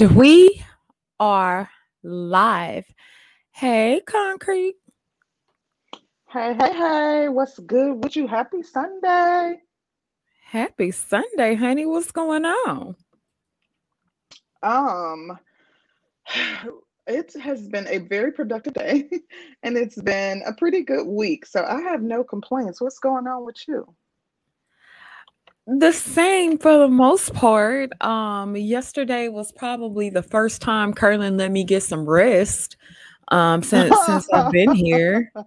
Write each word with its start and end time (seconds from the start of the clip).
And 0.00 0.16
we 0.16 0.64
are 1.18 1.68
live. 2.02 2.86
Hey, 3.50 4.00
Concrete. 4.06 4.76
Hey, 6.26 6.56
hey, 6.58 6.72
hey, 6.72 7.28
what's 7.28 7.58
good 7.58 8.02
with 8.02 8.16
you? 8.16 8.26
Happy 8.26 8.62
Sunday. 8.62 9.60
Happy 10.42 10.90
Sunday, 10.90 11.54
honey. 11.54 11.84
What's 11.84 12.12
going 12.12 12.46
on? 12.46 12.96
Um, 14.62 15.38
it 17.06 17.34
has 17.38 17.68
been 17.68 17.86
a 17.88 17.98
very 17.98 18.32
productive 18.32 18.72
day 18.72 19.06
and 19.62 19.76
it's 19.76 20.00
been 20.00 20.42
a 20.46 20.54
pretty 20.54 20.82
good 20.82 21.08
week. 21.08 21.44
So 21.44 21.62
I 21.62 21.82
have 21.82 22.00
no 22.00 22.24
complaints. 22.24 22.80
What's 22.80 23.00
going 23.00 23.26
on 23.26 23.44
with 23.44 23.56
you? 23.68 23.84
The 25.78 25.92
same 25.92 26.58
for 26.58 26.78
the 26.78 26.88
most 26.88 27.32
part. 27.32 27.92
Um, 28.02 28.56
yesterday 28.56 29.28
was 29.28 29.52
probably 29.52 30.10
the 30.10 30.22
first 30.22 30.60
time 30.60 30.92
Curlin 30.92 31.36
let 31.36 31.52
me 31.52 31.62
get 31.62 31.84
some 31.84 32.08
rest. 32.08 32.76
Um, 33.28 33.62
since 33.62 33.94
since 34.04 34.28
I've 34.32 34.50
been 34.52 34.72
here. 34.72 35.32
Oh, 35.36 35.44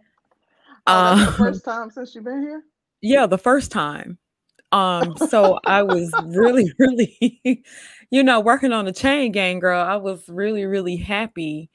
um, 0.88 1.34
first 1.34 1.66
time 1.66 1.90
since 1.90 2.16
you've 2.16 2.24
been 2.24 2.42
here? 2.42 2.64
Yeah, 3.02 3.26
the 3.26 3.38
first 3.38 3.70
time. 3.70 4.18
Um, 4.72 5.18
so 5.18 5.60
I 5.66 5.84
was 5.84 6.14
really, 6.24 6.72
really, 6.80 7.62
you 8.10 8.24
know, 8.24 8.40
working 8.40 8.72
on 8.72 8.86
the 8.86 8.94
chain 8.94 9.34
gang, 9.34 9.60
girl. 9.60 9.82
I 9.82 9.98
was 9.98 10.24
really, 10.30 10.66
really 10.66 10.96
happy 10.96 11.70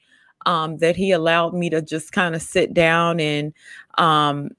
um 0.45 0.77
that 0.77 0.95
he 0.95 1.11
allowed 1.11 1.53
me 1.53 1.69
to 1.69 1.81
just 1.81 2.13
kind 2.13 2.33
of 2.33 2.41
sit 2.41 2.73
down 2.73 3.19
and 3.19 3.53
um 3.97 4.49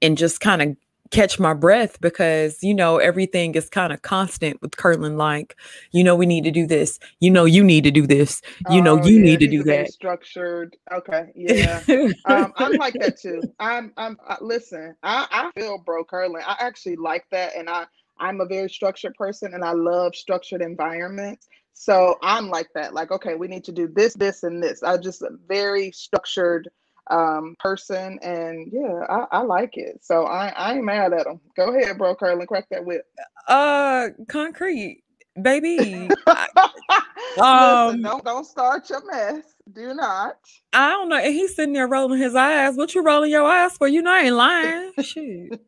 and 0.00 0.16
just 0.16 0.40
kind 0.40 0.62
of 0.62 0.76
catch 1.10 1.38
my 1.38 1.54
breath 1.54 2.00
because 2.00 2.62
you 2.62 2.74
know 2.74 2.98
everything 2.98 3.54
is 3.54 3.68
kind 3.68 3.92
of 3.92 4.02
constant 4.02 4.60
with 4.62 4.76
Curlin. 4.76 5.16
Like, 5.16 5.56
you 5.92 6.04
know, 6.04 6.14
we 6.16 6.26
need 6.26 6.44
to 6.44 6.50
do 6.50 6.66
this. 6.66 6.98
You 7.20 7.30
know, 7.30 7.44
you 7.44 7.62
need 7.64 7.84
to 7.84 7.90
do 7.90 8.06
this. 8.06 8.42
You 8.70 8.82
know, 8.82 9.00
oh, 9.00 9.04
you 9.04 9.16
yeah, 9.16 9.24
need 9.24 9.40
to 9.40 9.48
do 9.48 9.62
that. 9.64 9.92
Structured. 9.92 10.76
Okay. 10.92 11.32
Yeah. 11.34 11.82
um, 12.26 12.52
I'm 12.56 12.72
like 12.72 12.94
that 12.94 13.18
too. 13.18 13.40
I'm. 13.58 13.92
I'm. 13.96 14.18
Uh, 14.26 14.36
listen. 14.40 14.94
I. 15.02 15.26
I 15.30 15.50
feel 15.58 15.78
bro 15.78 16.04
Curlin. 16.04 16.42
I 16.46 16.56
actually 16.60 16.96
like 16.96 17.24
that, 17.30 17.54
and 17.56 17.68
I. 17.68 17.86
I'm 18.20 18.40
a 18.40 18.46
very 18.46 18.68
structured 18.68 19.14
person, 19.14 19.54
and 19.54 19.64
I 19.64 19.72
love 19.72 20.14
structured 20.14 20.60
environments. 20.60 21.48
So 21.72 22.18
I'm 22.22 22.48
like 22.48 22.68
that. 22.74 22.92
Like, 22.92 23.12
okay, 23.12 23.36
we 23.36 23.46
need 23.46 23.64
to 23.64 23.72
do 23.72 23.86
this, 23.86 24.14
this, 24.14 24.42
and 24.42 24.60
this. 24.60 24.82
I 24.82 24.96
just 24.96 25.22
very 25.46 25.92
structured 25.92 26.68
um, 27.10 27.56
person, 27.58 28.18
and 28.22 28.70
yeah, 28.72 29.04
I, 29.08 29.38
I, 29.38 29.40
like 29.40 29.76
it. 29.76 30.00
So 30.02 30.24
I, 30.24 30.48
I 30.48 30.74
ain't 30.74 30.84
mad 30.84 31.12
at 31.12 31.26
him. 31.26 31.40
Go 31.56 31.74
ahead, 31.74 31.98
bro, 31.98 32.14
Curlin, 32.14 32.46
crack 32.46 32.68
that 32.70 32.84
whip. 32.84 33.06
Uh, 33.46 34.08
concrete, 34.28 35.02
baby. 35.40 36.08
um, 36.26 37.88
Listen, 37.88 38.02
don't 38.02 38.24
don't 38.24 38.44
start 38.44 38.88
your 38.90 39.04
mess. 39.10 39.44
Do 39.72 39.94
not. 39.94 40.36
I 40.72 40.90
don't 40.90 41.08
know. 41.08 41.22
He's 41.22 41.54
sitting 41.54 41.74
there 41.74 41.88
rolling 41.88 42.20
his 42.20 42.34
eyes. 42.34 42.76
What 42.76 42.94
you 42.94 43.02
rolling 43.02 43.30
your 43.30 43.46
eyes 43.46 43.76
for? 43.76 43.88
You 43.88 44.02
know 44.02 44.12
I 44.12 44.20
ain't 44.20 44.34
lying. 44.34 44.92
Shit. 45.02 45.60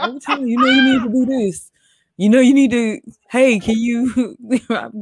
Every 0.00 0.20
time 0.20 0.46
you 0.46 0.58
know 0.58 0.68
you 0.68 0.82
need 0.82 1.02
to 1.02 1.08
do 1.08 1.26
this. 1.26 1.70
You 2.16 2.30
know 2.30 2.40
you 2.40 2.54
need 2.54 2.70
to. 2.70 3.00
Hey, 3.30 3.58
can 3.58 3.76
you? 3.76 4.36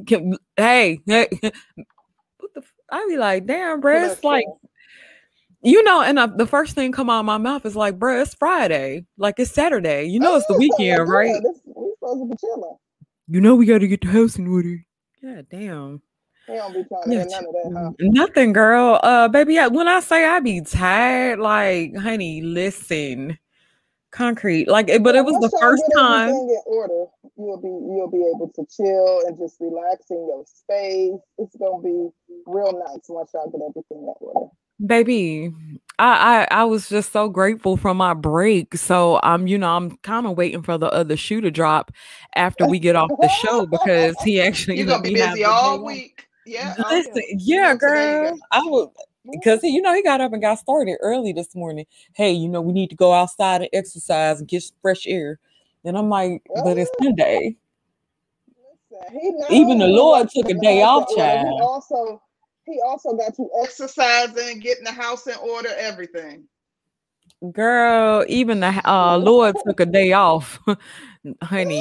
can, 0.06 0.36
hey, 0.56 1.00
hey. 1.06 1.28
What 2.38 2.52
the? 2.54 2.62
I 2.90 3.06
be 3.08 3.16
like, 3.16 3.46
damn, 3.46 3.80
bro. 3.80 4.04
It's 4.04 4.22
like 4.22 4.44
you 5.64 5.82
know, 5.82 6.02
and 6.02 6.18
uh, 6.18 6.26
the 6.26 6.46
first 6.46 6.74
thing 6.74 6.92
come 6.92 7.08
out 7.08 7.20
of 7.20 7.26
my 7.26 7.38
mouth 7.38 7.64
is 7.64 7.74
like, 7.74 7.98
"Bruh, 7.98 8.22
it's 8.22 8.34
Friday. 8.34 9.06
Like 9.16 9.36
it's 9.38 9.50
Saturday. 9.50 10.04
You 10.04 10.20
know, 10.20 10.36
it's 10.36 10.46
the 10.46 10.58
weekend, 10.58 11.08
right? 11.08 11.42
This, 11.42 11.60
we 11.64 11.92
supposed 11.98 12.22
to 12.22 12.28
be 12.28 12.36
chilling. 12.38 12.76
You 13.28 13.40
know, 13.40 13.54
we 13.54 13.64
got 13.64 13.78
to 13.78 13.88
get 13.88 14.02
the 14.02 14.08
house 14.08 14.36
in 14.36 14.46
order. 14.46 14.84
Yeah, 15.22 15.40
damn. 15.50 16.02
They 16.46 16.56
don't 16.56 16.74
be 16.74 16.84
trying 16.84 17.04
to 17.04 17.14
yeah, 17.16 17.24
none 17.24 17.46
of 17.46 17.52
that, 17.52 17.72
huh? 17.74 17.90
Nothing, 18.00 18.52
girl. 18.52 19.00
Uh, 19.02 19.28
baby, 19.28 19.56
when 19.56 19.88
I 19.88 20.00
say 20.00 20.26
I 20.26 20.40
be 20.40 20.60
tired, 20.60 21.38
like, 21.38 21.96
honey, 21.96 22.42
listen, 22.42 23.38
concrete. 24.10 24.68
Like, 24.68 24.88
but 25.02 25.14
it 25.14 25.24
was 25.24 25.40
the 25.40 25.56
first 25.58 25.82
time. 25.96 26.28
In 26.28 26.60
order, 26.66 27.06
you'll 27.38 27.60
be 27.62 27.68
you'll 27.68 28.10
be 28.10 28.30
able 28.34 28.52
to 28.54 28.66
chill 28.74 29.22
and 29.26 29.38
just 29.38 29.56
relax 29.60 30.10
in 30.10 30.26
your 30.28 30.44
space. 30.46 31.18
It's 31.38 31.56
gonna 31.56 31.82
be 31.82 32.10
real 32.46 32.78
nice 32.86 33.04
once 33.08 33.30
y'all 33.32 33.50
get 33.50 33.62
everything 33.66 34.06
in 34.06 34.14
order. 34.20 34.50
Baby, 34.84 35.52
I, 35.98 36.46
I 36.50 36.62
I 36.62 36.64
was 36.64 36.88
just 36.88 37.12
so 37.12 37.28
grateful 37.28 37.76
for 37.76 37.94
my 37.94 38.14
break. 38.14 38.76
So 38.76 39.20
I'm, 39.22 39.46
you 39.46 39.56
know, 39.56 39.70
I'm 39.70 39.96
kind 39.98 40.26
of 40.26 40.36
waiting 40.36 40.62
for 40.62 40.76
the 40.76 40.90
other 40.90 41.16
shoe 41.16 41.40
to 41.40 41.50
drop 41.50 41.92
after 42.34 42.66
we 42.66 42.78
get 42.78 42.96
off 42.96 43.10
the 43.20 43.28
show 43.28 43.66
because 43.66 44.16
he 44.22 44.40
actually 44.40 44.78
you're 44.78 44.86
gonna 44.86 45.02
be 45.02 45.14
busy 45.14 45.44
all 45.44 45.84
week. 45.84 46.26
Yeah, 46.46 46.74
listen, 46.90 47.12
okay. 47.12 47.36
yeah, 47.38 47.74
girl. 47.74 48.36
I 48.50 48.62
would 48.64 48.88
mm-hmm. 48.88 49.30
because 49.32 49.62
you 49.62 49.80
know 49.80 49.94
he 49.94 50.02
got 50.02 50.20
up 50.20 50.32
and 50.32 50.42
got 50.42 50.58
started 50.58 50.98
early 51.00 51.32
this 51.32 51.54
morning. 51.54 51.86
Hey, 52.14 52.32
you 52.32 52.48
know 52.48 52.60
we 52.60 52.72
need 52.72 52.90
to 52.90 52.96
go 52.96 53.12
outside 53.12 53.60
and 53.62 53.70
exercise 53.72 54.40
and 54.40 54.48
get 54.48 54.64
fresh 54.82 55.06
air. 55.06 55.38
And 55.84 55.96
I'm 55.96 56.08
like, 56.08 56.42
but 56.64 56.78
it's 56.78 56.90
oh. 57.00 57.04
Sunday. 57.04 57.56
Even 59.50 59.78
the 59.78 59.86
Lord 59.86 60.28
took 60.30 60.48
a 60.48 60.54
day 60.54 60.82
off, 60.82 61.08
child. 61.14 61.60
Also 61.60 62.20
he 62.66 62.80
also 62.86 63.14
got 63.14 63.38
you 63.38 63.50
exercising, 63.62 64.60
getting 64.60 64.84
the 64.84 64.92
house 64.92 65.26
in 65.26 65.36
order, 65.36 65.70
everything. 65.76 66.44
Girl, 67.52 68.24
even 68.28 68.60
the 68.60 68.80
uh, 68.88 69.18
Lord 69.18 69.56
took 69.66 69.80
a 69.80 69.86
day 69.86 70.12
off, 70.12 70.60
honey. 71.42 71.78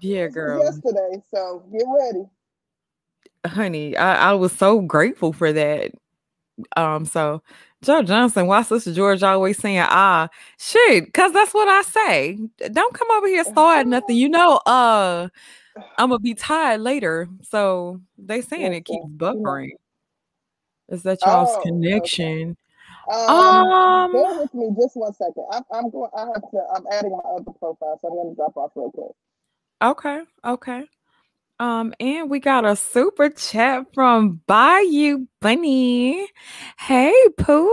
yeah, 0.00 0.28
girl. 0.28 0.62
Yesterday, 0.62 1.22
so 1.30 1.64
get 1.72 1.84
ready. 1.86 2.24
Honey, 3.46 3.96
I, 3.96 4.30
I 4.30 4.32
was 4.34 4.52
so 4.52 4.80
grateful 4.80 5.32
for 5.32 5.52
that. 5.52 5.92
Um, 6.76 7.04
so 7.06 7.42
Joe 7.82 8.02
Johnson, 8.02 8.46
why 8.46 8.62
Sister 8.62 8.92
George 8.92 9.22
always 9.22 9.58
saying 9.58 9.80
ah 9.80 10.28
shit, 10.58 11.12
cause 11.12 11.32
that's 11.32 11.54
what 11.54 11.68
I 11.68 11.82
say. 11.82 12.38
Don't 12.72 12.94
come 12.94 13.10
over 13.12 13.26
here 13.26 13.44
starting 13.52 13.90
nothing. 13.90 14.16
You 14.16 14.28
know, 14.28 14.56
uh 14.66 15.28
I'm 15.98 16.10
gonna 16.10 16.18
be 16.18 16.34
tired 16.34 16.80
later. 16.80 17.28
So 17.42 18.00
they 18.18 18.40
saying 18.40 18.72
it 18.72 18.84
keeps 18.84 19.06
buffering. 19.06 19.70
Is 20.88 21.02
that 21.02 21.20
y'all's 21.22 21.50
oh, 21.52 21.62
connection? 21.62 22.50
Okay. 22.50 22.60
Um, 23.08 23.36
um, 23.36 24.12
bear 24.12 24.34
with 24.34 24.52
me 24.54 24.70
just 24.80 24.96
one 24.96 25.12
second. 25.14 25.46
I'm, 25.52 25.62
I'm 25.72 25.90
going. 25.90 26.10
I 26.16 26.20
have 26.20 26.50
to. 26.50 26.66
I'm 26.74 26.84
adding 26.90 27.12
my 27.12 27.18
other 27.18 27.52
profile, 27.58 27.98
so 28.00 28.08
I'm 28.08 28.30
to 28.30 28.36
drop 28.36 28.56
off 28.56 28.72
real 28.74 28.90
quick. 28.90 29.12
Okay. 29.82 30.22
Okay. 30.44 30.84
Um, 31.58 31.94
and 32.00 32.28
we 32.28 32.40
got 32.40 32.64
a 32.64 32.76
super 32.76 33.30
chat 33.30 33.86
from 33.94 34.40
Bayou 34.46 35.26
Bunny. 35.40 36.28
Hey, 36.78 37.14
Pooh. 37.38 37.70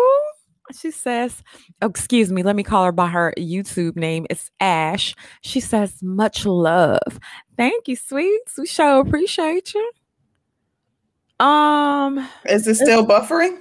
She 0.73 0.91
says, 0.91 1.43
oh, 1.81 1.87
excuse 1.87 2.31
me, 2.31 2.43
let 2.43 2.55
me 2.55 2.63
call 2.63 2.85
her 2.85 2.91
by 2.91 3.07
her 3.07 3.33
YouTube 3.37 3.95
name. 3.95 4.25
It's 4.29 4.51
Ash. 4.59 5.15
She 5.41 5.59
says, 5.59 6.01
much 6.01 6.45
love. 6.45 7.19
Thank 7.57 7.87
you, 7.87 7.95
sweets. 7.95 8.57
We 8.57 8.65
sure 8.65 9.01
appreciate 9.01 9.73
you. 9.73 9.91
Um, 11.39 12.27
is 12.45 12.67
it 12.67 12.75
still 12.75 13.05
buffering? 13.05 13.57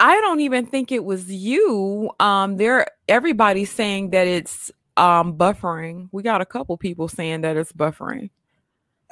I 0.00 0.20
don't 0.20 0.40
even 0.40 0.66
think 0.66 0.92
it 0.92 1.04
was 1.04 1.30
you. 1.30 2.10
Um, 2.20 2.56
there 2.56 2.86
everybody's 3.08 3.70
saying 3.70 4.10
that 4.10 4.26
it's 4.26 4.70
um 4.96 5.36
buffering. 5.36 6.08
We 6.12 6.22
got 6.22 6.40
a 6.40 6.46
couple 6.46 6.76
people 6.76 7.08
saying 7.08 7.42
that 7.42 7.56
it's 7.56 7.72
buffering. 7.72 8.30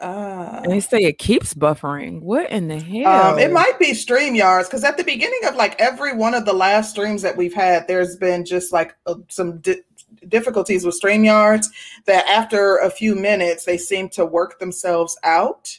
Uh, 0.00 0.60
and 0.62 0.72
they 0.72 0.80
say 0.80 0.98
it 0.98 1.18
keeps 1.18 1.54
buffering. 1.54 2.20
What 2.20 2.50
in 2.50 2.68
the 2.68 2.78
hell? 2.78 3.32
Um, 3.32 3.38
it 3.38 3.52
might 3.52 3.78
be 3.78 3.92
StreamYards 3.92 4.64
because 4.64 4.84
at 4.84 4.98
the 4.98 5.04
beginning 5.04 5.40
of 5.46 5.56
like 5.56 5.80
every 5.80 6.14
one 6.14 6.34
of 6.34 6.44
the 6.44 6.52
last 6.52 6.90
streams 6.90 7.22
that 7.22 7.36
we've 7.36 7.54
had, 7.54 7.88
there's 7.88 8.16
been 8.16 8.44
just 8.44 8.72
like 8.72 8.94
uh, 9.06 9.14
some 9.28 9.58
di- 9.58 9.82
difficulties 10.28 10.84
with 10.84 11.00
StreamYards 11.00 11.68
that 12.04 12.26
after 12.26 12.76
a 12.78 12.90
few 12.90 13.14
minutes 13.14 13.64
they 13.64 13.78
seem 13.78 14.08
to 14.10 14.26
work 14.26 14.58
themselves 14.58 15.18
out. 15.22 15.78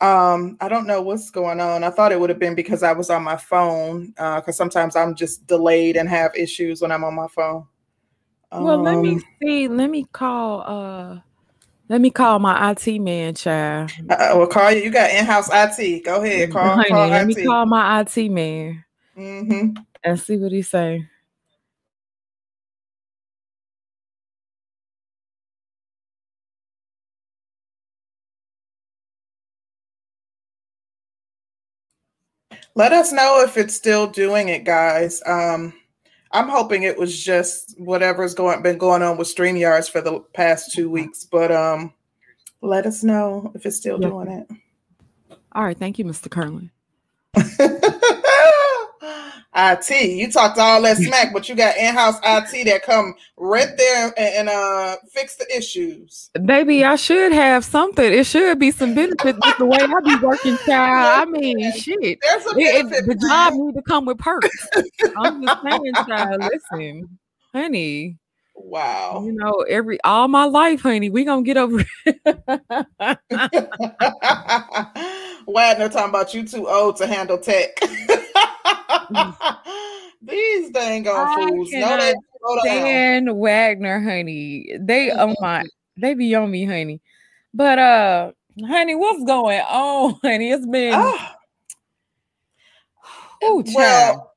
Um, 0.00 0.56
I 0.60 0.68
don't 0.68 0.86
know 0.86 1.02
what's 1.02 1.30
going 1.30 1.60
on. 1.60 1.82
I 1.82 1.90
thought 1.90 2.12
it 2.12 2.20
would 2.20 2.30
have 2.30 2.38
been 2.38 2.54
because 2.54 2.84
I 2.84 2.92
was 2.92 3.10
on 3.10 3.24
my 3.24 3.36
phone 3.36 4.10
because 4.10 4.48
uh, 4.48 4.52
sometimes 4.52 4.94
I'm 4.94 5.16
just 5.16 5.48
delayed 5.48 5.96
and 5.96 6.08
have 6.08 6.36
issues 6.36 6.80
when 6.80 6.92
I'm 6.92 7.02
on 7.02 7.16
my 7.16 7.26
phone. 7.26 7.66
Well, 8.52 8.80
let 8.80 8.98
me 8.98 9.14
um, 9.14 9.24
see. 9.42 9.66
Let 9.66 9.90
me 9.90 10.06
call. 10.12 11.22
Let 11.88 12.00
me 12.00 12.10
call 12.10 12.38
my 12.38 12.70
IT 12.70 12.98
man, 13.00 13.34
child. 13.34 13.90
Uh, 14.10 14.34
well, 14.36 14.46
call 14.46 14.70
you. 14.70 14.82
You 14.82 14.90
got 14.90 15.10
in-house 15.10 15.48
IT. 15.52 16.04
Go 16.04 16.22
ahead, 16.22 16.52
call. 16.52 16.76
Honey, 16.76 16.90
call 16.90 17.08
let 17.08 17.22
IT. 17.22 17.36
me 17.36 17.44
call 17.46 17.66
my 17.66 18.00
IT 18.00 18.30
man 18.30 18.84
mm-hmm. 19.16 19.82
and 20.04 20.20
see 20.20 20.36
what 20.36 20.52
he 20.52 20.62
say. 20.62 21.06
Let 32.74 32.92
us 32.92 33.10
know 33.12 33.42
if 33.42 33.56
it's 33.56 33.74
still 33.74 34.06
doing 34.06 34.50
it, 34.50 34.64
guys. 34.64 35.20
Um, 35.26 35.72
I'm 36.32 36.48
hoping 36.48 36.82
it 36.82 36.98
was 36.98 37.18
just 37.22 37.78
whatever's 37.78 38.34
going 38.34 38.62
been 38.62 38.78
going 38.78 39.02
on 39.02 39.16
with 39.16 39.34
StreamYards 39.34 39.90
for 39.90 40.00
the 40.00 40.20
past 40.34 40.72
two 40.72 40.90
weeks, 40.90 41.24
but 41.24 41.50
um, 41.50 41.92
Let 42.60 42.86
us 42.86 43.02
know 43.02 43.50
if 43.54 43.64
it's 43.64 43.76
still 43.76 44.00
yeah. 44.00 44.08
doing 44.08 44.28
it. 44.28 44.48
All 45.52 45.64
right. 45.64 45.78
Thank 45.78 45.98
you, 45.98 46.04
Mr. 46.04 46.30
Curlin. 46.30 46.70
IT. 49.58 49.90
You 50.10 50.30
talked 50.30 50.58
all 50.58 50.80
that 50.82 50.96
smack, 50.98 51.32
but 51.32 51.48
you 51.48 51.56
got 51.56 51.76
in-house 51.76 52.16
IT 52.24 52.64
that 52.66 52.82
come 52.84 53.14
right 53.36 53.76
there 53.76 54.14
and, 54.16 54.34
and, 54.34 54.48
uh 54.48 54.96
fix 55.10 55.36
the 55.36 55.46
issues. 55.56 56.30
Baby, 56.44 56.84
I 56.84 56.96
should 56.96 57.32
have 57.32 57.64
something. 57.64 58.04
It 58.04 58.24
should 58.24 58.58
be 58.58 58.70
some 58.70 58.94
benefits 58.94 59.38
with 59.44 59.58
the 59.58 59.66
way 59.66 59.78
I 59.80 60.00
be 60.04 60.16
working, 60.24 60.56
child. 60.66 61.28
I 61.28 61.30
mean, 61.30 61.72
shit. 61.72 62.18
There's 62.22 62.46
a 62.46 62.54
benefit. 62.54 63.04
It, 63.04 63.06
the 63.06 63.26
job 63.28 63.54
need 63.54 63.74
to 63.74 63.82
come 63.82 64.04
with 64.06 64.18
perks. 64.18 64.68
I'm 65.16 65.44
just 65.44 65.62
saying, 65.62 65.94
child. 66.06 66.42
Listen, 66.72 67.18
honey. 67.52 68.18
Wow. 68.60 69.22
You 69.24 69.32
know, 69.32 69.64
every 69.68 70.00
all 70.02 70.28
my 70.28 70.44
life, 70.44 70.82
honey, 70.82 71.10
we 71.10 71.24
gonna 71.24 71.42
get 71.42 71.56
over 71.56 71.84
Wagner 75.46 75.88
talking 75.88 76.08
about 76.10 76.34
you 76.34 76.46
too 76.46 76.68
old 76.68 76.96
to 76.96 77.06
handle 77.06 77.38
tech. 77.38 77.78
Dang 80.78 81.08
on 81.08 81.48
fools. 81.48 81.70
No, 81.72 81.96
they 81.96 82.14
Dan 82.64 83.36
Wagner, 83.36 84.00
honey. 84.00 84.76
They 84.78 85.10
oh 85.10 85.34
my 85.40 85.64
they 85.96 86.14
be 86.14 86.34
on 86.36 86.50
me, 86.50 86.64
honey. 86.64 87.00
But 87.52 87.78
uh 87.78 88.32
honey, 88.64 88.94
what's 88.94 89.24
going 89.24 89.60
on, 89.60 90.18
honey? 90.22 90.52
It's 90.52 90.66
been 90.66 90.94
oh. 90.94 91.34
Ooh, 93.44 93.64
well, 93.74 94.27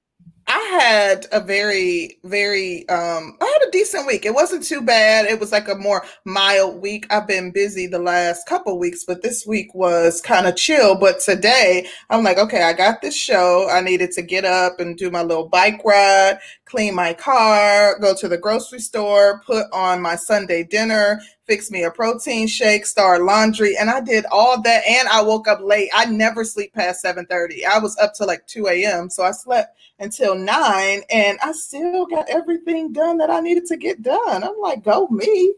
I 0.54 0.60
had 0.82 1.28
a 1.32 1.40
very, 1.40 2.18
very, 2.26 2.80
um, 2.90 3.38
I 3.40 3.46
had 3.46 3.70
a 3.70 3.72
decent 3.72 4.06
week. 4.06 4.26
It 4.26 4.34
wasn't 4.34 4.64
too 4.64 4.82
bad. 4.82 5.26
It 5.26 5.40
was 5.40 5.54
like 5.54 5.70
a 5.70 5.76
more 5.76 6.04
mild 6.26 6.82
week. 6.82 7.06
I've 7.10 7.26
been 7.26 7.52
busy 7.52 7.88
the 7.88 8.00
last 8.00 8.46
couple 8.48 8.78
weeks, 8.78 9.06
but 9.06 9.22
this 9.22 9.48
week 9.48 9.74
was 9.74 10.20
kind 10.20 10.46
of 10.46 10.58
chill. 10.58 11.00
But 11.00 11.22
today 11.22 11.88
I'm 12.10 12.26
like, 12.26 12.38
okay, 12.38 12.64
I 12.64 12.74
got 12.74 13.02
this 13.02 13.16
show. 13.16 13.70
I 13.72 13.80
needed 13.80 14.12
to 14.12 14.22
get 14.22 14.44
up 14.44 14.82
and 14.82 14.98
do 14.98 15.10
my 15.10 15.22
little 15.22 15.48
bike 15.48 15.80
ride, 15.86 16.40
clean 16.72 16.96
my 16.96 17.14
car, 17.14 18.00
go 18.00 18.16
to 18.16 18.30
the 18.30 18.38
grocery 18.38 18.80
store, 18.80 19.44
put 19.46 19.68
on 19.74 20.02
my 20.02 20.16
Sunday 20.16 20.64
dinner, 20.64 21.22
fix 21.46 21.70
me 21.70 21.84
a 21.84 21.92
protein 21.92 22.48
shake, 22.48 22.86
start 22.86 23.22
laundry, 23.24 23.76
and 23.78 23.90
I 23.90 24.00
did 24.00 24.26
all 24.32 24.62
that. 24.62 24.84
And 24.88 25.10
I 25.10 25.22
woke 25.22 25.50
up 25.50 25.60
late. 25.62 25.90
I 25.94 26.06
never 26.06 26.46
sleep 26.46 26.74
past 26.74 27.04
7:30. 27.04 27.66
I 27.66 27.78
was 27.78 27.98
up 27.98 28.14
to 28.16 28.26
like 28.26 28.48
2 28.48 28.68
a.m. 28.70 29.10
So 29.10 29.22
I 29.24 29.32
slept 29.32 29.78
until 30.00 30.34
nine, 30.34 31.02
and 31.12 31.38
I 31.44 31.52
still 31.52 32.06
got 32.06 32.30
everything 32.30 32.94
done 32.94 33.18
that 33.18 33.30
I 33.30 33.42
needed 33.42 33.66
to 33.66 33.76
get 33.76 34.02
done. 34.02 34.42
I'm 34.42 34.58
like, 34.58 34.82
go 34.82 35.08
me. 35.10 35.54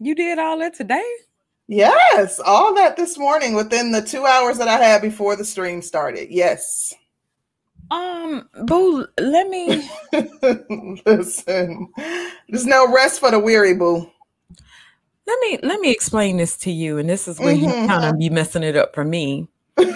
You 0.00 0.14
did 0.16 0.40
all 0.40 0.58
that 0.58 0.74
today? 0.74 1.08
Yes, 1.68 2.40
all 2.40 2.74
that 2.74 2.96
this 2.96 3.16
morning 3.16 3.54
within 3.54 3.92
the 3.92 4.02
two 4.02 4.26
hours 4.26 4.58
that 4.58 4.68
I 4.68 4.78
had 4.78 5.02
before 5.02 5.36
the 5.36 5.44
stream 5.44 5.82
started. 5.82 6.30
Yes. 6.30 6.94
Um, 7.90 8.48
boo, 8.64 9.06
let 9.18 9.48
me 9.48 9.88
listen. 11.06 11.88
There's 12.48 12.66
no 12.66 12.92
rest 12.92 13.20
for 13.20 13.30
the 13.30 13.38
weary, 13.38 13.74
boo. 13.74 14.10
Let 15.26 15.38
me 15.40 15.58
let 15.62 15.80
me 15.80 15.90
explain 15.90 16.38
this 16.38 16.56
to 16.58 16.70
you, 16.70 16.98
and 16.98 17.08
this 17.08 17.28
is 17.28 17.38
where 17.38 17.54
mm-hmm. 17.54 17.64
you 17.64 17.86
kind 17.86 18.04
of 18.04 18.18
be 18.18 18.30
messing 18.30 18.62
it 18.62 18.76
up 18.76 18.94
for 18.94 19.04
me. 19.04 19.48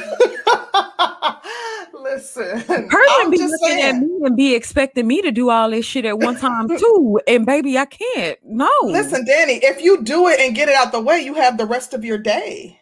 Listen, 2.12 2.60
Person 2.88 3.30
be 3.30 3.38
looking 3.38 3.58
saying. 3.58 3.84
at 3.84 3.98
me 4.02 4.20
and 4.24 4.36
be 4.36 4.54
expecting 4.54 5.06
me 5.06 5.22
to 5.22 5.30
do 5.30 5.48
all 5.48 5.70
this 5.70 5.86
shit 5.86 6.04
at 6.04 6.18
one 6.18 6.36
time 6.36 6.68
too, 6.78 7.20
and 7.26 7.46
baby, 7.46 7.78
I 7.78 7.86
can't. 7.86 8.38
No. 8.44 8.70
Listen, 8.82 9.24
Danny, 9.24 9.54
if 9.62 9.80
you 9.80 10.02
do 10.02 10.28
it 10.28 10.38
and 10.38 10.54
get 10.54 10.68
it 10.68 10.74
out 10.74 10.92
the 10.92 11.00
way, 11.00 11.20
you 11.20 11.32
have 11.34 11.56
the 11.56 11.64
rest 11.64 11.94
of 11.94 12.04
your 12.04 12.18
day. 12.18 12.78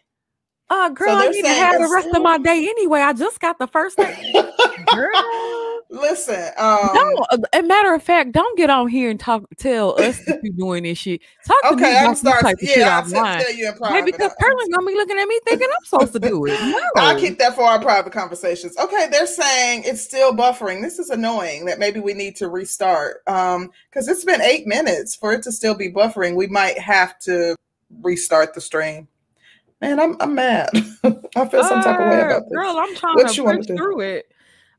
Uh, 0.69 0.89
girl, 0.89 1.09
so 1.09 1.27
I 1.27 1.29
need 1.29 1.43
to 1.43 1.47
have 1.47 1.81
the 1.81 1.89
rest 1.93 2.09
of 2.13 2.21
my 2.21 2.37
day 2.39 2.67
anyway. 2.69 2.99
I 2.99 3.13
just 3.13 3.39
got 3.39 3.57
the 3.57 3.67
first 3.67 3.97
day. 3.97 4.50
Girl. 4.93 5.81
Listen, 5.89 6.51
um, 6.57 6.89
no. 6.93 7.25
Uh, 7.31 7.37
a 7.51 7.63
matter 7.63 7.93
of 7.93 8.01
fact, 8.01 8.31
don't 8.31 8.57
get 8.57 8.69
on 8.69 8.87
here 8.87 9.09
and 9.09 9.19
talk. 9.19 9.43
Tell 9.57 9.99
us 10.01 10.23
that 10.25 10.39
you're 10.41 10.53
doing 10.53 10.83
this 10.83 10.97
shit. 10.97 11.21
Talk 11.45 11.61
to 11.63 11.67
okay, 11.73 11.83
me 11.83 11.91
about 11.91 12.09
this 12.11 12.21
type 12.21 12.53
of 12.53 12.59
yeah, 12.61 12.73
shit 12.73 12.83
I'll 12.83 13.03
offline. 13.03 13.41
Tell 13.41 13.53
you 13.53 13.67
in 13.67 13.73
private. 13.75 13.95
Hey, 13.95 14.05
because 14.05 14.33
Perlin's 14.39 14.69
gonna 14.73 14.87
be 14.87 14.95
looking 14.95 15.19
at 15.19 15.25
me 15.25 15.39
thinking 15.45 15.67
I'm 15.69 15.85
supposed 15.85 16.13
to 16.13 16.19
do 16.19 16.45
it. 16.45 16.59
No. 16.71 17.03
I'll 17.03 17.19
keep 17.19 17.37
that 17.39 17.55
for 17.55 17.63
our 17.63 17.81
private 17.81 18.13
conversations. 18.13 18.77
Okay, 18.77 19.07
they're 19.11 19.27
saying 19.27 19.83
it's 19.85 20.01
still 20.01 20.33
buffering. 20.33 20.81
This 20.81 20.99
is 20.99 21.09
annoying. 21.09 21.65
That 21.65 21.79
maybe 21.79 21.99
we 21.99 22.13
need 22.13 22.35
to 22.37 22.47
restart. 22.47 23.21
Um, 23.27 23.71
because 23.89 24.07
it's 24.07 24.23
been 24.23 24.41
eight 24.41 24.67
minutes 24.67 25.15
for 25.15 25.33
it 25.33 25.43
to 25.43 25.51
still 25.51 25.75
be 25.75 25.91
buffering. 25.91 26.35
We 26.35 26.47
might 26.47 26.77
have 26.79 27.19
to 27.19 27.55
restart 28.01 28.53
the 28.53 28.61
stream. 28.61 29.07
Man, 29.81 29.99
I'm 29.99 30.15
I'm 30.21 30.35
mad. 30.35 30.69
I 31.35 31.47
feel 31.47 31.63
some 31.63 31.81
type 31.81 31.99
of 31.99 32.07
way 32.07 32.21
about 32.21 32.43
this. 32.43 32.51
Girl, 32.53 32.77
I'm 32.77 32.95
trying 32.95 33.15
what 33.15 33.33
to 33.33 33.43
push 33.43 33.65
through 33.65 34.01
it. 34.01 34.30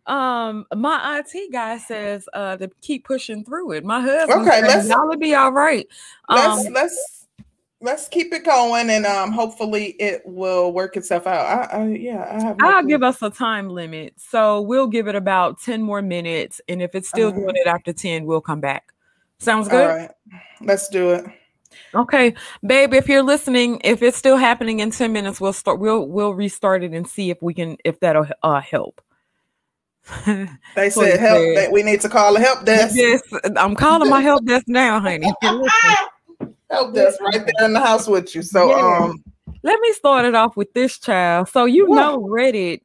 Um, 0.07 0.67
my 0.75 1.23
IT 1.23 1.53
guy 1.53 1.79
says 1.79 2.29
uh 2.33 2.57
to 2.57 2.71
keep 2.81 3.05
pushing 3.05 3.45
through 3.45 3.73
it. 3.73 3.85
My 3.85 4.01
husband 4.01 4.49
okay, 4.49 4.63
let's 4.63 4.89
y'all 4.89 5.17
be 5.17 5.35
all 5.35 5.53
right. 5.53 5.87
Let's 6.29 6.67
um, 6.67 6.73
let's 6.73 7.27
let's 7.81 8.09
keep 8.09 8.33
it 8.33 8.45
going 8.45 8.91
and 8.91 9.05
um 9.05 9.33
hopefully 9.33 9.97
it 9.99 10.23
will 10.25 10.73
work 10.73 10.97
itself 10.97 11.27
out. 11.27 11.73
I, 11.73 11.79
I 11.79 11.87
yeah, 11.89 12.27
I 12.31 12.41
have 12.43 12.59
no 12.59 12.69
I'll 12.69 12.81
clue. 12.81 12.89
give 12.89 13.03
us 13.03 13.23
a 13.23 13.31
time 13.31 13.69
limit. 13.69 14.15
So 14.17 14.61
we'll 14.63 14.87
give 14.87 15.09
it 15.09 15.15
about 15.15 15.61
10 15.61 15.83
more 15.83 16.03
minutes. 16.03 16.61
And 16.69 16.81
if 16.81 16.95
it's 16.95 17.09
still 17.09 17.29
uh, 17.29 17.33
doing 17.33 17.57
it 17.57 17.67
after 17.67 17.93
10, 17.93 18.25
we'll 18.25 18.41
come 18.41 18.61
back. 18.61 18.93
Sounds 19.39 19.69
good. 19.69 19.89
All 19.89 19.97
right. 19.97 20.11
Let's 20.61 20.89
do 20.89 21.11
it. 21.11 21.25
Okay, 21.95 22.35
babe, 22.67 22.93
if 22.95 23.09
you're 23.09 23.23
listening, 23.23 23.81
if 23.83 24.03
it's 24.03 24.17
still 24.19 24.37
happening 24.37 24.81
in 24.81 24.91
10 24.91 25.13
minutes, 25.13 25.41
we'll 25.41 25.53
start 25.53 25.79
we'll 25.79 26.07
we'll 26.07 26.35
restart 26.35 26.83
it 26.83 26.93
and 26.93 27.09
see 27.09 27.31
if 27.31 27.41
we 27.43 27.55
can 27.55 27.77
if 27.85 27.99
that'll 28.01 28.27
uh 28.43 28.61
help. 28.61 29.01
they 30.75 30.91
said 30.91 31.21
help. 31.21 31.57
Said. 31.57 31.73
we 31.73 31.83
need 31.83 32.01
to 32.01 32.09
call 32.09 32.37
a 32.37 32.41
help 32.41 32.65
desk. 32.65 32.95
Yes, 32.97 33.23
I'm 33.57 33.75
calling 33.75 34.11
my 34.11 34.21
help 34.21 34.45
desk 34.45 34.65
now, 34.69 35.01
honey. 35.01 35.33
help 36.71 36.95
desk 36.95 37.21
right 37.21 37.35
there 37.35 37.67
in 37.67 37.73
the 37.73 37.81
house 37.81 38.09
with 38.09 38.35
you. 38.35 38.43
So, 38.43 38.71
yeah. 38.71 39.05
um, 39.05 39.23
let 39.63 39.79
me 39.81 39.93
start 39.93 40.25
it 40.25 40.35
off 40.35 40.57
with 40.57 40.73
this 40.73 40.99
child. 40.99 41.49
So 41.49 41.67
you 41.67 41.87
what? 41.87 41.97
know 41.97 42.19
Reddit 42.21 42.81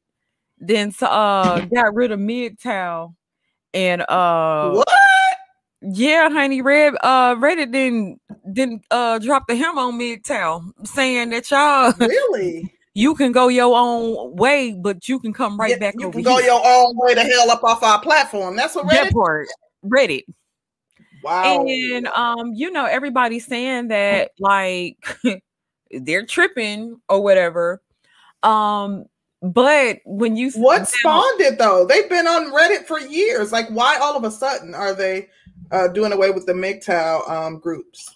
then 0.60 0.94
uh 1.02 1.60
got 1.74 1.94
rid 1.94 2.12
of 2.12 2.20
MGTOW 2.20 3.14
and 3.74 4.02
uh 4.02 4.72
what? 4.72 4.88
Yeah, 5.82 6.30
honey, 6.30 6.62
Red 6.62 6.96
uh 7.02 7.36
Reddit 7.36 7.72
didn't 7.72 8.22
didn't 8.52 8.84
uh 8.92 9.20
drop 9.20 9.48
the 9.48 9.56
hem 9.56 9.78
on 9.78 10.00
MGTOW 10.00 10.88
saying 10.88 11.30
that 11.32 11.50
y'all 11.52 11.94
really 12.00 12.74
you 12.98 13.13
can 13.13 13.32
go 13.32 13.48
your 13.48 13.77
own 13.77 14.36
way, 14.36 14.74
but 14.74 15.08
you 15.08 15.20
can 15.20 15.32
come 15.32 15.60
right 15.60 15.70
yeah, 15.70 15.77
back 15.77 15.94
you 16.00 16.10
can 16.10 16.24
go 16.24 16.39
your 16.39 16.60
own 16.66 16.98
way 16.98 17.13
to 17.13 17.22
hell 17.22 17.51
up 17.51 17.63
off 17.63 17.84
our 17.84 18.01
platform. 18.01 18.56
That's 18.56 18.74
what 18.74 18.88
Reddit. 18.88 19.04
That 19.04 19.13
part, 19.13 19.48
Reddit. 19.86 20.24
Wow. 21.24 21.63
And 21.68 22.08
um, 22.08 22.54
you 22.56 22.72
know, 22.72 22.86
everybody's 22.86 23.46
saying 23.46 23.89
that 23.89 24.32
like 24.39 24.98
they're 25.92 26.25
tripping 26.25 27.00
or 27.08 27.22
whatever. 27.22 27.84
Um, 28.42 29.06
but 29.44 30.00
when 30.04 30.36
you 30.36 30.50
what 30.54 30.88
spawned 30.88 31.39
it 31.39 31.60
though? 31.60 31.86
They've 31.86 32.10
been 32.10 32.25
on 32.25 32.51
Reddit 32.51 32.86
for 32.86 33.00
years. 33.00 33.51
Like, 33.51 33.68
why 33.70 33.98
all 33.98 34.18
of 34.18 34.24
a 34.24 34.32
sudden 34.32 34.74
are 34.74 34.96
they 34.96 35.30
uh, 35.70 35.89
doing 35.89 36.13
away 36.13 36.32
with 36.32 36.48
the 36.48 36.54
MGTOW 36.54 37.30
um, 37.30 37.60
groups? 37.60 38.16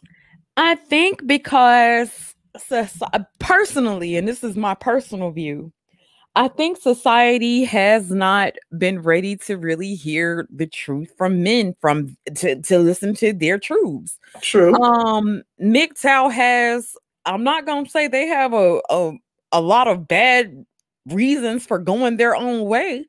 I 0.57 0.73
think 0.73 1.27
because 1.27 2.30
so, 2.57 2.87
personally, 3.39 4.15
and 4.15 4.27
this 4.27 4.43
is 4.43 4.55
my 4.55 4.73
personal 4.75 5.31
view, 5.31 5.71
I 6.35 6.47
think 6.47 6.77
society 6.77 7.65
has 7.65 8.09
not 8.09 8.53
been 8.77 9.01
ready 9.01 9.35
to 9.37 9.57
really 9.57 9.95
hear 9.95 10.47
the 10.49 10.67
truth 10.67 11.13
from 11.17 11.43
men 11.43 11.75
from 11.81 12.15
to, 12.35 12.61
to 12.61 12.79
listen 12.79 13.13
to 13.15 13.33
their 13.33 13.59
truths. 13.59 14.17
True. 14.41 14.73
Um, 14.75 15.43
MGTOW 15.61 16.31
has, 16.31 16.95
I'm 17.25 17.43
not 17.43 17.65
gonna 17.65 17.89
say 17.89 18.07
they 18.07 18.27
have 18.27 18.53
a, 18.53 18.79
a 18.89 19.11
a 19.51 19.61
lot 19.61 19.87
of 19.87 20.07
bad 20.07 20.65
reasons 21.07 21.65
for 21.65 21.77
going 21.77 22.17
their 22.17 22.35
own 22.35 22.65
way, 22.65 23.05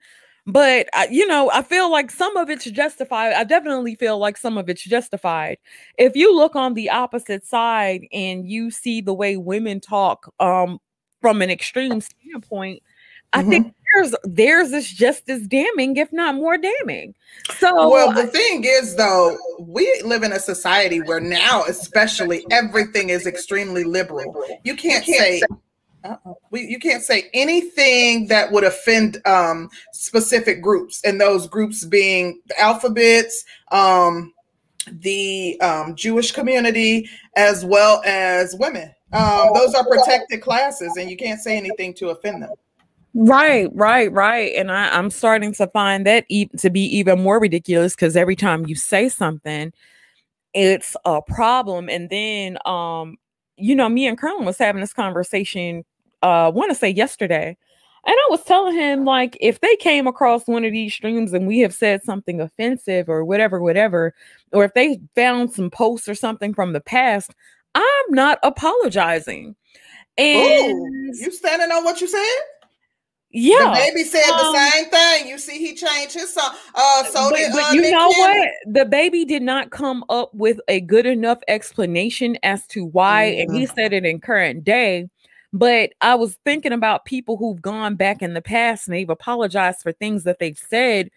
but 0.47 0.89
I, 0.93 1.09
you 1.11 1.27
know 1.27 1.51
i 1.53 1.63
feel 1.63 1.91
like 1.91 2.11
some 2.11 2.37
of 2.37 2.51
it's 2.51 2.65
justified 2.65 3.33
i 3.35 3.45
definitely 3.45 3.95
feel 3.95 4.19
like 4.19 4.37
some 4.37 4.59
of 4.59 4.69
it's 4.69 4.83
justified. 4.83 5.59
If 5.99 6.17
you 6.17 6.35
look 6.35 6.57
on 6.57 6.75
the 6.75 6.91
opposite 6.91 7.47
side 7.47 8.07
and 8.13 8.49
you 8.49 8.71
see 8.71 9.01
the 9.01 9.15
way 9.15 9.37
women 9.37 9.81
talk 9.81 10.33
um 10.41 10.79
from 11.21 11.43
an 11.43 11.51
extreme 11.51 12.01
standpoint 12.01 12.83
i 13.33 13.41
mm-hmm. 13.41 13.51
think 13.51 13.75
theirs 13.95 14.15
theirs 14.25 14.73
is 14.73 14.91
just 14.91 15.29
as 15.29 15.47
damning 15.47 15.97
if 15.97 16.13
not 16.13 16.35
more 16.35 16.59
damning. 16.59 17.15
So 17.59 17.89
well 17.89 18.13
the 18.13 18.23
I, 18.23 18.27
thing 18.27 18.65
is 18.65 18.97
though 18.97 19.37
we 19.61 20.03
live 20.05 20.23
in 20.23 20.33
a 20.33 20.41
society 20.41 21.01
where 21.01 21.21
now 21.21 21.65
especially 21.69 22.45
everything 22.51 23.11
is 23.11 23.27
extremely 23.27 23.85
liberal. 23.85 24.35
You 24.65 24.75
can't, 24.77 25.07
you 25.07 25.15
can't 25.15 25.23
say, 25.23 25.41
say 25.41 25.47
we, 26.51 26.63
you 26.63 26.79
can't 26.79 27.03
say 27.03 27.31
anything 27.33 28.29
that 28.29 28.53
would 28.53 28.65
offend 28.65 29.25
um, 29.27 29.69
specific 29.93 30.63
groups, 30.63 31.01
and 31.05 31.21
those 31.21 31.47
groups 31.47 31.85
being 31.85 32.41
the 32.47 32.61
alphabets, 32.61 33.45
um, 33.71 34.33
the 34.91 35.61
um, 35.61 35.95
Jewish 35.95 36.33
community 36.33 37.09
as 37.37 37.65
well 37.65 38.03
as 38.05 38.55
women. 38.57 38.93
Um, 39.13 39.51
those 39.55 39.75
are 39.75 39.85
protected 39.87 40.41
classes, 40.41 40.97
and 40.97 41.11
you 41.11 41.17
can't 41.17 41.41
say 41.41 41.57
anything 41.57 41.95
to 41.95 42.11
offend 42.11 42.43
them. 42.43 42.51
Right, 43.15 43.69
right, 43.75 44.11
right. 44.11 44.55
And 44.57 44.73
I, 44.73 44.97
I'm 44.97 45.11
starting 45.11 45.53
to 45.55 45.67
find 45.67 46.07
that 46.07 46.25
e- 46.29 46.49
to 46.59 46.71
be 46.71 46.81
even 46.97 47.23
more 47.23 47.39
ridiculous 47.39 47.95
because 47.95 48.17
every 48.17 48.37
time 48.37 48.67
you 48.67 48.75
say 48.75 49.11
something, 49.11 49.73
it's 50.55 50.97
a 51.05 51.21
problem. 51.21 51.91
And 51.91 52.09
then, 52.09 52.57
um, 52.65 53.17
you 53.57 53.75
know, 53.75 53.89
me 53.89 54.07
and 54.07 54.17
Colonel 54.17 54.45
was 54.45 54.57
having 54.59 54.81
this 54.81 54.95
conversation. 54.95 55.85
Uh, 56.23 56.47
I 56.47 56.49
want 56.49 56.71
to 56.71 56.75
say 56.75 56.91
yesterday, 56.91 57.57
and 58.05 58.17
I 58.17 58.27
was 58.31 58.43
telling 58.45 58.75
him, 58.75 59.05
like, 59.05 59.37
if 59.41 59.61
they 59.61 59.77
came 59.77 60.07
across 60.07 60.47
one 60.47 60.65
of 60.65 60.73
these 60.73 60.93
streams 60.93 61.33
and 61.33 61.47
we 61.47 61.61
have 61.61 61.75
said 61.75 62.03
something 62.03 62.41
offensive 62.41 63.09
or 63.09 63.25
whatever, 63.25 63.61
whatever, 63.61 64.15
or 64.53 64.65
if 64.65 64.75
they 64.75 65.01
found 65.15 65.53
some 65.53 65.71
posts 65.71 66.09
or 66.09 66.15
something 66.15 66.53
from 66.53 66.73
the 66.73 66.81
past, 66.81 67.33
I'm 67.75 68.05
not 68.11 68.39
apologizing. 68.43 69.55
And 70.19 70.73
Ooh, 70.79 71.13
you 71.15 71.31
standing 71.31 71.71
on 71.71 71.85
what 71.85 72.01
you 72.01 72.09
said? 72.09 72.39
Yeah, 73.35 73.71
the 73.71 73.71
baby 73.71 74.05
said 74.05 74.29
um, 74.29 74.53
the 74.53 74.71
same 74.71 74.91
thing. 74.91 75.29
You 75.29 75.39
see, 75.39 75.59
he 75.59 75.75
changed 75.75 76.13
his 76.13 76.35
song. 76.35 76.55
Uh, 76.75 77.05
so 77.05 77.31
but, 77.31 77.37
did, 77.37 77.53
but 77.53 77.65
uh, 77.65 77.73
you 77.73 77.81
Nick 77.81 77.93
know 77.93 78.13
Cannon. 78.13 78.41
what? 78.67 78.75
The 78.75 78.85
baby 78.85 79.25
did 79.25 79.43
not 79.43 79.71
come 79.71 80.05
up 80.11 80.35
with 80.35 80.61
a 80.69 80.81
good 80.81 81.07
enough 81.07 81.39
explanation 81.49 82.37
as 82.43 82.67
to 82.67 82.85
why, 82.85 83.31
mm-hmm. 83.31 83.51
and 83.51 83.59
he 83.59 83.67
Mm. 83.67 83.75
said 83.75 83.93
it 83.95 84.05
in 84.05 84.21
current 84.21 84.65
day. 84.65 85.09
But 85.53 85.93
I 86.01 86.15
was 86.15 86.39
thinking 86.45 86.73
about 86.73 87.05
people 87.05 87.37
who've 87.37 87.61
gone 87.61 87.95
back 87.95 88.23
in 88.23 88.35
the 88.35 88.43
past 88.43 88.87
and 88.87 88.95
they've 88.95 89.11
apologized 89.11 89.81
for 89.83 89.93
things 89.93 90.25
that 90.25 90.39
they've 90.39 90.59
said. 90.59 91.11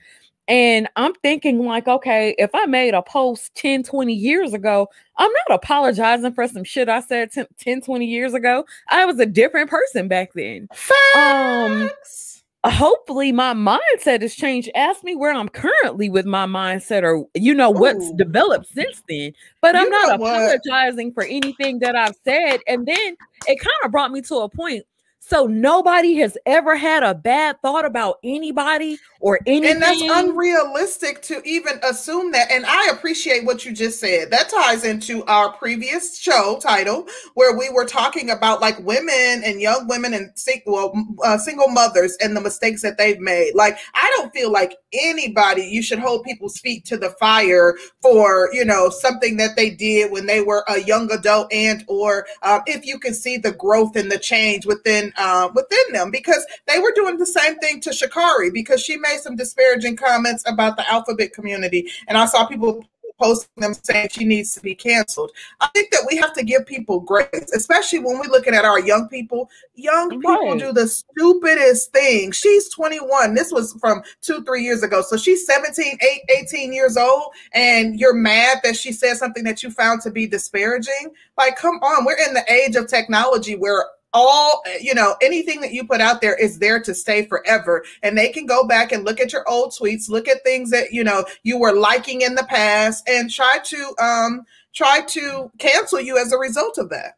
And 0.48 0.88
I'm 0.96 1.14
thinking, 1.16 1.66
like, 1.66 1.88
okay, 1.88 2.36
if 2.38 2.52
I 2.54 2.66
made 2.66 2.94
a 2.94 3.02
post 3.02 3.56
10, 3.56 3.84
20 3.84 4.14
years 4.14 4.54
ago, 4.54 4.88
I'm 5.18 5.32
not 5.32 5.56
apologizing 5.56 6.34
for 6.34 6.48
some 6.48 6.64
shit 6.64 6.88
I 6.88 7.00
said 7.00 7.32
10, 7.32 7.48
10 7.58 7.82
20 7.82 8.06
years 8.06 8.34
ago. 8.34 8.66
I 8.90 9.06
was 9.06 9.20
a 9.20 9.26
different 9.26 9.70
person 9.70 10.08
back 10.08 10.34
then. 10.34 10.68
Um, 11.16 11.90
Facts. 11.90 12.25
Hopefully 12.72 13.32
my 13.32 13.54
mindset 13.54 14.22
has 14.22 14.36
changed. 14.36 14.70
Ask 14.76 15.04
me 15.04 15.16
where 15.16 15.34
I'm 15.34 15.50
currently 15.50 16.10
with 16.10 16.26
my 16.26 16.46
mindset 16.46 17.04
or 17.04 17.26
you 17.34 17.54
know 17.54 17.70
what's 17.70 18.06
Ooh. 18.06 18.16
developed 18.16 18.68
since 18.68 19.04
then. 19.08 19.34
But 19.62 19.76
I'm 19.76 19.90
not 19.90 20.20
know 20.20 20.24
what? 20.24 20.36
apologizing 20.36 21.14
for 21.14 21.24
anything 21.24 21.80
that 21.80 21.96
I've 21.96 22.16
said. 22.24 22.60
And 22.68 22.86
then 22.86 23.18
it 23.48 23.60
kind 23.60 23.82
of 23.84 23.92
brought 23.92 24.12
me 24.12 24.22
to 24.24 24.36
a 24.38 24.50
point. 24.50 24.86
So 25.28 25.48
nobody 25.48 26.18
has 26.18 26.38
ever 26.46 26.76
had 26.76 27.02
a 27.02 27.16
bad 27.16 27.60
thought 27.64 27.84
about 27.84 28.20
anybody 28.24 29.00
or 29.20 29.40
anything. 29.48 29.72
And 29.72 29.82
that's 29.82 30.00
unrealistic 30.00 31.24
to 31.24 31.42
even 31.44 31.80
assume 31.82 32.32
that. 32.34 32.52
And 32.52 32.64
I 32.64 32.90
appreciate 32.90 33.44
what 33.44 33.66
you 33.66 33.72
just 33.72 34.00
said. 34.00 34.30
That 34.30 34.50
ties 34.50 34.84
into 34.84 35.26
our 35.26 35.52
previous 35.54 36.20
show 36.20 36.60
title, 36.62 37.08
where 37.34 37.58
we 37.58 37.72
were 37.72 37.86
talking 37.86 38.30
about 38.30 38.62
like 38.62 38.78
women 38.86 39.42
and 39.44 39.60
young 39.60 39.88
women 39.88 40.14
and 40.14 40.30
sing- 40.36 40.62
well, 40.68 40.94
uh, 41.24 41.40
single 41.40 41.70
mothers 41.70 42.16
and 42.22 42.38
the 42.38 42.42
mistakes 42.42 42.84
that 42.84 43.00
they've 43.00 43.20
made. 43.20 43.56
Like, 43.56 43.80
I 43.96 44.14
don't 44.18 44.32
feel 44.32 44.52
like 44.52 44.78
anybody 44.94 45.64
you 45.64 45.82
should 45.82 46.00
hold 46.00 46.24
people's 46.24 46.60
feet 46.60 46.86
to 46.86 46.98
the 46.98 47.10
fire 47.10 47.76
for 48.00 48.50
you 48.54 48.64
know 48.64 48.90
something 48.90 49.38
that 49.38 49.56
they 49.56 49.72
did 49.72 50.12
when 50.12 50.26
they 50.28 50.42
were 50.42 50.64
a 50.68 50.82
young 50.82 51.12
adult 51.12 51.52
and 51.52 51.84
or 51.88 52.28
um, 52.44 52.62
if 52.68 52.86
you 52.86 53.00
can 53.00 53.14
see 53.14 53.38
the 53.38 53.52
growth 53.52 53.96
and 53.96 54.12
the 54.12 54.20
change 54.20 54.66
within 54.66 55.12
uh, 55.18 55.50
within 55.54 55.94
them 55.94 56.12
because 56.12 56.46
they 56.68 56.80
were 56.80 56.92
doing 56.96 57.18
the 57.18 57.26
same 57.26 57.58
thing 57.60 57.80
to 57.82 57.92
Shakari 57.92 58.54
because 58.54 58.82
she 58.82 58.98
made 58.98 59.20
some 59.20 59.36
disparaging 59.36 59.96
comments 59.96 60.44
about 60.48 60.78
the 60.78 60.90
alphabet 60.92 61.34
community 61.34 61.90
and 62.08 62.18
I 62.18 62.26
saw 62.26 62.46
people 62.46 62.86
posting 63.20 63.50
them 63.58 63.74
saying 63.74 64.10
she 64.12 64.26
needs 64.26 64.54
to 64.54 64.62
be 64.62 64.76
canceled. 64.76 65.32
I 65.62 65.68
think 65.68 65.92
that 65.92 66.06
we 66.10 66.18
have 66.18 66.34
to 66.34 66.44
give 66.44 66.66
people 66.66 67.00
grace, 67.00 67.30
especially 67.56 68.00
when 68.00 68.20
we're 68.20 68.32
looking 68.32 68.54
at 68.54 68.66
our 68.66 68.80
young 68.80 69.08
people. 69.08 69.50
Young 69.76 70.10
people 70.10 70.32
Right. 70.32 70.60
do 70.60 70.72
the 70.74 70.88
stupidest 70.88 71.92
thing. 71.92 72.32
She's 72.32 72.70
21. 72.70 73.34
This 73.34 73.52
was 73.52 73.74
from 73.80 74.04
two, 74.22 74.44
three 74.44 74.64
years 74.64 74.84
ago. 74.84 75.02
So 75.02 75.18
she's 75.18 75.46
17, 75.46 75.98
eight, 76.02 76.22
18 76.30 76.74
years 76.74 76.98
old, 76.98 77.32
and 77.54 78.00
you're 78.00 78.14
mad 78.14 78.60
that 78.64 78.76
she 78.76 78.92
said 78.92 79.18
something 79.18 79.44
that 79.44 79.64
you 79.64 79.72
found 79.72 80.02
to 80.02 80.12
be 80.12 80.28
disparaging. 80.28 81.12
Like, 81.38 81.56
come 81.56 81.76
on, 81.76 82.06
we're 82.06 82.18
in 82.28 82.34
the 82.34 82.52
age 82.52 82.76
of 82.76 82.88
technology 82.88 83.56
where 83.56 83.86
all 84.16 84.64
you 84.82 84.96
know 84.96 85.16
anything 85.22 85.60
that 85.62 85.74
you 85.74 85.86
put 85.86 86.02
out 86.02 86.22
there 86.22 86.36
is 86.36 86.58
there 86.60 86.82
to 86.82 86.96
stay 86.96 87.26
forever 87.26 87.84
and 88.02 88.18
they 88.18 88.30
can 88.30 88.46
go 88.46 88.66
back 88.66 88.92
and 88.94 89.04
look 89.04 89.20
at 89.20 89.34
your 89.34 89.48
old 89.48 89.72
tweets 89.72 90.10
look 90.10 90.28
at 90.28 90.42
things 90.44 90.72
that 90.72 90.94
you 90.94 91.04
know 91.04 91.26
you 91.44 91.60
were 91.60 91.74
liking 91.74 92.22
in 92.22 92.34
the 92.36 92.46
past 92.46 93.08
and 93.08 93.30
try 93.30 93.60
to 93.64 93.94
um 94.00 94.44
try 94.74 95.02
to 95.02 95.52
cancel 95.60 96.00
you 96.00 96.18
as 96.18 96.32
a 96.32 96.38
result 96.38 96.78
of 96.78 96.90
that 96.90 97.18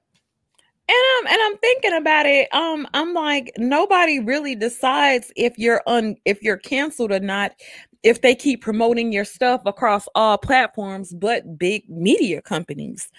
And 0.89 0.98
I'm 1.18 1.27
and 1.27 1.42
I'm 1.44 1.58
thinking 1.58 1.94
about 1.94 2.25
it. 2.25 2.54
Um, 2.54 2.88
I'm 2.94 3.13
like, 3.13 3.51
nobody 3.58 4.20
really 4.20 4.56
decides 4.56 5.32
if 5.36 5.58
you're 5.58 5.82
un 5.86 6.16
if 6.25 6.42
you're 6.42 6.58
canceled 6.58 7.12
or 7.12 7.20
not 7.20 7.54
if 8.04 8.22
they 8.22 8.36
keep 8.36 8.62
promoting 8.62 9.12
your 9.12 9.25
stuff 9.25 9.62
across 9.66 10.08
all 10.16 10.38
platforms 10.38 11.13
but 11.13 11.58
big 11.58 11.89
media 11.89 12.42
companies. 12.42 13.10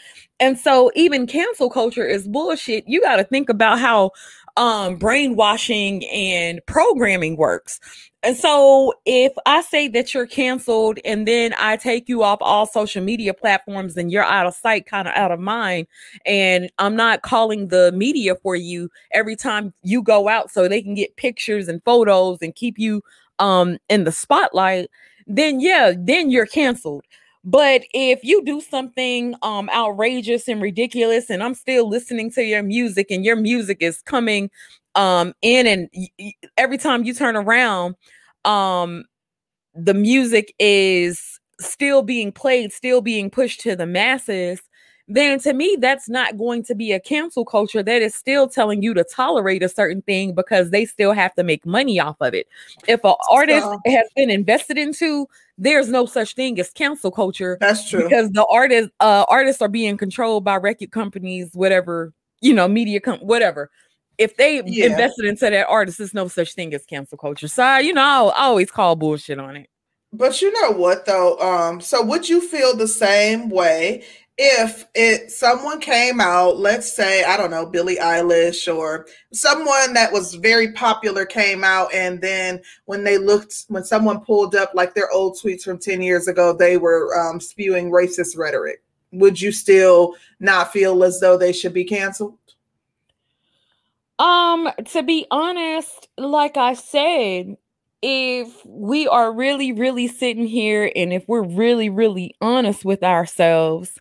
And 0.41 0.59
so 0.59 0.91
even 0.95 1.27
cancel 1.27 1.69
culture 1.69 2.07
is 2.07 2.29
bullshit. 2.29 2.85
You 2.87 3.01
got 3.01 3.17
to 3.17 3.25
think 3.25 3.49
about 3.49 3.79
how 3.79 4.13
um 4.57 4.97
brainwashing 4.97 6.05
and 6.07 6.61
programming 6.67 7.37
works. 7.37 7.79
And 8.25 8.37
so 8.37 8.93
if 9.07 9.33
I 9.47 9.63
say 9.63 9.87
that 9.89 10.13
you're 10.13 10.27
canceled 10.27 10.99
and 11.05 11.27
then 11.29 11.55
I 11.59 11.77
take 11.77 12.09
you 12.09 12.25
off 12.25 12.39
all 12.41 12.67
social 12.67 13.03
media 13.03 13.33
platforms 13.33 13.97
and 13.97 14.11
you're 14.11 14.25
out 14.25 14.47
of 14.47 14.55
sight, 14.55 14.87
kind 14.87 15.07
of 15.07 15.15
out 15.15 15.31
of 15.31 15.39
mind, 15.39 15.87
and 16.27 16.71
I'm 16.79 16.97
not 16.97 17.23
calling 17.23 17.69
the 17.69 17.93
media 17.93 18.35
for 18.37 18.57
you 18.57 18.91
every 19.13 19.37
time 19.37 19.73
you 19.83 20.03
go 20.03 20.29
out 20.29 20.51
so 20.51 20.67
they 20.67 20.83
can 20.83 20.95
get 20.95 21.17
pictures 21.17 21.69
and 21.69 21.83
photos 21.85 22.39
and 22.43 22.55
keep 22.55 22.79
you 22.79 23.03
um 23.39 23.79
in 23.89 24.05
the 24.05 24.13
spotlight, 24.13 24.91
then 25.29 25.61
yeah, 25.61 25.93
then 25.97 26.31
you're 26.31 26.47
canceled. 26.47 27.05
But 27.49 27.85
if 27.95 28.25
you 28.25 28.45
do 28.45 28.61
something 28.61 29.35
um 29.43 29.71
outrageous 29.71 30.49
and 30.49 30.61
ridiculous 30.63 31.31
and 31.31 31.43
I'm 31.43 31.55
still 31.55 31.89
listening 31.89 32.31
to 32.33 32.43
your 32.45 32.63
music 32.63 33.09
and 33.11 33.25
your 33.25 33.37
music 33.37 33.79
is 33.81 34.03
coming 34.03 34.51
um 34.97 35.35
in 35.43 35.67
and 35.67 35.89
y- 35.95 36.35
every 36.59 36.79
time 36.79 37.05
you 37.05 37.15
turn 37.15 37.37
around 37.37 37.95
um 38.45 39.05
the 39.75 39.95
music 39.95 40.55
is 40.59 41.41
still 41.61 42.03
being 42.03 42.33
played, 42.33 42.73
still 42.73 43.01
being 43.01 43.31
pushed 43.31 43.61
to 43.61 43.77
the 43.77 43.87
masses, 43.87 44.61
then 45.09 45.39
to 45.41 45.55
me, 45.55 45.77
that's 45.81 46.09
not 46.09 46.37
going 46.37 46.63
to 46.65 46.75
be 46.75 46.93
a 46.93 47.01
cancel 47.01 47.45
culture. 47.45 47.83
That 47.83 48.03
is 48.03 48.15
still 48.15 48.47
telling 48.47 48.83
you 48.83 48.93
to 48.95 49.05
tolerate 49.05 49.63
a 49.63 49.69
certain 49.69 50.03
thing 50.03 50.35
because 50.35 50.71
they 50.71 50.85
still 50.85 51.13
have 51.13 51.35
to 51.37 51.43
make 51.43 51.65
money 51.65 51.99
off 51.99 52.17
of 52.21 52.35
it. 52.35 52.47
If 52.87 53.03
an 53.05 53.15
artist 53.31 53.63
So- 53.65 53.81
has 53.87 54.07
been 54.15 54.31
invested 54.31 54.77
into, 54.77 55.27
there's 55.57 55.89
no 55.89 56.05
such 56.07 56.35
thing 56.35 56.61
as 56.61 56.71
cancel 56.71 57.11
culture 57.11 57.57
that's 57.61 57.89
true 57.89 58.05
because 58.05 58.31
the 58.31 58.47
artists 58.51 58.93
uh 59.01 59.25
artists 59.29 59.61
are 59.63 59.69
being 59.69 59.97
controlled 59.97 60.45
by 60.45 60.57
record 60.57 60.93
companies, 60.93 61.51
whatever, 61.55 62.13
you 62.41 62.53
know, 62.55 62.69
media 62.69 63.01
com- 63.01 63.19
whatever. 63.21 63.71
If 64.19 64.37
they 64.37 64.63
Yeah. 64.65 64.87
invested 64.87 65.25
into 65.25 65.49
that 65.49 65.67
artist, 65.69 65.99
there's 65.99 66.13
no 66.15 66.29
such 66.29 66.55
thing 66.55 66.75
as 66.75 66.85
cancel 66.85 67.17
culture. 67.17 67.49
So 67.49 67.63
I, 67.63 67.81
you 67.81 67.93
know, 67.95 68.03
I'll, 68.03 68.31
I 68.31 68.43
always 68.45 68.71
call 68.71 68.95
bullshit 68.95 69.39
on 69.39 69.57
it. 69.57 69.69
But 70.13 70.41
you 70.43 70.53
know 70.61 70.73
what 70.77 71.07
though? 71.07 71.39
Um, 71.39 71.81
so 71.81 72.03
would 72.05 72.29
you 72.29 72.41
feel 72.41 72.77
the 72.77 72.89
same 72.89 73.49
way 73.49 74.05
if 74.39 74.87
it 74.95 75.33
someone 75.33 75.81
came 75.81 76.21
out, 76.21 76.59
let's 76.59 76.93
say, 76.93 77.25
I 77.25 77.37
don't 77.37 77.51
know, 77.51 77.67
Billie 77.67 77.97
Eilish 77.97 78.73
or 78.73 79.07
someone 79.33 79.93
that 79.95 80.13
was 80.13 80.35
very 80.35 80.73
popular 80.73 81.27
came 81.27 81.65
out 81.65 81.93
and 81.93 82.21
then 82.21 82.61
when 82.85 83.03
they 83.03 83.19
looked 83.19 83.65
when 83.67 83.83
someone 83.83 84.21
pulled 84.21 84.55
up 84.55 84.71
like 84.75 84.95
their 84.95 85.11
old 85.11 85.37
tweets 85.37 85.63
from 85.63 85.79
10 85.79 86.01
years 86.01 86.29
ago, 86.29 86.53
they 86.53 86.77
were 86.77 87.19
um, 87.19 87.41
spewing 87.41 87.91
racist 87.91 88.39
rhetoric. 88.39 88.83
Would 89.11 89.41
you 89.41 89.51
still 89.51 90.15
not 90.39 90.73
feel 90.73 91.03
as 91.03 91.19
though 91.19 91.37
they 91.37 91.53
should 91.53 91.75
be 91.75 91.85
canceled? 91.85 92.39
Um, 94.21 94.71
to 94.87 95.03
be 95.03 95.27
honest, 95.33 96.09
like 96.17 96.57
I 96.57 96.75
said, 96.75 97.57
if 98.03 98.65
we 98.65 99.09
are 99.09 99.33
really, 99.33 99.73
really 99.73 100.07
sitting 100.07 100.47
here 100.47 100.93
and 100.95 101.13
if 101.13 101.27
we're 101.27 101.43
really, 101.43 101.89
really 101.89 102.37
honest 102.41 102.85
with 102.85 103.03
ourselves, 103.03 103.99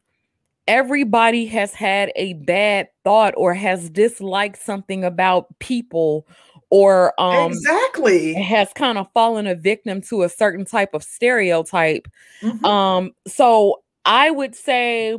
everybody 0.68 1.46
has 1.46 1.74
had 1.74 2.12
a 2.16 2.34
bad 2.34 2.90
thought 3.04 3.34
or 3.38 3.54
has 3.54 3.90
disliked 3.90 4.62
something 4.62 5.04
about 5.04 5.48
people 5.60 6.28
or 6.70 7.20
um 7.20 7.52
exactly. 7.52 8.34
has 8.34 8.72
kind 8.74 8.98
of 8.98 9.08
fallen 9.14 9.48
a 9.48 9.56
victim 9.56 10.02
to 10.02 10.24
a 10.24 10.30
certain 10.30 10.66
type 10.66 10.94
of 10.94 11.04
stereotype. 11.04 12.08
Mhm. 12.42 12.66
Um, 12.66 13.12
so 13.26 13.82
I 14.06 14.30
would 14.30 14.56
say, 14.56 15.18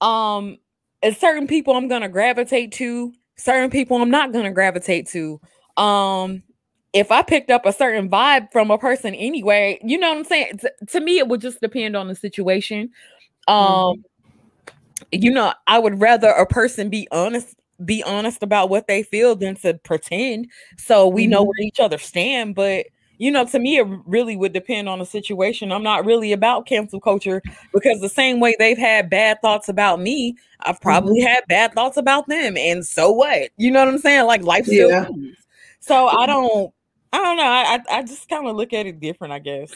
um, 0.00 0.58
as 1.02 1.16
certain 1.16 1.46
people 1.46 1.74
I'm 1.74 1.88
gonna 1.88 2.08
gravitate 2.08 2.72
to, 2.72 3.12
certain 3.36 3.70
people 3.70 4.02
I'm 4.02 4.10
not 4.10 4.32
gonna 4.32 4.52
gravitate 4.52 5.06
to. 5.08 5.40
Um, 5.76 6.42
if 6.92 7.12
I 7.12 7.22
picked 7.22 7.50
up 7.50 7.66
a 7.66 7.72
certain 7.72 8.10
vibe 8.10 8.50
from 8.50 8.70
a 8.72 8.78
person 8.78 9.14
anyway, 9.14 9.78
you 9.84 9.98
know 9.98 10.08
what 10.08 10.18
I'm 10.18 10.24
saying? 10.24 10.58
T- 10.58 10.86
to 10.88 11.00
me, 11.00 11.18
it 11.18 11.28
would 11.28 11.40
just 11.40 11.60
depend 11.60 11.96
on 11.96 12.08
the 12.08 12.16
situation. 12.16 12.90
Um, 13.46 13.56
mm-hmm. 13.56 14.00
You 15.12 15.30
know, 15.30 15.52
I 15.66 15.78
would 15.78 16.00
rather 16.00 16.28
a 16.28 16.46
person 16.46 16.88
be 16.90 17.08
honest, 17.10 17.54
be 17.84 18.02
honest 18.02 18.42
about 18.42 18.68
what 18.68 18.86
they 18.86 19.02
feel 19.02 19.34
than 19.36 19.54
to 19.56 19.74
pretend 19.74 20.48
so 20.76 21.08
we 21.08 21.24
mm-hmm. 21.24 21.30
know 21.32 21.42
where 21.42 21.60
each 21.62 21.80
other 21.80 21.98
stand. 21.98 22.54
But 22.54 22.86
you 23.18 23.30
know, 23.30 23.44
to 23.44 23.58
me, 23.58 23.76
it 23.76 23.86
really 24.06 24.34
would 24.34 24.54
depend 24.54 24.88
on 24.88 24.98
the 24.98 25.04
situation. 25.04 25.72
I'm 25.72 25.82
not 25.82 26.06
really 26.06 26.32
about 26.32 26.64
cancel 26.64 27.00
culture 27.00 27.42
because 27.74 28.00
the 28.00 28.08
same 28.08 28.40
way 28.40 28.56
they've 28.58 28.78
had 28.78 29.10
bad 29.10 29.42
thoughts 29.42 29.68
about 29.68 30.00
me, 30.00 30.36
I've 30.60 30.80
probably 30.80 31.20
mm-hmm. 31.20 31.28
had 31.28 31.44
bad 31.46 31.74
thoughts 31.74 31.98
about 31.98 32.28
them. 32.28 32.56
And 32.56 32.84
so 32.84 33.10
what? 33.12 33.50
You 33.58 33.70
know 33.70 33.80
what 33.80 33.88
I'm 33.88 33.98
saying? 33.98 34.24
Like 34.24 34.42
life 34.42 34.64
still 34.64 34.88
yeah. 34.88 35.08
So 35.80 36.08
I 36.08 36.26
don't 36.26 36.72
I 37.12 37.18
don't 37.18 37.36
know. 37.36 37.42
I 37.42 37.78
I 37.90 38.02
just 38.02 38.28
kind 38.28 38.46
of 38.46 38.56
look 38.56 38.72
at 38.72 38.86
it 38.86 39.00
different, 39.00 39.32
I 39.32 39.38
guess. 39.38 39.70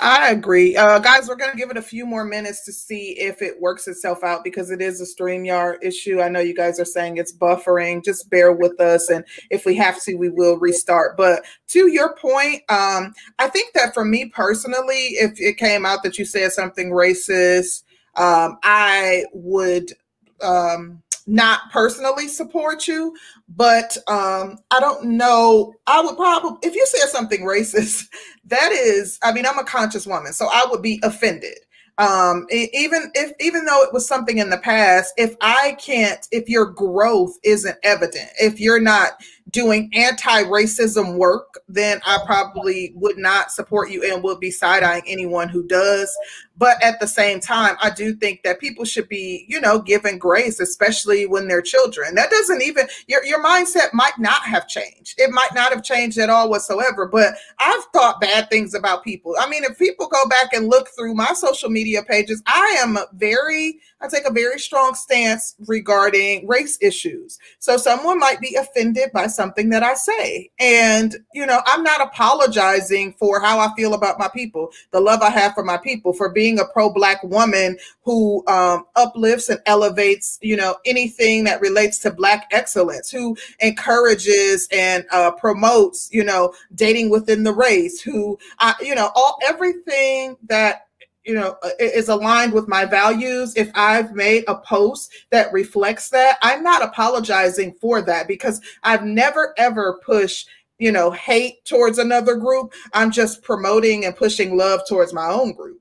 I 0.00 0.30
agree. 0.30 0.76
Uh, 0.76 1.00
guys, 1.00 1.26
we're 1.26 1.34
going 1.34 1.50
to 1.50 1.56
give 1.56 1.70
it 1.70 1.76
a 1.76 1.82
few 1.82 2.06
more 2.06 2.24
minutes 2.24 2.64
to 2.66 2.72
see 2.72 3.18
if 3.18 3.42
it 3.42 3.60
works 3.60 3.88
itself 3.88 4.22
out 4.22 4.44
because 4.44 4.70
it 4.70 4.80
is 4.80 5.00
a 5.00 5.04
StreamYard 5.04 5.78
issue. 5.82 6.20
I 6.20 6.28
know 6.28 6.38
you 6.38 6.54
guys 6.54 6.78
are 6.78 6.84
saying 6.84 7.16
it's 7.16 7.36
buffering. 7.36 8.04
Just 8.04 8.30
bear 8.30 8.52
with 8.52 8.80
us. 8.80 9.10
And 9.10 9.24
if 9.50 9.66
we 9.66 9.74
have 9.74 10.00
to, 10.04 10.14
we 10.14 10.28
will 10.28 10.56
restart. 10.58 11.16
But 11.16 11.42
to 11.68 11.88
your 11.90 12.14
point, 12.14 12.62
um, 12.68 13.12
I 13.40 13.48
think 13.48 13.72
that 13.74 13.92
for 13.92 14.04
me 14.04 14.26
personally, 14.26 15.16
if 15.16 15.40
it 15.40 15.56
came 15.56 15.84
out 15.84 16.04
that 16.04 16.16
you 16.16 16.24
said 16.24 16.52
something 16.52 16.90
racist, 16.90 17.82
um, 18.14 18.58
I 18.62 19.24
would. 19.32 19.92
Um, 20.40 21.02
not 21.28 21.70
personally 21.70 22.26
support 22.26 22.88
you, 22.88 23.14
but 23.48 23.96
um, 24.08 24.58
I 24.70 24.80
don't 24.80 25.04
know. 25.04 25.74
I 25.86 26.00
would 26.00 26.16
probably, 26.16 26.58
if 26.62 26.74
you 26.74 26.84
said 26.86 27.08
something 27.08 27.42
racist, 27.42 28.08
that 28.46 28.72
is, 28.72 29.18
I 29.22 29.32
mean, 29.32 29.46
I'm 29.46 29.58
a 29.58 29.64
conscious 29.64 30.06
woman, 30.06 30.32
so 30.32 30.48
I 30.50 30.64
would 30.70 30.82
be 30.82 31.00
offended 31.02 31.58
um 31.98 32.46
even 32.50 33.10
if 33.14 33.32
even 33.40 33.64
though 33.64 33.82
it 33.82 33.92
was 33.92 34.06
something 34.06 34.38
in 34.38 34.50
the 34.50 34.58
past 34.58 35.12
if 35.16 35.34
i 35.40 35.76
can't 35.80 36.28
if 36.30 36.48
your 36.48 36.66
growth 36.66 37.36
isn't 37.42 37.76
evident 37.82 38.28
if 38.40 38.60
you're 38.60 38.80
not 38.80 39.20
doing 39.50 39.90
anti-racism 39.94 41.16
work 41.16 41.58
then 41.68 42.00
i 42.04 42.18
probably 42.26 42.92
would 42.94 43.16
not 43.16 43.50
support 43.50 43.90
you 43.90 44.02
and 44.02 44.22
would 44.22 44.40
be 44.40 44.50
side-eyeing 44.50 45.02
anyone 45.06 45.48
who 45.48 45.66
does. 45.66 46.14
But 46.56 46.82
at 46.82 46.98
the 47.00 47.06
same 47.06 47.40
time 47.40 47.76
i 47.80 47.90
do 47.90 48.14
think 48.14 48.42
that 48.42 48.60
people 48.60 48.84
should 48.84 49.08
be 49.08 49.46
you 49.48 49.60
know 49.60 49.78
given 49.78 50.18
grace 50.18 50.60
especially 50.60 51.26
when 51.26 51.48
they're 51.48 51.62
children. 51.62 52.14
That 52.14 52.30
doesn't 52.30 52.62
even 52.62 52.88
your, 53.06 53.24
your 53.24 53.42
mindset 53.42 53.92
might 53.92 54.18
not 54.18 54.42
have 54.42 54.68
changed. 54.68 55.14
It 55.18 55.30
might 55.30 55.54
not 55.54 55.72
have 55.72 55.82
changed 55.82 56.18
at 56.18 56.30
all 56.30 56.50
whatsoever 56.50 57.06
but 57.06 57.34
i've 57.58 57.84
thought 57.92 58.20
bad 58.20 58.50
things 58.50 58.74
about 58.74 59.04
people. 59.04 59.34
I 59.38 59.48
mean 59.48 59.64
if 59.64 59.78
people 59.78 60.08
go 60.08 60.28
back 60.28 60.52
and 60.52 60.68
look 60.68 60.88
through 60.96 61.14
my 61.14 61.32
social 61.34 61.70
media 61.70 62.02
pages 62.02 62.42
i 62.46 62.76
am 62.80 62.98
very 63.14 63.80
i 64.00 64.08
take 64.08 64.26
a 64.26 64.32
very 64.32 64.58
strong 64.58 64.94
stance 64.94 65.54
regarding 65.66 66.46
race 66.46 66.78
issues. 66.80 67.38
So 67.58 67.76
someone 67.76 68.18
might 68.18 68.40
be 68.40 68.54
offended 68.54 69.10
by 69.12 69.26
something 69.26 69.70
that 69.70 69.82
i 69.82 69.94
say. 69.94 70.50
And 70.58 71.16
you 71.32 71.46
know 71.46 71.60
i'm 71.66 71.82
not 71.82 72.00
apologizing 72.00 73.14
for 73.14 73.40
how 73.40 73.58
i 73.58 73.72
feel 73.76 73.94
about 73.94 74.18
my 74.18 74.28
people 74.28 74.70
the 74.90 75.00
love 75.00 75.22
i 75.22 75.30
have 75.30 75.54
for 75.54 75.64
my 75.64 75.76
people 75.76 76.12
for 76.12 76.30
being 76.30 76.58
a 76.58 76.64
pro-black 76.64 77.22
woman 77.22 77.76
who 78.08 78.42
um, 78.48 78.86
uplifts 78.96 79.50
and 79.50 79.60
elevates, 79.66 80.38
you 80.40 80.56
know, 80.56 80.76
anything 80.86 81.44
that 81.44 81.60
relates 81.60 81.98
to 81.98 82.10
black 82.10 82.48
excellence, 82.52 83.10
who 83.10 83.36
encourages 83.60 84.66
and 84.72 85.04
uh, 85.12 85.30
promotes, 85.32 86.08
you 86.10 86.24
know, 86.24 86.54
dating 86.74 87.10
within 87.10 87.42
the 87.42 87.52
race, 87.52 88.00
who, 88.00 88.38
uh, 88.60 88.72
you 88.80 88.94
know, 88.94 89.10
all 89.14 89.36
everything 89.46 90.36
that 90.48 90.87
you 91.28 91.34
know 91.34 91.56
is 91.78 92.08
aligned 92.08 92.52
with 92.52 92.66
my 92.66 92.84
values 92.84 93.54
if 93.54 93.70
i've 93.74 94.14
made 94.14 94.42
a 94.48 94.56
post 94.56 95.12
that 95.30 95.52
reflects 95.52 96.08
that 96.08 96.38
i'm 96.42 96.62
not 96.62 96.82
apologizing 96.82 97.74
for 97.80 98.00
that 98.00 98.26
because 98.26 98.60
i've 98.82 99.04
never 99.04 99.54
ever 99.58 100.00
pushed 100.04 100.48
you 100.78 100.90
know 100.90 101.10
hate 101.10 101.62
towards 101.66 101.98
another 101.98 102.34
group 102.34 102.72
i'm 102.94 103.10
just 103.10 103.42
promoting 103.42 104.06
and 104.06 104.16
pushing 104.16 104.56
love 104.56 104.80
towards 104.88 105.12
my 105.12 105.26
own 105.26 105.52
group 105.52 105.78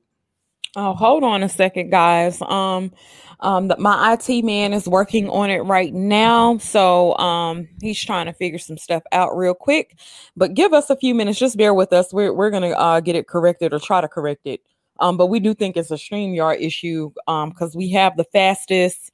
Oh, 0.79 0.93
hold 0.93 1.23
on 1.23 1.41
a 1.41 1.49
second, 1.49 1.89
guys. 1.89 2.39
Um, 2.39 2.91
um, 3.39 3.71
my 3.79 4.13
IT 4.13 4.43
man 4.45 4.73
is 4.73 4.87
working 4.87 5.27
on 5.27 5.49
it 5.49 5.61
right 5.61 5.91
now, 5.91 6.59
so 6.59 7.17
um, 7.17 7.67
he's 7.81 7.99
trying 7.99 8.27
to 8.27 8.33
figure 8.33 8.59
some 8.59 8.77
stuff 8.77 9.01
out 9.11 9.35
real 9.35 9.55
quick. 9.55 9.97
But 10.35 10.53
give 10.53 10.73
us 10.73 10.91
a 10.91 10.95
few 10.95 11.15
minutes. 11.15 11.39
Just 11.39 11.57
bear 11.57 11.73
with 11.73 11.93
us. 11.93 12.13
We're 12.13 12.31
we're 12.31 12.51
gonna 12.51 12.71
uh, 12.71 12.99
get 12.99 13.15
it 13.15 13.27
corrected 13.27 13.73
or 13.73 13.79
try 13.79 14.01
to 14.01 14.07
correct 14.07 14.45
it. 14.45 14.61
Um, 14.99 15.17
but 15.17 15.27
we 15.27 15.39
do 15.39 15.53
think 15.53 15.77
it's 15.77 15.91
a 15.91 15.95
StreamYard 15.95 16.61
issue 16.61 17.11
um, 17.27 17.49
because 17.49 17.75
we 17.75 17.91
have 17.91 18.17
the 18.17 18.25
fastest 18.25 19.11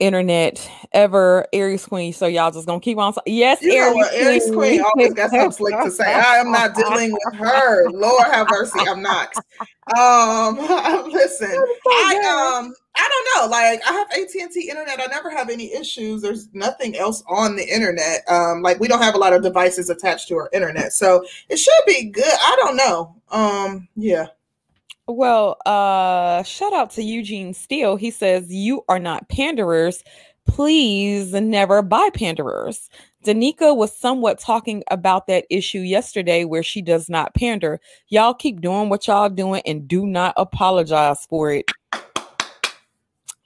internet 0.00 0.68
ever, 0.92 1.46
Aries 1.52 1.84
Queen. 1.84 2.12
So 2.12 2.26
y'all 2.26 2.50
just 2.50 2.66
gonna 2.66 2.80
keep 2.80 2.98
on. 2.98 3.14
Yes, 3.26 3.62
you 3.62 3.74
Aries, 3.74 3.92
Queen. 3.92 4.26
Aries 4.26 4.50
Queen 4.50 4.82
always 4.82 5.14
got 5.14 5.30
something 5.30 5.52
slick 5.52 5.74
to 5.84 5.90
say. 5.90 6.12
I 6.12 6.36
am 6.36 6.50
not 6.50 6.74
dealing 6.74 7.12
with 7.12 7.34
her. 7.34 7.88
Lord 7.90 8.26
have 8.26 8.48
mercy, 8.50 8.80
I'm 8.80 9.02
not. 9.02 9.32
Um, 9.96 10.56
listen, 11.12 11.52
I 11.86 12.58
um, 12.64 12.74
I 12.96 13.08
don't 13.08 13.42
know. 13.42 13.50
Like 13.50 13.80
I 13.88 13.92
have 13.92 14.10
AT 14.10 14.34
and 14.40 14.50
T 14.50 14.68
internet. 14.68 15.00
I 15.00 15.06
never 15.06 15.30
have 15.30 15.50
any 15.50 15.72
issues. 15.72 16.22
There's 16.22 16.48
nothing 16.52 16.96
else 16.96 17.22
on 17.28 17.54
the 17.54 17.72
internet. 17.72 18.22
Um, 18.28 18.62
like 18.62 18.80
we 18.80 18.88
don't 18.88 19.02
have 19.02 19.14
a 19.14 19.18
lot 19.18 19.32
of 19.32 19.42
devices 19.42 19.90
attached 19.90 20.28
to 20.28 20.36
our 20.36 20.50
internet, 20.52 20.92
so 20.92 21.24
it 21.48 21.58
should 21.58 21.84
be 21.86 22.04
good. 22.10 22.24
I 22.24 22.56
don't 22.60 22.76
know. 22.76 23.14
Um, 23.30 23.88
yeah. 23.94 24.26
Well, 25.10 25.56
uh, 25.66 26.42
shout 26.42 26.72
out 26.72 26.90
to 26.92 27.02
Eugene 27.02 27.54
Steele. 27.54 27.96
He 27.96 28.10
says, 28.10 28.52
You 28.52 28.84
are 28.88 28.98
not 28.98 29.28
panderers. 29.28 30.04
Please 30.46 31.32
never 31.32 31.82
buy 31.82 32.10
panderers. 32.14 32.88
Danica 33.24 33.76
was 33.76 33.94
somewhat 33.94 34.38
talking 34.38 34.82
about 34.90 35.26
that 35.26 35.44
issue 35.50 35.80
yesterday 35.80 36.44
where 36.44 36.62
she 36.62 36.80
does 36.80 37.10
not 37.10 37.34
pander. 37.34 37.80
Y'all 38.08 38.34
keep 38.34 38.60
doing 38.60 38.88
what 38.88 39.06
y'all 39.06 39.28
doing 39.28 39.62
and 39.66 39.86
do 39.86 40.06
not 40.06 40.32
apologize 40.36 41.26
for 41.26 41.52
it. 41.52 41.70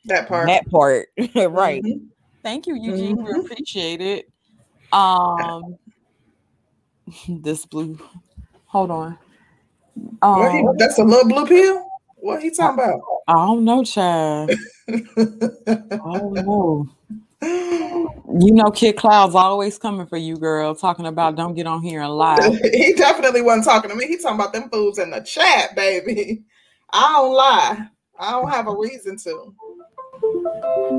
That 0.07 0.29
part. 0.29 0.47
That 0.47 0.71
part. 0.71 1.09
right. 1.53 1.83
Mm-hmm. 1.83 2.07
Thank 2.43 2.67
you, 2.67 2.75
Eugene. 2.75 3.17
Mm-hmm. 3.17 3.25
We 3.25 3.41
appreciate 3.41 4.01
it. 4.01 4.31
Um 4.93 5.77
this 7.29 7.67
blue. 7.67 7.99
Hold 8.67 8.91
on. 8.91 9.19
Um, 10.23 10.53
he, 10.53 10.65
that's 10.79 10.99
a 10.99 11.05
little 11.05 11.29
blue 11.29 11.47
pill. 11.47 11.87
What 12.17 12.43
he 12.43 12.51
talking 12.51 12.83
about? 12.83 13.01
I 13.29 13.35
don't 13.35 13.65
know, 13.65 13.85
child. 13.85 14.51
I 14.89 14.95
don't 14.97 16.33
know. 16.33 16.89
You 17.43 18.53
know, 18.53 18.71
Kid 18.71 18.97
Cloud's 18.97 19.35
always 19.35 19.79
coming 19.79 20.07
for 20.07 20.17
you, 20.17 20.37
girl. 20.37 20.75
Talking 20.75 21.07
about 21.07 21.37
don't 21.37 21.55
get 21.55 21.67
on 21.67 21.83
here 21.83 22.01
and 22.01 22.13
lie. 22.13 22.59
he 22.73 22.95
definitely 22.95 23.43
wasn't 23.43 23.67
talking 23.67 23.91
to 23.91 23.97
me. 23.97 24.07
He 24.07 24.17
talking 24.17 24.41
about 24.41 24.53
them 24.53 24.71
fools 24.71 24.99
in 24.99 25.11
the 25.11 25.21
chat, 25.21 25.77
baby. 25.77 26.43
I 26.93 27.13
don't 27.13 27.35
lie. 27.35 27.89
I 28.19 28.31
don't 28.31 28.51
have 28.51 28.67
a 28.69 28.75
reason 28.75 29.19
to. 29.19 29.55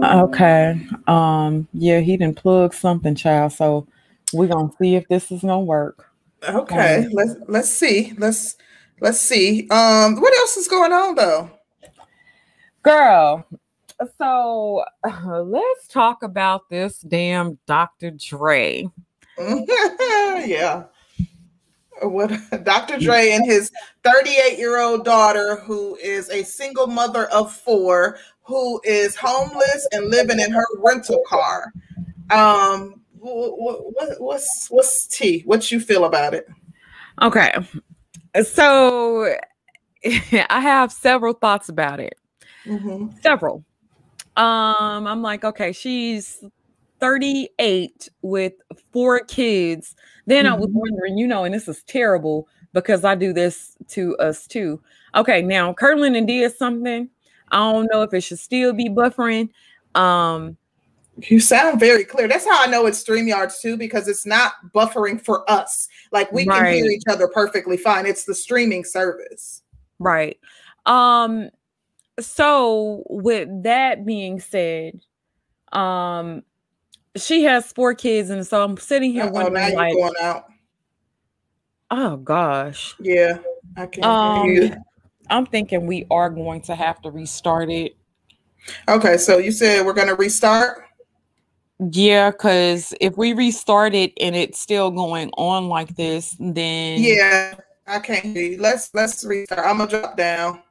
Okay. 0.04 0.88
Um. 1.08 1.68
Yeah, 1.74 2.00
he 2.00 2.18
didn't 2.18 2.38
plug 2.38 2.74
something, 2.74 3.16
child. 3.16 3.54
So 3.54 3.88
we're 4.34 4.48
gonna 4.48 4.72
see 4.80 4.96
if 4.96 5.08
this 5.08 5.32
is 5.32 5.42
gonna 5.42 5.60
work. 5.60 6.08
Okay. 6.48 7.06
Um, 7.06 7.12
let's 7.14 7.36
let's 7.48 7.70
see. 7.70 8.14
Let's 8.18 8.58
Let's 9.02 9.20
see. 9.20 9.68
Um, 9.70 10.20
what 10.22 10.34
else 10.36 10.58
is 10.58 10.68
going 10.68 10.94
on 10.94 11.16
though? 11.16 11.50
Girl, 12.84 13.46
so 14.18 14.84
uh, 15.04 15.42
let's 15.44 15.88
talk 15.88 16.24
about 16.24 16.70
this 16.70 17.00
damn 17.00 17.58
Dr. 17.66 18.12
Dre. 18.12 18.88
yeah. 19.38 20.84
What 22.02 22.32
Dr. 22.64 23.00
Dre 23.00 23.32
and 23.32 23.46
his 23.46 23.72
38 24.04 24.58
year 24.58 24.80
old 24.80 25.06
daughter, 25.06 25.56
who 25.58 25.96
is 25.96 26.30
a 26.30 26.44
single 26.44 26.88
mother 26.88 27.26
of 27.28 27.54
four, 27.54 28.18
who 28.44 28.82
is 28.84 29.16
homeless 29.16 29.88
and 29.92 30.10
living 30.10 30.40
in 30.40 30.52
her 30.52 30.66
rental 30.78 31.22
car. 31.28 31.74
Um, 32.32 33.02
what, 33.20 33.94
what, 33.94 34.22
what's 34.22 34.68
what's 34.70 35.08
T? 35.08 35.42
What 35.46 35.72
you 35.72 35.80
feel 35.80 36.06
about 36.06 36.34
it? 36.34 36.48
Okay, 37.22 37.54
so 38.44 39.34
I 40.06 40.60
have 40.60 40.92
several 40.92 41.34
thoughts 41.34 41.70
about 41.70 42.00
it. 42.00 42.16
Mm-hmm. 42.66 43.18
Several. 43.22 43.64
Um, 44.38 45.08
I'm 45.08 45.22
like, 45.22 45.44
okay, 45.44 45.72
she's 45.72 46.44
38 47.00 48.10
with 48.22 48.54
four 48.92 49.20
kids. 49.22 49.96
Then 50.26 50.46
mm-hmm. 50.46 50.54
I 50.54 50.58
was 50.58 50.68
mm-hmm. 50.68 50.80
wondering, 50.80 51.18
you 51.18 51.28
know, 51.28 51.44
and 51.44 51.54
this 51.54 51.68
is 51.68 51.84
terrible 51.84 52.48
because 52.74 53.06
I 53.06 53.16
do 53.16 53.34
this 53.34 53.78
to 53.90 54.18
us 54.18 54.48
too. 54.48 54.82
Okay, 55.16 55.42
now 55.42 55.74
Kirtland 55.74 56.16
and 56.16 56.28
did 56.28 56.54
something. 56.56 57.10
I 57.52 57.72
don't 57.72 57.90
know 57.92 58.02
if 58.02 58.14
it 58.14 58.22
should 58.22 58.40
still 58.40 58.74
be 58.74 58.90
buffering. 58.90 59.50
Um, 59.94 60.58
You 61.18 61.40
sound 61.40 61.80
very 61.80 62.04
clear. 62.04 62.28
That's 62.28 62.46
how 62.46 62.62
I 62.62 62.68
know 62.68 62.86
it's 62.86 63.02
StreamYards 63.04 63.62
too, 63.62 63.78
because 63.78 64.08
it's 64.08 64.26
not 64.26 64.54
buffering 64.74 65.24
for 65.24 65.50
us. 65.50 65.88
Like 66.12 66.32
we 66.32 66.46
right. 66.46 66.58
can 66.58 66.74
hear 66.74 66.86
each 66.88 67.04
other 67.10 67.28
perfectly 67.28 67.78
fine. 67.78 68.06
It's 68.06 68.26
the 68.26 68.36
streaming 68.36 68.84
service. 68.84 69.62
Right. 69.98 70.38
Um, 70.86 71.50
so 72.20 73.04
with 73.10 73.64
that 73.64 74.06
being 74.06 74.40
said, 74.40 75.00
um, 75.72 76.44
she 77.16 77.44
has 77.44 77.72
four 77.72 77.94
kids, 77.94 78.30
and 78.30 78.46
so 78.46 78.62
I'm 78.64 78.76
sitting 78.78 79.14
here 79.14 79.32
oh 79.34 79.48
now 79.48 79.68
you're 79.68 79.78
like, 79.78 79.94
going 79.94 80.14
out. 80.22 80.46
Oh 81.92 82.18
gosh. 82.18 82.94
Yeah, 83.00 83.38
I 83.78 83.86
can't 83.86 84.06
um, 84.06 84.46
hear 84.46 84.64
you. 84.64 84.76
I'm 85.30 85.46
thinking 85.46 85.88
we 85.88 86.06
are 86.12 86.30
going 86.30 86.62
to 86.64 86.76
have 86.76 87.02
to 87.04 87.12
restart 87.12 87.70
it. 87.70 87.96
Okay, 88.88 89.18
so 89.18 89.38
you 89.38 89.52
said 89.52 89.86
we're 89.86 89.94
going 89.94 90.08
to 90.08 90.16
restart. 90.16 90.85
Yeah, 91.80 92.32
because 92.32 92.94
if 93.02 93.18
we 93.18 93.34
restart 93.34 93.94
it 93.94 94.14
and 94.22 94.36
it's 94.36 94.60
still 94.60 94.92
going 94.92 95.30
on 95.38 95.68
like 95.68 95.96
this, 95.96 96.36
then 96.40 97.02
yeah, 97.02 97.56
I 97.86 98.00
can't 98.00 98.24
hear 98.24 98.52
you. 98.52 98.62
Let's 98.62 98.94
let's 98.94 99.26
restart. 99.26 99.66
I'm 99.66 99.80
gonna 99.80 99.90
drop 99.90 100.16
down. 100.16 100.62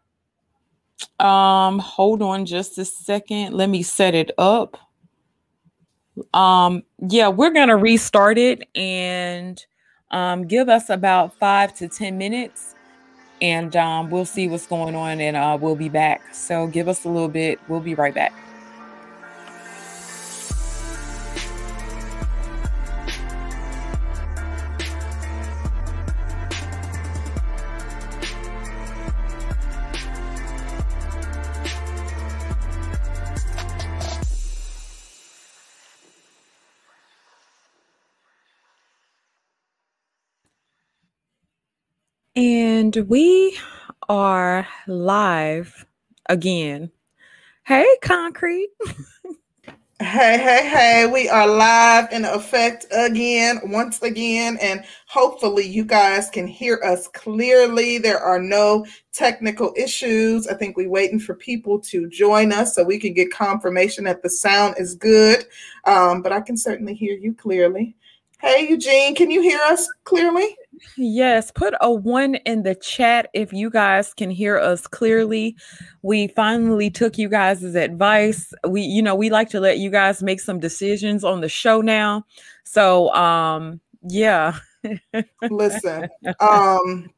Um, 1.21 1.79
hold 1.79 2.23
on 2.23 2.47
just 2.47 2.79
a 2.79 2.85
second. 2.85 3.53
Let 3.53 3.69
me 3.69 3.83
set 3.83 4.15
it 4.15 4.31
up. 4.39 4.79
Um, 6.33 6.85
yeah, 7.07 7.29
we're 7.29 7.53
gonna 7.53 7.77
restart 7.77 8.39
it 8.39 8.67
and 8.75 9.65
um 10.11 10.47
give 10.47 10.69
us 10.69 10.89
about 10.89 11.35
five 11.39 11.75
to 11.75 11.89
ten 11.89 12.17
minutes 12.17 12.75
and 13.43 13.75
um 13.77 14.11
we'll 14.11 14.25
see 14.25 14.49
what's 14.49 14.67
going 14.67 14.95
on 14.95 15.21
and 15.21 15.37
uh 15.37 15.59
we'll 15.61 15.77
be 15.77 15.89
back. 15.91 16.35
So 16.35 16.67
give 16.67 16.89
us 16.89 17.05
a 17.05 17.09
little 17.09 17.29
bit, 17.29 17.61
we'll 17.69 17.81
be 17.81 17.95
right 17.95 18.15
back. 18.15 18.33
And 42.37 42.97
we 43.09 43.57
are 44.09 44.67
live 44.89 45.87
again. 46.29 46.91
Hey, 47.65 47.87
Concrete. 48.03 48.71
Hey, 50.01 50.39
hey, 50.39 50.69
hey, 50.69 51.07
we 51.07 51.29
are 51.29 51.47
live 51.47 52.11
in 52.11 52.25
effect 52.25 52.85
again, 52.91 53.61
once 53.65 54.03
again, 54.03 54.59
and 54.61 54.85
hopefully 55.07 55.65
you 55.65 55.85
guys 55.85 56.29
can 56.29 56.49
hear 56.49 56.81
us 56.85 57.07
clearly. 57.09 57.99
There 57.99 58.19
are 58.19 58.41
no 58.41 58.85
technical 59.13 59.73
issues. 59.77 60.49
I 60.49 60.55
think 60.55 60.77
we're 60.77 60.91
waiting 60.91 61.21
for 61.21 61.35
people 61.35 61.79
to 61.83 62.09
join 62.09 62.53
us 62.53 62.75
so 62.75 62.83
we 62.83 62.99
can 62.99 63.15
get 63.15 63.31
confirmation 63.31 64.03
that 64.05 64.21
the 64.23 64.29
sound 64.29 64.75
is 64.79 64.97
good. 64.97 65.47
Um, 65.85 66.23
but 66.23 66.33
I 66.33 66.41
can 66.41 66.57
certainly 66.57 66.95
hear 66.95 67.17
you 67.17 67.33
clearly. 67.33 67.95
Hey, 68.41 68.69
Eugene, 68.69 69.15
can 69.15 69.31
you 69.31 69.43
hear 69.43 69.61
us 69.61 69.89
clearly? 70.03 70.57
Yes, 70.97 71.51
put 71.51 71.75
a 71.81 71.93
one 71.93 72.37
in 72.37 72.63
the 72.63 72.75
chat 72.75 73.29
if 73.33 73.53
you 73.53 73.71
guys 73.71 74.15
can 74.15 74.31
hear 74.31 74.59
us 74.59 74.87
clearly. 74.87 75.57
We 76.03 76.29
finally 76.29 76.91
took 76.91 77.19
you 77.19 77.29
guys' 77.29 77.63
advice. 77.75 78.53
We, 78.67 78.83
you 78.83 79.03
know, 79.03 79.15
we 79.15 79.31
like 79.31 79.51
to 79.51 79.61
let 79.61 79.79
you 79.79 79.91
guys 79.91 80.23
make 80.23 80.41
some 80.41 80.61
decisions 80.61 81.25
on 81.25 81.41
the 81.41 81.49
show 81.49 81.81
now. 81.81 82.27
So, 82.65 83.13
um, 83.15 83.81
yeah. 84.03 84.59
Listen, 85.51 86.09
um, 86.41 87.11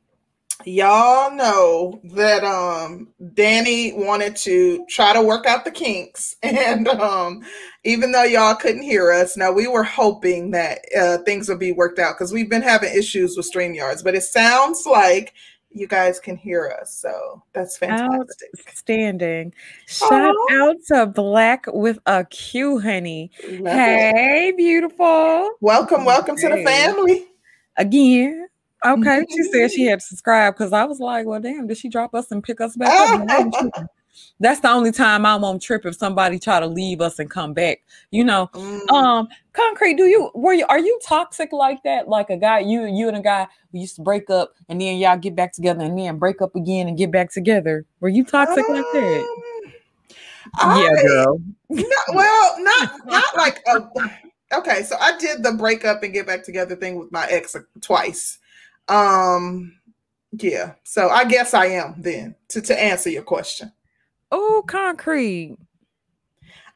y'all 0.64 1.34
know 1.34 2.00
that 2.04 2.42
um 2.42 3.08
Danny 3.34 3.92
wanted 3.92 4.36
to 4.36 4.84
try 4.88 5.12
to 5.12 5.22
work 5.22 5.46
out 5.46 5.64
the 5.64 5.70
kinks 5.70 6.36
and 6.42 6.88
um 6.88 7.42
even 7.84 8.12
though 8.12 8.24
y'all 8.24 8.54
couldn't 8.54 8.82
hear 8.82 9.12
us 9.12 9.36
now 9.36 9.52
we 9.52 9.66
were 9.66 9.82
hoping 9.82 10.50
that 10.52 10.80
uh, 10.98 11.18
things 11.18 11.48
would 11.48 11.58
be 11.58 11.72
worked 11.72 11.98
out 11.98 12.14
because 12.16 12.32
we've 12.32 12.50
been 12.50 12.62
having 12.62 12.96
issues 12.96 13.36
with 13.36 13.50
StreamYards 13.52 14.02
but 14.02 14.14
it 14.14 14.22
sounds 14.22 14.86
like 14.86 15.34
you 15.70 15.86
guys 15.86 16.18
can 16.18 16.36
hear 16.36 16.74
us 16.80 16.94
so 16.94 17.42
that's 17.52 17.76
fantastic. 17.76 18.48
outstanding 18.66 19.52
shout 19.86 20.34
out 20.52 20.76
to 20.86 21.06
black 21.06 21.66
with 21.68 21.98
a 22.06 22.24
q 22.24 22.80
honey. 22.80 23.30
Love 23.46 23.74
hey 23.74 24.48
it. 24.48 24.56
beautiful. 24.56 25.50
Welcome 25.60 26.06
welcome 26.06 26.36
to 26.36 26.48
the 26.48 26.64
family. 26.64 27.26
Again 27.76 28.46
Okay, 28.92 29.24
she 29.30 29.42
said 29.44 29.70
she 29.72 29.84
had 29.84 30.00
to 30.00 30.04
subscribe 30.04 30.54
because 30.54 30.72
I 30.72 30.84
was 30.84 31.00
like, 31.00 31.26
well, 31.26 31.40
damn, 31.40 31.66
did 31.66 31.76
she 31.78 31.88
drop 31.88 32.14
us 32.14 32.30
and 32.30 32.42
pick 32.42 32.60
us 32.60 32.76
back 32.76 32.90
up? 33.28 33.86
That's 34.40 34.60
the 34.60 34.70
only 34.70 34.92
time 34.92 35.26
I 35.26 35.36
won't 35.36 35.62
trip 35.62 35.84
if 35.84 35.96
somebody 35.96 36.38
try 36.38 36.60
to 36.60 36.66
leave 36.66 37.00
us 37.00 37.18
and 37.18 37.30
come 37.30 37.52
back. 37.52 37.82
You 38.10 38.24
know, 38.24 38.48
mm. 38.52 38.88
um, 38.90 39.28
concrete. 39.52 39.96
Do 39.96 40.04
you 40.04 40.30
were 40.34 40.52
you 40.52 40.66
are 40.68 40.78
you 40.78 40.98
toxic 41.04 41.52
like 41.52 41.82
that? 41.84 42.08
Like 42.08 42.30
a 42.30 42.36
guy, 42.36 42.60
you 42.60 42.84
you 42.86 43.08
and 43.08 43.16
a 43.16 43.22
guy 43.22 43.46
we 43.72 43.80
used 43.80 43.96
to 43.96 44.02
break 44.02 44.30
up 44.30 44.54
and 44.68 44.80
then 44.80 44.98
y'all 44.98 45.18
get 45.18 45.36
back 45.36 45.52
together 45.52 45.84
and 45.84 45.98
then 45.98 46.18
break 46.18 46.40
up 46.40 46.54
again 46.54 46.88
and 46.88 46.96
get 46.96 47.10
back 47.10 47.30
together. 47.30 47.84
Were 48.00 48.08
you 48.08 48.24
toxic 48.24 48.64
um, 48.68 48.74
like 48.74 48.84
that? 48.92 49.42
I, 50.56 50.82
yeah, 50.82 51.02
girl. 51.02 51.40
well, 51.68 52.62
not 52.62 53.06
not 53.06 53.36
like 53.36 53.62
a, 53.66 53.90
okay. 54.58 54.82
So 54.82 54.96
I 54.98 55.16
did 55.18 55.42
the 55.42 55.52
break 55.52 55.84
up 55.84 56.02
and 56.02 56.12
get 56.12 56.26
back 56.26 56.44
together 56.44 56.76
thing 56.76 56.98
with 56.98 57.12
my 57.12 57.26
ex 57.26 57.56
twice. 57.80 58.38
Um, 58.88 59.78
yeah. 60.32 60.74
So 60.84 61.08
I 61.08 61.24
guess 61.24 61.54
I 61.54 61.66
am 61.66 61.94
then 61.98 62.34
to, 62.48 62.60
to 62.62 62.82
answer 62.82 63.10
your 63.10 63.22
question. 63.22 63.72
Oh, 64.30 64.64
concrete. 64.66 65.56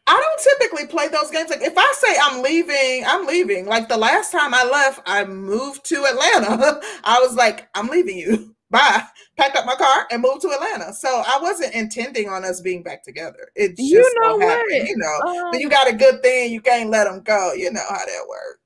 I 0.06 0.20
don't 0.20 0.58
typically 0.58 0.86
play 0.86 1.08
those 1.08 1.30
games. 1.30 1.50
Like 1.50 1.62
if 1.62 1.74
I 1.76 1.92
say 1.96 2.16
I'm 2.22 2.42
leaving, 2.42 3.04
I'm 3.06 3.26
leaving. 3.26 3.66
Like 3.66 3.88
the 3.88 3.96
last 3.96 4.32
time 4.32 4.54
I 4.54 4.64
left, 4.64 5.00
I 5.06 5.24
moved 5.24 5.84
to 5.86 6.04
Atlanta. 6.04 6.80
I 7.04 7.20
was 7.20 7.34
like, 7.36 7.68
I'm 7.74 7.88
leaving 7.88 8.18
you. 8.18 8.56
Bye. 8.70 9.02
Packed 9.36 9.56
up 9.56 9.66
my 9.66 9.74
car 9.74 10.06
and 10.10 10.22
moved 10.22 10.42
to 10.42 10.48
Atlanta. 10.48 10.92
So 10.92 11.08
I 11.08 11.38
wasn't 11.40 11.74
intending 11.74 12.28
on 12.28 12.44
us 12.44 12.60
being 12.60 12.82
back 12.82 13.02
together. 13.02 13.50
It 13.56 13.70
just 13.76 13.80
you 13.80 14.14
know 14.20 14.38
so 14.38 14.48
happened, 14.48 14.88
you 14.88 14.96
know. 14.96 15.28
Um, 15.28 15.50
but 15.50 15.60
you 15.60 15.68
got 15.68 15.90
a 15.90 15.94
good 15.94 16.22
thing, 16.22 16.52
you 16.52 16.60
can't 16.60 16.90
let 16.90 17.04
them 17.04 17.20
go. 17.22 17.52
You 17.52 17.72
know 17.72 17.80
how 17.88 18.04
that 18.04 18.26
works. 18.28 18.59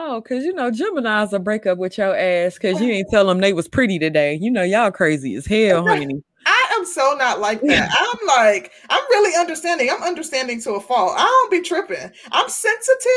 Oh, 0.00 0.22
cause 0.22 0.44
you 0.44 0.52
know 0.52 0.70
Gemini's 0.70 1.32
a 1.32 1.40
break 1.40 1.66
up 1.66 1.76
with 1.76 1.98
your 1.98 2.16
ass 2.16 2.54
because 2.54 2.80
you 2.80 2.88
ain't 2.92 3.08
tell 3.10 3.26
them 3.26 3.40
they 3.40 3.52
was 3.52 3.66
pretty 3.66 3.98
today. 3.98 4.38
You 4.40 4.48
know 4.48 4.62
y'all 4.62 4.92
crazy 4.92 5.34
as 5.34 5.44
hell, 5.54 5.84
honey. 5.84 6.22
I 6.46 6.74
am 6.78 6.86
so 6.86 7.16
not 7.18 7.40
like 7.40 7.60
that. 7.62 7.90
I'm 7.98 8.26
like, 8.28 8.70
I'm 8.90 9.02
really 9.10 9.36
understanding. 9.36 9.90
I'm 9.90 10.04
understanding 10.04 10.60
to 10.62 10.74
a 10.74 10.80
fault. 10.80 11.14
I 11.16 11.24
don't 11.24 11.50
be 11.50 11.62
tripping. 11.62 12.12
I'm 12.30 12.48
sensitive 12.48 13.10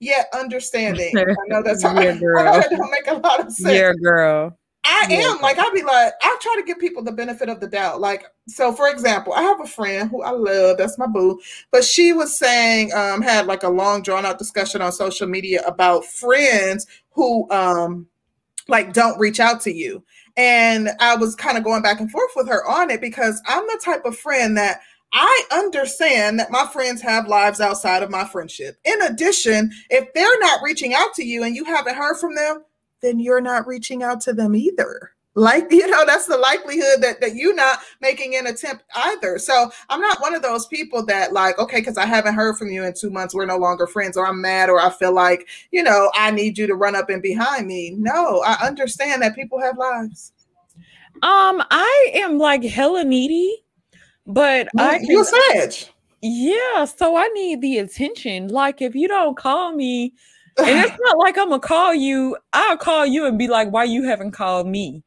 yet 0.00 0.26
understanding. 0.34 1.16
I 1.18 1.24
know 1.46 1.62
that's 1.62 1.84
how 1.84 2.00
yeah, 2.00 2.16
girl. 2.16 2.48
I, 2.48 2.62
don't 2.62 2.90
make 2.90 3.06
a 3.06 3.14
lot 3.14 3.38
of 3.38 3.52
sense. 3.52 3.72
Yeah, 3.72 3.92
girl. 4.02 4.58
I 4.84 5.06
yeah. 5.08 5.30
am 5.30 5.40
like 5.40 5.58
I'll 5.58 5.72
be 5.72 5.82
like 5.82 6.12
I 6.22 6.38
try 6.40 6.56
to 6.56 6.66
give 6.66 6.78
people 6.78 7.02
the 7.02 7.12
benefit 7.12 7.48
of 7.48 7.60
the 7.60 7.66
doubt. 7.66 8.00
Like 8.00 8.24
so, 8.46 8.72
for 8.72 8.88
example, 8.88 9.32
I 9.32 9.42
have 9.42 9.60
a 9.60 9.66
friend 9.66 10.10
who 10.10 10.22
I 10.22 10.30
love. 10.30 10.76
That's 10.76 10.98
my 10.98 11.06
boo. 11.06 11.40
But 11.70 11.84
she 11.84 12.12
was 12.12 12.38
saying 12.38 12.92
um, 12.92 13.22
had 13.22 13.46
like 13.46 13.62
a 13.62 13.68
long 13.68 14.02
drawn 14.02 14.26
out 14.26 14.38
discussion 14.38 14.82
on 14.82 14.92
social 14.92 15.26
media 15.26 15.62
about 15.66 16.04
friends 16.04 16.86
who 17.12 17.50
um, 17.50 18.06
like 18.68 18.92
don't 18.92 19.18
reach 19.18 19.40
out 19.40 19.60
to 19.62 19.72
you. 19.72 20.04
And 20.36 20.90
I 21.00 21.16
was 21.16 21.34
kind 21.34 21.56
of 21.56 21.64
going 21.64 21.82
back 21.82 22.00
and 22.00 22.10
forth 22.10 22.32
with 22.34 22.48
her 22.48 22.66
on 22.68 22.90
it 22.90 23.00
because 23.00 23.40
I'm 23.46 23.66
the 23.66 23.80
type 23.82 24.04
of 24.04 24.18
friend 24.18 24.56
that 24.56 24.80
I 25.12 25.44
understand 25.52 26.40
that 26.40 26.50
my 26.50 26.66
friends 26.66 27.00
have 27.02 27.28
lives 27.28 27.60
outside 27.60 28.02
of 28.02 28.10
my 28.10 28.24
friendship. 28.24 28.76
In 28.84 29.00
addition, 29.02 29.70
if 29.88 30.12
they're 30.12 30.40
not 30.40 30.60
reaching 30.62 30.92
out 30.92 31.14
to 31.14 31.24
you 31.24 31.44
and 31.44 31.54
you 31.54 31.64
haven't 31.64 31.94
heard 31.94 32.18
from 32.18 32.34
them, 32.34 32.64
then 33.04 33.18
you're 33.18 33.40
not 33.40 33.66
reaching 33.66 34.02
out 34.02 34.20
to 34.22 34.32
them 34.32 34.56
either. 34.56 35.12
Like 35.34 35.66
you 35.70 35.88
know 35.88 36.04
that's 36.06 36.26
the 36.26 36.36
likelihood 36.36 37.02
that, 37.02 37.20
that 37.20 37.34
you're 37.34 37.54
not 37.54 37.80
making 38.00 38.36
an 38.36 38.46
attempt 38.46 38.84
either. 38.94 39.38
So 39.38 39.70
i'm 39.88 40.00
not 40.00 40.20
one 40.20 40.34
of 40.34 40.42
those 40.42 40.66
people 40.66 41.04
that 41.06 41.32
like 41.32 41.58
okay 41.58 41.80
because 41.80 41.98
i 41.98 42.06
haven't 42.06 42.34
heard 42.34 42.56
from 42.56 42.68
you 42.68 42.84
in 42.84 42.94
two 42.94 43.10
months 43.10 43.34
we're 43.34 43.46
no 43.46 43.56
longer 43.56 43.86
friends 43.86 44.16
or 44.16 44.26
i'm 44.26 44.40
mad 44.40 44.70
or 44.70 44.80
i 44.80 44.90
feel 44.90 45.12
like 45.12 45.48
you 45.72 45.82
know 45.82 46.10
i 46.14 46.30
need 46.30 46.56
you 46.56 46.66
to 46.66 46.74
run 46.74 46.94
up 46.94 47.10
and 47.10 47.22
behind 47.22 47.66
me. 47.66 47.94
No 47.98 48.42
i 48.46 48.54
understand 48.66 49.22
that 49.22 49.34
people 49.34 49.60
have 49.60 49.76
lives. 49.76 50.32
Um 51.22 51.62
i 51.70 52.10
am 52.14 52.38
like 52.38 52.62
hella 52.62 53.04
needy 53.04 53.64
but 54.26 54.68
you, 54.74 54.84
i 54.84 54.98
you're 55.02 55.24
sage 55.24 55.90
yeah 56.22 56.84
so 56.84 57.16
i 57.16 57.28
need 57.34 57.60
the 57.60 57.78
attention. 57.78 58.48
Like 58.48 58.80
if 58.80 58.94
you 58.94 59.08
don't 59.08 59.36
call 59.36 59.72
me 59.72 60.14
and 60.58 60.86
it's 60.86 60.98
not 61.00 61.18
like 61.18 61.38
I'm 61.38 61.48
gonna 61.48 61.60
call 61.60 61.94
you. 61.94 62.36
I'll 62.52 62.76
call 62.76 63.06
you 63.06 63.26
and 63.26 63.38
be 63.38 63.48
like, 63.48 63.70
"Why 63.70 63.84
you 63.84 64.04
haven't 64.04 64.32
called 64.32 64.66
me?" 64.66 65.02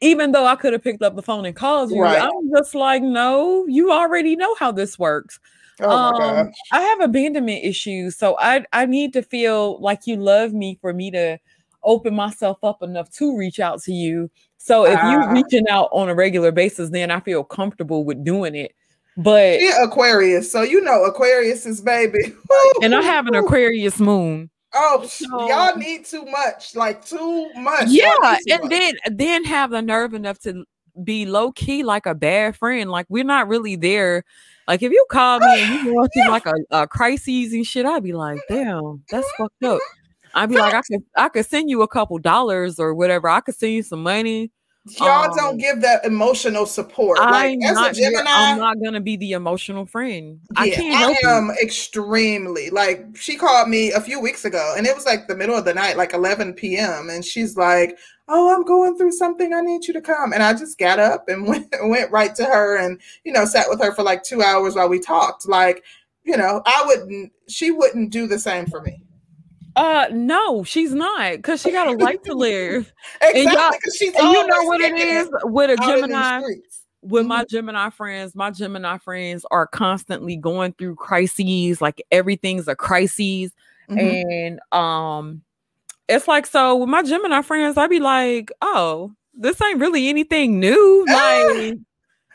even 0.00 0.32
though 0.32 0.46
I 0.46 0.56
could 0.56 0.72
have 0.72 0.82
picked 0.82 1.02
up 1.02 1.16
the 1.16 1.22
phone 1.22 1.46
and 1.46 1.56
called 1.56 1.90
you, 1.90 2.02
right. 2.02 2.20
I'm 2.20 2.50
just 2.54 2.74
like, 2.74 3.02
no, 3.02 3.66
you 3.66 3.90
already 3.90 4.36
know 4.36 4.54
how 4.56 4.72
this 4.72 4.98
works. 4.98 5.38
Oh 5.80 5.90
um, 5.90 6.52
I 6.72 6.80
have 6.80 7.00
abandonment 7.00 7.62
issues, 7.62 8.16
so 8.16 8.36
I 8.38 8.64
I 8.72 8.86
need 8.86 9.12
to 9.12 9.22
feel 9.22 9.78
like 9.80 10.06
you 10.06 10.16
love 10.16 10.54
me 10.54 10.78
for 10.80 10.94
me 10.94 11.10
to 11.10 11.38
open 11.82 12.14
myself 12.14 12.58
up 12.62 12.82
enough 12.82 13.10
to 13.12 13.36
reach 13.36 13.60
out 13.60 13.82
to 13.82 13.92
you. 13.92 14.30
So 14.56 14.86
if 14.86 14.98
uh, 14.98 15.10
you're 15.10 15.32
reaching 15.32 15.68
out 15.68 15.90
on 15.92 16.08
a 16.08 16.14
regular 16.14 16.50
basis, 16.50 16.90
then 16.90 17.10
I 17.10 17.20
feel 17.20 17.44
comfortable 17.44 18.04
with 18.04 18.24
doing 18.24 18.54
it. 18.54 18.74
But 19.18 19.60
she 19.60 19.70
Aquarius, 19.78 20.50
so 20.50 20.62
you 20.62 20.80
know 20.80 21.04
Aquarius 21.04 21.66
is 21.66 21.82
baby. 21.82 22.34
and 22.82 22.94
I 22.94 23.02
have 23.02 23.26
an 23.26 23.34
Aquarius 23.34 24.00
moon. 24.00 24.48
Oh, 24.78 25.06
so, 25.06 25.48
y'all 25.48 25.76
need 25.76 26.04
too 26.04 26.24
much, 26.26 26.76
like 26.76 27.04
too 27.04 27.50
much. 27.54 27.88
Yeah, 27.88 28.14
and 28.50 28.62
much. 28.62 28.70
then 28.70 28.94
then 29.10 29.44
have 29.44 29.70
the 29.70 29.80
nerve 29.80 30.12
enough 30.12 30.38
to 30.40 30.64
be 31.02 31.26
low 31.26 31.52
key 31.52 31.82
like 31.82 32.06
a 32.06 32.14
bad 32.14 32.56
friend. 32.56 32.90
Like 32.90 33.06
we're 33.08 33.24
not 33.24 33.48
really 33.48 33.76
there. 33.76 34.24
Like 34.68 34.82
if 34.82 34.92
you 34.92 35.04
call 35.10 35.40
me 35.40 35.62
and 35.62 35.86
you 35.86 35.94
want 35.94 36.10
like 36.28 36.46
a, 36.46 36.54
a 36.70 36.86
crises 36.86 37.52
and 37.52 37.66
shit, 37.66 37.86
I'd 37.86 38.02
be 38.02 38.12
like, 38.12 38.40
damn, 38.48 39.02
that's 39.10 39.30
fucked 39.38 39.62
up. 39.64 39.80
I'd 40.34 40.50
be 40.50 40.56
like, 40.56 40.74
I 40.74 40.82
could 40.82 41.04
I 41.16 41.28
could 41.28 41.46
send 41.46 41.70
you 41.70 41.82
a 41.82 41.88
couple 41.88 42.18
dollars 42.18 42.78
or 42.78 42.94
whatever. 42.94 43.28
I 43.28 43.40
could 43.40 43.54
send 43.54 43.72
you 43.72 43.82
some 43.82 44.02
money. 44.02 44.50
Y'all 44.98 45.30
um, 45.30 45.36
don't 45.36 45.56
give 45.58 45.80
that 45.80 46.04
emotional 46.04 46.64
support. 46.64 47.18
I'm 47.20 47.58
like, 47.58 47.58
not, 47.58 47.94
Gemini, 47.94 48.24
I'm 48.26 48.58
not 48.58 48.76
gonna 48.82 49.00
be 49.00 49.16
the 49.16 49.32
emotional 49.32 49.84
friend. 49.84 50.40
Yeah, 50.54 50.62
I 50.62 50.70
can't 50.70 51.24
I 51.24 51.28
am 51.28 51.46
you. 51.46 51.54
extremely 51.60 52.70
like 52.70 53.04
she 53.16 53.36
called 53.36 53.68
me 53.68 53.90
a 53.92 54.00
few 54.00 54.20
weeks 54.20 54.44
ago 54.44 54.74
and 54.76 54.86
it 54.86 54.94
was 54.94 55.04
like 55.04 55.26
the 55.26 55.34
middle 55.34 55.56
of 55.56 55.64
the 55.64 55.74
night, 55.74 55.96
like 55.96 56.12
11 56.12 56.54
p.m. 56.54 57.08
And 57.10 57.24
she's 57.24 57.56
like, 57.56 57.98
Oh, 58.28 58.54
I'm 58.54 58.64
going 58.64 58.96
through 58.96 59.12
something. 59.12 59.52
I 59.52 59.60
need 59.60 59.86
you 59.86 59.94
to 59.94 60.00
come. 60.00 60.32
And 60.32 60.42
I 60.42 60.52
just 60.52 60.78
got 60.78 60.98
up 61.00 61.28
and 61.28 61.46
went 61.48 61.66
went 61.82 62.12
right 62.12 62.34
to 62.36 62.44
her 62.44 62.76
and 62.76 63.00
you 63.24 63.32
know 63.32 63.44
sat 63.44 63.68
with 63.68 63.80
her 63.82 63.92
for 63.92 64.04
like 64.04 64.22
two 64.22 64.42
hours 64.42 64.76
while 64.76 64.88
we 64.88 65.00
talked. 65.00 65.48
Like, 65.48 65.84
you 66.22 66.36
know, 66.36 66.62
I 66.64 66.84
wouldn't 66.86 67.32
she 67.48 67.72
wouldn't 67.72 68.12
do 68.12 68.28
the 68.28 68.38
same 68.38 68.66
for 68.66 68.80
me. 68.82 69.02
Uh, 69.76 70.06
no, 70.10 70.64
she's 70.64 70.94
not, 70.94 71.32
because 71.32 71.60
she 71.60 71.70
got 71.70 71.86
a 71.86 71.92
life 71.92 72.22
to 72.22 72.34
live. 72.34 72.92
exactly, 73.20 74.06
and, 74.06 74.14
y'all, 74.14 74.26
and 74.26 74.32
you 74.32 74.46
know 74.46 74.62
what 74.64 74.80
it 74.80 74.94
is 74.94 75.28
with 75.44 75.70
a 75.70 75.76
Gemini. 75.76 76.42
With 77.02 77.22
mm-hmm. 77.22 77.28
my 77.28 77.44
Gemini 77.44 77.90
friends, 77.90 78.34
my 78.34 78.50
Gemini 78.50 78.98
friends 78.98 79.44
are 79.50 79.66
constantly 79.66 80.36
going 80.36 80.72
through 80.72 80.96
crises. 80.96 81.80
Like 81.80 82.02
everything's 82.10 82.66
a 82.68 82.74
crisis, 82.74 83.52
mm-hmm. 83.88 83.98
and 83.98 84.60
um, 84.72 85.42
it's 86.08 86.26
like 86.26 86.46
so 86.46 86.76
with 86.76 86.88
my 86.88 87.02
Gemini 87.02 87.42
friends, 87.42 87.76
I'd 87.76 87.90
be 87.90 88.00
like, 88.00 88.50
"Oh, 88.62 89.12
this 89.34 89.60
ain't 89.60 89.78
really 89.78 90.08
anything 90.08 90.58
new." 90.58 91.04
Like, 91.06 91.76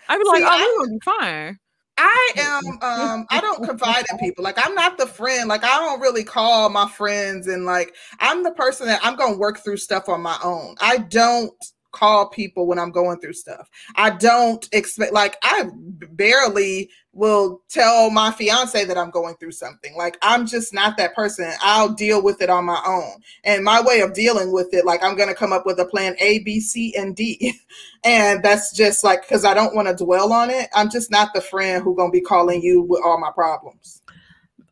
I'd 0.08 0.20
be 0.20 0.24
like, 0.26 0.38
See, 0.38 0.48
"Oh, 0.48 0.76
we're 0.78 0.86
gonna 0.86 0.92
be 0.92 1.00
fine." 1.04 1.60
I 2.04 2.32
am 2.38 2.64
um 2.82 3.28
I 3.30 3.40
don't 3.42 3.64
confide 3.64 4.06
in 4.12 4.18
people. 4.18 4.44
Like 4.44 4.58
I'm 4.58 4.74
not 4.74 4.98
the 4.98 5.06
friend. 5.06 5.48
Like 5.48 5.64
I 5.64 5.80
don't 5.80 6.02
really 6.02 6.24
call 6.24 6.70
my 6.70 6.90
friends 6.90 7.48
and 7.48 7.66
like 7.66 7.94
I'm 8.20 8.44
the 8.44 8.52
person 8.52 8.88
that 8.88 9.02
I'm 9.04 9.16
going 9.16 9.34
to 9.34 9.40
work 9.40 9.60
through 9.60 9.78
stuff 9.78 10.10
on 10.10 10.22
my 10.22 10.38
own. 10.44 10.76
I 10.82 10.98
don't 10.98 11.54
call 11.92 12.30
people 12.30 12.68
when 12.68 12.80
I'm 12.80 12.92
going 12.92 13.20
through 13.20 13.34
stuff. 13.34 13.70
I 13.96 14.12
don't 14.12 14.68
expect 14.72 15.14
like 15.14 15.38
I 15.44 15.70
barely 16.12 16.90
will 17.14 17.62
tell 17.70 18.10
my 18.10 18.32
fiance 18.32 18.86
that 18.86 18.98
I'm 18.98 19.12
going 19.12 19.36
through 19.36 19.52
something. 19.52 19.96
Like 19.98 20.18
I'm 20.22 20.46
just 20.46 20.74
not 20.74 20.98
that 20.98 21.14
person. 21.14 21.52
I'll 21.62 21.90
deal 21.90 22.24
with 22.24 22.42
it 22.42 22.50
on 22.50 22.66
my 22.66 22.82
own. 22.86 23.22
And 23.44 23.64
my 23.64 23.82
way 23.82 24.00
of 24.00 24.14
dealing 24.14 24.52
with 24.52 24.74
it, 24.74 24.86
like 24.86 25.04
I'm 25.04 25.18
gonna 25.18 25.36
come 25.36 25.52
up 25.54 25.66
with 25.66 25.80
a 25.80 25.86
plan 25.86 26.16
A, 26.20 26.40
B, 26.40 26.60
C, 26.60 26.94
and 26.96 27.16
D. 27.16 27.54
and 28.04 28.42
that's 28.44 28.76
just 28.76 29.04
like 29.04 29.22
because 29.22 29.46
I 29.46 29.54
don't 29.54 29.76
want 29.76 29.88
to 29.88 30.04
dwell 30.04 30.32
on 30.32 30.50
it. 30.50 30.70
I'm 30.74 30.90
just 30.90 31.12
not 31.12 31.34
the 31.34 31.42
friend 31.42 31.84
who 31.84 31.96
gonna 31.96 32.12
be 32.12 32.22
calling 32.22 32.62
you 32.62 32.82
with 32.82 33.02
all 33.04 33.20
my 33.20 33.32
problems. 33.32 34.02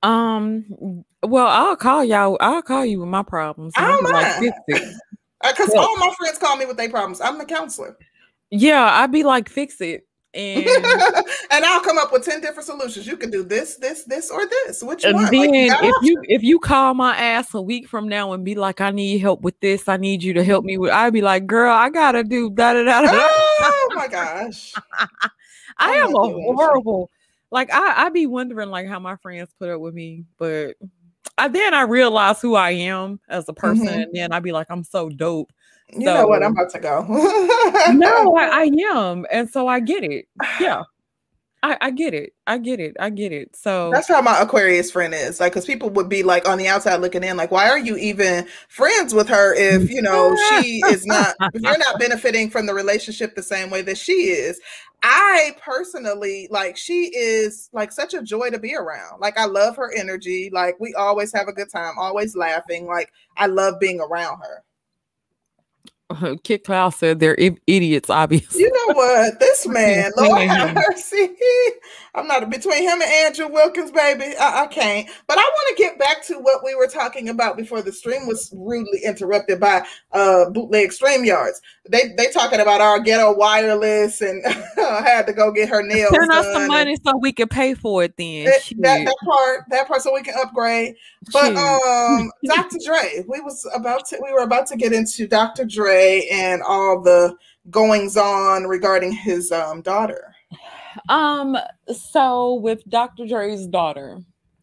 Um 0.02 1.04
well 1.24 1.48
I'll 1.48 1.76
call 1.76 2.06
y'all, 2.06 2.38
I'll 2.40 2.62
call 2.62 2.86
you 2.86 3.02
with 3.02 3.10
my 3.10 3.24
problems. 3.24 3.74
I 3.76 3.82
don't 3.82 4.12
mind. 4.12 4.54
Because 5.42 5.74
uh, 5.74 5.80
all 5.80 5.98
my 5.98 6.14
friends 6.18 6.38
call 6.38 6.58
me 6.58 6.66
with 6.66 6.78
their 6.78 6.90
problems. 6.90 7.22
I'm 7.22 7.38
the 7.38 7.46
counselor. 7.46 7.98
Yeah, 8.52 8.84
I'd 8.84 9.12
be 9.12 9.24
like, 9.24 9.48
fix 9.48 9.80
it 9.82 10.06
and 10.34 10.68
and 11.52 11.66
I'll 11.66 11.82
come 11.82 11.98
up 11.98 12.12
with 12.12 12.24
10 12.24 12.42
different 12.42 12.66
solutions. 12.66 13.08
You 13.08 13.18
can 13.18 13.32
do 13.32 13.44
this, 13.44 13.76
this, 13.76 14.04
this, 14.04 14.30
or 14.30 14.46
this. 14.46 14.84
Which 14.84 15.04
and 15.04 15.16
one? 15.16 15.32
then 15.32 15.70
like, 15.70 15.82
you 15.82 15.90
if 15.90 16.04
you 16.04 16.24
if 16.28 16.44
you 16.44 16.60
call 16.60 16.94
my 16.94 17.16
ass 17.18 17.54
a 17.54 17.62
week 17.62 17.88
from 17.88 18.08
now 18.08 18.34
and 18.34 18.46
be 18.46 18.56
like, 18.56 18.82
I 18.82 18.92
need 18.92 19.20
help 19.20 19.42
with 19.42 19.60
this, 19.60 19.88
I 19.88 19.98
need 19.98 20.24
you 20.24 20.34
to 20.34 20.44
help 20.44 20.66
me 20.66 20.78
with 20.78 20.92
I'd 20.92 21.14
be 21.14 21.22
like, 21.22 21.48
girl, 21.48 21.74
I 21.74 21.90
gotta 21.90 22.24
do 22.24 22.50
da 22.50 22.74
da 22.74 22.84
da. 22.84 23.02
Oh 23.12 23.90
my 23.96 24.08
gosh. 24.08 24.74
I 25.78 25.94
am 25.94 26.14
a 26.14 26.20
horrible 26.20 27.10
like 27.52 27.74
I, 27.74 28.06
I 28.06 28.10
be 28.10 28.28
wondering 28.28 28.70
like 28.70 28.88
how 28.88 29.00
my 29.00 29.16
friends 29.16 29.50
put 29.58 29.70
up 29.70 29.82
with 29.82 29.96
me, 29.96 30.26
but 30.38 30.76
I 31.38 31.48
then 31.48 31.74
I 31.74 31.84
realize 31.84 32.42
who 32.42 32.56
I 32.56 32.72
am 32.72 33.20
as 33.30 33.48
a 33.48 33.54
person, 33.54 33.88
mm-hmm. 33.88 34.00
and 34.02 34.14
then 34.14 34.32
I'd 34.32 34.44
be 34.44 34.52
like, 34.52 34.68
I'm 34.70 34.84
so 34.84 35.10
dope 35.10 35.52
you 35.94 36.06
so, 36.06 36.14
know 36.14 36.28
what? 36.28 36.44
I'm 36.44 36.52
about 36.52 36.70
to 36.72 36.80
go. 36.80 37.04
no, 37.94 38.36
I, 38.36 38.46
I, 38.52 38.72
am. 38.94 39.26
And 39.32 39.50
so 39.50 39.68
I 39.68 39.80
get 39.80 40.04
it. 40.04 40.28
Yeah. 40.60 40.84
I, 41.62 41.78
I, 41.82 41.92
get 41.92 42.14
it. 42.14 42.34
I 42.48 42.58
get 42.58 42.80
it. 42.80 42.96
I 43.00 43.10
get 43.10 43.32
it. 43.32 43.56
So 43.56 43.90
that's 43.92 44.08
how 44.08 44.22
my 44.22 44.40
Aquarius 44.40 44.92
friend 44.92 45.14
is. 45.14 45.40
Like, 45.40 45.52
because 45.52 45.66
people 45.66 45.90
would 45.90 46.08
be 46.08 46.24
like 46.24 46.48
on 46.48 46.58
the 46.58 46.68
outside 46.68 46.98
looking 46.98 47.24
in, 47.24 47.36
like, 47.38 47.52
why 47.52 47.70
are 47.70 47.78
you 47.78 47.98
even 47.98 48.48
friends 48.70 49.14
with 49.14 49.28
her 49.28 49.54
if 49.56 49.90
you 49.90 50.02
know 50.02 50.36
she 50.50 50.82
is 50.88 51.06
not, 51.06 51.36
if 51.54 51.62
you're 51.62 51.78
not 51.78 52.00
benefiting 52.00 52.50
from 52.50 52.66
the 52.66 52.74
relationship 52.74 53.36
the 53.36 53.44
same 53.44 53.70
way 53.70 53.82
that 53.82 53.98
she 53.98 54.14
is? 54.14 54.60
I 55.02 55.56
personally 55.62 56.48
like 56.52 56.76
she 56.76 57.06
is 57.16 57.70
like 57.72 57.92
such 57.92 58.14
a 58.14 58.22
joy 58.22 58.50
to 58.50 58.60
be 58.60 58.76
around. 58.76 59.20
Like, 59.20 59.38
I 59.38 59.46
love 59.46 59.76
her 59.76 59.92
energy. 59.96 60.50
Like, 60.52 60.80
we 60.80 60.94
always 60.94 61.34
have 61.34 61.48
a 61.48 61.54
good 61.54 61.70
time, 61.70 61.94
always 61.98 62.36
laughing. 62.36 62.86
Like, 62.86 63.12
I 63.38 63.48
love 63.48 63.80
being 63.80 64.00
around 64.00 64.40
her. 64.40 64.64
Kit 66.44 66.64
Cloud 66.64 66.90
said 66.90 67.20
they're 67.20 67.38
idiots, 67.68 68.10
obviously. 68.10 68.62
You 68.62 68.72
know 68.72 68.96
what? 68.96 69.40
This 69.40 69.68
man, 69.68 70.12
Lord 70.18 70.42
have 70.42 70.74
mercy. 70.74 71.30
I'm 72.16 72.28
not 72.28 72.50
between 72.50 72.82
him 72.82 73.02
and 73.02 73.04
Andrew 73.04 73.48
Wilkins, 73.48 73.92
baby. 73.92 74.36
I, 74.40 74.64
I 74.64 74.68
can't. 74.68 75.08
But 75.28 75.38
I 75.38 75.42
want 75.42 75.78
to 75.78 75.84
get 75.84 76.00
back 76.00 76.26
to 76.26 76.40
what 76.40 76.64
we 76.64 76.74
were 76.74 76.88
talking 76.88 77.30
about 77.30 77.56
before 77.56 77.84
the 77.84 77.92
stream 77.92 78.28
was 78.28 78.52
rudely 78.58 79.02
interrupted 79.06 79.60
by 79.60 79.86
uh 80.12 80.50
bootleg 80.50 80.92
stream 80.92 81.24
yards. 81.24 81.62
They 81.88 82.14
they 82.18 82.32
talking 82.32 82.60
about 82.60 82.82
our 82.82 83.00
ghetto 83.00 83.36
wireless 83.36 84.22
and 84.22 84.44
had 84.76 85.28
to 85.28 85.34
go 85.34 85.52
get 85.52 85.70
her 85.70 85.84
nails. 85.84 86.12
Turn 86.12 86.32
us 86.32 86.52
some 86.52 86.68
money 86.68 86.98
so 87.06 87.16
we 87.18 87.32
can 87.32 87.48
pay 87.48 87.76
for 87.76 88.04
it 88.04 88.18
then. 88.18 88.46
That, 88.46 88.62
that, 88.80 89.06
that, 89.06 89.16
part, 89.24 89.66
that 89.70 89.88
part 89.88 90.02
so 90.02 90.14
we 90.14 90.24
can 90.24 90.34
upgrade. 90.42 90.96
But 91.32 91.56
um 91.56 92.32
Dr. 92.44 92.78
Dre, 92.84 93.24
we 93.28 93.40
was 93.42 93.70
about 93.74 94.08
to 94.08 94.20
we 94.24 94.32
were 94.32 94.44
about 94.44 94.66
to 94.68 94.76
get 94.76 94.94
into 94.94 95.28
Dr. 95.28 95.66
Dre 95.66 95.99
and 96.00 96.62
all 96.64 97.02
the 97.02 97.36
goings 97.70 98.18
on 98.18 98.64
regarding 98.66 99.12
his 99.12 99.52
um 99.52 99.82
daughter. 99.82 100.36
Um, 101.08 101.58
so 101.94 102.56
with 102.56 102.88
Dr. 102.90 103.28
Dre's 103.28 103.68
daughter, 103.68 104.20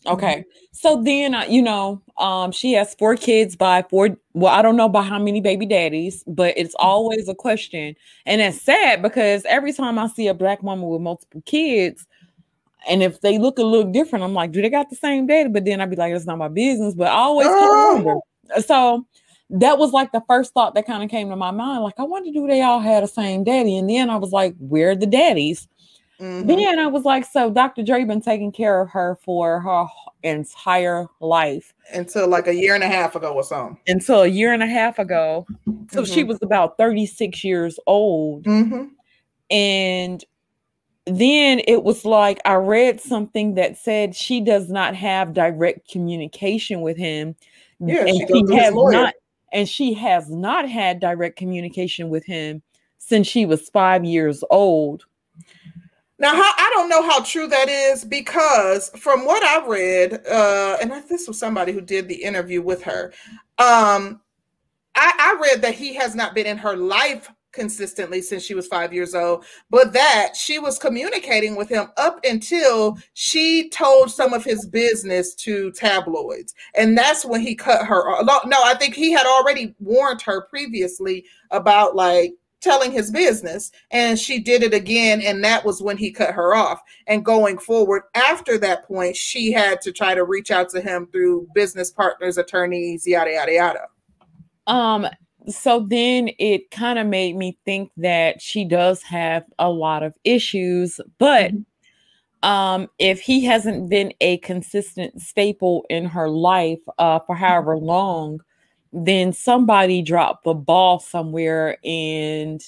okay. 0.06 0.38
Mm-hmm. 0.38 0.50
So 0.72 1.02
then, 1.02 1.34
uh, 1.34 1.44
you 1.48 1.62
know, 1.62 2.02
um, 2.18 2.52
she 2.52 2.72
has 2.72 2.94
four 2.94 3.16
kids 3.16 3.56
by 3.56 3.82
four. 3.88 4.16
Well, 4.34 4.52
I 4.52 4.62
don't 4.62 4.76
know 4.76 4.86
about 4.86 5.06
how 5.06 5.18
many 5.18 5.40
baby 5.40 5.66
daddies, 5.66 6.24
but 6.26 6.54
it's 6.56 6.74
mm-hmm. 6.74 6.86
always 6.86 7.28
a 7.28 7.34
question, 7.34 7.94
and 8.26 8.40
it's 8.40 8.60
sad 8.60 9.02
because 9.02 9.44
every 9.46 9.72
time 9.72 9.98
I 9.98 10.08
see 10.08 10.28
a 10.28 10.34
black 10.34 10.62
woman 10.62 10.88
with 10.88 11.00
multiple 11.00 11.42
kids, 11.46 12.06
and 12.88 13.02
if 13.02 13.20
they 13.20 13.38
look 13.38 13.58
a 13.58 13.62
little 13.62 13.90
different, 13.90 14.24
I'm 14.24 14.34
like, 14.34 14.52
do 14.52 14.62
they 14.62 14.70
got 14.70 14.90
the 14.90 14.96
same 14.96 15.26
daddy? 15.26 15.48
But 15.48 15.64
then 15.64 15.80
I'd 15.80 15.90
be 15.90 15.96
like, 15.96 16.12
it's 16.12 16.26
not 16.26 16.38
my 16.38 16.48
business. 16.48 16.94
But 16.94 17.08
I 17.08 17.16
always 17.16 17.48
oh. 17.50 18.22
So 18.64 19.06
that 19.50 19.78
was 19.78 19.92
like 19.92 20.12
the 20.12 20.22
first 20.28 20.52
thought 20.52 20.74
that 20.74 20.86
kind 20.86 21.02
of 21.02 21.10
came 21.10 21.28
to 21.30 21.36
my 21.36 21.50
mind. 21.50 21.82
Like, 21.82 21.98
I 21.98 22.02
wonder, 22.02 22.30
do 22.32 22.46
they 22.46 22.62
all 22.62 22.80
have 22.80 23.02
the 23.02 23.08
same 23.08 23.44
daddy? 23.44 23.76
And 23.76 23.88
then 23.88 24.10
I 24.10 24.16
was 24.16 24.32
like, 24.32 24.54
where 24.58 24.90
are 24.90 24.96
the 24.96 25.06
daddies? 25.06 25.68
Mm-hmm. 26.20 26.46
Then 26.46 26.78
I 26.78 26.86
was 26.86 27.04
like, 27.04 27.24
so 27.26 27.50
Dr. 27.50 27.82
Dre 27.82 28.04
been 28.04 28.22
taking 28.22 28.50
care 28.50 28.80
of 28.80 28.88
her 28.90 29.18
for 29.22 29.60
her 29.60 29.86
entire 30.22 31.06
life. 31.20 31.74
Until 31.92 32.26
like 32.26 32.46
a 32.46 32.54
year 32.54 32.74
and 32.74 32.82
a 32.82 32.88
half 32.88 33.14
ago 33.14 33.34
or 33.34 33.44
something. 33.44 33.78
Until 33.86 34.22
a 34.22 34.26
year 34.26 34.52
and 34.52 34.62
a 34.62 34.66
half 34.66 34.98
ago. 34.98 35.46
So 35.90 36.02
mm-hmm. 36.02 36.12
she 36.12 36.24
was 36.24 36.38
about 36.42 36.78
36 36.78 37.44
years 37.44 37.78
old. 37.86 38.44
Mm-hmm. 38.44 38.86
And 39.50 40.24
then 41.04 41.60
it 41.68 41.84
was 41.84 42.04
like 42.04 42.40
I 42.44 42.54
read 42.54 43.00
something 43.00 43.54
that 43.54 43.76
said 43.76 44.16
she 44.16 44.40
does 44.40 44.68
not 44.70 44.96
have 44.96 45.34
direct 45.34 45.88
communication 45.88 46.80
with 46.80 46.96
him. 46.96 47.36
Yeah, 47.78 48.06
and 48.06 48.16
she, 48.16 48.26
she 48.26 48.54
has 48.56 48.74
not 48.74 49.14
and 49.56 49.66
she 49.66 49.94
has 49.94 50.28
not 50.28 50.68
had 50.68 51.00
direct 51.00 51.36
communication 51.36 52.10
with 52.10 52.26
him 52.26 52.62
since 52.98 53.26
she 53.26 53.46
was 53.46 53.70
five 53.70 54.04
years 54.04 54.44
old. 54.50 55.06
Now, 56.18 56.34
how, 56.34 56.52
I 56.58 56.70
don't 56.74 56.90
know 56.90 57.02
how 57.02 57.22
true 57.22 57.48
that 57.48 57.70
is 57.70 58.04
because 58.04 58.90
from 58.90 59.24
what 59.24 59.42
I 59.42 59.66
read, 59.66 60.26
uh, 60.30 60.76
and 60.82 60.92
this 61.08 61.26
was 61.26 61.38
somebody 61.38 61.72
who 61.72 61.80
did 61.80 62.06
the 62.06 62.22
interview 62.22 62.60
with 62.60 62.82
her, 62.82 63.14
um, 63.56 64.20
I, 64.94 65.12
I 65.18 65.38
read 65.40 65.62
that 65.62 65.74
he 65.74 65.94
has 65.94 66.14
not 66.14 66.34
been 66.34 66.46
in 66.46 66.58
her 66.58 66.76
life 66.76 67.30
consistently 67.56 68.22
since 68.22 68.44
she 68.44 68.54
was 68.54 68.68
five 68.68 68.92
years 68.92 69.14
old, 69.14 69.44
but 69.70 69.92
that 69.92 70.36
she 70.36 70.60
was 70.60 70.78
communicating 70.78 71.56
with 71.56 71.68
him 71.68 71.88
up 71.96 72.20
until 72.24 72.96
she 73.14 73.68
told 73.70 74.12
some 74.12 74.32
of 74.32 74.44
his 74.44 74.66
business 74.66 75.34
to 75.34 75.72
tabloids. 75.72 76.54
And 76.76 76.96
that's 76.96 77.24
when 77.24 77.40
he 77.40 77.56
cut 77.56 77.84
her 77.86 78.08
off. 78.08 78.46
No, 78.46 78.58
I 78.62 78.74
think 78.74 78.94
he 78.94 79.10
had 79.10 79.26
already 79.26 79.74
warned 79.80 80.22
her 80.22 80.42
previously 80.42 81.24
about 81.50 81.96
like 81.96 82.34
telling 82.60 82.90
his 82.90 83.10
business 83.10 83.70
and 83.90 84.18
she 84.18 84.40
did 84.40 84.62
it 84.62 84.72
again 84.72 85.20
and 85.20 85.44
that 85.44 85.64
was 85.64 85.82
when 85.82 85.96
he 85.96 86.10
cut 86.10 86.34
her 86.34 86.54
off 86.54 86.80
and 87.06 87.24
going 87.24 87.58
forward 87.58 88.02
after 88.14 88.56
that 88.58 88.84
point 88.86 89.14
she 89.14 89.52
had 89.52 89.80
to 89.80 89.92
try 89.92 90.14
to 90.14 90.24
reach 90.24 90.50
out 90.50 90.68
to 90.68 90.80
him 90.80 91.06
through 91.12 91.46
business 91.54 91.90
partners 91.90 92.38
attorneys 92.38 93.06
yada 93.06 93.32
yada 93.34 93.52
yada 93.52 93.86
um 94.66 95.06
so 95.48 95.86
then 95.88 96.30
it 96.38 96.70
kind 96.70 96.98
of 96.98 97.06
made 97.06 97.36
me 97.36 97.58
think 97.64 97.90
that 97.96 98.40
she 98.40 98.64
does 98.64 99.02
have 99.02 99.44
a 99.58 99.70
lot 99.70 100.02
of 100.02 100.14
issues, 100.24 101.00
but 101.18 101.52
mm-hmm. 101.52 102.48
um, 102.48 102.88
if 102.98 103.20
he 103.20 103.44
hasn't 103.44 103.88
been 103.88 104.12
a 104.20 104.38
consistent 104.38 105.20
staple 105.20 105.84
in 105.88 106.04
her 106.06 106.28
life 106.28 106.80
uh, 106.98 107.20
for 107.20 107.36
however 107.36 107.76
long, 107.78 108.40
then 108.92 109.32
somebody 109.32 110.02
dropped 110.02 110.44
the 110.44 110.54
ball 110.54 110.98
somewhere. 110.98 111.76
And 111.84 112.60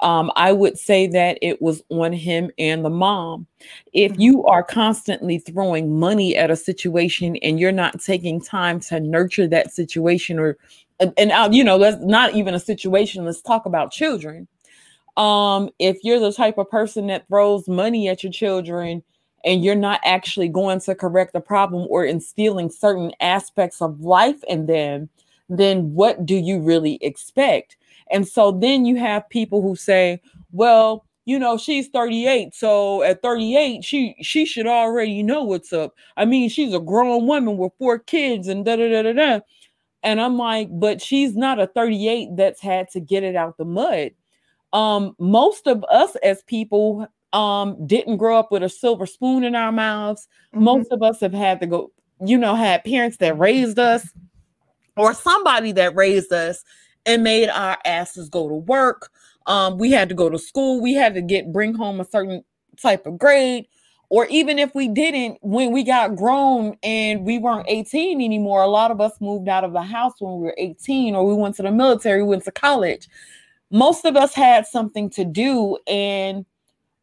um, 0.00 0.30
I 0.36 0.52
would 0.52 0.78
say 0.78 1.06
that 1.08 1.38
it 1.42 1.60
was 1.60 1.82
on 1.90 2.12
him 2.12 2.50
and 2.58 2.84
the 2.84 2.90
mom. 2.90 3.46
If 3.92 4.12
mm-hmm. 4.12 4.20
you 4.20 4.44
are 4.44 4.62
constantly 4.62 5.38
throwing 5.38 5.98
money 5.98 6.36
at 6.36 6.50
a 6.50 6.56
situation 6.56 7.36
and 7.36 7.58
you're 7.58 7.72
not 7.72 8.00
taking 8.00 8.40
time 8.40 8.80
to 8.80 9.00
nurture 9.00 9.48
that 9.48 9.72
situation 9.72 10.38
or 10.38 10.56
and 11.16 11.30
out, 11.30 11.52
you 11.52 11.64
know, 11.64 11.78
that's 11.78 12.02
not 12.02 12.34
even 12.34 12.54
a 12.54 12.60
situation. 12.60 13.24
Let's 13.24 13.40
talk 13.40 13.66
about 13.66 13.92
children. 13.92 14.46
Um, 15.16 15.70
if 15.78 15.98
you're 16.02 16.20
the 16.20 16.32
type 16.32 16.58
of 16.58 16.70
person 16.70 17.06
that 17.08 17.26
throws 17.28 17.68
money 17.68 18.08
at 18.08 18.22
your 18.22 18.32
children 18.32 19.02
and 19.44 19.64
you're 19.64 19.74
not 19.74 20.00
actually 20.04 20.48
going 20.48 20.80
to 20.80 20.94
correct 20.94 21.32
the 21.32 21.40
problem 21.40 21.86
or 21.90 22.04
instilling 22.04 22.70
certain 22.70 23.12
aspects 23.20 23.80
of 23.82 24.00
life 24.00 24.42
in 24.48 24.66
them, 24.66 25.08
then 25.48 25.94
what 25.94 26.24
do 26.24 26.36
you 26.36 26.60
really 26.60 26.98
expect? 27.00 27.76
And 28.10 28.26
so 28.26 28.52
then 28.52 28.84
you 28.84 28.96
have 28.96 29.28
people 29.30 29.62
who 29.62 29.76
say, 29.76 30.20
well, 30.52 31.04
you 31.24 31.38
know, 31.38 31.56
she's 31.58 31.88
38, 31.88 32.54
so 32.54 33.02
at 33.02 33.22
38, 33.22 33.84
she 33.84 34.16
she 34.20 34.44
should 34.44 34.66
already 34.66 35.22
know 35.22 35.44
what's 35.44 35.72
up. 35.72 35.94
I 36.16 36.24
mean, 36.24 36.48
she's 36.48 36.74
a 36.74 36.80
grown 36.80 37.26
woman 37.26 37.56
with 37.56 37.72
four 37.78 37.98
kids 37.98 38.48
and 38.48 38.64
da 38.64 38.76
da 38.76 38.88
da 38.88 39.02
da 39.02 39.12
da. 39.12 39.40
And 40.02 40.20
I'm 40.20 40.36
like, 40.38 40.68
but 40.70 41.02
she's 41.02 41.36
not 41.36 41.60
a 41.60 41.66
38 41.66 42.30
that's 42.36 42.60
had 42.60 42.88
to 42.90 43.00
get 43.00 43.22
it 43.22 43.36
out 43.36 43.58
the 43.58 43.64
mud. 43.64 44.12
Um, 44.72 45.14
most 45.18 45.66
of 45.66 45.84
us 45.90 46.16
as 46.16 46.42
people 46.44 47.06
um 47.32 47.86
didn't 47.86 48.16
grow 48.16 48.36
up 48.36 48.50
with 48.50 48.62
a 48.62 48.68
silver 48.68 49.06
spoon 49.06 49.44
in 49.44 49.54
our 49.54 49.72
mouths. 49.72 50.26
Mm-hmm. 50.54 50.64
Most 50.64 50.90
of 50.90 51.02
us 51.02 51.20
have 51.20 51.32
had 51.32 51.60
to 51.60 51.66
go, 51.66 51.92
you 52.24 52.36
know, 52.36 52.54
had 52.54 52.84
parents 52.84 53.18
that 53.18 53.38
raised 53.38 53.78
us 53.78 54.08
or 54.96 55.14
somebody 55.14 55.72
that 55.72 55.94
raised 55.94 56.32
us 56.32 56.64
and 57.06 57.22
made 57.22 57.48
our 57.48 57.78
asses 57.84 58.28
go 58.28 58.48
to 58.48 58.54
work. 58.54 59.10
Um, 59.46 59.78
we 59.78 59.90
had 59.90 60.08
to 60.08 60.14
go 60.14 60.28
to 60.28 60.38
school, 60.38 60.80
we 60.80 60.94
had 60.94 61.14
to 61.14 61.22
get 61.22 61.52
bring 61.52 61.74
home 61.74 62.00
a 62.00 62.04
certain 62.04 62.44
type 62.80 63.06
of 63.06 63.18
grade 63.18 63.66
or 64.10 64.26
even 64.26 64.58
if 64.58 64.74
we 64.74 64.88
didn't, 64.88 65.38
when 65.40 65.70
we 65.70 65.84
got 65.84 66.16
grown 66.16 66.76
and 66.82 67.24
we 67.24 67.38
weren't 67.38 67.66
18 67.68 68.20
anymore, 68.20 68.60
a 68.60 68.66
lot 68.66 68.90
of 68.90 69.00
us 69.00 69.12
moved 69.20 69.48
out 69.48 69.62
of 69.62 69.72
the 69.72 69.82
house 69.82 70.14
when 70.18 70.34
we 70.34 70.46
were 70.46 70.54
18, 70.58 71.14
or 71.14 71.24
we 71.24 71.32
went 71.32 71.54
to 71.54 71.62
the 71.62 71.70
military, 71.70 72.22
we 72.22 72.30
went 72.30 72.44
to 72.44 72.50
college. 72.50 73.08
Most 73.70 74.04
of 74.04 74.16
us 74.16 74.34
had 74.34 74.66
something 74.66 75.10
to 75.10 75.24
do, 75.24 75.78
and 75.86 76.44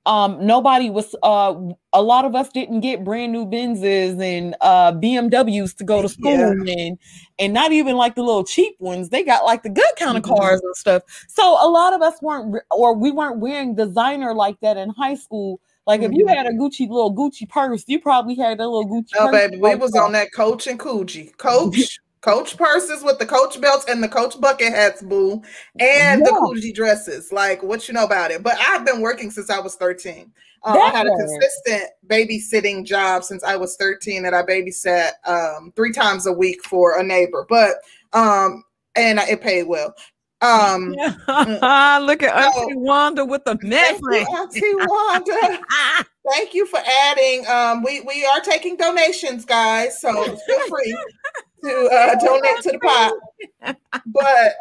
um, 0.06 0.46
nobody 0.46 0.90
was. 0.90 1.16
Uh, 1.24 1.56
a 1.94 2.02
lot 2.02 2.26
of 2.26 2.36
us 2.36 2.50
didn't 2.50 2.82
get 2.82 3.06
brand 3.06 3.32
new 3.32 3.46
Benzes 3.46 4.22
and 4.22 4.54
uh, 4.60 4.92
BMWs 4.92 5.78
to 5.78 5.86
go 5.86 6.02
to 6.02 6.10
school, 6.10 6.32
yeah. 6.66 6.74
and 6.78 6.98
and 7.40 7.54
not 7.54 7.72
even 7.72 7.96
like 7.96 8.16
the 8.16 8.22
little 8.22 8.44
cheap 8.44 8.76
ones. 8.80 9.10
They 9.10 9.24
got 9.24 9.46
like 9.46 9.64
the 9.64 9.70
good 9.70 9.86
kind 9.98 10.18
of 10.18 10.24
mm-hmm. 10.24 10.36
cars 10.36 10.62
and 10.62 10.76
stuff. 10.76 11.04
So 11.30 11.58
a 11.62 11.70
lot 11.70 11.94
of 11.94 12.02
us 12.02 12.22
weren't, 12.22 12.62
or 12.72 12.96
we 12.96 13.12
weren't 13.12 13.40
wearing 13.40 13.76
designer 13.76 14.34
like 14.34 14.60
that 14.60 14.76
in 14.76 14.90
high 14.90 15.16
school 15.16 15.62
like 15.88 16.02
if 16.02 16.12
you 16.12 16.26
mm-hmm. 16.26 16.36
had 16.36 16.46
a 16.46 16.52
Gucci 16.52 16.88
little 16.90 17.14
Gucci 17.14 17.48
purse, 17.48 17.84
you 17.88 18.00
probably 18.00 18.36
had 18.36 18.60
a 18.60 18.68
little 18.68 18.86
Gucci. 18.86 19.14
Oh, 19.18 19.32
baby, 19.32 19.58
we 19.58 19.74
was 19.76 19.96
on 19.96 20.12
that 20.12 20.34
Coach 20.34 20.68
and 20.68 20.78
Coogi, 20.78 21.36
Coach, 21.38 22.00
Coach 22.22 22.58
purses 22.58 23.04
with 23.04 23.20
the 23.20 23.26
Coach 23.26 23.60
belts 23.60 23.86
and 23.88 24.04
the 24.04 24.10
Coach 24.10 24.40
bucket 24.40 24.74
hats, 24.74 25.02
boo, 25.02 25.42
and 25.80 26.20
yeah. 26.20 26.26
the 26.26 26.32
Coogi 26.32 26.74
dresses. 26.74 27.32
Like 27.32 27.64
what 27.64 27.88
you 27.88 27.94
know 27.94 28.04
about 28.04 28.32
it? 28.32 28.44
But 28.44 28.58
I've 28.68 28.86
been 28.86 29.02
working 29.02 29.32
since 29.32 29.50
I 29.50 29.60
was 29.60 29.76
thirteen. 29.76 30.34
Um, 30.64 30.78
I 30.78 30.90
had 30.90 31.08
a 31.08 31.12
consistent 31.12 31.92
babysitting 32.08 32.84
job 32.84 33.24
since 33.24 33.44
I 33.44 33.56
was 33.56 33.78
13 33.78 34.24
that 34.24 34.34
I 34.34 34.42
babysat 34.42 35.12
um, 35.26 35.72
three 35.76 35.92
times 35.94 36.26
a 36.26 36.34
week 36.34 36.64
for 36.66 37.00
a 37.00 37.04
neighbor. 37.04 37.46
But 37.48 37.76
um, 38.12 38.64
and 38.96 39.20
it 39.20 39.40
paid 39.40 39.64
well. 39.64 39.94
Um, 40.42 40.90
look 42.06 42.22
at 42.24 42.36
Auntie 42.36 42.76
Wanda 42.76 43.26
with 43.26 43.44
the 43.46 43.58
necklace. 43.64 44.28
Auntie 44.36 44.62
Wanda. 44.76 45.60
Thank 46.32 46.54
you 46.54 46.66
for 46.68 46.80
adding. 47.06 47.48
Um, 47.48 47.84
we 47.84 48.02
we 48.02 48.26
are 48.26 48.42
taking 48.42 48.76
donations, 48.76 49.46
guys, 49.46 50.00
so 50.00 50.12
feel 50.12 50.68
free 50.68 50.98
to 51.64 51.90
uh, 51.92 52.16
donate 52.24 52.62
to 52.64 52.72
the 52.72 52.80
pot. 52.80 53.14
But 54.06 54.56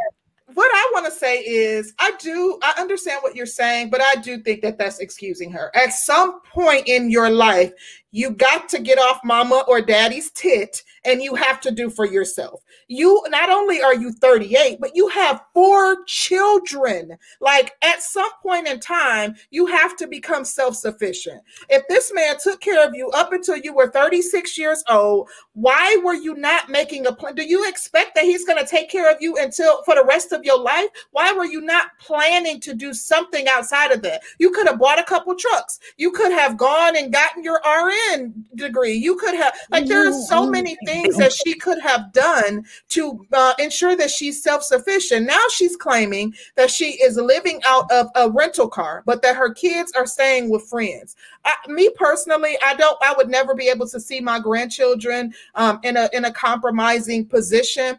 what 0.54 0.70
I 0.72 0.90
want 0.94 1.04
to 1.06 1.12
say 1.12 1.40
is, 1.40 1.92
I 1.98 2.12
do, 2.18 2.58
I 2.62 2.80
understand 2.80 3.20
what 3.22 3.36
you're 3.36 3.44
saying, 3.44 3.90
but 3.90 4.00
I 4.00 4.14
do 4.14 4.38
think 4.38 4.62
that 4.62 4.78
that's 4.78 5.00
excusing 5.00 5.52
her. 5.52 5.70
At 5.74 5.92
some 5.92 6.40
point 6.42 6.88
in 6.88 7.10
your 7.10 7.28
life, 7.28 7.72
you 8.16 8.30
got 8.30 8.66
to 8.70 8.78
get 8.78 8.98
off 8.98 9.20
mama 9.22 9.62
or 9.68 9.82
daddy's 9.82 10.30
tit 10.30 10.82
and 11.04 11.22
you 11.22 11.34
have 11.34 11.60
to 11.60 11.70
do 11.70 11.90
for 11.90 12.06
yourself. 12.06 12.62
You 12.88 13.22
not 13.28 13.50
only 13.50 13.82
are 13.82 13.94
you 13.94 14.10
38, 14.10 14.80
but 14.80 14.96
you 14.96 15.08
have 15.08 15.44
four 15.52 15.98
children. 16.06 17.18
Like 17.42 17.74
at 17.82 18.02
some 18.02 18.30
point 18.42 18.68
in 18.68 18.80
time, 18.80 19.36
you 19.50 19.66
have 19.66 19.96
to 19.96 20.06
become 20.06 20.46
self 20.46 20.76
sufficient. 20.76 21.42
If 21.68 21.86
this 21.88 22.10
man 22.14 22.36
took 22.42 22.62
care 22.62 22.82
of 22.88 22.94
you 22.94 23.10
up 23.10 23.34
until 23.34 23.58
you 23.58 23.74
were 23.74 23.90
36 23.90 24.56
years 24.56 24.82
old, 24.88 25.28
why 25.52 25.98
were 26.02 26.14
you 26.14 26.34
not 26.36 26.70
making 26.70 27.06
a 27.06 27.12
plan? 27.12 27.34
Do 27.34 27.44
you 27.44 27.68
expect 27.68 28.14
that 28.14 28.24
he's 28.24 28.46
going 28.46 28.58
to 28.58 28.70
take 28.70 28.88
care 28.88 29.10
of 29.12 29.18
you 29.20 29.36
until 29.36 29.82
for 29.82 29.94
the 29.94 30.04
rest 30.06 30.32
of 30.32 30.42
your 30.42 30.58
life? 30.58 30.88
Why 31.10 31.34
were 31.34 31.44
you 31.44 31.60
not 31.60 31.88
planning 32.00 32.60
to 32.60 32.72
do 32.72 32.94
something 32.94 33.46
outside 33.46 33.92
of 33.92 34.00
that? 34.02 34.22
You 34.38 34.52
could 34.52 34.66
have 34.68 34.78
bought 34.78 34.98
a 34.98 35.04
couple 35.04 35.34
trucks. 35.34 35.80
You 35.98 36.12
could 36.12 36.32
have 36.32 36.56
gone 36.56 36.96
and 36.96 37.12
gotten 37.12 37.44
your 37.44 37.60
RN 37.66 38.05
degree. 38.54 38.94
You 38.94 39.16
could 39.16 39.34
have, 39.34 39.54
like, 39.70 39.86
there 39.86 40.08
are 40.08 40.12
so 40.12 40.46
many 40.46 40.76
things 40.86 41.16
that 41.16 41.32
she 41.32 41.54
could 41.54 41.80
have 41.80 42.12
done 42.12 42.64
to 42.90 43.26
uh, 43.32 43.54
ensure 43.58 43.96
that 43.96 44.10
she's 44.10 44.42
self 44.42 44.62
sufficient. 44.62 45.26
Now 45.26 45.42
she's 45.50 45.76
claiming 45.76 46.34
that 46.56 46.70
she 46.70 46.92
is 47.02 47.16
living 47.16 47.60
out 47.66 47.90
of 47.90 48.08
a 48.14 48.30
rental 48.30 48.68
car, 48.68 49.02
but 49.06 49.22
that 49.22 49.36
her 49.36 49.52
kids 49.52 49.92
are 49.96 50.06
staying 50.06 50.50
with 50.50 50.68
friends. 50.68 51.16
I, 51.44 51.54
me 51.68 51.90
personally, 51.96 52.56
I 52.64 52.74
don't. 52.74 52.98
I 53.02 53.14
would 53.16 53.28
never 53.28 53.54
be 53.54 53.68
able 53.68 53.88
to 53.88 54.00
see 54.00 54.20
my 54.20 54.38
grandchildren 54.40 55.34
um, 55.54 55.80
in 55.82 55.96
a 55.96 56.08
in 56.12 56.24
a 56.24 56.32
compromising 56.32 57.26
position. 57.26 57.98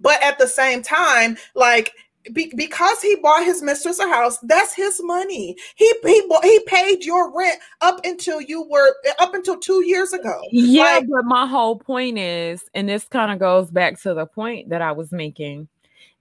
But 0.00 0.22
at 0.22 0.38
the 0.38 0.46
same 0.46 0.82
time, 0.82 1.36
like 1.54 1.92
be, 2.32 2.52
because 2.56 3.00
he 3.02 3.16
bought 3.16 3.44
his 3.44 3.62
mistress 3.62 3.98
a 3.98 4.08
house, 4.08 4.38
that's 4.42 4.74
his 4.74 5.00
money. 5.02 5.56
He 5.76 5.92
he 6.04 6.22
he 6.42 6.60
paid 6.66 7.04
your 7.04 7.36
rent 7.36 7.58
up 7.80 8.00
until 8.04 8.40
you 8.40 8.66
were 8.68 8.94
up 9.18 9.34
until 9.34 9.58
two 9.58 9.84
years 9.84 10.12
ago. 10.12 10.40
Yeah, 10.50 10.82
like, 10.82 11.06
but 11.08 11.24
my 11.24 11.46
whole 11.46 11.78
point 11.78 12.18
is, 12.18 12.64
and 12.74 12.88
this 12.88 13.04
kind 13.04 13.32
of 13.32 13.38
goes 13.38 13.70
back 13.70 14.00
to 14.02 14.14
the 14.14 14.26
point 14.26 14.70
that 14.70 14.82
I 14.82 14.92
was 14.92 15.12
making. 15.12 15.68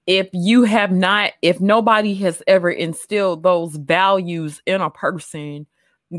If 0.05 0.27
you 0.33 0.63
have 0.63 0.91
not, 0.91 1.31
if 1.41 1.61
nobody 1.61 2.13
has 2.15 2.43
ever 2.45 2.69
instilled 2.69 3.43
those 3.43 3.75
values 3.77 4.61
in 4.65 4.81
a 4.81 4.89
person, 4.89 5.65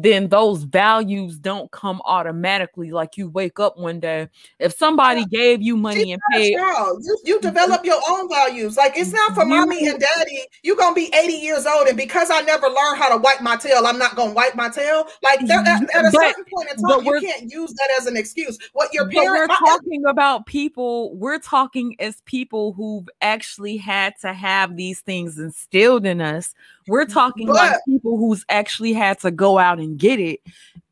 then 0.03 0.29
those 0.29 0.65
values 0.65 1.39
don't 1.39 1.71
come 1.71 2.03
automatically 2.05 2.91
like 2.91 3.17
you 3.17 3.29
wake 3.31 3.61
up 3.61 3.79
one 3.79 4.01
day 4.01 4.29
if 4.59 4.77
somebody 4.77 5.25
gave 5.27 5.63
you 5.63 5.77
money 5.77 6.13
and 6.13 6.21
paid 6.33 6.51
you, 6.51 7.19
you 7.25 7.41
develop 7.41 7.85
your 7.85 8.01
own 8.09 8.29
values. 8.29 8.77
Like 8.77 8.95
it's 8.97 9.13
not 9.13 9.35
for 9.35 9.45
mommy 9.45 9.87
and 9.87 10.01
daddy. 10.01 10.43
You're 10.63 10.77
gonna 10.77 10.95
be 10.95 11.13
80 11.15 11.33
years 11.35 11.67
old 11.67 11.87
and 11.87 11.97
because 11.97 12.31
i 12.31 12.41
never 12.41 12.67
learned 12.67 12.99
how 12.99 13.15
to 13.15 13.17
wipe 13.17 13.41
my 13.41 13.57
tail 13.57 13.87
i'm 13.87 13.99
not 13.99 14.17
gonna 14.17 14.33
wipe 14.33 14.57
my 14.57 14.69
tail. 14.69 15.07
Like 15.23 15.43
at, 15.43 15.49
mm-hmm. 15.49 15.85
at, 15.95 16.05
a 16.07 16.11
but, 16.11 16.21
certain 16.21 16.45
point 16.53 16.71
in 16.71 16.77
time 16.77 17.05
you 17.05 17.21
can't 17.21 17.53
use 17.53 17.73
that 17.75 17.91
as 17.99 18.07
an 18.07 18.17
excuse. 18.17 18.59
What 18.73 18.93
your 18.93 19.09
parents 19.09 19.55
we're 19.61 19.69
talking 19.69 20.07
about 20.07 20.47
people 20.47 21.15
we're 21.17 21.39
talking 21.39 21.95
as 22.01 22.21
people 22.23 22.73
who've 22.73 23.09
actually 23.21 23.77
had 23.77 24.15
to 24.23 24.33
have 24.33 24.77
these 24.77 25.01
things 25.01 25.39
instilled 25.39 26.05
in 26.05 26.21
us 26.21 26.55
we're 26.87 27.07
talking 27.07 27.47
but, 27.47 27.57
like 27.57 27.81
people 27.87 28.17
who's 28.17 28.45
actually 28.49 28.93
had 28.93 29.19
to 29.21 29.31
go 29.31 29.59
out 29.59 29.79
and 29.79 29.99
get 29.99 30.21
it. 30.21 30.41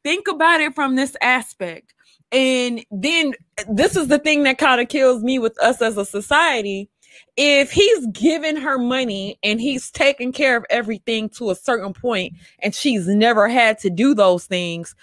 Think 0.03 0.29
about 0.29 0.61
it 0.61 0.75
from 0.75 0.97
this 0.97 1.17
aspect. 1.21 1.95
And 2.31 2.85
then 2.91 3.35
this 3.69 3.95
is 3.95 4.09
the 4.09 4.19
thing 4.19 4.43
that 4.45 4.59
kind 4.59 4.81
of 4.81 4.89
kills 4.89 5.23
me 5.23 5.39
with 5.39 5.61
us 5.63 5.83
as 5.83 5.97
a 5.97 6.05
society 6.05 6.89
if 7.37 7.71
he's 7.71 8.07
giving 8.09 8.57
her 8.57 8.79
money 8.79 9.39
and 9.43 9.61
he's 9.61 9.91
taking 9.91 10.33
care 10.33 10.57
of 10.57 10.65
everything 10.71 11.29
to 11.31 11.51
a 11.51 11.55
certain 11.55 11.93
point 11.93 12.35
and 12.61 12.75
she's 12.75 13.07
never 13.07 13.49
had 13.49 13.79
to 13.79 13.91
do 13.91 14.15
those 14.15 14.47
things 14.47 14.95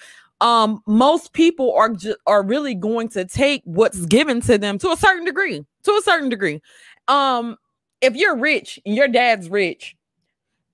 um 0.41 0.81
most 0.85 1.33
people 1.33 1.73
are 1.75 1.89
ju- 1.89 2.15
are 2.27 2.43
really 2.43 2.75
going 2.75 3.09
to 3.09 3.25
take 3.25 3.61
what's 3.65 4.05
given 4.05 4.41
to 4.41 4.57
them 4.57 4.77
to 4.77 4.89
a 4.89 4.97
certain 4.97 5.25
degree 5.25 5.65
to 5.83 5.91
a 5.91 6.01
certain 6.03 6.29
degree 6.29 6.61
um 7.07 7.57
if 8.01 8.15
you're 8.15 8.37
rich 8.37 8.79
and 8.85 8.95
your 8.95 9.07
dad's 9.07 9.49
rich 9.49 9.95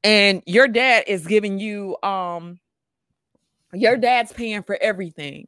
and 0.05 0.43
your 0.45 0.67
dad 0.67 1.03
is 1.07 1.25
giving 1.25 1.59
you 1.59 1.97
um 2.03 2.59
your 3.73 3.97
dad's 3.97 4.31
paying 4.31 4.63
for 4.63 4.77
everything 4.79 5.47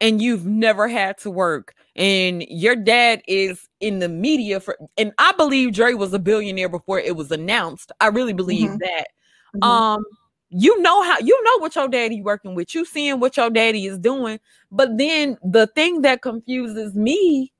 and 0.00 0.22
you've 0.22 0.46
never 0.46 0.88
had 0.88 1.18
to 1.18 1.30
work 1.30 1.74
and 1.96 2.44
your 2.48 2.76
dad 2.76 3.20
is 3.26 3.68
in 3.80 3.98
the 3.98 4.08
media 4.08 4.60
for 4.60 4.78
and 4.96 5.12
I 5.18 5.32
believe 5.32 5.74
Dre 5.74 5.92
was 5.94 6.14
a 6.14 6.18
billionaire 6.18 6.68
before 6.68 7.00
it 7.00 7.16
was 7.16 7.32
announced. 7.32 7.90
I 8.00 8.06
really 8.06 8.32
believe 8.32 8.70
mm-hmm. 8.70 8.78
that. 8.78 9.08
Mm-hmm. 9.56 9.62
Um 9.64 10.04
you 10.50 10.80
know 10.80 11.02
how 11.02 11.18
you 11.18 11.42
know 11.44 11.58
what 11.58 11.74
your 11.74 11.88
daddy 11.88 12.22
working 12.22 12.54
with. 12.54 12.74
You 12.74 12.84
seeing 12.84 13.18
what 13.20 13.36
your 13.36 13.50
daddy 13.50 13.86
is 13.86 13.98
doing. 13.98 14.38
But 14.70 14.96
then 14.96 15.36
the 15.42 15.66
thing 15.66 16.02
that 16.02 16.22
confuses 16.22 16.94
me 16.94 17.52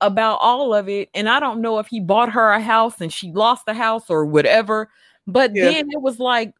about 0.00 0.38
all 0.42 0.74
of 0.74 0.88
it 0.88 1.08
and 1.14 1.28
I 1.28 1.38
don't 1.40 1.62
know 1.62 1.78
if 1.78 1.86
he 1.86 2.00
bought 2.00 2.32
her 2.32 2.50
a 2.50 2.60
house 2.60 3.00
and 3.00 3.12
she 3.12 3.30
lost 3.30 3.64
the 3.64 3.74
house 3.74 4.10
or 4.10 4.26
whatever, 4.26 4.90
but 5.26 5.54
yeah. 5.54 5.64
then 5.64 5.88
it 5.90 6.00
was 6.00 6.18
like 6.18 6.54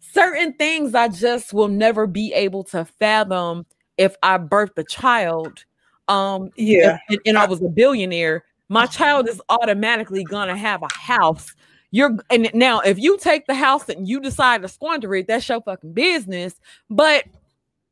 certain 0.00 0.52
things 0.54 0.94
I 0.94 1.08
just 1.08 1.52
will 1.52 1.68
never 1.68 2.06
be 2.06 2.32
able 2.32 2.64
to 2.64 2.84
fathom 2.84 3.66
if 3.96 4.16
I 4.22 4.38
birthed 4.38 4.78
a 4.78 4.84
child, 4.84 5.64
um, 6.08 6.50
yeah, 6.56 6.98
and, 7.08 7.18
and 7.26 7.38
I 7.38 7.46
was 7.46 7.62
a 7.62 7.68
billionaire, 7.68 8.44
my 8.68 8.86
child 8.86 9.28
is 9.28 9.40
automatically 9.48 10.24
gonna 10.24 10.56
have 10.56 10.82
a 10.82 10.88
house. 10.92 11.54
You're 11.92 12.16
and 12.30 12.50
now 12.52 12.80
if 12.80 12.98
you 12.98 13.16
take 13.18 13.46
the 13.46 13.54
house 13.54 13.88
and 13.88 14.08
you 14.08 14.20
decide 14.20 14.62
to 14.62 14.68
squander 14.68 15.14
it, 15.14 15.28
that's 15.28 15.48
your 15.48 15.62
fucking 15.62 15.92
business. 15.92 16.60
But 16.90 17.24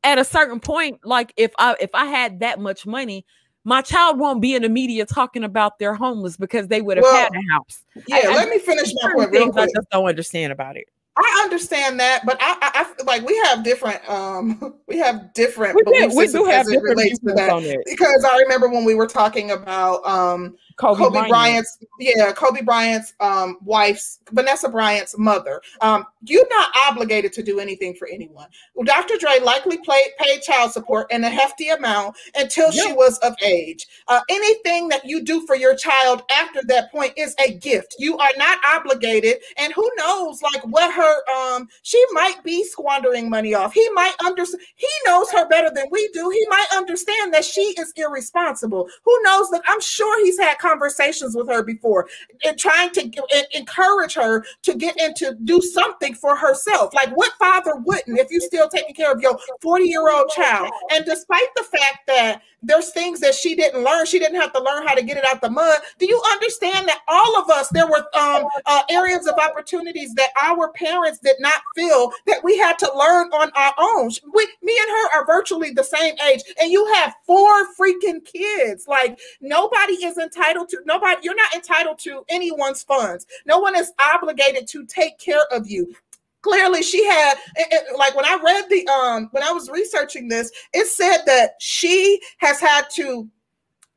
at 0.03 0.19
a 0.19 0.25
certain 0.25 0.61
point, 0.61 1.01
like 1.05 1.33
if 1.37 1.53
I 1.59 1.77
if 1.81 1.91
I 1.95 2.07
had 2.07 2.41
that 2.41 2.59
much 2.59 2.87
money, 2.87 3.25
my 3.65 3.81
child 3.83 4.19
won't 4.19 4.41
be 4.41 4.55
in 4.55 4.63
the 4.63 4.69
media 4.69 5.07
talking 5.07 5.43
about 5.43 5.79
their 5.79 5.95
homeless 5.95 6.37
because 6.37 6.69
they 6.69 6.83
would 6.83 6.99
have 6.99 7.05
well, 7.05 7.17
had 7.17 7.33
a 7.33 7.53
house. 7.53 7.83
Yeah, 8.07 8.21
I, 8.25 8.35
let 8.35 8.49
I, 8.49 8.51
me 8.51 8.59
finish 8.59 8.93
my 9.03 9.13
point. 9.15 9.31
Real 9.31 9.51
quick. 9.51 9.71
I 9.71 9.73
just 9.75 9.91
don't 9.91 10.07
understand 10.07 10.53
about 10.53 10.77
it. 10.77 10.85
I 11.17 11.41
understand 11.45 12.01
that, 12.01 12.23
but 12.27 12.37
I, 12.41 12.57
I, 12.61 12.87
I, 13.01 13.03
like 13.05 13.25
we 13.25 13.41
have 13.45 13.63
different 13.63 14.01
um 14.09 14.75
we 14.89 14.99
have 14.99 15.33
different 15.33 15.77
we, 15.77 16.07
we 16.09 16.27
do 16.27 16.45
have 16.45 16.67
different 16.67 16.83
relates 16.83 17.19
to 17.21 17.33
that 17.35 17.83
because 17.87 18.25
I 18.25 18.39
remember 18.39 18.69
when 18.69 18.85
we 18.85 18.95
were 18.95 19.07
talking 19.07 19.53
about 19.53 20.05
um 20.05 20.57
Kobe, 20.77 20.99
Kobe 20.99 21.13
Bryant. 21.13 21.31
Bryant's 21.31 21.79
yeah, 21.99 22.33
Kobe 22.33 22.63
Bryant's 22.63 23.15
um, 23.21 23.59
wife's 23.65 24.21
Vanessa 24.33 24.69
Bryant's 24.69 25.17
mother. 25.17 25.63
Um, 25.81 26.05
you're 26.23 26.49
not 26.51 26.71
obligated 26.89 27.33
to 27.35 27.43
do 27.43 27.61
anything 27.61 27.95
for 27.95 28.09
anyone. 28.09 28.49
Dr. 28.85 29.15
Dre 29.19 29.39
likely 29.43 29.79
played, 29.79 30.07
paid 30.19 30.43
child 30.43 30.73
support 30.73 31.11
in 31.13 31.23
a 31.23 31.31
hefty 31.31 31.69
amount 31.69 32.17
until 32.35 32.73
yep. 32.73 32.87
she 32.87 32.93
was 32.93 33.19
of 33.19 33.35
age. 33.43 33.87
Uh, 34.09 34.21
anything 34.29 34.89
that 34.89 35.05
you 35.05 35.23
do 35.23 35.47
for 35.47 35.55
your 35.55 35.77
child 35.77 36.23
after 36.31 36.61
that 36.67 36.91
point 36.91 37.13
is 37.17 37.35
a 37.39 37.55
gift. 37.55 37.95
You 37.99 38.17
are 38.19 38.33
not 38.37 38.59
obligated, 38.75 39.37
and 39.57 39.73
who 39.73 39.89
knows, 39.97 40.43
like 40.43 40.63
what 40.65 40.93
her 40.93 41.55
um, 41.55 41.69
she 41.83 42.03
might 42.13 42.43
be 42.43 42.65
squandering 42.65 43.31
money 43.31 43.55
off. 43.55 43.73
He 43.73 43.89
might 43.91 44.15
understand. 44.25 44.63
He 44.77 44.89
knows 45.07 45.31
her 45.31 45.49
better 45.49 45.71
than 45.73 45.87
we 45.91 46.09
do. 46.13 46.31
He 46.31 46.47
might 46.49 46.67
understand 46.75 47.33
that 47.33 47.45
she 47.45 47.75
is 47.79 47.93
irresponsible. 47.97 48.89
Who 49.05 49.23
knows 49.23 49.51
that? 49.51 49.63
I'm 49.67 49.81
sure 49.81 50.25
he's 50.25 50.39
had 50.39 50.59
conversations 50.65 51.37
with 51.37 51.49
her 51.49 51.63
before 51.63 52.09
and 52.45 52.59
trying 52.59 52.91
to 52.91 53.11
encourage 53.55 54.15
her 54.15 54.45
to 54.63 54.75
get 54.75 54.99
into 55.01 55.37
do 55.45 55.61
something 55.61 56.15
for 56.15 56.37
herself. 56.37 56.95
Like 56.95 57.11
what 57.17 57.33
father 57.39 57.77
wouldn't 57.77 58.19
if 58.19 58.31
you 58.31 58.41
still 58.41 58.69
taking 58.69 58.95
care 58.95 59.13
of 59.13 59.21
your 59.21 59.39
40 59.61 59.85
year 59.85 60.09
old 60.11 60.31
child? 60.31 60.71
And 60.93 61.05
despite 61.05 61.49
the 61.57 61.65
fact 61.65 62.07
that 62.07 62.43
there's 62.67 62.91
things 62.91 63.21
that 63.21 63.35
she 63.35 63.55
didn't 63.55 63.85
learn. 63.85 64.07
She 64.07 64.19
didn't 64.19 64.41
have 64.41 64.53
to 64.55 64.63
learn 64.63 64.87
how 64.87 64.95
to 64.95 65.03
get 65.03 65.17
it 65.17 65.25
out 65.25 65.41
the 65.41 65.51
mud. 65.51 65.81
Do 65.99 66.07
you 66.07 66.21
understand 66.33 66.89
that 66.89 67.01
all 67.09 67.41
of 67.41 67.51
us, 67.51 67.69
there 67.69 67.87
were 67.87 68.07
um, 68.19 68.47
uh, 68.67 68.83
areas 68.91 69.27
of 69.27 69.35
opportunities 69.35 70.15
that 70.15 70.31
our 70.41 70.71
parents 70.73 71.19
did 71.19 71.37
not 71.41 71.63
feel 71.75 72.11
that 72.27 72.43
we 72.43 72.57
had 72.59 72.79
to 72.79 72.91
learn 72.97 73.29
on 73.33 73.51
our 73.55 73.75
own? 73.79 74.11
We, 74.35 74.49
me 74.63 74.79
and 74.81 74.91
her 74.91 75.19
are 75.19 75.27
virtually 75.27 75.71
the 75.71 75.85
same 75.85 76.15
age, 76.31 76.43
and 76.61 76.73
you 76.73 76.87
have 76.95 77.15
four 77.27 77.53
freaking 77.75 78.25
kids. 78.25 78.87
Like 78.89 79.19
nobody 79.41 79.95
is 80.05 80.17
entitled 80.17 80.54
to 80.55 80.79
nobody. 80.85 81.17
You're 81.23 81.35
not 81.35 81.55
entitled 81.55 81.99
to 82.01 82.25
anyone's 82.29 82.83
funds. 82.83 83.27
No 83.47 83.59
one 83.59 83.77
is 83.77 83.93
obligated 84.15 84.67
to 84.69 84.85
take 84.87 85.19
care 85.19 85.45
of 85.53 85.69
you 85.69 85.95
clearly 86.43 86.83
she 86.83 87.03
had 87.07 87.39
it, 87.57 87.69
it, 87.73 87.99
like 87.99 88.15
when 88.15 88.27
i 88.27 88.39
read 88.45 88.67
the 88.69 88.87
um 88.89 89.29
when 89.31 89.43
i 89.43 89.51
was 89.51 89.71
researching 89.71 90.29
this 90.29 90.53
it 90.75 90.87
said 90.87 91.23
that 91.25 91.53
she 91.59 92.21
has 92.37 92.61
had 92.61 92.85
to 92.95 93.27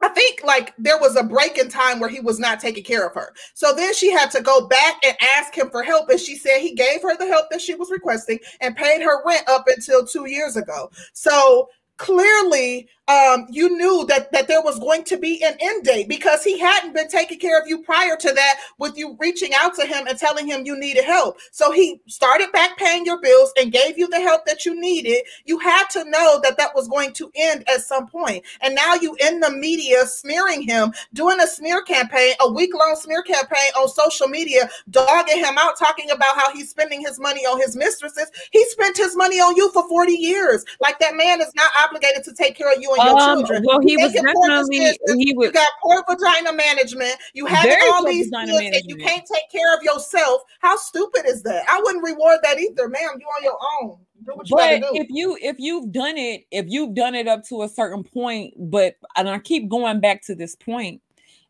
I 0.02 0.10
think 0.10 0.44
like 0.44 0.74
there 0.78 1.00
was 1.00 1.16
a 1.16 1.24
break 1.24 1.58
in 1.58 1.70
time 1.70 2.00
where 2.00 2.10
he 2.10 2.20
was 2.20 2.40
not 2.40 2.60
taking 2.60 2.84
care 2.84 3.08
of 3.08 3.16
her. 3.16 3.34
So 3.56 3.74
then 3.74 3.94
she 3.96 4.12
had 4.12 4.30
to 4.32 4.42
go 4.42 4.68
back 4.68 4.98
and 5.04 5.18
ask 5.36 5.56
him 5.56 5.70
for 5.72 5.82
help. 5.82 6.10
And 6.10 6.20
she 6.20 6.36
said 6.36 6.60
he 6.60 6.76
gave 6.76 7.02
her 7.02 7.18
the 7.18 7.26
help 7.26 7.48
that 7.50 7.62
she 7.62 7.74
was 7.74 7.90
requesting 7.90 8.40
and 8.62 8.76
paid 8.76 9.02
her 9.02 9.26
rent 9.26 9.50
up 9.50 9.66
until 9.68 10.06
two 10.06 10.30
years 10.30 10.56
ago. 10.56 10.92
So 11.14 11.70
clearly 11.98 12.88
um, 13.08 13.48
you 13.50 13.78
knew 13.78 14.06
that 14.08 14.32
that 14.32 14.48
there 14.48 14.62
was 14.62 14.80
going 14.80 15.04
to 15.06 15.18
be 15.18 15.44
an 15.44 15.56
end 15.60 15.84
date 15.84 16.10
because 16.10 16.44
he 16.44 16.60
hadn't 16.60 16.94
been 16.94 17.08
taking 17.08 17.40
care 17.40 17.60
of 17.60 17.68
you 17.68 17.82
prior 17.84 18.16
to 18.18 18.32
that 18.34 18.60
with 18.80 18.98
you 18.98 19.16
reaching 19.20 19.52
out 19.56 19.76
to 19.76 19.86
him 19.86 20.08
and 20.08 20.18
telling 20.18 20.48
him 20.48 20.66
you 20.66 20.78
needed 20.78 21.06
help. 21.06 21.38
So 21.52 21.72
he 21.72 22.02
started 22.08 22.52
back 22.52 22.78
paying 22.78 23.06
your 23.06 23.22
bills 23.22 23.52
and 23.60 23.72
gave 23.72 23.98
you 23.98 24.08
the 24.10 24.20
help 24.20 24.46
that 24.46 24.66
you 24.66 24.80
needed. 24.80 25.24
You 25.46 25.60
had 25.60 25.90
to 25.92 26.04
know 26.10 26.40
that 26.44 26.58
that 26.58 26.76
was 26.76 26.88
going 26.88 27.14
to 27.14 27.32
end 27.36 27.64
at 27.70 27.82
some 27.82 28.08
point. 28.08 28.44
and 28.62 28.76
now 28.76 28.96
you 28.96 29.16
in 29.22 29.40
the 29.40 29.52
media 29.52 30.06
smearing 30.06 30.62
him 30.62 30.92
doing 31.14 31.40
a 31.40 31.48
smear 31.48 31.82
campaign 31.84 32.34
a 32.42 32.52
week-long 32.52 32.96
smear 32.96 33.22
campaign 33.22 33.72
on 33.78 33.88
social 33.88 34.28
media 34.28 34.70
dogging 34.90 35.38
him 35.38 35.58
out 35.58 35.78
talking 35.78 36.12
about 36.12 36.36
how 36.36 36.52
he's 36.54 36.70
spending 36.70 37.02
his 37.02 37.20
money 37.20 37.42
on 37.42 37.60
his 37.60 37.76
mistresses. 37.76 38.30
He 38.52 38.64
spent 38.66 38.98
his 38.98 39.16
money 39.16 39.40
on 39.40 39.56
you 39.56 39.72
for 39.72 39.88
40 39.88 40.12
years. 40.14 40.66
Like 40.82 41.00
that 41.00 41.16
man 41.16 41.42
is 41.42 41.54
not 41.56 41.72
obligated 41.84 42.24
to 42.26 42.34
take 42.34 42.56
care 42.56 42.74
of 42.74 42.82
you 42.82 42.97
your 42.98 43.20
um, 43.20 43.40
children. 43.40 43.64
Well, 43.66 43.80
he 43.82 43.98
was 43.98 44.14
definitely 44.14 44.98
he 45.18 45.34
was. 45.34 45.48
You 45.48 45.52
got 45.52 45.70
poor 45.82 46.04
vagina 46.10 46.54
management. 46.54 47.16
You 47.34 47.46
have 47.46 47.66
all 47.94 48.06
these 48.06 48.30
things, 48.30 48.50
and 48.50 48.84
you 48.86 48.98
can't 48.98 49.26
take 49.26 49.50
care 49.52 49.76
of 49.76 49.84
yourself. 49.84 50.42
How 50.60 50.76
stupid 50.78 51.26
is 51.26 51.44
that? 51.44 51.64
I 51.70 51.80
wouldn't 51.84 52.04
reward 52.04 52.40
that 52.44 52.60
either, 52.60 52.88
ma'am. 52.88 53.18
You 53.20 53.28
on 53.28 53.44
your 53.44 53.58
own. 53.82 53.98
You 54.26 54.36
but 54.50 54.84
if 54.96 55.08
you 55.10 55.38
if 55.42 55.58
you've 55.60 55.92
done 55.92 56.18
it, 56.18 56.46
if 56.52 56.66
you've 56.68 56.94
done 56.94 57.16
it 57.16 57.28
up 57.28 57.44
to 57.46 57.62
a 57.62 57.70
certain 57.70 58.04
point, 58.04 58.54
but 58.58 58.96
and 59.16 59.30
I 59.30 59.40
keep 59.40 59.70
going 59.70 60.00
back 60.00 60.24
to 60.24 60.36
this 60.36 60.56
point, 60.56 61.02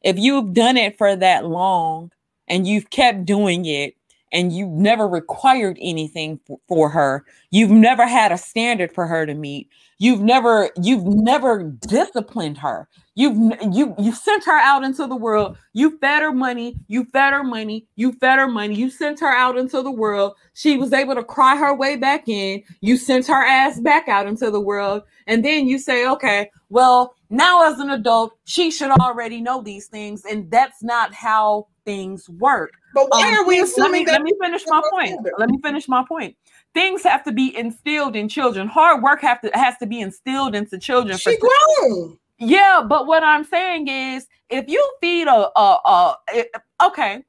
if 0.02 0.18
you've 0.18 0.54
done 0.54 0.78
it 0.78 0.98
for 0.98 1.16
that 1.16 1.46
long 1.46 2.12
and 2.48 2.68
you've 2.68 2.90
kept 2.90 3.26
doing 3.26 3.66
it 3.66 3.96
and 4.32 4.52
you've 4.52 4.72
never 4.72 5.08
required 5.08 5.78
anything 5.82 6.40
for 6.68 6.90
her, 6.90 7.26
you've 7.52 7.72
never 7.72 8.06
had 8.06 8.32
a 8.32 8.38
standard 8.38 8.92
for 8.92 9.08
her 9.08 9.26
to 9.26 9.34
meet, 9.34 9.70
You've 10.00 10.22
never 10.22 10.70
you've 10.80 11.06
never 11.06 11.64
disciplined 11.64 12.60
her. 12.60 12.88
You've 13.16 13.36
you 13.74 13.96
you 13.98 14.12
sent 14.12 14.46
her 14.46 14.60
out 14.60 14.84
into 14.84 15.08
the 15.08 15.16
world. 15.16 15.58
You 15.74 15.98
fed 15.98 16.22
her 16.22 16.32
money. 16.32 16.76
You 16.88 17.06
fed 17.06 17.34
her 17.34 17.44
money. 17.44 17.88
You 17.96 18.12
fed 18.14 18.38
her 18.38 18.48
money. 18.48 18.76
You 18.76 18.92
sent 18.92 19.20
her 19.22 19.32
out 19.32 19.58
into 19.58 19.82
the 19.82 19.92
world. 19.92 20.36
She 20.54 20.78
was 20.78 20.94
able 20.94 21.16
to 21.16 21.24
cry 21.24 21.58
her 21.58 21.76
way 21.76 21.96
back 21.96 22.28
in. 22.28 22.62
You 22.82 22.96
sent 22.96 23.26
her 23.26 23.44
ass 23.44 23.80
back 23.80 24.08
out 24.08 24.28
into 24.28 24.52
the 24.52 24.60
world, 24.60 25.02
and 25.26 25.44
then 25.44 25.68
you 25.68 25.80
say, 25.80 26.08
okay, 26.08 26.52
well 26.70 27.16
now 27.30 27.70
as 27.70 27.80
an 27.80 27.90
adult, 27.90 28.38
she 28.46 28.70
should 28.70 28.92
already 28.92 29.42
know 29.42 29.64
these 29.64 29.88
things, 29.88 30.24
and 30.26 30.50
that's 30.52 30.84
not 30.84 31.14
how 31.14 31.68
things 31.86 32.30
work. 32.30 32.72
But 32.94 33.08
why 33.10 33.30
um, 33.30 33.34
are 33.34 33.48
we 33.48 33.60
assuming 33.60 33.92
let 33.92 34.00
me, 34.00 34.06
that? 34.06 34.12
Let 34.12 34.22
me 34.22 34.34
finish 34.40 34.64
my 34.68 34.82
point. 34.92 35.28
Let 35.38 35.50
me 35.50 35.58
finish 35.64 35.88
my 35.88 36.06
point 36.08 36.36
things 36.78 37.02
have 37.02 37.24
to 37.24 37.32
be 37.32 37.58
instilled 37.58 38.16
in 38.16 38.30
children. 38.30 38.68
Hard 38.68 39.02
work 39.02 39.20
have 39.22 39.42
to 39.42 39.50
has 39.56 39.76
to 39.80 39.88
be 39.88 40.00
instilled 40.00 40.54
into 40.54 40.78
children. 40.78 41.18
She 41.18 41.36
grown. 41.40 42.20
Yeah, 42.38 42.86
but 42.88 43.08
what 43.08 43.24
I'm 43.24 43.44
saying 43.44 43.88
is, 43.88 44.28
if 44.52 44.70
you 44.70 44.88
feed 45.02 45.28
a, 45.28 45.50
a, 45.60 46.16
a 46.30 46.46
okay, 46.86 47.24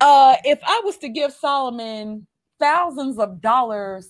uh, 0.00 0.36
if 0.44 0.58
I 0.66 0.80
was 0.82 0.96
to 0.98 1.10
give 1.10 1.30
Solomon 1.30 2.26
thousands 2.58 3.18
of 3.18 3.42
dollars, 3.42 4.08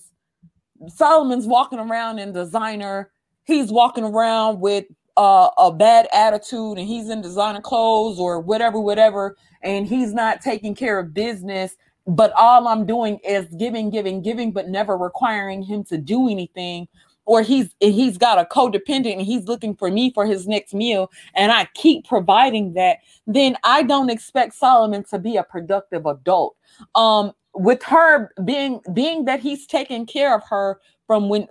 Solomon's 0.87 1.47
walking 1.47 1.81
around 1.81 2.21
in 2.21 2.33
designer. 2.33 3.11
He's 3.43 3.73
walking 3.73 4.05
around 4.05 4.61
with 4.61 4.87
uh, 5.17 5.51
a 5.59 5.73
bad 5.73 6.07
attitude, 6.13 6.79
and 6.79 6.87
he's 6.87 7.09
in 7.09 7.23
designer 7.23 7.61
clothes 7.61 8.21
or 8.21 8.39
whatever, 8.41 8.79
whatever, 8.79 9.37
and 9.63 9.87
he's 9.87 10.13
not 10.13 10.41
taking 10.41 10.77
care 10.77 11.01
of 11.01 11.13
business 11.13 11.77
but 12.07 12.33
all 12.37 12.69
I'm 12.69 12.87
doing 12.87 13.19
is 13.25 13.47
giving, 13.59 13.91
giving, 13.91 14.23
giving, 14.23 14.53
but 14.53 14.69
never 14.69 14.97
requiring 14.97 15.63
him 15.63 15.85
to 15.85 15.99
do 15.99 16.29
anything. 16.29 16.89
or 17.27 17.43
he's 17.43 17.75
he's 17.81 18.17
got 18.19 18.39
a 18.39 18.45
codependent 18.45 19.15
and 19.15 19.23
he's 19.23 19.45
looking 19.47 19.75
for 19.77 19.91
me 19.91 20.13
for 20.13 20.27
his 20.27 20.47
next 20.47 20.73
meal 20.75 21.11
and 21.35 21.51
I 21.53 21.67
keep 21.75 22.07
providing 22.07 22.75
that, 22.75 22.99
then 23.27 23.57
I 23.65 23.83
don't 23.83 24.11
expect 24.11 24.55
Solomon 24.55 25.05
to 25.11 25.19
be 25.19 25.37
a 25.37 25.43
productive 25.43 26.07
adult. 26.07 26.57
Um 26.95 27.33
with 27.55 27.83
her 27.85 28.31
being 28.45 28.81
being 28.93 29.25
that 29.25 29.41
he's 29.41 29.67
taking 29.67 30.07
care 30.07 30.35
of 30.37 30.43
her 30.49 30.79
from 31.07 31.29
when 31.29 31.49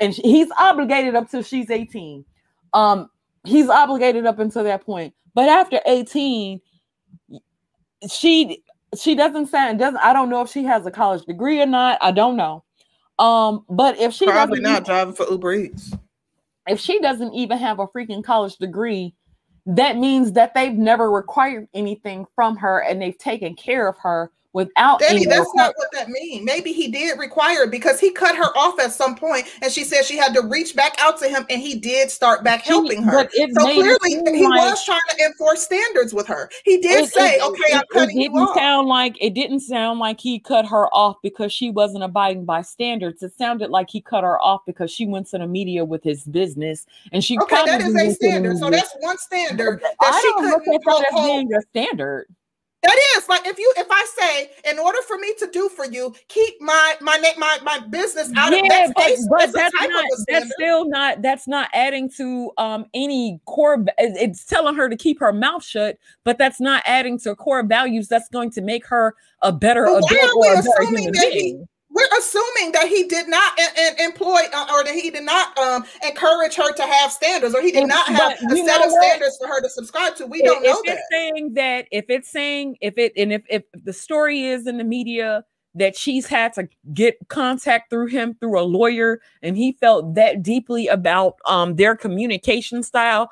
and 0.00 0.14
he's 0.14 0.48
obligated 0.58 1.14
up 1.14 1.30
till 1.30 1.42
she's 1.42 1.70
18. 1.70 2.24
Um 2.72 3.10
he's 3.44 3.68
obligated 3.68 4.24
up 4.26 4.38
until 4.38 4.64
that 4.64 4.84
point. 4.86 5.14
But 5.34 5.48
after 5.48 5.80
18 5.86 6.60
she 8.08 8.62
she 8.96 9.14
doesn't 9.14 9.46
sound 9.46 9.78
doesn't 9.78 10.00
I 10.00 10.12
don't 10.12 10.30
know 10.30 10.40
if 10.40 10.50
she 10.50 10.64
has 10.64 10.86
a 10.86 10.90
college 10.90 11.24
degree 11.26 11.60
or 11.60 11.66
not. 11.66 11.98
I 12.00 12.12
don't 12.12 12.36
know. 12.36 12.64
Um, 13.18 13.64
but 13.68 13.98
if 13.98 14.14
she 14.14 14.26
probably 14.26 14.60
not 14.60 14.84
driving 14.84 15.14
for 15.14 15.28
Uber 15.28 15.52
Eats, 15.54 15.92
if 16.66 16.78
she 16.78 17.00
doesn't 17.00 17.34
even 17.34 17.58
have 17.58 17.80
a 17.80 17.86
freaking 17.88 18.22
college 18.22 18.56
degree, 18.56 19.14
that 19.66 19.96
means 19.96 20.32
that 20.32 20.54
they've 20.54 20.72
never 20.72 21.10
required 21.10 21.68
anything 21.74 22.26
from 22.34 22.56
her 22.56 22.78
and 22.80 23.02
they've 23.02 23.18
taken 23.18 23.54
care 23.54 23.88
of 23.88 23.96
her 23.98 24.30
without 24.52 25.00
Danny, 25.00 25.26
that's 25.26 25.54
not 25.54 25.74
what 25.76 25.88
that 25.92 26.08
means. 26.08 26.44
Maybe 26.44 26.72
he 26.72 26.88
did 26.88 27.18
require 27.18 27.64
it 27.64 27.70
because 27.70 28.00
he 28.00 28.10
cut 28.10 28.36
her 28.36 28.56
off 28.56 28.80
at 28.80 28.92
some 28.92 29.14
point 29.14 29.46
and 29.62 29.70
she 29.70 29.84
said 29.84 30.04
she 30.04 30.16
had 30.16 30.34
to 30.34 30.42
reach 30.42 30.74
back 30.74 30.96
out 30.98 31.18
to 31.18 31.28
him 31.28 31.44
and 31.50 31.60
he 31.60 31.74
did 31.74 32.10
start 32.10 32.44
back 32.44 32.62
helping 32.62 33.02
her. 33.02 33.28
So 33.30 33.64
clearly 33.64 33.98
he 34.10 34.46
like, 34.46 34.60
was 34.60 34.84
trying 34.84 35.00
to 35.10 35.24
enforce 35.24 35.64
standards 35.64 36.14
with 36.14 36.26
her. 36.26 36.50
He 36.64 36.78
did 36.78 37.04
it, 37.04 37.12
say, 37.12 37.34
it, 37.34 37.42
okay, 37.42 37.74
I'm 37.74 37.82
cutting 37.92 38.20
it 38.20 38.32
didn't 38.32 38.54
sound 38.54 38.88
like 38.88 39.16
it 39.20 39.34
didn't 39.34 39.60
sound 39.60 39.98
like 40.00 40.20
he 40.20 40.38
cut 40.38 40.66
her 40.66 40.86
off 40.94 41.16
because 41.22 41.52
she 41.52 41.70
wasn't 41.70 42.04
abiding 42.04 42.44
by 42.44 42.62
standards. 42.62 43.22
It 43.22 43.36
sounded 43.36 43.70
like 43.70 43.90
he 43.90 44.00
cut 44.00 44.24
her 44.24 44.40
off 44.40 44.62
because 44.66 44.90
she 44.90 45.06
went 45.06 45.26
to 45.28 45.38
the 45.38 45.46
media 45.46 45.84
with 45.84 46.02
his 46.02 46.24
business 46.24 46.86
and 47.12 47.22
she 47.22 47.38
okay, 47.38 47.64
that 47.66 47.80
is 47.82 47.94
a 47.94 48.14
standard. 48.14 48.58
So 48.58 48.70
that's 48.70 48.94
one 49.00 49.18
standard 49.18 49.80
that 49.82 49.94
I 50.00 50.20
she 50.20 50.28
don't 50.28 50.46
look 50.46 50.68
at 50.68 50.80
that 50.84 51.04
as 51.12 51.24
being 51.24 51.52
a 51.54 51.60
standard. 51.62 52.26
That 52.82 52.96
is 53.16 53.28
like 53.28 53.44
if 53.44 53.58
you 53.58 53.72
if 53.76 53.88
I 53.90 54.06
say 54.16 54.70
in 54.70 54.78
order 54.78 54.98
for 55.02 55.18
me 55.18 55.34
to 55.40 55.48
do 55.52 55.68
for 55.68 55.84
you, 55.84 56.14
keep 56.28 56.60
my 56.60 56.96
my 57.00 57.18
my 57.36 57.58
my 57.64 57.80
business 57.88 58.30
out 58.36 58.52
yeah, 58.52 58.58
of 58.58 58.68
that 58.68 58.90
space. 58.96 59.26
But, 59.28 59.52
but 59.52 59.52
that's 59.52 59.74
not 59.74 60.04
that's 60.28 60.52
still 60.52 60.88
not 60.88 61.20
that's 61.20 61.48
not 61.48 61.68
adding 61.74 62.08
to 62.18 62.52
um 62.56 62.86
any 62.94 63.40
core. 63.46 63.84
It's 63.98 64.44
telling 64.44 64.76
her 64.76 64.88
to 64.88 64.96
keep 64.96 65.18
her 65.18 65.32
mouth 65.32 65.64
shut, 65.64 65.98
but 66.24 66.38
that's 66.38 66.60
not 66.60 66.84
adding 66.86 67.18
to 67.20 67.34
core 67.34 67.64
values. 67.64 68.06
That's 68.06 68.28
going 68.28 68.52
to 68.52 68.60
make 68.60 68.86
her 68.86 69.16
a 69.42 69.50
better 69.50 69.84
adult 69.84 70.12
or 70.12 70.54
a 70.54 70.62
better 70.62 70.82
human 70.82 71.10
being 71.10 71.68
we're 71.98 72.18
assuming 72.18 72.72
that 72.72 72.88
he 72.88 73.04
did 73.04 73.28
not 73.28 73.58
employ 73.98 74.40
uh, 74.54 74.66
or 74.72 74.84
that 74.84 74.94
he 74.94 75.10
did 75.10 75.24
not 75.24 75.56
um, 75.58 75.84
encourage 76.06 76.54
her 76.54 76.72
to 76.72 76.82
have 76.82 77.10
standards 77.10 77.54
or 77.54 77.60
he 77.60 77.72
did 77.72 77.88
not 77.88 78.06
have 78.08 78.32
a 78.32 78.56
set 78.56 78.84
of 78.84 78.92
what? 78.92 79.02
standards 79.02 79.36
for 79.38 79.48
her 79.48 79.60
to 79.60 79.68
subscribe 79.68 80.14
to. 80.16 80.26
We 80.26 80.38
if, 80.38 80.44
don't 80.44 80.62
know 80.62 80.80
if 80.84 80.96
that. 80.96 81.02
saying 81.10 81.54
that 81.54 81.88
if 81.90 82.04
it's 82.08 82.30
saying 82.30 82.76
if 82.80 82.96
it 82.98 83.12
and 83.16 83.32
if, 83.32 83.42
if 83.48 83.64
the 83.84 83.92
story 83.92 84.44
is 84.44 84.66
in 84.66 84.78
the 84.78 84.84
media 84.84 85.44
that 85.74 85.96
she's 85.96 86.26
had 86.26 86.52
to 86.54 86.68
get 86.94 87.16
contact 87.28 87.90
through 87.90 88.06
him 88.06 88.34
through 88.40 88.60
a 88.60 88.62
lawyer 88.62 89.20
and 89.42 89.56
he 89.56 89.72
felt 89.72 90.14
that 90.14 90.42
deeply 90.42 90.86
about 90.86 91.34
um, 91.46 91.76
their 91.76 91.96
communication 91.96 92.82
style 92.82 93.30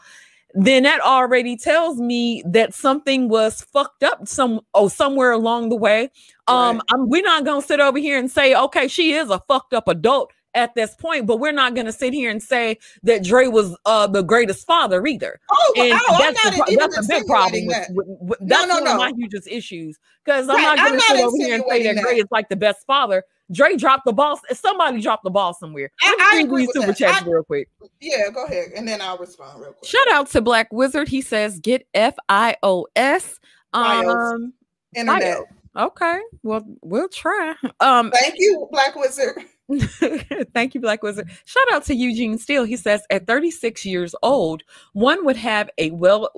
then 0.57 0.85
that 0.85 1.01
already 1.01 1.57
tells 1.57 1.99
me 1.99 2.43
that 2.47 2.75
something 2.75 3.29
was 3.29 3.61
fucked 3.61 4.03
up 4.03 4.27
some 4.27 4.61
oh 4.75 4.89
somewhere 4.89 5.33
along 5.33 5.69
the 5.69 5.77
way. 5.77 6.11
Um, 6.49 6.77
right. 6.77 7.01
we're 7.01 7.23
not 7.23 7.45
gonna 7.45 7.63
sit 7.63 7.79
over 7.79 7.99
here 7.99 8.19
and 8.19 8.31
say, 8.31 8.55
okay, 8.55 8.89
she 8.89 9.13
is 9.13 9.31
a 9.31 9.39
fucked 9.41 9.75
up 9.75 9.87
adult 9.87 10.33
at 10.57 10.75
this 10.75 10.95
point, 10.95 11.27
but 11.27 11.39
we're 11.39 11.53
not 11.53 11.75
to 11.77 11.93
sit 11.93 12.15
here 12.15 12.31
and 12.31 12.43
say 12.43 12.79
that 13.03 13.23
Dre 13.23 13.47
was 13.47 13.77
uh, 13.85 14.07
the 14.07 14.23
greatest 14.23 14.67
father 14.67 15.07
either. 15.07 15.39
Oh, 15.53 15.75
and 15.77 16.01
oh 16.09 16.19
that's, 16.19 16.43
the, 16.43 16.77
that's 16.79 16.99
a 16.99 17.03
big 17.07 17.27
problem. 17.27 17.67
With, 17.67 17.87
with, 17.91 18.07
with, 18.21 18.39
that's 18.41 18.67
no, 18.67 18.67
no, 18.67 18.75
one 18.77 18.85
no. 18.85 18.93
of 18.93 18.97
my 18.99 19.13
hugest 19.15 19.47
issues 19.49 19.99
because 20.25 20.49
I'm 20.49 20.57
not 20.57 20.79
going 20.79 20.95
to 20.95 21.01
sit 21.01 21.21
over 21.21 21.37
here 21.37 21.55
and 21.57 21.65
say 21.69 21.83
that, 21.83 21.97
that 21.97 22.03
Dre 22.03 22.17
is 22.17 22.27
like 22.31 22.49
the 22.49 22.57
best 22.57 22.87
father. 22.87 23.23
Dre 23.53 23.77
dropped 23.77 24.05
the 24.05 24.13
ball. 24.13 24.41
Somebody 24.53 25.01
dropped 25.01 25.25
the 25.25 25.31
ball 25.31 25.55
somewhere. 25.55 25.91
I, 26.03 26.33
I 26.35 26.41
agree 26.41 26.67
with 26.67 26.75
super 26.75 26.89
that. 26.89 26.97
chats 26.97 27.23
I, 27.23 27.31
real 27.31 27.45
quick. 27.45 27.69
Yeah, 28.01 28.31
go 28.35 28.45
ahead, 28.45 28.73
and 28.77 28.87
then 28.87 29.01
I'll 29.01 29.19
respond 29.19 29.61
real 29.61 29.73
quick. 29.73 29.89
Shout 29.89 30.09
out 30.11 30.29
to 30.31 30.41
Black 30.41 30.73
Wizard. 30.73 31.09
He 31.09 31.21
says, 31.21 31.61
"Get 31.61 31.87
F 31.95 32.15
I 32.29 32.57
O 32.63 32.87
S." 32.97 33.39
Um, 33.73 34.53
internet. 34.95 35.45
Okay, 35.77 36.21
well, 36.43 36.65
we'll 36.83 37.09
try. 37.09 37.55
Um, 37.81 38.11
thank 38.11 38.35
you, 38.39 38.69
Black 38.73 38.97
Wizard. 38.97 39.37
Thank 40.55 40.75
you, 40.75 40.81
Black 40.81 41.03
Wizard. 41.03 41.29
Shout 41.45 41.73
out 41.73 41.85
to 41.87 41.95
Eugene 41.95 42.39
Steele. 42.39 42.65
He 42.65 42.77
says, 42.77 43.03
at 43.11 43.27
36 43.27 43.85
years 43.85 44.15
old, 44.23 44.63
one 44.93 45.25
would 45.25 45.37
have 45.37 45.69
a 45.77 45.91
well 45.91 46.31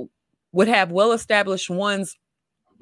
would 0.53 0.69
have 0.69 0.91
well 0.91 1.13
established 1.13 1.69
one's 1.69 2.17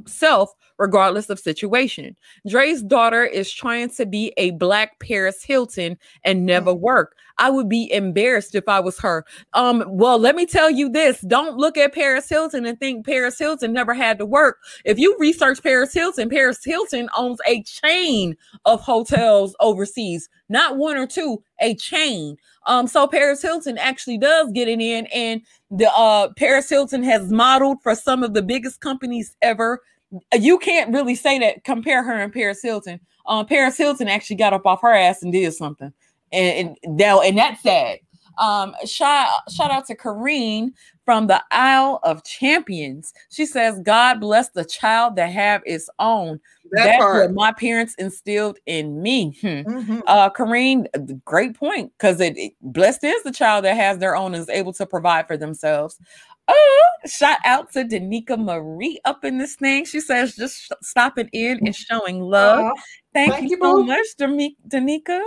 self 0.06 0.52
regardless 0.78 1.30
of 1.30 1.38
situation. 1.38 2.16
Dre's 2.48 2.82
daughter 2.82 3.24
is 3.24 3.50
trying 3.50 3.90
to 3.90 4.06
be 4.06 4.32
a 4.36 4.50
black 4.52 4.98
Paris 5.00 5.42
Hilton 5.42 5.96
and 6.24 6.44
never 6.44 6.72
mm. 6.72 6.80
work. 6.80 7.16
I 7.38 7.50
would 7.50 7.68
be 7.68 7.92
embarrassed 7.92 8.54
if 8.54 8.64
I 8.66 8.80
was 8.80 8.98
her. 9.00 9.24
Um, 9.52 9.84
well, 9.86 10.18
let 10.18 10.34
me 10.36 10.46
tell 10.46 10.70
you 10.70 10.88
this: 10.88 11.20
don't 11.22 11.58
look 11.58 11.76
at 11.76 11.94
Paris 11.94 12.28
Hilton 12.28 12.64
and 12.64 12.78
think 12.78 13.04
Paris 13.04 13.38
Hilton 13.38 13.72
never 13.72 13.92
had 13.94 14.18
to 14.18 14.26
work. 14.26 14.58
If 14.84 14.98
you 14.98 15.16
research 15.18 15.62
Paris 15.62 15.92
Hilton, 15.92 16.30
Paris 16.30 16.60
Hilton 16.64 17.08
owns 17.16 17.38
a 17.46 17.62
chain 17.64 18.36
of 18.64 18.80
hotels 18.80 19.54
overseas, 19.60 20.28
not 20.48 20.76
one 20.78 20.96
or 20.96 21.06
two, 21.06 21.42
a 21.60 21.74
chain. 21.74 22.36
Um, 22.66 22.86
so 22.86 23.06
Paris 23.06 23.42
Hilton 23.42 23.78
actually 23.78 24.18
does 24.18 24.50
get 24.52 24.68
it 24.68 24.80
in, 24.80 25.06
and 25.06 25.42
the 25.70 25.90
uh 25.94 26.28
Paris 26.38 26.70
Hilton 26.70 27.02
has 27.02 27.30
modeled 27.30 27.82
for 27.82 27.94
some 27.94 28.22
of 28.22 28.32
the 28.32 28.42
biggest 28.42 28.80
companies 28.80 29.36
ever 29.42 29.80
you 30.34 30.58
can't 30.58 30.92
really 30.92 31.14
say 31.14 31.38
that 31.38 31.64
compare 31.64 32.02
her 32.02 32.14
and 32.14 32.32
Paris 32.32 32.62
Hilton. 32.62 33.00
Um, 33.26 33.46
Paris 33.46 33.76
Hilton 33.76 34.08
actually 34.08 34.36
got 34.36 34.52
up 34.52 34.66
off 34.66 34.82
her 34.82 34.92
ass 34.92 35.22
and 35.22 35.32
did 35.32 35.52
something, 35.54 35.92
and, 36.32 36.76
and 36.84 36.98
that 36.98 37.24
and 37.24 37.38
that's 37.38 37.62
sad. 37.62 37.98
Um, 38.38 38.74
shout 38.84 39.28
shout 39.50 39.70
out 39.70 39.86
to 39.86 39.96
Kareen 39.96 40.72
from 41.04 41.26
the 41.26 41.42
Isle 41.50 42.00
of 42.02 42.24
Champions. 42.24 43.12
She 43.30 43.46
says, 43.46 43.80
"God 43.80 44.20
bless 44.20 44.50
the 44.50 44.64
child 44.64 45.16
that 45.16 45.30
have 45.30 45.62
its 45.64 45.88
own." 45.98 46.40
That 46.72 46.84
That's 46.84 46.98
part. 46.98 47.26
what 47.26 47.34
my 47.34 47.52
parents 47.52 47.94
instilled 47.94 48.58
in 48.66 49.00
me. 49.00 49.36
Hmm. 49.40 49.46
Mm-hmm. 49.46 50.00
Uh, 50.06 50.30
Kareen, 50.30 50.86
great 51.24 51.54
point 51.54 51.92
because 51.96 52.20
it, 52.20 52.36
it, 52.36 52.52
blessed 52.60 53.04
is 53.04 53.22
the 53.22 53.32
child 53.32 53.64
that 53.64 53.76
has 53.76 53.98
their 53.98 54.16
own 54.16 54.34
and 54.34 54.42
is 54.42 54.48
able 54.48 54.72
to 54.74 54.86
provide 54.86 55.26
for 55.26 55.36
themselves. 55.36 55.98
Oh, 56.48 56.86
shout 57.06 57.38
out 57.44 57.72
to 57.72 57.84
Danica 57.84 58.38
Marie 58.38 59.00
up 59.04 59.24
in 59.24 59.38
this 59.38 59.56
thing. 59.56 59.84
She 59.84 60.00
says 60.00 60.36
just 60.36 60.72
stopping 60.82 61.28
in 61.32 61.58
and 61.64 61.74
showing 61.74 62.20
love. 62.20 62.66
Uh, 62.66 62.72
thank, 63.12 63.32
thank, 63.32 63.50
you, 63.50 63.58
so 63.60 63.82
much, 63.82 64.06
Danica. 64.18 65.20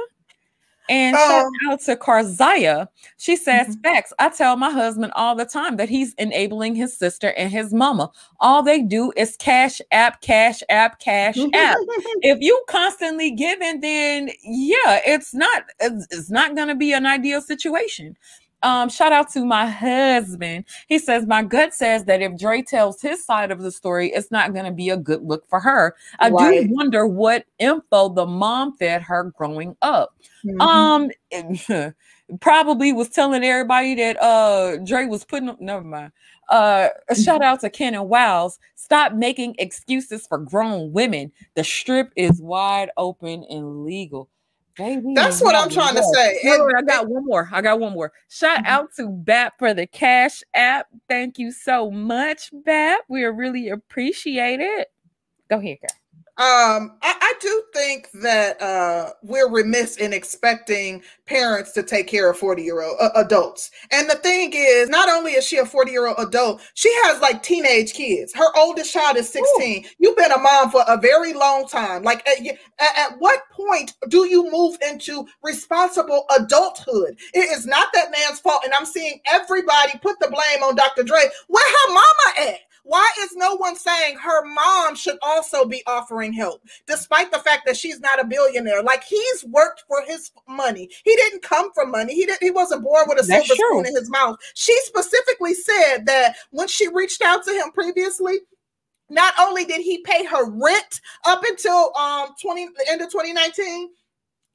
And 0.90 1.16
um, 1.16 1.22
shout 1.22 1.72
out 1.72 1.82
to 1.82 1.96
Karzaya. 1.96 2.88
She 3.18 3.36
says, 3.36 3.68
mm-hmm. 3.68 3.82
Facts. 3.82 4.12
I 4.18 4.30
tell 4.30 4.58
my 4.58 4.72
husband 4.72 5.14
all 5.16 5.36
the 5.36 5.46
time 5.46 5.78
that 5.78 5.88
he's 5.88 6.16
enabling 6.16 6.76
his 6.76 6.98
sister 6.98 7.32
and 7.38 7.52
his 7.52 7.72
mama. 7.74 8.10
All 8.40 8.64
they 8.64 8.82
do 8.82 9.14
is 9.16 9.38
cash 9.38 9.80
app, 9.92 10.22
cash 10.22 10.64
app, 10.68 11.00
cash 11.00 11.38
app. 11.54 11.78
if 12.22 12.40
you 12.42 12.60
constantly 12.68 13.32
giving, 13.32 13.82
then 13.82 14.32
yeah, 14.44 15.00
it's 15.06 15.34
not 15.34 15.66
it's, 15.80 16.08
it's 16.10 16.32
not 16.32 16.56
gonna 16.56 16.76
be 16.76 16.92
an 16.92 17.06
ideal 17.06 17.42
situation. 17.42 18.18
Um, 18.64 18.89
shout 18.89 19.12
out 19.12 19.32
to 19.34 19.45
my 19.45 19.68
husband. 19.68 20.66
He 20.88 20.99
says, 20.99 21.26
My 21.26 21.43
gut 21.43 21.74
says 21.74 22.05
that 22.05 22.22
if 22.22 22.38
Dre 22.38 22.62
tells 22.62 23.01
his 23.01 23.26
side 23.26 23.51
of 23.51 23.62
the 23.62 23.72
story, 23.72 24.10
it's 24.10 24.32
not 24.32 24.53
going 24.53 24.66
to 24.66 24.72
be 24.72 24.89
a 24.89 24.97
good 24.97 25.24
look 25.24 25.47
for 25.47 25.60
her. 25.60 25.95
I 26.20 26.30
right. 26.30 26.68
do 26.68 26.74
wonder 26.74 27.07
what 27.07 27.45
info 27.60 28.10
the 28.10 28.26
mom 28.26 28.76
fed 28.78 29.01
her 29.03 29.32
growing 29.38 29.76
up. 29.82 30.16
Mm-hmm. 30.45 30.62
Um, 30.62 31.93
probably 32.41 32.93
was 32.93 33.10
telling 33.10 33.43
everybody 33.43 33.95
that 33.95 34.22
uh 34.22 34.78
Dre 34.78 35.05
was 35.05 35.26
putting 35.26 35.49
up 35.49 35.60
never 35.60 35.84
mind. 35.84 36.12
Uh 36.49 36.89
shout 37.20 37.41
out 37.41 37.62
to 37.62 37.70
Ken 37.70 37.95
and 37.95 38.07
Wiles. 38.07 38.60
Stop 38.76 39.14
making 39.14 39.55
excuses 39.57 40.28
for 40.28 40.38
grown 40.38 40.91
women. 40.91 41.32
The 41.55 41.64
strip 41.64 42.12
is 42.16 42.41
wide 42.41 42.91
open 42.97 43.43
and 43.49 43.84
legal. 43.84 44.30
Baby, 44.80 45.12
That's 45.14 45.42
what 45.42 45.56
I'm 45.56 45.70
trying 45.70 45.96
to 45.96 46.04
say. 46.14 46.40
And, 46.42 46.74
I 46.78 46.82
got 46.82 47.10
one 47.10 47.26
more. 47.26 47.50
I 47.52 47.62
got 47.62 47.82
one 47.82 47.92
more. 47.92 48.14
Shout 48.30 48.60
mm-hmm. 48.60 48.66
out 48.66 48.94
to 48.96 49.10
BAP 49.10 49.60
for 49.60 49.74
the 49.74 49.86
Cash 49.86 50.42
App. 50.54 50.88
Thank 51.10 51.38
you 51.38 51.52
so 51.52 51.92
much, 51.92 52.50
BAP. 52.64 53.02
We 53.10 53.26
really 53.26 53.68
appreciate 53.68 54.62
it. 54.62 54.88
Go 55.50 55.58
ahead, 55.58 55.80
girl. 55.82 55.90
Um, 56.40 56.94
I, 57.02 57.16
I, 57.20 57.34
do 57.42 57.64
think 57.74 58.10
that 58.14 58.62
uh, 58.62 59.12
we're 59.24 59.50
remiss 59.50 59.98
in 59.98 60.14
expecting 60.14 61.04
parents 61.26 61.74
to 61.74 61.84
take 61.84 62.08
care 62.08 62.30
of 62.30 62.38
40 62.38 62.64
year 62.64 62.82
old 62.82 62.96
uh, 62.98 63.10
adults. 63.18 63.72
And 63.92 64.10
the 64.10 64.16
thing 64.16 64.54
is, 64.56 64.88
not 64.88 65.10
only 65.10 65.34
is 65.34 65.46
she 65.46 65.58
a 65.58 65.66
40 65.66 65.92
year 65.92 66.08
old 66.08 66.16
adult, 66.18 66.62
she 66.76 66.90
has 67.04 67.20
like 67.20 67.44
teenage 67.44 67.92
kids. 67.92 68.34
Her 68.34 68.56
oldest 68.56 68.94
child 68.94 69.18
is 69.18 69.28
16. 69.28 69.84
Ooh. 69.84 69.90
You've 70.00 70.16
been 70.16 70.32
a 70.32 70.38
mom 70.38 70.72
for 70.72 70.86
a 70.88 70.96
very 70.96 71.34
long 71.34 71.68
time. 71.68 72.04
Like, 72.04 72.26
at, 72.26 72.40
at, 72.48 72.58
at 72.80 73.20
what 73.20 73.42
point 73.52 73.96
do 74.08 74.26
you 74.26 74.50
move 74.50 74.78
into 74.88 75.28
responsible 75.44 76.24
adulthood? 76.38 77.18
It 77.34 77.52
is 77.52 77.66
not 77.66 77.90
that 77.94 78.12
man's 78.12 78.40
fault. 78.40 78.62
And 78.64 78.74
I'm 78.74 78.86
seeing 78.86 79.20
everybody 79.30 80.00
put 80.02 80.18
the 80.22 80.30
blame 80.30 80.64
on 80.64 80.78
Dr. 80.78 81.04
Dre. 81.04 81.20
Where 81.50 81.72
her 81.72 81.94
mama 81.94 82.52
at? 82.54 82.60
Why 82.84 83.10
is 83.22 83.36
no 83.36 83.56
one 83.56 83.76
saying 83.76 84.18
her 84.18 84.46
mom 84.46 84.96
should 84.96 85.18
also 85.22 85.66
be 85.66 85.84
offering 85.88 86.34
help, 86.34 86.62
despite 86.88 87.32
the 87.32 87.40
fact 87.40 87.64
that 87.66 87.78
she's 87.78 88.00
not 88.00 88.20
a 88.20 88.26
billionaire? 88.26 88.84
Like 88.84 89.04
he's 89.04 89.46
worked 89.46 89.84
for 89.88 90.04
his 90.08 90.32
money. 90.48 90.90
He 91.04 91.16
didn't 91.16 91.42
come 91.44 91.72
from 91.74 91.92
money. 91.92 92.16
He 92.16 92.26
didn't. 92.26 92.44
He 92.44 92.52
wasn't 92.52 92.84
born 92.84 93.06
with 93.08 93.24
a 93.24 93.28
That's 93.28 93.48
silver 93.48 93.60
true. 93.60 93.80
spoon 93.80 93.86
in 93.88 93.96
his 93.96 94.10
mouth. 94.10 94.38
She 94.56 94.78
specifically 94.86 95.54
said 95.54 96.06
that 96.06 96.36
when 96.52 96.68
she 96.68 96.88
reached 96.88 97.22
out 97.22 97.44
to 97.46 97.52
him 97.52 97.72
previously, 97.72 98.38
not 99.10 99.34
only 99.40 99.66
did 99.66 99.82
he 99.82 100.00
pay 100.00 100.26
her 100.26 100.50
rent 100.50 101.02
up 101.26 101.42
until 101.48 101.96
um 101.98 102.30
20 102.42 102.68
the 102.78 102.86
end 102.90 103.02
of 103.02 103.12
2019 103.12 103.90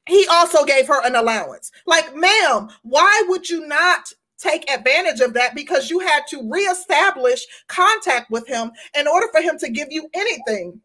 he 0.07 0.27
also 0.31 0.64
gave 0.64 0.87
her 0.87 1.05
an 1.05 1.16
allowance 1.16 1.70
like 1.87 2.14
ma'am 2.14 2.68
why 2.83 3.25
would 3.29 3.49
you 3.49 3.66
not 3.66 4.12
take 4.39 4.70
advantage 4.70 5.20
of 5.20 5.35
that 5.35 5.55
because 5.55 5.91
you 5.91 6.01
had 6.01 6.22
to 6.28 6.49
reestablish 6.51 7.45
contact 7.68 8.30
with 8.30 8.47
him 8.47 8.70
in 8.99 9.07
order 9.07 9.26
for 9.32 9.41
him 9.41 9.59
to 9.59 9.70
give 9.70 9.89
you 9.91 10.09
anything 10.14 10.80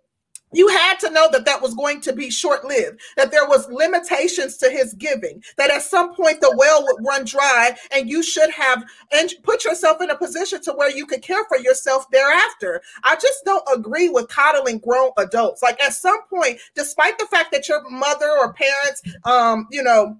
you 0.51 0.67
had 0.69 0.99
to 0.99 1.11
know 1.11 1.29
that 1.31 1.45
that 1.45 1.61
was 1.61 1.75
going 1.75 2.01
to 2.01 2.13
be 2.13 2.29
short 2.29 2.65
lived, 2.65 2.99
that 3.17 3.31
there 3.31 3.47
was 3.47 3.69
limitations 3.69 4.57
to 4.57 4.69
his 4.69 4.93
giving, 4.95 5.43
that 5.57 5.69
at 5.69 5.83
some 5.83 6.15
point 6.15 6.41
the 6.41 6.53
well 6.57 6.83
would 6.83 7.05
run 7.05 7.25
dry 7.25 7.75
and 7.91 8.09
you 8.09 8.23
should 8.23 8.49
have 8.51 8.83
and 9.11 9.31
put 9.43 9.63
yourself 9.63 10.01
in 10.01 10.09
a 10.09 10.17
position 10.17 10.61
to 10.61 10.73
where 10.73 10.95
you 10.95 11.05
could 11.05 11.21
care 11.21 11.45
for 11.45 11.57
yourself 11.57 12.09
thereafter. 12.11 12.81
I 13.03 13.15
just 13.15 13.45
don't 13.45 13.67
agree 13.73 14.09
with 14.09 14.29
coddling 14.29 14.79
grown 14.79 15.11
adults. 15.17 15.61
Like 15.61 15.81
at 15.83 15.93
some 15.93 16.21
point, 16.29 16.59
despite 16.75 17.17
the 17.19 17.27
fact 17.27 17.51
that 17.51 17.67
your 17.67 17.87
mother 17.89 18.29
or 18.39 18.53
parents, 18.53 19.01
um, 19.25 19.67
you 19.71 19.83
know, 19.83 20.17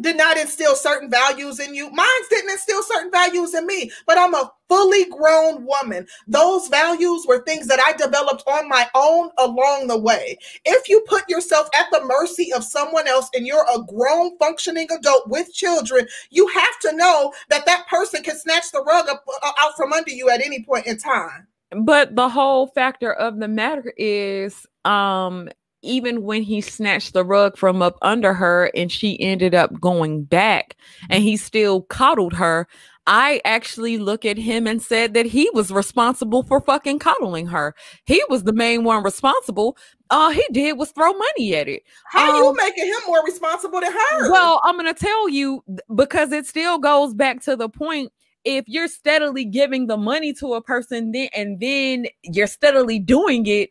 did 0.00 0.16
not 0.16 0.36
instill 0.36 0.74
certain 0.74 1.10
values 1.10 1.58
in 1.58 1.74
you. 1.74 1.90
Mine 1.90 2.06
didn't 2.28 2.50
instill 2.50 2.82
certain 2.82 3.10
values 3.10 3.54
in 3.54 3.66
me, 3.66 3.90
but 4.06 4.18
I'm 4.18 4.34
a 4.34 4.52
fully 4.68 5.06
grown 5.06 5.64
woman. 5.64 6.06
Those 6.26 6.68
values 6.68 7.24
were 7.26 7.42
things 7.42 7.66
that 7.68 7.80
I 7.80 7.92
developed 7.92 8.42
on 8.46 8.68
my 8.68 8.88
own 8.94 9.30
along 9.38 9.86
the 9.86 9.98
way. 9.98 10.38
If 10.64 10.88
you 10.88 11.04
put 11.08 11.28
yourself 11.28 11.68
at 11.78 11.86
the 11.90 12.04
mercy 12.04 12.52
of 12.52 12.64
someone 12.64 13.08
else 13.08 13.30
and 13.34 13.46
you're 13.46 13.66
a 13.74 13.82
grown 13.84 14.36
functioning 14.38 14.88
adult 14.90 15.28
with 15.28 15.52
children, 15.52 16.06
you 16.30 16.46
have 16.48 16.78
to 16.82 16.96
know 16.96 17.32
that 17.48 17.66
that 17.66 17.86
person 17.88 18.22
can 18.22 18.36
snatch 18.36 18.70
the 18.72 18.82
rug 18.82 19.08
up, 19.08 19.24
uh, 19.42 19.52
out 19.60 19.76
from 19.76 19.92
under 19.92 20.10
you 20.10 20.28
at 20.30 20.44
any 20.44 20.62
point 20.62 20.86
in 20.86 20.98
time. 20.98 21.46
But 21.70 22.14
the 22.14 22.28
whole 22.28 22.68
factor 22.68 23.12
of 23.12 23.38
the 23.38 23.48
matter 23.48 23.92
is 23.96 24.66
um 24.84 25.48
even 25.86 26.22
when 26.22 26.42
he 26.42 26.60
snatched 26.60 27.12
the 27.12 27.24
rug 27.24 27.56
from 27.56 27.82
up 27.82 27.98
under 28.02 28.34
her 28.34 28.70
and 28.74 28.90
she 28.90 29.20
ended 29.20 29.54
up 29.54 29.80
going 29.80 30.24
back 30.24 30.76
and 31.08 31.22
he 31.22 31.36
still 31.36 31.82
coddled 31.82 32.34
her, 32.34 32.68
I 33.06 33.40
actually 33.44 33.98
look 33.98 34.24
at 34.24 34.36
him 34.36 34.66
and 34.66 34.82
said 34.82 35.14
that 35.14 35.26
he 35.26 35.48
was 35.52 35.70
responsible 35.70 36.42
for 36.42 36.60
fucking 36.60 36.98
coddling 36.98 37.46
her. 37.46 37.74
He 38.04 38.22
was 38.28 38.42
the 38.42 38.52
main 38.52 38.82
one 38.82 39.04
responsible. 39.04 39.76
All 40.10 40.30
he 40.30 40.44
did 40.52 40.76
was 40.76 40.90
throw 40.90 41.12
money 41.12 41.54
at 41.54 41.68
it. 41.68 41.84
How 42.10 42.30
um, 42.30 42.36
you 42.36 42.54
making 42.56 42.86
him 42.86 43.00
more 43.06 43.24
responsible 43.24 43.80
than 43.80 43.92
her? 43.92 44.30
Well, 44.30 44.60
I'm 44.64 44.76
gonna 44.76 44.92
tell 44.92 45.28
you 45.28 45.62
because 45.94 46.32
it 46.32 46.46
still 46.46 46.78
goes 46.78 47.14
back 47.14 47.42
to 47.42 47.54
the 47.54 47.68
point 47.68 48.12
if 48.44 48.64
you're 48.68 48.88
steadily 48.88 49.44
giving 49.44 49.88
the 49.88 49.96
money 49.96 50.32
to 50.32 50.54
a 50.54 50.62
person 50.62 51.10
then 51.12 51.28
and 51.34 51.60
then 51.60 52.06
you're 52.22 52.46
steadily 52.46 52.98
doing 52.98 53.44
it 53.46 53.70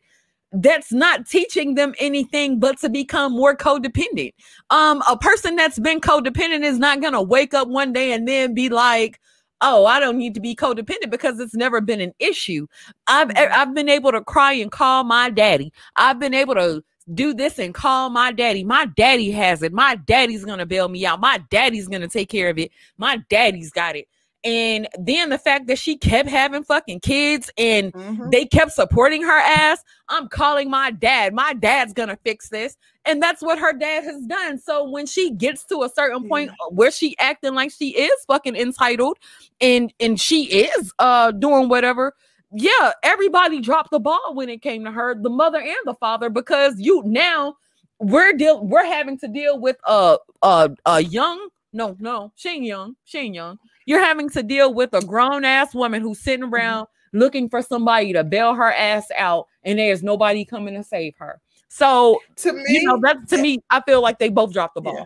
that's 0.62 0.92
not 0.92 1.28
teaching 1.28 1.76
them 1.76 1.94
anything 2.00 2.60
but 2.60 2.80
to 2.80 2.90
become 2.90 3.34
more 3.34 3.56
codependent. 3.56 4.34
Um, 4.70 5.02
a 5.10 5.18
person 5.18 5.56
that's 5.56 5.80
been 5.80 6.02
codependent 6.02 6.64
is 6.64 6.80
not 6.80 7.02
gonna 7.02 7.22
wake 7.22 7.54
up 7.54 7.68
one 7.68 7.94
day 7.94 8.14
and 8.14 8.28
then 8.28 8.54
be 8.54 8.70
like, 8.70 9.20
"Oh, 9.62 9.86
I 9.86 10.00
don't 10.00 10.18
need 10.18 10.34
to 10.36 10.42
be 10.42 10.56
codependent 10.56 11.10
because 11.10 11.40
it's 11.40 11.56
never 11.56 11.82
been 11.82 12.02
an 12.02 12.14
issue." 12.20 12.68
I've 13.08 13.30
mm-hmm. 13.30 13.54
I've 13.54 13.74
been 13.74 13.90
able 13.90 14.12
to 14.12 14.22
cry 14.22 14.54
and 14.54 14.72
call 14.72 15.04
my 15.04 15.30
daddy. 15.30 15.74
I've 15.96 16.20
been 16.20 16.34
able 16.34 16.56
to 16.56 16.84
do 17.14 17.34
this 17.34 17.60
and 17.60 17.74
call 17.74 18.10
my 18.10 18.32
daddy. 18.32 18.64
My 18.64 18.86
daddy 18.98 19.32
has 19.32 19.62
it. 19.62 19.74
My 19.74 19.96
daddy's 19.96 20.46
gonna 20.46 20.66
bail 20.66 20.90
me 20.90 21.06
out. 21.06 21.20
My 21.20 21.44
daddy's 21.50 21.88
gonna 21.88 22.08
take 22.08 22.30
care 22.30 22.50
of 22.50 22.58
it. 22.58 22.72
My 22.98 23.18
daddy's 23.30 23.72
got 23.72 23.96
it. 23.96 24.08
And 24.46 24.88
then 25.00 25.30
the 25.30 25.40
fact 25.40 25.66
that 25.68 25.80
she 25.80 25.98
kept 25.98 26.30
having 26.30 26.64
fucking 26.64 27.00
kids 27.00 27.50
and 27.58 27.92
mm-hmm. 27.92 28.30
they 28.30 28.46
kept 28.46 28.72
supporting 28.72 29.24
her 29.24 29.40
ass. 29.40 29.84
I'm 30.10 30.28
calling 30.28 30.70
my 30.70 30.92
dad. 30.92 31.34
My 31.34 31.54
dad's 31.54 31.94
gonna 31.94 32.18
fix 32.24 32.50
this. 32.50 32.78
And 33.06 33.22
that's 33.22 33.42
what 33.42 33.60
her 33.60 33.74
dad 33.74 34.04
has 34.04 34.26
done. 34.26 34.60
So 34.60 34.90
when 34.90 35.06
she 35.06 35.32
gets 35.32 35.64
to 35.66 35.84
a 35.84 35.90
certain 35.90 36.28
point 36.28 36.52
where 36.70 36.92
she 36.92 37.16
acting 37.20 37.54
like 37.54 37.72
she 37.72 37.90
is 37.90 38.14
fucking 38.28 38.56
entitled 38.56 39.18
and 39.62 39.94
and 40.00 40.20
she 40.20 40.46
is 40.46 40.94
uh 41.00 41.32
doing 41.32 41.70
whatever, 41.70 42.14
yeah, 42.52 42.94
everybody 43.04 43.62
dropped 43.62 43.92
the 43.92 44.00
ball 44.00 44.34
when 44.34 44.50
it 44.50 44.62
came 44.62 44.86
to 44.86 44.92
her, 44.92 45.16
the 45.16 45.30
mother 45.30 45.60
and 45.60 45.76
the 45.86 45.96
father, 45.96 46.30
because 46.30 46.80
you 46.80 47.04
now 47.06 47.56
we're 48.00 48.34
deal 48.34 48.66
we're 48.66 48.86
having 48.86 49.18
to 49.20 49.28
deal 49.28 49.60
with 49.60 49.78
a 49.86 50.18
a, 50.42 50.70
a 50.86 51.02
young 51.02 51.48
no 51.72 51.96
no 52.00 52.32
she 52.36 52.50
ain't 52.50 52.66
young 52.66 52.94
she 53.06 53.20
ain't 53.20 53.36
young 53.36 53.58
you're 53.86 54.04
having 54.04 54.30
to 54.32 54.44
deal 54.44 54.74
with 54.74 54.94
a 54.94 55.02
grown 55.02 55.46
ass 55.46 55.74
woman 55.74 56.02
who's 56.02 56.20
sitting 56.20 56.46
mm-hmm. 56.46 56.56
around. 56.56 56.88
Looking 57.16 57.50
for 57.50 57.62
somebody 57.62 58.14
to 58.14 58.24
bail 58.24 58.54
her 58.54 58.72
ass 58.72 59.08
out, 59.18 59.48
and 59.64 59.80
there's 59.80 60.04
nobody 60.04 60.46
coming 60.46 60.76
to 60.76 60.84
save 60.84 61.16
her. 61.18 61.42
So 61.70 62.22
to 62.38 62.54
me, 62.54 62.64
you 62.68 62.84
know, 62.84 63.00
that 63.02 63.28
to 63.30 63.38
me, 63.42 63.60
I 63.70 63.82
feel 63.82 64.02
like 64.02 64.20
they 64.20 64.30
both 64.30 64.54
dropped 64.54 64.76
the 64.76 64.82
ball. 64.82 64.96
Yeah. 64.96 65.06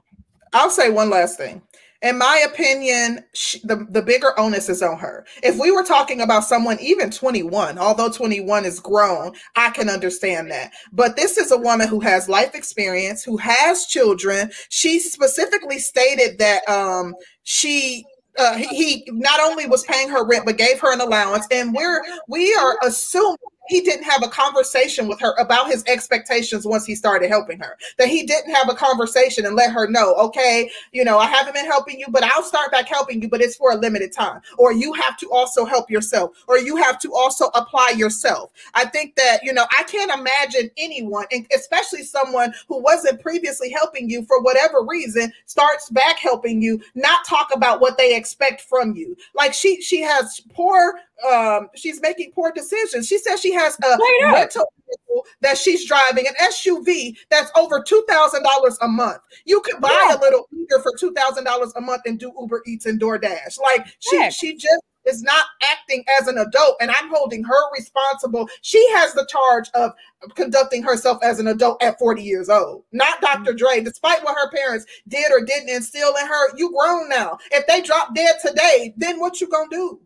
I'll 0.54 0.70
say 0.70 0.90
one 0.90 1.10
last 1.10 1.38
thing. 1.38 1.62
In 2.02 2.18
my 2.18 2.46
opinion, 2.50 3.26
she, 3.34 3.60
the, 3.66 3.86
the 3.90 4.02
bigger 4.02 4.40
onus 4.40 4.70
is 4.70 4.82
on 4.82 4.98
her. 5.00 5.26
If 5.44 5.60
we 5.60 5.70
were 5.70 5.84
talking 5.84 6.22
about 6.22 6.46
someone 6.46 6.80
even 6.80 7.12
21, 7.12 7.78
although 7.78 8.10
21 8.10 8.64
is 8.64 8.80
grown, 8.80 9.34
I 9.58 9.70
can 9.72 9.90
understand 9.90 10.50
that. 10.52 10.72
But 10.94 11.18
this 11.18 11.38
is 11.38 11.52
a 11.52 11.58
woman 11.58 11.90
who 11.90 12.00
has 12.00 12.30
life 12.30 12.56
experience, 12.56 13.22
who 13.22 13.36
has 13.38 13.86
children. 13.86 14.50
She 14.70 15.00
specifically 15.00 15.78
stated 15.78 16.38
that 16.38 16.68
um, 16.70 17.16
she 17.44 18.06
uh, 18.38 18.56
he, 18.56 18.68
he 18.68 19.10
not 19.12 19.40
only 19.40 19.66
was 19.66 19.84
paying 19.84 20.10
her 20.10 20.26
rent 20.26 20.46
but 20.46 20.58
gave 20.58 20.80
her 20.80 20.94
an 20.94 21.02
allowance. 21.02 21.48
And 21.52 21.74
we're 21.74 22.04
we 22.28 22.54
are 22.56 22.78
assuming 22.84 23.38
he 23.70 23.82
didn't 23.82 24.04
have 24.04 24.24
a 24.24 24.28
conversation 24.28 25.08
with 25.08 25.20
her 25.22 25.34
about 25.38 25.68
his 25.68 25.84
expectations 25.86 26.66
once 26.66 26.86
he 26.86 26.96
started 26.96 27.30
helping 27.30 27.60
her. 27.60 27.78
That 27.98 28.08
he 28.08 28.24
didn't 28.26 28.54
have 28.54 28.68
a 28.68 28.74
conversation 28.74 29.46
and 29.46 29.56
let 29.56 29.72
her 29.72 29.88
know, 29.88 30.16
okay, 30.16 30.70
you 30.92 31.06
know, 31.06 31.20
I 31.20 31.28
haven't 31.28 31.54
been 31.54 31.66
helping 31.66 32.00
you, 32.00 32.08
but 32.10 32.24
I'll 32.24 32.44
start 32.44 32.72
back 32.72 32.88
helping 32.88 33.22
you, 33.22 33.30
but 33.30 33.42
it's 33.42 33.56
for 33.56 33.72
a 33.72 33.76
limited 33.76 34.12
time. 34.12 34.42
Or 34.58 34.74
you 34.74 34.94
have 34.94 35.18
to 35.18 35.30
also 35.32 35.66
help 35.66 35.90
yourself, 35.90 36.44
or 36.48 36.58
you 36.58 36.78
have 36.78 37.00
to 37.00 37.14
also 37.14 37.46
apply 37.54 37.94
yourself. 37.96 38.52
I 38.74 38.86
think 38.86 39.16
that, 39.16 39.44
you 39.44 39.54
know, 39.54 39.66
I 39.78 39.84
can't 39.84 40.12
imagine 40.12 40.72
anyone, 40.78 41.26
and 41.32 41.46
especially 41.56 42.04
someone 42.04 42.54
who 42.68 42.82
wasn't 42.82 43.22
previously 43.22 43.70
helping 43.70 44.10
you 44.10 44.26
for 44.26 44.42
whatever 44.42 44.84
reason, 44.84 45.32
starts 45.46 45.90
back 45.92 46.18
helping 46.18 46.60
you, 46.60 46.82
not 46.96 47.24
talk 47.26 47.50
about 47.54 47.82
what 47.82 48.00
they 48.00 48.16
expect 48.16 48.62
from 48.62 48.96
you. 48.96 49.16
Like 49.36 49.54
she 49.54 49.80
she 49.82 50.02
has 50.02 50.42
poor 50.54 51.00
um 51.28 51.70
she's 51.76 52.02
making 52.02 52.32
poor 52.32 52.52
decisions. 52.52 53.08
She 53.08 53.18
says 53.18 53.40
she 53.40 53.54
has 53.54 53.78
a 53.84 53.98
rental 54.32 54.72
vehicle 54.86 55.26
that 55.42 55.58
she's 55.58 55.88
driving, 55.88 56.28
an 56.28 56.34
SUV 56.42 57.16
that's 57.30 57.52
over 57.58 57.82
two 57.82 58.04
thousand 58.08 58.44
dollars 58.44 58.78
a 58.82 58.88
month. 58.88 59.20
You 59.46 59.62
could 59.62 59.82
buy 59.82 60.08
yeah. 60.10 60.18
a 60.18 60.20
little 60.20 60.48
Uber 60.52 60.82
for 60.82 60.94
two 61.00 61.14
thousand 61.14 61.44
dollars 61.44 61.74
a 61.76 61.82
month 61.82 62.04
and 62.06 62.20
do 62.20 62.32
Uber 62.40 62.64
Eats 62.66 62.86
and 62.86 63.00
DoorDash. 63.00 63.60
Like 63.62 63.88
she 64.00 64.30
she 64.32 64.56
just 64.56 64.84
is 65.06 65.24
not 65.24 65.46
acting 65.64 66.04
as 66.20 66.28
an 66.28 66.38
adult 66.38 66.76
and 66.82 66.92
I'm 66.92 67.10
holding 67.10 67.44
her 67.44 67.72
responsible. 67.74 68.48
She 68.62 68.86
has 68.92 69.14
the 69.14 69.26
charge 69.30 69.70
of 69.74 69.92
conducting 70.36 70.84
herself 70.84 71.20
as 71.24 71.40
an 71.40 71.48
adult 71.48 71.82
at 71.82 71.98
40 71.98 72.22
years 72.22 72.50
old, 72.50 72.84
not 72.92 73.22
Dr. 73.22 73.54
Dre. 73.54 73.82
Despite 73.82 74.24
what 74.24 74.36
her 74.36 74.52
parents 74.52 74.86
did 75.08 75.32
or 75.32 75.44
didn't 75.44 75.70
instill 75.70 76.14
in 76.16 76.28
her, 76.28 76.58
you 76.58 76.72
grown 76.78 77.10
now. 77.10 77.38
If 77.52 77.66
they 77.68 77.82
drop 77.82 78.14
dead 78.14 78.36
today, 78.46 78.94
then 78.98 79.20
what 79.20 79.42
you 79.42 79.48
gonna 79.48 79.70
do? 79.72 80.00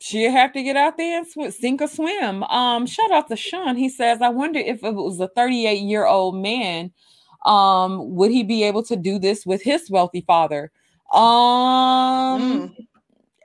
She'll 0.00 0.30
have 0.32 0.52
to 0.52 0.62
get 0.62 0.76
out 0.76 0.96
there 0.96 1.18
and 1.18 1.26
sw- 1.26 1.56
sink 1.56 1.82
or 1.82 1.88
swim. 1.88 2.42
Um, 2.44 2.86
shout 2.86 3.10
out 3.10 3.28
to 3.28 3.36
Sean. 3.36 3.76
He 3.76 3.88
says, 3.88 4.20
I 4.22 4.28
wonder 4.28 4.58
if 4.58 4.82
it 4.82 4.94
was 4.94 5.20
a 5.20 5.28
38 5.28 5.80
year 5.82 6.06
old 6.06 6.36
man, 6.36 6.92
um, 7.44 8.14
would 8.14 8.30
he 8.30 8.42
be 8.42 8.64
able 8.64 8.82
to 8.84 8.96
do 8.96 9.18
this 9.18 9.44
with 9.44 9.62
his 9.62 9.90
wealthy 9.90 10.22
father? 10.26 10.70
Um, 11.12 11.20
mm. 12.40 12.86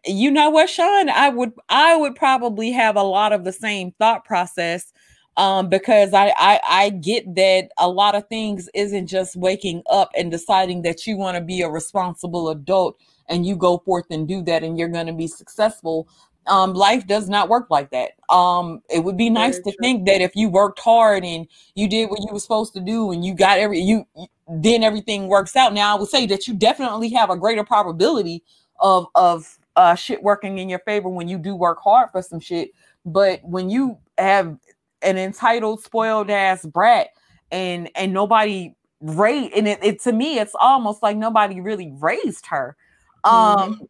you 0.06 0.32
know 0.32 0.50
what, 0.50 0.70
Sean? 0.70 1.10
I 1.10 1.30
would 1.30 1.54
I 1.68 1.96
would 1.96 2.16
probably 2.16 2.72
have 2.72 2.96
a 2.96 3.04
lot 3.04 3.34
of 3.34 3.44
the 3.44 3.52
same 3.52 3.92
thought 4.00 4.26
process 4.26 4.94
um, 5.38 5.70
because 5.70 6.14
I, 6.14 6.34
I 6.38 6.60
I 6.70 6.90
get 6.90 7.36
that 7.36 7.70
a 7.78 7.90
lot 7.90 8.16
of 8.16 8.28
things 8.28 8.70
isn't 8.74 9.08
just 9.08 9.36
waking 9.36 9.84
up 9.90 10.12
and 10.18 10.32
deciding 10.32 10.82
that 10.84 11.06
you 11.06 11.18
want 11.18 11.38
to 11.38 11.44
be 11.44 11.62
a 11.62 11.70
responsible 11.70 12.50
adult 12.50 12.98
and 13.30 13.46
you 13.46 13.56
go 13.56 13.78
forth 13.80 14.06
and 14.10 14.28
do 14.28 14.42
that 14.44 14.64
and 14.64 14.78
you're 14.78 14.90
going 14.90 15.08
to 15.08 15.14
be 15.14 15.28
successful. 15.28 16.10
Um, 16.48 16.74
life 16.74 17.06
does 17.06 17.30
not 17.30 17.50
work 17.50 17.68
like 17.70 17.92
that. 17.92 18.12
Um, 18.34 18.82
it 18.90 19.04
would 19.04 19.18
be 19.18 19.30
nice 19.30 19.56
Very 19.56 19.64
to 19.64 19.72
true. 19.72 19.78
think 19.82 20.06
that 20.08 20.22
if 20.22 20.36
you 20.36 20.50
worked 20.50 20.80
hard 20.80 21.24
and 21.24 21.48
you 21.76 21.88
did 21.88 22.10
what 22.10 22.20
you 22.22 22.34
were 22.34 22.40
supposed 22.40 22.74
to 22.74 22.80
do 22.80 23.12
and 23.12 23.24
you 23.24 23.36
got 23.36 23.60
every 23.60 23.80
you 23.80 24.06
then 24.48 24.84
everything 24.84 25.28
works 25.28 25.56
out. 25.56 25.74
Now 25.74 25.96
I 25.96 26.00
would 26.00 26.10
say 26.10 26.26
that 26.28 26.48
you 26.48 26.56
definitely 26.56 27.10
have 27.12 27.30
a 27.30 27.38
greater 27.38 27.64
probability 27.64 28.44
of 28.80 29.08
of 29.16 29.60
uh, 29.76 29.96
shit 29.96 30.24
working 30.24 30.58
in 30.58 30.70
your 30.70 30.80
favor 30.80 31.10
when 31.10 31.28
you 31.28 31.38
do 31.38 31.56
work 31.56 31.80
hard 31.82 32.10
for 32.12 32.22
some 32.22 32.40
shit. 32.40 32.72
But 33.06 33.42
when 33.44 33.70
you 33.70 33.98
have 34.18 34.58
an 35.02 35.18
entitled, 35.18 35.84
spoiled 35.84 36.30
ass 36.30 36.66
brat, 36.66 37.10
and 37.52 37.90
and 37.96 38.14
nobody 38.14 38.76
raised, 39.02 39.54
and 39.54 39.68
it, 39.68 39.80
it 39.84 40.02
to 40.02 40.12
me, 40.12 40.40
it's 40.40 40.56
almost 40.60 41.02
like 41.04 41.18
nobody 41.18 41.62
really 41.62 41.94
raised 42.00 42.46
her. 42.48 42.76
Um, 43.24 43.34
mm-hmm. 43.34 43.84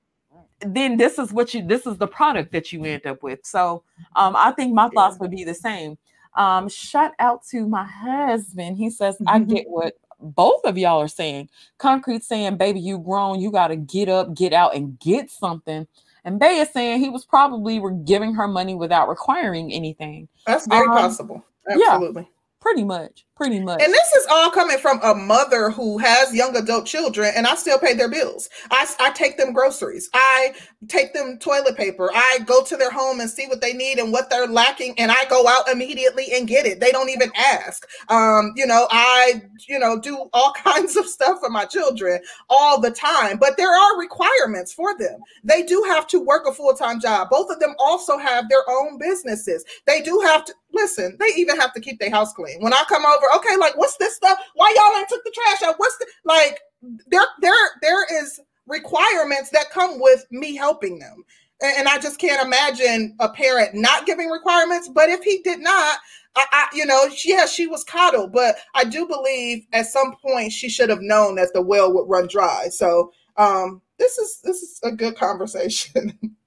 Then 0.61 0.97
this 0.97 1.17
is 1.17 1.31
what 1.31 1.53
you 1.53 1.65
this 1.65 1.85
is 1.85 1.97
the 1.97 2.07
product 2.07 2.51
that 2.51 2.71
you 2.71 2.83
end 2.85 3.05
up 3.05 3.23
with. 3.23 3.39
So 3.45 3.83
um, 4.15 4.35
I 4.35 4.51
think 4.51 4.73
my 4.73 4.89
thoughts 4.89 5.17
would 5.19 5.31
be 5.31 5.43
the 5.43 5.53
same. 5.53 5.97
Um, 6.35 6.69
shout 6.69 7.13
out 7.19 7.43
to 7.49 7.67
my 7.67 7.83
husband. 7.83 8.77
He 8.77 8.89
says, 8.89 9.17
I 9.27 9.39
get 9.39 9.67
what 9.67 9.97
both 10.19 10.63
of 10.65 10.77
y'all 10.77 11.01
are 11.01 11.07
saying. 11.07 11.49
Concrete 11.77 12.23
saying, 12.23 12.57
baby, 12.57 12.79
you 12.79 12.99
grown, 12.99 13.39
you 13.39 13.51
gotta 13.51 13.75
get 13.75 14.09
up, 14.09 14.33
get 14.33 14.53
out, 14.53 14.75
and 14.75 14.99
get 14.99 15.31
something. 15.31 15.87
And 16.25 16.39
Bay 16.39 16.59
is 16.59 16.69
saying 16.69 16.99
he 16.99 17.09
was 17.09 17.25
probably 17.25 17.81
giving 18.03 18.33
her 18.35 18.47
money 18.47 18.75
without 18.75 19.07
requiring 19.07 19.71
anything. 19.71 20.27
That's 20.45 20.67
very 20.67 20.87
um, 20.87 20.93
possible. 20.93 21.45
Absolutely. 21.69 22.23
Yeah, 22.23 22.27
pretty 22.61 22.83
much. 22.83 23.25
Pretty 23.39 23.61
much. 23.61 23.81
And 23.81 23.93
this 23.93 24.13
is 24.17 24.27
all 24.29 24.51
coming 24.51 24.77
from 24.79 24.99
a 25.01 25.15
mother 25.15 25.69
who 25.69 25.97
has 25.97 26.35
young 26.35 26.57
adult 26.57 26.85
children, 26.85 27.31
and 27.33 27.47
I 27.47 27.55
still 27.55 27.79
pay 27.79 27.93
their 27.93 28.09
bills. 28.09 28.49
I, 28.69 28.85
I 28.99 29.11
take 29.11 29.37
them 29.37 29.53
groceries. 29.53 30.09
I 30.13 30.53
take 30.89 31.13
them 31.13 31.39
toilet 31.39 31.77
paper. 31.77 32.11
I 32.13 32.39
go 32.45 32.65
to 32.65 32.75
their 32.75 32.91
home 32.91 33.21
and 33.21 33.29
see 33.29 33.47
what 33.47 33.61
they 33.61 33.71
need 33.71 33.97
and 33.97 34.11
what 34.11 34.29
they're 34.29 34.45
lacking, 34.45 34.95
and 34.99 35.09
I 35.09 35.23
go 35.29 35.47
out 35.47 35.69
immediately 35.69 36.33
and 36.33 36.49
get 36.49 36.65
it. 36.65 36.81
They 36.81 36.91
don't 36.91 37.09
even 37.09 37.31
ask. 37.37 37.87
Um, 38.09 38.51
you 38.57 38.67
know, 38.67 38.89
I, 38.91 39.41
you 39.69 39.79
know, 39.79 39.97
do 39.97 40.29
all 40.33 40.51
kinds 40.57 40.97
of 40.97 41.07
stuff 41.07 41.39
for 41.39 41.49
my 41.49 41.63
children 41.63 42.19
all 42.49 42.81
the 42.81 42.91
time, 42.91 43.37
but 43.37 43.55
there 43.55 43.73
are 43.73 43.97
requirements 43.97 44.73
for 44.73 44.97
them. 44.97 45.21
They 45.45 45.63
do 45.63 45.81
have 45.87 46.07
to 46.07 46.19
work 46.19 46.45
a 46.45 46.53
full 46.53 46.73
time 46.73 46.99
job. 46.99 47.29
Both 47.29 47.49
of 47.51 47.61
them 47.61 47.73
also 47.79 48.17
have 48.17 48.49
their 48.49 48.69
own 48.69 48.97
businesses. 48.97 49.63
They 49.87 50.01
do 50.01 50.19
have 50.25 50.43
to 50.43 50.53
listen, 50.79 51.17
they 51.19 51.27
even 51.37 51.59
have 51.59 51.73
to 51.73 51.81
keep 51.81 51.99
their 51.99 52.09
house 52.09 52.33
clean. 52.33 52.61
When 52.61 52.73
I 52.73 52.83
come 52.87 53.05
over, 53.05 53.25
okay, 53.37 53.57
like 53.57 53.77
what's 53.77 53.97
this 53.97 54.15
stuff? 54.15 54.37
Why 54.55 54.73
y'all 54.75 54.97
ain't 54.97 55.09
took 55.09 55.23
the 55.23 55.31
trash 55.31 55.69
out? 55.69 55.75
What's 55.77 55.97
the 55.97 56.07
like 56.25 56.59
there 57.07 57.25
there 57.41 57.53
there 57.81 58.21
is 58.21 58.39
requirements 58.69 59.49
that 59.49 59.71
come 59.71 59.99
with 59.99 60.25
me 60.31 60.55
helping 60.55 60.99
them. 60.99 61.23
And, 61.61 61.79
and 61.79 61.87
I 61.87 61.97
just 61.97 62.19
can't 62.19 62.45
imagine 62.45 63.15
a 63.19 63.27
parent 63.27 63.73
not 63.73 64.05
giving 64.05 64.29
requirements. 64.29 64.87
But 64.87 65.09
if 65.09 65.23
he 65.23 65.41
did 65.43 65.59
not, 65.59 65.97
I, 66.35 66.45
I, 66.51 66.67
you 66.73 66.85
know, 66.85 67.09
yeah, 67.25 67.45
she 67.45 67.67
was 67.67 67.83
coddled, 67.83 68.31
but 68.31 68.55
I 68.75 68.85
do 68.85 69.07
believe 69.07 69.65
at 69.73 69.87
some 69.87 70.15
point 70.15 70.53
she 70.53 70.69
should 70.69 70.89
have 70.89 71.01
known 71.01 71.35
that 71.35 71.49
the 71.53 71.61
well 71.61 71.91
would 71.93 72.07
run 72.07 72.27
dry. 72.27 72.67
So 72.69 73.11
um, 73.35 73.81
this 73.97 74.17
is 74.17 74.39
this 74.43 74.61
is 74.61 74.79
a 74.83 74.91
good 74.91 75.17
conversation. 75.17 76.17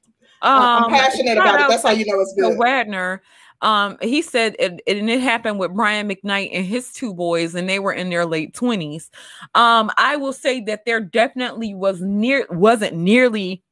Um, 0.44 0.58
I'm 0.58 0.90
passionate 0.90 1.38
about 1.38 1.60
it. 1.60 1.68
That's 1.68 1.84
how 1.84 1.92
you 1.92 2.04
know 2.04 2.20
it's 2.20 2.34
good. 2.36 2.58
Wagner 2.58 3.22
um, 3.62 3.96
he 4.02 4.22
said 4.22 4.56
it, 4.58 4.80
and 4.86 5.08
it 5.08 5.20
happened 5.20 5.58
with 5.58 5.72
Brian 5.72 6.08
McKnight 6.08 6.50
and 6.52 6.66
his 6.66 6.92
two 6.92 7.14
boys, 7.14 7.54
and 7.54 7.68
they 7.68 7.78
were 7.78 7.92
in 7.92 8.10
their 8.10 8.26
late 8.26 8.54
20s. 8.54 9.08
Um, 9.54 9.90
I 9.96 10.16
will 10.16 10.32
say 10.32 10.60
that 10.62 10.84
there 10.84 11.00
definitely 11.00 11.72
was 11.72 12.00
near 12.00 12.46
wasn't 12.50 12.96
nearly 12.96 13.62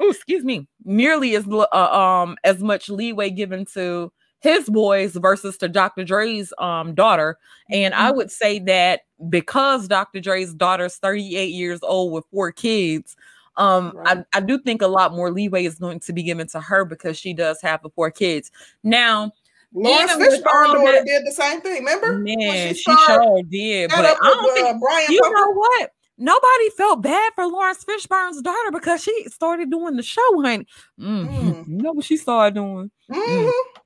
oh 0.00 0.10
excuse 0.10 0.44
me 0.44 0.68
nearly 0.84 1.34
as 1.34 1.44
uh, 1.48 1.74
um 1.74 2.36
as 2.44 2.62
much 2.62 2.88
leeway 2.88 3.30
given 3.30 3.64
to 3.64 4.12
his 4.40 4.70
boys 4.70 5.14
versus 5.16 5.56
to 5.58 5.68
Dr. 5.68 6.04
Dre's 6.04 6.52
um 6.58 6.94
daughter. 6.94 7.38
And 7.70 7.92
mm-hmm. 7.92 8.02
I 8.02 8.12
would 8.12 8.30
say 8.30 8.60
that 8.60 9.00
because 9.28 9.88
Dr. 9.88 10.20
Dre's 10.20 10.54
daughter's 10.54 10.96
38 10.96 11.46
years 11.46 11.80
old 11.82 12.12
with 12.12 12.24
four 12.30 12.52
kids, 12.52 13.16
um, 13.58 13.92
right. 13.94 14.24
I, 14.32 14.38
I 14.38 14.40
do 14.40 14.58
think 14.58 14.80
a 14.80 14.86
lot 14.86 15.12
more 15.12 15.30
leeway 15.30 15.64
is 15.64 15.74
going 15.74 16.00
to 16.00 16.12
be 16.12 16.22
given 16.22 16.46
to 16.48 16.60
her 16.60 16.84
because 16.84 17.18
she 17.18 17.34
does 17.34 17.60
have 17.60 17.82
the 17.82 17.90
four 17.90 18.10
kids. 18.10 18.50
Now, 18.82 19.32
Laurence 19.74 20.12
Fishburne 20.12 20.72
daughter 20.72 21.04
did 21.04 21.26
the 21.26 21.32
same 21.32 21.60
thing. 21.60 21.84
Remember? 21.84 22.18
Man, 22.18 22.74
she, 22.74 22.82
she 22.82 22.96
sure 23.06 23.42
did. 23.42 23.90
But 23.90 24.06
I 24.06 24.14
don't 24.22 24.44
with, 24.44 24.54
think, 24.54 24.66
uh, 24.66 24.78
Brian 24.78 25.12
you 25.12 25.20
Pumper. 25.20 25.36
know 25.36 25.52
what? 25.52 25.90
Nobody 26.16 26.70
felt 26.76 27.02
bad 27.02 27.32
for 27.34 27.46
Laurence 27.46 27.84
Fishburne's 27.84 28.40
daughter 28.42 28.70
because 28.72 29.02
she 29.02 29.24
started 29.28 29.70
doing 29.70 29.96
the 29.96 30.02
show, 30.02 30.42
honey. 30.42 30.66
Mm. 30.98 31.28
Mm. 31.28 31.68
You 31.68 31.76
know 31.76 31.92
what 31.92 32.04
she 32.04 32.16
started 32.16 32.54
doing? 32.54 32.90
Mm. 33.10 33.16
Mm-hmm. 33.16 33.78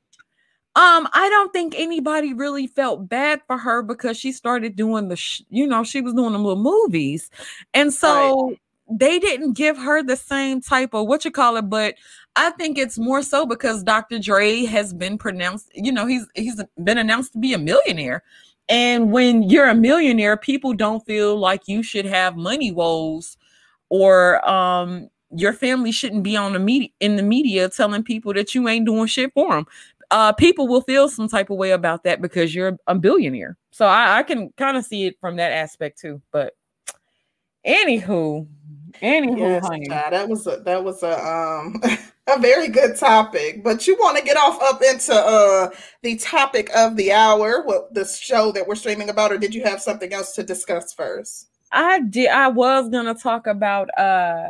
Um, 0.75 1.07
I 1.13 1.29
don't 1.29 1.53
think 1.53 1.75
anybody 1.77 2.33
really 2.33 2.67
felt 2.67 3.07
bad 3.07 3.43
for 3.47 3.59
her 3.59 3.83
because 3.83 4.17
she 4.17 4.33
started 4.33 4.77
doing 4.77 5.09
the, 5.09 5.17
sh- 5.17 5.43
you 5.51 5.67
know, 5.67 5.85
she 5.85 6.01
was 6.01 6.15
doing 6.15 6.33
them 6.33 6.45
little 6.45 6.63
movies, 6.63 7.29
and 7.75 7.93
so 7.93 8.49
right 8.49 8.59
they 8.99 9.19
didn't 9.19 9.55
give 9.55 9.77
her 9.77 10.03
the 10.03 10.17
same 10.17 10.61
type 10.61 10.95
of 10.95 11.07
what 11.07 11.25
you 11.25 11.31
call 11.31 11.57
it, 11.57 11.71
but 11.71 11.95
I 12.37 12.51
think 12.51 12.79
it's 12.79 12.99
more 12.99 13.23
so 13.23 13.47
because 13.47 13.83
Dr. 13.83 14.19
Dre 14.19 14.65
has 14.65 14.93
been 14.93 15.19
pronounced, 15.19 15.71
you 15.75 15.93
know, 15.93 16.07
he's 16.07 16.27
he's 16.35 16.63
been 16.83 16.99
announced 16.99 17.33
to 17.33 17.39
be 17.39 17.53
a 17.55 17.59
millionaire. 17.59 18.23
And 18.69 19.13
when 19.13 19.43
you're 19.43 19.69
a 19.69 19.75
millionaire, 19.75 20.37
people 20.37 20.73
don't 20.73 21.05
feel 21.05 21.37
like 21.37 21.69
you 21.69 21.83
should 21.83 22.07
have 22.07 22.37
money 22.37 22.71
woes 22.73 23.37
or 23.89 24.47
um 24.49 25.09
your 25.35 25.53
family 25.53 25.93
shouldn't 25.93 26.23
be 26.23 26.37
on 26.37 26.53
the 26.53 26.59
media 26.59 26.89
in 27.01 27.17
the 27.17 27.23
media 27.23 27.69
telling 27.69 28.03
people 28.03 28.35
that 28.35 28.55
you 28.55 28.69
ain't 28.69 28.87
doing 28.87 29.07
shit 29.07 29.33
for 29.33 29.53
them. 29.53 29.67
Uh, 30.11 30.31
people 30.33 30.69
will 30.69 30.83
feel 30.83 31.09
some 31.09 31.27
type 31.27 31.49
of 31.49 31.57
way 31.57 31.71
about 31.71 32.05
that 32.05 32.21
because 32.21 32.55
you're 32.55 32.77
a 32.87 32.95
billionaire. 32.95 33.57
So 33.71 33.87
I, 33.87 34.19
I 34.19 34.23
can 34.23 34.51
kind 34.59 34.77
of 34.77 34.85
see 34.85 35.07
it 35.07 35.19
from 35.21 35.37
that 35.37 35.53
aspect 35.53 35.99
too. 35.99 36.21
But 36.33 36.55
anywho, 37.67 38.47
Anywho, 39.01 39.39
yes, 39.39 39.67
honey. 39.67 39.89
that 39.89 40.29
was 40.29 40.47
a 40.47 40.57
that 40.65 40.83
was 40.83 41.03
a 41.03 41.19
um 41.27 41.81
a 42.27 42.39
very 42.41 42.69
good 42.69 42.97
topic. 42.97 43.63
But 43.63 43.87
you 43.87 43.97
want 43.99 44.19
to 44.19 44.25
get 44.25 44.37
off 44.37 44.61
up 44.63 44.83
into 44.83 45.15
uh 45.15 45.71
the 46.03 46.17
topic 46.17 46.71
of 46.75 46.97
the 46.97 47.13
hour, 47.13 47.63
what 47.65 47.93
the 47.95 48.05
show 48.05 48.53
that 48.53 48.67
we're 48.67 48.75
streaming 48.75 49.09
about, 49.09 49.33
or 49.33 49.39
did 49.39 49.55
you 49.55 49.65
have 49.65 49.81
something 49.81 50.13
else 50.13 50.33
to 50.33 50.43
discuss 50.43 50.93
first? 50.93 51.49
I 51.73 52.01
did 52.01 52.29
I 52.29 52.49
was 52.49 52.89
gonna 52.91 53.15
talk 53.15 53.47
about 53.47 53.89
uh 53.99 54.49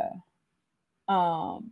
um 1.07 1.71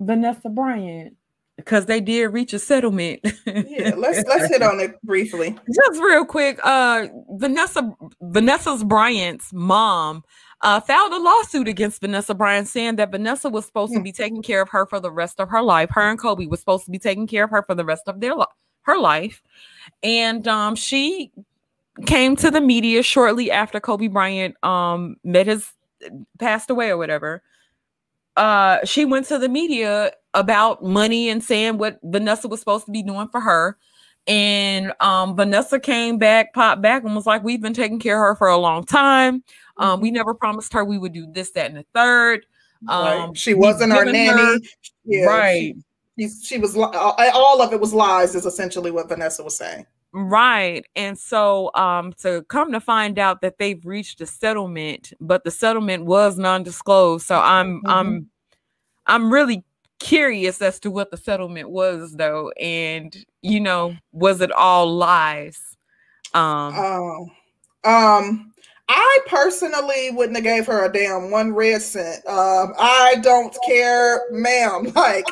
Vanessa 0.00 0.48
Bryant 0.48 1.16
because 1.56 1.86
they 1.86 2.00
did 2.00 2.26
reach 2.26 2.52
a 2.52 2.58
settlement. 2.58 3.20
yeah, 3.46 3.94
let's 3.96 4.26
let's 4.28 4.48
hit 4.48 4.62
on 4.62 4.80
it 4.80 5.00
briefly. 5.02 5.56
Just 5.74 6.00
real 6.00 6.24
quick. 6.24 6.58
Uh 6.62 7.06
Vanessa 7.30 7.94
Vanessa's 8.20 8.84
Bryant's 8.84 9.52
mom 9.52 10.24
uh, 10.64 10.80
filed 10.80 11.12
a 11.12 11.18
lawsuit 11.18 11.68
against 11.68 12.00
Vanessa 12.00 12.34
Bryant, 12.34 12.66
saying 12.66 12.96
that 12.96 13.10
Vanessa 13.10 13.48
was 13.48 13.66
supposed 13.66 13.92
to 13.92 13.98
hmm. 13.98 14.04
be 14.04 14.12
taking 14.12 14.42
care 14.42 14.62
of 14.62 14.70
her 14.70 14.86
for 14.86 14.98
the 14.98 15.10
rest 15.10 15.38
of 15.38 15.50
her 15.50 15.62
life. 15.62 15.90
Her 15.92 16.10
and 16.10 16.18
Kobe 16.18 16.46
was 16.46 16.58
supposed 16.58 16.86
to 16.86 16.90
be 16.90 16.98
taking 16.98 17.26
care 17.26 17.44
of 17.44 17.50
her 17.50 17.62
for 17.62 17.74
the 17.74 17.84
rest 17.84 18.04
of 18.08 18.20
their 18.20 18.34
her 18.82 18.98
life, 18.98 19.42
and 20.02 20.48
um, 20.48 20.74
she 20.74 21.30
came 22.06 22.34
to 22.36 22.50
the 22.50 22.60
media 22.60 23.02
shortly 23.02 23.50
after 23.50 23.78
Kobe 23.78 24.08
Bryant 24.08 24.56
um, 24.64 25.16
met 25.22 25.46
his 25.46 25.70
passed 26.38 26.70
away 26.70 26.90
or 26.90 26.96
whatever. 26.96 27.42
Uh, 28.36 28.84
she 28.84 29.04
went 29.04 29.26
to 29.26 29.38
the 29.38 29.48
media 29.48 30.12
about 30.34 30.82
money 30.82 31.28
and 31.28 31.44
saying 31.44 31.78
what 31.78 32.00
Vanessa 32.02 32.48
was 32.48 32.58
supposed 32.58 32.86
to 32.86 32.90
be 32.90 33.02
doing 33.02 33.28
for 33.28 33.40
her. 33.40 33.76
And 34.26 34.92
um, 35.00 35.36
Vanessa 35.36 35.78
came 35.78 36.16
back, 36.18 36.54
popped 36.54 36.80
back, 36.80 37.04
and 37.04 37.14
was 37.14 37.26
like, 37.26 37.44
We've 37.44 37.60
been 37.60 37.74
taking 37.74 38.00
care 38.00 38.16
of 38.16 38.28
her 38.28 38.36
for 38.36 38.48
a 38.48 38.56
long 38.56 38.84
time. 38.84 39.42
Um, 39.76 40.00
we 40.00 40.08
mm-hmm. 40.08 40.16
never 40.16 40.34
promised 40.34 40.72
her 40.72 40.84
we 40.84 40.98
would 40.98 41.12
do 41.12 41.26
this, 41.30 41.50
that, 41.52 41.66
and 41.66 41.76
the 41.76 41.86
third. 41.94 42.46
Um, 42.88 43.04
right. 43.04 43.38
She 43.38 43.54
wasn't 43.54 43.92
our 43.92 44.04
nanny. 44.04 44.28
Her, 44.28 44.58
yeah, 45.04 45.24
right. 45.24 45.76
She, 46.18 46.28
she 46.28 46.58
was 46.58 46.76
all 46.76 47.62
of 47.62 47.72
it 47.72 47.80
was 47.80 47.92
lies, 47.92 48.34
is 48.34 48.46
essentially 48.46 48.90
what 48.90 49.08
Vanessa 49.08 49.42
was 49.42 49.56
saying. 49.56 49.86
Right. 50.16 50.86
And 50.94 51.18
so 51.18 51.72
um 51.74 52.12
to 52.18 52.44
come 52.44 52.70
to 52.70 52.78
find 52.78 53.18
out 53.18 53.40
that 53.40 53.58
they've 53.58 53.84
reached 53.84 54.20
a 54.20 54.26
settlement, 54.26 55.12
but 55.20 55.42
the 55.42 55.50
settlement 55.50 56.04
was 56.04 56.38
non-disclosed. 56.38 57.26
So 57.26 57.40
I'm 57.40 57.78
mm-hmm. 57.78 57.88
I'm 57.88 58.30
I'm 59.06 59.32
really 59.32 59.64
curious 60.04 60.60
as 60.60 60.78
to 60.80 60.90
what 60.90 61.10
the 61.10 61.16
settlement 61.16 61.70
was 61.70 62.12
though. 62.12 62.50
And 62.60 63.16
you 63.42 63.58
know, 63.58 63.96
was 64.12 64.40
it 64.40 64.52
all 64.52 64.94
lies? 64.94 65.58
Um 66.34 66.74
oh. 66.76 67.28
um 67.84 68.54
I 68.86 69.18
personally 69.26 70.10
wouldn't 70.10 70.36
have 70.36 70.44
gave 70.44 70.66
her 70.66 70.84
a 70.84 70.92
damn 70.92 71.30
one 71.30 71.54
red 71.54 71.80
cent. 71.80 72.26
Um, 72.26 72.74
I 72.78 73.16
don't 73.22 73.56
care, 73.66 74.20
ma'am. 74.30 74.92
Like 74.94 75.24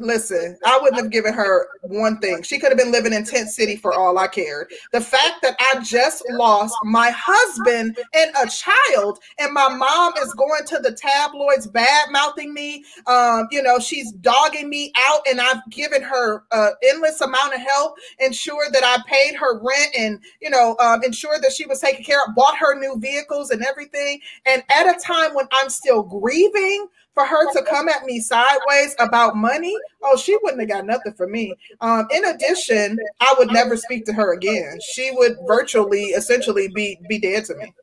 listen, 0.00 0.58
I 0.64 0.78
wouldn't 0.80 1.00
have 1.00 1.10
given 1.10 1.32
her 1.32 1.68
one 1.82 2.18
thing. 2.18 2.42
She 2.42 2.58
could 2.58 2.70
have 2.70 2.78
been 2.78 2.92
living 2.92 3.12
in 3.12 3.24
Tent 3.24 3.48
City 3.48 3.76
for 3.76 3.94
all 3.94 4.18
I 4.18 4.26
cared. 4.26 4.70
The 4.92 5.00
fact 5.00 5.36
that 5.42 5.56
I 5.58 5.80
just 5.82 6.22
lost 6.30 6.74
my 6.84 7.10
husband 7.14 7.96
and 8.14 8.30
a 8.36 8.48
child, 8.48 9.18
and 9.38 9.52
my 9.52 9.68
mom 9.68 10.12
is 10.22 10.34
going 10.34 10.64
to 10.66 10.78
the 10.78 10.92
tabloids, 10.92 11.66
bad 11.66 12.10
mouthing 12.10 12.52
me. 12.52 12.84
Um, 13.06 13.48
you 13.50 13.62
know, 13.62 13.78
she's 13.78 14.12
dogging 14.12 14.68
me 14.68 14.92
out, 15.08 15.20
and 15.28 15.40
I've 15.40 15.62
given 15.70 16.02
her 16.02 16.44
uh, 16.50 16.70
endless 16.90 17.20
amount 17.20 17.54
of 17.54 17.60
help, 17.60 17.94
ensured 18.18 18.72
that 18.72 18.84
I 18.84 19.02
paid 19.08 19.36
her 19.36 19.58
rent, 19.58 19.90
and 19.98 20.20
you 20.40 20.50
know, 20.50 20.76
um, 20.80 21.02
ensured 21.02 21.42
that 21.42 21.52
she 21.52 21.66
was 21.66 21.80
taken 21.80 22.04
care 22.04 22.18
of, 22.26 22.34
bought 22.34 22.56
her 22.58 22.78
new 22.78 22.98
vehicles 22.98 23.50
and 23.50 23.64
everything. 23.64 24.20
And 24.44 24.62
at 24.70 24.86
a 24.86 24.98
time 25.00 25.34
when 25.34 25.46
I'm 25.52 25.70
still 25.70 26.02
grieving 26.02 26.88
for 27.14 27.26
her 27.26 27.52
to 27.52 27.62
come 27.68 27.88
at 27.88 28.04
me 28.04 28.20
sideways 28.20 28.94
about 28.98 29.36
money, 29.36 29.76
oh, 30.02 30.16
she 30.16 30.36
wouldn't 30.42 30.60
have 30.60 30.68
got 30.68 30.86
nothing 30.86 31.12
for 31.14 31.26
me. 31.26 31.54
Um, 31.80 32.06
in 32.10 32.24
addition, 32.24 32.98
I 33.20 33.34
would 33.38 33.52
never 33.52 33.76
speak 33.76 34.06
to 34.06 34.12
her 34.12 34.32
again. 34.32 34.78
She 34.94 35.10
would 35.12 35.36
virtually, 35.46 36.04
essentially, 36.06 36.68
be 36.74 36.98
be 37.08 37.18
dead 37.18 37.44
to 37.46 37.54
me. 37.56 37.74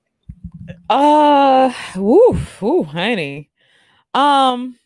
Uh, 0.90 1.72
woo, 1.96 2.40
woo, 2.60 2.84
honey. 2.84 3.50
Um, 4.14 4.78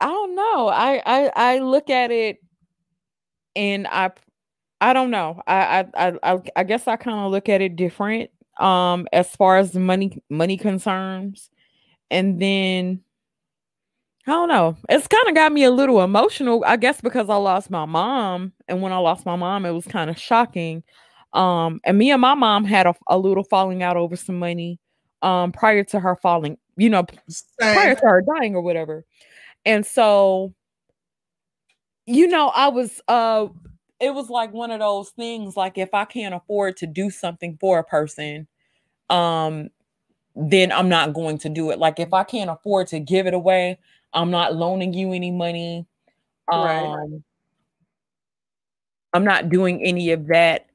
I 0.00 0.06
don't 0.06 0.34
know. 0.34 0.68
I 0.68 1.02
I 1.04 1.32
I 1.34 1.58
look 1.58 1.90
at 1.90 2.10
it, 2.10 2.38
and 3.56 3.86
I 3.86 4.10
I 4.80 4.92
don't 4.94 5.10
know. 5.10 5.42
I 5.46 5.86
I 5.94 6.18
I 6.22 6.38
I 6.56 6.64
guess 6.64 6.88
I 6.88 6.96
kind 6.96 7.20
of 7.20 7.30
look 7.30 7.48
at 7.48 7.60
it 7.60 7.76
different. 7.76 8.30
Um, 8.58 9.06
as 9.12 9.36
far 9.36 9.58
as 9.58 9.74
money 9.74 10.20
money 10.30 10.56
concerns 10.56 11.50
and 12.10 12.40
then 12.40 13.02
I 14.26 14.32
don't 14.32 14.48
know. 14.48 14.76
It's 14.90 15.06
kind 15.06 15.26
of 15.28 15.34
got 15.34 15.52
me 15.52 15.64
a 15.64 15.70
little 15.70 16.02
emotional, 16.02 16.62
I 16.66 16.76
guess, 16.76 17.00
because 17.00 17.30
I 17.30 17.36
lost 17.36 17.70
my 17.70 17.86
mom. 17.86 18.52
And 18.68 18.82
when 18.82 18.92
I 18.92 18.98
lost 18.98 19.24
my 19.24 19.36
mom, 19.36 19.64
it 19.64 19.70
was 19.70 19.86
kind 19.86 20.10
of 20.10 20.18
shocking. 20.18 20.82
Um, 21.32 21.80
and 21.84 21.96
me 21.96 22.10
and 22.10 22.20
my 22.20 22.34
mom 22.34 22.64
had 22.64 22.86
a, 22.86 22.94
a 23.06 23.16
little 23.16 23.44
falling 23.44 23.82
out 23.82 23.96
over 23.96 24.16
some 24.16 24.38
money 24.38 24.78
um 25.22 25.50
prior 25.50 25.82
to 25.84 25.98
her 25.98 26.14
falling, 26.16 26.58
you 26.76 26.90
know, 26.90 27.04
Same. 27.28 27.74
prior 27.74 27.94
to 27.94 28.06
her 28.06 28.22
dying 28.38 28.54
or 28.54 28.62
whatever. 28.62 29.04
And 29.64 29.84
so, 29.84 30.54
you 32.06 32.28
know, 32.28 32.48
I 32.48 32.68
was 32.68 33.00
uh 33.08 33.46
it 34.00 34.14
was 34.14 34.30
like 34.30 34.52
one 34.52 34.70
of 34.70 34.80
those 34.80 35.10
things 35.10 35.56
like 35.56 35.76
if 35.78 35.92
I 35.92 36.04
can't 36.04 36.34
afford 36.34 36.76
to 36.78 36.86
do 36.86 37.10
something 37.10 37.56
for 37.60 37.78
a 37.78 37.84
person, 37.84 38.46
um, 39.10 39.70
then 40.38 40.70
I'm 40.70 40.88
not 40.88 41.14
going 41.14 41.38
to 41.38 41.48
do 41.48 41.70
it. 41.70 41.78
Like 41.78 41.98
if 41.98 42.14
I 42.14 42.22
can't 42.22 42.50
afford 42.50 42.86
to 42.88 43.00
give 43.00 43.26
it 43.26 43.34
away, 43.34 43.78
I'm 44.12 44.30
not 44.30 44.54
loaning 44.54 44.94
you 44.94 45.12
any 45.12 45.30
money. 45.30 45.86
Um, 46.50 46.64
right. 46.64 47.22
I'm 49.12 49.24
not 49.24 49.48
doing 49.48 49.82
any 49.82 50.12
of 50.12 50.28
that. 50.28 50.66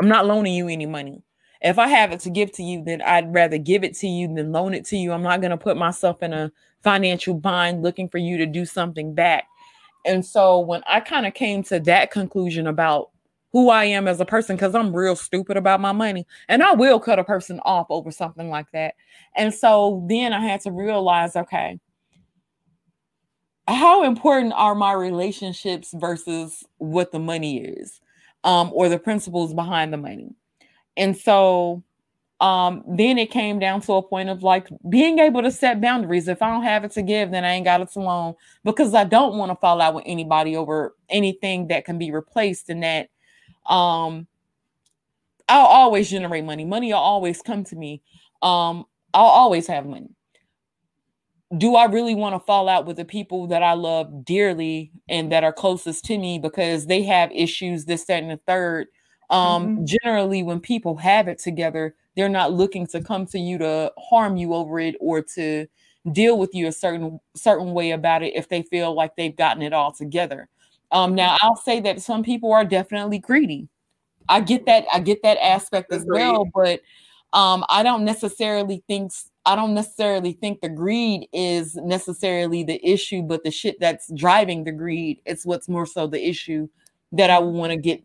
I'm 0.00 0.08
not 0.08 0.26
loaning 0.26 0.54
you 0.54 0.68
any 0.68 0.86
money. 0.86 1.22
If 1.60 1.78
I 1.78 1.88
have 1.88 2.12
it 2.12 2.20
to 2.20 2.30
give 2.30 2.52
to 2.52 2.62
you, 2.62 2.82
then 2.82 3.02
I'd 3.02 3.34
rather 3.34 3.58
give 3.58 3.84
it 3.84 3.94
to 3.98 4.08
you 4.08 4.34
than 4.34 4.52
loan 4.52 4.72
it 4.72 4.86
to 4.86 4.96
you. 4.96 5.12
I'm 5.12 5.22
not 5.22 5.42
going 5.42 5.50
to 5.50 5.58
put 5.58 5.76
myself 5.76 6.22
in 6.22 6.32
a 6.32 6.50
financial 6.82 7.34
bind 7.34 7.82
looking 7.82 8.08
for 8.08 8.16
you 8.16 8.38
to 8.38 8.46
do 8.46 8.64
something 8.64 9.14
back. 9.14 9.44
And 10.06 10.24
so 10.24 10.60
when 10.60 10.82
I 10.86 11.00
kind 11.00 11.26
of 11.26 11.34
came 11.34 11.62
to 11.64 11.78
that 11.80 12.10
conclusion 12.10 12.66
about 12.66 13.10
who 13.52 13.70
I 13.70 13.84
am 13.84 14.06
as 14.06 14.20
a 14.20 14.24
person 14.24 14.56
because 14.56 14.74
I'm 14.74 14.94
real 14.94 15.16
stupid 15.16 15.56
about 15.56 15.80
my 15.80 15.92
money. 15.92 16.26
And 16.48 16.62
I 16.62 16.72
will 16.72 17.00
cut 17.00 17.18
a 17.18 17.24
person 17.24 17.60
off 17.64 17.86
over 17.90 18.10
something 18.10 18.48
like 18.48 18.70
that. 18.72 18.94
And 19.36 19.52
so 19.52 20.04
then 20.08 20.32
I 20.32 20.40
had 20.40 20.60
to 20.62 20.70
realize 20.70 21.36
okay, 21.36 21.78
how 23.66 24.04
important 24.04 24.52
are 24.54 24.74
my 24.74 24.92
relationships 24.92 25.94
versus 25.94 26.64
what 26.78 27.12
the 27.12 27.18
money 27.18 27.58
is 27.58 28.00
um, 28.44 28.70
or 28.72 28.88
the 28.88 28.98
principles 28.98 29.54
behind 29.54 29.92
the 29.92 29.96
money? 29.96 30.34
And 30.96 31.16
so 31.16 31.82
um, 32.40 32.82
then 32.88 33.18
it 33.18 33.30
came 33.30 33.58
down 33.58 33.82
to 33.82 33.92
a 33.94 34.02
point 34.02 34.30
of 34.30 34.42
like 34.42 34.68
being 34.88 35.18
able 35.18 35.42
to 35.42 35.50
set 35.50 35.80
boundaries. 35.80 36.26
If 36.26 36.40
I 36.40 36.50
don't 36.50 36.62
have 36.62 36.84
it 36.84 36.92
to 36.92 37.02
give, 37.02 37.30
then 37.30 37.44
I 37.44 37.52
ain't 37.52 37.66
got 37.66 37.82
it 37.82 37.90
to 37.92 38.00
loan 38.00 38.34
because 38.64 38.94
I 38.94 39.04
don't 39.04 39.36
want 39.36 39.50
to 39.50 39.56
fall 39.56 39.80
out 39.80 39.94
with 39.94 40.04
anybody 40.06 40.56
over 40.56 40.94
anything 41.10 41.68
that 41.68 41.84
can 41.84 41.98
be 41.98 42.10
replaced 42.10 42.70
and 42.70 42.82
that 42.82 43.10
um, 43.70 44.26
I'll 45.48 45.66
always 45.66 46.10
generate 46.10 46.44
money. 46.44 46.64
Money 46.64 46.92
will 46.92 47.00
always 47.00 47.40
come 47.40 47.64
to 47.64 47.76
me. 47.76 48.02
Um, 48.42 48.84
I'll 49.14 49.24
always 49.24 49.66
have 49.66 49.86
money. 49.86 50.10
Do 51.56 51.74
I 51.74 51.86
really 51.86 52.14
want 52.14 52.34
to 52.36 52.40
fall 52.40 52.68
out 52.68 52.86
with 52.86 52.96
the 52.96 53.04
people 53.04 53.48
that 53.48 53.62
I 53.62 53.72
love 53.72 54.24
dearly 54.24 54.92
and 55.08 55.32
that 55.32 55.42
are 55.42 55.52
closest 55.52 56.04
to 56.04 56.18
me 56.18 56.38
because 56.38 56.86
they 56.86 57.02
have 57.02 57.32
issues, 57.32 57.86
this, 57.86 58.04
that, 58.04 58.22
and 58.22 58.30
the 58.30 58.40
third? 58.46 58.86
Um, 59.30 59.78
mm-hmm. 59.78 59.84
generally, 59.84 60.42
when 60.44 60.60
people 60.60 60.96
have 60.96 61.26
it 61.26 61.38
together, 61.38 61.96
they're 62.16 62.28
not 62.28 62.52
looking 62.52 62.86
to 62.88 63.02
come 63.02 63.26
to 63.26 63.38
you 63.38 63.58
to 63.58 63.92
harm 63.98 64.36
you 64.36 64.54
over 64.54 64.78
it 64.78 64.96
or 65.00 65.22
to 65.34 65.66
deal 66.12 66.38
with 66.38 66.54
you 66.54 66.66
a 66.66 66.72
certain 66.72 67.20
certain 67.36 67.72
way 67.72 67.90
about 67.90 68.22
it 68.22 68.34
if 68.34 68.48
they 68.48 68.62
feel 68.62 68.94
like 68.94 69.16
they've 69.16 69.36
gotten 69.36 69.62
it 69.62 69.72
all 69.72 69.92
together. 69.92 70.48
Um, 70.92 71.14
now 71.14 71.36
I'll 71.40 71.56
say 71.56 71.80
that 71.80 72.02
some 72.02 72.22
people 72.22 72.52
are 72.52 72.64
definitely 72.64 73.18
greedy. 73.18 73.68
I 74.28 74.40
get 74.40 74.66
that. 74.66 74.86
I 74.92 75.00
get 75.00 75.22
that 75.22 75.38
aspect 75.38 75.92
as 75.92 76.04
well, 76.06 76.44
but 76.54 76.80
um, 77.32 77.64
I 77.68 77.82
don't 77.82 78.04
necessarily 78.04 78.82
think 78.86 79.12
I 79.46 79.56
don't 79.56 79.74
necessarily 79.74 80.32
think 80.32 80.60
the 80.60 80.68
greed 80.68 81.28
is 81.32 81.76
necessarily 81.76 82.62
the 82.62 82.84
issue, 82.86 83.22
but 83.22 83.42
the 83.44 83.50
shit 83.50 83.80
that's 83.80 84.12
driving 84.14 84.64
the 84.64 84.72
greed. 84.72 85.20
It's 85.24 85.46
what's 85.46 85.68
more 85.68 85.86
so 85.86 86.06
the 86.06 86.24
issue 86.24 86.68
that 87.12 87.30
I 87.30 87.38
want 87.38 87.72
to 87.72 87.76
get 87.76 88.02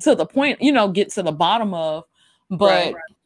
to 0.00 0.14
the 0.14 0.26
point, 0.26 0.62
you 0.62 0.72
know, 0.72 0.88
get 0.88 1.10
to 1.12 1.22
the 1.22 1.32
bottom 1.32 1.74
of. 1.74 2.04
But 2.48 2.66
right, 2.66 2.94
right. 2.94 3.16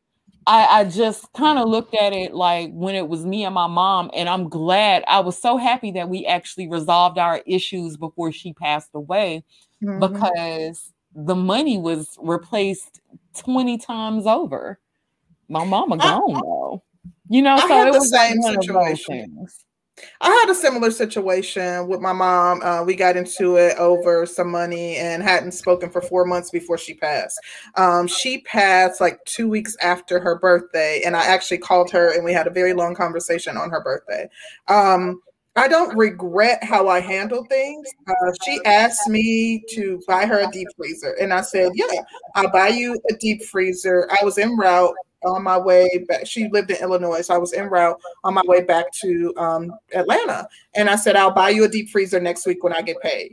I, 0.46 0.80
I 0.80 0.84
just 0.84 1.32
kind 1.32 1.58
of 1.58 1.68
looked 1.68 1.94
at 1.94 2.12
it 2.12 2.34
like 2.34 2.70
when 2.72 2.94
it 2.94 3.08
was 3.08 3.24
me 3.24 3.44
and 3.44 3.54
my 3.54 3.66
mom, 3.66 4.10
and 4.14 4.28
I'm 4.28 4.48
glad 4.48 5.04
I 5.08 5.20
was 5.20 5.38
so 5.38 5.56
happy 5.56 5.92
that 5.92 6.08
we 6.08 6.26
actually 6.26 6.68
resolved 6.68 7.18
our 7.18 7.42
issues 7.46 7.96
before 7.96 8.32
she 8.32 8.52
passed 8.52 8.90
away 8.94 9.44
mm-hmm. 9.82 10.00
because 10.00 10.92
the 11.14 11.34
money 11.34 11.78
was 11.78 12.16
replaced 12.20 13.00
20 13.38 13.78
times 13.78 14.26
over. 14.26 14.78
My 15.48 15.64
mama 15.64 15.96
gone 15.96 16.34
though. 16.34 16.82
You 17.28 17.42
know, 17.42 17.54
I 17.54 17.68
so 17.68 17.86
it 17.86 17.92
was 17.92 18.10
same 18.10 18.40
like 18.40 18.56
one 18.56 18.62
situation. 18.62 18.80
of 18.80 18.86
those 18.86 19.04
things. 19.06 19.64
I 20.20 20.30
had 20.30 20.50
a 20.50 20.54
similar 20.54 20.90
situation 20.90 21.86
with 21.86 22.00
my 22.00 22.12
mom. 22.12 22.62
Uh, 22.62 22.82
we 22.82 22.96
got 22.96 23.16
into 23.16 23.56
it 23.56 23.76
over 23.78 24.26
some 24.26 24.50
money 24.50 24.96
and 24.96 25.22
hadn't 25.22 25.52
spoken 25.52 25.90
for 25.90 26.02
four 26.02 26.24
months 26.24 26.50
before 26.50 26.78
she 26.78 26.94
passed. 26.94 27.38
Um, 27.76 28.06
she 28.08 28.40
passed 28.42 29.00
like 29.00 29.24
two 29.24 29.48
weeks 29.48 29.76
after 29.80 30.18
her 30.18 30.38
birthday, 30.38 31.02
and 31.04 31.16
I 31.16 31.24
actually 31.24 31.58
called 31.58 31.90
her 31.92 32.12
and 32.14 32.24
we 32.24 32.32
had 32.32 32.46
a 32.46 32.50
very 32.50 32.72
long 32.72 32.94
conversation 32.94 33.56
on 33.56 33.70
her 33.70 33.82
birthday. 33.82 34.28
Um, 34.68 35.20
I 35.56 35.68
don't 35.68 35.96
regret 35.96 36.64
how 36.64 36.88
I 36.88 36.98
handled 36.98 37.48
things. 37.48 37.88
Uh, 38.08 38.32
she 38.44 38.58
asked 38.64 39.08
me 39.08 39.62
to 39.70 40.02
buy 40.08 40.26
her 40.26 40.40
a 40.40 40.50
deep 40.50 40.66
freezer, 40.76 41.12
and 41.20 41.32
I 41.32 41.42
said, 41.42 41.70
"Yeah, 41.74 42.02
I'll 42.34 42.50
buy 42.50 42.68
you 42.68 42.98
a 43.08 43.14
deep 43.14 43.44
freezer." 43.44 44.08
I 44.20 44.24
was 44.24 44.36
en 44.36 44.56
route 44.56 44.96
on 45.24 45.42
my 45.42 45.58
way 45.58 45.88
back. 46.08 46.26
She 46.26 46.48
lived 46.48 46.70
in 46.70 46.76
Illinois, 46.78 47.22
so 47.22 47.34
I 47.34 47.38
was 47.38 47.52
en 47.52 47.68
route 47.68 47.98
on 48.22 48.34
my 48.34 48.42
way 48.46 48.62
back 48.62 48.86
to 49.02 49.32
um, 49.36 49.72
Atlanta. 49.94 50.48
And 50.74 50.88
I 50.88 50.96
said, 50.96 51.16
I'll 51.16 51.30
buy 51.30 51.50
you 51.50 51.64
a 51.64 51.68
deep 51.68 51.90
freezer 51.90 52.20
next 52.20 52.46
week 52.46 52.62
when 52.62 52.72
I 52.72 52.82
get 52.82 53.00
paid. 53.00 53.32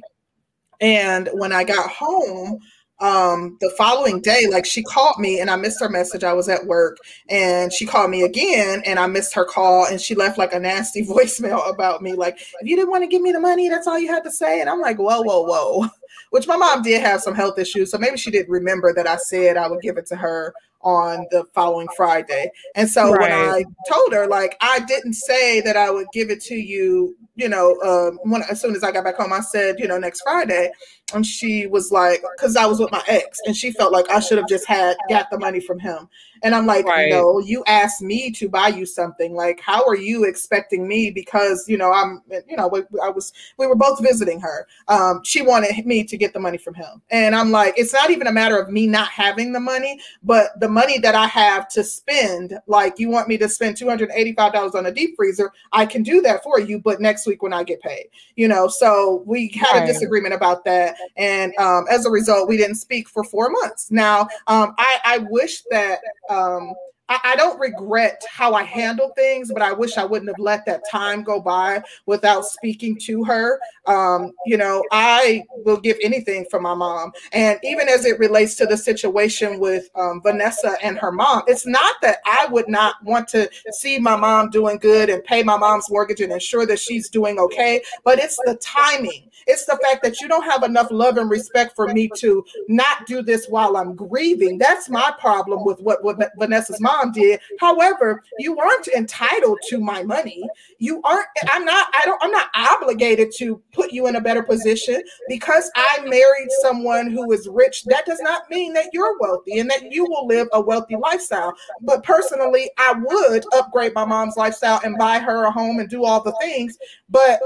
And 0.79 1.29
when 1.33 1.51
I 1.51 1.63
got 1.63 1.89
home, 1.89 2.59
um, 3.01 3.57
the 3.59 3.71
following 3.77 4.21
day, 4.21 4.47
like 4.47 4.65
she 4.65 4.83
called 4.83 5.17
me 5.17 5.39
and 5.39 5.49
I 5.49 5.55
missed 5.55 5.79
her 5.79 5.89
message. 5.89 6.23
I 6.23 6.33
was 6.33 6.47
at 6.47 6.65
work 6.65 6.97
and 7.29 7.73
she 7.73 7.85
called 7.85 8.11
me 8.11 8.21
again 8.21 8.83
and 8.85 8.99
I 8.99 9.07
missed 9.07 9.33
her 9.33 9.43
call 9.43 9.87
and 9.87 9.99
she 9.99 10.13
left 10.13 10.37
like 10.37 10.53
a 10.53 10.59
nasty 10.59 11.03
voicemail 11.05 11.67
about 11.67 12.03
me. 12.03 12.13
Like, 12.13 12.39
if 12.39 12.67
you 12.67 12.75
didn't 12.75 12.91
want 12.91 13.03
to 13.03 13.07
give 13.07 13.21
me 13.21 13.31
the 13.31 13.39
money, 13.39 13.69
that's 13.69 13.87
all 13.87 13.97
you 13.97 14.07
had 14.07 14.23
to 14.23 14.31
say. 14.31 14.61
And 14.61 14.69
I'm 14.69 14.79
like, 14.79 14.97
whoa, 14.97 15.21
whoa, 15.21 15.41
whoa. 15.41 15.87
Which 16.29 16.47
my 16.47 16.55
mom 16.55 16.81
did 16.81 17.01
have 17.01 17.21
some 17.21 17.35
health 17.35 17.59
issues. 17.59 17.91
So 17.91 17.97
maybe 17.97 18.17
she 18.17 18.31
didn't 18.31 18.51
remember 18.51 18.93
that 18.93 19.07
I 19.07 19.17
said 19.17 19.57
I 19.57 19.67
would 19.67 19.81
give 19.81 19.97
it 19.97 20.05
to 20.07 20.15
her 20.15 20.53
on 20.83 21.27
the 21.31 21.45
following 21.53 21.87
Friday. 21.95 22.51
And 22.75 22.89
so 22.89 23.11
right. 23.11 23.21
when 23.21 23.31
I 23.31 23.63
told 23.89 24.13
her, 24.13 24.27
like, 24.27 24.57
I 24.61 24.79
didn't 24.79 25.13
say 25.13 25.61
that 25.61 25.77
I 25.77 25.89
would 25.89 26.07
give 26.13 26.29
it 26.29 26.41
to 26.43 26.55
you, 26.55 27.15
you 27.35 27.49
know, 27.49 27.79
uh, 27.81 28.11
when 28.23 28.43
as 28.49 28.61
soon 28.61 28.75
as 28.75 28.83
I 28.83 28.91
got 28.91 29.03
back 29.03 29.17
home, 29.17 29.33
I 29.33 29.41
said, 29.41 29.79
you 29.79 29.87
know, 29.87 29.97
next 29.97 30.21
Friday. 30.21 30.71
And 31.13 31.25
she 31.25 31.67
was 31.67 31.91
like, 31.91 32.23
because 32.37 32.55
I 32.55 32.65
was 32.65 32.79
with 32.79 32.91
my 32.91 33.03
ex, 33.07 33.37
and 33.45 33.53
she 33.55 33.71
felt 33.71 33.91
like 33.91 34.09
I 34.09 34.21
should 34.21 34.37
have 34.37 34.47
just 34.47 34.65
had 34.65 34.95
got 35.09 35.29
the 35.29 35.37
money 35.37 35.59
from 35.59 35.77
him. 35.77 36.07
And 36.41 36.55
I'm 36.55 36.65
like, 36.65 36.85
right. 36.85 37.09
no, 37.09 37.39
you 37.39 37.63
asked 37.67 38.01
me 38.01 38.31
to 38.31 38.47
buy 38.47 38.69
you 38.69 38.85
something. 38.85 39.35
Like, 39.35 39.59
how 39.59 39.85
are 39.85 39.95
you 39.95 40.23
expecting 40.23 40.87
me? 40.87 41.11
Because 41.11 41.65
you 41.67 41.77
know, 41.77 41.91
I'm, 41.91 42.21
you 42.47 42.55
know, 42.55 42.69
we, 42.69 42.79
I 43.03 43.09
was, 43.09 43.33
we 43.57 43.67
were 43.67 43.75
both 43.75 44.01
visiting 44.01 44.39
her. 44.39 44.65
Um, 44.87 45.21
she 45.25 45.41
wanted 45.41 45.85
me 45.85 46.05
to 46.05 46.17
get 46.17 46.31
the 46.31 46.39
money 46.39 46.57
from 46.57 46.75
him, 46.75 47.01
and 47.09 47.35
I'm 47.35 47.51
like, 47.51 47.73
it's 47.77 47.93
not 47.93 48.09
even 48.09 48.27
a 48.27 48.31
matter 48.31 48.57
of 48.57 48.69
me 48.69 48.87
not 48.87 49.09
having 49.09 49.51
the 49.51 49.59
money, 49.59 49.99
but 50.23 50.57
the 50.61 50.69
money 50.71 50.97
that 50.99 51.15
I 51.15 51.27
have 51.27 51.67
to 51.69 51.83
spend, 51.83 52.57
like 52.67 52.99
you 52.99 53.09
want 53.09 53.27
me 53.27 53.37
to 53.37 53.49
spend 53.49 53.77
$285 53.77 54.75
on 54.75 54.85
a 54.85 54.91
deep 54.91 55.15
freezer, 55.15 55.51
I 55.71 55.85
can 55.85 56.03
do 56.03 56.21
that 56.21 56.43
for 56.43 56.59
you, 56.59 56.79
but 56.79 57.01
next 57.01 57.27
week 57.27 57.43
when 57.43 57.53
I 57.53 57.63
get 57.63 57.81
paid, 57.81 58.07
you 58.35 58.47
know. 58.47 58.67
So 58.67 59.23
we 59.25 59.49
had 59.49 59.79
right. 59.79 59.83
a 59.83 59.93
disagreement 59.93 60.33
about 60.33 60.65
that. 60.65 60.95
And 61.17 61.53
um, 61.57 61.85
as 61.89 62.05
a 62.05 62.09
result, 62.09 62.47
we 62.47 62.57
didn't 62.57 62.75
speak 62.75 63.09
for 63.09 63.23
four 63.23 63.49
months. 63.49 63.91
Now, 63.91 64.21
um, 64.47 64.73
I, 64.77 64.99
I 65.05 65.17
wish 65.29 65.63
that 65.69 65.99
um, 66.29 66.73
I, 67.23 67.35
don't 67.35 67.59
regret 67.59 68.23
how 68.29 68.53
I 68.53 68.63
handled 68.63 69.13
things, 69.15 69.51
but 69.51 69.61
I 69.61 69.71
wish 69.73 69.97
I 69.97 70.05
wouldn't 70.05 70.29
have 70.29 70.39
let 70.39 70.65
that 70.65 70.83
time 70.89 71.23
go 71.23 71.39
by 71.39 71.83
without 72.05 72.45
speaking 72.45 72.97
to 73.01 73.23
her. 73.23 73.59
Um, 73.85 74.31
you 74.45 74.57
know, 74.57 74.83
I 74.91 75.43
will 75.65 75.79
give 75.79 75.97
anything 76.01 76.45
for 76.49 76.61
my 76.61 76.73
mom. 76.73 77.11
And 77.33 77.59
even 77.63 77.89
as 77.89 78.05
it 78.05 78.19
relates 78.19 78.55
to 78.55 78.65
the 78.65 78.77
situation 78.77 79.59
with 79.59 79.89
um, 79.95 80.21
Vanessa 80.21 80.75
and 80.83 80.97
her 80.99 81.11
mom, 81.11 81.43
it's 81.47 81.65
not 81.65 81.95
that 82.01 82.17
I 82.25 82.47
would 82.51 82.67
not 82.67 82.95
want 83.03 83.27
to 83.29 83.49
see 83.71 83.97
my 83.99 84.15
mom 84.15 84.49
doing 84.49 84.77
good 84.77 85.09
and 85.09 85.23
pay 85.23 85.43
my 85.43 85.57
mom's 85.57 85.89
mortgage 85.89 86.21
and 86.21 86.31
ensure 86.31 86.65
that 86.65 86.79
she's 86.79 87.09
doing 87.09 87.39
okay, 87.39 87.81
but 88.03 88.19
it's 88.19 88.37
the 88.45 88.55
timing. 88.61 89.29
It's 89.47 89.65
the 89.65 89.79
fact 89.83 90.03
that 90.03 90.21
you 90.21 90.27
don't 90.27 90.43
have 90.43 90.63
enough 90.63 90.87
love 90.91 91.17
and 91.17 91.29
respect 91.29 91.75
for 91.75 91.87
me 91.87 92.09
to 92.17 92.45
not 92.67 93.05
do 93.07 93.21
this 93.21 93.47
while 93.47 93.75
I'm 93.75 93.95
grieving. 93.95 94.57
That's 94.57 94.89
my 94.89 95.11
problem 95.19 95.65
with 95.65 95.79
what, 95.79 96.03
what 96.03 96.17
Vanessa's 96.37 96.79
mom 96.79 97.00
did. 97.09 97.39
However, 97.59 98.23
you 98.37 98.59
aren't 98.59 98.87
entitled 98.89 99.59
to 99.69 99.79
my 99.79 100.03
money. 100.03 100.43
You 100.77 101.01
aren't, 101.03 101.27
I'm 101.51 101.65
not, 101.65 101.87
I 101.93 102.01
don't, 102.05 102.21
I'm 102.23 102.31
not 102.31 102.49
obligated 102.55 103.31
to 103.37 103.61
put 103.71 103.91
you 103.91 104.07
in 104.07 104.15
a 104.15 104.21
better 104.21 104.43
position 104.43 105.01
because 105.27 105.71
I 105.75 105.99
married 106.05 106.49
someone 106.61 107.09
who 107.09 107.31
is 107.31 107.47
rich. 107.51 107.83
That 107.85 108.05
does 108.05 108.19
not 108.21 108.49
mean 108.49 108.73
that 108.73 108.89
you're 108.93 109.17
wealthy 109.19 109.59
and 109.59 109.69
that 109.69 109.91
you 109.91 110.05
will 110.05 110.27
live 110.27 110.47
a 110.53 110.61
wealthy 110.61 110.95
lifestyle. 110.95 111.53
But 111.81 112.03
personally, 112.03 112.69
I 112.77 112.93
would 112.93 113.43
upgrade 113.53 113.93
my 113.95 114.05
mom's 114.05 114.37
lifestyle 114.37 114.81
and 114.83 114.97
buy 114.97 115.19
her 115.19 115.45
a 115.45 115.51
home 115.51 115.79
and 115.79 115.89
do 115.89 116.03
all 116.05 116.21
the 116.21 116.33
things. 116.41 116.77
But 117.09 117.41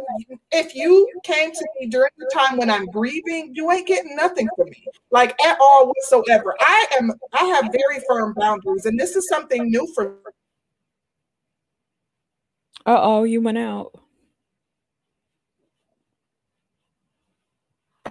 if 0.52 0.76
you 0.76 1.10
came 1.24 1.52
to 1.52 1.68
me 1.80 1.88
during 1.88 2.12
the 2.18 2.30
time 2.34 2.58
when 2.58 2.70
I'm 2.70 2.86
grieving, 2.86 3.52
you 3.54 3.72
ain't 3.72 3.88
getting 3.88 4.16
nothing 4.16 4.48
from 4.56 4.70
me, 4.70 4.86
like 5.12 5.40
at 5.44 5.58
all 5.60 5.88
whatsoever. 5.88 6.56
I 6.60 6.86
am, 7.00 7.12
I 7.34 7.46
have 7.46 7.72
very 7.72 8.04
firm 8.08 8.34
boundaries, 8.38 8.86
and 8.86 9.00
this 9.00 9.16
is 9.16 9.28
something 9.28 9.45
new 9.70 9.88
for. 9.94 10.18
Uh 12.86 13.00
oh, 13.02 13.24
you 13.24 13.42
went 13.42 13.58
out. 13.58 13.92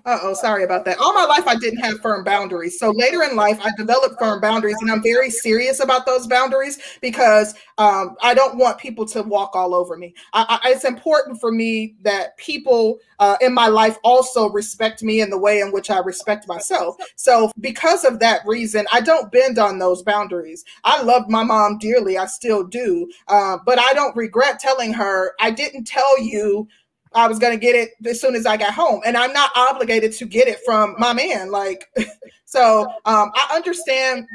Oh, 0.06 0.34
sorry 0.34 0.64
about 0.64 0.84
that. 0.84 0.98
All 0.98 1.14
my 1.14 1.24
life, 1.24 1.46
I 1.46 1.56
didn't 1.56 1.80
have 1.80 2.00
firm 2.00 2.24
boundaries. 2.24 2.78
So 2.78 2.90
later 2.90 3.22
in 3.22 3.36
life, 3.36 3.58
I 3.62 3.70
developed 3.76 4.18
firm 4.18 4.40
boundaries, 4.40 4.76
and 4.80 4.90
I'm 4.90 5.02
very 5.02 5.30
serious 5.30 5.80
about 5.80 6.06
those 6.06 6.26
boundaries 6.26 6.78
because 7.00 7.54
um, 7.78 8.16
I 8.22 8.34
don't 8.34 8.56
want 8.56 8.78
people 8.78 9.06
to 9.06 9.22
walk 9.22 9.54
all 9.54 9.74
over 9.74 9.96
me. 9.96 10.14
I, 10.32 10.60
I, 10.62 10.70
it's 10.70 10.84
important 10.84 11.40
for 11.40 11.50
me 11.50 11.96
that 12.02 12.36
people 12.36 12.98
uh, 13.18 13.36
in 13.40 13.54
my 13.54 13.68
life 13.68 13.96
also 14.04 14.50
respect 14.50 15.02
me 15.02 15.20
in 15.20 15.30
the 15.30 15.38
way 15.38 15.60
in 15.60 15.72
which 15.72 15.90
I 15.90 15.98
respect 15.98 16.46
myself. 16.48 16.96
So 17.16 17.50
because 17.60 18.04
of 18.04 18.18
that 18.20 18.46
reason, 18.46 18.86
I 18.92 19.00
don't 19.00 19.32
bend 19.32 19.58
on 19.58 19.78
those 19.78 20.02
boundaries. 20.02 20.64
I 20.84 21.02
love 21.02 21.28
my 21.28 21.42
mom 21.42 21.78
dearly. 21.78 22.18
I 22.18 22.26
still 22.26 22.64
do. 22.64 23.10
Uh, 23.28 23.58
but 23.64 23.78
I 23.78 23.92
don't 23.94 24.16
regret 24.16 24.58
telling 24.58 24.92
her, 24.92 25.32
I 25.40 25.50
didn't 25.50 25.84
tell 25.84 26.20
you 26.20 26.68
I 27.14 27.28
was 27.28 27.38
gonna 27.38 27.56
get 27.56 27.74
it 27.74 27.90
as 28.06 28.20
soon 28.20 28.34
as 28.34 28.46
I 28.46 28.56
got 28.56 28.74
home, 28.74 29.00
and 29.04 29.16
I'm 29.16 29.32
not 29.32 29.50
obligated 29.56 30.12
to 30.14 30.26
get 30.26 30.48
it 30.48 30.58
from 30.64 30.94
my 30.98 31.12
man. 31.12 31.50
Like, 31.50 31.88
so 32.44 32.82
um, 33.04 33.30
I 33.34 33.52
understand, 33.54 34.26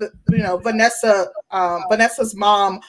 you 0.00 0.38
know, 0.38 0.58
Vanessa, 0.58 1.28
um, 1.50 1.84
Vanessa's 1.90 2.34
mom 2.34 2.80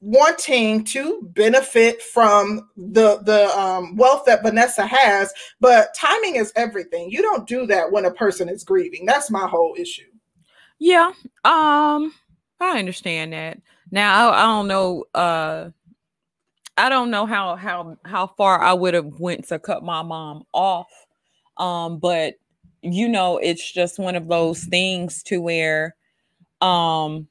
wanting 0.00 0.84
to 0.84 1.20
benefit 1.34 2.00
from 2.00 2.68
the 2.76 3.18
the 3.22 3.48
um, 3.58 3.96
wealth 3.96 4.24
that 4.26 4.42
Vanessa 4.42 4.86
has, 4.86 5.32
but 5.60 5.94
timing 5.94 6.36
is 6.36 6.52
everything. 6.56 7.10
You 7.10 7.22
don't 7.22 7.46
do 7.46 7.66
that 7.66 7.90
when 7.90 8.04
a 8.04 8.10
person 8.12 8.48
is 8.48 8.64
grieving. 8.64 9.06
That's 9.06 9.30
my 9.30 9.46
whole 9.46 9.74
issue. 9.78 10.10
Yeah, 10.78 11.12
um, 11.44 12.12
I 12.60 12.78
understand 12.78 13.32
that. 13.32 13.60
Now 13.90 14.30
I, 14.30 14.42
I 14.42 14.46
don't 14.46 14.68
know. 14.68 15.04
Uh, 15.14 15.70
I 16.78 16.88
don't 16.88 17.10
know 17.10 17.26
how 17.26 17.56
how 17.56 17.96
how 18.04 18.26
far 18.26 18.60
I 18.60 18.72
would 18.72 18.94
have 18.94 19.18
went 19.18 19.48
to 19.48 19.58
cut 19.58 19.82
my 19.82 20.02
mom 20.02 20.44
off. 20.52 20.88
Um, 21.56 21.98
but 21.98 22.34
you 22.82 23.08
know, 23.08 23.38
it's 23.38 23.72
just 23.72 23.98
one 23.98 24.14
of 24.14 24.28
those 24.28 24.64
things 24.64 25.22
to 25.24 25.40
where 25.40 25.96
um 26.60 27.28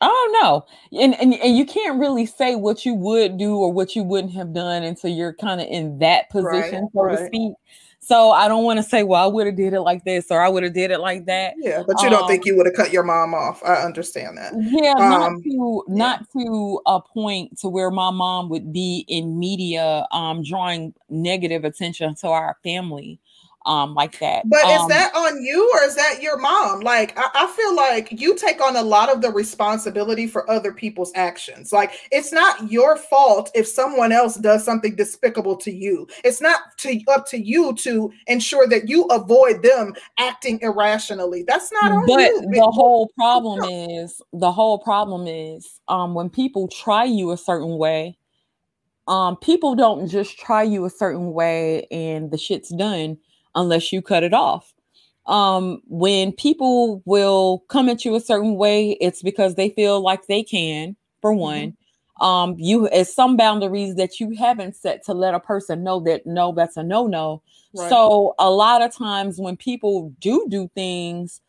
I 0.00 0.06
don't 0.06 0.32
know. 0.42 0.66
And, 1.00 1.14
and 1.14 1.34
and 1.34 1.56
you 1.56 1.64
can't 1.64 1.98
really 1.98 2.26
say 2.26 2.56
what 2.56 2.84
you 2.84 2.94
would 2.94 3.38
do 3.38 3.56
or 3.56 3.72
what 3.72 3.96
you 3.96 4.02
wouldn't 4.02 4.34
have 4.34 4.52
done 4.52 4.82
until 4.82 5.10
you're 5.10 5.34
kind 5.34 5.60
of 5.60 5.68
in 5.68 5.98
that 6.00 6.28
position, 6.30 6.82
right, 6.82 6.90
so 6.92 7.02
right. 7.02 7.18
to 7.18 7.26
speak. 7.26 7.52
So 8.04 8.32
I 8.32 8.48
don't 8.48 8.64
want 8.64 8.78
to 8.78 8.82
say, 8.82 9.02
well, 9.02 9.24
I 9.24 9.26
would 9.26 9.46
have 9.46 9.56
did 9.56 9.72
it 9.72 9.80
like 9.80 10.04
this 10.04 10.26
or 10.30 10.42
I 10.42 10.48
would 10.48 10.62
have 10.62 10.74
did 10.74 10.90
it 10.90 11.00
like 11.00 11.24
that. 11.24 11.54
Yeah, 11.56 11.82
but 11.86 12.02
you 12.02 12.08
um, 12.08 12.12
don't 12.12 12.28
think 12.28 12.44
you 12.44 12.54
would 12.56 12.66
have 12.66 12.74
cut 12.74 12.92
your 12.92 13.02
mom 13.02 13.32
off. 13.32 13.62
I 13.64 13.76
understand 13.76 14.36
that. 14.36 14.52
Yeah, 14.56 14.92
um, 14.92 15.10
not 15.10 15.42
to 15.42 15.84
yeah. 15.88 15.94
not 15.94 16.30
to 16.32 16.80
a 16.84 17.00
point 17.00 17.58
to 17.60 17.68
where 17.68 17.90
my 17.90 18.10
mom 18.10 18.50
would 18.50 18.72
be 18.72 19.06
in 19.08 19.38
media 19.38 20.06
um 20.10 20.42
drawing 20.42 20.92
negative 21.08 21.64
attention 21.64 22.14
to 22.16 22.28
our 22.28 22.58
family 22.62 23.20
um 23.66 23.94
like 23.94 24.18
that. 24.18 24.48
But 24.48 24.64
um, 24.64 24.70
is 24.70 24.88
that 24.88 25.14
on 25.14 25.42
you 25.42 25.70
or 25.74 25.82
is 25.84 25.96
that 25.96 26.20
your 26.20 26.38
mom? 26.38 26.80
Like 26.80 27.18
I, 27.18 27.28
I, 27.34 27.46
feel 27.46 27.74
like 27.74 28.20
you 28.20 28.34
take 28.36 28.60
on 28.60 28.76
a 28.76 28.82
lot 28.82 29.10
of 29.10 29.22
the 29.22 29.30
responsibility 29.30 30.26
for 30.26 30.48
other 30.50 30.72
people's 30.72 31.12
actions. 31.14 31.72
Like 31.72 31.92
it's 32.12 32.32
not 32.32 32.70
your 32.70 32.96
fault 32.96 33.50
if 33.54 33.66
someone 33.66 34.12
else 34.12 34.36
does 34.36 34.64
something 34.64 34.96
despicable 34.96 35.56
to 35.58 35.72
you. 35.72 36.06
It's 36.24 36.40
not 36.40 36.60
to 36.78 37.00
up 37.08 37.26
to 37.28 37.40
you 37.40 37.74
to 37.76 38.12
ensure 38.26 38.66
that 38.68 38.88
you 38.88 39.04
avoid 39.04 39.62
them 39.62 39.94
acting 40.18 40.58
irrationally. 40.60 41.44
That's 41.46 41.72
not 41.72 41.92
on 41.92 42.06
but 42.06 42.18
you. 42.18 42.50
the 42.52 42.70
whole 42.70 43.10
problem 43.16 43.64
is 43.64 44.20
the 44.32 44.52
whole 44.52 44.78
problem 44.78 45.26
is 45.26 45.80
um 45.88 46.14
when 46.14 46.28
people 46.28 46.68
try 46.68 47.04
you 47.04 47.30
a 47.30 47.36
certain 47.36 47.78
way 47.78 48.16
um 49.06 49.36
people 49.36 49.74
don't 49.74 50.08
just 50.08 50.38
try 50.38 50.62
you 50.62 50.84
a 50.84 50.90
certain 50.90 51.32
way 51.32 51.86
and 51.90 52.30
the 52.30 52.38
shit's 52.38 52.70
done 52.70 53.16
unless 53.54 53.92
you 53.92 54.02
cut 54.02 54.22
it 54.22 54.34
off. 54.34 54.72
Um, 55.26 55.80
when 55.86 56.32
people 56.32 57.02
will 57.06 57.64
come 57.68 57.88
at 57.88 58.04
you 58.04 58.14
a 58.14 58.20
certain 58.20 58.56
way, 58.56 58.92
it's 59.00 59.22
because 59.22 59.54
they 59.54 59.70
feel 59.70 60.00
like 60.00 60.26
they 60.26 60.42
can, 60.42 60.96
for 61.20 61.30
mm-hmm. 61.30 61.40
one. 61.40 61.60
Mm-hmm. 61.60 62.24
Um, 62.24 62.54
you 62.58 62.86
as 62.88 63.12
some 63.12 63.36
boundaries 63.36 63.96
that 63.96 64.20
you 64.20 64.36
haven't 64.38 64.76
set 64.76 65.04
to 65.06 65.14
let 65.14 65.34
a 65.34 65.40
person 65.40 65.82
know 65.82 65.98
that 66.00 66.24
no, 66.26 66.52
that's 66.52 66.76
a 66.76 66.82
no-no. 66.82 67.42
Right. 67.74 67.88
So 67.88 68.36
a 68.38 68.50
lot 68.50 68.82
of 68.82 68.94
times 68.94 69.40
when 69.40 69.56
people 69.56 70.14
do 70.20 70.46
do 70.48 70.70
things, 70.76 71.40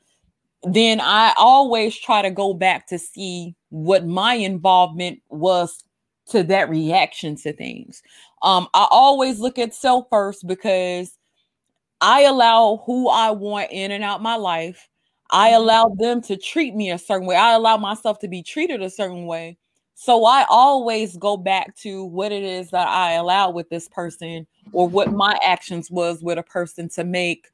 then 0.64 1.00
I 1.00 1.34
always 1.38 1.96
try 1.96 2.24
to 2.24 2.32
go 2.32 2.56
back 2.56 2.88
to 2.88 2.98
see 2.98 3.56
what 3.70 4.08
my 4.08 4.34
involvement 4.34 5.22
was 5.30 5.84
to 6.30 6.42
that 6.44 6.70
reaction 6.70 7.36
to 7.36 7.54
things. 7.54 8.02
Um, 8.42 8.68
I 8.74 8.88
always 8.90 9.40
look 9.40 9.60
at 9.60 9.76
self 9.76 10.08
first 10.10 10.48
because 10.48 11.16
I 12.02 12.24
allow 12.24 12.84
who 12.86 13.10
I 13.10 13.32
want 13.32 13.72
in 13.72 13.92
and 13.92 14.04
out 14.04 14.22
my 14.22 14.36
life. 14.36 14.90
I 15.32 15.50
mm-hmm. 15.50 15.62
allow 15.62 15.90
them 15.98 16.22
to 16.24 16.38
treat 16.38 16.76
me 16.76 16.92
a 16.92 16.98
certain 16.98 17.28
way. 17.28 17.36
I 17.36 17.54
allow 17.54 17.78
myself 17.78 18.20
to 18.20 18.28
be 18.28 18.44
treated 18.44 18.82
a 18.82 18.90
certain 18.90 19.26
way. 19.26 19.58
So 19.96 20.26
I 20.26 20.46
always 20.50 21.16
go 21.18 21.38
back 21.38 21.76
to 21.78 22.04
what 22.04 22.32
it 22.32 22.44
is 22.44 22.70
that 22.72 22.88
I 22.88 23.14
allow 23.14 23.50
with 23.50 23.70
this 23.70 23.88
person 23.88 24.46
or 24.74 24.88
what 24.88 25.14
my 25.14 25.38
actions 25.44 25.90
was 25.90 26.22
with 26.22 26.38
a 26.38 26.44
person 26.44 26.90
to 26.90 27.04
make 27.04 27.48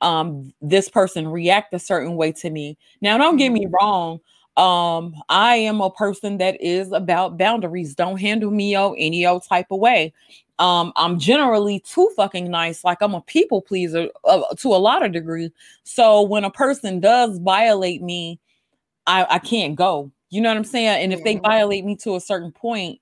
um 0.00 0.52
this 0.60 0.88
person 0.88 1.28
react 1.28 1.72
a 1.74 1.78
certain 1.78 2.16
way 2.16 2.32
to 2.32 2.50
me. 2.50 2.78
Now 3.02 3.18
don't 3.18 3.36
get 3.36 3.52
me 3.52 3.66
mm-hmm. 3.66 3.74
wrong, 3.74 4.20
um 4.56 5.14
I 5.28 5.56
am 5.56 5.80
a 5.80 5.90
person 5.90 6.38
that 6.38 6.60
is 6.60 6.92
about 6.92 7.38
boundaries. 7.38 7.94
Don't 7.94 8.20
handle 8.20 8.50
me 8.50 8.74
out 8.76 8.94
any 8.98 9.24
old 9.26 9.44
type 9.44 9.66
of 9.70 9.80
way. 9.80 10.12
Um 10.58 10.92
i'm 10.96 11.18
generally 11.18 11.80
too 11.80 12.10
fucking 12.16 12.50
nice 12.50 12.84
like 12.84 12.98
i'm 13.00 13.14
a 13.14 13.22
people 13.22 13.62
pleaser 13.62 14.08
uh, 14.24 14.42
to 14.58 14.68
a 14.68 14.76
lot 14.76 15.04
of 15.04 15.12
degree. 15.12 15.50
So 15.84 16.22
when 16.22 16.44
a 16.44 16.50
person 16.50 17.00
does 17.00 17.38
violate 17.38 18.02
me 18.02 18.38
i 19.06 19.26
i 19.30 19.38
can't 19.38 19.74
go 19.74 20.10
you 20.30 20.40
know 20.40 20.48
what 20.50 20.56
i'm 20.56 20.64
saying? 20.64 21.02
And 21.02 21.12
if 21.12 21.22
they 21.24 21.36
violate 21.36 21.84
me 21.84 21.96
to 21.96 22.16
a 22.16 22.20
certain 22.20 22.52
point 22.52 23.00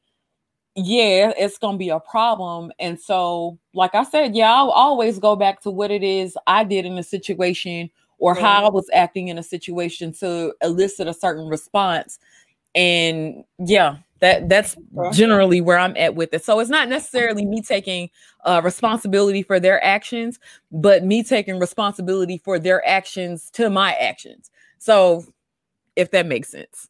yeah 0.76 1.32
it's 1.36 1.58
gonna 1.58 1.76
be 1.78 1.88
a 1.88 2.00
problem. 2.00 2.72
And 2.78 2.98
so 3.00 3.58
like 3.74 3.94
i 3.94 4.04
said 4.04 4.34
yeah 4.36 4.52
i'll 4.52 4.70
always 4.70 5.18
go 5.18 5.36
back 5.36 5.60
to 5.62 5.70
what 5.70 5.90
it 5.90 6.02
is 6.02 6.36
i 6.46 6.64
did 6.64 6.86
in 6.86 6.96
a 6.98 7.02
situation 7.02 7.90
or 8.20 8.34
yeah. 8.34 8.42
how 8.42 8.66
i 8.66 8.70
was 8.70 8.88
acting 8.92 9.28
in 9.28 9.38
a 9.38 9.42
situation 9.42 10.12
to 10.12 10.54
elicit 10.62 11.08
a 11.08 11.14
certain 11.14 11.48
response 11.48 12.18
and 12.74 13.44
yeah 13.58 13.96
that 14.20 14.48
that's 14.48 14.76
generally 15.12 15.60
where 15.60 15.78
i'm 15.78 15.96
at 15.96 16.14
with 16.14 16.32
it 16.32 16.44
so 16.44 16.60
it's 16.60 16.70
not 16.70 16.88
necessarily 16.88 17.44
me 17.44 17.60
taking 17.60 18.08
uh, 18.44 18.60
responsibility 18.62 19.42
for 19.42 19.58
their 19.58 19.82
actions 19.84 20.38
but 20.70 21.04
me 21.04 21.22
taking 21.22 21.58
responsibility 21.58 22.38
for 22.38 22.58
their 22.58 22.86
actions 22.86 23.50
to 23.50 23.68
my 23.68 23.92
actions 23.94 24.50
so 24.78 25.24
if 25.96 26.10
that 26.12 26.26
makes 26.26 26.48
sense. 26.48 26.88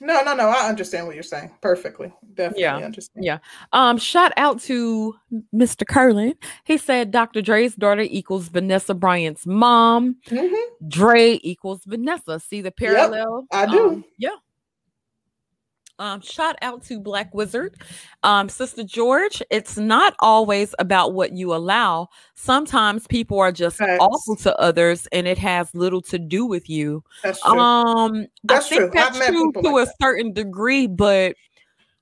No, 0.00 0.22
no, 0.22 0.34
no. 0.34 0.48
I 0.48 0.68
understand 0.68 1.06
what 1.06 1.14
you're 1.14 1.22
saying 1.22 1.50
perfectly. 1.60 2.12
Definitely 2.34 2.62
Yeah. 2.62 2.76
understand. 2.76 3.24
Yeah. 3.24 3.38
Um, 3.72 3.98
shout 3.98 4.32
out 4.36 4.60
to 4.62 5.14
Mr. 5.54 5.86
Curlin. 5.86 6.34
He 6.64 6.76
said 6.78 7.10
Dr. 7.10 7.40
Dre's 7.42 7.74
daughter 7.74 8.02
equals 8.02 8.48
Vanessa 8.48 8.94
Bryant's 8.94 9.46
mom. 9.46 10.16
Mhm. 10.26 10.54
Dre 10.88 11.38
equals 11.42 11.82
Vanessa. 11.86 12.38
See 12.40 12.60
the 12.60 12.70
parallel? 12.72 13.46
I 13.52 13.66
do. 13.66 13.88
Um, 13.88 14.04
yeah. 14.18 14.30
Um, 15.98 16.20
shout 16.20 16.56
out 16.60 16.82
to 16.84 17.00
Black 17.00 17.34
Wizard. 17.34 17.74
Um, 18.22 18.48
Sister 18.50 18.84
George, 18.84 19.42
it's 19.50 19.78
not 19.78 20.14
always 20.20 20.74
about 20.78 21.14
what 21.14 21.32
you 21.32 21.54
allow. 21.54 22.08
Sometimes 22.34 23.06
people 23.06 23.38
are 23.38 23.52
just 23.52 23.78
Facts. 23.78 23.98
awful 24.00 24.36
to 24.36 24.54
others 24.58 25.06
and 25.12 25.26
it 25.26 25.38
has 25.38 25.74
little 25.74 26.02
to 26.02 26.18
do 26.18 26.44
with 26.44 26.68
you. 26.68 27.02
That's 27.22 27.40
true. 27.42 27.58
Um, 27.58 28.26
That's 28.44 28.66
I 28.66 28.68
think 28.68 28.80
true. 28.92 29.00
I've 29.00 29.14
that's 29.14 29.18
met 29.18 29.28
true 29.28 29.52
to 29.62 29.70
like 29.70 29.88
a 29.88 29.90
certain 30.00 30.32
degree, 30.32 30.86
but 30.86 31.36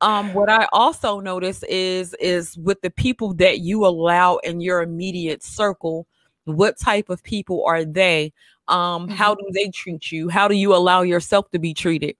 um, 0.01 0.32
what 0.32 0.51
I 0.51 0.66
also 0.72 1.20
notice 1.20 1.62
is 1.64 2.14
is 2.14 2.57
with 2.59 2.80
the 2.82 2.90
people 2.90 3.32
that 3.34 3.61
you 3.61 3.86
allow 3.86 4.36
in 4.38 4.61
your 4.61 4.82
immediate 4.82 5.42
circle, 5.42 6.07
what 6.45 6.78
type 6.78 7.09
of 7.11 7.22
people 7.22 7.64
are 7.66 7.84
they? 7.84 8.32
Um, 8.68 9.09
how 9.09 9.34
Mm-hmm. 9.34 9.45
do 9.45 9.45
they 9.55 9.70
treat 9.70 10.11
you? 10.12 10.28
How 10.28 10.49
do 10.49 10.55
you 10.57 10.74
allow 10.74 11.03
yourself 11.03 11.51
to 11.51 11.59
be 11.59 11.74
treated? 11.74 12.16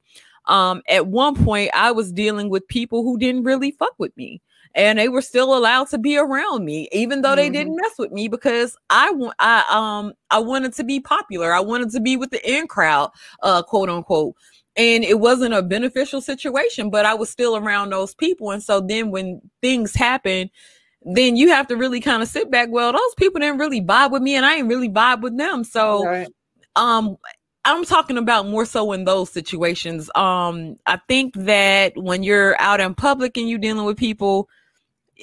Um, 0.47 0.83
at 0.89 1.07
one 1.07 1.35
point, 1.45 1.71
I 1.75 1.91
was 1.93 2.13
dealing 2.13 2.49
with 2.51 2.67
people 2.69 3.03
who 3.03 3.19
didn't 3.19 3.45
really 3.45 3.71
fuck 3.73 3.95
with 3.99 4.17
me. 4.17 4.41
And 4.77 4.99
they 4.99 5.09
were 5.09 5.23
still 5.23 5.57
allowed 5.57 5.89
to 5.91 5.99
be 5.99 6.17
around 6.19 6.65
me, 6.65 6.89
even 6.91 7.23
though 7.23 7.37
they 7.37 7.49
Mhm. 7.49 7.53
didn't 7.53 7.77
mess 7.77 7.93
with 7.97 8.11
me, 8.11 8.27
because 8.27 8.77
I 8.91 9.11
want 9.13 9.35
I 9.39 9.65
um 9.71 10.13
I 10.31 10.41
wanted 10.41 10.73
to 10.75 10.85
be 10.85 10.99
popular. 10.99 11.53
I 11.53 11.61
wanted 11.61 11.91
to 11.91 12.01
be 12.01 12.17
with 12.17 12.31
the 12.31 12.43
in 12.51 12.67
crowd, 12.67 13.11
uh, 13.43 13.63
quote 13.63 13.89
unquote 13.89 14.35
and 14.77 15.05
it 15.05 15.21
wasn't 15.21 15.55
a 15.55 15.63
beneficial 15.63 16.21
situation 16.21 16.91
but 16.91 17.07
i 17.07 17.15
was 17.15 17.31
still 17.31 17.57
around 17.57 17.91
those 17.91 18.13
people 18.15 18.51
and 18.51 18.61
so 18.63 18.81
then 18.81 19.11
when 19.13 19.41
things 19.63 19.95
happen 19.95 20.51
then 21.03 21.37
you 21.37 21.49
have 21.49 21.67
to 21.69 21.77
really 21.77 22.01
kind 22.01 22.23
of 22.23 22.29
sit 22.29 22.51
back 22.51 22.69
well 22.73 22.93
those 22.93 23.15
people 23.17 23.39
didn't 23.41 23.59
really 23.59 23.81
vibe 23.81 24.11
with 24.11 24.23
me 24.23 24.35
and 24.35 24.45
i 24.45 24.57
didn't 24.57 24.69
really 24.69 24.89
vibe 24.89 25.21
with 25.21 25.37
them 25.39 25.63
so 25.63 26.05
Right. 26.05 26.29
um 26.77 27.17
i'm 27.65 27.85
talking 27.85 28.19
about 28.19 28.47
more 28.47 28.67
so 28.67 28.93
in 28.93 29.05
those 29.05 29.31
situations. 29.31 30.11
Um 30.15 30.77
i 30.87 30.99
think 31.09 31.35
that 31.37 31.93
when 31.97 32.23
you're 32.23 32.61
out 32.61 32.81
in 32.81 32.95
public 32.95 33.37
and 33.37 33.49
you're 33.49 33.59
dealing 33.59 33.85
with 33.85 33.97
people 33.97 34.49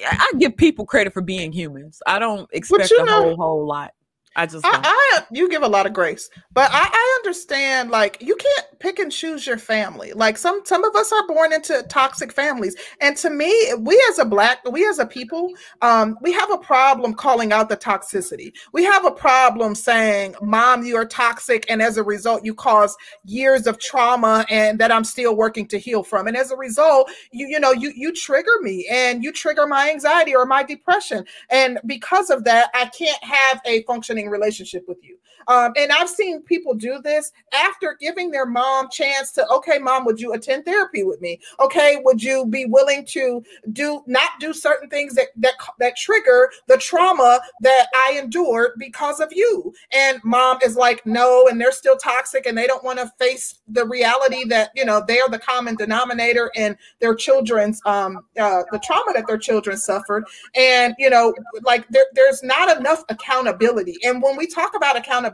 i 0.07 0.31
give 0.39 0.55
people 0.55 0.85
credit 0.85 1.13
for 1.13 1.21
being 1.21 1.51
humans. 1.51 2.01
I 2.07 2.17
don't 2.19 2.49
expect 2.53 2.91
a 2.91 3.03
know- 3.03 3.21
whole 3.23 3.35
whole 3.35 3.65
lot 3.67 3.93
i 4.35 4.45
just. 4.45 4.65
I, 4.65 4.71
I 4.73 5.23
you 5.31 5.49
give 5.49 5.61
a 5.61 5.67
lot 5.67 5.85
of 5.85 5.93
grace, 5.93 6.29
but 6.53 6.69
I, 6.71 6.87
I 6.89 7.19
understand 7.19 7.91
like 7.91 8.17
you 8.21 8.35
can't 8.35 8.65
pick 8.79 8.97
and 8.97 9.11
choose 9.11 9.45
your 9.45 9.57
family. 9.57 10.13
Like 10.13 10.37
some 10.37 10.61
some 10.63 10.85
of 10.85 10.95
us 10.95 11.11
are 11.11 11.27
born 11.27 11.51
into 11.51 11.83
toxic 11.89 12.31
families, 12.31 12.75
and 13.01 13.17
to 13.17 13.29
me, 13.29 13.53
we 13.79 14.01
as 14.09 14.19
a 14.19 14.25
black, 14.25 14.59
we 14.69 14.87
as 14.87 14.99
a 14.99 15.05
people, 15.05 15.51
um, 15.81 16.17
we 16.21 16.31
have 16.31 16.49
a 16.49 16.57
problem 16.57 17.13
calling 17.13 17.51
out 17.51 17.67
the 17.67 17.75
toxicity. 17.75 18.53
We 18.71 18.85
have 18.85 19.05
a 19.05 19.11
problem 19.11 19.75
saying, 19.75 20.35
"Mom, 20.41 20.83
you 20.83 20.95
are 20.95 21.05
toxic," 21.05 21.65
and 21.69 21.81
as 21.81 21.97
a 21.97 22.03
result, 22.03 22.45
you 22.45 22.53
cause 22.53 22.95
years 23.25 23.67
of 23.67 23.79
trauma, 23.79 24.45
and 24.49 24.79
that 24.79 24.93
I'm 24.93 25.03
still 25.03 25.35
working 25.35 25.67
to 25.67 25.77
heal 25.77 26.03
from. 26.03 26.27
And 26.27 26.37
as 26.37 26.51
a 26.51 26.57
result, 26.57 27.11
you 27.31 27.47
you 27.47 27.59
know 27.59 27.73
you 27.73 27.91
you 27.95 28.13
trigger 28.13 28.61
me, 28.61 28.87
and 28.89 29.23
you 29.23 29.33
trigger 29.33 29.67
my 29.67 29.89
anxiety 29.89 30.33
or 30.33 30.45
my 30.45 30.63
depression, 30.63 31.25
and 31.49 31.79
because 31.85 32.29
of 32.29 32.45
that, 32.45 32.69
I 32.73 32.85
can't 32.85 33.23
have 33.23 33.61
a 33.65 33.83
functioning 33.83 34.20
relationship 34.29 34.83
with 34.87 34.97
you. 35.01 35.17
Um, 35.47 35.73
and 35.77 35.91
I've 35.91 36.09
seen 36.09 36.41
people 36.41 36.73
do 36.73 36.99
this 37.03 37.31
after 37.53 37.97
giving 37.99 38.31
their 38.31 38.45
mom 38.45 38.89
chance 38.89 39.31
to, 39.33 39.47
okay, 39.49 39.79
mom, 39.79 40.05
would 40.05 40.19
you 40.19 40.33
attend 40.33 40.65
therapy 40.65 41.03
with 41.03 41.21
me? 41.21 41.39
Okay, 41.59 42.01
would 42.03 42.21
you 42.21 42.45
be 42.45 42.65
willing 42.65 43.05
to 43.07 43.43
do 43.71 44.03
not 44.07 44.31
do 44.39 44.53
certain 44.53 44.89
things 44.89 45.15
that 45.15 45.27
that 45.37 45.53
that 45.79 45.95
trigger 45.97 46.49
the 46.67 46.77
trauma 46.77 47.39
that 47.61 47.87
I 47.95 48.17
endured 48.17 48.71
because 48.77 49.19
of 49.19 49.31
you? 49.31 49.73
And 49.91 50.19
mom 50.23 50.59
is 50.63 50.75
like, 50.75 51.05
no, 51.05 51.47
and 51.47 51.59
they're 51.59 51.71
still 51.71 51.97
toxic 51.97 52.45
and 52.45 52.57
they 52.57 52.67
don't 52.67 52.83
want 52.83 52.99
to 52.99 53.11
face 53.19 53.59
the 53.67 53.85
reality 53.85 54.45
that 54.45 54.71
you 54.75 54.85
know 54.85 55.03
they 55.07 55.19
are 55.19 55.29
the 55.29 55.39
common 55.39 55.75
denominator 55.75 56.51
in 56.55 56.77
their 56.99 57.15
children's 57.15 57.81
um 57.85 58.17
uh, 58.39 58.63
the 58.71 58.79
trauma 58.83 59.13
that 59.13 59.25
their 59.27 59.37
children 59.37 59.77
suffered 59.77 60.25
and 60.55 60.93
you 60.97 61.09
know 61.09 61.33
like 61.63 61.87
there, 61.89 62.05
there's 62.13 62.43
not 62.43 62.77
enough 62.77 63.03
accountability 63.09 63.97
and 64.03 64.21
when 64.21 64.35
we 64.37 64.47
talk 64.47 64.75
about 64.75 64.97
accountability 64.97 65.30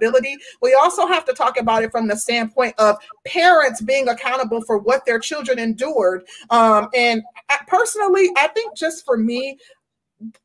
we 0.62 0.74
also 0.74 1.08
have 1.08 1.26
to 1.26 1.34
talk 1.34 1.60
about 1.60 1.84
it 1.84 1.92
from 1.92 2.08
the 2.08 2.16
standpoint 2.16 2.74
of 2.78 2.98
parents 3.26 3.82
being 3.82 4.08
accountable 4.10 4.62
for 4.62 4.78
what 4.78 5.06
their 5.06 5.20
children 5.20 5.60
endured. 5.60 6.24
Um, 6.50 6.90
and 6.96 7.24
personally 7.68 8.30
i 8.38 8.48
think 8.48 8.76
just 8.76 9.06
for 9.06 9.18
me 9.18 9.58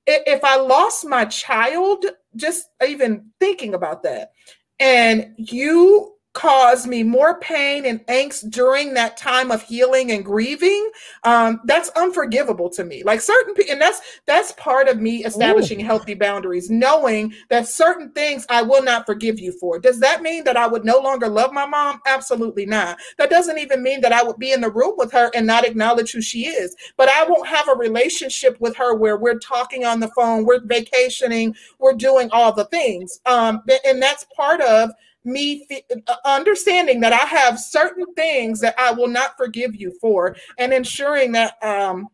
if 0.07 0.45
i 0.45 0.57
lost 0.57 1.05
my 1.07 1.25
child 1.25 2.05
just 2.37 2.69
even 2.87 3.25
thinking 3.41 3.75
about 3.75 4.03
that 4.03 4.33
and 4.81 5.35
you 5.37 6.12
caused 6.33 6.87
me 6.87 7.03
more 7.03 7.39
pain 7.41 7.85
and 7.85 8.05
angst 8.07 8.51
during 8.51 8.95
that 8.95 9.17
time 9.17 9.51
of 9.51 9.63
healing 9.63 10.13
and 10.13 10.25
grieving 10.25 10.91
um 11.25 11.61
that's 11.65 11.91
unforgivable 11.91 12.71
to 12.71 12.85
me. 12.85 13.03
Like 13.03 13.21
certain 13.21 13.55
and 13.69 13.81
that's 13.81 14.01
that's 14.27 14.53
part 14.53 14.89
of 14.89 15.01
me 15.01 15.25
establishing 15.25 15.79
healthy 15.79 16.15
boundaries 16.15 16.71
knowing 16.71 17.35
that 17.51 17.69
certain 17.69 18.11
things 18.13 18.47
i 18.49 18.63
will 18.63 18.83
not 18.83 19.05
forgive 19.05 19.39
you 19.39 19.53
for. 19.53 19.79
Does 19.79 20.01
that 20.01 20.23
mean 20.23 20.45
that 20.45 20.57
i 20.57 20.67
would 20.67 20.85
no 20.85 20.99
longer 20.99 21.29
love 21.29 21.53
my 21.53 21.67
mom? 21.67 22.01
Absolutely 22.07 22.65
not. 22.65 22.99
That 23.19 23.31
doesn't 23.31 23.59
even 23.59 23.83
mean 23.83 24.01
that 24.01 24.13
i 24.13 24.23
would 24.23 24.39
be 24.39 24.53
in 24.53 24.63
the 24.63 24.71
room 24.71 24.95
with 24.97 25.13
her 25.13 25.31
and 25.35 25.47
not 25.47 25.67
acknowledge 25.67 26.13
who 26.13 26.23
she 26.23 26.47
is. 26.47 26.75
But 26.97 27.11
i 27.11 27.25
won't 27.25 27.49
have 27.49 27.69
a 27.69 27.77
relationship 27.77 28.59
with 28.59 28.75
her 28.77 28.95
where 28.95 29.19
we're 29.19 29.39
talking 29.39 29.85
on 29.85 30.01
the 30.01 30.09
phone 30.09 30.47
we're 30.47 30.65
vacationing 30.65 31.55
we're 31.79 31.93
doing 31.93 32.31
all 32.33 32.53
the 32.53 32.65
things. 32.67 33.21
Um 33.27 33.63
and 33.85 34.01
that's 34.01 34.25
part 34.35 34.63
of 34.63 34.91
me 35.25 35.67
uh, 36.07 36.17
understanding 36.25 37.01
that 37.01 37.13
I 37.13 37.27
have 37.27 37.59
certain 37.59 38.07
things 38.15 38.61
that 38.61 38.75
I 38.79 38.93
will 38.93 39.09
not 39.09 39.37
forgive 39.37 39.75
you 39.75 39.93
for, 40.01 40.37
and 40.59 40.73
ensuring 40.73 41.33
that 41.33 41.63
um, 41.63 42.09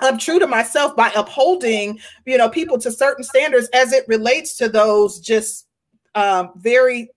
I'm 0.00 0.18
true 0.18 0.38
to 0.38 0.46
myself 0.46 0.94
by 0.96 1.10
upholding, 1.14 1.98
you 2.24 2.38
know, 2.38 2.48
people 2.48 2.78
to 2.78 2.90
certain 2.90 3.24
standards 3.24 3.68
as 3.72 3.92
it 3.92 4.06
relates 4.08 4.56
to 4.58 4.68
those 4.68 5.20
just 5.20 5.66
um, 6.14 6.52
very 6.56 7.10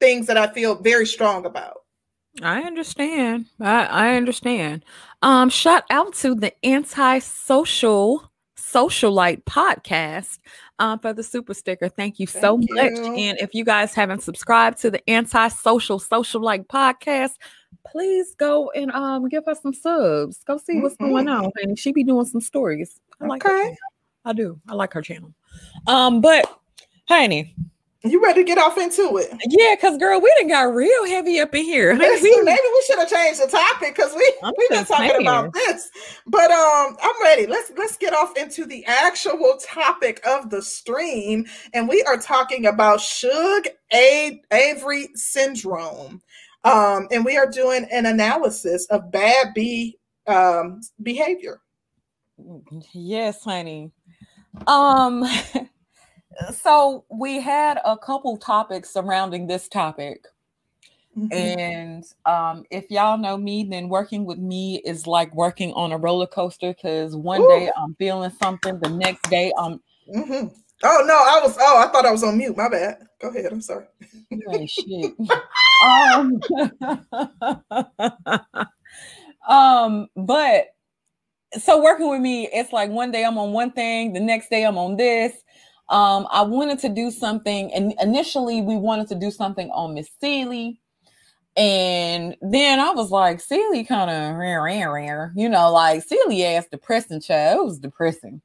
things 0.00 0.26
that 0.26 0.36
I 0.36 0.52
feel 0.52 0.76
very 0.76 1.06
strong 1.06 1.46
about. 1.46 1.78
I 2.42 2.62
understand. 2.62 3.46
I, 3.60 3.84
I 3.84 4.16
understand. 4.16 4.84
Um, 5.22 5.48
shout 5.48 5.84
out 5.90 6.14
to 6.16 6.34
the 6.34 6.52
anti-social 6.64 8.30
socialite 8.74 9.44
podcast 9.44 10.38
um, 10.78 10.98
for 10.98 11.12
the 11.12 11.22
super 11.22 11.54
sticker. 11.54 11.88
Thank 11.88 12.18
you 12.18 12.26
so 12.26 12.58
Thank 12.58 12.70
much. 12.72 13.18
And 13.18 13.38
if 13.40 13.54
you 13.54 13.64
guys 13.64 13.94
haven't 13.94 14.22
subscribed 14.22 14.78
to 14.80 14.90
the 14.90 15.08
anti-social 15.08 16.00
socialite 16.00 16.66
podcast, 16.66 17.32
please 17.86 18.34
go 18.34 18.70
and 18.70 18.90
um 18.92 19.28
give 19.28 19.44
her 19.46 19.54
some 19.54 19.72
subs. 19.72 20.42
Go 20.44 20.58
see 20.58 20.80
what's 20.80 20.96
going 20.96 21.28
on. 21.28 21.50
And 21.62 21.78
she 21.78 21.92
be 21.92 22.02
doing 22.04 22.24
some 22.26 22.40
stories. 22.40 23.00
I 23.20 23.26
like 23.26 23.42
her 23.42 23.50
Okay. 23.50 23.62
channel. 23.62 23.76
I 24.24 24.32
do. 24.32 24.60
I 24.68 24.74
like 24.74 24.92
her 24.94 25.02
channel. 25.02 25.34
Um, 25.86 26.20
but 26.20 26.44
honey, 27.06 27.54
You 28.04 28.22
ready 28.22 28.42
to 28.42 28.46
get 28.46 28.58
off 28.58 28.76
into 28.76 29.16
it? 29.16 29.30
yeah, 29.48 29.74
because 29.74 29.96
girl, 29.96 30.20
we 30.20 30.32
done 30.38 30.48
got 30.48 30.74
real 30.74 31.06
heavy 31.06 31.40
up 31.40 31.54
in 31.54 31.64
here. 31.64 31.94
Listen, 31.94 32.22
we- 32.22 32.42
maybe 32.42 32.60
we 32.62 32.84
should 32.86 32.98
have 32.98 33.08
changed 33.08 33.42
the 33.42 33.46
topic 33.46 33.96
because 33.96 34.14
we 34.14 34.34
I'm 34.42 34.52
we've 34.58 34.68
been 34.68 34.84
talking 34.84 35.08
saying. 35.08 35.20
about 35.22 35.52
this. 35.54 35.90
But 36.26 36.50
um, 36.50 36.96
I'm 37.02 37.22
ready. 37.22 37.46
Let's 37.46 37.72
let's 37.78 37.96
get 37.96 38.12
off 38.12 38.36
into 38.36 38.66
the 38.66 38.84
actual 38.84 39.58
topic 39.62 40.20
of 40.26 40.50
the 40.50 40.60
stream, 40.60 41.46
and 41.72 41.88
we 41.88 42.02
are 42.02 42.18
talking 42.18 42.66
about 42.66 43.00
Shug 43.00 43.64
A- 43.92 44.42
Avery 44.52 45.08
syndrome. 45.14 46.20
Um, 46.64 47.08
and 47.10 47.24
we 47.24 47.36
are 47.36 47.46
doing 47.46 47.86
an 47.90 48.06
analysis 48.06 48.86
of 48.90 49.10
bad 49.10 49.48
B 49.54 49.98
um 50.26 50.80
behavior. 51.02 51.60
Yes, 52.92 53.42
honey. 53.44 53.92
Um 54.66 55.24
so 56.52 57.04
we 57.10 57.40
had 57.40 57.78
a 57.84 57.96
couple 57.96 58.36
topics 58.36 58.90
surrounding 58.90 59.46
this 59.46 59.68
topic. 59.68 60.26
Mhm. 61.16 61.30
And 61.32 62.04
um 62.26 62.64
if 62.70 62.90
y'all 62.90 63.18
know 63.18 63.36
me, 63.36 63.64
then 63.70 63.88
working 63.88 64.24
with 64.24 64.38
me 64.38 64.80
is 64.84 65.06
like 65.06 65.34
working 65.34 65.72
on 65.74 65.92
a 65.92 65.98
roller 65.98 66.26
coaster 66.26 66.74
because 66.74 67.16
one 67.16 67.42
Ooh. 67.42 67.46
day 67.46 67.70
I'm 67.76 67.94
feeling 67.96 68.30
something, 68.42 68.78
the 68.80 68.90
next 68.90 69.28
day 69.30 69.52
I'm 69.58 69.80
Mhm. 70.14 70.54
Oh 70.82 71.04
no, 71.06 71.14
I 71.14 71.40
was 71.42 71.56
oh 71.58 71.78
I 71.78 71.90
thought 71.90 72.06
I 72.06 72.12
was 72.12 72.24
on 72.24 72.36
mute. 72.36 72.56
My 72.56 72.68
bad. 72.68 73.06
Go 73.20 73.28
ahead. 73.28 73.52
I'm 73.52 73.60
sorry. 73.60 73.86
you 74.30 74.66
shit. 74.68 75.12
um, 75.84 76.44
um, 79.48 80.08
but 80.16 80.66
so 81.58 81.82
working 81.82 82.08
with 82.10 82.20
me, 82.20 82.48
it's 82.52 82.72
like 82.72 82.90
one 82.90 83.12
day 83.12 83.24
I'm 83.24 83.38
on 83.38 83.52
one 83.52 83.72
thing, 83.72 84.12
the 84.12 84.20
next 84.20 84.50
day 84.50 84.64
I'm 84.64 84.78
on 84.78 84.96
this. 84.96 85.32
Um, 85.88 86.26
I 86.30 86.42
wanted 86.42 86.78
to 86.80 86.88
do 86.88 87.10
something, 87.10 87.72
and 87.74 87.94
initially 88.00 88.62
we 88.62 88.76
wanted 88.76 89.08
to 89.08 89.14
do 89.14 89.30
something 89.30 89.70
on 89.70 89.94
Miss 89.94 90.08
Celie. 90.20 90.80
And 91.56 92.36
then 92.40 92.80
I 92.80 92.90
was 92.90 93.10
like, 93.10 93.40
Celie 93.40 93.84
kind 93.84 94.10
of 94.10 94.36
rare, 94.36 94.62
rare, 94.62 94.92
rare, 94.92 95.32
you 95.36 95.48
know, 95.48 95.70
like 95.70 96.02
Celie 96.02 96.44
ass 96.44 96.66
depressing 96.70 97.20
child. 97.20 97.60
It 97.60 97.64
was 97.64 97.78
depressing. 97.78 98.40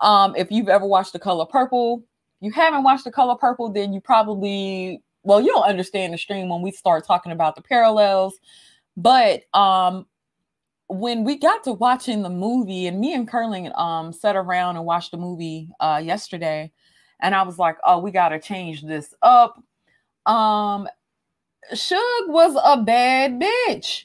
Um, 0.00 0.34
if 0.36 0.50
you've 0.50 0.68
ever 0.68 0.86
watched 0.86 1.12
The 1.12 1.18
Color 1.18 1.46
Purple, 1.46 2.04
you 2.40 2.52
haven't 2.52 2.84
watched 2.84 3.04
The 3.04 3.10
Color 3.10 3.36
Purple, 3.36 3.72
then 3.72 3.92
you 3.92 4.00
probably 4.00 5.02
well, 5.22 5.40
you 5.40 5.48
don't 5.48 5.68
understand 5.68 6.14
the 6.14 6.18
stream 6.18 6.48
when 6.48 6.62
we 6.62 6.70
start 6.70 7.06
talking 7.06 7.32
about 7.32 7.54
the 7.56 7.62
parallels. 7.62 8.38
But 8.96 9.42
um 9.54 10.06
when 10.90 11.24
we 11.24 11.38
got 11.38 11.64
to 11.64 11.72
watching 11.72 12.22
the 12.22 12.30
movie, 12.30 12.86
and 12.86 13.00
me 13.00 13.14
and 13.14 13.28
Curling 13.28 13.70
um 13.74 14.12
sat 14.12 14.36
around 14.36 14.76
and 14.76 14.84
watched 14.84 15.12
the 15.12 15.16
movie 15.16 15.68
uh 15.80 16.00
yesterday, 16.02 16.72
and 17.20 17.34
I 17.34 17.42
was 17.42 17.58
like, 17.58 17.76
oh, 17.84 17.98
we 18.00 18.10
gotta 18.10 18.38
change 18.38 18.82
this 18.82 19.14
up. 19.22 19.62
Um 20.26 20.88
Shug 21.74 22.00
was 22.26 22.56
a 22.64 22.82
bad 22.82 23.40
bitch. 23.40 24.04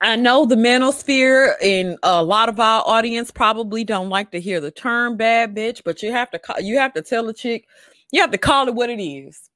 I 0.00 0.14
know 0.16 0.46
the 0.46 0.54
manosphere 0.54 1.54
and 1.62 1.98
a 2.04 2.22
lot 2.22 2.48
of 2.48 2.60
our 2.60 2.84
audience 2.86 3.30
probably 3.32 3.82
don't 3.82 4.08
like 4.08 4.30
to 4.30 4.40
hear 4.40 4.60
the 4.60 4.70
term 4.70 5.16
bad 5.16 5.56
bitch, 5.56 5.82
but 5.84 6.02
you 6.02 6.12
have 6.12 6.30
to 6.30 6.38
call, 6.38 6.60
you 6.60 6.78
have 6.78 6.94
to 6.94 7.02
tell 7.02 7.28
a 7.28 7.34
chick, 7.34 7.66
you 8.12 8.20
have 8.20 8.30
to 8.30 8.38
call 8.38 8.68
it 8.68 8.74
what 8.74 8.90
it 8.90 9.02
is. 9.02 9.47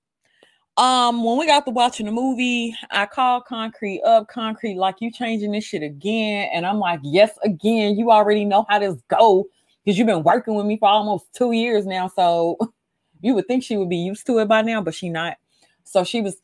Um, 0.79 1.23
when 1.23 1.39
we 1.39 1.47
got 1.47 1.67
to 1.67 1.71
watching 1.71 2.07
the 2.07 2.13
movie, 2.13 2.75
I 2.91 3.05
called 3.05 3.45
Concrete 3.45 4.03
up, 4.03 4.29
Concrete, 4.29 4.77
like 4.77 4.97
you 5.01 5.11
changing 5.11 5.53
this 5.53 5.65
shit 5.65 5.83
again. 5.83 6.49
And 6.53 6.65
I'm 6.65 6.79
like, 6.79 7.01
yes, 7.03 7.31
again, 7.43 7.99
you 7.99 8.11
already 8.11 8.45
know 8.45 8.65
how 8.69 8.79
this 8.79 8.97
go 9.09 9.47
because 9.85 9.99
you've 9.99 10.07
been 10.07 10.23
working 10.23 10.55
with 10.55 10.65
me 10.65 10.79
for 10.79 10.89
almost 10.89 11.27
two 11.35 11.53
years 11.53 11.85
now. 11.85 12.09
So 12.09 12.57
you 13.21 13.35
would 13.35 13.47
think 13.47 13.65
she 13.65 13.77
would 13.77 13.91
be 13.91 13.99
used 13.99 14.27
to 14.27 14.39
it 14.39 14.49
by 14.49 14.63
now, 14.63 14.81
but 14.81 14.95
she 14.95 15.11
not. 15.11 15.37
So 15.85 16.05
she 16.05 16.23
was 16.23 16.41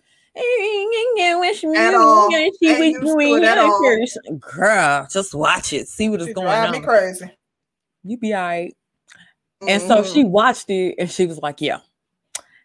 at 1.76 1.94
all. 1.94 2.30
She 2.30 2.68
was 2.68 3.00
doing 3.00 3.42
it 3.42 4.40
Girl, 4.40 5.08
just 5.10 5.34
watch 5.34 5.72
it. 5.72 5.88
See 5.88 6.08
what 6.10 6.20
is 6.20 6.34
going 6.34 6.48
on. 6.48 6.72
me 6.72 6.80
crazy. 6.80 7.30
You 8.04 8.18
be 8.18 8.34
all 8.34 8.42
right. 8.42 8.76
And 9.62 9.82
mm-hmm. 9.82 9.88
so 9.88 10.04
she 10.04 10.24
watched 10.24 10.70
it 10.70 10.96
and 10.98 11.10
she 11.10 11.26
was 11.26 11.38
like, 11.38 11.60
yeah. 11.60 11.78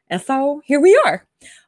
And 0.10 0.22
so 0.22 0.62
here 0.66 0.80
we 0.80 1.00
are. 1.06 1.26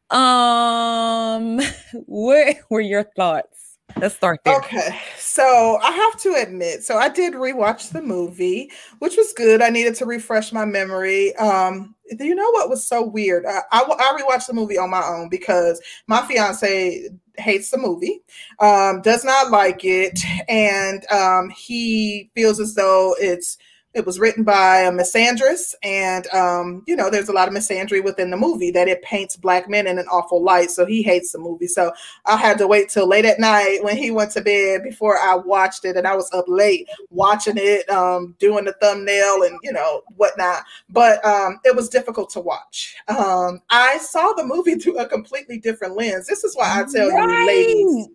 Um, 0.10 1.60
what 2.06 2.58
were 2.70 2.82
your 2.82 3.04
thoughts? 3.04 3.78
Let's 3.98 4.16
start 4.16 4.42
there. 4.44 4.58
Okay. 4.58 5.00
So 5.18 5.80
I 5.82 5.92
have 5.92 6.20
to 6.22 6.34
admit, 6.36 6.84
so 6.84 6.98
I 6.98 7.08
did 7.08 7.34
rewatch 7.34 7.92
the 7.92 8.02
movie, 8.02 8.72
which 9.00 9.16
was 9.16 9.32
good. 9.34 9.62
I 9.62 9.70
needed 9.70 9.96
to 9.96 10.06
refresh 10.06 10.52
my 10.52 10.66
memory. 10.66 11.36
Um, 11.38 11.96
you 12.20 12.36
know 12.36 12.50
what 12.52 12.70
was 12.70 12.86
so 12.86 13.06
weird? 13.06 13.46
I, 13.46 13.62
I, 13.72 13.84
I 13.84 14.20
rewatched 14.20 14.48
the 14.48 14.54
movie 14.54 14.78
on 14.78 14.90
my 14.90 15.04
own 15.04 15.30
because 15.30 15.82
my 16.08 16.22
fiance 16.28 17.10
hates 17.38 17.70
the 17.70 17.78
movie, 17.78 18.22
um, 18.60 19.02
does 19.02 19.24
not 19.24 19.52
like 19.52 19.82
it, 19.84 20.20
and 20.50 21.10
um, 21.12 21.50
he 21.50 22.30
feels 22.36 22.60
as 22.60 22.76
though 22.76 23.16
it's 23.20 23.58
it 23.96 24.06
was 24.06 24.20
written 24.20 24.44
by 24.44 24.82
a 24.82 24.92
misandrist, 24.92 25.74
and 25.82 26.28
um, 26.28 26.84
you 26.86 26.96
know, 26.96 27.10
there's 27.10 27.30
a 27.30 27.34
lot 27.34 27.48
of 27.48 27.54
misandry 27.54 28.04
within 28.04 28.30
the 28.30 28.38
movie 28.38 28.70
that 28.72 28.90
it 28.90 29.02
paints 29.02 29.38
black 29.38 29.70
men 29.70 29.88
in 29.88 29.98
an 29.98 30.08
awful 30.08 30.44
light. 30.44 30.70
So 30.70 30.86
he 30.86 31.02
hates 31.02 31.32
the 31.32 31.40
movie. 31.40 31.68
So 31.68 31.94
I 32.26 32.36
had 32.36 32.58
to 32.58 32.68
wait 32.68 32.90
till 32.90 33.08
late 33.08 33.24
at 33.24 33.40
night 33.40 33.80
when 33.82 33.96
he 33.96 34.12
went 34.12 34.32
to 34.32 34.42
bed 34.42 34.84
before 34.84 35.18
I 35.18 35.36
watched 35.36 35.86
it, 35.86 35.96
and 35.96 36.06
I 36.06 36.16
was 36.16 36.30
up 36.34 36.44
late 36.48 36.88
watching 37.10 37.56
it, 37.58 37.90
um, 37.90 38.36
doing 38.38 38.66
the 38.66 38.74
thumbnail 38.74 39.44
and 39.44 39.58
you 39.64 39.72
know 39.72 40.02
whatnot. 40.18 40.64
But 40.90 41.24
um, 41.26 41.60
it 41.64 41.74
was 41.74 41.88
difficult 41.88 42.30
to 42.32 42.42
watch. 42.42 42.96
Um, 43.08 43.62
I 43.70 43.98
saw 44.00 44.34
the 44.34 44.46
movie 44.46 44.76
through 44.80 45.00
a 45.00 45.08
completely 45.08 45.58
different 45.58 45.96
lens. 45.96 46.28
This 46.28 46.44
is 46.44 46.56
why 46.56 46.82
I 46.82 46.84
tell 46.92 47.10
right. 47.10 47.30
you, 47.30 47.48
ladies, 47.48 48.08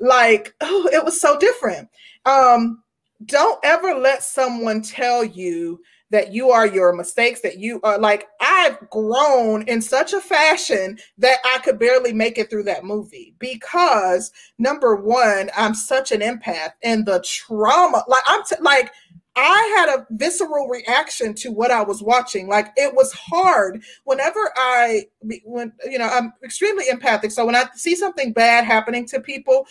like, 0.00 0.54
oh, 0.60 0.88
it 0.92 1.04
was 1.04 1.20
so 1.20 1.38
different. 1.38 1.88
Um, 2.26 2.82
don't 3.24 3.58
ever 3.64 3.94
let 3.94 4.22
someone 4.22 4.82
tell 4.82 5.24
you 5.24 5.80
that 6.10 6.32
you 6.32 6.50
are 6.50 6.66
your 6.66 6.94
mistakes, 6.94 7.40
that 7.42 7.58
you 7.58 7.80
are 7.82 7.98
like, 7.98 8.28
I've 8.40 8.88
grown 8.90 9.62
in 9.68 9.82
such 9.82 10.12
a 10.12 10.20
fashion 10.20 10.98
that 11.18 11.38
I 11.44 11.58
could 11.58 11.78
barely 11.78 12.12
make 12.12 12.38
it 12.38 12.48
through 12.48 12.62
that 12.64 12.84
movie 12.84 13.34
because 13.38 14.32
number 14.58 14.96
one, 14.96 15.50
I'm 15.56 15.74
such 15.74 16.12
an 16.12 16.20
empath 16.20 16.70
and 16.82 17.04
the 17.04 17.22
trauma, 17.24 18.04
like, 18.08 18.22
I'm 18.26 18.42
t- 18.44 18.56
like, 18.60 18.92
I 19.40 19.76
had 19.76 19.96
a 19.96 20.06
visceral 20.10 20.66
reaction 20.66 21.32
to 21.34 21.52
what 21.52 21.70
I 21.70 21.82
was 21.82 22.02
watching. 22.02 22.48
Like 22.48 22.72
it 22.76 22.92
was 22.92 23.12
hard 23.12 23.82
whenever 24.02 24.50
I, 24.56 25.04
when 25.44 25.72
you 25.88 25.98
know, 25.98 26.08
I'm 26.08 26.32
extremely 26.42 26.88
empathic. 26.88 27.30
So 27.30 27.46
when 27.46 27.54
I 27.54 27.66
see 27.76 27.94
something 27.94 28.32
bad 28.32 28.64
happening 28.64 29.06
to 29.06 29.20
people, 29.20 29.64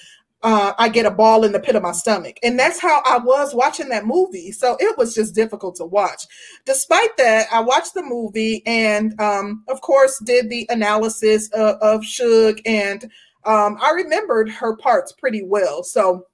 uh, 0.48 0.72
I 0.78 0.88
get 0.88 1.06
a 1.06 1.12
ball 1.12 1.44
in 1.44 1.52
the 1.52 1.60
pit 1.60 1.76
of 1.76 1.84
my 1.84 1.92
stomach. 1.92 2.38
And 2.42 2.58
that's 2.58 2.80
how 2.80 3.02
I 3.06 3.18
was 3.18 3.54
watching 3.54 3.90
that 3.90 4.06
movie. 4.06 4.54
So 4.54 4.78
it 4.80 4.98
was 4.98 5.14
just 5.14 5.36
difficult 5.36 5.76
to 5.76 5.86
watch. 5.86 6.24
Despite 6.66 7.18
that, 7.18 7.48
I 7.52 7.60
watched 7.60 7.94
the 7.94 8.02
movie 8.02 8.64
and, 8.66 9.20
um, 9.20 9.66
of 9.68 9.82
course, 9.82 10.18
did 10.20 10.50
the 10.50 10.66
analysis 10.70 11.50
of, 11.50 11.76
of 11.82 12.06
Shug. 12.06 12.62
And 12.66 13.12
um, 13.44 13.78
I 13.82 13.92
remembered 13.92 14.50
her 14.50 14.78
parts 14.78 15.12
pretty 15.12 15.44
well. 15.44 15.84
So 15.84 16.27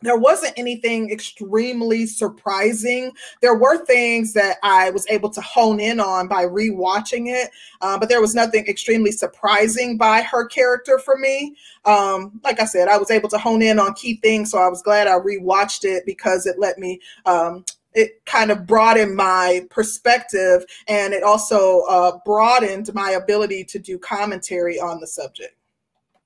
there 0.00 0.16
wasn't 0.16 0.54
anything 0.56 1.10
extremely 1.10 2.06
surprising. 2.06 3.12
There 3.42 3.56
were 3.56 3.84
things 3.84 4.32
that 4.34 4.58
I 4.62 4.90
was 4.90 5.06
able 5.08 5.30
to 5.30 5.40
hone 5.40 5.80
in 5.80 5.98
on 5.98 6.28
by 6.28 6.44
rewatching 6.44 7.26
it, 7.26 7.50
uh, 7.80 7.98
but 7.98 8.08
there 8.08 8.20
was 8.20 8.34
nothing 8.34 8.66
extremely 8.68 9.10
surprising 9.10 9.96
by 9.96 10.22
her 10.22 10.46
character 10.46 10.98
for 10.98 11.16
me. 11.16 11.56
Um, 11.84 12.40
like 12.44 12.60
I 12.60 12.64
said, 12.64 12.88
I 12.88 12.96
was 12.96 13.10
able 13.10 13.28
to 13.30 13.38
hone 13.38 13.62
in 13.62 13.78
on 13.78 13.94
key 13.94 14.20
things, 14.22 14.52
so 14.52 14.58
I 14.58 14.68
was 14.68 14.82
glad 14.82 15.08
I 15.08 15.18
rewatched 15.18 15.84
it 15.84 16.04
because 16.06 16.46
it 16.46 16.56
let 16.58 16.78
me. 16.78 17.00
Um, 17.26 17.64
it 17.94 18.24
kind 18.26 18.50
of 18.52 18.66
broadened 18.66 19.16
my 19.16 19.66
perspective 19.70 20.64
and 20.86 21.14
it 21.14 21.22
also 21.24 21.80
uh, 21.88 22.18
broadened 22.24 22.92
my 22.94 23.12
ability 23.12 23.64
to 23.64 23.78
do 23.78 23.98
commentary 23.98 24.78
on 24.78 25.00
the 25.00 25.06
subject. 25.06 25.57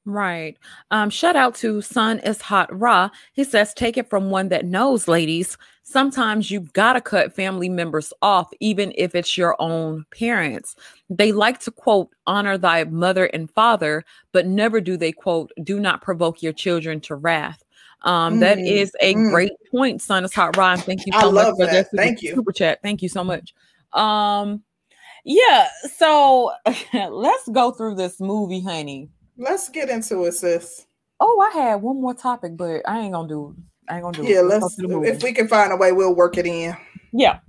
Right. 0.04 0.58
Um, 0.90 1.10
shout 1.10 1.36
out 1.36 1.54
to 1.56 1.80
Sun 1.80 2.20
is 2.20 2.40
Hot 2.42 2.76
Ra. 2.76 3.10
He 3.34 3.44
says, 3.44 3.72
take 3.72 3.96
it 3.96 4.10
from 4.10 4.30
one 4.30 4.48
that 4.48 4.66
knows, 4.66 5.06
ladies. 5.06 5.56
Sometimes 5.84 6.50
you've 6.50 6.72
gotta 6.72 7.00
cut 7.00 7.34
family 7.34 7.68
members 7.68 8.12
off, 8.20 8.50
even 8.58 8.92
if 8.96 9.14
it's 9.14 9.36
your 9.36 9.54
own 9.60 10.04
parents. 10.10 10.74
They 11.08 11.30
like 11.30 11.60
to 11.60 11.70
quote, 11.70 12.10
honor 12.26 12.58
thy 12.58 12.84
mother 12.84 13.26
and 13.26 13.50
father, 13.50 14.04
but 14.32 14.46
never 14.46 14.80
do 14.80 14.96
they 14.96 15.12
quote, 15.12 15.52
do 15.62 15.78
not 15.78 16.02
provoke 16.02 16.42
your 16.42 16.52
children 16.52 17.00
to 17.02 17.14
wrath. 17.14 17.62
Um, 18.02 18.36
mm, 18.36 18.40
that 18.40 18.58
is 18.58 18.92
a 19.00 19.14
mm. 19.14 19.30
great 19.30 19.52
point, 19.70 20.02
Sun 20.02 20.24
is 20.24 20.34
Hot 20.34 20.56
Ra. 20.56 20.76
Thank 20.76 21.06
you 21.06 21.12
so 21.12 21.28
I 21.28 21.32
much 21.32 21.56
for 21.56 21.66
that. 21.66 21.90
Super, 21.90 22.02
Thank 22.02 22.22
you. 22.22 22.34
Super 22.34 22.52
chat. 22.52 22.80
Thank 22.82 23.02
you 23.02 23.08
so 23.08 23.22
much. 23.22 23.54
Um, 23.92 24.64
yeah, 25.24 25.68
so 25.96 26.52
let's 26.92 27.48
go 27.48 27.70
through 27.70 27.94
this 27.94 28.18
movie, 28.18 28.62
honey. 28.62 29.10
Let's 29.42 29.68
get 29.68 29.90
into 29.90 30.24
it, 30.24 30.32
sis. 30.32 30.86
Oh, 31.18 31.50
I 31.52 31.58
had 31.58 31.82
one 31.82 32.00
more 32.00 32.14
topic, 32.14 32.56
but 32.56 32.82
I 32.86 33.00
ain't 33.00 33.12
gonna 33.12 33.28
do. 33.28 33.56
I 33.88 33.96
ain't 33.96 34.04
gonna 34.04 34.16
do. 34.16 34.24
Yeah, 34.24 34.38
it. 34.38 34.44
let's. 34.44 34.78
let's 34.78 35.08
if 35.08 35.22
we 35.22 35.32
can 35.32 35.48
find 35.48 35.72
a 35.72 35.76
way, 35.76 35.90
we'll 35.90 36.14
work 36.14 36.38
it 36.38 36.46
in. 36.46 36.76
Yeah. 37.12 37.40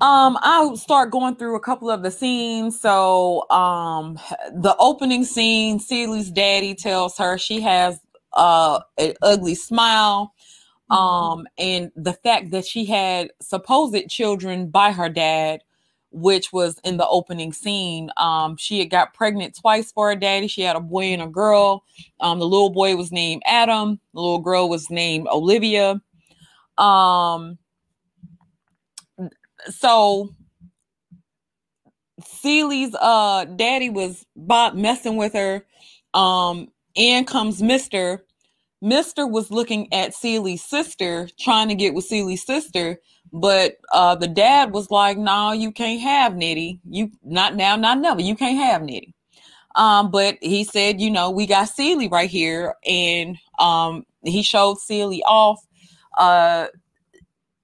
Um, 0.00 0.38
I'll 0.40 0.78
start 0.78 1.10
going 1.10 1.36
through 1.36 1.56
a 1.56 1.60
couple 1.60 1.90
of 1.90 2.02
the 2.02 2.10
scenes. 2.10 2.80
So, 2.80 3.48
um, 3.50 4.18
the 4.54 4.74
opening 4.78 5.24
scene, 5.24 5.78
Celie's 5.78 6.30
daddy 6.30 6.74
tells 6.74 7.18
her 7.18 7.36
she 7.36 7.60
has 7.60 8.00
uh 8.32 8.80
an 8.96 9.14
ugly 9.20 9.54
smile. 9.54 10.32
Mm-hmm. 10.90 11.02
Um, 11.02 11.46
and 11.58 11.92
the 11.96 12.14
fact 12.14 12.50
that 12.52 12.64
she 12.64 12.86
had 12.86 13.30
supposed 13.42 14.08
children 14.08 14.70
by 14.70 14.92
her 14.92 15.10
dad 15.10 15.60
which 16.12 16.52
was 16.52 16.78
in 16.84 16.96
the 16.96 17.06
opening 17.06 17.52
scene. 17.52 18.10
Um, 18.16 18.56
she 18.56 18.80
had 18.80 18.90
got 18.90 19.14
pregnant 19.14 19.56
twice 19.58 19.92
for 19.92 20.08
her 20.08 20.16
daddy. 20.16 20.48
She 20.48 20.62
had 20.62 20.76
a 20.76 20.80
boy 20.80 21.04
and 21.04 21.22
a 21.22 21.26
girl. 21.28 21.84
Um, 22.20 22.38
the 22.38 22.48
little 22.48 22.70
boy 22.70 22.96
was 22.96 23.12
named 23.12 23.42
Adam. 23.46 24.00
The 24.14 24.20
little 24.20 24.40
girl 24.40 24.68
was 24.68 24.90
named 24.90 25.28
Olivia. 25.28 26.00
Um, 26.78 27.58
so 29.68 30.30
Celie's 32.22 32.94
uh 33.00 33.44
daddy 33.44 33.90
was 33.90 34.26
Bob 34.34 34.74
messing 34.74 35.16
with 35.16 35.34
her. 35.34 35.64
Um, 36.14 36.68
and 36.96 37.26
comes 37.26 37.62
Mister. 37.62 38.24
Mister 38.82 39.26
was 39.26 39.50
looking 39.50 39.92
at 39.92 40.14
Celie's 40.14 40.64
sister, 40.64 41.28
trying 41.38 41.68
to 41.68 41.74
get 41.74 41.94
with 41.94 42.08
Celie's 42.08 42.44
sister, 42.44 42.98
but 43.32 43.78
uh, 43.92 44.14
the 44.14 44.28
dad 44.28 44.72
was 44.72 44.90
like, 44.90 45.18
"No, 45.18 45.52
you 45.52 45.72
can't 45.72 46.00
have 46.00 46.36
Nettie. 46.36 46.80
You 46.88 47.10
not 47.24 47.56
now, 47.56 47.76
not 47.76 47.98
never. 47.98 48.20
You 48.20 48.36
can't 48.36 48.58
have 48.58 48.82
Nettie." 48.82 49.14
Um, 49.76 50.10
but 50.10 50.38
he 50.40 50.64
said, 50.64 51.00
"You 51.00 51.10
know, 51.10 51.30
we 51.30 51.46
got 51.46 51.68
Celie 51.68 52.08
right 52.08 52.30
here," 52.30 52.74
and 52.84 53.36
um, 53.58 54.04
he 54.24 54.42
showed 54.42 54.78
Celie 54.78 55.22
off. 55.24 55.64
Uh, 56.18 56.66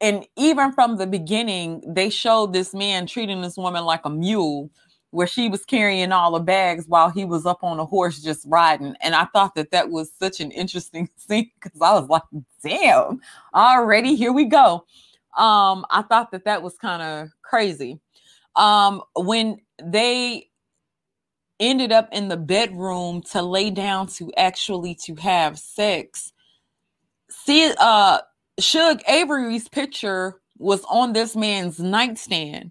and 0.01 0.27
even 0.37 0.73
from 0.73 0.99
the 0.99 1.07
beginning, 1.07 1.83
they 1.87 2.11
showed 2.11 2.53
this 2.53 2.75
man 2.75 3.07
treating 3.07 3.41
this 3.41 3.57
woman 3.57 3.85
like 3.85 4.05
a 4.05 4.11
mule, 4.11 4.71
where 5.11 5.27
she 5.27 5.49
was 5.49 5.65
carrying 5.65 6.13
all 6.13 6.33
the 6.33 6.41
bags 6.41 6.85
while 6.87 7.09
he 7.09 7.25
was 7.25 7.47
up 7.47 7.65
on 7.65 7.79
a 7.79 7.85
horse 7.87 8.21
just 8.21 8.45
riding. 8.49 8.95
And 9.01 9.15
I 9.15 9.25
thought 9.27 9.55
that 9.55 9.71
that 9.71 9.89
was 9.91 10.13
such 10.19 10.41
an 10.41 10.51
interesting 10.51 11.09
scene 11.17 11.51
because 11.61 11.81
I 11.81 11.99
was 11.99 12.09
like, 12.09 12.23
damn, 12.63 13.21
already 13.55 14.15
here 14.15 14.33
we 14.33 14.45
go. 14.45 14.85
Um, 15.37 15.85
I 15.91 16.03
thought 16.03 16.31
that 16.33 16.45
that 16.45 16.63
was 16.63 16.77
kind 16.79 17.03
of 17.03 17.29
crazy. 17.43 18.01
Um, 18.55 19.03
when 19.15 19.59
they 19.83 20.49
ended 21.61 21.93
up 21.93 22.09
in 22.13 22.29
the 22.29 22.37
bedroom 22.37 23.23
to 23.33 23.43
lay 23.43 23.71
down 23.71 24.07
to 24.07 24.33
actually 24.37 24.95
to 25.07 25.15
have 25.17 25.59
sex, 25.59 26.33
see, 27.31 27.73
uh, 27.79 28.19
Shug 28.59 29.03
Avery's 29.09 29.69
picture 29.69 30.41
was 30.59 30.83
on 30.89 31.13
this 31.13 31.37
man's 31.37 31.79
nightstand 31.79 32.71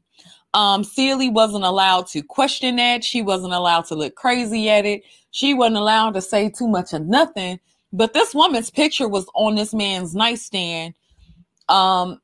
um, 0.56 0.86
Celie 0.86 1.30
wasn't 1.30 1.66
allowed 1.66 2.08
to 2.08 2.24
question 2.24 2.78
that. 2.78 3.04
She 3.04 3.22
wasn't 3.22 3.54
allowed 3.54 3.86
to 3.88 3.96
look 3.96 4.16
crazy 4.16 4.70
at 4.70 4.86
it. 4.86 5.04
She 5.32 5.54
wasn't 5.54 5.76
allowed 5.76 6.14
to 6.14 6.22
say 6.22 6.50
too 6.50 6.70
much 6.70 6.94
of 6.94 7.06
nothing. 7.06 7.60
But 7.92 8.14
this 8.14 8.34
woman's 8.34 8.72
picture 8.72 9.10
was 9.10 9.28
on 9.36 9.56
this 9.56 9.74
man's 9.74 10.16
nightstand. 10.16 10.94
Um, 11.68 12.22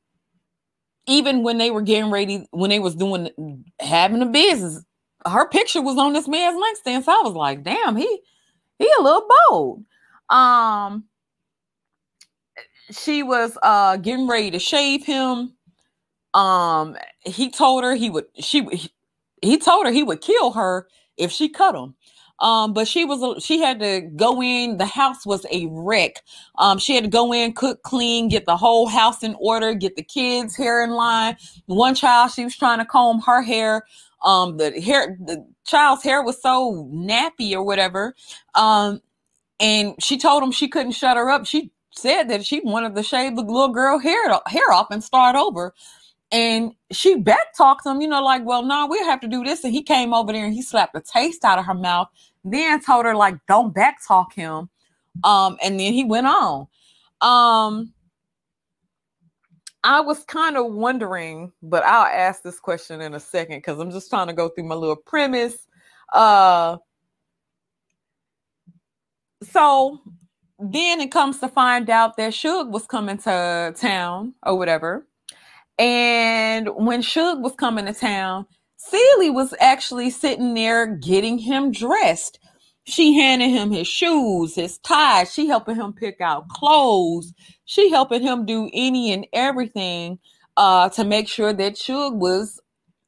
even 1.06 1.42
when 1.42 1.58
they 1.58 1.70
were 1.70 1.82
getting 1.82 2.10
ready, 2.10 2.46
when 2.50 2.70
they 2.70 2.78
was 2.78 2.94
doing 2.94 3.64
having 3.80 4.22
a 4.22 4.26
business, 4.26 4.84
her 5.26 5.48
picture 5.48 5.82
was 5.82 5.98
on 5.98 6.12
this 6.12 6.28
man's 6.28 6.58
nightstand. 6.58 7.04
So 7.04 7.12
I 7.12 7.22
was 7.22 7.34
like, 7.34 7.62
damn, 7.64 7.96
he 7.96 8.20
he 8.78 8.90
a 8.98 9.02
little 9.02 9.28
bold. 9.48 9.84
Um, 10.30 11.04
she 12.90 13.22
was 13.22 13.56
uh 13.62 13.96
getting 13.96 14.28
ready 14.28 14.50
to 14.50 14.58
shave 14.58 15.04
him 15.04 15.52
um 16.34 16.96
he 17.20 17.50
told 17.50 17.84
her 17.84 17.94
he 17.94 18.10
would 18.10 18.26
she 18.38 18.66
he 19.42 19.58
told 19.58 19.86
her 19.86 19.92
he 19.92 20.02
would 20.02 20.20
kill 20.20 20.52
her 20.52 20.86
if 21.16 21.30
she 21.30 21.48
cut 21.48 21.74
him 21.74 21.94
um 22.42 22.74
but 22.74 22.86
she 22.86 23.06
was 23.06 23.42
she 23.42 23.60
had 23.60 23.80
to 23.80 24.02
go 24.16 24.42
in 24.42 24.76
the 24.78 24.86
house 24.86 25.24
was 25.26 25.46
a 25.50 25.66
wreck. 25.70 26.22
Um 26.58 26.78
she 26.78 26.94
had 26.94 27.04
to 27.04 27.10
go 27.10 27.32
in 27.32 27.54
cook 27.54 27.82
clean 27.84 28.28
get 28.28 28.46
the 28.46 28.58
whole 28.58 28.88
house 28.88 29.22
in 29.22 29.34
order 29.40 29.74
get 29.74 29.96
the 29.96 30.04
kids 30.04 30.56
hair 30.56 30.84
in 30.84 30.90
line. 30.90 31.36
One 31.66 31.94
child 31.94 32.32
she 32.32 32.44
was 32.44 32.56
trying 32.56 32.80
to 32.80 32.84
comb 32.84 33.20
her 33.22 33.42
hair. 33.42 33.84
Um 34.24 34.58
the 34.58 34.80
hair 34.80 35.16
the 35.24 35.46
child's 35.64 36.04
hair 36.04 36.22
was 36.22 36.42
so 36.42 36.90
nappy 36.92 37.54
or 37.54 37.62
whatever. 37.62 38.14
Um 38.54 39.00
and 39.60 39.94
she 40.02 40.18
told 40.18 40.42
him 40.42 40.52
she 40.52 40.68
couldn't 40.68 40.92
shut 40.92 41.16
her 41.16 41.30
up. 41.30 41.46
She 41.46 41.72
said 41.94 42.24
that 42.24 42.44
she 42.44 42.60
wanted 42.64 42.94
to 42.96 43.02
shave 43.02 43.36
the 43.36 43.42
little 43.42 43.72
girl 43.72 43.98
hair 43.98 44.28
hair 44.46 44.72
off 44.72 44.88
and 44.90 45.04
start 45.04 45.36
over. 45.36 45.72
And 46.32 46.72
she 46.90 47.16
back 47.16 47.54
talked 47.56 47.86
him, 47.86 48.00
you 48.00 48.08
know, 48.08 48.22
like, 48.22 48.42
well, 48.46 48.62
no, 48.64 48.86
we 48.86 48.98
have 49.00 49.20
to 49.20 49.28
do 49.28 49.44
this. 49.44 49.62
And 49.64 49.72
he 49.72 49.82
came 49.82 50.14
over 50.14 50.32
there 50.32 50.46
and 50.46 50.54
he 50.54 50.62
slapped 50.62 50.94
the 50.94 51.02
taste 51.02 51.44
out 51.44 51.58
of 51.58 51.66
her 51.66 51.74
mouth, 51.74 52.08
then 52.44 52.80
told 52.82 53.04
her, 53.06 53.14
like, 53.14 53.36
don't 53.46 53.74
back 53.74 53.98
talk 54.06 54.34
him. 54.34 54.68
Um, 55.24 55.56
and 55.62 55.78
then 55.78 55.92
he 55.92 56.04
went 56.04 56.26
on. 56.26 56.66
Um, 57.20 57.92
I 59.84 60.00
was 60.00 60.24
kind 60.24 60.56
of 60.56 60.72
wondering, 60.72 61.52
but 61.62 61.84
I'll 61.84 62.06
ask 62.06 62.42
this 62.42 62.60
question 62.60 63.00
in 63.00 63.14
a 63.14 63.20
second 63.20 63.58
because 63.58 63.78
I'm 63.78 63.90
just 63.90 64.10
trying 64.10 64.28
to 64.28 64.32
go 64.32 64.48
through 64.48 64.64
my 64.64 64.74
little 64.74 64.96
premise. 64.96 65.66
Uh, 66.12 66.76
so 69.42 69.98
then 70.58 71.00
it 71.00 71.10
comes 71.10 71.40
to 71.40 71.48
find 71.48 71.90
out 71.90 72.16
that 72.16 72.32
Shug 72.32 72.72
was 72.72 72.86
coming 72.86 73.18
to 73.18 73.74
town 73.76 74.34
or 74.44 74.56
whatever. 74.56 75.06
And 75.78 76.68
when 76.76 77.02
Shug 77.02 77.42
was 77.42 77.54
coming 77.54 77.86
to 77.86 77.92
town, 77.92 78.46
Celie 78.88 79.30
was 79.30 79.54
actually 79.60 80.10
sitting 80.10 80.54
there 80.54 80.86
getting 80.86 81.38
him 81.38 81.70
dressed. 81.70 82.38
She 82.84 83.14
handed 83.14 83.48
him 83.48 83.70
his 83.70 83.86
shoes, 83.86 84.56
his 84.56 84.78
ties. 84.78 85.32
She 85.32 85.46
helping 85.46 85.76
him 85.76 85.92
pick 85.92 86.20
out 86.20 86.48
clothes. 86.48 87.32
She 87.64 87.90
helping 87.90 88.22
him 88.22 88.44
do 88.44 88.68
any 88.72 89.12
and 89.12 89.26
everything 89.32 90.18
uh, 90.56 90.88
to 90.90 91.04
make 91.04 91.28
sure 91.28 91.52
that 91.52 91.78
Shug 91.78 92.14
was 92.14 92.60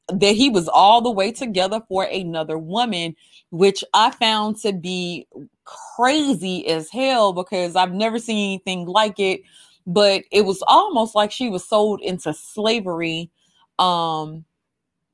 that 0.09 0.37
he 0.37 0.51
was 0.51 0.69
all 0.69 1.01
the 1.01 1.11
way 1.11 1.33
together 1.33 1.81
for 1.89 2.05
another 2.05 2.59
woman, 2.59 3.17
which 3.51 3.83
I 3.95 4.11
found 4.11 4.59
to 4.59 4.73
be 4.73 5.27
crazy 5.65 6.69
as 6.69 6.91
hell 6.91 7.33
because 7.33 7.75
I've 7.75 7.93
never 7.93 8.19
seen 8.19 8.53
anything 8.53 8.87
like 8.87 9.19
it 9.19 9.41
but 9.87 10.23
it 10.31 10.43
was 10.43 10.63
almost 10.67 11.15
like 11.15 11.31
she 11.31 11.49
was 11.49 11.67
sold 11.67 12.01
into 12.01 12.33
slavery 12.33 13.31
um 13.79 14.45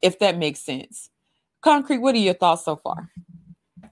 if 0.02 0.18
that 0.20 0.38
makes 0.38 0.60
sense. 0.60 1.10
Concrete 1.62 1.98
what 1.98 2.14
are 2.14 2.18
your 2.18 2.34
thoughts 2.34 2.64
so 2.64 2.76
far? 2.76 3.10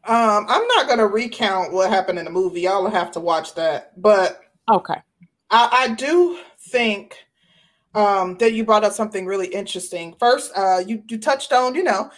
Um 0.04 0.46
i'm 0.48 0.66
not 0.68 0.86
going 0.86 0.98
to 0.98 1.06
recount 1.06 1.72
what 1.72 1.90
happened 1.90 2.18
in 2.18 2.24
the 2.24 2.30
movie. 2.30 2.62
Y'all 2.62 2.82
will 2.82 2.90
have 2.90 3.10
to 3.12 3.20
watch 3.20 3.54
that. 3.54 4.00
But 4.00 4.40
okay. 4.70 5.02
I, 5.50 5.68
I 5.72 5.94
do 5.94 6.38
think 6.58 7.16
um 7.94 8.36
that 8.38 8.52
you 8.52 8.64
brought 8.64 8.84
up 8.84 8.92
something 8.92 9.26
really 9.26 9.48
interesting. 9.48 10.14
First 10.18 10.52
uh 10.56 10.78
you 10.86 11.02
you 11.08 11.18
touched 11.18 11.52
on 11.52 11.74
you 11.74 11.84
know 11.84 12.10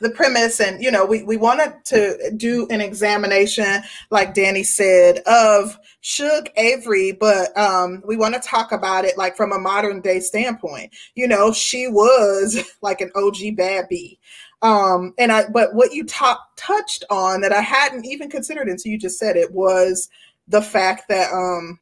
the 0.00 0.10
premise 0.10 0.60
and 0.60 0.82
you 0.82 0.90
know 0.90 1.04
we, 1.04 1.22
we 1.24 1.36
wanted 1.36 1.74
to 1.84 2.32
do 2.36 2.66
an 2.70 2.80
examination 2.80 3.82
like 4.10 4.32
danny 4.32 4.62
said 4.62 5.18
of 5.26 5.78
Shug 6.02 6.48
Avery, 6.56 7.12
but 7.12 7.56
um, 7.58 8.02
we 8.06 8.16
want 8.16 8.34
to 8.34 8.40
talk 8.40 8.72
about 8.72 9.04
it 9.04 9.18
like 9.18 9.36
from 9.36 9.52
a 9.52 9.58
modern 9.58 10.00
day 10.00 10.20
standpoint. 10.20 10.94
You 11.14 11.28
know, 11.28 11.52
she 11.52 11.88
was 11.88 12.58
like 12.82 13.00
an 13.00 13.12
OG 13.14 13.56
bad 13.56 13.86
bee. 13.88 14.18
Um, 14.62 15.14
and 15.18 15.32
I, 15.32 15.44
but 15.48 15.74
what 15.74 15.92
you 15.92 16.04
top, 16.04 16.40
touched 16.56 17.04
on 17.10 17.40
that 17.42 17.52
I 17.52 17.60
hadn't 17.60 18.06
even 18.06 18.30
considered 18.30 18.68
until 18.68 18.92
you 18.92 18.98
just 18.98 19.18
said 19.18 19.36
it 19.36 19.52
was 19.52 20.08
the 20.48 20.62
fact 20.62 21.08
that, 21.08 21.32
um, 21.32 21.78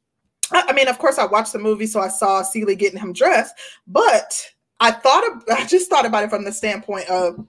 I, 0.53 0.73
mean, 0.73 0.89
of 0.89 0.99
course, 0.99 1.19
I 1.19 1.27
watched 1.27 1.53
the 1.53 1.59
movie, 1.59 1.87
so 1.87 2.01
I 2.01 2.09
saw 2.09 2.43
Celie 2.43 2.77
getting 2.77 3.01
him 3.01 3.13
dressed, 3.13 3.55
but 3.87 4.49
I 4.81 4.91
thought, 4.91 5.27
of, 5.27 5.45
I 5.51 5.67
just 5.67 5.91
thought 5.91 6.07
about 6.07 6.25
it 6.25 6.31
from 6.31 6.45
the 6.45 6.53
standpoint 6.53 7.09
of 7.09 7.47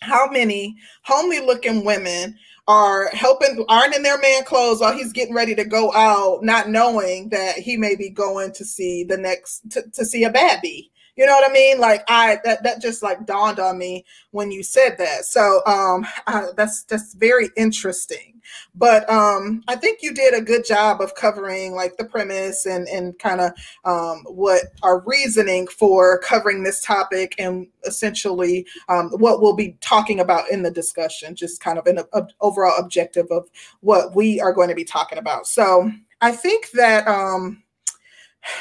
how 0.00 0.28
many 0.30 0.76
homely 1.04 1.40
looking 1.40 1.84
women 1.84 2.38
are 2.68 3.08
helping 3.08 3.64
aren't 3.68 3.96
in 3.96 4.02
their 4.02 4.18
man 4.18 4.44
clothes 4.44 4.80
while 4.80 4.92
he's 4.92 5.12
getting 5.12 5.34
ready 5.34 5.54
to 5.54 5.64
go 5.64 5.92
out, 5.94 6.42
not 6.42 6.68
knowing 6.68 7.30
that 7.30 7.56
he 7.56 7.76
may 7.76 7.96
be 7.96 8.10
going 8.10 8.52
to 8.52 8.64
see 8.64 9.02
the 9.04 9.16
next 9.16 9.70
to, 9.70 9.82
to 9.90 10.04
see 10.04 10.24
a 10.24 10.30
baby. 10.30 10.92
You 11.16 11.26
know 11.26 11.32
what 11.32 11.50
I 11.50 11.52
mean? 11.52 11.80
Like 11.80 12.04
I 12.08 12.38
that 12.44 12.62
that 12.62 12.80
just 12.80 13.02
like 13.02 13.26
dawned 13.26 13.58
on 13.58 13.76
me 13.76 14.04
when 14.30 14.52
you 14.52 14.62
said 14.62 14.98
that. 14.98 15.24
So 15.24 15.62
um 15.66 16.06
I, 16.26 16.48
that's 16.56 16.84
that's 16.84 17.14
very 17.14 17.48
interesting. 17.56 18.37
But 18.74 19.08
um 19.10 19.62
I 19.68 19.76
think 19.76 20.00
you 20.02 20.12
did 20.12 20.34
a 20.34 20.40
good 20.40 20.64
job 20.64 21.00
of 21.00 21.14
covering 21.14 21.74
like 21.74 21.96
the 21.96 22.04
premise 22.04 22.66
and 22.66 22.88
and 22.88 23.18
kind 23.18 23.40
of 23.40 23.52
um 23.84 24.24
what 24.26 24.62
our 24.82 25.00
reasoning 25.00 25.66
for 25.66 26.18
covering 26.18 26.62
this 26.62 26.82
topic 26.82 27.34
and 27.38 27.66
essentially 27.84 28.66
um 28.88 29.10
what 29.18 29.40
we'll 29.40 29.56
be 29.56 29.76
talking 29.80 30.20
about 30.20 30.50
in 30.50 30.62
the 30.62 30.70
discussion, 30.70 31.34
just 31.34 31.60
kind 31.60 31.78
of 31.78 31.86
an 31.86 32.00
overall 32.40 32.78
objective 32.78 33.26
of 33.30 33.48
what 33.80 34.14
we 34.14 34.40
are 34.40 34.52
going 34.52 34.68
to 34.68 34.74
be 34.74 34.84
talking 34.84 35.18
about. 35.18 35.46
So 35.46 35.90
I 36.20 36.32
think 36.32 36.70
that 36.72 37.06
um 37.06 37.62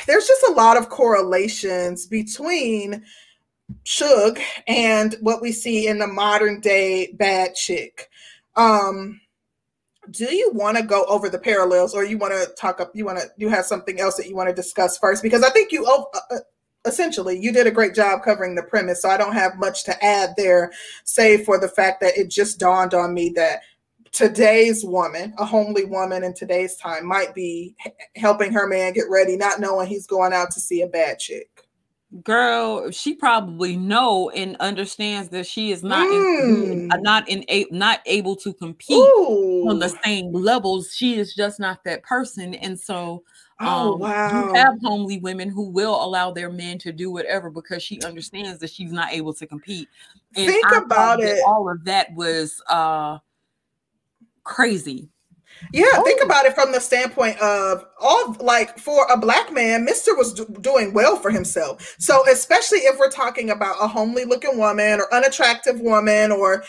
there's 0.06 0.28
just 0.28 0.44
a 0.50 0.54
lot 0.54 0.78
of 0.78 0.90
correlations 0.90 2.06
between 2.08 3.04
Shug 3.84 4.40
and 4.68 5.16
what 5.22 5.42
we 5.42 5.52
see 5.52 5.88
in 5.88 6.00
the 6.00 6.08
modern 6.08 6.62
day 6.62 7.12
bad 7.14 7.56
chick. 7.56 8.10
Um, 8.56 9.20
do 10.12 10.34
you 10.34 10.52
want 10.54 10.78
to 10.78 10.84
go 10.84 11.04
over 11.06 11.30
the 11.30 11.40
parallels 11.40 11.94
or 11.94 12.04
you 12.04 12.18
want 12.18 12.34
to 12.34 12.54
talk 12.56 12.80
up 12.80 12.92
you 12.94 13.06
want 13.06 13.18
to 13.18 13.26
you 13.38 13.50
have 13.50 13.66
something 13.66 14.00
else 14.00 14.16
that 14.18 14.28
you 14.28 14.36
want 14.36 14.50
to 14.50 14.56
discuss 14.56 14.98
first 14.98 15.24
because 15.24 15.44
i 15.44 15.50
think 15.50 15.72
you 15.72 15.86
uh, 15.86 16.04
uh, 16.32 16.38
essentially 16.86 17.38
you 17.38 17.52
did 17.52 17.68
a 17.68 17.72
great 17.72 17.94
job 17.94 18.22
covering 18.24 18.56
the 18.56 18.64
premise 18.64 19.02
so 19.02 19.10
i 19.10 19.18
don't 19.18 19.34
have 19.34 19.58
much 19.58 19.84
to 19.84 20.04
add 20.04 20.30
there 20.38 20.72
save 21.04 21.44
for 21.44 21.60
the 21.60 21.68
fact 21.68 22.02
that 22.02 22.18
it 22.18 22.30
just 22.30 22.60
dawned 22.60 22.94
on 22.94 23.14
me 23.14 23.30
that 23.36 23.62
today's 24.12 24.84
woman, 24.84 25.34
a 25.38 25.46
homely 25.46 25.86
woman 25.86 26.24
in 26.24 26.34
today's 26.34 26.76
time, 26.76 27.06
might 27.06 27.36
be 27.36 27.76
helping 28.16 28.52
her 28.52 28.68
man 28.68 28.94
get 28.94 29.06
ready, 29.10 29.38
not 29.38 29.60
knowing 29.60 29.88
he's 29.88 30.08
going 30.08 30.34
out 30.34 30.50
to 30.52 30.60
see 30.60 30.82
a 30.82 30.88
bad 30.88 31.20
chick. 31.20 31.57
Girl, 32.24 32.90
she 32.90 33.14
probably 33.14 33.76
know 33.76 34.30
and 34.30 34.56
understands 34.62 35.30
that 35.30 35.46
she 35.46 35.72
is 35.72 35.84
not 35.84 36.08
mm. 36.08 36.90
in, 36.90 37.02
not 37.02 37.28
in 37.28 37.44
a, 37.50 37.66
not 37.70 38.00
able 38.06 38.36
to 38.38 38.54
compete 38.54 38.96
Ooh. 38.96 39.66
on 39.70 39.80
the 39.80 39.90
same 40.06 40.32
levels. 40.32 40.94
She 40.94 41.20
is 41.20 41.36
just 41.36 41.60
not 41.60 41.84
that 41.84 42.04
person, 42.04 42.54
and 42.54 42.80
so 42.80 43.24
Oh 43.60 43.94
um, 43.94 44.00
wow! 44.00 44.48
You 44.48 44.54
have 44.54 44.76
homely 44.84 45.20
women 45.20 45.50
who 45.50 45.70
will 45.70 46.04
allow 46.04 46.32
their 46.32 46.52
men 46.52 46.78
to 46.80 46.92
do 46.92 47.10
whatever 47.10 47.50
because 47.50 47.82
she 47.82 48.00
understands 48.02 48.60
that 48.60 48.70
she's 48.70 48.92
not 48.92 49.12
able 49.12 49.34
to 49.34 49.48
compete. 49.48 49.90
And 50.36 50.48
Think 50.48 50.72
I 50.72 50.78
about 50.78 51.22
it. 51.22 51.42
All 51.46 51.70
of 51.70 51.84
that 51.86 52.14
was 52.14 52.62
uh 52.68 53.18
crazy. 54.44 55.10
Yeah, 55.74 55.86
oh. 55.94 56.04
think 56.04 56.24
about 56.24 56.46
it 56.46 56.54
from 56.54 56.72
the 56.72 56.80
standpoint 56.80 57.40
of 57.40 57.86
all 58.00 58.36
like 58.40 58.78
for 58.78 59.06
a 59.12 59.18
black 59.18 59.52
man, 59.52 59.86
Mr. 59.86 60.18
was 60.18 60.34
do- 60.34 60.56
doing 60.62 60.94
well 60.94 61.18
for 61.18 61.32
himself. 61.32 61.96
So, 62.00 62.24
especially 62.30 62.80
if 62.80 62.98
we're 62.98 63.12
talking 63.12 63.50
about 63.50 63.76
a 63.82 63.88
homely 63.88 64.26
looking 64.26 64.58
woman 64.58 65.00
or 65.00 65.14
unattractive 65.14 65.80
woman 65.80 66.32
or 66.32 66.64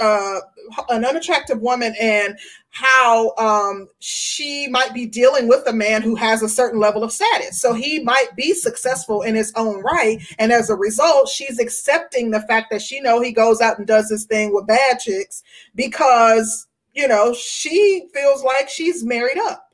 uh, 0.00 0.40
an 0.88 1.04
unattractive 1.04 1.60
woman 1.60 1.94
and 2.00 2.38
how 2.70 3.34
um, 3.36 3.88
she 3.98 4.68
might 4.68 4.94
be 4.94 5.04
dealing 5.04 5.48
with 5.48 5.66
a 5.66 5.72
man 5.72 6.02
who 6.02 6.14
has 6.14 6.42
a 6.42 6.48
certain 6.48 6.78
level 6.78 7.02
of 7.02 7.12
status. 7.12 7.60
So 7.60 7.74
he 7.74 7.98
might 8.00 8.28
be 8.36 8.54
successful 8.54 9.22
in 9.22 9.34
his 9.34 9.52
own 9.56 9.82
right, 9.82 10.18
and 10.38 10.52
as 10.52 10.70
a 10.70 10.76
result, 10.76 11.28
she's 11.28 11.58
accepting 11.58 12.30
the 12.30 12.40
fact 12.42 12.70
that 12.70 12.82
she 12.82 13.00
know 13.00 13.20
he 13.20 13.32
goes 13.32 13.60
out 13.60 13.78
and 13.78 13.86
does 13.86 14.08
this 14.08 14.24
thing 14.24 14.54
with 14.54 14.66
bad 14.66 14.98
chicks 14.98 15.42
because 15.74 16.66
you 16.94 17.06
know, 17.08 17.34
she 17.34 18.08
feels 18.12 18.42
like 18.42 18.68
she's 18.68 19.04
married 19.04 19.38
up. 19.38 19.68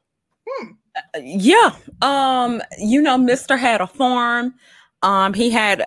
Hmm. 0.48 0.72
Yeah. 1.20 1.74
Um, 2.02 2.62
you 2.78 3.02
know, 3.02 3.18
Mr. 3.18 3.58
had 3.58 3.80
a 3.80 3.86
farm. 3.86 4.54
Um, 5.02 5.34
he 5.34 5.50
had 5.50 5.86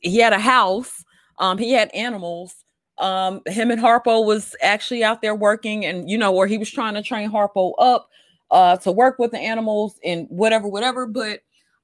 he 0.00 0.18
had 0.18 0.32
a 0.32 0.38
house. 0.38 1.04
Um, 1.38 1.58
he 1.58 1.72
had 1.72 1.90
animals. 1.94 2.54
Um, 2.98 3.40
him 3.46 3.70
and 3.70 3.80
Harpo 3.80 4.24
was 4.24 4.54
actually 4.60 5.02
out 5.02 5.22
there 5.22 5.34
working, 5.34 5.86
and 5.86 6.08
you 6.08 6.18
know, 6.18 6.32
where 6.32 6.46
he 6.46 6.58
was 6.58 6.70
trying 6.70 6.94
to 6.94 7.02
train 7.02 7.30
Harpo 7.30 7.72
up 7.78 8.08
uh 8.50 8.76
to 8.76 8.90
work 8.90 9.18
with 9.18 9.30
the 9.30 9.38
animals 9.38 9.98
and 10.04 10.26
whatever, 10.28 10.68
whatever. 10.68 11.06
But 11.06 11.40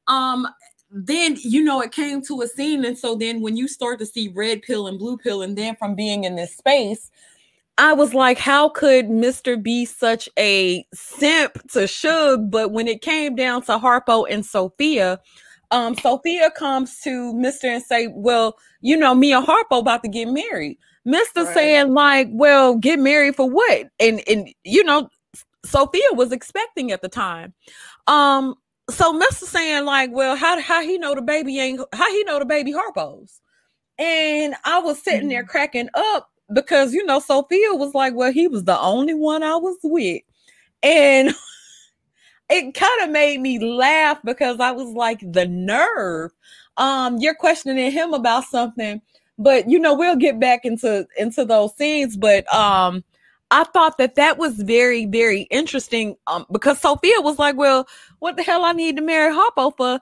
um 0.09 0.47
then 0.91 1.37
you 1.41 1.63
know 1.63 1.81
it 1.81 1.93
came 1.93 2.23
to 2.23 2.43
a 2.43 2.49
scene, 2.49 2.85
and 2.85 2.99
so 2.99 3.15
then 3.15 3.41
when 3.41 3.57
you 3.57 3.67
start 3.69 3.99
to 3.99 4.07
see 4.07 4.29
red 4.35 4.63
pill 4.63 4.87
and 4.87 4.99
blue 4.99 5.17
pill, 5.17 5.43
and 5.43 5.57
then 5.57 5.77
from 5.77 5.95
being 5.95 6.25
in 6.25 6.37
this 6.37 6.57
space, 6.57 7.11
I 7.79 7.93
was 7.93 8.15
like, 8.15 8.39
how 8.39 8.71
could 8.71 9.07
Mr. 9.09 9.63
be 9.63 9.85
such 9.85 10.29
a 10.39 10.87
simp 10.95 11.59
to 11.73 11.87
Shug? 11.87 12.51
But 12.51 12.73
when 12.73 12.89
it 12.89 13.03
came 13.03 13.37
down 13.37 13.63
to 13.63 13.79
Harpo 13.79 14.27
and 14.31 14.47
Sofia, 14.47 15.21
um, 15.71 15.95
Sofia 15.97 16.51
comes 16.51 17.01
to 17.01 17.35
Mr. 17.35 17.65
and 17.65 17.83
say, 17.83 18.09
Well, 18.09 18.57
you 18.81 18.97
know, 18.97 19.15
me 19.15 19.33
and 19.33 19.47
Harpo 19.47 19.81
about 19.81 20.03
to 20.05 20.09
get 20.09 20.29
married. 20.29 20.79
Mr. 21.07 21.45
Right. 21.45 21.55
saying, 21.55 21.95
like, 21.95 22.29
well, 22.33 22.77
get 22.77 22.99
married 22.99 23.37
for 23.37 23.49
what? 23.49 23.89
And 24.01 24.23
and 24.29 24.49
you 24.65 24.83
know, 24.83 25.09
Sofia 25.65 26.03
was 26.13 26.33
expecting 26.33 26.93
at 26.93 27.03
the 27.03 27.09
time. 27.09 27.53
Um, 28.07 28.55
so 28.91 29.13
Mr. 29.19 29.45
saying, 29.45 29.85
like, 29.85 30.11
well, 30.13 30.37
how 30.37 30.61
how 30.61 30.83
he 30.83 30.99
know 30.99 31.15
the 31.15 31.23
baby 31.23 31.59
ain't 31.59 31.81
how 31.93 32.11
he 32.11 32.25
know 32.25 32.39
the 32.39 32.45
baby 32.45 32.73
Harpo's? 32.73 33.41
And 33.99 34.55
I 34.65 34.79
was 34.81 35.03
sitting 35.03 35.21
mm-hmm. 35.21 35.29
there 35.31 35.45
cracking 35.45 35.89
up 35.95 36.29
because 36.53 36.93
you 36.93 37.05
know 37.05 37.21
Sofia 37.21 37.75
was 37.75 37.95
like, 37.95 38.15
well, 38.15 38.33
he 38.33 38.49
was 38.49 38.65
the 38.65 38.79
only 38.79 39.15
one 39.15 39.43
I 39.43 39.57
was 39.57 39.79
with, 39.83 40.23
and 40.83 41.35
it 42.51 42.75
kind 42.75 43.03
of 43.03 43.11
made 43.11 43.41
me 43.41 43.59
laugh 43.59 44.19
because 44.25 44.61
I 44.61 44.73
was 44.73 44.89
like, 44.95 45.21
the 45.21 45.47
nerve. 45.47 46.33
Um, 46.79 47.17
you're 47.19 47.35
questioning 47.35 47.91
him 47.91 48.13
about 48.13 48.45
something, 48.45 49.01
but 49.39 49.69
you 49.69 49.79
know 49.79 49.95
we'll 49.95 50.17
get 50.17 50.39
back 50.39 50.65
into 50.65 51.07
into 51.19 51.45
those 51.45 51.77
scenes, 51.77 52.17
but 52.17 52.53
um. 52.55 53.05
I 53.53 53.63
thought 53.63 53.97
that 53.99 54.17
that 54.17 54.39
was 54.39 54.55
very, 54.55 55.07
very 55.07 55.43
interesting 55.53 56.17
um, 56.27 56.47
because 56.51 56.81
Sofia 56.81 57.21
was 57.21 57.39
like, 57.39 57.57
"Well, 57.57 57.87
what 58.19 58.37
the 58.37 58.43
hell 58.43 58.65
I 58.65 58.73
need 58.73 58.97
to 58.97 59.03
marry 59.03 59.33
Harpo 59.33 59.73
for? 59.77 60.01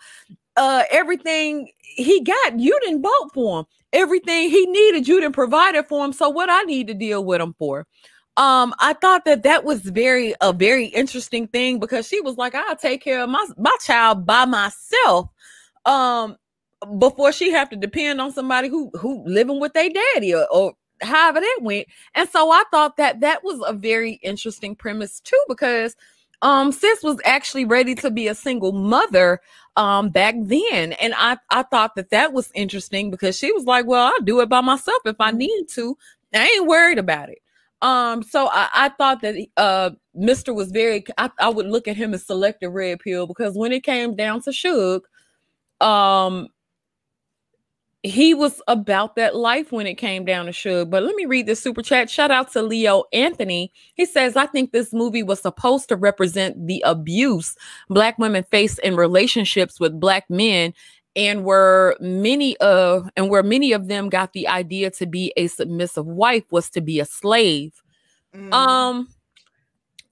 Uh, 0.56 0.84
everything 0.90 1.68
he 1.80 2.20
got, 2.22 2.58
you 2.58 2.78
didn't 2.82 3.02
vote 3.02 3.30
for 3.32 3.60
him. 3.60 3.66
Everything 3.92 4.50
he 4.50 4.66
needed 4.66 5.06
you 5.06 5.20
didn't 5.20 5.34
provide 5.34 5.74
it 5.76 5.88
for 5.88 6.04
him. 6.04 6.12
So 6.12 6.28
what 6.28 6.50
i 6.50 6.62
need 6.62 6.88
to 6.88 6.94
deal 6.94 7.24
with 7.24 7.40
him 7.40 7.54
for? 7.58 7.86
Um 8.36 8.74
i 8.80 8.92
thought 8.94 9.24
that 9.26 9.44
that 9.44 9.64
was 9.64 9.80
very 9.82 10.34
a 10.40 10.52
very 10.52 10.86
interesting 10.86 11.46
thing 11.48 11.78
because 11.78 12.06
she 12.08 12.20
was 12.20 12.36
like 12.36 12.54
i'll 12.54 12.76
take 12.76 13.02
care 13.02 13.22
of 13.22 13.30
my 13.30 13.46
my 13.56 13.76
child 13.84 14.26
by 14.26 14.44
myself 14.44 15.28
um 15.86 16.36
before 16.98 17.32
she 17.32 17.50
have 17.52 17.70
to 17.70 17.76
depend 17.76 18.20
on 18.20 18.32
somebody 18.32 18.68
who 18.68 18.90
who 18.94 19.24
living 19.26 19.60
with 19.60 19.72
their 19.74 19.90
daddy 19.90 20.34
or, 20.34 20.46
or 20.52 20.74
however 21.02 21.40
that 21.40 21.58
went. 21.62 21.86
And 22.14 22.28
so 22.28 22.50
i 22.50 22.64
thought 22.70 22.96
that 22.96 23.20
that 23.20 23.44
was 23.44 23.62
a 23.66 23.72
very 23.72 24.14
interesting 24.22 24.74
premise 24.74 25.20
too 25.20 25.42
because 25.48 25.96
um 26.42 26.72
sis 26.72 27.02
was 27.04 27.18
actually 27.24 27.64
ready 27.64 27.94
to 27.94 28.10
be 28.10 28.26
a 28.28 28.34
single 28.34 28.72
mother 28.72 29.40
um 29.76 30.10
back 30.10 30.34
then. 30.38 30.92
And 30.94 31.14
i 31.16 31.36
i 31.50 31.62
thought 31.64 31.94
that 31.96 32.10
that 32.10 32.32
was 32.32 32.50
interesting 32.54 33.10
because 33.10 33.36
she 33.38 33.52
was 33.52 33.64
like 33.64 33.86
well 33.86 34.06
i'll 34.06 34.24
do 34.24 34.40
it 34.40 34.48
by 34.48 34.60
myself 34.60 35.00
if 35.04 35.16
i 35.20 35.30
need 35.30 35.66
to. 35.74 35.96
I 36.34 36.46
ain't 36.56 36.66
worried 36.66 36.98
about 36.98 37.28
it. 37.30 37.38
Um 37.82 38.22
so 38.22 38.48
i, 38.52 38.68
I 38.74 38.88
thought 38.90 39.20
that 39.22 39.36
uh 39.56 39.90
mr 40.16 40.54
was 40.54 40.70
very 40.70 41.04
I, 41.18 41.30
I 41.38 41.48
would 41.48 41.66
look 41.66 41.88
at 41.88 41.96
him 41.96 42.14
as 42.14 42.26
selective 42.26 42.72
red 42.72 43.00
pill 43.00 43.26
because 43.26 43.56
when 43.56 43.72
it 43.72 43.82
came 43.84 44.14
down 44.16 44.42
to 44.42 44.52
Shug, 44.52 45.04
um 45.80 46.48
he 48.04 48.34
was 48.34 48.60
about 48.68 49.16
that 49.16 49.34
life 49.34 49.72
when 49.72 49.86
it 49.86 49.94
came 49.94 50.26
down 50.26 50.44
to 50.44 50.52
Shug. 50.52 50.90
But 50.90 51.02
let 51.02 51.16
me 51.16 51.24
read 51.24 51.46
this 51.46 51.62
super 51.62 51.80
chat. 51.80 52.10
Shout 52.10 52.30
out 52.30 52.52
to 52.52 52.60
Leo 52.60 53.04
Anthony. 53.14 53.72
He 53.94 54.04
says, 54.04 54.36
I 54.36 54.44
think 54.44 54.72
this 54.72 54.92
movie 54.92 55.22
was 55.22 55.40
supposed 55.40 55.88
to 55.88 55.96
represent 55.96 56.66
the 56.66 56.82
abuse 56.84 57.56
black 57.88 58.18
women 58.18 58.44
face 58.50 58.78
in 58.80 58.94
relationships 58.94 59.80
with 59.80 59.98
black 59.98 60.28
men 60.28 60.74
and 61.16 61.44
where 61.44 61.96
many 61.98 62.58
of 62.58 63.08
and 63.16 63.30
where 63.30 63.42
many 63.42 63.72
of 63.72 63.88
them 63.88 64.10
got 64.10 64.34
the 64.34 64.48
idea 64.48 64.90
to 64.90 65.06
be 65.06 65.32
a 65.38 65.46
submissive 65.46 66.06
wife 66.06 66.44
was 66.50 66.68
to 66.70 66.82
be 66.82 67.00
a 67.00 67.06
slave. 67.06 67.82
Mm. 68.34 68.52
Um 68.52 69.08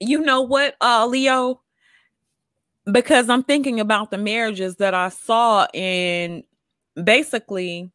you 0.01 0.21
know 0.21 0.41
what, 0.41 0.77
uh 0.81 1.07
Leo? 1.07 1.61
Because 2.91 3.29
I'm 3.29 3.43
thinking 3.43 3.81
about 3.81 4.11
the 4.11 4.19
marriages 4.19 4.77
that 4.77 4.95
I 4.95 5.11
saw 5.11 5.67
in 5.75 6.43
basically, 7.03 7.91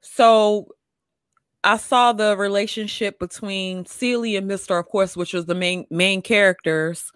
so 0.00 0.68
I 1.62 1.76
saw 1.76 2.12
the 2.12 2.36
relationship 2.36 3.18
between 3.18 3.84
Celie 3.84 4.36
and 4.36 4.50
Mr. 4.50 4.78
Of 4.78 4.86
course, 4.86 5.16
which 5.16 5.32
was 5.34 5.46
the 5.46 5.54
main 5.54 5.86
main 5.90 6.22
characters. 6.22 7.12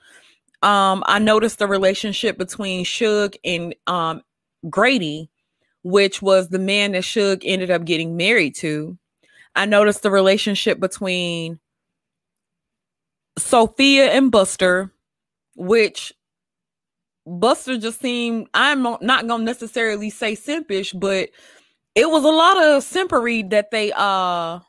Um, 0.62 1.02
I 1.06 1.18
noticed 1.18 1.58
the 1.58 1.66
relationship 1.66 2.38
between 2.38 2.84
Shug 2.84 3.34
and 3.44 3.74
um, 3.86 4.22
Grady, 4.68 5.30
which 5.82 6.22
was 6.22 6.48
the 6.48 6.58
man 6.58 6.92
that 6.92 7.04
Shug 7.04 7.42
ended 7.44 7.70
up 7.70 7.84
getting 7.84 8.16
married 8.16 8.54
to. 8.56 8.98
I 9.56 9.66
noticed 9.66 10.02
the 10.02 10.10
relationship 10.10 10.80
between 10.80 11.60
Sofia 13.38 14.10
and 14.10 14.30
Buster, 14.30 14.92
which 15.54 16.12
Buster 17.26 17.78
just 17.78 18.00
seemed 18.00 18.48
I'm 18.54 18.82
not 18.82 19.26
gonna 19.26 19.44
necessarily 19.44 20.10
say 20.10 20.34
simpish, 20.36 20.98
but 20.98 21.30
it 21.94 22.10
was 22.10 22.24
a 22.24 22.28
lot 22.28 22.62
of 22.62 22.82
simpery 22.82 23.48
that 23.50 23.70
they 23.70 23.92
uh 23.96 24.60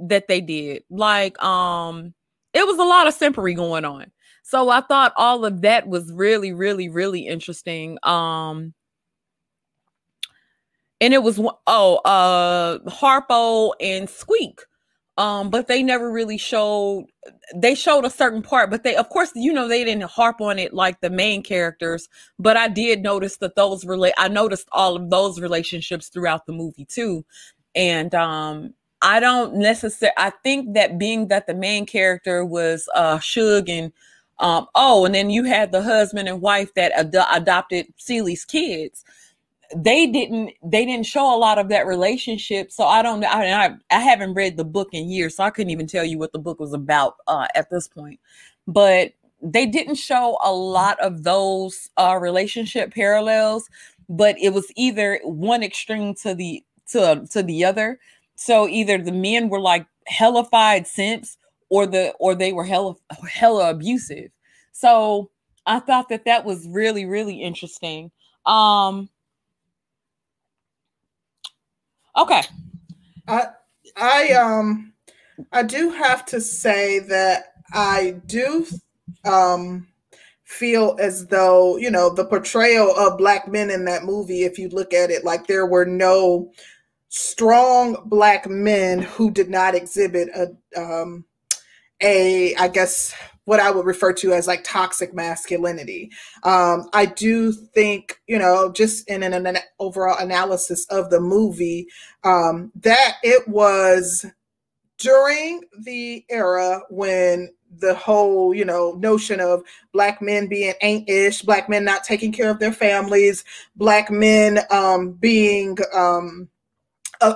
that 0.00 0.28
they 0.28 0.40
did. 0.40 0.84
Like 0.90 1.42
um 1.42 2.14
it 2.52 2.66
was 2.66 2.78
a 2.78 2.84
lot 2.84 3.06
of 3.06 3.16
simpery 3.16 3.56
going 3.56 3.84
on. 3.84 4.10
So 4.42 4.68
I 4.68 4.82
thought 4.82 5.14
all 5.16 5.44
of 5.44 5.62
that 5.62 5.88
was 5.88 6.12
really, 6.12 6.52
really, 6.52 6.88
really 6.88 7.26
interesting. 7.26 7.98
Um 8.02 8.74
and 11.00 11.14
it 11.14 11.22
was 11.22 11.40
oh 11.66 11.96
uh 12.04 12.78
Harpo 12.90 13.72
and 13.80 14.10
Squeak 14.10 14.60
um 15.18 15.50
but 15.50 15.68
they 15.68 15.82
never 15.82 16.10
really 16.10 16.38
showed 16.38 17.06
they 17.54 17.74
showed 17.74 18.04
a 18.04 18.10
certain 18.10 18.40
part 18.42 18.70
but 18.70 18.82
they 18.82 18.96
of 18.96 19.08
course 19.10 19.30
you 19.34 19.52
know 19.52 19.68
they 19.68 19.84
didn't 19.84 20.04
harp 20.04 20.40
on 20.40 20.58
it 20.58 20.72
like 20.72 21.00
the 21.00 21.10
main 21.10 21.42
characters 21.42 22.08
but 22.38 22.56
i 22.56 22.66
did 22.66 23.02
notice 23.02 23.36
that 23.36 23.54
those 23.54 23.84
relate 23.84 24.14
i 24.16 24.26
noticed 24.28 24.68
all 24.72 24.96
of 24.96 25.10
those 25.10 25.40
relationships 25.40 26.08
throughout 26.08 26.46
the 26.46 26.52
movie 26.52 26.86
too. 26.86 27.24
And 27.74 28.14
um 28.14 28.74
i 29.02 29.20
don't 29.20 29.56
necessarily 29.56 30.14
i 30.16 30.30
think 30.42 30.74
that 30.74 30.98
being 30.98 31.28
that 31.28 31.46
the 31.46 31.54
main 31.54 31.84
character 31.84 32.44
was 32.44 32.88
uh 32.94 33.18
Shug 33.18 33.68
and 33.68 33.92
um 34.38 34.66
oh 34.74 35.04
and 35.04 35.14
then 35.14 35.28
you 35.28 35.44
had 35.44 35.72
the 35.72 35.82
husband 35.82 36.28
and 36.28 36.40
wife 36.40 36.72
that 36.74 36.92
ad- 36.92 37.14
adopted 37.32 37.86
Celie's 37.98 38.46
kids 38.46 39.04
they 39.76 40.06
didn't 40.06 40.52
they 40.62 40.84
didn't 40.84 41.06
show 41.06 41.34
a 41.34 41.38
lot 41.38 41.58
of 41.58 41.68
that 41.68 41.86
relationship 41.86 42.70
so 42.70 42.84
i 42.84 43.02
don't 43.02 43.20
know 43.20 43.28
I, 43.28 43.74
I 43.90 44.00
haven't 44.00 44.34
read 44.34 44.56
the 44.56 44.64
book 44.64 44.88
in 44.92 45.08
years 45.08 45.36
so 45.36 45.44
i 45.44 45.50
couldn't 45.50 45.70
even 45.70 45.86
tell 45.86 46.04
you 46.04 46.18
what 46.18 46.32
the 46.32 46.38
book 46.38 46.60
was 46.60 46.72
about 46.74 47.16
uh, 47.26 47.46
at 47.54 47.70
this 47.70 47.88
point. 47.88 48.20
But 48.66 49.12
they 49.42 49.66
didn't 49.66 49.96
show 49.96 50.38
a 50.44 50.52
lot 50.52 51.00
of 51.00 51.24
those 51.24 51.90
uh, 51.96 52.18
relationship 52.20 52.94
parallels 52.94 53.68
but 54.08 54.36
it 54.38 54.52
was 54.52 54.70
either 54.76 55.20
one 55.24 55.62
extreme 55.62 56.14
to 56.14 56.34
the 56.34 56.62
to 56.88 57.26
to 57.30 57.42
the 57.42 57.64
other. 57.64 57.98
So 58.34 58.68
either 58.68 58.98
the 58.98 59.12
men 59.12 59.48
were 59.48 59.60
like 59.60 59.86
hellified 60.06 60.86
simps 60.86 61.38
or 61.70 61.86
the 61.86 62.12
or 62.18 62.34
they 62.34 62.52
were 62.52 62.64
hella 62.64 62.94
hella 63.30 63.70
abusive. 63.70 64.30
So 64.72 65.30
i 65.66 65.78
thought 65.78 66.08
that 66.10 66.24
that 66.26 66.44
was 66.44 66.66
really 66.68 67.06
really 67.06 67.40
interesting. 67.40 68.10
Um 68.46 69.08
Okay. 72.16 72.42
I 73.28 73.46
I 73.96 74.32
um 74.32 74.92
I 75.52 75.62
do 75.62 75.90
have 75.90 76.24
to 76.26 76.40
say 76.40 76.98
that 77.00 77.54
I 77.72 78.20
do 78.26 78.66
um, 79.24 79.88
feel 80.44 80.96
as 81.00 81.26
though 81.26 81.76
you 81.76 81.90
know 81.90 82.10
the 82.10 82.26
portrayal 82.26 82.94
of 82.96 83.18
black 83.18 83.48
men 83.48 83.70
in 83.70 83.84
that 83.86 84.04
movie. 84.04 84.44
If 84.44 84.58
you 84.58 84.68
look 84.68 84.92
at 84.92 85.10
it, 85.10 85.24
like 85.24 85.46
there 85.46 85.66
were 85.66 85.86
no 85.86 86.52
strong 87.08 87.96
black 88.06 88.48
men 88.48 89.00
who 89.00 89.30
did 89.30 89.50
not 89.50 89.74
exhibit 89.74 90.28
a 90.34 90.80
um, 90.80 91.24
a 92.00 92.54
I 92.56 92.68
guess 92.68 93.14
what 93.44 93.60
I 93.60 93.70
would 93.70 93.86
refer 93.86 94.12
to 94.14 94.32
as 94.32 94.46
like 94.46 94.62
toxic 94.64 95.14
masculinity. 95.14 96.10
Um, 96.44 96.88
I 96.92 97.06
do 97.06 97.52
think, 97.52 98.20
you 98.26 98.38
know, 98.38 98.70
just 98.72 99.08
in 99.08 99.22
an, 99.22 99.46
an 99.46 99.58
overall 99.78 100.18
analysis 100.18 100.86
of 100.90 101.10
the 101.10 101.20
movie, 101.20 101.88
um, 102.24 102.70
that 102.76 103.16
it 103.22 103.48
was 103.48 104.24
during 104.98 105.62
the 105.80 106.24
era 106.30 106.82
when 106.88 107.50
the 107.78 107.94
whole, 107.94 108.54
you 108.54 108.64
know, 108.64 108.92
notion 109.00 109.40
of 109.40 109.62
black 109.92 110.20
men 110.20 110.46
being 110.46 110.74
ain't-ish, 110.82 111.42
black 111.42 111.68
men 111.68 111.84
not 111.84 112.04
taking 112.04 112.30
care 112.30 112.50
of 112.50 112.58
their 112.58 112.72
families, 112.72 113.44
black 113.74 114.10
men 114.10 114.60
um, 114.70 115.12
being 115.12 115.76
um, 115.94 116.48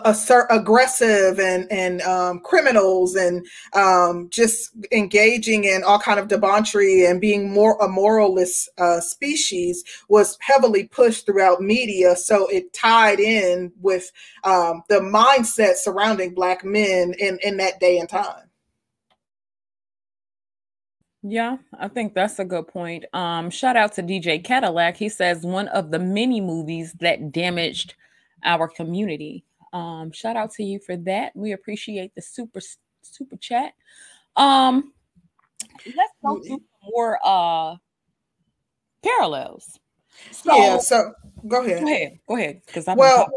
assert, 0.05 0.47
aggressive 0.51 1.39
and 1.39 1.71
and 1.71 2.03
um, 2.03 2.41
criminals 2.41 3.15
and 3.15 3.47
um, 3.75 4.29
just 4.31 4.71
engaging 4.93 5.65
in 5.65 5.83
all 5.85 5.99
kind 5.99 6.21
of 6.21 6.29
debauchery 6.29 7.05
and 7.05 7.21
being 7.21 7.51
more 7.51 7.77
a 7.81 7.89
moralist 7.89 8.69
uh, 8.79 9.01
species 9.01 9.85
was 10.09 10.37
heavily 10.41 10.85
pushed 10.85 11.27
throughout 11.27 11.61
media. 11.61 12.17
So 12.17 12.49
it 12.49 12.73
tied 12.73 13.21
in 13.21 13.73
with 13.81 14.11
um, 14.45 14.83
the 14.89 15.01
mindset 15.01 15.75
surrounding 15.75 16.35
black 16.35 16.65
men 16.65 17.15
in 17.19 17.39
in 17.43 17.57
that 17.59 17.81
day 17.81 17.99
and 17.99 18.09
time. 18.09 18.47
Yeah, 21.29 21.57
I 21.77 21.89
think 21.89 22.15
that's 22.15 22.39
a 22.39 22.45
good 22.45 22.69
point. 22.69 23.05
Um, 23.13 23.51
shout 23.51 23.77
out 23.77 23.95
to 23.95 24.03
DJ 24.03 24.45
Cadillac. 24.45 24.97
He 24.97 25.09
says 25.09 25.43
one 25.43 25.67
of 25.69 25.91
the 25.91 25.99
many 25.99 26.41
movies 26.41 26.93
that 27.01 27.33
damaged 27.33 27.95
our 28.45 28.69
community. 28.69 29.45
Um, 29.77 30.11
shout 30.11 30.37
out 30.37 30.53
to 30.53 30.63
you 30.63 30.79
for 30.79 30.97
that. 30.97 31.33
We 31.35 31.53
appreciate 31.53 32.15
the 32.15 32.23
super 32.23 32.61
super 33.03 33.37
chat. 33.37 33.75
Um, 34.35 34.95
let's 35.85 36.13
go 36.25 36.41
through 36.43 36.63
more 36.83 37.19
uh 37.23 37.77
parallels. 39.05 39.79
So, 40.31 40.57
yeah, 40.57 40.79
so 40.79 41.13
go 41.47 41.63
ahead. 41.63 41.83
Go 41.83 41.87
ahead. 41.89 42.19
Go 42.27 42.37
ahead. 42.37 42.63
Because 42.67 42.89
I'm 42.89 42.97
well, 42.97 43.29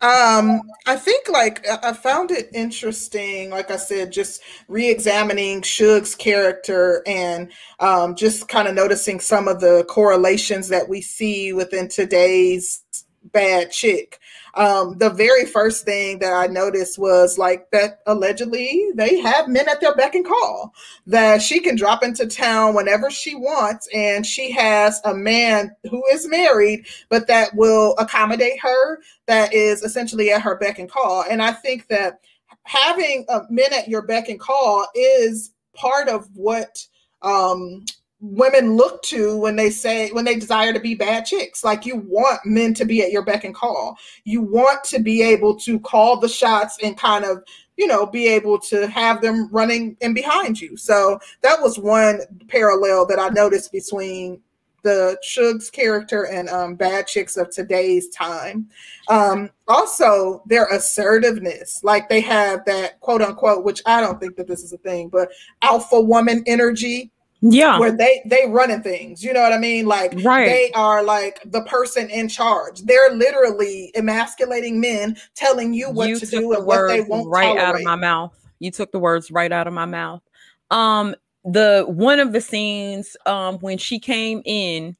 um, 0.00 0.62
I 0.86 0.96
think 0.96 1.28
like 1.28 1.66
I 1.68 1.92
found 1.92 2.30
it 2.30 2.48
interesting, 2.54 3.50
like 3.50 3.70
I 3.70 3.76
said, 3.76 4.10
just 4.10 4.40
re-examining 4.68 5.60
Shug's 5.60 6.14
character 6.14 7.02
and 7.06 7.50
um, 7.80 8.14
just 8.14 8.48
kind 8.48 8.66
of 8.66 8.74
noticing 8.74 9.20
some 9.20 9.46
of 9.46 9.60
the 9.60 9.84
correlations 9.88 10.68
that 10.68 10.88
we 10.88 11.02
see 11.02 11.52
within 11.52 11.88
today's 11.88 12.84
bad 13.32 13.70
chick 13.70 14.18
um, 14.58 14.98
the 14.98 15.10
very 15.10 15.46
first 15.46 15.84
thing 15.84 16.18
that 16.18 16.32
I 16.32 16.48
noticed 16.48 16.98
was 16.98 17.38
like 17.38 17.70
that 17.70 18.00
allegedly 18.06 18.90
they 18.96 19.20
have 19.20 19.46
men 19.46 19.68
at 19.68 19.80
their 19.80 19.94
beck 19.94 20.16
and 20.16 20.26
call, 20.26 20.74
that 21.06 21.40
she 21.40 21.60
can 21.60 21.76
drop 21.76 22.02
into 22.02 22.26
town 22.26 22.74
whenever 22.74 23.08
she 23.08 23.36
wants, 23.36 23.88
and 23.94 24.26
she 24.26 24.50
has 24.50 25.00
a 25.04 25.14
man 25.14 25.76
who 25.88 26.02
is 26.10 26.26
married, 26.26 26.86
but 27.08 27.28
that 27.28 27.54
will 27.54 27.94
accommodate 27.98 28.58
her, 28.60 28.98
that 29.26 29.54
is 29.54 29.84
essentially 29.84 30.32
at 30.32 30.42
her 30.42 30.56
beck 30.56 30.80
and 30.80 30.90
call. 30.90 31.24
And 31.30 31.40
I 31.40 31.52
think 31.52 31.86
that 31.86 32.18
having 32.64 33.26
a 33.28 33.42
men 33.50 33.72
at 33.72 33.86
your 33.86 34.02
beck 34.02 34.28
and 34.28 34.40
call 34.40 34.88
is 34.96 35.52
part 35.74 36.08
of 36.08 36.28
what 36.34 36.84
um 37.22 37.84
women 38.20 38.76
look 38.76 39.02
to 39.02 39.36
when 39.36 39.56
they 39.56 39.70
say 39.70 40.10
when 40.10 40.24
they 40.24 40.34
desire 40.34 40.72
to 40.72 40.80
be 40.80 40.94
bad 40.94 41.24
chicks. 41.24 41.62
Like 41.62 41.86
you 41.86 41.96
want 41.96 42.44
men 42.44 42.74
to 42.74 42.84
be 42.84 43.02
at 43.02 43.12
your 43.12 43.24
beck 43.24 43.44
and 43.44 43.54
call. 43.54 43.96
You 44.24 44.42
want 44.42 44.84
to 44.84 44.98
be 44.98 45.22
able 45.22 45.56
to 45.60 45.78
call 45.80 46.18
the 46.18 46.28
shots 46.28 46.78
and 46.82 46.96
kind 46.96 47.24
of 47.24 47.42
you 47.76 47.86
know 47.86 48.06
be 48.06 48.26
able 48.28 48.58
to 48.60 48.88
have 48.88 49.20
them 49.20 49.48
running 49.52 49.96
in 50.00 50.14
behind 50.14 50.60
you. 50.60 50.76
So 50.76 51.18
that 51.42 51.60
was 51.60 51.78
one 51.78 52.20
parallel 52.48 53.06
that 53.06 53.20
i 53.20 53.28
noticed 53.28 53.72
between 53.72 54.40
the 54.82 55.18
Shug's 55.22 55.70
character 55.70 56.26
and 56.26 56.48
um, 56.48 56.74
bad 56.76 57.06
chicks 57.06 57.36
of 57.36 57.50
today's 57.50 58.08
time. 58.10 58.68
Um, 59.08 59.50
also, 59.66 60.42
their 60.46 60.66
assertiveness, 60.66 61.82
like 61.82 62.08
they 62.08 62.20
have 62.20 62.64
that 62.66 63.00
quote 63.00 63.20
unquote, 63.20 63.64
which 63.64 63.82
I 63.86 64.00
don't 64.00 64.20
think 64.20 64.36
that 64.36 64.46
this 64.46 64.62
is 64.62 64.72
a 64.72 64.78
thing, 64.78 65.08
but 65.08 65.30
alpha 65.62 66.00
woman 66.00 66.42
energy 66.46 67.10
yeah. 67.40 67.78
where 67.78 67.92
they 67.92 68.22
they 68.26 68.46
running 68.48 68.82
things 68.82 69.22
you 69.22 69.32
know 69.32 69.40
what 69.40 69.52
i 69.52 69.58
mean? 69.58 69.86
Like 69.86 70.14
right. 70.24 70.46
they 70.46 70.72
are 70.72 71.02
like 71.02 71.40
the 71.44 71.62
person 71.62 72.10
in 72.10 72.28
charge. 72.28 72.80
They're 72.82 73.14
literally 73.14 73.92
emasculating 73.94 74.80
men 74.80 75.16
telling 75.34 75.72
you 75.72 75.90
what 75.90 76.08
you 76.08 76.18
to 76.18 76.26
do 76.26 76.52
and 76.52 76.66
what 76.66 76.88
they 76.88 77.00
won't 77.00 77.28
right 77.28 77.56
tolerate. 77.56 77.62
out 77.62 77.74
of 77.76 77.82
my 77.82 77.96
mouth. 77.96 78.34
You 78.58 78.70
took 78.70 78.92
the 78.92 78.98
words 78.98 79.30
right 79.30 79.52
out 79.52 79.66
of 79.66 79.72
my 79.72 79.84
mouth. 79.84 80.22
Um 80.70 81.14
the 81.44 81.84
one 81.86 82.18
of 82.18 82.32
the 82.32 82.40
scenes 82.40 83.16
um 83.26 83.58
when 83.58 83.78
she 83.78 83.98
came 83.98 84.42
in 84.44 84.96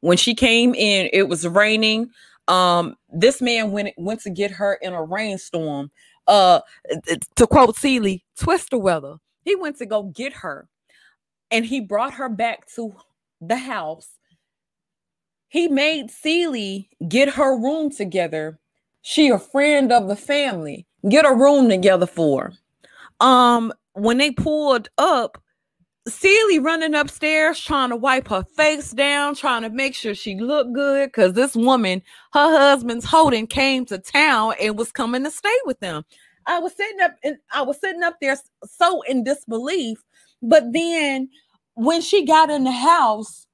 when 0.00 0.16
she 0.16 0.34
came 0.34 0.74
in 0.74 1.10
it 1.12 1.28
was 1.28 1.46
raining. 1.46 2.10
Um 2.48 2.96
this 3.12 3.42
man 3.42 3.72
went 3.72 3.94
went 3.96 4.20
to 4.22 4.30
get 4.30 4.52
her 4.52 4.74
in 4.74 4.92
a 4.92 5.02
rainstorm. 5.02 5.90
Uh 6.26 6.60
to 7.36 7.46
quote 7.46 7.76
Celie, 7.76 8.24
twister 8.38 8.78
weather. 8.78 9.16
He 9.44 9.56
went 9.56 9.78
to 9.78 9.86
go 9.86 10.04
get 10.04 10.32
her 10.32 10.68
and 11.50 11.64
he 11.64 11.80
brought 11.80 12.14
her 12.14 12.28
back 12.28 12.66
to 12.74 12.94
the 13.40 13.56
house. 13.56 14.08
He 15.48 15.68
made 15.68 16.10
Celie 16.10 16.88
get 17.08 17.28
her 17.30 17.56
room 17.58 17.90
together. 17.90 18.58
She 19.02 19.28
a 19.28 19.38
friend 19.38 19.90
of 19.92 20.08
the 20.08 20.16
family. 20.16 20.86
Get 21.08 21.24
a 21.26 21.34
room 21.34 21.68
together 21.68 22.06
for. 22.06 22.52
Um, 23.20 23.72
when 23.94 24.18
they 24.18 24.30
pulled 24.30 24.88
up, 24.98 25.42
Celie 26.08 26.58
running 26.58 26.94
upstairs 26.94 27.60
trying 27.60 27.90
to 27.90 27.96
wipe 27.96 28.28
her 28.28 28.44
face 28.56 28.92
down, 28.92 29.34
trying 29.34 29.62
to 29.62 29.70
make 29.70 29.94
sure 29.94 30.14
she 30.14 30.36
looked 30.36 30.72
good 30.72 31.08
because 31.08 31.34
this 31.34 31.54
woman, 31.54 32.02
her 32.32 32.58
husband's 32.58 33.04
holding, 33.04 33.46
came 33.46 33.84
to 33.86 33.98
town 33.98 34.54
and 34.60 34.78
was 34.78 34.92
coming 34.92 35.24
to 35.24 35.30
stay 35.30 35.56
with 35.66 35.78
them. 35.80 36.04
I 36.46 36.58
was 36.58 36.74
sitting 36.76 37.00
up 37.00 37.16
and 37.22 37.36
I 37.52 37.62
was 37.62 37.78
sitting 37.78 38.02
up 38.02 38.16
there 38.20 38.36
so 38.64 39.02
in 39.02 39.24
disbelief 39.24 40.02
but 40.42 40.72
then 40.72 41.28
when 41.74 42.00
she 42.00 42.24
got 42.24 42.50
in 42.50 42.64
the 42.64 42.72
house, 42.72 43.46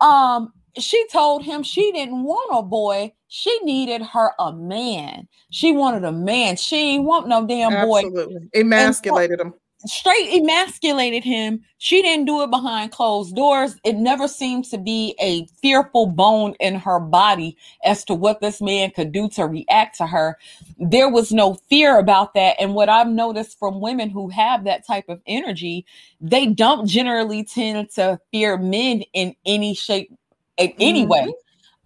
um, 0.00 0.52
she 0.78 1.04
told 1.08 1.44
him 1.44 1.62
she 1.62 1.92
didn't 1.92 2.22
want 2.22 2.50
a 2.52 2.62
boy. 2.62 3.12
She 3.28 3.56
needed 3.62 4.02
her 4.02 4.32
a 4.38 4.52
man. 4.52 5.28
She 5.50 5.72
wanted 5.72 6.04
a 6.04 6.12
man. 6.12 6.56
She 6.56 6.94
ain't 6.94 7.04
want 7.04 7.28
no 7.28 7.46
damn 7.46 7.86
boy. 7.86 8.04
Absolutely. 8.04 8.48
Emasculated 8.54 9.40
him 9.40 9.54
straight 9.86 10.32
emasculated 10.32 11.24
him. 11.24 11.62
She 11.78 12.02
didn't 12.02 12.26
do 12.26 12.42
it 12.42 12.50
behind 12.50 12.92
closed 12.92 13.34
doors. 13.34 13.76
It 13.84 13.96
never 13.96 14.28
seemed 14.28 14.66
to 14.66 14.78
be 14.78 15.14
a 15.20 15.46
fearful 15.62 16.06
bone 16.06 16.54
in 16.60 16.74
her 16.74 17.00
body 17.00 17.56
as 17.84 18.04
to 18.04 18.14
what 18.14 18.40
this 18.40 18.60
man 18.60 18.90
could 18.90 19.12
do 19.12 19.28
to 19.30 19.46
react 19.46 19.96
to 19.98 20.06
her. 20.06 20.38
There 20.78 21.08
was 21.08 21.32
no 21.32 21.54
fear 21.68 21.98
about 21.98 22.34
that. 22.34 22.56
And 22.60 22.74
what 22.74 22.88
I've 22.88 23.08
noticed 23.08 23.58
from 23.58 23.80
women 23.80 24.10
who 24.10 24.28
have 24.28 24.64
that 24.64 24.86
type 24.86 25.08
of 25.08 25.20
energy, 25.26 25.86
they 26.20 26.46
don't 26.46 26.86
generally 26.86 27.44
tend 27.44 27.90
to 27.90 28.20
fear 28.30 28.58
men 28.58 29.02
in 29.14 29.34
any 29.46 29.74
shape, 29.74 30.12
in 30.58 30.72
any 30.78 31.02
mm-hmm. 31.02 31.10
way. 31.10 31.34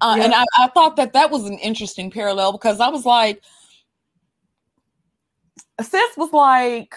Uh, 0.01 0.17
yeah. 0.19 0.25
And 0.25 0.35
I, 0.35 0.45
I 0.59 0.69
thought 0.69 0.97
that 0.97 1.13
that 1.13 1.31
was 1.31 1.45
an 1.45 1.59
interesting 1.59 2.11
parallel 2.11 2.53
because 2.53 2.81
I 2.81 2.89
was 2.89 3.07
like, 3.07 3.41
sis 5.81 6.17
was 6.17 6.33
like 6.33 6.95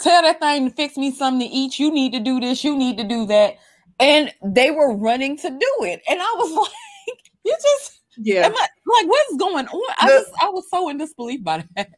tell 0.00 0.22
that 0.22 0.40
thing 0.40 0.68
to 0.68 0.74
fix 0.74 0.96
me 0.96 1.10
something 1.10 1.48
to 1.48 1.54
eat. 1.54 1.78
You 1.78 1.92
need 1.92 2.12
to 2.12 2.20
do 2.20 2.40
this. 2.40 2.64
You 2.64 2.76
need 2.76 2.98
to 2.98 3.04
do 3.04 3.26
that. 3.26 3.56
And 3.98 4.32
they 4.44 4.70
were 4.70 4.94
running 4.96 5.36
to 5.38 5.50
do 5.50 5.84
it. 5.84 6.02
And 6.08 6.20
I 6.20 6.34
was 6.36 6.52
like, 7.08 7.18
you 7.44 7.56
just, 7.62 8.00
yeah. 8.16 8.46
I, 8.46 8.50
like, 8.50 9.08
what's 9.08 9.36
going 9.36 9.66
on? 9.66 9.94
I, 9.98 10.08
the, 10.08 10.24
I 10.42 10.48
was 10.50 10.68
so 10.70 10.88
in 10.88 10.98
disbelief 10.98 11.42
by 11.44 11.64
that 11.76 11.90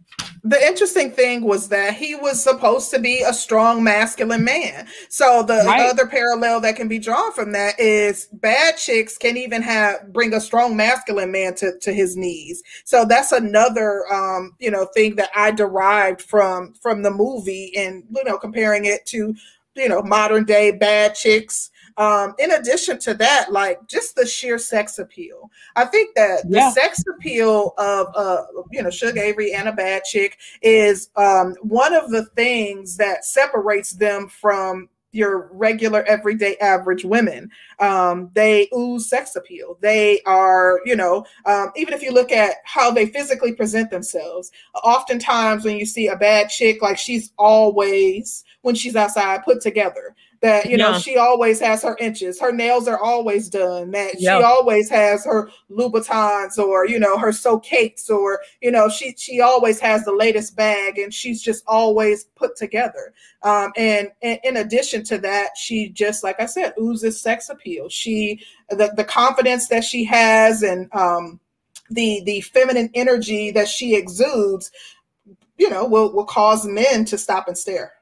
the 0.45 0.61
interesting 0.67 1.11
thing 1.11 1.43
was 1.43 1.69
that 1.69 1.95
he 1.95 2.15
was 2.15 2.43
supposed 2.43 2.91
to 2.91 2.99
be 2.99 3.23
a 3.23 3.33
strong 3.33 3.83
masculine 3.83 4.45
man. 4.45 4.87
So 5.09 5.43
the 5.43 5.65
right. 5.67 5.89
other 5.89 6.07
parallel 6.07 6.61
that 6.61 6.77
can 6.77 6.89
be 6.89 6.99
drawn 6.99 7.33
from 7.33 7.53
that 7.53 7.79
is 7.79 8.27
bad 8.33 8.77
chicks 8.77 9.19
can 9.19 9.37
even 9.37 9.63
have 9.63 10.13
bring 10.13 10.35
a 10.35 10.41
strong 10.41 10.77
masculine 10.77 11.33
man 11.33 11.55
to, 11.57 11.79
to 11.81 11.93
his 11.93 12.17
knees. 12.17 12.63
So 12.85 13.05
that's 13.05 13.33
another 13.33 14.05
um, 14.13 14.55
you 14.59 14.71
know 14.71 14.87
thing 14.95 15.17
that 15.17 15.31
I 15.35 15.51
derived 15.51 16.23
from 16.23 16.75
from 16.75 17.03
the 17.03 17.11
movie 17.11 17.73
and 17.77 18.05
you 18.11 18.25
know 18.25 18.39
comparing 18.39 18.85
it 18.85 19.07
to 19.07 19.35
you 19.75 19.89
know 19.89 20.03
modern 20.03 20.45
day 20.45 20.73
bad 20.73 21.15
chicks 21.15 21.71
um, 21.99 22.35
in 22.39 22.53
addition 22.53 22.99
to 23.01 23.15
that, 23.15 23.53
like 23.53 23.87
just 23.89 24.15
the 24.15 24.25
sheer 24.25 24.57
sex 24.59 24.99
appeal. 24.99 25.51
I 25.77 25.85
think 25.85 26.15
that 26.15 26.45
yeah. 26.49 26.69
the 26.69 26.71
sex 26.71 27.03
appeal 27.15 27.75
of 27.77 28.07
a 28.15 28.47
you 28.71 28.83
know, 28.83 28.91
Shug 28.91 29.19
Avery 29.19 29.53
and 29.53 29.69
a 29.69 29.73
bad 29.73 30.05
chick 30.05 30.39
is 30.63 31.11
um, 31.17 31.55
one 31.61 31.93
of 31.93 32.11
the 32.11 32.25
things 32.37 32.97
that 32.97 33.25
separates 33.25 33.91
them 33.91 34.29
from 34.29 34.89
your 35.11 35.49
regular 35.53 36.03
everyday 36.05 36.57
average 36.59 37.03
women 37.03 37.51
um, 37.79 38.31
they 38.35 38.69
ooze 38.77 39.09
sex 39.09 39.37
appeal 39.37 39.79
they 39.81 40.21
are 40.27 40.81
you 40.85 40.95
know 40.95 41.25
um, 41.47 41.71
even 41.77 41.95
if 41.95 42.03
you 42.03 42.13
look 42.13 42.31
at 42.31 42.57
how 42.65 42.91
they 42.91 43.07
physically 43.07 43.53
present 43.53 43.91
themselves 43.91 44.53
oftentimes 44.85 45.65
when 45.65 45.79
you 45.79 45.87
see 45.87 46.09
a 46.09 46.17
bad 46.17 46.49
chick 46.51 46.83
like 46.83 46.99
she's 46.99 47.33
always 47.39 48.45
when 48.61 48.75
she's 48.75 48.97
outside 48.97 49.43
put 49.45 49.63
together 49.63 50.15
that 50.41 50.67
you 50.67 50.77
know 50.77 50.91
yeah. 50.91 50.99
she 50.99 51.17
always 51.17 51.61
has 51.61 51.83
her 51.83 51.97
inches. 51.99 52.41
Her 52.41 52.53
nails 52.53 52.87
are 52.87 52.99
always 52.99 53.49
done 53.49 53.91
that 53.91 54.19
she 54.19 54.29
always 54.29 54.89
has 54.91 55.25
her 55.25 55.51
louboutins 55.71 56.59
or 56.59 56.87
you 56.87 56.99
know 56.99 57.19
her 57.19 57.33
so 57.33 57.59
cakes 57.59 58.09
or 58.09 58.41
you 58.61 58.71
know 58.71 58.89
she 58.89 59.15
she 59.17 59.41
always 59.41 59.81
has 59.81 60.05
the 60.05 60.13
latest 60.13 60.57
bag 60.57 60.99
and 60.99 61.13
she's 61.13 61.43
just 61.43 61.65
always 61.67 62.25
put 62.37 62.57
together. 62.57 63.13
Um, 63.43 63.73
and, 63.77 64.09
and 64.23 64.41
in 64.45 64.57
addition 64.57 65.05
to 65.05 65.19
that 65.19 65.51
she 65.57 65.91
just 65.91 66.25
like 66.25 66.41
i 66.41 66.47
said 66.47 66.75
oozes 66.81 67.21
sex 67.21 67.49
appeal. 67.49 67.89
She 67.89 68.41
the, 68.71 68.93
the 68.97 69.05
confidence 69.05 69.69
that 69.69 69.85
she 69.85 70.05
has 70.05 70.63
and 70.63 70.93
um, 70.95 71.41
the 71.91 72.23
the 72.25 72.41
feminine 72.43 72.91
energy 72.95 73.51
that 73.53 73.69
she 73.69 73.97
exudes 73.97 74.71
you 75.57 75.69
know 75.71 75.87
will 75.87 76.13
will 76.13 76.27
cause 76.27 76.67
men 76.67 77.05
to 77.07 77.19
stop 77.19 77.49
and 77.49 77.59
stare 77.59 77.93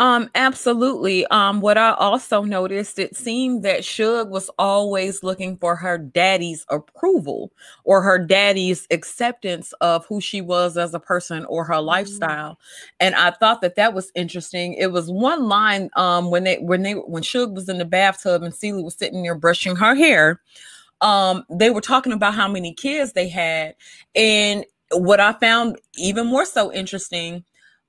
um, 0.00 0.30
absolutely. 0.34 1.26
Um, 1.26 1.60
what 1.60 1.76
I 1.76 1.92
also 1.92 2.42
noticed, 2.42 2.98
it 2.98 3.14
seemed 3.14 3.62
that 3.64 3.84
Shug 3.84 4.30
was 4.30 4.48
always 4.58 5.22
looking 5.22 5.58
for 5.58 5.76
her 5.76 5.98
daddy's 5.98 6.64
approval 6.70 7.52
or 7.84 8.00
her 8.00 8.18
daddy's 8.18 8.86
acceptance 8.90 9.74
of 9.82 10.06
who 10.06 10.18
she 10.18 10.40
was 10.40 10.78
as 10.78 10.94
a 10.94 10.98
person 10.98 11.44
or 11.44 11.64
her 11.64 11.74
mm-hmm. 11.74 11.84
lifestyle. 11.84 12.58
And 12.98 13.14
I 13.14 13.32
thought 13.32 13.60
that 13.60 13.76
that 13.76 13.92
was 13.92 14.10
interesting. 14.14 14.72
It 14.72 14.90
was 14.90 15.10
one 15.10 15.48
line 15.48 15.90
um, 15.96 16.30
when 16.30 16.44
they 16.44 16.56
when 16.60 16.80
they 16.80 16.94
when 16.94 17.22
Shug 17.22 17.54
was 17.54 17.68
in 17.68 17.76
the 17.76 17.84
bathtub 17.84 18.42
and 18.42 18.54
Celie 18.54 18.82
was 18.82 18.96
sitting 18.96 19.22
there 19.22 19.34
brushing 19.34 19.76
her 19.76 19.94
hair. 19.94 20.40
Um, 21.02 21.44
they 21.50 21.68
were 21.68 21.82
talking 21.82 22.14
about 22.14 22.32
how 22.32 22.48
many 22.48 22.72
kids 22.72 23.12
they 23.12 23.28
had, 23.28 23.74
and 24.14 24.64
what 24.92 25.20
I 25.20 25.34
found 25.34 25.78
even 25.98 26.26
more 26.26 26.46
so 26.46 26.72
interesting 26.72 27.44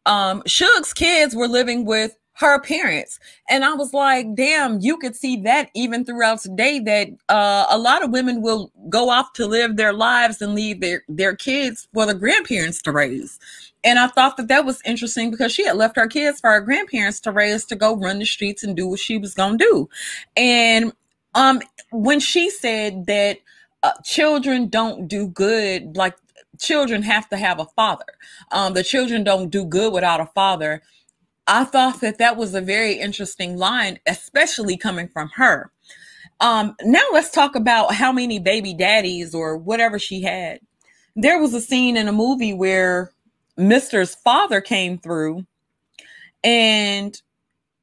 um 0.05 0.43
Shug's 0.45 0.93
kids 0.93 1.35
were 1.35 1.47
living 1.47 1.85
with 1.85 2.17
her 2.33 2.59
parents. 2.59 3.19
And 3.49 3.63
i 3.63 3.73
was 3.73 3.93
like 3.93 4.33
damn 4.35 4.79
you 4.79 4.97
could 4.97 5.15
see 5.15 5.37
that 5.43 5.69
even 5.75 6.03
throughout 6.05 6.41
today 6.41 6.79
that 6.79 7.09
uh, 7.29 7.65
a 7.69 7.77
lot 7.77 8.03
of 8.03 8.11
women 8.11 8.41
will 8.41 8.71
go 8.89 9.09
off 9.09 9.33
to 9.33 9.45
live 9.45 9.77
their 9.77 9.93
lives 9.93 10.41
and 10.41 10.55
leave 10.55 10.81
their 10.81 11.03
their 11.07 11.35
kids 11.35 11.87
for 11.93 12.05
the 12.05 12.15
grandparents 12.15 12.81
to 12.83 12.91
raise. 12.91 13.39
And 13.83 13.99
i 13.99 14.07
thought 14.07 14.37
that 14.37 14.47
that 14.47 14.65
was 14.65 14.81
interesting 14.85 15.29
because 15.31 15.51
she 15.51 15.65
had 15.65 15.77
left 15.77 15.95
her 15.97 16.07
kids 16.07 16.39
for 16.39 16.49
her 16.51 16.61
grandparents 16.61 17.19
to 17.21 17.31
raise 17.31 17.65
to 17.65 17.75
go 17.75 17.95
run 17.95 18.19
the 18.19 18.25
streets 18.25 18.63
and 18.63 18.75
do 18.75 18.87
what 18.87 18.99
she 18.99 19.17
was 19.17 19.33
going 19.35 19.57
to 19.57 19.63
do. 19.65 19.89
And 20.35 20.93
um 21.35 21.61
when 21.91 22.19
she 22.19 22.49
said 22.49 23.05
that 23.07 23.37
uh, 23.83 23.93
children 24.03 24.67
don't 24.67 25.07
do 25.07 25.27
good 25.27 25.95
like 25.97 26.15
children 26.61 27.03
have 27.03 27.27
to 27.29 27.37
have 27.37 27.59
a 27.59 27.65
father. 27.65 28.05
Um, 28.51 28.73
the 28.73 28.83
children 28.83 29.23
don't 29.23 29.49
do 29.49 29.65
good 29.65 29.91
without 29.91 30.21
a 30.21 30.27
father. 30.27 30.81
I 31.47 31.65
thought 31.65 32.01
that 32.01 32.19
that 32.19 32.37
was 32.37 32.53
a 32.53 32.61
very 32.61 32.93
interesting 32.93 33.57
line, 33.57 33.99
especially 34.07 34.77
coming 34.77 35.09
from 35.09 35.29
her. 35.35 35.71
Um, 36.39 36.75
now 36.83 37.03
let's 37.11 37.31
talk 37.31 37.55
about 37.55 37.93
how 37.93 38.11
many 38.11 38.39
baby 38.39 38.73
daddies 38.73 39.35
or 39.35 39.57
whatever 39.57 39.99
she 39.99 40.21
had. 40.21 40.59
There 41.15 41.39
was 41.39 41.53
a 41.53 41.61
scene 41.61 41.97
in 41.97 42.07
a 42.07 42.13
movie 42.13 42.53
where 42.53 43.11
Mr.'s 43.59 44.15
father 44.15 44.61
came 44.61 44.97
through 44.97 45.45
and 46.43 47.21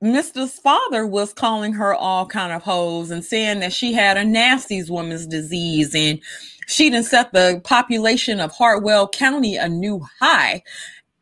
Mr.'s 0.03 0.59
father 0.59 1.07
was 1.07 1.33
calling 1.33 1.73
her 1.75 1.95
all 1.95 2.27
kind 2.27 2.53
of 2.53 2.63
hoes 2.63 3.11
and 3.11 3.25
saying 3.25 3.61
that 3.61 3.73
she 3.73 3.93
had 3.93 4.17
a 4.17 4.25
nasty 4.25 4.83
woman's 4.85 5.27
disease 5.27 5.95
and 5.95 6.21
she 6.69 6.91
done 6.91 7.03
set 7.03 7.33
the 7.33 7.61
population 7.65 8.41
of 8.41 8.53
Hartwell 8.53 9.09
County 9.09 9.57
a 9.57 9.69
new 9.69 10.07
high. 10.21 10.63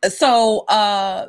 So 0.09 0.61
uh 0.67 1.29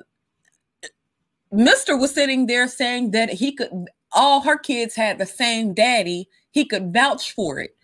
Mr. 1.54 1.98
was 1.98 2.14
sitting 2.14 2.48
there 2.48 2.68
saying 2.68 3.12
that 3.12 3.30
he 3.30 3.54
could 3.54 3.70
all 4.12 4.42
her 4.42 4.58
kids 4.58 4.96
had 4.96 5.20
the 5.20 5.26
same 5.26 5.74
daddy, 5.74 6.28
he 6.52 6.66
could 6.66 6.92
vouch 6.92 7.32
for 7.34 7.60
it. 7.60 7.76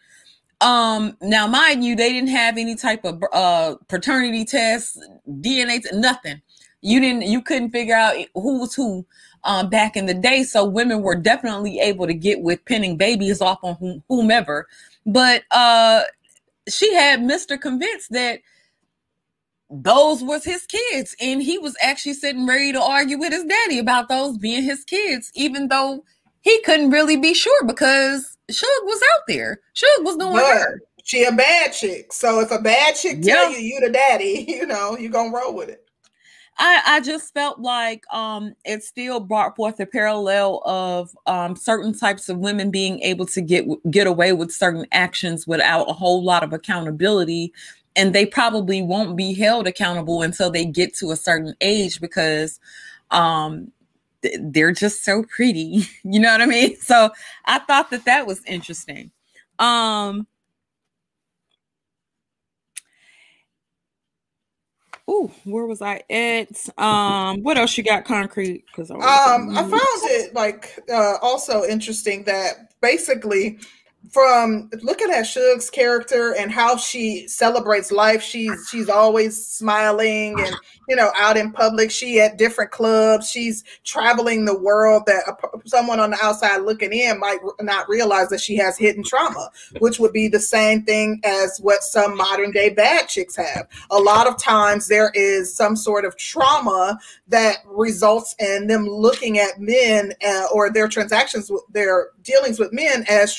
Um, 0.60 1.18
now 1.22 1.46
mind 1.46 1.86
you, 1.86 1.96
they 1.96 2.12
didn't 2.12 2.30
have 2.30 2.58
any 2.58 2.76
type 2.76 3.06
of 3.06 3.24
uh 3.32 3.76
paternity 3.88 4.44
tests, 4.44 4.98
DNA, 5.28 5.84
nothing. 5.94 6.42
You 6.82 7.00
didn't 7.00 7.24
you 7.24 7.44
couldn't 7.44 7.70
figure 7.70 7.96
out 7.96 8.16
who 8.34 8.60
was 8.60 8.74
who 8.74 9.06
um, 9.44 9.70
back 9.70 9.96
in 9.96 10.08
the 10.08 10.14
day. 10.16 10.44
So 10.44 10.66
women 10.66 11.04
were 11.04 11.16
definitely 11.16 11.80
able 11.80 12.08
to 12.08 12.14
get 12.14 12.42
with 12.42 12.66
pinning 12.66 12.98
babies 12.98 13.40
off 13.40 13.60
on 13.62 14.02
whomever. 14.10 14.68
But 15.06 15.44
uh, 15.52 16.02
she 16.70 16.94
had 16.94 17.20
Mr. 17.20 17.60
convinced 17.60 18.12
that 18.12 18.40
those 19.70 20.24
was 20.24 20.44
his 20.44 20.66
kids. 20.66 21.16
And 21.20 21.42
he 21.42 21.58
was 21.58 21.76
actually 21.82 22.14
sitting 22.14 22.46
ready 22.46 22.72
to 22.72 22.82
argue 22.82 23.18
with 23.18 23.34
his 23.34 23.46
daddy 23.46 23.80
about 23.80 24.10
those 24.10 24.38
being 24.38 24.64
his 24.64 24.84
kids, 24.84 25.32
even 25.36 25.68
though 25.68 26.04
he 26.42 26.62
couldn't 26.62 26.92
really 26.92 27.18
be 27.18 27.34
sure 27.34 27.66
because 27.66 28.38
Shug 28.50 28.70
was 28.84 29.02
out 29.16 29.24
there. 29.28 29.62
Shug 29.74 30.06
was 30.06 30.18
doing 30.18 30.34
but 30.34 30.46
her. 30.46 30.82
She 31.06 31.24
a 31.24 31.32
bad 31.32 31.74
chick. 31.74 32.14
So 32.14 32.40
if 32.40 32.52
a 32.52 32.60
bad 32.60 32.96
chick 32.96 33.22
tell 33.22 33.52
you 33.52 33.58
you 33.58 33.80
the 33.82 33.90
daddy, 33.90 34.46
you 34.48 34.66
know, 34.66 34.98
you 34.98 35.10
gonna 35.10 35.36
roll 35.36 35.54
with 35.54 35.70
it. 35.70 35.83
I, 36.58 36.82
I 36.86 37.00
just 37.00 37.34
felt 37.34 37.60
like 37.60 38.06
um, 38.14 38.54
it 38.64 38.84
still 38.84 39.20
brought 39.20 39.56
forth 39.56 39.80
a 39.80 39.86
parallel 39.86 40.62
of 40.66 41.16
um, 41.26 41.56
certain 41.56 41.98
types 41.98 42.30
of 42.30 42.38
women 42.38 42.70
being 42.70 43.00
able 43.02 43.26
to 43.28 43.42
get 43.42 43.66
get 43.90 44.08
away 44.08 44.34
with 44.34 44.52
certain 44.52 44.86
actions 44.92 45.48
without 45.48 45.90
a 45.90 45.94
whole 45.94 46.24
lot 46.24 46.44
of 46.44 46.54
accountability, 46.54 47.52
and 47.96 48.14
they 48.14 48.26
probably 48.26 48.82
won't 48.82 49.16
be 49.16 49.34
held 49.34 49.68
accountable 49.68 50.22
until 50.22 50.52
they 50.52 50.66
get 50.66 50.94
to 50.96 51.12
a 51.12 51.16
certain 51.16 51.56
age 51.62 52.00
because 52.00 52.60
um, 53.10 53.72
they're 54.40 54.72
just 54.72 55.04
so 55.04 55.24
pretty. 55.24 55.88
you 56.04 56.20
know 56.20 56.32
what 56.32 56.42
I 56.42 56.46
mean? 56.46 56.78
So 56.78 57.10
I 57.46 57.60
thought 57.60 57.90
that 57.92 58.06
that 58.06 58.28
was 58.28 58.42
interesting. 58.46 59.12
Um, 59.60 60.28
Where 65.44 65.66
was 65.66 65.82
I 65.82 66.04
at? 66.10 66.50
Um, 66.78 67.44
what 67.44 67.58
else 67.58 67.78
you 67.78 67.84
got 67.84 68.06
concrete? 68.06 68.66
Because 68.68 68.92
um, 68.92 69.02
I 69.02 69.62
found 69.62 69.74
it 69.74 70.34
like 70.34 70.80
uh, 70.90 71.18
also 71.22 71.64
interesting 71.64 72.24
that 72.24 72.74
basically 72.82 73.60
from 74.12 74.70
looking 74.82 75.12
at 75.12 75.24
Shug's 75.24 75.70
character 75.70 76.36
and 76.38 76.52
how 76.52 76.78
she 76.78 77.28
celebrates 77.28 77.92
life, 77.92 78.22
she's 78.22 78.68
she's 78.70 78.90
always 78.90 79.46
smiling 79.46 80.36
and 80.40 80.56
you 80.90 80.96
know 80.96 81.12
out 81.16 81.38
in 81.38 81.52
public. 81.52 81.90
She 81.90 82.20
at 82.20 82.38
different 82.38 82.72
clubs. 82.72 83.30
She's 83.30 83.64
traveling 83.84 84.46
the 84.46 84.58
world. 84.58 85.04
That 85.06 85.24
a, 85.28 85.68
someone 85.68 86.00
on 86.00 86.12
the 86.12 86.18
outside 86.22 86.58
looking 86.58 86.92
in 86.92 87.20
might 87.20 87.40
not 87.62 87.88
realize 87.88 88.30
that 88.30 88.42
she 88.42 88.56
has 88.58 88.78
hidden 88.78 89.04
trauma, 89.04 89.50
which 89.80 90.00
would 90.00 90.14
be 90.14 90.28
the 90.28 90.40
same 90.40 90.84
thing 90.84 91.22
as 91.24 91.60
what 91.60 91.84
some 91.84 92.18
modern 92.18 92.52
day 92.52 92.70
bad 92.70 93.08
chicks 93.08 93.36
have. 93.36 93.68
A 93.90 94.00
lot 94.00 94.28
of 94.28 94.38
times 94.38 94.88
there 94.88 95.12
is 95.14 95.56
some 95.56 95.76
sort 95.76 96.06
of 96.06 96.18
trauma 96.18 97.00
that 97.30 97.58
results 97.66 98.36
in 98.40 98.68
them 98.68 98.86
looking 98.86 99.40
at 99.40 99.60
men 99.60 100.14
uh, 100.26 100.46
or 100.54 100.72
their 100.72 100.88
transactions, 100.88 101.50
their 101.72 102.10
dealings 102.22 102.60
with 102.60 102.74
men 102.74 103.06
as 103.10 103.34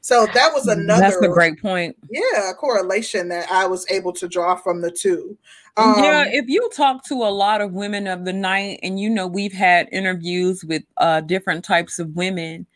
So 0.00 0.26
that 0.34 0.52
was 0.52 0.66
another. 0.66 1.02
That's 1.02 1.16
a 1.16 1.28
great 1.28 1.60
point. 1.60 1.96
Yeah, 2.10 2.50
a 2.50 2.54
correlation 2.54 3.28
that 3.28 3.50
I 3.50 3.66
was 3.66 3.86
able 3.90 4.12
to 4.14 4.28
draw 4.28 4.56
from 4.56 4.80
the 4.80 4.90
two. 4.90 5.36
Um, 5.76 5.94
yeah, 5.98 6.24
if 6.26 6.48
you 6.48 6.68
talk 6.74 7.04
to 7.06 7.14
a 7.14 7.30
lot 7.30 7.60
of 7.60 7.72
women 7.72 8.06
of 8.06 8.24
the 8.24 8.32
night, 8.32 8.80
and 8.82 9.00
you 9.00 9.08
know, 9.08 9.26
we've 9.26 9.52
had 9.52 9.88
interviews 9.90 10.64
with 10.64 10.82
uh, 10.98 11.22
different 11.22 11.64
types 11.64 11.98
of 11.98 12.14
women, 12.14 12.66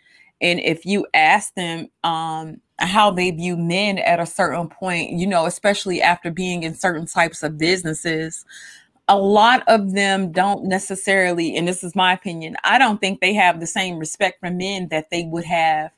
and 0.40 0.61
if 0.61 0.86
you 0.86 1.07
ask 1.12 1.55
them 1.55 1.89
um, 2.05 2.61
how 2.78 3.11
they 3.11 3.31
view 3.31 3.57
men 3.57 3.98
at 3.98 4.20
a 4.20 4.27
certain 4.27 4.69
point, 4.69 5.12
you 5.12 5.27
know, 5.27 5.47
especially 5.47 6.01
after 6.03 6.31
being 6.31 6.62
in 6.62 6.74
certain 6.74 7.07
types 7.07 7.43
of 7.43 7.59
businesses, 7.59 8.44
a 9.09 9.16
lot 9.16 9.62
of 9.69 9.93
them 9.93 10.32
don't 10.32 10.65
necessarily, 10.65 11.57
and 11.57 11.69
this 11.69 11.85
is 11.85 11.94
my 11.94 12.12
opinion, 12.12 12.57
I 12.65 12.78
don't 12.78 13.01
think 13.01 13.20
they 13.20 13.35
have 13.35 13.61
the 13.61 13.66
same 13.66 13.98
respect 13.98 14.40
for 14.40 14.51
men 14.51 14.89
that 14.89 15.11
they 15.11 15.24
would 15.24 15.44
have 15.44 15.90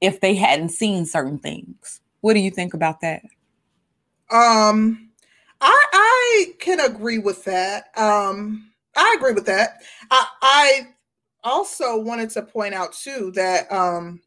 if 0.00 0.20
they 0.20 0.34
hadn't 0.34 0.70
seen 0.70 1.06
certain 1.06 1.38
things. 1.38 2.00
What 2.20 2.34
do 2.34 2.40
you 2.40 2.50
think 2.50 2.74
about 2.74 3.00
that? 3.00 3.22
Um, 4.30 5.10
I 5.60 5.84
I 5.92 6.46
can 6.58 6.80
agree 6.80 7.18
with 7.18 7.44
that. 7.44 7.86
Um, 7.96 8.70
I 8.96 9.14
agree 9.18 9.32
with 9.32 9.46
that. 9.46 9.82
I 10.10 10.26
I 10.42 10.88
also 11.42 11.98
wanted 11.98 12.30
to 12.30 12.42
point 12.42 12.74
out 12.74 12.92
too 12.92 13.32
that 13.34 13.70
um 13.72 14.20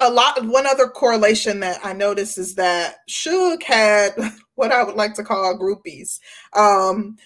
a 0.00 0.10
lot 0.10 0.44
one 0.46 0.66
other 0.66 0.88
correlation 0.88 1.60
that 1.60 1.80
I 1.82 1.92
noticed 1.92 2.38
is 2.38 2.54
that 2.56 2.96
Shug 3.08 3.62
had 3.62 4.10
what 4.54 4.72
I 4.72 4.84
would 4.84 4.96
like 4.96 5.14
to 5.14 5.24
call 5.24 5.58
groupies. 5.58 6.18
Um, 6.54 7.16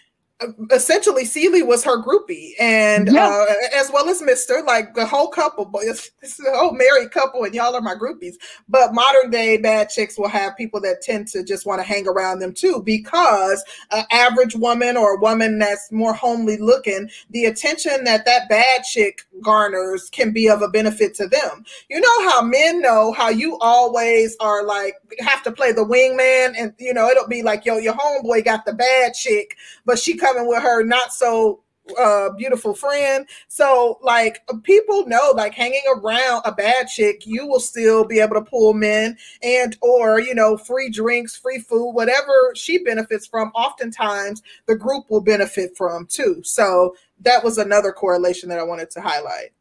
essentially 0.71 1.25
Celie 1.25 1.63
was 1.63 1.85
her 1.85 2.03
groupie, 2.03 2.53
and 2.61 3.09
yeah. 3.13 3.27
uh, 3.27 3.79
as 3.79 3.91
well 3.93 4.09
as 4.09 4.23
Mister, 4.23 4.63
like 4.67 4.95
the 4.95 5.07
whole 5.07 5.29
couple, 5.29 5.65
but 5.65 5.83
it's, 5.85 6.11
it's 6.23 6.41
a 6.41 6.57
whole 6.57 6.73
married 6.73 7.11
couple, 7.11 7.45
and 7.45 7.55
y'all 7.55 7.75
are 7.75 7.81
my 7.81 7.95
groupies. 7.95 8.35
But 8.69 8.95
modern 8.95 9.31
day 9.31 9.57
bad 9.57 9.89
chicks 9.89 10.19
will 10.19 10.29
have 10.29 10.57
people 10.57 10.81
that 10.83 11.03
tend 11.03 11.29
to 11.29 11.45
just 11.45 11.67
want 11.67 11.81
to 11.81 11.87
hang 11.87 12.07
around 12.09 12.39
them 12.39 12.53
too, 12.53 12.83
because 12.85 13.65
an 13.91 14.05
average 14.11 14.55
woman 14.57 14.97
or 14.97 15.15
a 15.15 15.21
woman 15.21 15.59
that's 15.59 15.91
more 15.93 16.15
homely 16.15 16.57
looking, 16.59 17.11
the 17.31 17.47
attention 17.47 18.05
that 18.05 18.25
that 18.25 18.49
bad 18.49 18.83
chick 18.83 19.23
garners 19.43 20.09
can 20.11 20.33
be 20.33 20.49
of 20.49 20.63
a 20.63 20.69
benefit 20.69 21.15
to 21.15 21.27
them. 21.27 21.65
You 21.89 22.01
know 22.01 22.29
how 22.31 22.43
men 22.43 22.81
know 22.81 23.13
how 23.13 23.29
you 23.29 23.59
always 23.61 24.37
are 24.41 24.65
like 24.65 24.95
have 25.19 25.43
to 25.45 25.53
play 25.53 25.73
the 25.73 25.85
wingman, 25.85 26.55
and 26.59 26.73
you 26.79 26.95
know 26.95 27.09
it'll 27.09 27.29
be 27.29 27.43
like 27.43 27.65
yo, 27.65 27.79
your 27.79 27.95
homeboy 27.95 28.45
got 28.45 28.65
the 28.65 28.75
bad 28.75 29.15
chick, 29.15 29.57
but 29.85 29.99
she 29.99 30.17
coming 30.17 30.47
with 30.47 30.63
her 30.63 30.85
not 30.85 31.13
so 31.13 31.61
uh 31.99 32.31
beautiful 32.31 32.75
friend. 32.75 33.27
So 33.49 33.99
like 34.03 34.39
people 34.63 35.07
know 35.07 35.33
like 35.35 35.55
hanging 35.55 35.83
around 35.97 36.43
a 36.45 36.53
bad 36.53 36.89
chick 36.89 37.27
you 37.27 37.47
will 37.47 37.61
still 37.61 38.05
be 38.05 38.21
able 38.21 38.35
to 38.35 38.43
pull 38.43 38.75
men 38.75 39.17
and 39.43 39.77
or 39.83 40.21
you 40.21 40.35
know 40.35 40.57
free 40.57 40.91
drinks 40.91 41.37
free 41.37 41.59
food 41.59 41.93
whatever 41.93 42.53
she 42.55 42.79
benefits 42.79 43.27
from 43.27 43.49
oftentimes 43.55 44.43
the 44.67 44.77
group 44.77 45.05
will 45.11 45.21
benefit 45.21 45.77
from 45.77 46.07
too. 46.07 46.41
So 46.43 46.97
that 47.21 47.45
was 47.45 47.59
another 47.59 47.93
correlation 47.93 48.49
that 48.49 48.59
i 48.59 48.63
wanted 48.63 48.91
to 48.91 49.01
highlight 49.01 49.53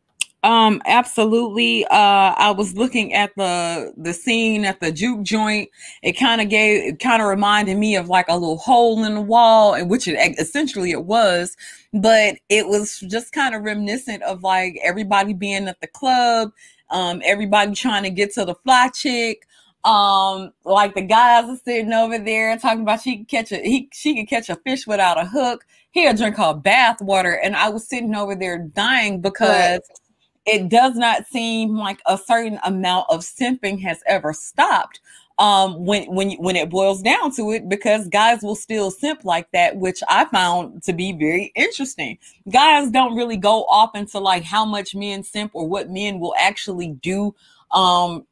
um, 0.44 0.82
absolutely. 0.86 1.86
Uh, 1.86 2.36
I 2.38 2.52
was 2.52 2.76
looking 2.76 3.14
at 3.14 3.32
the 3.38 3.94
the 3.96 4.14
scene 4.14 4.66
at 4.66 4.82
the 4.82 4.92
juke 4.92 5.24
joint. 5.24 5.70
It 6.02 6.14
kind 6.14 6.42
of 6.42 6.50
gave, 6.50 6.94
it 6.94 7.00
kind 7.00 7.22
of 7.22 7.30
reminded 7.30 7.78
me 7.78 7.96
of 7.96 8.10
like 8.10 8.26
a 8.28 8.34
little 8.34 8.58
hole 8.58 9.06
in 9.06 9.16
the 9.16 9.22
wall, 9.22 9.74
and 9.74 9.90
which 9.90 10.06
it 10.06 10.18
essentially 10.38 10.92
it 10.92 11.06
was. 11.06 11.56
But 11.94 12.40
it 12.50 12.68
was 12.68 13.00
just 13.10 13.32
kind 13.32 13.56
of 13.56 13.64
reminiscent 13.64 14.22
of 14.24 14.44
like 14.44 14.78
everybody 14.84 15.34
being 15.34 15.70
at 15.70 15.80
the 15.80 15.88
club, 15.88 16.52
um, 16.90 17.22
everybody 17.24 17.74
trying 17.74 18.04
to 18.04 18.10
get 18.10 18.34
to 18.34 18.44
the 18.44 18.56
fly 18.56 18.90
chick. 18.90 19.48
Um, 19.86 20.52
like 20.66 20.94
the 20.94 21.02
guys 21.02 21.46
are 21.46 21.60
sitting 21.64 21.94
over 21.94 22.18
there 22.20 22.58
talking 22.58 22.82
about 22.82 23.02
she 23.02 23.18
can 23.18 23.26
catch 23.26 23.52
a 23.54 23.58
he 23.58 23.90
she 23.94 24.14
can 24.14 24.26
catch 24.26 24.50
a 24.50 24.58
fish 24.58 24.86
without 24.88 25.18
a 25.18 25.26
hook. 25.26 25.66
He 25.92 26.04
had 26.06 26.18
drink 26.18 26.36
her 26.36 26.54
bath 26.54 27.02
water, 27.02 27.32
and 27.32 27.56
I 27.56 27.70
was 27.70 27.88
sitting 27.88 28.14
over 28.14 28.36
there 28.36 28.58
dying 28.58 29.22
because. 29.22 29.80
Right 29.90 30.00
it 30.46 30.70
does 30.70 30.96
not 30.96 31.26
seem 31.28 31.78
like 31.78 32.02
a 32.06 32.18
certain 32.18 32.60
amount 32.66 33.06
of 33.10 33.22
simping 33.22 33.82
has 33.82 34.02
ever 34.08 34.34
stopped 34.34 35.00
um 35.40 35.84
when 35.84 36.06
when 36.14 36.32
when 36.34 36.56
it 36.56 36.70
boils 36.70 37.02
down 37.02 37.32
to 37.32 37.52
it 37.52 37.68
because 37.68 38.08
guys 38.10 38.44
will 38.44 38.56
still 38.56 38.92
simp 38.92 39.26
like 39.26 39.50
that 39.52 39.76
which 39.78 40.04
i 40.08 40.26
found 40.26 40.84
to 40.84 40.94
be 40.94 41.12
very 41.12 41.52
interesting. 41.56 42.18
Guys 42.52 42.92
don't 42.92 43.16
really 43.16 43.38
go 43.38 43.64
off 43.64 43.96
into 43.96 44.20
like 44.20 44.44
how 44.44 44.64
much 44.64 44.94
men 44.94 45.24
simp 45.24 45.52
or 45.56 45.68
what 45.68 45.90
men 45.90 46.20
will 46.20 46.36
actually 46.38 46.90
do 47.02 47.34
um 47.72 48.28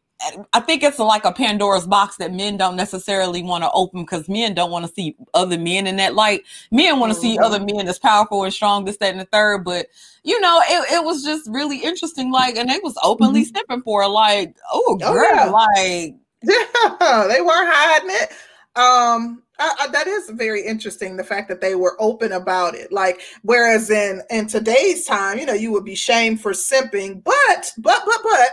I 0.53 0.59
think 0.59 0.83
it's 0.83 0.99
like 0.99 1.25
a 1.25 1.31
Pandora's 1.31 1.87
box 1.87 2.17
that 2.17 2.33
men 2.33 2.57
don't 2.57 2.75
necessarily 2.75 3.41
want 3.41 3.63
to 3.63 3.71
open 3.71 4.01
because 4.01 4.29
men 4.29 4.53
don't 4.53 4.71
want 4.71 4.85
to 4.85 4.93
see 4.93 5.15
other 5.33 5.57
men 5.57 5.87
in 5.87 5.95
that 5.97 6.15
light. 6.15 6.43
Men 6.69 6.99
want 6.99 7.11
to 7.11 7.19
mm-hmm. 7.19 7.33
see 7.35 7.39
other 7.39 7.59
men 7.59 7.87
as 7.87 7.97
powerful 7.97 8.43
and 8.43 8.53
strong, 8.53 8.85
this, 8.85 8.97
that, 8.97 9.11
and 9.11 9.19
the 9.19 9.25
third. 9.25 9.63
But 9.63 9.87
you 10.23 10.39
know, 10.39 10.61
it, 10.67 10.93
it 10.93 11.03
was 11.03 11.23
just 11.23 11.49
really 11.49 11.79
interesting. 11.79 12.31
Like, 12.31 12.55
and 12.55 12.69
they 12.69 12.79
was 12.83 12.95
openly 13.03 13.41
mm-hmm. 13.41 13.47
stepping 13.47 13.81
for 13.81 14.07
like, 14.07 14.55
oh, 14.71 14.97
girl, 14.97 15.25
oh, 15.29 15.33
yeah. 15.33 15.45
like, 15.45 16.15
yeah, 16.43 17.27
they 17.27 17.41
weren't 17.41 17.69
hiding 17.71 18.09
it. 18.11 18.31
Um, 18.75 19.43
I, 19.59 19.75
I, 19.79 19.87
that 19.87 20.07
is 20.07 20.29
very 20.29 20.65
interesting. 20.65 21.17
The 21.17 21.23
fact 21.23 21.49
that 21.49 21.61
they 21.61 21.75
were 21.75 21.95
open 21.99 22.31
about 22.31 22.75
it, 22.75 22.91
like, 22.91 23.21
whereas 23.41 23.89
in 23.89 24.21
in 24.29 24.47
today's 24.47 25.05
time, 25.05 25.39
you 25.39 25.45
know, 25.45 25.53
you 25.53 25.71
would 25.71 25.85
be 25.85 25.95
shamed 25.95 26.41
for 26.41 26.51
simping, 26.51 27.23
but 27.23 27.73
but 27.77 28.01
but 28.05 28.19
but 28.23 28.49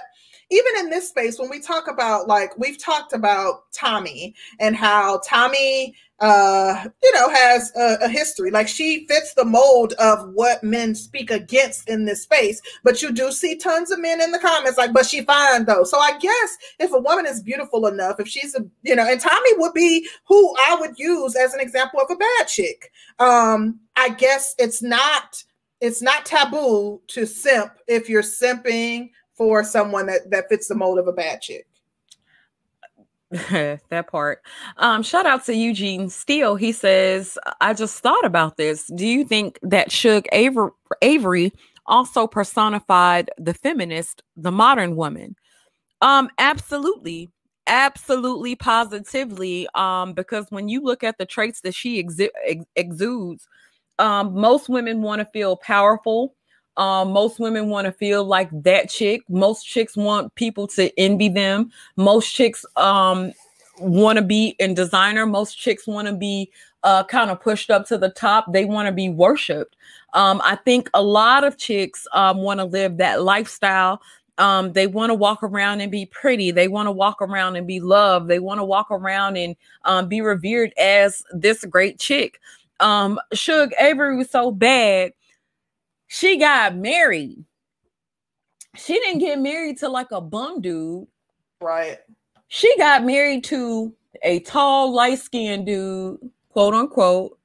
even 0.50 0.72
in 0.78 0.90
this 0.90 1.08
space, 1.08 1.38
when 1.38 1.50
we 1.50 1.60
talk 1.60 1.88
about 1.88 2.26
like 2.26 2.56
we've 2.58 2.82
talked 2.82 3.12
about 3.12 3.70
Tommy 3.72 4.34
and 4.58 4.76
how 4.76 5.20
Tommy 5.26 5.94
uh 6.20 6.84
you 7.00 7.14
know 7.14 7.28
has 7.30 7.70
a, 7.76 7.98
a, 8.02 8.08
history. 8.08 8.50
Like 8.50 8.66
she 8.66 9.06
fits 9.06 9.34
the 9.34 9.44
mold 9.44 9.92
of 10.00 10.30
what 10.34 10.64
men 10.64 10.94
speak 10.94 11.30
against 11.30 11.88
in 11.88 12.06
this 12.06 12.22
space 12.22 12.60
but 12.82 13.00
you 13.00 13.12
do 13.12 13.30
see 13.30 13.56
tons 13.56 13.92
of 13.92 14.00
men 14.00 14.20
in 14.20 14.32
the 14.32 14.38
comments 14.40 14.78
like 14.78 14.92
but 14.92 15.06
she 15.06 15.22
fine 15.22 15.64
though. 15.64 15.84
So 15.84 15.98
i 15.98 16.18
guess 16.18 16.56
if 16.80 16.92
a 16.92 16.98
woman 16.98 17.24
is 17.24 17.40
beautiful 17.40 17.86
enough 17.86 18.18
if 18.18 18.26
she's 18.26 18.54
a 18.56 18.64
you 18.82 18.96
know 18.96 19.06
and 19.06 19.20
tommy 19.20 19.50
would 19.58 19.74
be 19.74 20.08
who 20.26 20.56
i 20.66 20.76
would 20.80 20.98
use 20.98 21.36
as 21.36 21.54
an 21.54 21.60
example 21.60 22.00
of 22.00 22.10
a 22.10 22.16
bad 22.16 22.48
chick. 22.48 22.90
Um 23.20 23.78
i 23.94 24.08
guess 24.08 24.56
it's 24.58 24.82
not 24.82 25.44
it's 25.80 26.02
not 26.02 26.26
taboo 26.26 27.00
to 27.06 27.26
simp 27.26 27.72
if 27.86 28.08
you're 28.08 28.22
simping 28.22 29.10
for 29.38 29.64
someone 29.64 30.06
that 30.06 30.30
that 30.30 30.50
fits 30.50 30.68
the 30.68 30.74
mold 30.74 30.98
of 30.98 31.08
a 31.08 31.12
bad 31.12 31.40
chick. 31.40 31.66
that 33.30 34.06
part. 34.10 34.42
Um, 34.78 35.02
shout 35.02 35.26
out 35.26 35.44
to 35.46 35.54
Eugene 35.54 36.08
Steele. 36.08 36.56
He 36.56 36.72
says, 36.72 37.38
I 37.60 37.74
just 37.74 38.00
thought 38.00 38.24
about 38.24 38.56
this. 38.56 38.86
Do 38.86 39.06
you 39.06 39.24
think 39.24 39.58
that 39.62 39.92
Shug 39.92 40.24
Avery, 40.32 41.52
also 41.86 42.26
personified 42.26 43.30
the 43.38 43.54
feminist, 43.54 44.22
the 44.36 44.52
modern 44.52 44.96
woman? 44.96 45.36
Um, 46.00 46.30
absolutely. 46.38 47.30
Absolutely, 47.66 48.56
positively. 48.56 49.68
Um, 49.74 50.14
because 50.14 50.46
when 50.48 50.70
you 50.70 50.82
look 50.82 51.04
at 51.04 51.18
the 51.18 51.26
traits 51.26 51.60
that 51.62 51.74
she 51.74 52.02
exi- 52.02 52.30
ex- 52.46 52.64
exudes, 52.76 53.46
um, 53.98 54.32
most 54.32 54.70
women 54.70 55.02
want 55.02 55.20
to 55.20 55.28
feel 55.32 55.56
powerful. 55.56 56.34
Um, 56.78 57.12
most 57.12 57.40
women 57.40 57.68
want 57.68 57.86
to 57.86 57.92
feel 57.92 58.24
like 58.24 58.48
that 58.62 58.88
chick. 58.88 59.22
Most 59.28 59.64
chicks 59.64 59.96
want 59.96 60.34
people 60.36 60.66
to 60.68 60.96
envy 60.98 61.28
them. 61.28 61.72
Most 61.96 62.32
chicks 62.32 62.64
um, 62.76 63.32
want 63.80 64.16
to 64.16 64.24
be 64.24 64.54
in 64.60 64.74
designer. 64.74 65.26
Most 65.26 65.58
chicks 65.58 65.88
want 65.88 66.06
to 66.06 66.14
be 66.14 66.50
uh, 66.84 67.02
kind 67.04 67.30
of 67.30 67.40
pushed 67.40 67.70
up 67.70 67.84
to 67.88 67.98
the 67.98 68.10
top. 68.10 68.52
They 68.52 68.64
want 68.64 68.86
to 68.86 68.92
be 68.92 69.08
worshipped. 69.08 69.76
Um, 70.14 70.40
I 70.44 70.56
think 70.56 70.88
a 70.94 71.02
lot 71.02 71.42
of 71.42 71.58
chicks 71.58 72.06
um, 72.12 72.38
want 72.38 72.60
to 72.60 72.64
live 72.64 72.96
that 72.98 73.22
lifestyle. 73.22 74.00
Um, 74.38 74.72
they 74.72 74.86
want 74.86 75.10
to 75.10 75.14
walk 75.14 75.42
around 75.42 75.80
and 75.80 75.90
be 75.90 76.06
pretty. 76.06 76.52
They 76.52 76.68
want 76.68 76.86
to 76.86 76.92
walk 76.92 77.20
around 77.20 77.56
and 77.56 77.66
be 77.66 77.80
loved. 77.80 78.28
They 78.28 78.38
want 78.38 78.60
to 78.60 78.64
walk 78.64 78.88
around 78.92 79.36
and 79.36 79.56
um, 79.84 80.08
be 80.08 80.20
revered 80.20 80.72
as 80.78 81.24
this 81.32 81.64
great 81.64 81.98
chick. 81.98 82.40
Um, 82.78 83.18
Shug 83.32 83.72
Avery 83.80 84.16
was 84.16 84.30
so 84.30 84.52
bad 84.52 85.12
she 86.08 86.38
got 86.38 86.74
married. 86.74 87.44
She 88.76 88.94
didn't 88.94 89.20
get 89.20 89.38
married 89.38 89.78
to 89.78 89.88
like 89.88 90.10
a 90.10 90.20
bum 90.20 90.60
dude. 90.60 91.06
Right. 91.60 91.98
She 92.48 92.74
got 92.78 93.04
married 93.04 93.44
to 93.44 93.94
a 94.22 94.40
tall, 94.40 94.92
light 94.92 95.18
skinned 95.18 95.66
dude, 95.66 96.18
quote 96.50 96.74
unquote, 96.74 97.38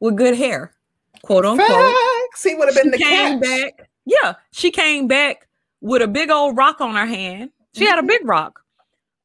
with 0.00 0.16
good 0.16 0.36
hair, 0.36 0.74
quote 1.22 1.46
unquote. 1.46 1.68
Facts. 1.68 2.42
He 2.42 2.54
would 2.54 2.68
have 2.68 2.76
been 2.76 2.90
the 2.90 2.98
came 2.98 3.40
catch. 3.40 3.62
back. 3.76 3.90
Yeah, 4.04 4.34
she 4.52 4.70
came 4.70 5.06
back 5.08 5.48
with 5.80 6.02
a 6.02 6.08
big 6.08 6.30
old 6.30 6.56
rock 6.56 6.80
on 6.80 6.94
her 6.94 7.06
hand. 7.06 7.50
She 7.74 7.80
mm-hmm. 7.80 7.90
had 7.90 7.98
a 7.98 8.02
mm-hmm. 8.02 8.08
big 8.08 8.26
rock. 8.26 8.60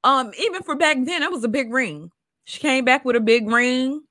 Um, 0.03 0.31
even 0.39 0.61
for 0.63 0.75
back 0.75 0.97
then, 1.01 1.21
that 1.21 1.31
was 1.31 1.43
a 1.43 1.49
big 1.49 1.73
ring. 1.73 2.11
She 2.45 2.59
came 2.59 2.85
back 2.85 3.03
with 3.03 3.15
a 3.15 3.21
big 3.21 3.47
ring 3.49 4.03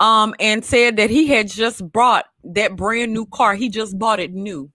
um, 0.00 0.34
and 0.40 0.64
said 0.64 0.96
that 0.96 1.10
he 1.10 1.26
had 1.26 1.48
just 1.48 1.92
bought 1.92 2.24
that 2.42 2.74
brand 2.74 3.12
new 3.12 3.26
car. 3.26 3.54
He 3.54 3.68
just 3.68 3.98
bought 3.98 4.18
it 4.18 4.32
new. 4.32 4.70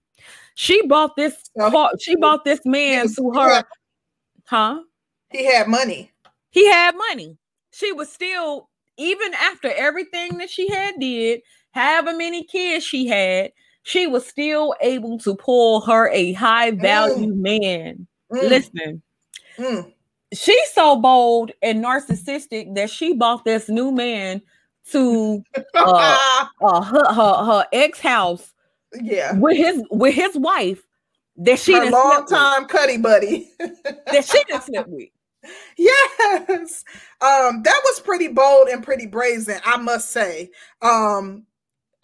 She 0.54 0.86
bought 0.86 1.16
this 1.16 1.36
car. 1.58 1.90
She 2.00 2.16
bought 2.16 2.44
this 2.44 2.60
man 2.64 3.08
to 3.14 3.32
her. 3.32 3.64
Huh? 4.46 4.80
He 5.30 5.44
had 5.44 5.68
money. 5.68 6.12
He 6.50 6.66
had 6.70 6.94
money. 6.96 7.36
She 7.72 7.92
was 7.92 8.10
still, 8.10 8.70
even 8.96 9.34
after 9.34 9.70
everything 9.70 10.38
that 10.38 10.48
she 10.48 10.68
had 10.70 10.94
did, 10.98 11.42
however 11.72 12.16
many 12.16 12.44
kids 12.44 12.86
she 12.86 13.06
had, 13.06 13.52
she 13.82 14.06
was 14.06 14.26
still 14.26 14.74
able 14.80 15.18
to 15.18 15.36
pull 15.36 15.80
her 15.82 16.08
a 16.08 16.32
high 16.32 16.70
value 16.70 17.34
mm. 17.34 17.36
man. 17.36 18.06
Mm. 18.32 18.48
Listen, 18.48 19.02
mm. 19.58 19.92
she's 20.32 20.70
so 20.72 20.96
bold 20.96 21.50
and 21.60 21.84
narcissistic 21.84 22.74
that 22.76 22.88
she 22.88 23.12
bought 23.12 23.44
this 23.44 23.68
new 23.68 23.92
man 23.92 24.40
to 24.92 25.42
uh, 25.74 26.46
uh, 26.60 26.80
her, 26.82 27.12
her, 27.12 27.44
her 27.44 27.66
ex 27.72 28.00
house, 28.00 28.52
yeah, 29.00 29.32
with 29.36 29.56
his 29.56 29.82
with 29.90 30.14
his 30.14 30.36
wife 30.36 30.82
that 31.36 31.58
she 31.58 31.74
her 31.74 31.90
long 31.90 32.26
time 32.26 32.66
cuddy 32.66 32.98
buddy. 32.98 33.50
That 34.06 34.24
she 34.24 34.42
didn't 34.44 34.62
sleep 34.62 34.86
with. 34.86 35.08
Yes, 35.78 36.84
um, 37.20 37.62
that 37.62 37.80
was 37.84 38.00
pretty 38.00 38.26
bold 38.26 38.66
and 38.66 38.82
pretty 38.82 39.06
brazen, 39.06 39.60
I 39.64 39.76
must 39.76 40.10
say. 40.10 40.50
Um, 40.82 41.46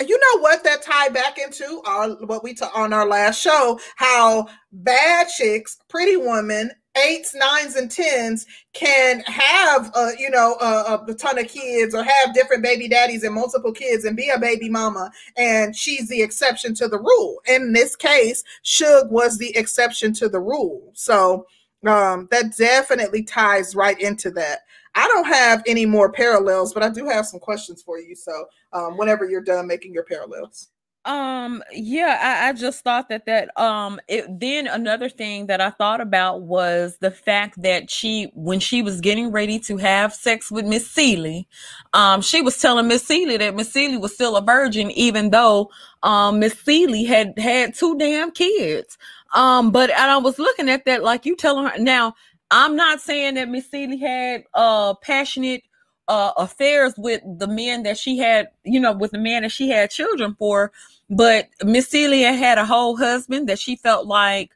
you 0.00 0.18
know 0.18 0.42
what 0.42 0.62
that 0.62 0.82
tied 0.82 1.12
back 1.12 1.38
into? 1.38 1.82
Our 1.84 2.10
what 2.26 2.44
we 2.44 2.54
took 2.54 2.76
on 2.76 2.92
our 2.92 3.06
last 3.06 3.40
show 3.40 3.80
how 3.96 4.46
bad 4.70 5.28
chicks 5.28 5.78
pretty 5.88 6.16
women 6.16 6.70
eights, 6.96 7.34
nines, 7.34 7.76
and 7.76 7.90
tens 7.90 8.46
can 8.72 9.20
have 9.20 9.90
a 9.94 10.12
you 10.18 10.30
know 10.30 10.56
a, 10.60 11.04
a, 11.08 11.14
ton 11.14 11.38
of 11.38 11.48
kids 11.48 11.94
or 11.94 12.02
have 12.02 12.34
different 12.34 12.62
baby 12.62 12.88
daddies 12.88 13.22
and 13.22 13.34
multiple 13.34 13.72
kids 13.72 14.04
and 14.04 14.16
be 14.16 14.28
a 14.28 14.38
baby 14.38 14.68
mama, 14.68 15.10
and 15.36 15.74
she's 15.74 16.08
the 16.08 16.22
exception 16.22 16.74
to 16.74 16.88
the 16.88 16.98
rule. 16.98 17.40
In 17.46 17.72
this 17.72 17.96
case, 17.96 18.44
Shug 18.62 19.10
was 19.10 19.38
the 19.38 19.56
exception 19.56 20.12
to 20.14 20.28
the 20.28 20.40
rule. 20.40 20.90
So 20.94 21.46
um, 21.86 22.28
that 22.30 22.56
definitely 22.56 23.22
ties 23.24 23.74
right 23.74 24.00
into 24.00 24.30
that. 24.32 24.60
I 24.94 25.08
don't 25.08 25.26
have 25.26 25.62
any 25.66 25.86
more 25.86 26.12
parallels, 26.12 26.74
but 26.74 26.82
I 26.82 26.90
do 26.90 27.06
have 27.06 27.26
some 27.26 27.40
questions 27.40 27.82
for 27.82 27.98
you. 27.98 28.14
So 28.14 28.46
um, 28.72 28.98
whenever 28.98 29.24
you're 29.24 29.40
done 29.40 29.66
making 29.66 29.94
your 29.94 30.04
parallels 30.04 30.68
um 31.04 31.64
yeah 31.72 32.18
I, 32.22 32.48
I, 32.48 32.52
just 32.52 32.84
thought 32.84 33.08
that 33.08 33.26
that 33.26 33.58
um 33.60 34.00
it 34.06 34.24
then 34.38 34.68
another 34.68 35.08
thing 35.08 35.46
that 35.46 35.60
i 35.60 35.68
thought 35.68 36.00
about 36.00 36.42
was 36.42 36.96
the 37.00 37.10
fact 37.10 37.60
that 37.62 37.90
she 37.90 38.30
when 38.34 38.60
she 38.60 38.82
was 38.82 39.00
getting 39.00 39.32
ready 39.32 39.58
to 39.60 39.78
have 39.78 40.14
sex 40.14 40.52
with 40.52 40.64
miss 40.64 40.88
Celie, 40.88 41.48
um 41.92 42.20
she 42.22 42.40
was 42.40 42.56
telling 42.56 42.86
miss 42.86 43.04
Celie 43.04 43.36
that 43.36 43.56
miss 43.56 43.72
Celie 43.72 43.96
was 43.96 44.14
still 44.14 44.36
a 44.36 44.42
virgin 44.42 44.92
even 44.92 45.30
though 45.30 45.70
um 46.04 46.38
miss 46.38 46.56
Celie 46.60 47.04
had 47.04 47.36
had 47.36 47.74
two 47.74 47.98
damn 47.98 48.30
kids. 48.30 48.96
Um 49.34 49.72
but 49.72 49.90
and 49.90 50.10
i 50.10 50.18
was 50.18 50.38
looking 50.38 50.68
at 50.68 50.84
that 50.84 51.02
like 51.02 51.26
you 51.26 51.34
telling 51.34 51.66
her 51.66 51.78
now 51.78 52.14
i'm 52.52 52.76
not 52.76 53.00
saying 53.00 53.34
that 53.34 53.48
miss 53.48 53.68
Celie 53.68 53.96
had 53.96 54.44
uh 54.54 54.94
passionate 55.02 55.62
uh, 56.08 56.32
affairs 56.36 56.94
with 56.96 57.20
the 57.38 57.46
men 57.46 57.82
that 57.84 57.98
she 57.98 58.18
had, 58.18 58.48
you 58.64 58.80
know, 58.80 58.92
with 58.92 59.12
the 59.12 59.18
man 59.18 59.42
that 59.42 59.52
she 59.52 59.68
had 59.68 59.90
children 59.90 60.34
for. 60.38 60.72
But 61.10 61.48
Miss 61.64 61.88
Celia 61.88 62.32
had 62.32 62.58
a 62.58 62.64
whole 62.64 62.96
husband 62.96 63.48
that 63.48 63.58
she 63.58 63.76
felt 63.76 64.06
like 64.06 64.50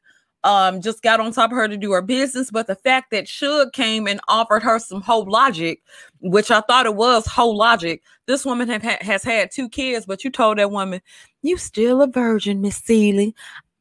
um, 0.44 0.80
just 0.80 1.02
got 1.02 1.18
on 1.18 1.32
top 1.32 1.50
of 1.50 1.56
her 1.56 1.68
to 1.68 1.76
do 1.76 1.92
her 1.92 2.02
business. 2.02 2.50
But 2.50 2.66
the 2.66 2.76
fact 2.76 3.10
that 3.10 3.28
Shug 3.28 3.72
came 3.72 4.06
and 4.06 4.20
offered 4.28 4.62
her 4.62 4.78
some 4.78 5.02
whole 5.02 5.28
logic, 5.28 5.82
which 6.20 6.50
I 6.50 6.60
thought 6.60 6.86
it 6.86 6.94
was 6.94 7.26
whole 7.26 7.56
logic. 7.56 8.02
This 8.26 8.44
woman 8.44 8.68
have 8.68 8.82
ha- 8.82 8.98
has 9.00 9.24
had 9.24 9.50
two 9.50 9.68
kids, 9.68 10.06
but 10.06 10.24
you 10.24 10.30
told 10.30 10.58
that 10.58 10.70
woman, 10.70 11.00
you 11.42 11.56
still 11.56 12.00
a 12.00 12.06
virgin, 12.06 12.60
Miss 12.60 12.76
Celia. 12.76 13.32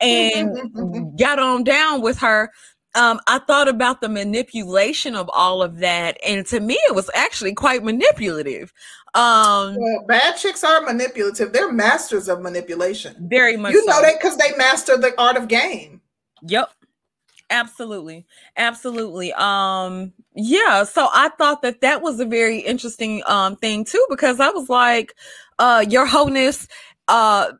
and 0.01 1.17
got 1.19 1.39
on 1.39 1.63
down 1.63 2.01
with 2.01 2.17
her 2.19 2.51
um, 2.95 3.19
I 3.27 3.39
thought 3.39 3.67
about 3.67 4.01
the 4.01 4.09
manipulation 4.09 5.15
of 5.15 5.29
all 5.33 5.61
of 5.61 5.79
that, 5.79 6.17
and 6.25 6.45
to 6.47 6.59
me, 6.59 6.75
it 6.87 6.95
was 6.95 7.09
actually 7.13 7.53
quite 7.53 7.83
manipulative. 7.83 8.73
Um, 9.13 9.75
well, 9.77 10.05
bad 10.07 10.35
chicks 10.37 10.63
are 10.63 10.81
manipulative; 10.81 11.53
they're 11.53 11.71
masters 11.71 12.27
of 12.27 12.41
manipulation. 12.41 13.15
Very 13.29 13.57
much. 13.57 13.73
You 13.73 13.85
know 13.85 13.93
so. 13.93 14.01
that 14.01 14.19
because 14.19 14.37
they 14.37 14.55
master 14.57 14.97
the 14.97 15.13
art 15.19 15.37
of 15.37 15.47
game. 15.47 16.01
Yep, 16.43 16.71
absolutely, 17.49 18.25
absolutely. 18.57 19.33
Um, 19.33 20.13
yeah. 20.33 20.83
So 20.83 21.09
I 21.13 21.29
thought 21.37 21.61
that 21.61 21.81
that 21.81 22.01
was 22.01 22.19
a 22.19 22.25
very 22.25 22.59
interesting 22.59 23.21
um 23.27 23.55
thing 23.57 23.85
too, 23.85 24.05
because 24.09 24.39
I 24.39 24.49
was 24.49 24.69
like, 24.69 25.15
uh, 25.59 25.85
your 25.87 26.05
wholeness 26.05 26.67
uh 27.07 27.51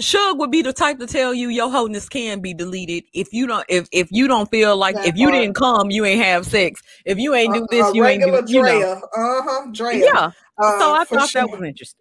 Shug 0.00 0.38
would 0.38 0.50
be 0.50 0.62
the 0.62 0.72
type 0.72 0.98
to 0.98 1.06
tell 1.06 1.34
you 1.34 1.48
your 1.48 1.70
wholeness 1.70 2.08
can 2.08 2.40
be 2.40 2.54
deleted 2.54 3.04
if 3.12 3.32
you 3.32 3.46
don't 3.46 3.64
if 3.68 3.88
if 3.92 4.08
you 4.10 4.26
don't 4.26 4.50
feel 4.50 4.76
like 4.76 4.94
that 4.94 5.06
if 5.06 5.16
you 5.16 5.28
part. 5.28 5.40
didn't 5.40 5.54
come 5.54 5.90
you 5.90 6.04
ain't 6.04 6.24
have 6.24 6.46
sex 6.46 6.82
if 7.04 7.18
you 7.18 7.34
ain't 7.34 7.54
uh, 7.54 7.58
do 7.58 7.66
this 7.70 7.86
uh, 7.86 7.92
you 7.92 8.06
ain't 8.06 8.22
do 8.22 8.52
you 8.52 8.62
know 8.62 9.02
uh-huh 9.14 9.66
Drea. 9.72 10.04
yeah 10.04 10.30
uh, 10.58 10.78
so 10.78 10.94
I 10.94 11.04
thought 11.04 11.28
sure. 11.28 11.42
that 11.42 11.50
was 11.50 11.62
interesting 11.62 12.00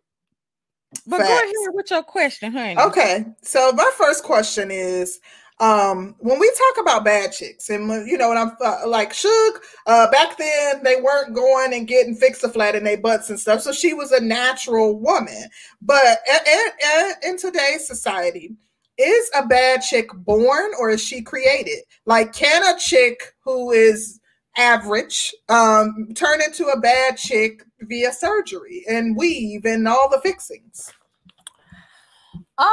but 1.05 1.17
Facts. 1.17 1.29
go 1.29 1.35
ahead 1.35 1.73
with 1.73 1.91
your 1.91 2.03
question 2.03 2.51
honey 2.53 2.79
okay 2.79 3.25
so 3.41 3.73
my 3.73 3.91
first 3.97 4.23
question 4.23 4.71
is 4.71 5.19
um 5.61 6.15
when 6.19 6.37
we 6.37 6.51
talk 6.51 6.83
about 6.83 7.05
bad 7.05 7.31
chicks 7.31 7.69
and 7.69 7.87
you 8.09 8.17
know 8.17 8.29
and 8.29 8.37
i'm 8.37 8.51
uh, 8.59 8.85
like 8.85 9.13
Shug 9.13 9.61
uh 9.87 10.11
back 10.11 10.37
then 10.37 10.83
they 10.83 10.97
weren't 10.97 11.33
going 11.33 11.73
and 11.73 11.87
getting 11.87 12.13
fix 12.13 12.43
a 12.43 12.49
flat 12.49 12.75
in 12.75 12.83
their 12.83 12.97
butts 12.97 13.29
and 13.29 13.39
stuff 13.39 13.61
so 13.61 13.71
she 13.71 13.93
was 13.93 14.11
a 14.11 14.21
natural 14.21 14.99
woman. 14.99 15.49
But 15.81 16.19
in 17.23 17.37
today's 17.37 17.87
society 17.87 18.51
is 18.97 19.29
a 19.35 19.45
bad 19.45 19.81
chick 19.81 20.09
born 20.13 20.71
or 20.79 20.89
is 20.89 21.03
she 21.03 21.21
created? 21.21 21.79
Like 22.05 22.33
can 22.33 22.63
a 22.63 22.77
chick 22.77 23.33
who 23.43 23.71
is 23.71 24.19
average 24.57 25.33
um 25.49 26.09
turn 26.15 26.41
into 26.41 26.65
a 26.67 26.79
bad 26.79 27.17
chick 27.17 27.63
via 27.81 28.11
surgery 28.13 28.85
and 28.87 29.17
weave 29.17 29.65
and 29.65 29.87
all 29.87 30.09
the 30.09 30.21
fixings? 30.21 30.91
Um 32.57 32.67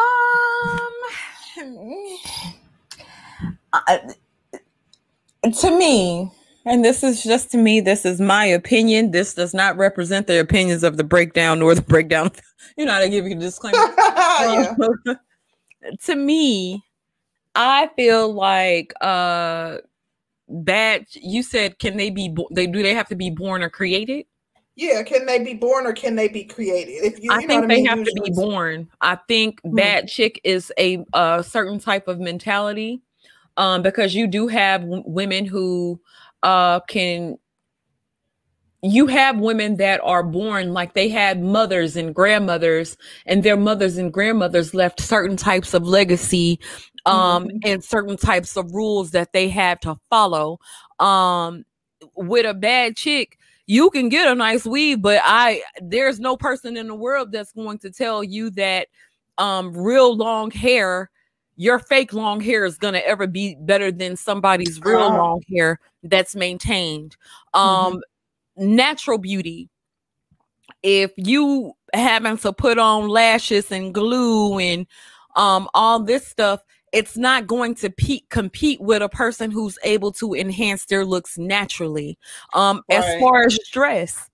to 5.44 5.78
me, 5.78 6.31
and 6.64 6.85
this 6.85 7.02
is 7.02 7.23
just 7.23 7.51
to 7.52 7.59
me, 7.59 7.81
this 7.81 8.05
is 8.05 8.20
my 8.20 8.44
opinion. 8.44 9.10
This 9.10 9.35
does 9.35 9.52
not 9.52 9.77
represent 9.77 10.27
the 10.27 10.40
opinions 10.40 10.85
of 10.85 10.97
the 10.97 11.05
breakdown 11.05 11.59
nor 11.59 11.74
the 11.74 11.82
breakdown. 11.82 12.31
You 12.78 12.86
know, 12.86 12.93
I 12.93 13.09
give 13.09 13.27
you 13.27 13.36
a 13.36 13.39
disclaimer. 13.39 13.77
to 16.05 16.14
me, 16.14 16.82
I 17.55 17.90
feel 17.97 18.32
like 18.32 18.94
uh 19.02 19.78
bad. 20.48 21.05
You 21.12 21.43
said, 21.43 21.78
can 21.78 21.98
they 21.98 22.09
be? 22.09 22.35
They 22.52 22.66
do 22.66 22.82
they 22.82 22.94
have 22.94 23.09
to 23.09 23.14
be 23.14 23.28
born 23.28 23.62
or 23.62 23.69
created? 23.69 24.24
Yeah, 24.74 25.02
can 25.02 25.27
they 25.27 25.43
be 25.43 25.52
born 25.55 25.86
or 25.86 25.93
can 25.93 26.16
they 26.16 26.28
be 26.28 26.44
created? 26.44 27.05
If 27.05 27.19
you, 27.19 27.24
you 27.24 27.32
I 27.32 27.47
think 27.47 27.69
they 27.69 27.77
mean? 27.77 27.86
have 27.86 27.98
Usually. 27.98 28.14
to 28.14 28.23
be 28.23 28.31
born. 28.31 28.89
I 29.02 29.16
think 29.28 29.60
hmm. 29.60 29.74
bad 29.74 30.09
chick 30.09 30.40
is 30.44 30.73
a, 30.78 31.05
a 31.12 31.44
certain 31.47 31.78
type 31.78 32.09
of 32.09 32.20
mentality 32.20 33.02
um, 33.56 33.82
because 33.82 34.14
you 34.14 34.26
do 34.26 34.48
have 34.48 34.82
w- 34.82 35.02
women 35.06 35.44
who 35.44 36.00
uh, 36.42 36.80
can 36.80 37.36
you 38.82 39.06
have 39.06 39.38
women 39.38 39.76
that 39.76 40.00
are 40.02 40.24
born 40.24 40.72
like 40.72 40.94
they 40.94 41.08
had 41.08 41.40
mothers 41.40 41.96
and 41.96 42.14
grandmothers 42.14 42.96
and 43.26 43.44
their 43.44 43.56
mothers 43.56 43.96
and 43.96 44.12
grandmothers 44.12 44.74
left 44.74 45.00
certain 45.00 45.36
types 45.36 45.72
of 45.72 45.86
legacy 45.86 46.58
um 47.06 47.44
mm-hmm. 47.44 47.58
and 47.64 47.84
certain 47.84 48.16
types 48.16 48.56
of 48.56 48.74
rules 48.74 49.12
that 49.12 49.32
they 49.32 49.48
had 49.48 49.80
to 49.80 49.96
follow 50.10 50.58
um 50.98 51.64
with 52.16 52.44
a 52.44 52.54
bad 52.54 52.96
chick 52.96 53.38
you 53.66 53.88
can 53.90 54.08
get 54.08 54.26
a 54.26 54.34
nice 54.34 54.66
weave 54.66 55.00
but 55.00 55.20
i 55.24 55.62
there's 55.80 56.18
no 56.18 56.36
person 56.36 56.76
in 56.76 56.88
the 56.88 56.94
world 56.94 57.30
that's 57.30 57.52
going 57.52 57.78
to 57.78 57.90
tell 57.90 58.24
you 58.24 58.50
that 58.50 58.88
um 59.38 59.72
real 59.76 60.16
long 60.16 60.50
hair 60.50 61.08
your 61.56 61.78
fake 61.78 62.12
long 62.12 62.40
hair 62.40 62.64
is 62.64 62.78
going 62.78 62.94
to 62.94 63.06
ever 63.06 63.26
be 63.26 63.56
better 63.60 63.92
than 63.92 64.16
somebody's 64.16 64.80
real 64.82 65.00
uh, 65.00 65.16
long 65.16 65.42
hair 65.54 65.78
that's 66.02 66.34
maintained. 66.34 67.16
Um 67.54 67.94
mm-hmm. 67.94 68.76
natural 68.76 69.18
beauty. 69.18 69.68
If 70.82 71.12
you 71.16 71.74
having 71.92 72.38
to 72.38 72.52
put 72.52 72.78
on 72.78 73.08
lashes 73.08 73.70
and 73.70 73.94
glue 73.94 74.58
and 74.58 74.86
um 75.36 75.68
all 75.74 76.00
this 76.00 76.26
stuff, 76.26 76.62
it's 76.92 77.16
not 77.16 77.46
going 77.46 77.74
to 77.76 77.90
pe- 77.90 78.20
compete 78.30 78.80
with 78.80 79.02
a 79.02 79.08
person 79.08 79.50
who's 79.50 79.78
able 79.84 80.12
to 80.12 80.34
enhance 80.34 80.86
their 80.86 81.04
looks 81.04 81.38
naturally. 81.38 82.18
Um 82.54 82.82
right. 82.90 82.98
as 82.98 83.20
far 83.20 83.44
as 83.44 83.58
dress, 83.70 84.30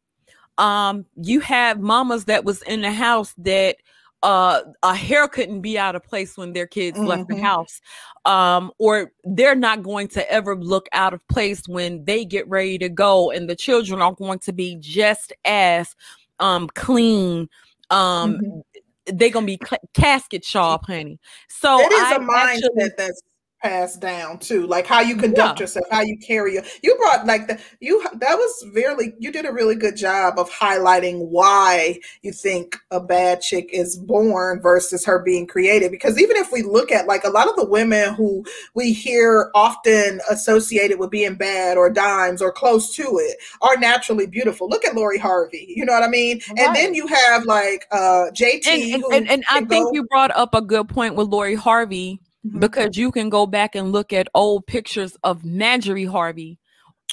um 0.57 1.05
you 1.17 1.41
have 1.41 1.81
mamas 1.81 2.27
that 2.27 2.45
was 2.45 2.63
in 2.63 2.83
the 2.83 2.93
house 2.93 3.35
that 3.39 3.77
uh 4.23 4.63
a 4.83 4.95
hair 4.95 5.29
couldn't 5.29 5.61
be 5.61 5.79
out 5.79 5.95
of 5.95 6.03
place 6.03 6.37
when 6.37 6.53
their 6.53 6.67
kids 6.67 6.99
mm-hmm. 6.99 7.07
left 7.07 7.29
the 7.29 7.35
mm-hmm. 7.35 7.45
house 7.45 7.81
um 8.25 8.73
or 8.79 9.13
they're 9.25 9.55
not 9.55 9.83
going 9.83 10.09
to 10.09 10.29
ever 10.31 10.57
look 10.57 10.89
out 10.93 11.15
of 11.15 11.27
place 11.29 11.63
when 11.69 12.05
they 12.05 12.25
get 12.25 12.49
ready 12.49 12.79
to 12.79 12.89
go 12.89 13.31
and 13.31 13.49
the 13.49 13.57
children 13.57 14.03
are 14.03 14.13
going 14.13 14.39
to 14.39 14.53
be 14.53 14.77
just 14.81 15.33
as 15.45 15.95
um 16.41 16.69
clean 16.75 17.49
um 17.91 18.35
mm-hmm. 18.35 19.17
they're 19.17 19.31
gonna 19.31 19.47
be 19.47 19.59
cl- 19.65 19.89
casket 19.95 20.45
sharp 20.45 20.85
honey 20.87 21.19
so 21.49 21.79
it 21.79 21.93
is 21.93 22.03
I 22.03 22.17
a 22.17 22.19
mindset 22.19 22.65
actually, 22.77 22.91
that's 22.97 23.23
passed 23.63 24.01
down 24.01 24.39
too 24.39 24.67
like 24.67 24.87
how 24.87 25.01
you 25.01 25.17
conduct 25.17 25.59
yeah. 25.59 25.65
yourself 25.65 25.85
how 25.91 26.01
you 26.01 26.17
carry 26.19 26.55
your 26.55 26.63
you 26.83 26.95
brought 26.97 27.27
like 27.27 27.49
the 27.49 27.59
you 27.81 28.01
that 28.15 28.35
was 28.35 28.65
really 28.73 29.13
you 29.19 29.33
did 29.33 29.45
a 29.45 29.53
really 29.53 29.75
good 29.75 29.97
job 29.97 30.39
of 30.39 30.49
highlighting 30.49 31.27
why 31.29 31.99
you 32.23 32.31
think 32.31 32.77
a 32.93 33.01
bad 33.01 33.41
chick 33.41 33.69
is 33.73 33.97
born 33.97 34.61
versus 34.61 35.05
her 35.05 35.19
being 35.19 35.45
created 35.45 35.91
because 35.91 36.21
even 36.21 36.37
if 36.37 36.53
we 36.53 36.63
look 36.63 36.93
at 36.93 37.09
like 37.09 37.25
a 37.25 37.31
lot 37.31 37.49
of 37.49 37.57
the 37.57 37.65
women 37.65 38.15
who 38.15 38.45
we 38.75 38.93
hear 38.93 39.51
often 39.57 40.21
associated 40.31 41.01
with 41.01 41.11
being 41.11 41.35
bad 41.35 41.77
or 41.77 41.91
dimes 41.91 42.41
or 42.41 42.53
close 42.53 42.95
to 42.95 43.19
it 43.19 43.39
are 43.61 43.77
naturally 43.77 44.27
beautiful 44.27 44.69
look 44.69 44.85
at 44.85 44.95
Lori 44.95 45.19
Harvey 45.19 45.67
you 45.69 45.85
know 45.85 45.93
what 45.93 46.05
I 46.05 46.09
mean 46.09 46.41
right. 46.51 46.61
and 46.61 46.77
then 46.77 46.95
you 46.95 47.09
have 47.09 47.45
like 47.45 47.87
uh 47.91 48.27
JT 48.33 48.67
and, 48.69 48.95
and, 48.95 49.05
and, 49.13 49.31
and 49.31 49.45
I 49.51 49.65
think 49.65 49.95
you 49.95 50.05
brought 50.05 50.31
up 50.37 50.55
a 50.55 50.63
good 50.63 50.89
point 50.89 51.17
with 51.17 51.27
Lori 51.27 51.57
Harvey 51.57 52.21
mm-hmm. 52.47 52.59
because 52.59 52.97
you 52.97 53.11
can 53.11 53.29
go 53.29 53.47
back 53.47 53.75
and 53.75 53.93
look 53.93 54.13
at 54.13 54.29
old 54.35 54.67
pictures 54.67 55.17
of 55.23 55.45
Marjorie 55.45 56.05
Harvey 56.05 56.59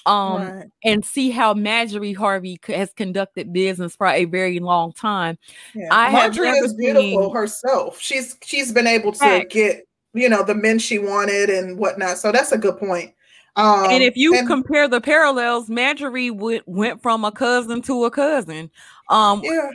um 0.06 0.42
right. 0.42 0.66
and 0.84 1.04
see 1.04 1.32
how 1.32 1.54
Marjorie 1.54 2.14
Harvey 2.14 2.60
has 2.68 2.94
conducted 2.94 3.52
business 3.52 3.96
for 3.96 4.08
a 4.08 4.26
very 4.26 4.60
long 4.60 4.92
time. 4.94 5.38
Yeah. 5.74 5.88
I 5.92 6.12
Marjorie 6.12 6.50
is 6.50 6.74
beautiful 6.76 7.24
seen... 7.24 7.34
herself. 7.34 8.00
She's 8.00 8.38
she's 8.44 8.72
been 8.72 8.88
able 8.88 9.14
to 9.14 9.46
get 9.50 9.88
you 10.14 10.30
know 10.30 10.44
the 10.44 10.56
men 10.56 10.80
she 10.80 11.00
wanted 11.00 11.50
and 11.50 11.78
whatnot. 11.78 12.18
So 12.18 12.32
that's 12.32 12.52
a 12.52 12.58
good 12.58 12.78
point. 12.78 13.14
Um, 13.58 13.86
and 13.90 14.04
if 14.04 14.18
you 14.18 14.36
and- 14.36 14.48
compare 14.48 14.88
the 14.88 15.02
parallels, 15.02 15.70
Marjorie 15.70 16.32
went 16.32 16.68
went 16.68 17.02
from 17.02 17.24
a 17.24 17.32
cousin 17.32 17.82
to 17.84 18.06
a 18.06 18.12
cousin, 18.12 18.70
um, 19.10 19.42
yeah, 19.44 19.70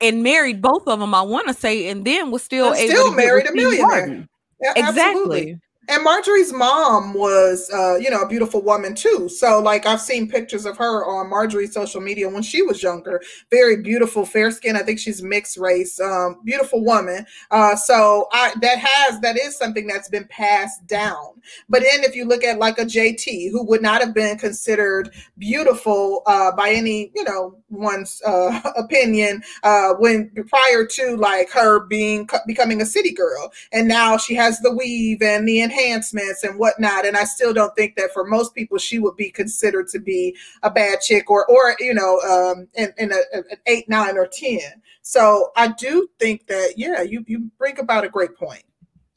and 0.00 0.22
married 0.22 0.62
both 0.62 0.86
of 0.86 1.00
them. 1.00 1.12
I 1.12 1.22
want 1.22 1.48
to 1.48 1.54
say, 1.54 1.88
and 1.88 2.04
then 2.04 2.30
was 2.30 2.42
still 2.42 2.68
And 2.68 2.76
able 2.76 2.90
still 2.90 3.10
to 3.10 3.16
married 3.16 3.46
a 3.46 3.48
Steve 3.48 3.56
millionaire. 3.56 4.06
Harvey. 4.06 4.28
Yeah, 4.60 4.72
absolutely. 4.76 5.60
And 5.88 6.04
Marjorie's 6.04 6.52
mom 6.52 7.14
was, 7.14 7.70
uh, 7.72 7.96
you 7.96 8.10
know, 8.10 8.20
a 8.20 8.28
beautiful 8.28 8.60
woman 8.60 8.94
too. 8.94 9.26
So, 9.28 9.58
like, 9.58 9.86
I've 9.86 10.02
seen 10.02 10.28
pictures 10.28 10.66
of 10.66 10.76
her 10.76 11.04
on 11.06 11.30
Marjorie's 11.30 11.72
social 11.72 12.02
media 12.02 12.28
when 12.28 12.42
she 12.42 12.60
was 12.60 12.82
younger. 12.82 13.22
Very 13.50 13.78
beautiful, 13.80 14.26
fair 14.26 14.50
skin. 14.50 14.76
I 14.76 14.82
think 14.82 14.98
she's 14.98 15.22
mixed 15.22 15.56
race. 15.56 15.98
Um, 15.98 16.42
beautiful 16.44 16.84
woman. 16.84 17.24
Uh, 17.50 17.74
so, 17.74 18.28
I 18.32 18.52
that 18.60 18.78
has 18.78 19.20
that 19.20 19.38
is 19.38 19.56
something 19.56 19.86
that's 19.86 20.10
been 20.10 20.26
passed 20.26 20.86
down. 20.86 21.40
But 21.70 21.80
then, 21.80 22.04
if 22.04 22.14
you 22.14 22.26
look 22.26 22.44
at 22.44 22.58
like 22.58 22.78
a 22.78 22.84
JT, 22.84 23.50
who 23.50 23.64
would 23.64 23.80
not 23.80 24.02
have 24.02 24.12
been 24.12 24.36
considered 24.36 25.14
beautiful 25.38 26.22
uh, 26.26 26.52
by 26.52 26.70
any, 26.70 27.10
you 27.14 27.24
know, 27.24 27.56
one's 27.70 28.20
uh, 28.26 28.60
opinion, 28.76 29.42
uh, 29.62 29.94
when 29.94 30.30
prior 30.48 30.84
to 30.84 31.16
like 31.16 31.50
her 31.50 31.80
being 31.86 32.28
becoming 32.46 32.82
a 32.82 32.86
city 32.86 33.12
girl, 33.12 33.50
and 33.72 33.88
now 33.88 34.18
she 34.18 34.34
has 34.34 34.58
the 34.60 34.72
weave 34.72 35.22
and 35.22 35.48
the 35.48 35.60
enhancements 35.78 36.44
and 36.44 36.58
whatnot. 36.58 37.06
And 37.06 37.16
I 37.16 37.24
still 37.24 37.52
don't 37.52 37.74
think 37.76 37.96
that 37.96 38.12
for 38.12 38.24
most 38.24 38.54
people 38.54 38.78
she 38.78 38.98
would 38.98 39.16
be 39.16 39.30
considered 39.30 39.88
to 39.88 39.98
be 39.98 40.36
a 40.62 40.70
bad 40.70 41.00
chick 41.00 41.30
or 41.30 41.46
or 41.46 41.76
you 41.78 41.94
know 41.94 42.20
um, 42.20 42.68
in, 42.74 42.92
in 42.98 43.12
a, 43.12 43.36
an 43.36 43.44
eight, 43.66 43.88
nine, 43.88 44.16
or 44.16 44.26
ten. 44.26 44.82
So 45.02 45.50
I 45.56 45.68
do 45.68 46.08
think 46.18 46.46
that 46.48 46.74
yeah, 46.76 47.02
you 47.02 47.24
you 47.26 47.50
bring 47.58 47.78
about 47.78 48.04
a 48.04 48.08
great 48.08 48.36
point. 48.36 48.62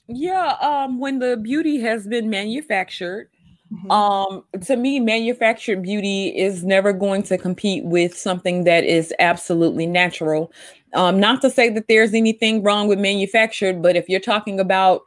Yeah, 0.07 0.57
um, 0.61 0.99
when 0.99 1.19
the 1.19 1.37
beauty 1.37 1.79
has 1.81 2.07
been 2.07 2.29
manufactured, 2.29 3.29
Mhm. 3.71 3.91
um, 3.91 4.43
to 4.63 4.75
me, 4.75 4.99
manufactured 4.99 5.81
beauty 5.81 6.27
is 6.37 6.65
never 6.65 6.91
going 6.91 7.23
to 7.23 7.37
compete 7.37 7.85
with 7.85 8.17
something 8.17 8.65
that 8.65 8.83
is 8.83 9.13
absolutely 9.19 9.87
natural. 9.87 10.51
Um, 10.93 11.21
not 11.21 11.41
to 11.41 11.49
say 11.49 11.69
that 11.69 11.87
there's 11.87 12.13
anything 12.13 12.63
wrong 12.63 12.89
with 12.89 12.99
manufactured, 12.99 13.81
but 13.81 13.95
if 13.95 14.09
you're 14.09 14.19
talking 14.19 14.59
about 14.59 15.03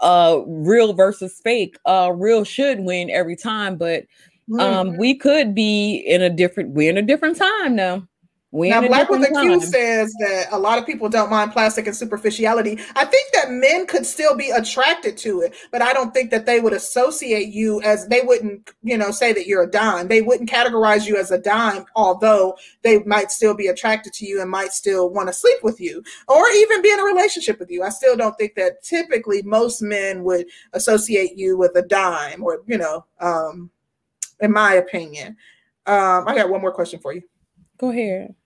uh 0.00 0.40
real 0.46 0.92
versus 0.92 1.40
fake, 1.42 1.76
uh 1.86 2.12
real 2.14 2.44
should 2.44 2.80
win 2.80 3.10
every 3.10 3.36
time. 3.36 3.76
But 3.76 4.04
um 4.58 4.96
we 4.98 5.14
could 5.14 5.54
be 5.54 5.96
in 6.06 6.22
a 6.22 6.30
different 6.30 6.70
we're 6.70 6.90
in 6.90 6.98
a 6.98 7.02
different 7.02 7.36
time 7.36 7.74
now. 7.76 8.06
We're 8.54 8.70
Now, 8.70 8.86
Black 8.86 9.10
with 9.10 9.28
a 9.28 9.40
Q 9.40 9.60
says 9.60 10.14
that 10.20 10.46
a 10.52 10.58
lot 10.60 10.78
of 10.78 10.86
people 10.86 11.08
don't 11.08 11.28
mind 11.28 11.50
plastic 11.50 11.88
and 11.88 11.96
superficiality. 11.96 12.78
I 12.94 13.04
think 13.04 13.32
that 13.32 13.50
men 13.50 13.84
could 13.84 14.06
still 14.06 14.36
be 14.36 14.50
attracted 14.50 15.16
to 15.18 15.40
it, 15.40 15.56
but 15.72 15.82
I 15.82 15.92
don't 15.92 16.14
think 16.14 16.30
that 16.30 16.46
they 16.46 16.60
would 16.60 16.72
associate 16.72 17.48
you 17.48 17.82
as 17.82 18.06
they 18.06 18.20
wouldn't, 18.20 18.70
you 18.84 18.96
know, 18.96 19.10
say 19.10 19.32
that 19.32 19.48
you're 19.48 19.64
a 19.64 19.70
dime. 19.70 20.06
They 20.06 20.22
wouldn't 20.22 20.48
categorize 20.48 21.04
you 21.04 21.16
as 21.16 21.32
a 21.32 21.38
dime, 21.38 21.84
although 21.96 22.56
they 22.82 23.00
might 23.00 23.32
still 23.32 23.54
be 23.54 23.66
attracted 23.66 24.12
to 24.12 24.24
you 24.24 24.40
and 24.40 24.48
might 24.48 24.72
still 24.72 25.10
want 25.10 25.26
to 25.26 25.32
sleep 25.32 25.58
with 25.64 25.80
you 25.80 26.04
or 26.28 26.48
even 26.50 26.80
be 26.80 26.92
in 26.92 27.00
a 27.00 27.04
relationship 27.04 27.58
with 27.58 27.72
you. 27.72 27.82
I 27.82 27.88
still 27.88 28.16
don't 28.16 28.38
think 28.38 28.54
that 28.54 28.84
typically 28.84 29.42
most 29.42 29.82
men 29.82 30.22
would 30.22 30.46
associate 30.74 31.36
you 31.36 31.56
with 31.58 31.74
a 31.74 31.82
dime 31.82 32.44
or, 32.44 32.62
you 32.68 32.78
know, 32.78 33.04
um, 33.18 33.72
in 34.38 34.52
my 34.52 34.74
opinion. 34.74 35.36
Um, 35.86 36.28
I 36.28 36.36
got 36.36 36.50
one 36.50 36.60
more 36.60 36.72
question 36.72 37.00
for 37.00 37.12
you. 37.12 37.22
Go 37.78 37.90
ahead. 37.90 38.36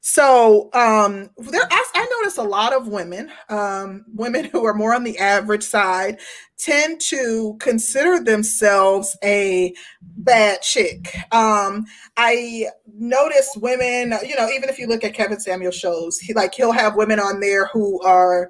So 0.00 0.70
um, 0.72 1.30
there, 1.38 1.62
I, 1.70 1.84
I 1.94 2.08
notice 2.18 2.38
a 2.38 2.42
lot 2.42 2.72
of 2.72 2.88
women, 2.88 3.30
um, 3.48 4.04
women 4.14 4.44
who 4.46 4.64
are 4.64 4.74
more 4.74 4.94
on 4.94 5.04
the 5.04 5.18
average 5.18 5.62
side, 5.62 6.18
tend 6.58 7.00
to 7.00 7.56
consider 7.60 8.22
themselves 8.22 9.16
a 9.22 9.74
bad 10.00 10.62
chick. 10.62 11.16
Um, 11.32 11.84
I 12.16 12.66
notice 12.94 13.50
women, 13.56 14.14
you 14.26 14.36
know, 14.36 14.48
even 14.48 14.68
if 14.68 14.78
you 14.78 14.86
look 14.86 15.04
at 15.04 15.14
Kevin 15.14 15.40
Samuel 15.40 15.72
shows, 15.72 16.18
he 16.18 16.32
like 16.32 16.54
he'll 16.54 16.72
have 16.72 16.96
women 16.96 17.20
on 17.20 17.40
there 17.40 17.66
who 17.66 18.00
are 18.02 18.48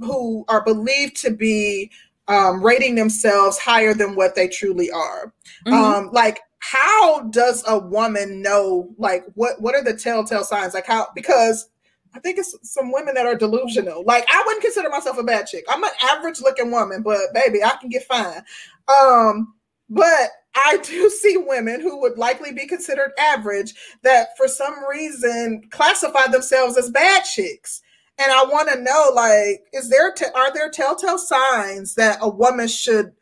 who 0.00 0.44
are 0.48 0.64
believed 0.64 1.16
to 1.16 1.30
be 1.30 1.90
um, 2.28 2.62
rating 2.64 2.94
themselves 2.94 3.58
higher 3.58 3.92
than 3.92 4.14
what 4.14 4.34
they 4.34 4.48
truly 4.48 4.90
are. 4.90 5.32
Mhm. 5.66 5.72
Um, 5.72 6.10
like 6.12 6.40
how 6.60 7.22
does 7.30 7.64
a 7.66 7.78
woman 7.78 8.40
know 8.42 8.94
like 8.98 9.24
what 9.34 9.60
what 9.60 9.74
are 9.74 9.82
the 9.82 9.94
telltale 9.94 10.44
signs? 10.44 10.74
Like 10.74 10.86
how 10.86 11.08
because 11.14 11.68
i 12.14 12.18
think 12.20 12.38
it's 12.38 12.56
some 12.62 12.92
women 12.92 13.14
that 13.14 13.26
are 13.26 13.34
delusional. 13.34 14.04
Like 14.04 14.26
i 14.30 14.42
wouldn't 14.46 14.62
consider 14.62 14.88
myself 14.90 15.18
a 15.18 15.24
bad 15.24 15.46
chick. 15.46 15.64
I'm 15.68 15.82
an 15.82 15.90
average 16.02 16.40
looking 16.40 16.70
woman 16.70 17.02
but 17.02 17.18
baby 17.34 17.64
i 17.64 17.70
can 17.80 17.88
get 17.88 18.04
fine. 18.04 18.42
Um 18.88 19.54
but 19.88 20.30
i 20.54 20.76
do 20.82 21.08
see 21.22 21.38
women 21.38 21.80
who 21.80 21.98
would 22.00 22.18
likely 22.18 22.52
be 22.52 22.66
considered 22.66 23.12
average 23.18 23.74
that 24.02 24.36
for 24.36 24.46
some 24.46 24.74
reason 24.88 25.62
classify 25.70 26.26
themselves 26.30 26.76
as 26.76 26.90
bad 26.90 27.22
chicks. 27.24 27.80
And 28.18 28.30
i 28.30 28.44
want 28.44 28.68
to 28.68 28.82
know 28.82 29.12
like 29.14 29.62
is 29.72 29.88
there 29.88 30.12
te- 30.12 30.26
are 30.34 30.52
there 30.52 30.70
telltale 30.70 31.16
signs 31.16 31.94
that 31.94 32.18
a 32.20 32.28
woman 32.28 32.68
should 32.68 33.12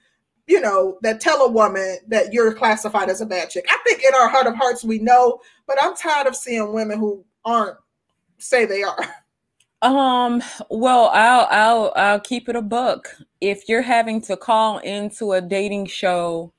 you 0.48 0.60
know, 0.60 0.98
that 1.02 1.20
tell 1.20 1.42
a 1.42 1.50
woman 1.50 1.98
that 2.08 2.32
you're 2.32 2.52
classified 2.54 3.08
as 3.10 3.20
a 3.20 3.26
bad 3.26 3.50
chick. 3.50 3.66
I 3.70 3.78
think 3.86 4.00
in 4.02 4.14
our 4.14 4.28
heart 4.28 4.46
of 4.46 4.54
hearts 4.56 4.82
we 4.82 4.98
know, 4.98 5.40
but 5.66 5.76
I'm 5.80 5.94
tired 5.94 6.26
of 6.26 6.34
seeing 6.34 6.72
women 6.72 6.98
who 6.98 7.24
aren't 7.44 7.76
say 8.38 8.64
they 8.64 8.82
are. 8.82 8.98
Um, 9.80 10.42
well, 10.70 11.08
I'll 11.14 11.46
I'll 11.52 11.92
I'll 11.94 12.18
keep 12.20 12.48
it 12.48 12.56
a 12.56 12.62
buck. 12.62 13.14
If 13.40 13.68
you're 13.68 13.80
having 13.80 14.20
to 14.22 14.36
call 14.36 14.78
into 14.78 15.30
a 15.34 15.40
dating 15.40 15.86
show 15.86 16.52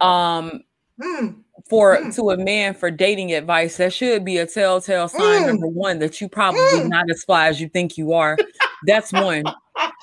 um 0.00 0.62
Mm, 1.02 1.42
for 1.68 1.98
Mm. 1.98 2.14
to 2.16 2.30
a 2.30 2.38
man 2.38 2.72
for 2.72 2.90
dating 2.90 3.34
advice, 3.34 3.76
that 3.76 3.92
should 3.92 4.24
be 4.24 4.38
a 4.38 4.46
telltale 4.46 5.08
sign 5.08 5.42
Mm. 5.42 5.46
number 5.48 5.66
one 5.66 5.98
that 5.98 6.22
you 6.22 6.30
probably 6.30 6.60
Mm. 6.60 6.88
not 6.88 7.10
as 7.10 7.24
fly 7.24 7.48
as 7.48 7.60
you 7.60 7.68
think 7.68 7.98
you 7.98 8.14
are. 8.14 8.38
That's 8.86 9.12
one. 9.12 9.44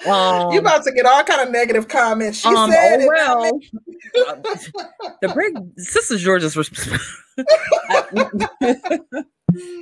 Um, 0.08 0.52
you 0.54 0.60
about 0.60 0.84
to 0.86 0.92
get 0.92 1.06
all 1.06 1.24
kind 1.24 1.42
of 1.42 1.52
negative 1.52 1.88
comments. 1.88 2.40
She 2.40 2.48
um, 2.48 2.72
said 2.72 3.00
oh 3.02 3.04
it. 3.04 3.08
well, 3.08 3.60
the 5.22 5.34
big 5.36 5.80
sister 5.80 6.18
George's 6.18 6.56
resp- 6.56 7.00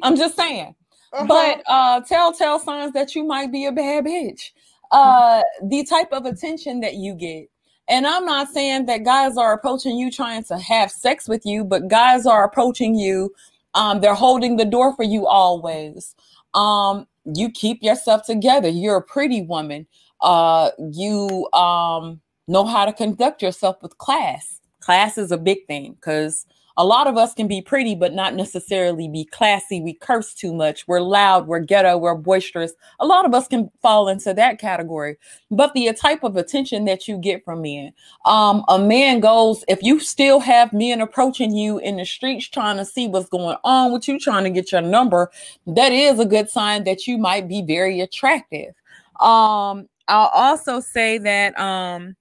I'm 0.01 0.17
just 0.17 0.35
saying. 0.35 0.76
Uh-huh. 1.15 1.26
but 1.27 1.63
uh 1.67 2.01
telltale 2.01 2.59
signs 2.59 2.91
that 2.91 3.15
you 3.15 3.23
might 3.23 3.49
be 3.49 3.65
a 3.65 3.72
bad 3.72 4.03
bitch 4.03 4.51
uh 4.91 5.41
the 5.63 5.85
type 5.85 6.11
of 6.11 6.26
attention 6.26 6.81
that 6.81 6.95
you 6.95 7.13
get 7.13 7.47
and 7.88 8.05
i'm 8.05 8.26
not 8.26 8.49
saying 8.49 8.85
that 8.85 9.05
guys 9.05 9.38
are 9.38 9.53
approaching 9.53 9.97
you 9.97 10.11
trying 10.11 10.43
to 10.43 10.57
have 10.57 10.91
sex 10.91 11.30
with 11.30 11.45
you 11.45 11.63
but 11.63 11.88
guys 11.88 12.26
are 12.26 12.43
approaching 12.43 12.95
you 12.95 13.34
um 13.76 14.01
they're 14.01 14.13
holding 14.13 14.57
the 14.57 14.65
door 14.65 14.93
for 14.93 15.03
you 15.03 15.26
always 15.26 16.15
um 16.53 17.07
you 17.34 17.49
keep 17.49 17.81
yourself 17.81 18.26
together. 18.26 18.69
You're 18.69 18.97
a 18.97 19.02
pretty 19.02 19.41
woman. 19.41 19.88
Uh 20.22 20.72
you 20.93 21.49
um 21.53 22.22
know 22.47 22.65
how 22.65 22.85
to 22.85 22.93
conduct 22.93 23.41
yourself 23.41 23.77
with 23.81 23.97
class. 23.97 24.61
Class 24.80 25.18
is 25.18 25.31
a 25.31 25.38
big 25.38 25.65
thing 25.68 25.93
because 25.93 26.45
a 26.77 26.85
lot 26.85 27.07
of 27.07 27.18
us 27.18 27.34
can 27.34 27.47
be 27.47 27.61
pretty 27.61 27.95
but 27.95 28.14
not 28.14 28.35
necessarily 28.35 29.07
be 29.07 29.26
classy. 29.26 29.81
We 29.81 29.93
curse 29.93 30.34
too 30.34 30.53
much. 30.53 30.88
We're 30.88 31.02
loud 31.02 31.47
we're 31.47 31.60
ghetto 31.60 31.97
we're 31.97 32.15
boisterous. 32.15 32.73
A 32.99 33.06
lot 33.06 33.26
of 33.26 33.34
us 33.34 33.47
can 33.47 33.69
fall 33.81 34.07
into 34.10 34.34
that 34.34 34.60
category. 34.60 35.18
But 35.52 35.73
the 35.73 35.91
type 35.93 36.23
of 36.23 36.35
attention 36.38 36.85
that 36.85 37.07
you 37.07 37.18
get 37.18 37.43
from 37.45 37.61
men 37.61 37.93
um 38.26 38.64
a 38.68 38.77
man 38.80 39.19
goes 39.19 39.64
if 39.68 39.81
you 39.84 39.99
still 39.99 40.39
have 40.39 40.73
men 40.73 41.02
approaching 41.02 41.56
you 41.56 41.77
in 41.80 41.97
the 41.97 42.06
streets 42.06 42.47
trying 42.47 42.77
to 42.77 42.85
see 42.85 43.07
what's 43.07 43.30
going 43.30 43.57
on 43.64 43.91
with 43.93 44.07
you 44.07 44.19
trying 44.19 44.43
to 44.43 44.49
get 44.49 44.72
your 44.72 44.81
number 44.81 45.31
that 45.68 45.91
is 45.91 46.19
a 46.19 46.26
good 46.26 46.49
sign 46.49 46.84
that 46.84 47.07
you 47.07 47.18
might 47.18 47.47
be 47.47 47.61
very 47.61 48.02
attractive. 48.02 48.73
Um 49.19 49.88
i'll 50.07 50.30
also 50.34 50.80
say 50.80 51.18
that 51.18 51.57
um 51.60 52.15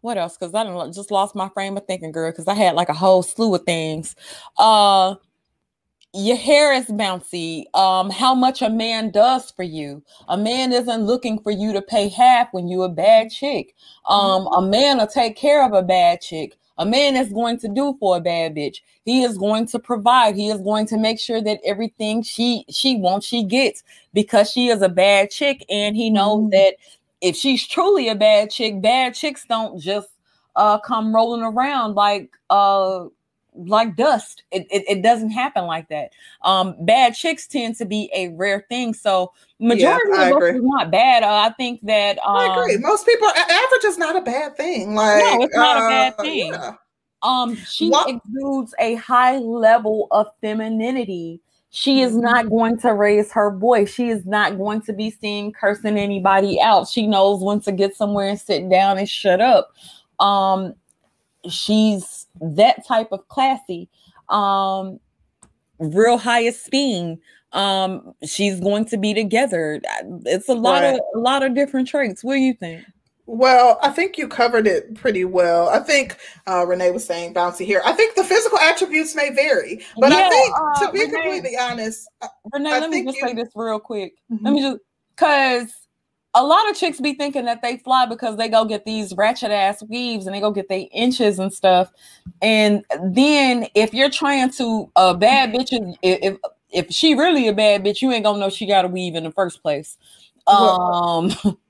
what 0.00 0.18
else? 0.18 0.36
Because 0.36 0.54
I 0.54 0.64
don't 0.64 0.94
just 0.94 1.10
lost 1.10 1.34
my 1.34 1.48
frame 1.50 1.76
of 1.76 1.86
thinking, 1.86 2.12
girl. 2.12 2.30
Because 2.30 2.48
I 2.48 2.54
had 2.54 2.74
like 2.74 2.88
a 2.88 2.94
whole 2.94 3.22
slew 3.22 3.54
of 3.54 3.64
things. 3.64 4.16
Uh, 4.58 5.14
your 6.12 6.36
hair 6.36 6.72
is 6.72 6.86
bouncy. 6.86 7.64
Um, 7.74 8.10
how 8.10 8.34
much 8.34 8.62
a 8.62 8.70
man 8.70 9.10
does 9.10 9.50
for 9.50 9.62
you. 9.62 10.02
A 10.28 10.36
man 10.36 10.72
isn't 10.72 11.02
looking 11.04 11.40
for 11.40 11.52
you 11.52 11.72
to 11.72 11.82
pay 11.82 12.08
half 12.08 12.48
when 12.52 12.68
you 12.68 12.82
a 12.82 12.88
bad 12.88 13.30
chick. 13.30 13.74
Um, 14.08 14.48
a 14.48 14.62
man 14.62 14.98
will 14.98 15.06
take 15.06 15.36
care 15.36 15.64
of 15.64 15.72
a 15.72 15.82
bad 15.82 16.20
chick. 16.20 16.56
A 16.78 16.86
man 16.86 17.14
is 17.14 17.30
going 17.32 17.58
to 17.58 17.68
do 17.68 17.94
for 18.00 18.16
a 18.16 18.20
bad 18.20 18.54
bitch. 18.54 18.78
He 19.04 19.22
is 19.22 19.36
going 19.36 19.66
to 19.66 19.78
provide. 19.78 20.34
He 20.34 20.48
is 20.48 20.60
going 20.62 20.86
to 20.86 20.96
make 20.96 21.20
sure 21.20 21.42
that 21.42 21.60
everything 21.62 22.22
she 22.22 22.64
she 22.70 22.96
wants, 22.96 23.26
she 23.26 23.44
gets 23.44 23.82
because 24.14 24.50
she 24.50 24.68
is 24.68 24.80
a 24.80 24.88
bad 24.88 25.30
chick, 25.30 25.64
and 25.68 25.94
he 25.94 26.08
knows 26.08 26.44
Mhm. 26.44 26.50
that 26.52 26.76
if 27.20 27.36
she's 27.36 27.66
truly 27.66 28.08
a 28.08 28.14
bad 28.14 28.50
chick, 28.50 28.80
bad 28.80 29.14
chicks 29.14 29.44
don't 29.48 29.80
just 29.80 30.08
uh 30.56 30.78
come 30.78 31.14
rolling 31.14 31.42
around 31.42 31.94
like 31.94 32.30
uh 32.50 33.04
like 33.54 33.96
dust. 33.96 34.42
It, 34.50 34.66
it, 34.70 34.84
it 34.88 35.02
doesn't 35.02 35.30
happen 35.30 35.66
like 35.66 35.88
that. 35.88 36.12
Um, 36.42 36.76
bad 36.80 37.14
chicks 37.14 37.46
tend 37.46 37.76
to 37.76 37.84
be 37.84 38.10
a 38.14 38.28
rare 38.28 38.64
thing. 38.68 38.94
So 38.94 39.32
majority 39.58 40.10
yeah, 40.12 40.30
of 40.30 40.42
us 40.42 40.54
is 40.54 40.62
not 40.62 40.90
bad. 40.90 41.22
Uh, 41.22 41.48
I 41.48 41.50
think 41.54 41.80
that 41.86 42.18
um, 42.18 42.36
I 42.36 42.58
agree. 42.58 42.78
Most 42.78 43.06
people 43.06 43.28
average 43.28 43.84
is 43.84 43.98
not 43.98 44.16
a 44.16 44.20
bad 44.20 44.56
thing. 44.56 44.94
Like 44.94 45.18
no, 45.18 45.42
it's 45.42 45.56
not 45.56 45.76
uh, 45.76 45.84
a 45.84 45.88
bad 45.88 46.16
thing. 46.18 46.52
Yeah. 46.52 46.72
Um, 47.22 47.54
she 47.56 47.90
what? 47.90 48.08
exudes 48.08 48.74
a 48.78 48.94
high 48.94 49.38
level 49.38 50.08
of 50.10 50.28
femininity. 50.40 51.40
She 51.70 52.00
is 52.00 52.12
mm-hmm. 52.12 52.22
not 52.22 52.50
going 52.50 52.78
to 52.80 52.92
raise 52.94 53.30
her 53.32 53.56
voice. 53.56 53.92
She 53.92 54.08
is 54.08 54.26
not 54.26 54.58
going 54.58 54.82
to 54.82 54.92
be 54.92 55.10
seen 55.10 55.52
cursing 55.52 55.96
anybody 55.96 56.60
out. 56.60 56.88
She 56.88 57.06
knows 57.06 57.42
when 57.42 57.60
to 57.60 57.72
get 57.72 57.94
somewhere 57.94 58.28
and 58.28 58.40
sit 58.40 58.68
down 58.68 58.98
and 58.98 59.08
shut 59.08 59.40
up. 59.40 59.72
Um, 60.18 60.74
she's 61.48 62.26
that 62.40 62.86
type 62.86 63.08
of 63.12 63.26
classy. 63.28 63.88
Um, 64.28 64.98
real 65.78 66.18
high 66.18 66.40
esteem. 66.40 67.18
Um, 67.52 68.14
she's 68.24 68.60
going 68.60 68.84
to 68.86 68.96
be 68.96 69.14
together. 69.14 69.80
It's 70.26 70.48
a 70.48 70.54
lot 70.54 70.82
right. 70.82 70.94
of 70.94 71.00
a 71.14 71.18
lot 71.18 71.42
of 71.42 71.54
different 71.54 71.88
traits. 71.88 72.22
What 72.22 72.34
do 72.34 72.40
you 72.40 72.54
think? 72.54 72.84
Well, 73.32 73.78
I 73.80 73.90
think 73.90 74.18
you 74.18 74.26
covered 74.26 74.66
it 74.66 74.96
pretty 74.96 75.24
well. 75.24 75.68
I 75.68 75.78
think 75.78 76.16
uh, 76.48 76.66
Renee 76.66 76.90
was 76.90 77.04
saying 77.04 77.32
bouncy 77.32 77.64
here. 77.64 77.80
I 77.84 77.92
think 77.92 78.16
the 78.16 78.24
physical 78.24 78.58
attributes 78.58 79.14
may 79.14 79.30
vary, 79.30 79.84
but 80.00 80.10
yeah, 80.10 80.26
I 80.26 80.28
think 80.28 80.54
uh, 80.56 80.86
to 80.86 80.92
be 80.92 80.98
Renee, 80.98 81.12
completely 81.12 81.56
honest, 81.56 82.08
Renee, 82.52 82.72
I 82.72 82.80
let 82.80 82.90
me 82.90 83.04
just 83.04 83.18
you, 83.18 83.28
say 83.28 83.34
this 83.34 83.50
real 83.54 83.78
quick. 83.78 84.14
Mm-hmm. 84.32 84.44
Let 84.44 84.52
me 84.52 84.62
just 84.62 84.78
because 85.14 85.72
a 86.34 86.44
lot 86.44 86.68
of 86.68 86.76
chicks 86.76 86.98
be 86.98 87.14
thinking 87.14 87.44
that 87.44 87.62
they 87.62 87.76
fly 87.76 88.04
because 88.04 88.36
they 88.36 88.48
go 88.48 88.64
get 88.64 88.84
these 88.84 89.14
ratchet 89.14 89.52
ass 89.52 89.80
weaves 89.84 90.26
and 90.26 90.34
they 90.34 90.40
go 90.40 90.50
get 90.50 90.68
their 90.68 90.86
inches 90.90 91.38
and 91.38 91.52
stuff. 91.52 91.92
And 92.42 92.84
then 93.00 93.68
if 93.76 93.94
you're 93.94 94.10
trying 94.10 94.50
to 94.54 94.90
a 94.96 94.98
uh, 94.98 95.14
bad 95.14 95.52
bitch, 95.52 95.68
if 96.02 96.36
if 96.70 96.90
she 96.90 97.14
really 97.14 97.46
a 97.46 97.52
bad 97.52 97.84
bitch, 97.84 98.02
you 98.02 98.10
ain't 98.10 98.24
gonna 98.24 98.40
know 98.40 98.50
she 98.50 98.66
got 98.66 98.84
a 98.84 98.88
weave 98.88 99.14
in 99.14 99.22
the 99.22 99.30
first 99.30 99.62
place. 99.62 99.96
Um. 100.48 101.30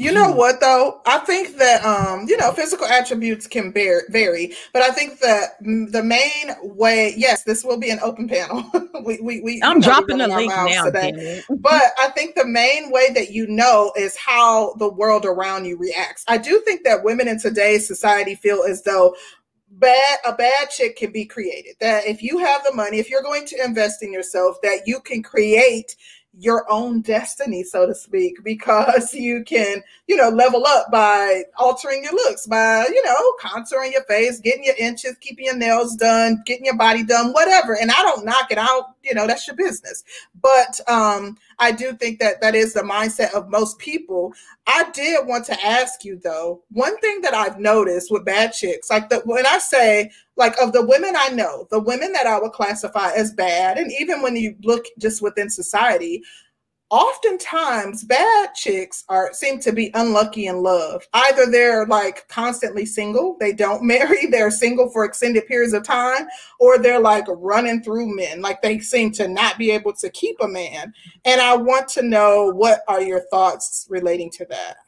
You 0.00 0.12
know 0.12 0.30
what 0.32 0.60
though? 0.60 1.02
I 1.04 1.18
think 1.18 1.58
that 1.58 1.84
um, 1.84 2.26
you 2.26 2.36
know, 2.38 2.52
physical 2.52 2.86
attributes 2.86 3.46
can 3.46 3.70
bear, 3.70 4.04
vary, 4.08 4.54
but 4.72 4.82
I 4.82 4.90
think 4.90 5.20
that 5.20 5.58
the 5.60 6.02
main 6.02 6.54
way, 6.62 7.12
yes, 7.16 7.44
this 7.44 7.64
will 7.64 7.78
be 7.78 7.90
an 7.90 7.98
open 8.02 8.26
panel. 8.26 8.64
we, 9.04 9.20
we, 9.20 9.40
we 9.42 9.60
I'm 9.62 9.80
dropping 9.80 10.18
the 10.18 10.28
link 10.28 10.50
now, 10.50 10.84
today. 10.84 11.42
but 11.50 11.82
I 11.98 12.08
think 12.08 12.34
the 12.34 12.46
main 12.46 12.90
way 12.90 13.12
that 13.12 13.30
you 13.30 13.46
know 13.46 13.92
is 13.94 14.16
how 14.16 14.74
the 14.74 14.88
world 14.88 15.26
around 15.26 15.66
you 15.66 15.76
reacts. 15.76 16.24
I 16.28 16.38
do 16.38 16.60
think 16.60 16.82
that 16.84 17.04
women 17.04 17.28
in 17.28 17.38
today's 17.38 17.86
society 17.86 18.34
feel 18.36 18.64
as 18.66 18.82
though 18.82 19.14
bad 19.72 20.18
a 20.26 20.32
bad 20.32 20.70
chick 20.70 20.96
can 20.96 21.12
be 21.12 21.24
created. 21.24 21.76
That 21.80 22.06
if 22.06 22.22
you 22.22 22.38
have 22.38 22.64
the 22.64 22.74
money, 22.74 22.98
if 22.98 23.10
you're 23.10 23.22
going 23.22 23.46
to 23.46 23.64
invest 23.64 24.02
in 24.02 24.12
yourself, 24.12 24.60
that 24.62 24.86
you 24.86 25.00
can 25.00 25.22
create 25.22 25.96
your 26.38 26.64
own 26.70 27.00
destiny, 27.00 27.62
so 27.64 27.86
to 27.86 27.94
speak, 27.94 28.42
because 28.44 29.12
you 29.14 29.42
can, 29.44 29.82
you 30.06 30.16
know, 30.16 30.28
level 30.28 30.64
up 30.66 30.90
by 30.90 31.42
altering 31.58 32.04
your 32.04 32.12
looks, 32.12 32.46
by, 32.46 32.86
you 32.88 33.04
know, 33.04 33.32
contouring 33.40 33.92
your 33.92 34.04
face, 34.04 34.40
getting 34.40 34.64
your 34.64 34.76
inches, 34.78 35.16
keeping 35.20 35.46
your 35.46 35.56
nails 35.56 35.96
done, 35.96 36.42
getting 36.46 36.64
your 36.64 36.76
body 36.76 37.02
done, 37.02 37.32
whatever. 37.32 37.76
And 37.76 37.90
I 37.90 38.02
don't 38.02 38.24
knock 38.24 38.50
it 38.50 38.58
out, 38.58 38.94
you 39.02 39.14
know, 39.14 39.26
that's 39.26 39.46
your 39.46 39.56
business. 39.56 40.04
But 40.40 40.80
um, 40.88 41.36
I 41.58 41.72
do 41.72 41.94
think 41.94 42.20
that 42.20 42.40
that 42.40 42.54
is 42.54 42.74
the 42.74 42.80
mindset 42.80 43.34
of 43.34 43.48
most 43.48 43.78
people. 43.78 44.32
I 44.66 44.90
did 44.92 45.26
want 45.26 45.46
to 45.46 45.64
ask 45.64 46.04
you 46.04 46.20
though, 46.22 46.62
one 46.70 46.96
thing 46.98 47.20
that 47.22 47.34
I've 47.34 47.58
noticed 47.58 48.10
with 48.10 48.24
bad 48.24 48.52
chicks, 48.52 48.88
like 48.88 49.08
the, 49.08 49.18
when 49.24 49.46
I 49.46 49.58
say 49.58 50.10
like 50.40 50.60
of 50.60 50.72
the 50.72 50.84
women 50.84 51.14
I 51.16 51.28
know, 51.28 51.68
the 51.70 51.78
women 51.78 52.12
that 52.12 52.26
I 52.26 52.40
would 52.40 52.52
classify 52.52 53.12
as 53.12 53.30
bad, 53.30 53.78
and 53.78 53.92
even 54.00 54.22
when 54.22 54.34
you 54.34 54.56
look 54.64 54.86
just 54.98 55.22
within 55.22 55.50
society, 55.50 56.22
oftentimes 56.90 58.02
bad 58.02 58.52
chicks 58.54 59.04
are 59.08 59.32
seem 59.32 59.60
to 59.60 59.70
be 59.70 59.92
unlucky 59.94 60.46
in 60.46 60.62
love. 60.62 61.06
Either 61.12 61.46
they're 61.46 61.86
like 61.86 62.26
constantly 62.26 62.84
single 62.84 63.36
they 63.38 63.52
don't 63.52 63.82
marry 63.86 64.26
they're 64.26 64.50
single 64.50 64.90
for 64.90 65.04
extended 65.04 65.46
periods 65.46 65.72
of 65.72 65.84
time 65.84 66.26
or 66.58 66.78
they're 66.78 66.98
like 66.98 67.26
running 67.28 67.80
through 67.80 68.14
men 68.16 68.40
like 68.40 68.60
they 68.60 68.80
seem 68.80 69.12
to 69.12 69.28
not 69.28 69.56
be 69.56 69.70
able 69.70 69.92
to 69.92 70.10
keep 70.10 70.36
a 70.40 70.48
man. 70.48 70.92
And 71.24 71.40
i 71.40 71.54
want 71.54 71.86
to 71.90 72.02
know 72.02 72.46
what 72.46 72.80
are 72.88 73.02
your 73.02 73.20
thoughts 73.30 73.86
relating 73.88 74.30
to 74.30 74.46
that 74.46 74.78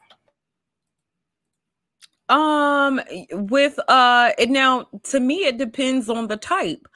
um 2.33 2.99
with 3.31 3.79
uh 3.87 4.31
now 4.49 4.87
to 5.03 5.19
me 5.19 5.45
it 5.45 5.57
depends 5.57 6.09
on 6.09 6.27
the 6.27 6.37
type. 6.37 6.87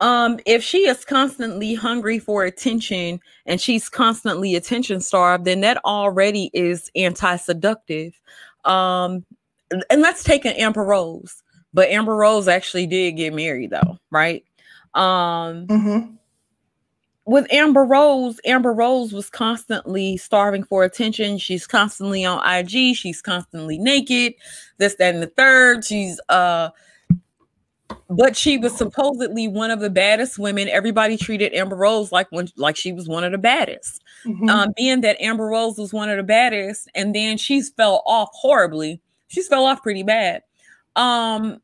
Um 0.00 0.38
if 0.46 0.62
she 0.62 0.86
is 0.86 1.04
constantly 1.04 1.74
hungry 1.74 2.18
for 2.20 2.44
attention 2.44 3.20
and 3.44 3.60
she's 3.60 3.88
constantly 3.88 4.54
attention 4.54 5.00
starved 5.00 5.44
then 5.44 5.60
that 5.62 5.84
already 5.84 6.50
is 6.54 6.90
anti-seductive. 6.94 8.18
Um 8.64 9.24
and 9.90 10.00
let's 10.00 10.22
take 10.22 10.44
an 10.44 10.52
amber 10.52 10.84
rose 10.84 11.42
but 11.74 11.88
amber 11.88 12.14
rose 12.14 12.46
actually 12.46 12.86
did 12.86 13.12
get 13.16 13.34
married 13.34 13.70
though 13.70 13.98
right? 14.10 14.44
Um 14.94 15.66
mm-hmm. 15.66 16.14
With 17.24 17.46
amber 17.52 17.84
rose 17.84 18.40
amber 18.44 18.72
rose 18.72 19.12
was 19.12 19.30
constantly 19.30 20.16
starving 20.16 20.64
for 20.64 20.84
attention 20.84 21.38
she's 21.38 21.66
constantly 21.66 22.24
on 22.24 22.44
ig 22.56 22.96
she's 22.96 23.22
constantly 23.22 23.78
naked 23.78 24.34
this 24.78 24.96
that 24.96 25.14
and 25.14 25.22
the 25.22 25.28
third 25.28 25.84
she's 25.84 26.20
uh 26.28 26.68
but 28.08 28.36
she 28.36 28.58
was 28.58 28.76
supposedly 28.76 29.48
one 29.48 29.70
of 29.70 29.80
the 29.80 29.90
baddest 29.90 30.38
women. 30.38 30.68
Everybody 30.68 31.16
treated 31.16 31.54
Amber 31.54 31.76
Rose 31.76 32.12
like 32.12 32.26
when 32.30 32.48
like 32.56 32.76
she 32.76 32.92
was 32.92 33.08
one 33.08 33.24
of 33.24 33.32
the 33.32 33.38
baddest. 33.38 34.02
Mm-hmm. 34.24 34.48
Um, 34.48 34.72
being 34.76 35.00
that 35.00 35.20
Amber 35.20 35.46
Rose 35.46 35.78
was 35.78 35.92
one 35.92 36.10
of 36.10 36.16
the 36.16 36.22
baddest, 36.22 36.90
and 36.94 37.14
then 37.14 37.38
she's 37.38 37.70
fell 37.70 38.02
off 38.06 38.30
horribly. 38.32 39.00
She's 39.28 39.48
fell 39.48 39.64
off 39.64 39.82
pretty 39.82 40.02
bad. 40.02 40.42
Um, 40.96 41.60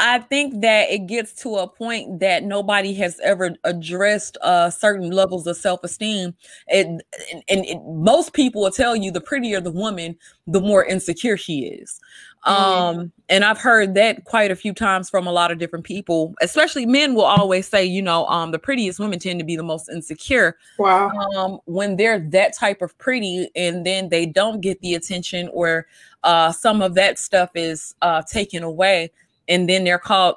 I 0.00 0.20
think 0.20 0.60
that 0.60 0.90
it 0.90 1.06
gets 1.06 1.32
to 1.42 1.56
a 1.56 1.66
point 1.66 2.20
that 2.20 2.44
nobody 2.44 2.94
has 2.94 3.18
ever 3.20 3.50
addressed 3.64 4.38
uh, 4.42 4.70
certain 4.70 5.10
levels 5.10 5.46
of 5.46 5.56
self-esteem. 5.56 6.34
And, 6.72 7.02
and, 7.48 7.66
and, 7.66 8.04
most 8.04 8.32
people 8.32 8.62
will 8.62 8.70
tell 8.70 8.94
you 8.94 9.10
the 9.10 9.20
prettier 9.20 9.60
the 9.60 9.72
woman, 9.72 10.16
the 10.46 10.60
more 10.60 10.84
insecure 10.84 11.36
she 11.36 11.66
is. 11.66 11.98
Mm-hmm. 12.46 12.98
Um, 12.98 13.12
and 13.28 13.44
I've 13.44 13.58
heard 13.58 13.94
that 13.94 14.22
quite 14.24 14.52
a 14.52 14.56
few 14.56 14.72
times 14.72 15.10
from 15.10 15.26
a 15.26 15.32
lot 15.32 15.50
of 15.50 15.58
different 15.58 15.84
people, 15.84 16.34
especially 16.40 16.86
men 16.86 17.14
will 17.14 17.24
always 17.24 17.66
say, 17.66 17.84
you 17.84 18.00
know, 18.00 18.24
um, 18.26 18.52
the 18.52 18.58
prettiest 18.58 19.00
women 19.00 19.18
tend 19.18 19.40
to 19.40 19.44
be 19.44 19.56
the 19.56 19.64
most 19.64 19.88
insecure. 19.88 20.56
Wow. 20.78 21.08
Um, 21.08 21.58
when 21.64 21.96
they're 21.96 22.20
that 22.20 22.56
type 22.56 22.82
of 22.82 22.96
pretty 22.98 23.50
and 23.56 23.84
then 23.84 24.10
they 24.10 24.26
don't 24.26 24.60
get 24.60 24.80
the 24.80 24.94
attention 24.94 25.48
or 25.52 25.86
uh, 26.22 26.52
some 26.52 26.82
of 26.82 26.94
that 26.94 27.18
stuff 27.18 27.50
is 27.54 27.96
uh, 28.02 28.22
taken 28.22 28.62
away 28.62 29.10
and 29.48 29.68
then 29.68 29.84
they're 29.84 29.98
called 29.98 30.36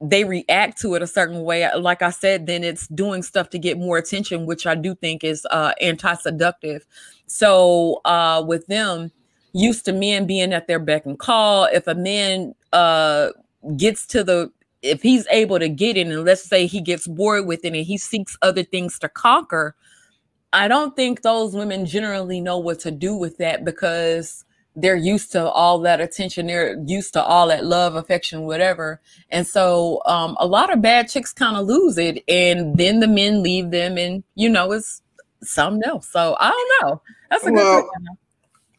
they 0.00 0.22
react 0.24 0.80
to 0.80 0.94
it 0.94 1.02
a 1.02 1.08
certain 1.08 1.42
way. 1.42 1.68
Like 1.76 2.02
i 2.02 2.10
said 2.10 2.46
then 2.46 2.62
it's 2.62 2.86
doing 2.88 3.22
stuff 3.22 3.50
to 3.50 3.58
get 3.58 3.78
more 3.78 3.98
attention 3.98 4.46
which 4.46 4.66
i 4.66 4.74
do 4.74 4.94
think 4.94 5.24
is 5.24 5.46
uh, 5.50 5.72
anti-seductive. 5.80 6.86
So 7.26 8.00
uh, 8.04 8.42
with 8.46 8.66
them 8.66 9.10
used 9.52 9.84
to 9.86 9.92
men 9.92 10.26
being 10.26 10.52
at 10.52 10.66
their 10.66 10.78
beck 10.78 11.06
and 11.06 11.18
call 11.18 11.64
if 11.72 11.86
a 11.86 11.94
man 11.94 12.54
uh, 12.72 13.30
gets 13.76 14.06
to 14.06 14.22
the 14.22 14.52
if 14.82 15.02
he's 15.02 15.26
able 15.30 15.58
to 15.58 15.68
get 15.68 15.96
in 15.96 16.12
and 16.12 16.24
let's 16.24 16.44
say 16.44 16.66
he 16.66 16.80
gets 16.80 17.06
bored 17.08 17.46
with 17.46 17.64
it 17.64 17.74
and 17.74 17.84
he 17.84 17.98
seeks 17.98 18.36
other 18.42 18.62
things 18.62 18.98
to 18.98 19.08
conquer 19.08 19.74
i 20.52 20.68
don't 20.68 20.94
think 20.94 21.22
those 21.22 21.54
women 21.54 21.84
generally 21.84 22.40
know 22.40 22.58
what 22.58 22.78
to 22.78 22.90
do 22.90 23.16
with 23.16 23.36
that 23.38 23.64
because 23.64 24.44
they're 24.80 24.96
used 24.96 25.32
to 25.32 25.48
all 25.50 25.78
that 25.80 26.00
attention 26.00 26.46
they're 26.46 26.78
used 26.86 27.12
to 27.12 27.22
all 27.22 27.48
that 27.48 27.64
love 27.64 27.94
affection 27.94 28.42
whatever. 28.42 29.00
And 29.30 29.46
so 29.46 30.00
um, 30.06 30.36
a 30.40 30.46
lot 30.46 30.72
of 30.72 30.80
bad 30.82 31.08
chicks 31.08 31.32
kind 31.32 31.56
of 31.56 31.66
lose 31.66 31.98
it 31.98 32.22
and 32.28 32.76
then 32.76 33.00
the 33.00 33.08
men 33.08 33.42
leave 33.42 33.70
them 33.70 33.98
and 33.98 34.22
you 34.34 34.48
know 34.48 34.72
it's 34.72 35.02
something 35.42 35.82
else. 35.84 36.08
So 36.08 36.36
i 36.40 36.50
don't 36.50 36.90
know. 36.90 37.02
That's 37.30 37.46
a 37.46 37.52
well, 37.52 37.82
good 37.82 37.88
question. 37.88 38.18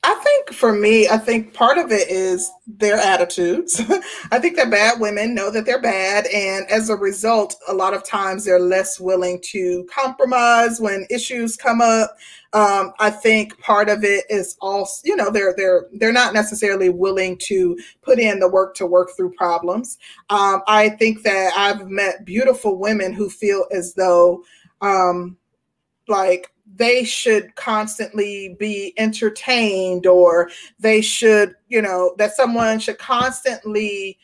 I 0.02 0.14
think 0.16 0.54
for 0.54 0.72
me, 0.72 1.10
I 1.10 1.18
think 1.18 1.54
part 1.54 1.78
of 1.78 1.92
it 1.92 2.10
is 2.10 2.50
their 2.66 2.96
attitudes. 2.96 3.82
I 4.32 4.40
think 4.40 4.56
that 4.56 4.72
bad 4.72 5.02
women 5.02 5.36
know 5.36 5.52
that 5.52 5.66
they're 5.66 5.82
bad, 5.82 6.26
and 6.28 6.66
as 6.68 6.90
a 6.90 6.96
result, 6.96 7.56
a 7.68 7.74
lot 7.74 7.94
of 7.94 8.06
times 8.06 8.46
they're 8.46 8.62
less 8.62 8.98
willing 8.98 9.42
to 9.52 9.86
compromise 9.94 10.80
when 10.80 11.06
issues 11.10 11.58
come 11.58 11.82
up. 11.82 12.16
Um, 12.54 12.94
I 13.00 13.10
think 13.10 13.60
part 13.60 13.90
of 13.90 14.06
it 14.06 14.24
is 14.30 14.56
also, 14.62 15.02
you 15.04 15.18
know, 15.18 15.30
they're 15.30 15.54
they're 15.58 15.88
they're 15.92 16.14
not 16.14 16.34
necessarily 16.34 16.88
willing 16.88 17.38
to 17.44 17.78
put 18.02 18.20
in 18.20 18.40
the 18.40 18.50
work 18.50 18.76
to 18.76 18.86
work 18.86 19.10
through 19.18 19.34
problems. 19.34 19.98
Um, 20.30 20.62
I 20.66 20.90
think 20.90 21.24
that 21.24 21.52
I've 21.58 21.90
met 21.90 22.24
beautiful 22.24 22.78
women 22.80 23.12
who 23.12 23.30
feel 23.30 23.66
as 23.72 23.96
though, 23.96 24.46
um, 24.80 25.38
like 26.08 26.54
they 26.76 27.04
should 27.04 27.56
constantly 27.56 28.56
be 28.60 28.94
entertained 28.98 30.06
or 30.06 30.50
they 30.80 31.02
should, 31.02 31.56
you 31.68 31.82
know, 31.82 32.14
that 32.18 32.36
someone 32.36 32.80
should 32.80 32.98
constantly 32.98 34.18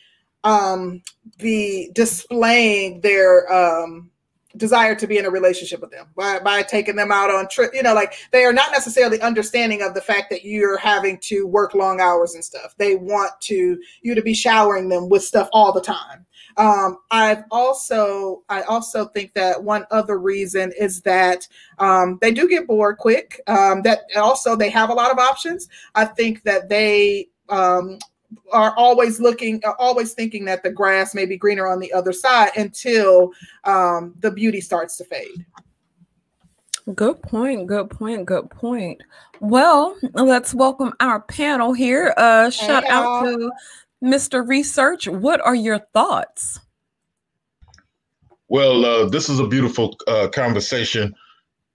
um, 0.44 1.02
the 1.38 1.90
displaying 1.92 3.00
their 3.00 3.52
um, 3.52 4.10
desire 4.56 4.94
to 4.94 5.06
be 5.06 5.18
in 5.18 5.26
a 5.26 5.30
relationship 5.30 5.80
with 5.80 5.90
them 5.90 6.06
by, 6.16 6.38
by 6.38 6.62
taking 6.62 6.96
them 6.96 7.12
out 7.12 7.30
on 7.30 7.48
trip 7.48 7.72
you 7.74 7.82
know 7.82 7.94
like 7.94 8.14
they 8.32 8.44
are 8.44 8.52
not 8.52 8.70
necessarily 8.72 9.20
understanding 9.20 9.82
of 9.82 9.94
the 9.94 10.00
fact 10.00 10.30
that 10.30 10.44
you're 10.44 10.78
having 10.78 11.18
to 11.18 11.46
work 11.46 11.74
long 11.74 12.00
hours 12.00 12.34
and 12.34 12.44
stuff. 12.44 12.74
They 12.78 12.96
want 12.96 13.32
to 13.42 13.78
you 14.02 14.14
to 14.14 14.22
be 14.22 14.34
showering 14.34 14.88
them 14.88 15.08
with 15.08 15.24
stuff 15.24 15.48
all 15.52 15.72
the 15.72 15.80
time 15.80 16.25
um, 16.56 16.98
I've 17.10 17.44
also 17.50 18.42
I 18.48 18.62
also 18.62 19.06
think 19.06 19.34
that 19.34 19.62
one 19.62 19.84
other 19.90 20.18
reason 20.18 20.72
is 20.78 21.02
that 21.02 21.46
um, 21.78 22.18
they 22.20 22.32
do 22.32 22.48
get 22.48 22.66
bored 22.66 22.98
quick. 22.98 23.40
Um, 23.46 23.82
that 23.82 24.00
also 24.16 24.56
they 24.56 24.70
have 24.70 24.90
a 24.90 24.94
lot 24.94 25.10
of 25.10 25.18
options. 25.18 25.68
I 25.94 26.06
think 26.06 26.42
that 26.44 26.68
they 26.68 27.28
um, 27.48 27.98
are 28.52 28.74
always 28.76 29.20
looking, 29.20 29.60
are 29.64 29.76
always 29.78 30.14
thinking 30.14 30.44
that 30.46 30.62
the 30.62 30.70
grass 30.70 31.14
may 31.14 31.26
be 31.26 31.36
greener 31.36 31.66
on 31.66 31.78
the 31.78 31.92
other 31.92 32.12
side 32.12 32.50
until 32.56 33.32
um, 33.64 34.14
the 34.20 34.30
beauty 34.30 34.60
starts 34.60 34.96
to 34.96 35.04
fade. 35.04 35.44
Good 36.94 37.20
point. 37.22 37.66
Good 37.66 37.90
point. 37.90 38.26
Good 38.26 38.48
point. 38.48 39.02
Well, 39.40 39.96
let's 40.14 40.54
welcome 40.54 40.92
our 41.00 41.20
panel 41.20 41.72
here. 41.72 42.14
Uh, 42.16 42.48
shout 42.48 42.84
hey, 42.84 42.90
out 42.90 43.24
to 43.24 43.50
Mr. 44.02 44.46
Research. 44.46 45.08
What 45.08 45.40
are 45.40 45.54
your 45.54 45.78
thoughts? 45.92 46.60
Well, 48.48 48.84
uh, 48.84 49.08
this 49.08 49.28
is 49.28 49.40
a 49.40 49.46
beautiful 49.46 49.96
uh, 50.06 50.28
conversation. 50.28 51.14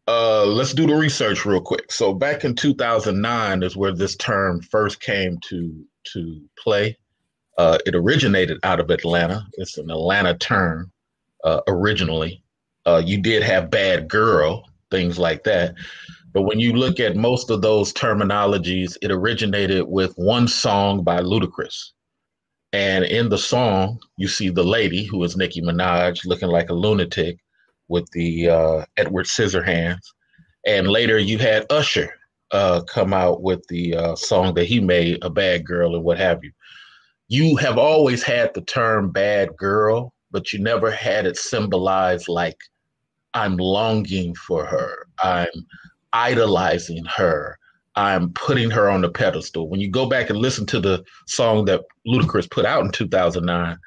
Uh, 0.07 0.45
let's 0.45 0.73
do 0.73 0.87
the 0.87 0.95
research 0.95 1.45
real 1.45 1.61
quick. 1.61 1.91
So, 1.91 2.13
back 2.13 2.43
in 2.43 2.55
2009 2.55 3.63
is 3.63 3.75
where 3.75 3.93
this 3.93 4.15
term 4.15 4.61
first 4.61 5.01
came 5.01 5.37
to 5.49 5.85
to 6.13 6.41
play. 6.57 6.97
Uh, 7.57 7.77
it 7.85 7.93
originated 7.93 8.57
out 8.63 8.79
of 8.79 8.89
Atlanta. 8.89 9.45
It's 9.53 9.77
an 9.77 9.91
Atlanta 9.91 10.35
term 10.35 10.91
uh, 11.43 11.61
originally. 11.67 12.43
Uh, 12.85 13.01
you 13.05 13.21
did 13.21 13.43
have 13.43 13.69
bad 13.69 14.07
girl, 14.07 14.67
things 14.89 15.19
like 15.19 15.43
that. 15.43 15.75
But 16.33 16.43
when 16.43 16.59
you 16.59 16.73
look 16.73 16.99
at 16.99 17.15
most 17.15 17.49
of 17.49 17.61
those 17.61 17.93
terminologies, 17.93 18.97
it 19.01 19.11
originated 19.11 19.85
with 19.87 20.13
one 20.15 20.47
song 20.47 21.03
by 21.03 21.19
Ludacris. 21.19 21.91
And 22.73 23.03
in 23.03 23.29
the 23.29 23.37
song, 23.37 23.99
you 24.17 24.27
see 24.27 24.49
the 24.49 24.63
lady 24.63 25.03
who 25.03 25.23
is 25.23 25.35
Nicki 25.35 25.61
Minaj 25.61 26.25
looking 26.25 26.47
like 26.47 26.69
a 26.69 26.73
lunatic 26.73 27.37
with 27.89 28.09
the 28.11 28.49
uh, 28.49 28.85
Edward 28.97 29.25
Scissorhands. 29.25 30.13
And 30.65 30.87
later 30.87 31.17
you 31.17 31.37
had 31.37 31.65
Usher 31.69 32.13
uh, 32.51 32.81
come 32.83 33.13
out 33.13 33.41
with 33.41 33.65
the 33.67 33.95
uh, 33.95 34.15
song 34.15 34.53
that 34.53 34.65
he 34.65 34.79
made, 34.79 35.19
A 35.23 35.29
Bad 35.29 35.65
Girl, 35.65 35.95
and 35.95 36.03
what 36.03 36.17
have 36.17 36.43
you. 36.43 36.51
You 37.27 37.55
have 37.57 37.77
always 37.77 38.23
had 38.23 38.53
the 38.53 38.61
term 38.61 39.11
bad 39.11 39.55
girl, 39.55 40.13
but 40.31 40.51
you 40.51 40.59
never 40.59 40.91
had 40.91 41.25
it 41.25 41.37
symbolized 41.37 42.27
like 42.27 42.57
I'm 43.33 43.55
longing 43.57 44.35
for 44.35 44.65
her, 44.65 45.07
I'm 45.23 45.47
idolizing 46.11 47.05
her, 47.05 47.57
I'm 48.01 48.33
putting 48.33 48.71
her 48.71 48.89
on 48.89 49.01
the 49.01 49.09
pedestal. 49.09 49.69
When 49.69 49.79
you 49.79 49.87
go 49.87 50.09
back 50.09 50.31
and 50.31 50.39
listen 50.39 50.65
to 50.67 50.79
the 50.79 51.03
song 51.27 51.65
that 51.65 51.81
Ludacris 52.07 52.49
put 52.49 52.65
out 52.65 52.83
in 52.83 52.91
2009, 52.91 53.77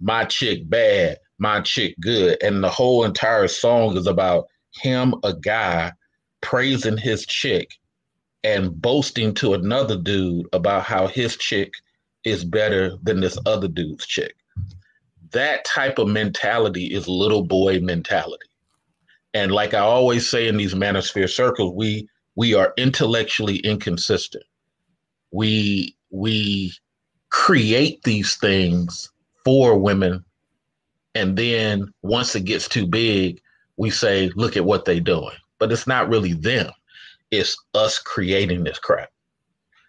My 0.00 0.24
Chick 0.24 0.68
Bad, 0.68 1.18
My 1.38 1.60
Chick 1.60 1.94
Good, 2.00 2.42
and 2.42 2.64
the 2.64 2.68
whole 2.68 3.04
entire 3.04 3.46
song 3.46 3.96
is 3.96 4.08
about 4.08 4.48
him, 4.72 5.14
a 5.22 5.34
guy, 5.34 5.92
praising 6.40 6.96
his 6.96 7.24
chick 7.26 7.70
and 8.42 8.82
boasting 8.82 9.34
to 9.34 9.54
another 9.54 9.96
dude 9.96 10.46
about 10.52 10.82
how 10.82 11.06
his 11.06 11.36
chick 11.36 11.70
is 12.24 12.44
better 12.44 12.96
than 13.04 13.20
this 13.20 13.38
other 13.46 13.68
dude's 13.68 14.04
chick. 14.04 14.34
That 15.30 15.64
type 15.64 16.00
of 16.00 16.08
mentality 16.08 16.86
is 16.86 17.06
little 17.06 17.44
boy 17.44 17.78
mentality. 17.78 18.48
And 19.32 19.52
like 19.52 19.74
I 19.74 19.80
always 19.80 20.28
say 20.28 20.48
in 20.48 20.56
these 20.56 20.74
manosphere 20.74 21.30
circles, 21.30 21.72
we 21.76 22.08
we 22.40 22.54
are 22.54 22.72
intellectually 22.78 23.58
inconsistent. 23.58 24.44
We 25.30 25.94
we 26.10 26.72
create 27.28 28.02
these 28.02 28.36
things 28.36 29.10
for 29.44 29.78
women 29.78 30.24
and 31.14 31.36
then 31.36 31.92
once 32.02 32.34
it 32.34 32.46
gets 32.46 32.68
too 32.68 32.86
big, 32.86 33.40
we 33.76 33.90
say, 33.90 34.30
look 34.36 34.56
at 34.56 34.64
what 34.64 34.84
they're 34.84 35.00
doing. 35.00 35.36
But 35.58 35.70
it's 35.70 35.86
not 35.86 36.08
really 36.08 36.32
them 36.32 36.70
it's 37.30 37.56
us 37.74 37.98
creating 37.98 38.64
this 38.64 38.78
crap. 38.78 39.10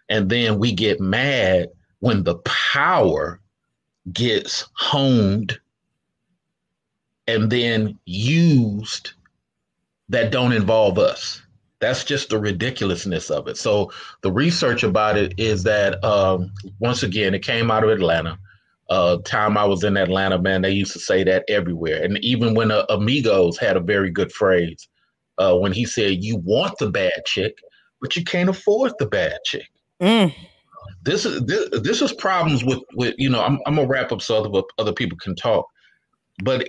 And 0.08 0.28
then 0.28 0.58
we 0.58 0.72
get 0.72 1.00
mad 1.00 1.68
when 2.00 2.22
the 2.22 2.36
power 2.38 3.40
gets 4.12 4.68
honed 4.74 5.58
and 7.26 7.50
then 7.50 7.98
used 8.04 9.12
that 10.08 10.30
don't 10.30 10.52
involve 10.52 10.98
us. 10.98 11.41
That's 11.82 12.04
just 12.04 12.28
the 12.28 12.38
ridiculousness 12.38 13.28
of 13.28 13.48
it. 13.48 13.56
So 13.56 13.90
the 14.20 14.30
research 14.30 14.84
about 14.84 15.18
it 15.18 15.34
is 15.36 15.64
that 15.64 16.02
um, 16.04 16.52
once 16.78 17.02
again, 17.02 17.34
it 17.34 17.42
came 17.42 17.72
out 17.72 17.82
of 17.82 17.90
Atlanta. 17.90 18.38
Uh, 18.88 19.16
time 19.24 19.58
I 19.58 19.64
was 19.64 19.82
in 19.82 19.96
Atlanta, 19.96 20.38
man, 20.40 20.62
they 20.62 20.70
used 20.70 20.92
to 20.92 21.00
say 21.00 21.24
that 21.24 21.44
everywhere. 21.48 22.00
And 22.04 22.18
even 22.18 22.54
when 22.54 22.70
uh, 22.70 22.86
Amigos 22.88 23.58
had 23.58 23.76
a 23.76 23.80
very 23.80 24.12
good 24.12 24.30
phrase, 24.30 24.88
uh, 25.38 25.56
when 25.56 25.72
he 25.72 25.84
said, 25.84 26.22
"You 26.22 26.36
want 26.36 26.78
the 26.78 26.88
bad 26.88 27.24
chick, 27.26 27.56
but 28.00 28.14
you 28.14 28.22
can't 28.22 28.48
afford 28.50 28.92
the 29.00 29.06
bad 29.06 29.38
chick." 29.44 29.68
Mm. 30.00 30.32
This 31.02 31.26
is 31.26 31.44
this, 31.46 31.68
this 31.80 32.00
is 32.00 32.12
problems 32.12 32.62
with 32.62 32.78
with 32.94 33.16
you 33.18 33.28
know. 33.28 33.42
I'm 33.42 33.58
I'm 33.66 33.74
gonna 33.74 33.88
wrap 33.88 34.12
up 34.12 34.22
so 34.22 34.44
other 34.44 34.62
other 34.78 34.92
people 34.92 35.18
can 35.18 35.34
talk, 35.34 35.66
but 36.44 36.68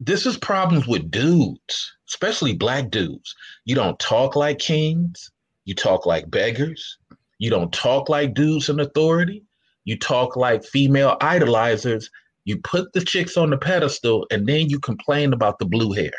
this 0.00 0.26
is 0.26 0.36
problems 0.36 0.88
with 0.88 1.12
dudes, 1.12 1.96
especially 2.12 2.54
black 2.54 2.90
dudes. 2.90 3.34
You 3.64 3.74
don't 3.74 3.98
talk 3.98 4.36
like 4.36 4.58
kings. 4.58 5.30
You 5.64 5.74
talk 5.74 6.06
like 6.06 6.30
beggars. 6.30 6.98
You 7.38 7.50
don't 7.50 7.72
talk 7.72 8.08
like 8.08 8.34
dudes 8.34 8.68
in 8.68 8.80
authority. 8.80 9.42
You 9.84 9.98
talk 9.98 10.36
like 10.36 10.64
female 10.64 11.16
idolizers. 11.20 12.04
You 12.44 12.58
put 12.58 12.92
the 12.92 13.00
chicks 13.00 13.36
on 13.36 13.50
the 13.50 13.56
pedestal, 13.56 14.26
and 14.30 14.46
then 14.46 14.68
you 14.68 14.78
complain 14.78 15.32
about 15.32 15.58
the 15.58 15.64
blue 15.64 15.92
hair 15.92 16.12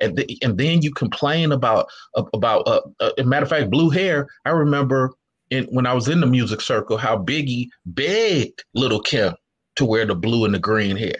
and 0.00 0.16
th- 0.16 0.38
and 0.42 0.58
then 0.58 0.82
you 0.82 0.90
complain 0.92 1.52
about 1.52 1.86
about 2.32 2.66
uh, 2.66 2.80
uh, 3.00 3.10
matter 3.24 3.44
of 3.44 3.48
fact, 3.48 3.70
blue 3.70 3.90
hair. 3.90 4.28
I 4.44 4.50
remember 4.50 5.12
in, 5.50 5.64
when 5.66 5.86
I 5.86 5.94
was 5.94 6.08
in 6.08 6.20
the 6.20 6.26
music 6.26 6.60
circle 6.60 6.96
how 6.96 7.16
Biggie 7.16 7.68
begged 7.86 8.64
Little 8.74 9.00
Kim 9.00 9.34
to 9.76 9.84
wear 9.84 10.06
the 10.06 10.14
blue 10.14 10.44
and 10.44 10.54
the 10.54 10.58
green 10.58 10.96
hair. 10.96 11.16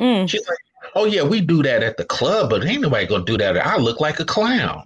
Mm. 0.00 0.28
She's 0.28 0.46
like, 0.46 0.58
"Oh 0.94 1.04
yeah, 1.04 1.22
we 1.22 1.40
do 1.40 1.62
that 1.62 1.82
at 1.82 1.96
the 1.96 2.04
club, 2.04 2.50
but 2.50 2.64
ain't 2.64 2.82
nobody 2.82 3.06
gonna 3.06 3.24
do 3.24 3.38
that. 3.38 3.56
I 3.56 3.76
look 3.76 4.00
like 4.00 4.20
a 4.20 4.24
clown." 4.24 4.82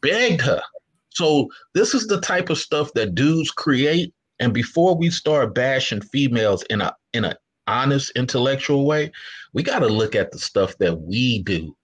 Begged 0.00 0.42
her. 0.42 0.62
So 1.10 1.48
this 1.74 1.94
is 1.94 2.06
the 2.06 2.20
type 2.20 2.50
of 2.50 2.58
stuff 2.58 2.92
that 2.92 3.14
dudes 3.14 3.50
create. 3.50 4.12
And 4.38 4.52
before 4.52 4.94
we 4.94 5.08
start 5.08 5.54
bashing 5.54 6.02
females 6.02 6.62
in 6.64 6.82
a 6.82 6.94
in 7.14 7.24
a 7.24 7.36
honest 7.66 8.12
intellectual 8.16 8.86
way, 8.86 9.10
we 9.54 9.62
got 9.62 9.80
to 9.80 9.88
look 9.88 10.14
at 10.14 10.30
the 10.30 10.38
stuff 10.38 10.76
that 10.78 11.00
we 11.00 11.42
do 11.42 11.74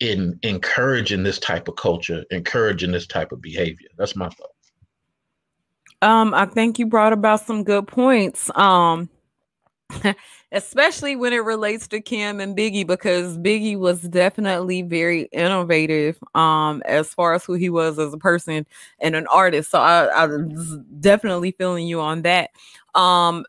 in 0.00 0.38
encouraging 0.42 1.22
this 1.22 1.38
type 1.38 1.68
of 1.68 1.76
culture, 1.76 2.24
encouraging 2.30 2.92
this 2.92 3.06
type 3.06 3.32
of 3.32 3.42
behavior. 3.42 3.88
That's 3.98 4.16
my 4.16 4.30
thought. 4.30 4.50
Um, 6.02 6.32
I 6.32 6.46
think 6.46 6.78
you 6.78 6.86
brought 6.86 7.12
about 7.12 7.40
some 7.40 7.62
good 7.62 7.86
points. 7.86 8.50
Um, 8.54 9.10
especially 10.52 11.16
when 11.16 11.32
it 11.32 11.44
relates 11.44 11.86
to 11.88 12.00
Kim 12.00 12.40
and 12.40 12.56
Biggie, 12.56 12.86
because 12.86 13.38
Biggie 13.38 13.78
was 13.78 14.02
definitely 14.02 14.82
very 14.82 15.22
innovative 15.32 16.18
um 16.34 16.82
as 16.86 17.12
far 17.14 17.34
as 17.34 17.44
who 17.44 17.54
he 17.54 17.70
was 17.70 17.98
as 17.98 18.12
a 18.12 18.18
person 18.18 18.66
and 19.00 19.16
an 19.16 19.26
artist. 19.28 19.70
So 19.70 19.80
I, 19.80 20.04
I 20.06 20.26
was 20.26 20.78
definitely 21.00 21.52
feeling 21.52 21.86
you 21.86 22.00
on 22.00 22.22
that. 22.22 22.50
Um, 22.94 23.44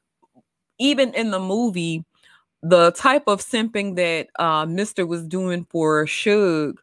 even 0.79 1.13
in 1.13 1.31
the 1.31 1.39
movie, 1.39 2.03
the 2.63 2.91
type 2.91 3.23
of 3.27 3.41
simping 3.41 3.95
that 3.97 4.29
uh, 4.43 4.65
Mister 4.65 5.05
was 5.05 5.23
doing 5.27 5.65
for 5.69 6.05
Shug, 6.07 6.79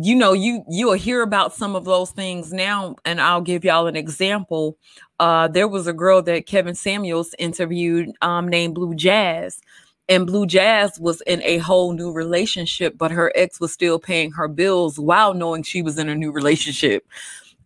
you 0.00 0.14
know, 0.14 0.32
you 0.32 0.64
you'll 0.68 0.92
hear 0.94 1.22
about 1.22 1.54
some 1.54 1.76
of 1.76 1.84
those 1.84 2.10
things 2.10 2.52
now, 2.52 2.96
and 3.04 3.20
I'll 3.20 3.40
give 3.42 3.64
y'all 3.64 3.86
an 3.86 3.96
example. 3.96 4.76
Uh, 5.20 5.48
there 5.48 5.68
was 5.68 5.86
a 5.86 5.92
girl 5.92 6.22
that 6.22 6.46
Kevin 6.46 6.74
Samuels 6.74 7.34
interviewed 7.38 8.10
um, 8.22 8.48
named 8.48 8.74
Blue 8.74 8.94
Jazz, 8.94 9.60
and 10.08 10.26
Blue 10.26 10.46
Jazz 10.46 10.98
was 11.00 11.20
in 11.22 11.42
a 11.42 11.58
whole 11.58 11.92
new 11.92 12.12
relationship, 12.12 12.96
but 12.96 13.10
her 13.10 13.32
ex 13.34 13.60
was 13.60 13.72
still 13.72 13.98
paying 13.98 14.32
her 14.32 14.48
bills 14.48 14.98
while 14.98 15.34
knowing 15.34 15.62
she 15.62 15.82
was 15.82 15.98
in 15.98 16.08
a 16.08 16.14
new 16.14 16.32
relationship. 16.32 17.06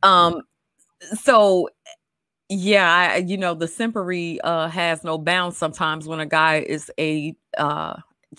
Um, 0.03 0.43
so 1.15 1.69
yeah, 2.49 3.13
I, 3.15 3.17
you 3.19 3.37
know, 3.37 3.55
the 3.55 3.67
simpery 3.67 4.39
uh, 4.45 4.69
has 4.69 5.03
no 5.03 5.19
bounds 5.19 5.57
sometimes 5.57 6.07
when 6.07 6.21
a 6.21 6.27
guy 6.27 6.59
is 6.59 6.91
a 6.99 7.35
uh, 7.59 7.97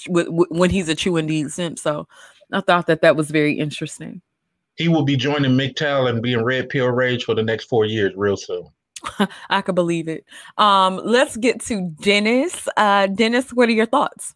w- 0.07 0.27
w- 0.27 0.47
when 0.49 0.69
he's 0.69 0.87
a 0.89 0.95
true 0.95 1.17
indeed 1.17 1.51
simp. 1.51 1.77
So 1.79 2.07
I 2.51 2.61
thought 2.61 2.87
that 2.87 3.01
that 3.01 3.15
was 3.15 3.29
very 3.31 3.53
interesting. 3.53 4.21
He 4.75 4.87
will 4.87 5.03
be 5.03 5.17
joining 5.17 5.51
MGTOW 5.51 6.09
and 6.09 6.21
being 6.21 6.43
Red 6.43 6.69
Pill 6.69 6.87
Rage 6.87 7.25
for 7.25 7.33
the 7.33 7.43
next 7.43 7.65
four 7.65 7.85
years, 7.85 8.13
real 8.15 8.37
soon. 8.37 8.67
I 9.49 9.61
could 9.61 9.75
believe 9.75 10.07
it. 10.07 10.25
Um, 10.57 11.01
let's 11.03 11.35
get 11.37 11.61
to 11.61 11.93
Dennis. 12.01 12.67
Uh, 12.77 13.07
Dennis, 13.07 13.51
what 13.51 13.69
are 13.69 13.73
your 13.73 13.85
thoughts? 13.85 14.35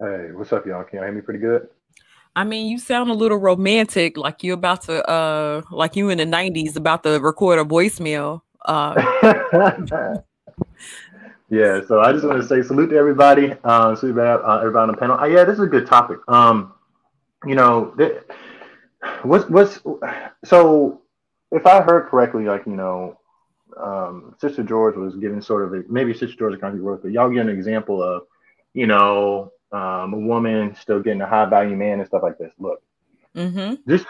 Hey, 0.00 0.30
what's 0.32 0.52
up, 0.52 0.66
y'all? 0.66 0.84
Can 0.84 0.98
you 0.98 1.04
hear 1.04 1.12
me 1.12 1.20
pretty 1.20 1.40
good? 1.40 1.68
I 2.36 2.44
mean, 2.44 2.66
you 2.66 2.78
sound 2.78 3.10
a 3.10 3.14
little 3.14 3.38
romantic, 3.38 4.16
like 4.16 4.42
you're 4.42 4.54
about 4.54 4.82
to, 4.82 5.08
uh, 5.08 5.62
like 5.70 5.94
you 5.94 6.10
in 6.10 6.18
the 6.18 6.24
'90s 6.24 6.76
about 6.76 7.04
to 7.04 7.20
record 7.20 7.60
a 7.60 7.64
voicemail. 7.64 8.40
Uh, 8.64 8.94
yeah, 11.50 11.80
so 11.86 12.00
I 12.00 12.12
just 12.12 12.24
want 12.24 12.40
to 12.40 12.46
say 12.48 12.62
salute 12.62 12.88
to 12.88 12.96
everybody, 12.96 13.54
uh, 13.64 13.94
salute 13.94 14.14
to 14.14 14.22
uh, 14.22 14.58
everybody 14.58 14.82
on 14.82 14.88
the 14.88 14.96
panel. 14.96 15.18
Uh, 15.18 15.26
yeah, 15.26 15.44
this 15.44 15.54
is 15.54 15.64
a 15.64 15.68
good 15.68 15.86
topic. 15.86 16.18
Um, 16.28 16.72
you 17.46 17.54
know, 17.54 17.94
th- 17.98 18.22
what's 19.22 19.48
what's 19.48 19.80
so 20.44 21.02
if 21.50 21.66
I 21.66 21.82
heard 21.82 22.08
correctly, 22.08 22.44
like 22.44 22.66
you 22.66 22.76
know, 22.76 23.18
um, 23.76 24.34
Sister 24.40 24.62
George 24.62 24.96
was 24.96 25.16
giving 25.16 25.42
sort 25.42 25.64
of 25.64 25.74
a, 25.74 25.82
maybe 25.88 26.12
Sister 26.12 26.36
George 26.36 26.58
can't 26.60 26.74
be 26.74 26.80
worth, 26.80 27.02
but 27.02 27.12
y'all 27.12 27.30
give 27.30 27.46
an 27.46 27.48
example 27.48 28.02
of, 28.02 28.22
you 28.72 28.86
know, 28.86 29.52
um, 29.72 30.14
a 30.14 30.18
woman 30.18 30.74
still 30.80 31.00
getting 31.00 31.20
a 31.20 31.26
high 31.26 31.44
value 31.44 31.76
man 31.76 31.98
and 31.98 32.08
stuff 32.08 32.22
like 32.22 32.38
this. 32.38 32.52
Look, 32.58 32.82
mm-hmm. 33.36 33.74
just 33.88 34.06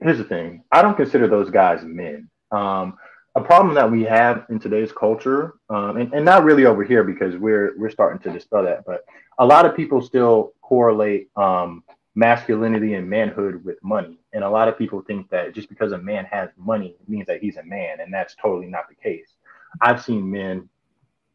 here's 0.00 0.18
the 0.18 0.24
thing: 0.24 0.62
I 0.70 0.82
don't 0.82 0.96
consider 0.96 1.26
those 1.26 1.50
guys 1.50 1.82
men. 1.82 2.30
Um, 2.50 2.98
a 3.38 3.44
problem 3.44 3.74
that 3.74 3.90
we 3.90 4.02
have 4.02 4.44
in 4.50 4.58
today's 4.58 4.92
culture, 4.92 5.54
um, 5.70 5.96
and, 5.96 6.12
and 6.12 6.24
not 6.24 6.44
really 6.44 6.66
over 6.66 6.84
here 6.84 7.04
because 7.04 7.36
we're 7.36 7.78
we're 7.78 7.90
starting 7.90 8.20
to 8.22 8.30
dispel 8.36 8.64
that, 8.64 8.84
but 8.84 9.04
a 9.38 9.46
lot 9.46 9.64
of 9.64 9.76
people 9.76 10.02
still 10.02 10.52
correlate 10.60 11.30
um, 11.36 11.84
masculinity 12.14 12.94
and 12.94 13.08
manhood 13.08 13.64
with 13.64 13.82
money. 13.82 14.18
And 14.32 14.42
a 14.42 14.50
lot 14.50 14.66
of 14.66 14.76
people 14.76 15.00
think 15.02 15.30
that 15.30 15.54
just 15.54 15.68
because 15.68 15.92
a 15.92 15.98
man 15.98 16.24
has 16.24 16.50
money 16.56 16.96
means 17.06 17.26
that 17.28 17.40
he's 17.40 17.56
a 17.56 17.62
man, 17.62 18.00
and 18.00 18.12
that's 18.12 18.34
totally 18.34 18.66
not 18.66 18.88
the 18.88 18.96
case. 18.96 19.34
I've 19.80 20.02
seen 20.02 20.28
men 20.30 20.68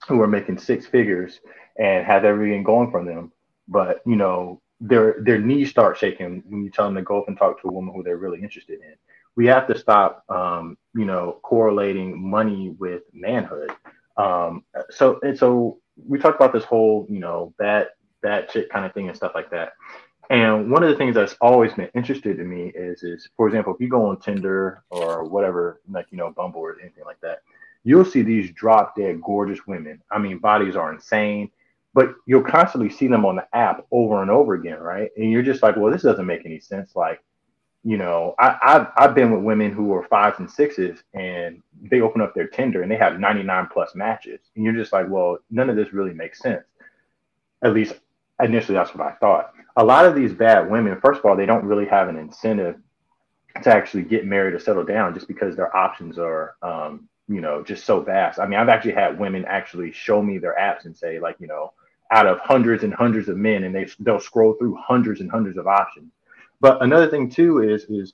who 0.08 0.22
are 0.22 0.28
making 0.28 0.58
six 0.58 0.86
figures 0.86 1.40
and 1.78 2.06
have 2.06 2.26
everything 2.26 2.64
going 2.64 2.92
for 2.92 3.04
them, 3.04 3.32
but 3.68 4.02
you 4.06 4.18
know 4.18 4.62
their 4.82 5.16
their 5.22 5.40
knees 5.40 5.70
start 5.70 5.98
shaking 5.98 6.44
when 6.50 6.64
you 6.66 6.70
tell 6.70 6.86
them 6.86 6.96
to 6.96 7.02
go 7.02 7.22
up 7.22 7.30
and 7.30 7.38
talk 7.38 7.62
to 7.62 7.70
a 7.70 7.72
woman 7.72 7.94
who 7.96 8.04
they're 8.04 8.18
really 8.18 8.42
interested 8.42 8.82
in. 8.82 8.96
We 9.36 9.48
have 9.48 9.68
to 9.68 9.78
stop, 9.78 10.24
um, 10.30 10.78
you 10.94 11.06
know, 11.06 11.40
correlating 11.44 12.30
money 12.30 12.76
with 12.78 13.04
manhood. 13.14 13.72
Um, 14.18 14.64
so 14.92 15.20
and 15.24 15.38
so 15.38 15.80
we 16.08 16.20
talked 16.20 16.36
about 16.36 16.54
this 16.54 16.64
whole, 16.64 17.08
you 17.10 17.20
know, 17.20 17.54
bad 17.58 17.88
bad 18.22 18.50
chick 18.50 18.70
kind 18.70 18.86
of 18.86 18.94
thing 18.94 19.08
and 19.08 19.18
stuff 19.18 19.34
like 19.36 19.50
that. 19.52 19.74
And 20.30 20.72
one 20.72 20.84
of 20.84 20.90
the 20.90 20.96
things 20.96 21.16
that's 21.16 21.36
always 21.42 21.74
been 21.74 21.90
interested 21.94 22.38
to 22.38 22.44
me 22.44 22.72
is, 22.74 23.04
is 23.04 23.28
for 23.36 23.48
example, 23.48 23.74
if 23.74 23.82
you 23.82 23.90
go 23.90 24.06
on 24.08 24.20
Tinder 24.20 24.84
or 24.90 25.26
whatever, 25.26 25.82
like 25.90 26.08
you 26.12 26.18
know, 26.18 26.32
Bumble 26.32 26.62
or 26.62 26.80
anything 26.80 27.04
like 27.06 27.20
that, 27.22 27.40
you'll 27.84 28.06
see 28.06 28.22
these 28.22 28.52
drop 28.52 28.96
dead 28.96 29.22
gorgeous 29.22 29.68
women. 29.68 30.02
I 30.10 30.20
mean, 30.20 30.38
bodies 30.38 30.76
are 30.76 30.94
insane, 30.94 31.52
but 31.94 32.16
you'll 32.26 32.44
constantly 32.44 32.90
see 32.90 33.08
them 33.08 33.26
on 33.26 33.36
the 33.36 33.48
app 33.56 33.86
over 33.92 34.22
and 34.22 34.32
over 34.32 34.54
again, 34.54 34.80
right? 34.80 35.12
And 35.18 35.32
you're 35.32 35.44
just 35.44 35.62
like, 35.62 35.76
well, 35.76 35.92
this 35.92 36.04
doesn't 36.04 36.26
make 36.26 36.46
any 36.46 36.60
sense. 36.60 36.96
Like, 36.96 37.22
you 37.84 37.98
know, 37.98 38.36
I, 38.40 38.58
I've 38.62 38.88
I've 38.96 39.16
been 39.16 39.32
with 39.32 39.44
women 39.44 39.72
who 39.72 39.94
are 39.94 40.04
fives 40.08 40.40
and 40.40 40.50
sixes, 40.50 41.04
and 41.14 41.62
they 41.82 42.02
open 42.02 42.22
up 42.22 42.34
their 42.34 42.48
Tinder 42.48 42.82
and 42.82 42.92
they 42.92 42.98
have 42.98 43.20
99 43.20 43.68
plus 43.72 43.94
matches, 43.96 44.40
and 44.56 44.64
you're 44.64 44.74
just 44.74 44.94
like, 44.94 45.08
well, 45.10 45.38
none 45.52 45.70
of 45.70 45.76
this 45.76 45.94
really 45.94 46.14
makes 46.14 46.40
sense. 46.40 46.64
At 47.64 47.74
least 47.74 47.96
initially, 48.42 48.76
that's 48.76 48.96
what 48.96 49.06
I 49.08 49.14
thought 49.16 49.54
a 49.76 49.84
lot 49.84 50.06
of 50.06 50.16
these 50.16 50.34
bad 50.34 50.70
women, 50.70 51.00
first 51.02 51.20
of 51.20 51.26
all, 51.26 51.36
they 51.36 51.46
don't 51.46 51.66
really 51.66 51.86
have 51.86 52.08
an 52.08 52.18
incentive 52.18 52.76
to 53.64 53.70
actually 53.74 54.04
get 54.04 54.26
married 54.26 54.54
or 54.54 54.60
settle 54.60 54.84
down 54.84 55.14
just 55.14 55.28
because 55.28 55.56
their 55.56 55.76
options 55.76 56.18
are, 56.18 56.56
um, 56.62 57.08
you 57.28 57.42
know, 57.42 57.64
just 57.64 57.86
so 57.86 58.02
vast. 58.02 58.40
I 58.40 58.46
mean, 58.48 58.60
I've 58.60 58.70
actually 58.70 58.94
had 58.94 59.20
women 59.20 59.46
actually 59.46 59.92
show 59.92 60.22
me 60.22 60.38
their 60.38 60.56
apps 60.60 60.86
and 60.86 60.96
say, 60.96 61.20
like, 61.20 61.38
you 61.40 61.48
know, 61.48 61.74
out 62.12 62.28
of 62.28 62.40
hundreds 62.40 62.84
and 62.84 62.94
hundreds 62.94 63.30
of 63.30 63.38
men, 63.38 63.64
and 63.64 63.74
they 63.74 63.88
they'll 64.00 64.20
scroll 64.20 64.54
through 64.54 64.78
hundreds 64.80 65.22
and 65.22 65.32
hundreds 65.32 65.58
of 65.58 65.68
options. 65.68 66.12
But 66.64 66.82
another 66.82 67.10
thing 67.10 67.30
too 67.30 67.60
is 67.60 67.84
is 67.90 68.14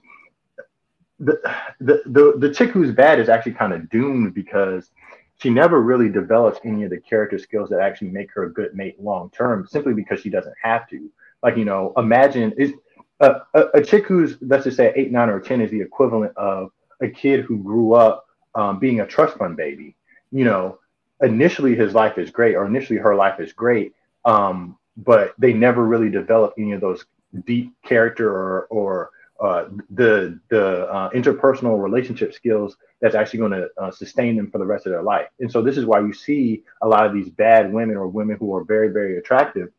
the 1.19 1.39
the 1.80 2.01
the, 2.07 2.34
the 2.39 2.51
chick 2.51 2.71
who's 2.71 2.91
bad 2.91 3.19
is 3.19 3.30
actually 3.30 3.51
kind 3.51 3.73
of 3.73 3.88
doomed 3.91 4.34
because 4.34 4.89
she 5.38 5.51
never 5.51 5.80
really 5.80 6.09
develops 6.09 6.59
any 6.65 6.84
of 6.84 6.89
the 6.89 6.99
character 6.99 7.38
skills 7.38 7.69
that 7.69 7.80
actually 7.80 8.09
make 8.09 8.31
her 8.34 8.45
a 8.45 8.51
good 8.51 8.73
mate 8.73 8.99
long 8.99 9.30
term, 9.30 9.67
simply 9.69 9.93
because 9.93 10.21
she 10.21 10.31
doesn't 10.31 10.55
have 10.63 10.89
to. 10.89 11.11
Like 11.43 11.57
you 11.57 11.63
know 11.63 11.93
imagine 11.95 12.51
is 12.57 12.73
a, 13.19 13.41
a, 13.53 13.65
a, 13.76 13.84
chick 13.84 14.07
who's 14.07 14.38
let's 14.41 14.63
just 14.63 14.77
say 14.77 14.91
eight 14.95 15.11
nine 15.11 15.30
or 15.30 15.39
10 15.39 15.61
is 15.61 15.69
the 15.69 15.81
equivalent 15.81 16.35
of 16.35 16.71
a 17.03 17.07
kid 17.07 17.45
who 17.45 17.61
grew 17.61 17.93
up 17.93 18.26
um, 18.55 18.80
being 18.80 19.01
a 19.01 19.05
trust 19.05 19.38
fund 19.38 19.57
baby. 19.57 19.95
You 20.31 20.45
know 20.45 20.80
initially 21.21 21.76
his 21.76 21.93
life 21.93 22.17
is 22.17 22.31
great 22.31 22.55
or 22.55 22.65
initially 22.65 22.97
her 22.97 23.13
life 23.13 23.39
is 23.39 23.53
great 23.53 23.93
um, 24.26 24.76
but 24.97 25.35
they 25.38 25.53
never 25.53 25.85
really 25.85 26.09
develop 26.09 26.55
any 26.57 26.71
of 26.71 26.81
those 26.81 27.05
deep 27.45 27.73
character 27.84 28.30
or, 28.30 28.65
or 28.69 29.11
uh, 29.39 29.69
the 29.91 30.38
the 30.49 30.85
uh, 30.88 31.10
interpersonal 31.11 31.81
relationship 31.81 32.34
skills 32.34 32.76
that's 32.99 33.15
actually 33.15 33.39
going 33.39 33.51
to 33.51 33.69
uh, 33.77 33.89
sustain 33.89 34.35
them 34.35 34.51
for 34.51 34.57
the 34.57 34.65
rest 34.65 34.85
of 34.85 34.91
their 34.91 35.01
life. 35.01 35.27
And 35.39 35.49
so 35.49 35.61
this 35.61 35.77
is 35.77 35.85
why 35.85 36.01
you 36.01 36.11
see 36.11 36.64
a 36.81 36.88
lot 36.88 37.06
of 37.06 37.14
these 37.14 37.30
bad 37.30 37.72
women 37.72 37.95
or 37.95 38.07
women 38.07 38.35
who 38.38 38.53
are 38.53 38.65
very 38.65 38.89
very 38.89 39.18
attractive, 39.18 39.69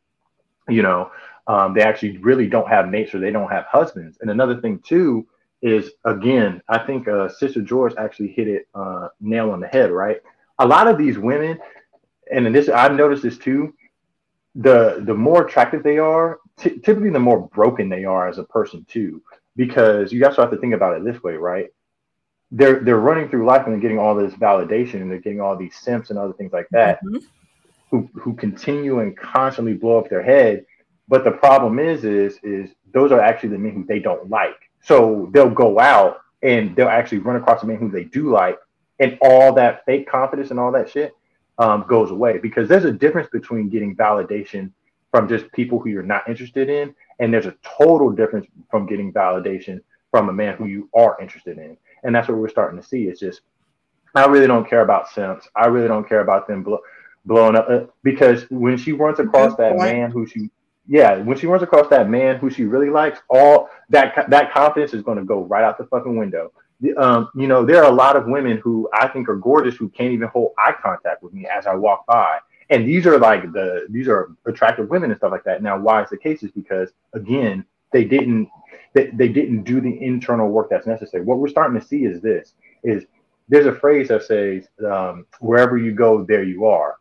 you 0.68 0.82
know, 0.82 1.10
um, 1.46 1.74
they 1.74 1.82
actually 1.82 2.16
really 2.18 2.46
don't 2.46 2.68
have 2.68 2.88
mates 2.88 3.14
or 3.14 3.18
they 3.18 3.30
don't 3.30 3.50
have 3.50 3.66
husbands. 3.66 4.16
And 4.22 4.30
another 4.30 4.60
thing 4.62 4.78
too 4.78 5.26
is 5.60 5.90
again, 6.06 6.62
I 6.68 6.78
think 6.78 7.06
uh, 7.06 7.28
Sister 7.28 7.60
George 7.60 7.92
actually 7.98 8.28
hit 8.28 8.48
it 8.48 8.66
uh, 8.74 9.08
nail 9.20 9.50
on 9.50 9.60
the 9.60 9.68
head. 9.68 9.90
Right, 9.90 10.22
a 10.58 10.66
lot 10.66 10.88
of 10.88 10.96
these 10.96 11.18
women, 11.18 11.58
and 12.32 12.54
this 12.54 12.70
I've 12.70 12.94
noticed 12.94 13.22
this 13.22 13.36
too. 13.36 13.74
The 14.54 15.02
the 15.04 15.14
more 15.14 15.46
attractive 15.46 15.82
they 15.82 15.98
are, 15.98 16.38
t- 16.60 16.78
typically 16.78 17.10
the 17.10 17.18
more 17.18 17.48
broken 17.48 17.88
they 17.88 18.04
are 18.04 18.28
as 18.28 18.38
a 18.38 18.44
person 18.44 18.84
too. 18.88 19.22
Because 19.56 20.12
you 20.12 20.24
also 20.24 20.42
have 20.42 20.50
to 20.52 20.56
think 20.56 20.74
about 20.74 20.96
it 20.96 21.04
this 21.04 21.22
way, 21.22 21.34
right? 21.34 21.68
They're 22.52 22.80
they're 22.80 22.98
running 22.98 23.28
through 23.28 23.46
life 23.46 23.64
and 23.64 23.74
they're 23.74 23.80
getting 23.80 23.98
all 23.98 24.14
this 24.14 24.34
validation 24.34 25.02
and 25.02 25.10
they're 25.10 25.20
getting 25.20 25.40
all 25.40 25.56
these 25.56 25.76
simps 25.76 26.10
and 26.10 26.18
other 26.18 26.32
things 26.32 26.52
like 26.52 26.68
that, 26.70 27.04
mm-hmm. 27.04 27.18
who 27.90 28.08
who 28.14 28.34
continue 28.34 29.00
and 29.00 29.16
constantly 29.16 29.74
blow 29.74 29.98
up 29.98 30.08
their 30.08 30.22
head 30.22 30.64
but 31.10 31.24
the 31.24 31.32
problem 31.32 31.80
is, 31.80 32.04
is, 32.04 32.38
is 32.44 32.70
those 32.94 33.10
are 33.10 33.20
actually 33.20 33.48
the 33.48 33.58
men 33.58 33.74
who 33.74 33.84
they 33.84 33.98
don't 33.98 34.30
like. 34.30 34.70
So 34.80 35.28
they'll 35.34 35.50
go 35.50 35.80
out 35.80 36.20
and 36.40 36.74
they'll 36.76 36.88
actually 36.88 37.18
run 37.18 37.34
across 37.34 37.60
the 37.60 37.66
men 37.66 37.78
who 37.78 37.90
they 37.90 38.04
do 38.04 38.30
like, 38.30 38.56
and 39.00 39.18
all 39.20 39.52
that 39.54 39.84
fake 39.84 40.08
confidence 40.08 40.52
and 40.52 40.60
all 40.60 40.70
that 40.70 40.88
shit 40.88 41.12
um, 41.58 41.84
goes 41.88 42.12
away 42.12 42.38
because 42.38 42.68
there's 42.68 42.84
a 42.84 42.92
difference 42.92 43.28
between 43.30 43.68
getting 43.68 43.96
validation 43.96 44.70
from 45.10 45.28
just 45.28 45.50
people 45.52 45.78
who 45.78 45.88
you're 45.88 46.02
not 46.02 46.28
interested 46.28 46.68
in, 46.68 46.94
and 47.18 47.32
there's 47.32 47.46
a 47.46 47.56
total 47.78 48.10
difference 48.10 48.46
from 48.70 48.86
getting 48.86 49.12
validation 49.12 49.80
from 50.10 50.28
a 50.28 50.32
man 50.32 50.56
who 50.56 50.66
you 50.66 50.88
are 50.94 51.16
interested 51.20 51.58
in, 51.58 51.76
and 52.02 52.14
that's 52.14 52.28
what 52.28 52.38
we're 52.38 52.48
starting 52.48 52.80
to 52.80 52.86
see. 52.86 53.04
It's 53.04 53.20
just 53.20 53.42
I 54.14 54.26
really 54.26 54.46
don't 54.46 54.68
care 54.68 54.82
about 54.82 55.08
simps. 55.08 55.48
I 55.54 55.66
really 55.66 55.88
don't 55.88 56.08
care 56.08 56.20
about 56.20 56.48
them 56.48 56.62
blow, 56.62 56.80
blowing 57.24 57.56
up 57.56 57.68
uh, 57.68 57.80
because 58.02 58.44
when 58.50 58.76
she 58.76 58.92
runs 58.92 59.18
across 59.18 59.56
that 59.56 59.76
man 59.76 60.10
who 60.10 60.26
she 60.26 60.50
yeah, 60.88 61.18
when 61.18 61.38
she 61.38 61.46
runs 61.46 61.62
across 61.62 61.88
that 61.90 62.08
man 62.10 62.36
who 62.36 62.50
she 62.50 62.64
really 62.64 62.90
likes, 62.90 63.20
all 63.28 63.68
that 63.90 64.28
that 64.28 64.52
confidence 64.52 64.92
is 64.92 65.02
going 65.02 65.18
to 65.18 65.24
go 65.24 65.44
right 65.44 65.62
out 65.62 65.78
the 65.78 65.84
fucking 65.86 66.16
window. 66.16 66.52
Um, 66.96 67.28
you 67.36 67.46
know, 67.46 67.64
there 67.64 67.84
are 67.84 67.90
a 67.90 67.94
lot 67.94 68.16
of 68.16 68.26
women 68.26 68.56
who 68.58 68.88
I 68.92 69.06
think 69.06 69.28
are 69.28 69.36
gorgeous 69.36 69.76
who 69.76 69.88
can't 69.90 70.12
even 70.12 70.28
hold 70.28 70.52
eye 70.58 70.74
contact 70.82 71.22
with 71.22 71.32
me 71.32 71.46
as 71.46 71.66
I 71.66 71.74
walk 71.74 72.06
by. 72.06 72.38
And 72.70 72.86
these 72.86 73.06
are 73.06 73.18
like 73.18 73.52
the 73.52 73.86
these 73.90 74.08
are 74.08 74.32
attractive 74.46 74.88
women 74.88 75.10
and 75.10 75.18
stuff 75.18 75.32
like 75.32 75.44
that. 75.44 75.62
Now, 75.62 75.78
why 75.78 76.02
is 76.02 76.10
the 76.10 76.16
case 76.16 76.42
is 76.42 76.52
because 76.52 76.90
again, 77.12 77.64
they 77.92 78.04
didn't 78.04 78.48
they, 78.94 79.06
they 79.08 79.28
didn't 79.28 79.64
do 79.64 79.80
the 79.80 80.02
internal 80.02 80.48
work 80.48 80.70
that's 80.70 80.86
necessary. 80.86 81.24
What 81.24 81.38
we're 81.38 81.48
starting 81.48 81.78
to 81.80 81.86
see 81.86 82.04
is 82.04 82.20
this 82.20 82.54
is 82.82 83.04
there's 83.48 83.66
a 83.66 83.74
phrase 83.74 84.08
that 84.08 84.22
says 84.22 84.68
um, 84.88 85.26
wherever 85.40 85.76
you 85.76 85.92
go, 85.92 86.24
there 86.24 86.44
you 86.44 86.66
are. 86.66 86.96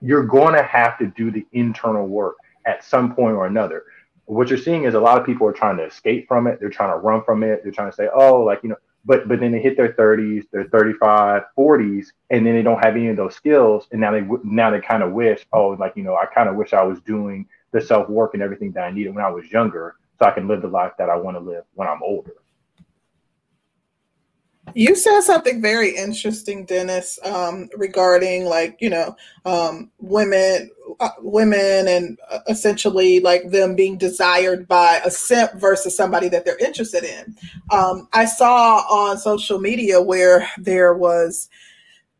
You're 0.00 0.26
going 0.26 0.54
to 0.54 0.62
have 0.62 0.98
to 0.98 1.06
do 1.16 1.30
the 1.30 1.46
internal 1.52 2.06
work 2.06 2.36
at 2.66 2.84
some 2.84 3.14
point 3.14 3.34
or 3.34 3.46
another. 3.46 3.84
What 4.26 4.48
you're 4.48 4.58
seeing 4.58 4.84
is 4.84 4.92
a 4.92 5.00
lot 5.00 5.18
of 5.18 5.24
people 5.24 5.46
are 5.46 5.52
trying 5.52 5.78
to 5.78 5.84
escape 5.84 6.28
from 6.28 6.46
it. 6.46 6.60
They're 6.60 6.68
trying 6.68 6.92
to 6.92 6.98
run 6.98 7.24
from 7.24 7.42
it. 7.42 7.62
They're 7.62 7.72
trying 7.72 7.90
to 7.90 7.96
say, 7.96 8.08
oh, 8.14 8.42
like, 8.42 8.60
you 8.62 8.68
know, 8.68 8.76
but 9.04 9.28
but 9.28 9.40
then 9.40 9.52
they 9.52 9.60
hit 9.60 9.76
their 9.76 9.92
30s, 9.92 10.44
their 10.50 10.64
35, 10.64 11.42
40s, 11.56 12.08
and 12.30 12.44
then 12.44 12.54
they 12.54 12.62
don't 12.62 12.82
have 12.82 12.96
any 12.96 13.08
of 13.08 13.16
those 13.16 13.34
skills. 13.34 13.86
And 13.92 14.00
now 14.00 14.12
they 14.12 14.26
now 14.44 14.70
they 14.70 14.80
kind 14.80 15.02
of 15.02 15.12
wish, 15.12 15.46
oh, 15.52 15.70
like, 15.70 15.94
you 15.96 16.02
know, 16.02 16.16
I 16.16 16.26
kind 16.26 16.48
of 16.48 16.56
wish 16.56 16.72
I 16.72 16.82
was 16.82 17.00
doing 17.00 17.46
the 17.72 17.80
self 17.80 18.08
work 18.08 18.34
and 18.34 18.42
everything 18.42 18.72
that 18.72 18.84
I 18.84 18.90
needed 18.90 19.14
when 19.14 19.24
I 19.24 19.30
was 19.30 19.50
younger 19.50 19.96
so 20.18 20.26
I 20.26 20.32
can 20.32 20.48
live 20.48 20.62
the 20.62 20.68
life 20.68 20.92
that 20.98 21.08
I 21.08 21.16
want 21.16 21.36
to 21.36 21.40
live 21.40 21.64
when 21.74 21.88
I'm 21.88 22.02
older. 22.02 22.32
You 24.74 24.94
said 24.94 25.22
something 25.22 25.62
very 25.62 25.96
interesting, 25.96 26.66
Dennis, 26.66 27.18
um, 27.24 27.68
regarding 27.76 28.44
like 28.44 28.76
you 28.80 28.90
know 28.90 29.16
um, 29.44 29.90
women 29.98 30.70
uh, 31.00 31.10
women 31.20 31.86
and 31.88 32.18
uh, 32.30 32.40
essentially 32.48 33.20
like 33.20 33.50
them 33.50 33.74
being 33.74 33.96
desired 33.96 34.66
by 34.66 35.00
a 35.04 35.10
simp 35.10 35.52
versus 35.54 35.96
somebody 35.96 36.28
that 36.28 36.44
they're 36.44 36.58
interested 36.58 37.04
in. 37.04 37.36
Um, 37.70 38.08
I 38.12 38.24
saw 38.24 38.78
on 38.90 39.18
social 39.18 39.58
media 39.58 40.00
where 40.02 40.48
there 40.58 40.94
was 40.94 41.48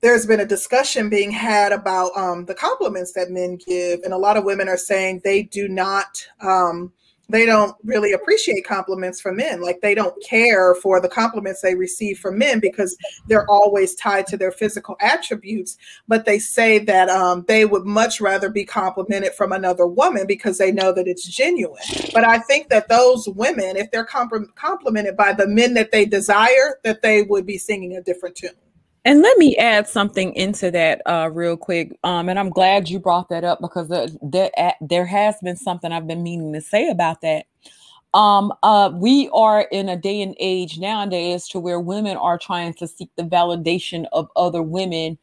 there's 0.00 0.26
been 0.26 0.40
a 0.40 0.46
discussion 0.46 1.08
being 1.08 1.32
had 1.32 1.72
about 1.72 2.16
um, 2.16 2.44
the 2.44 2.54
compliments 2.54 3.12
that 3.14 3.30
men 3.30 3.58
give, 3.66 4.00
and 4.04 4.12
a 4.12 4.18
lot 4.18 4.36
of 4.36 4.44
women 4.44 4.68
are 4.68 4.76
saying 4.76 5.22
they 5.24 5.42
do 5.42 5.68
not 5.68 6.24
um, 6.40 6.92
they 7.28 7.44
don't 7.44 7.76
really 7.84 8.12
appreciate 8.12 8.66
compliments 8.66 9.20
from 9.20 9.36
men. 9.36 9.60
Like 9.60 9.80
they 9.80 9.94
don't 9.94 10.14
care 10.24 10.74
for 10.76 11.00
the 11.00 11.08
compliments 11.08 11.60
they 11.60 11.74
receive 11.74 12.18
from 12.18 12.38
men 12.38 12.58
because 12.58 12.96
they're 13.26 13.48
always 13.50 13.94
tied 13.94 14.26
to 14.28 14.36
their 14.36 14.50
physical 14.50 14.96
attributes. 15.00 15.76
But 16.06 16.24
they 16.24 16.38
say 16.38 16.78
that 16.80 17.08
um, 17.10 17.44
they 17.46 17.64
would 17.66 17.84
much 17.84 18.20
rather 18.20 18.48
be 18.48 18.64
complimented 18.64 19.34
from 19.34 19.52
another 19.52 19.86
woman 19.86 20.26
because 20.26 20.58
they 20.58 20.72
know 20.72 20.92
that 20.92 21.06
it's 21.06 21.28
genuine. 21.28 21.82
But 22.14 22.24
I 22.24 22.38
think 22.38 22.70
that 22.70 22.88
those 22.88 23.28
women, 23.28 23.76
if 23.76 23.90
they're 23.90 24.04
comp- 24.04 24.54
complimented 24.54 25.16
by 25.16 25.32
the 25.34 25.46
men 25.46 25.74
that 25.74 25.92
they 25.92 26.06
desire, 26.06 26.78
that 26.84 27.02
they 27.02 27.22
would 27.22 27.46
be 27.46 27.58
singing 27.58 27.96
a 27.96 28.02
different 28.02 28.36
tune. 28.36 28.50
And 29.08 29.22
let 29.22 29.38
me 29.38 29.56
add 29.56 29.88
something 29.88 30.34
into 30.34 30.70
that 30.70 31.00
uh, 31.06 31.30
real 31.32 31.56
quick. 31.56 31.98
Um, 32.04 32.28
and 32.28 32.38
I'm 32.38 32.50
glad 32.50 32.90
you 32.90 32.98
brought 32.98 33.30
that 33.30 33.42
up 33.42 33.58
because 33.58 33.88
there, 33.88 34.08
there, 34.20 34.50
there 34.82 35.06
has 35.06 35.36
been 35.42 35.56
something 35.56 35.90
I've 35.90 36.06
been 36.06 36.22
meaning 36.22 36.52
to 36.52 36.60
say 36.60 36.90
about 36.90 37.22
that. 37.22 37.46
Um, 38.12 38.52
uh, 38.62 38.90
we 38.92 39.30
are 39.32 39.62
in 39.72 39.88
a 39.88 39.96
day 39.96 40.20
and 40.20 40.36
age 40.38 40.78
nowadays 40.78 41.48
to 41.48 41.58
where 41.58 41.80
women 41.80 42.18
are 42.18 42.36
trying 42.36 42.74
to 42.74 42.86
seek 42.86 43.08
the 43.16 43.22
validation 43.22 44.04
of 44.12 44.28
other 44.36 44.60
women 44.62 45.16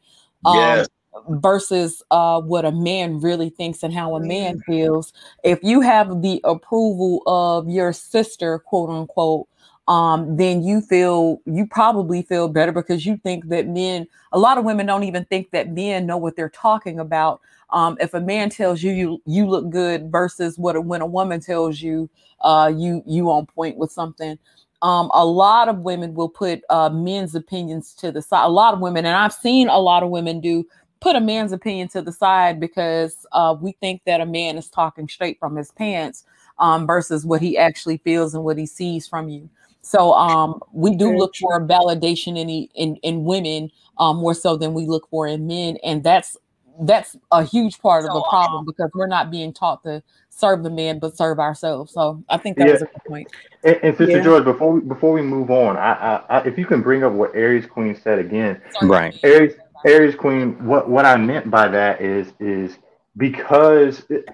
um, 0.44 0.56
yes. 0.56 0.88
versus 1.28 2.02
uh, 2.10 2.40
what 2.40 2.64
a 2.64 2.72
man 2.72 3.20
really 3.20 3.50
thinks 3.50 3.84
and 3.84 3.94
how 3.94 4.16
a 4.16 4.20
man 4.20 4.56
mm-hmm. 4.56 4.72
feels. 4.72 5.12
If 5.44 5.60
you 5.62 5.80
have 5.80 6.22
the 6.22 6.40
approval 6.42 7.22
of 7.28 7.68
your 7.68 7.92
sister, 7.92 8.58
quote 8.58 8.90
unquote, 8.90 9.46
um, 9.88 10.36
then 10.36 10.62
you 10.62 10.80
feel 10.80 11.40
you 11.46 11.66
probably 11.66 12.22
feel 12.22 12.48
better 12.48 12.72
because 12.72 13.06
you 13.06 13.16
think 13.18 13.48
that 13.48 13.68
men, 13.68 14.06
a 14.32 14.38
lot 14.38 14.58
of 14.58 14.64
women 14.64 14.86
don't 14.86 15.04
even 15.04 15.24
think 15.26 15.50
that 15.52 15.70
men 15.72 16.06
know 16.06 16.16
what 16.16 16.36
they're 16.36 16.48
talking 16.48 16.98
about. 16.98 17.40
Um, 17.70 17.96
if 18.00 18.14
a 18.14 18.20
man 18.20 18.50
tells 18.50 18.82
you 18.82 18.92
you 18.92 19.22
you 19.26 19.46
look 19.46 19.70
good 19.70 20.10
versus 20.10 20.58
what 20.58 20.76
a, 20.76 20.80
when 20.80 21.00
a 21.00 21.06
woman 21.06 21.40
tells 21.40 21.80
you 21.80 22.08
uh, 22.40 22.72
you 22.74 23.02
you 23.06 23.30
on 23.30 23.46
point 23.46 23.76
with 23.76 23.92
something, 23.92 24.38
um, 24.82 25.10
a 25.14 25.24
lot 25.24 25.68
of 25.68 25.78
women 25.80 26.14
will 26.14 26.28
put 26.28 26.62
uh, 26.70 26.88
men's 26.88 27.34
opinions 27.34 27.94
to 27.94 28.10
the 28.12 28.22
side. 28.22 28.44
A 28.46 28.48
lot 28.48 28.74
of 28.74 28.80
women, 28.80 29.04
and 29.06 29.16
I've 29.16 29.32
seen 29.32 29.68
a 29.68 29.78
lot 29.78 30.02
of 30.02 30.10
women 30.10 30.40
do 30.40 30.64
put 31.00 31.16
a 31.16 31.20
man's 31.20 31.52
opinion 31.52 31.88
to 31.88 32.02
the 32.02 32.12
side 32.12 32.58
because 32.58 33.26
uh, 33.32 33.54
we 33.60 33.72
think 33.80 34.02
that 34.06 34.20
a 34.20 34.26
man 34.26 34.56
is 34.56 34.68
talking 34.68 35.08
straight 35.08 35.38
from 35.38 35.56
his 35.56 35.70
pants 35.72 36.24
um, 36.58 36.86
versus 36.86 37.24
what 37.24 37.40
he 37.42 37.56
actually 37.56 37.98
feels 37.98 38.34
and 38.34 38.42
what 38.44 38.58
he 38.58 38.66
sees 38.66 39.06
from 39.06 39.28
you. 39.28 39.48
So 39.86 40.14
um, 40.14 40.58
we 40.72 40.96
do 40.96 41.16
look 41.16 41.36
for 41.36 41.64
validation 41.64 42.36
in 42.36 42.48
in 42.74 42.96
in 43.04 43.22
women 43.22 43.70
um, 43.98 44.16
more 44.16 44.34
so 44.34 44.56
than 44.56 44.74
we 44.74 44.84
look 44.84 45.08
for 45.10 45.28
in 45.28 45.46
men, 45.46 45.78
and 45.84 46.02
that's 46.02 46.36
that's 46.80 47.16
a 47.30 47.44
huge 47.44 47.78
part 47.78 48.04
of 48.04 48.12
the 48.12 48.26
problem 48.28 48.64
because 48.64 48.90
we're 48.94 49.06
not 49.06 49.30
being 49.30 49.52
taught 49.52 49.84
to 49.84 50.02
serve 50.28 50.64
the 50.64 50.70
men 50.70 50.98
but 50.98 51.16
serve 51.16 51.38
ourselves. 51.38 51.92
So 51.92 52.24
I 52.28 52.36
think 52.36 52.58
that 52.58 52.66
yeah. 52.66 52.72
was 52.72 52.82
a 52.82 52.86
good 52.86 53.04
point. 53.06 53.28
And, 53.62 53.76
and 53.84 53.96
Sister 53.96 54.16
yeah. 54.16 54.24
George, 54.24 54.44
before 54.44 54.72
we, 54.72 54.80
before 54.80 55.12
we 55.12 55.22
move 55.22 55.52
on, 55.52 55.76
I, 55.76 55.92
I, 55.92 56.24
I, 56.28 56.40
if 56.42 56.58
you 56.58 56.66
can 56.66 56.82
bring 56.82 57.04
up 57.04 57.12
what 57.12 57.34
Aries 57.36 57.64
Queen 57.64 57.94
said 57.94 58.18
again, 58.18 58.60
right? 58.82 59.16
Aries 59.22 59.54
Aries 59.86 60.16
Queen, 60.16 60.66
what 60.66 60.90
what 60.90 61.06
I 61.06 61.16
meant 61.16 61.48
by 61.48 61.68
that 61.68 62.00
is 62.00 62.32
is 62.40 62.76
because 63.16 64.04
it, 64.10 64.28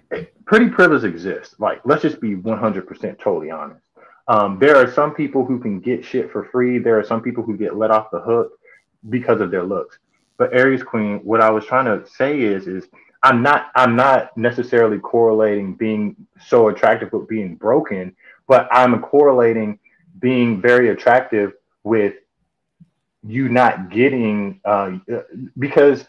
pretty 0.47 0.71
privilege 0.71 1.05
exists. 1.05 1.57
Like 1.59 1.83
let's 1.85 2.01
just 2.01 2.23
be 2.23 2.37
one 2.37 2.59
hundred 2.59 2.87
percent 2.87 3.19
totally 3.19 3.51
honest 3.51 3.83
um, 4.29 4.59
there 4.59 4.77
are 4.77 4.91
some 4.91 5.15
people 5.15 5.45
who 5.45 5.59
can 5.59 5.81
get 5.81 6.05
shit 6.05 6.31
for 6.31 6.45
free. 6.45 6.79
There 6.79 6.99
are 6.99 7.05
some 7.05 7.23
people 7.23 7.43
who 7.43 7.57
get 7.57 7.77
let 7.77 7.91
off 7.91 8.11
the 8.11 8.21
hook 8.21 8.53
because 9.09 9.41
of 9.41 9.51
their 9.51 9.65
looks. 9.65 9.99
But 10.37 10.53
Aries 10.55 10.83
Queen, 10.83 11.19
what 11.25 11.41
I 11.41 11.51
was 11.51 11.65
trying 11.65 11.87
to 11.87 12.09
say 12.09 12.41
is, 12.41 12.67
is 12.67 12.87
I'm 13.23 13.43
not 13.43 13.71
I'm 13.75 13.95
not 13.97 14.37
necessarily 14.37 14.99
correlating 14.99 15.75
being 15.75 16.17
so 16.45 16.69
attractive 16.69 17.13
with 17.13 17.29
being 17.29 17.55
broken, 17.57 18.17
but 18.49 18.69
I'm 18.73 19.01
correlating 19.01 19.79
being 20.19 20.61
very 20.61 20.91
attractive 20.91 21.53
with 21.85 22.15
you 23.25 23.49
not 23.49 23.91
getting 23.91 24.61
uh, 24.65 24.99
because 25.59 26.07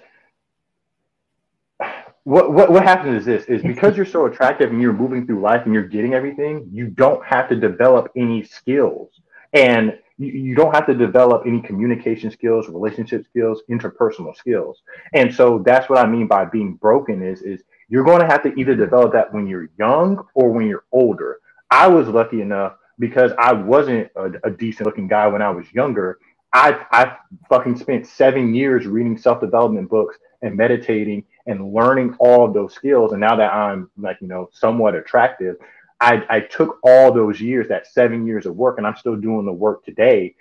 what, 2.24 2.54
what 2.54 2.72
what 2.72 2.84
happens 2.84 3.18
is 3.18 3.26
this 3.26 3.46
is 3.46 3.62
because 3.74 3.98
you're 3.98 4.06
so 4.06 4.26
attractive 4.26 4.72
and 4.72 4.82
you're 4.82 4.94
moving 4.94 5.26
through 5.26 5.42
life 5.42 5.64
and 5.66 5.74
you're 5.74 5.88
getting 5.88 6.14
everything 6.14 6.68
you 6.72 6.88
don't 6.88 7.24
have 7.26 7.50
to 7.50 7.56
develop 7.56 8.12
any 8.16 8.44
skills. 8.44 9.22
And 9.54 9.98
you, 10.18 10.28
you 10.28 10.56
don't 10.56 10.74
have 10.74 10.88
to 10.88 10.94
develop 10.94 11.44
any 11.46 11.62
communication 11.62 12.32
skills 12.32 12.68
relationship 12.68 13.26
skills 13.26 13.62
interpersonal 13.70 14.36
skills. 14.36 14.82
And 15.14 15.34
so 15.34 15.64
that's 15.66 15.90
what 15.90 16.00
i 16.00 16.06
mean 16.06 16.28
by 16.28 16.46
being 16.46 16.74
broken 16.74 17.22
is 17.24 17.42
is 17.42 17.62
you're 17.90 18.06
going 18.06 18.22
to 18.22 18.28
have 18.28 18.42
to 18.44 18.54
either 18.60 18.76
develop 18.76 19.12
that 19.14 19.34
when 19.34 19.48
you're 19.48 19.70
young 19.78 20.26
or 20.34 20.52
when 20.52 20.68
you're 20.68 20.86
older. 20.92 21.40
I 21.70 21.88
was 21.88 22.08
lucky 22.08 22.42
enough 22.42 22.74
because 23.00 23.32
i 23.38 23.52
wasn't 23.52 24.10
a, 24.16 24.32
a 24.44 24.52
decent 24.52 24.86
looking 24.86 25.08
guy 25.08 25.28
when 25.28 25.42
i 25.42 25.50
was 25.50 25.66
younger 25.74 26.20
i 26.54 26.86
i 26.92 27.16
fucking 27.50 27.78
spent 27.78 28.06
seven 28.06 28.54
years 28.54 28.86
reading 28.86 29.18
self-development 29.18 29.90
books 29.90 30.18
and 30.44 30.56
meditating 30.56 31.24
and 31.48 31.74
learning 31.74 32.16
all 32.20 32.46
of 32.46 32.54
those 32.54 32.74
skills. 32.74 33.12
And 33.12 33.22
now 33.22 33.36
that 33.36 33.52
I'm 33.52 33.90
like, 33.98 34.18
you 34.22 34.28
know, 34.28 34.50
somewhat 34.54 34.96
attractive, 34.96 35.56
I, 36.00 36.24
I 36.30 36.40
took 36.42 36.80
all 36.84 37.12
those 37.12 37.42
years, 37.42 37.68
that 37.70 37.88
seven 37.88 38.28
years 38.28 38.46
of 38.46 38.56
work, 38.56 38.78
and 38.78 38.86
I'm 38.86 38.96
still 38.96 39.16
doing 39.16 39.46
the 39.46 39.54
work 39.54 39.84
today, 39.86 40.36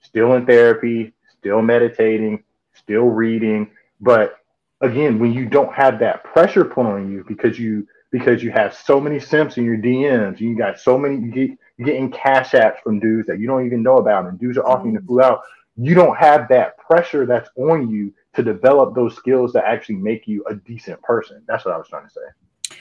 still 0.00 0.34
in 0.34 0.46
therapy, 0.46 1.12
still 1.38 1.60
meditating, 1.60 2.44
still 2.74 3.06
reading. 3.06 3.70
But 4.00 4.38
again, 4.80 5.18
when 5.18 5.32
you 5.32 5.46
don't 5.46 5.72
have 5.74 5.98
that 5.98 6.24
pressure 6.24 6.64
put 6.64 6.86
on 6.86 7.10
you 7.10 7.24
because 7.26 7.58
you 7.58 7.86
because 8.10 8.42
you 8.42 8.50
have 8.50 8.74
so 8.74 8.98
many 8.98 9.20
simps 9.20 9.58
in 9.58 9.64
your 9.64 9.76
DMs, 9.76 10.40
you 10.40 10.56
got 10.56 10.78
so 10.78 10.96
many 10.96 11.16
you 11.16 11.30
get 11.30 11.58
you're 11.76 11.86
getting 11.86 12.10
cash 12.10 12.50
apps 12.52 12.80
from 12.82 12.98
dudes 13.00 13.26
that 13.28 13.38
you 13.38 13.46
don't 13.46 13.66
even 13.66 13.82
know 13.82 13.98
about, 13.98 14.26
and 14.26 14.38
dudes 14.38 14.58
are 14.58 14.66
offering 14.66 14.94
mm-hmm. 14.94 15.04
to 15.04 15.06
pull 15.06 15.22
out. 15.22 15.42
You 15.76 15.94
don't 15.94 16.16
have 16.16 16.48
that 16.48 16.76
pressure 16.78 17.26
that's 17.26 17.50
on 17.56 17.90
you 17.90 18.12
to 18.34 18.42
develop 18.42 18.94
those 18.94 19.14
skills 19.16 19.52
that 19.52 19.64
actually 19.64 19.96
make 19.96 20.26
you 20.26 20.44
a 20.48 20.54
decent 20.54 21.00
person. 21.02 21.42
That's 21.46 21.64
what 21.64 21.74
I 21.74 21.78
was 21.78 21.88
trying 21.88 22.06
to 22.06 22.12
say. 22.12 22.20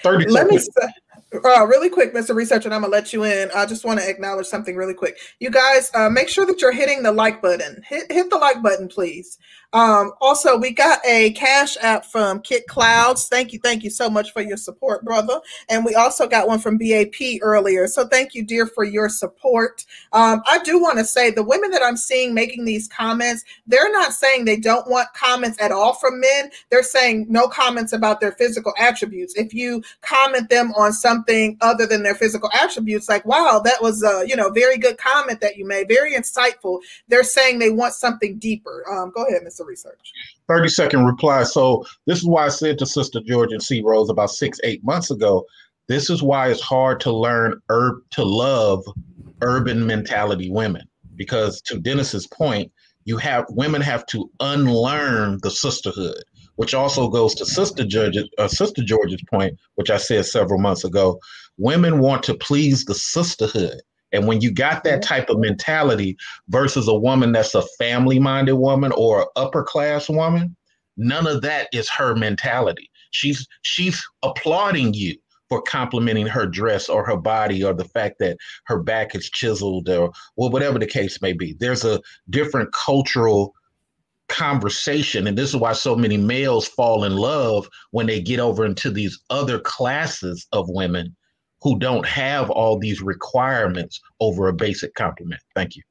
30 0.01 0.29
Let 0.29 0.47
me 0.47 0.57
say, 0.57 0.87
uh, 1.33 1.65
really 1.65 1.89
quick, 1.89 2.13
Mr. 2.13 2.35
Researcher, 2.35 2.67
and 2.67 2.75
I'm 2.75 2.81
gonna 2.81 2.91
let 2.91 3.13
you 3.13 3.23
in. 3.23 3.49
I 3.55 3.65
just 3.65 3.85
want 3.85 3.99
to 3.99 4.09
acknowledge 4.09 4.47
something 4.47 4.75
really 4.75 4.93
quick. 4.93 5.17
You 5.39 5.49
guys, 5.49 5.91
uh, 5.93 6.09
make 6.09 6.29
sure 6.29 6.45
that 6.45 6.61
you're 6.61 6.71
hitting 6.71 7.03
the 7.03 7.11
like 7.11 7.41
button. 7.41 7.81
Hit 7.87 8.11
hit 8.11 8.29
the 8.29 8.37
like 8.37 8.61
button, 8.61 8.87
please. 8.87 9.37
Um, 9.73 10.13
also, 10.21 10.57
we 10.57 10.71
got 10.71 10.99
a 11.05 11.31
cash 11.31 11.75
app 11.81 12.05
from 12.05 12.39
Kit 12.39 12.67
Clouds. 12.67 13.27
Thank 13.27 13.51
you, 13.51 13.59
thank 13.59 13.83
you 13.83 13.89
so 13.89 14.09
much 14.09 14.31
for 14.31 14.41
your 14.41 14.55
support, 14.55 15.03
brother. 15.03 15.41
And 15.69 15.83
we 15.83 15.93
also 15.93 16.25
got 16.25 16.47
one 16.47 16.59
from 16.59 16.77
BAP 16.77 17.41
earlier. 17.41 17.87
So 17.87 18.07
thank 18.07 18.33
you, 18.33 18.45
dear, 18.45 18.65
for 18.65 18.85
your 18.85 19.09
support. 19.09 19.85
Um, 20.13 20.41
I 20.47 20.59
do 20.59 20.81
want 20.81 20.97
to 20.99 21.03
say 21.03 21.31
the 21.31 21.43
women 21.43 21.69
that 21.71 21.83
I'm 21.83 21.97
seeing 21.97 22.33
making 22.33 22.63
these 22.63 22.87
comments, 22.87 23.43
they're 23.67 23.91
not 23.91 24.13
saying 24.13 24.45
they 24.45 24.57
don't 24.57 24.89
want 24.89 25.13
comments 25.13 25.61
at 25.61 25.73
all 25.73 25.93
from 25.95 26.21
men. 26.21 26.49
They're 26.69 26.81
saying 26.81 27.25
no 27.27 27.47
comments 27.47 27.91
about 27.91 28.21
their 28.21 28.31
physical 28.31 28.73
attributes. 28.79 29.35
If 29.35 29.53
you 29.53 29.83
comment 30.01 30.49
them 30.49 30.71
on 30.73 30.93
something 30.93 31.06
other 31.61 31.85
than 31.85 32.03
their 32.03 32.15
physical 32.15 32.49
attributes, 32.53 33.09
like, 33.09 33.25
wow, 33.25 33.61
that 33.63 33.81
was 33.81 34.03
a 34.03 34.27
you 34.27 34.35
know 34.35 34.49
very 34.49 34.77
good 34.77 34.97
comment 34.97 35.41
that 35.41 35.57
you 35.57 35.65
made, 35.65 35.87
very 35.87 36.13
insightful. 36.13 36.79
They're 37.07 37.23
saying 37.23 37.59
they 37.59 37.71
want 37.71 37.93
something 37.93 38.37
deeper. 38.37 38.83
Um, 38.91 39.11
go 39.15 39.23
ahead, 39.23 39.41
the 39.57 39.65
research. 39.65 40.11
30 40.47 40.69
second 40.69 41.05
reply. 41.05 41.43
So 41.43 41.85
this 42.05 42.19
is 42.19 42.25
why 42.25 42.45
I 42.45 42.49
said 42.49 42.77
to 42.79 42.85
Sister 42.85 43.19
George 43.25 43.51
and 43.51 43.61
C 43.61 43.81
Rose 43.81 44.09
about 44.09 44.29
six, 44.29 44.59
eight 44.63 44.83
months 44.83 45.11
ago, 45.11 45.45
this 45.87 46.09
is 46.09 46.21
why 46.21 46.49
it's 46.49 46.61
hard 46.61 46.99
to 47.01 47.11
learn 47.11 47.61
herb 47.69 48.01
to 48.11 48.23
love 48.23 48.83
urban 49.41 49.85
mentality 49.85 50.49
women. 50.49 50.87
Because 51.15 51.61
to 51.61 51.79
Dennis's 51.79 52.27
point, 52.27 52.71
you 53.05 53.17
have 53.17 53.45
women 53.49 53.81
have 53.81 54.05
to 54.07 54.29
unlearn 54.41 55.39
the 55.41 55.49
sisterhood, 55.49 56.23
which 56.57 56.73
also 56.73 57.07
goes 57.07 57.33
to 57.35 57.45
Sister 57.45 57.85
George's 57.85 58.29
uh, 58.37 58.47
Sister 58.47 58.83
George's 58.83 59.21
point, 59.29 59.57
which 59.75 59.89
I 59.89 59.97
said 59.97 60.25
several 60.25 60.59
months 60.59 60.83
ago. 60.83 61.19
Women 61.57 61.99
want 61.99 62.23
to 62.23 62.35
please 62.35 62.85
the 62.85 62.93
sisterhood. 62.93 63.81
And 64.11 64.27
when 64.27 64.41
you 64.41 64.51
got 64.51 64.83
that 64.83 65.01
type 65.01 65.29
of 65.29 65.39
mentality 65.39 66.17
versus 66.49 66.87
a 66.87 66.93
woman 66.93 67.31
that's 67.31 67.55
a 67.55 67.63
family 67.79 68.19
minded 68.19 68.55
woman 68.55 68.91
or 68.95 69.21
an 69.21 69.27
upper 69.35 69.63
class 69.63 70.09
woman, 70.09 70.55
none 70.97 71.27
of 71.27 71.41
that 71.41 71.67
is 71.73 71.89
her 71.89 72.15
mentality. 72.15 72.89
She's 73.11 73.47
she's 73.61 74.03
applauding 74.23 74.93
you 74.93 75.15
for 75.49 75.61
complimenting 75.61 76.27
her 76.27 76.45
dress 76.45 76.89
or 76.89 77.05
her 77.05 77.17
body 77.17 77.63
or 77.63 77.73
the 77.73 77.85
fact 77.85 78.19
that 78.19 78.37
her 78.65 78.81
back 78.81 79.15
is 79.15 79.29
chiseled 79.29 79.89
or 79.89 80.11
well, 80.35 80.49
whatever 80.49 80.79
the 80.79 80.87
case 80.87 81.21
may 81.21 81.33
be. 81.33 81.53
There's 81.53 81.85
a 81.85 82.01
different 82.29 82.73
cultural 82.73 83.53
conversation, 84.29 85.27
and 85.27 85.37
this 85.37 85.49
is 85.49 85.55
why 85.55 85.73
so 85.73 85.95
many 85.95 86.17
males 86.17 86.67
fall 86.67 87.03
in 87.03 87.15
love 87.15 87.67
when 87.91 88.05
they 88.05 88.21
get 88.21 88.39
over 88.39 88.65
into 88.65 88.91
these 88.91 89.19
other 89.29 89.59
classes 89.59 90.47
of 90.51 90.69
women 90.69 91.15
who 91.61 91.79
don't 91.79 92.05
have 92.05 92.49
all 92.49 92.77
these 92.77 93.01
requirements 93.01 93.99
over 94.19 94.47
a 94.47 94.53
basic 94.53 94.93
compliment. 94.93 95.41
Thank 95.55 95.75
you. 95.75 95.83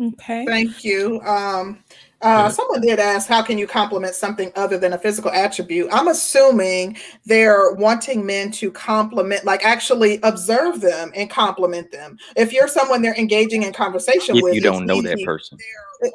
Okay. 0.00 0.46
Thank 0.46 0.84
you. 0.84 1.20
Um, 1.22 1.84
uh, 2.22 2.48
someone 2.48 2.80
did 2.80 3.00
ask, 3.00 3.28
how 3.28 3.42
can 3.42 3.58
you 3.58 3.66
compliment 3.66 4.14
something 4.14 4.52
other 4.54 4.78
than 4.78 4.92
a 4.92 4.98
physical 4.98 5.30
attribute? 5.32 5.88
I'm 5.92 6.08
assuming 6.08 6.96
they're 7.26 7.72
wanting 7.72 8.24
men 8.24 8.52
to 8.52 8.70
compliment, 8.70 9.44
like 9.44 9.64
actually 9.64 10.20
observe 10.22 10.80
them 10.80 11.10
and 11.16 11.28
compliment 11.28 11.90
them. 11.90 12.16
If 12.36 12.52
you're 12.52 12.68
someone 12.68 13.02
they're 13.02 13.16
engaging 13.16 13.64
in 13.64 13.72
conversation 13.72 14.36
if 14.36 14.42
with, 14.42 14.54
you 14.54 14.60
don't 14.60 14.86
know 14.86 14.98
easy. 14.98 15.08
that 15.08 15.24
person. 15.24 15.58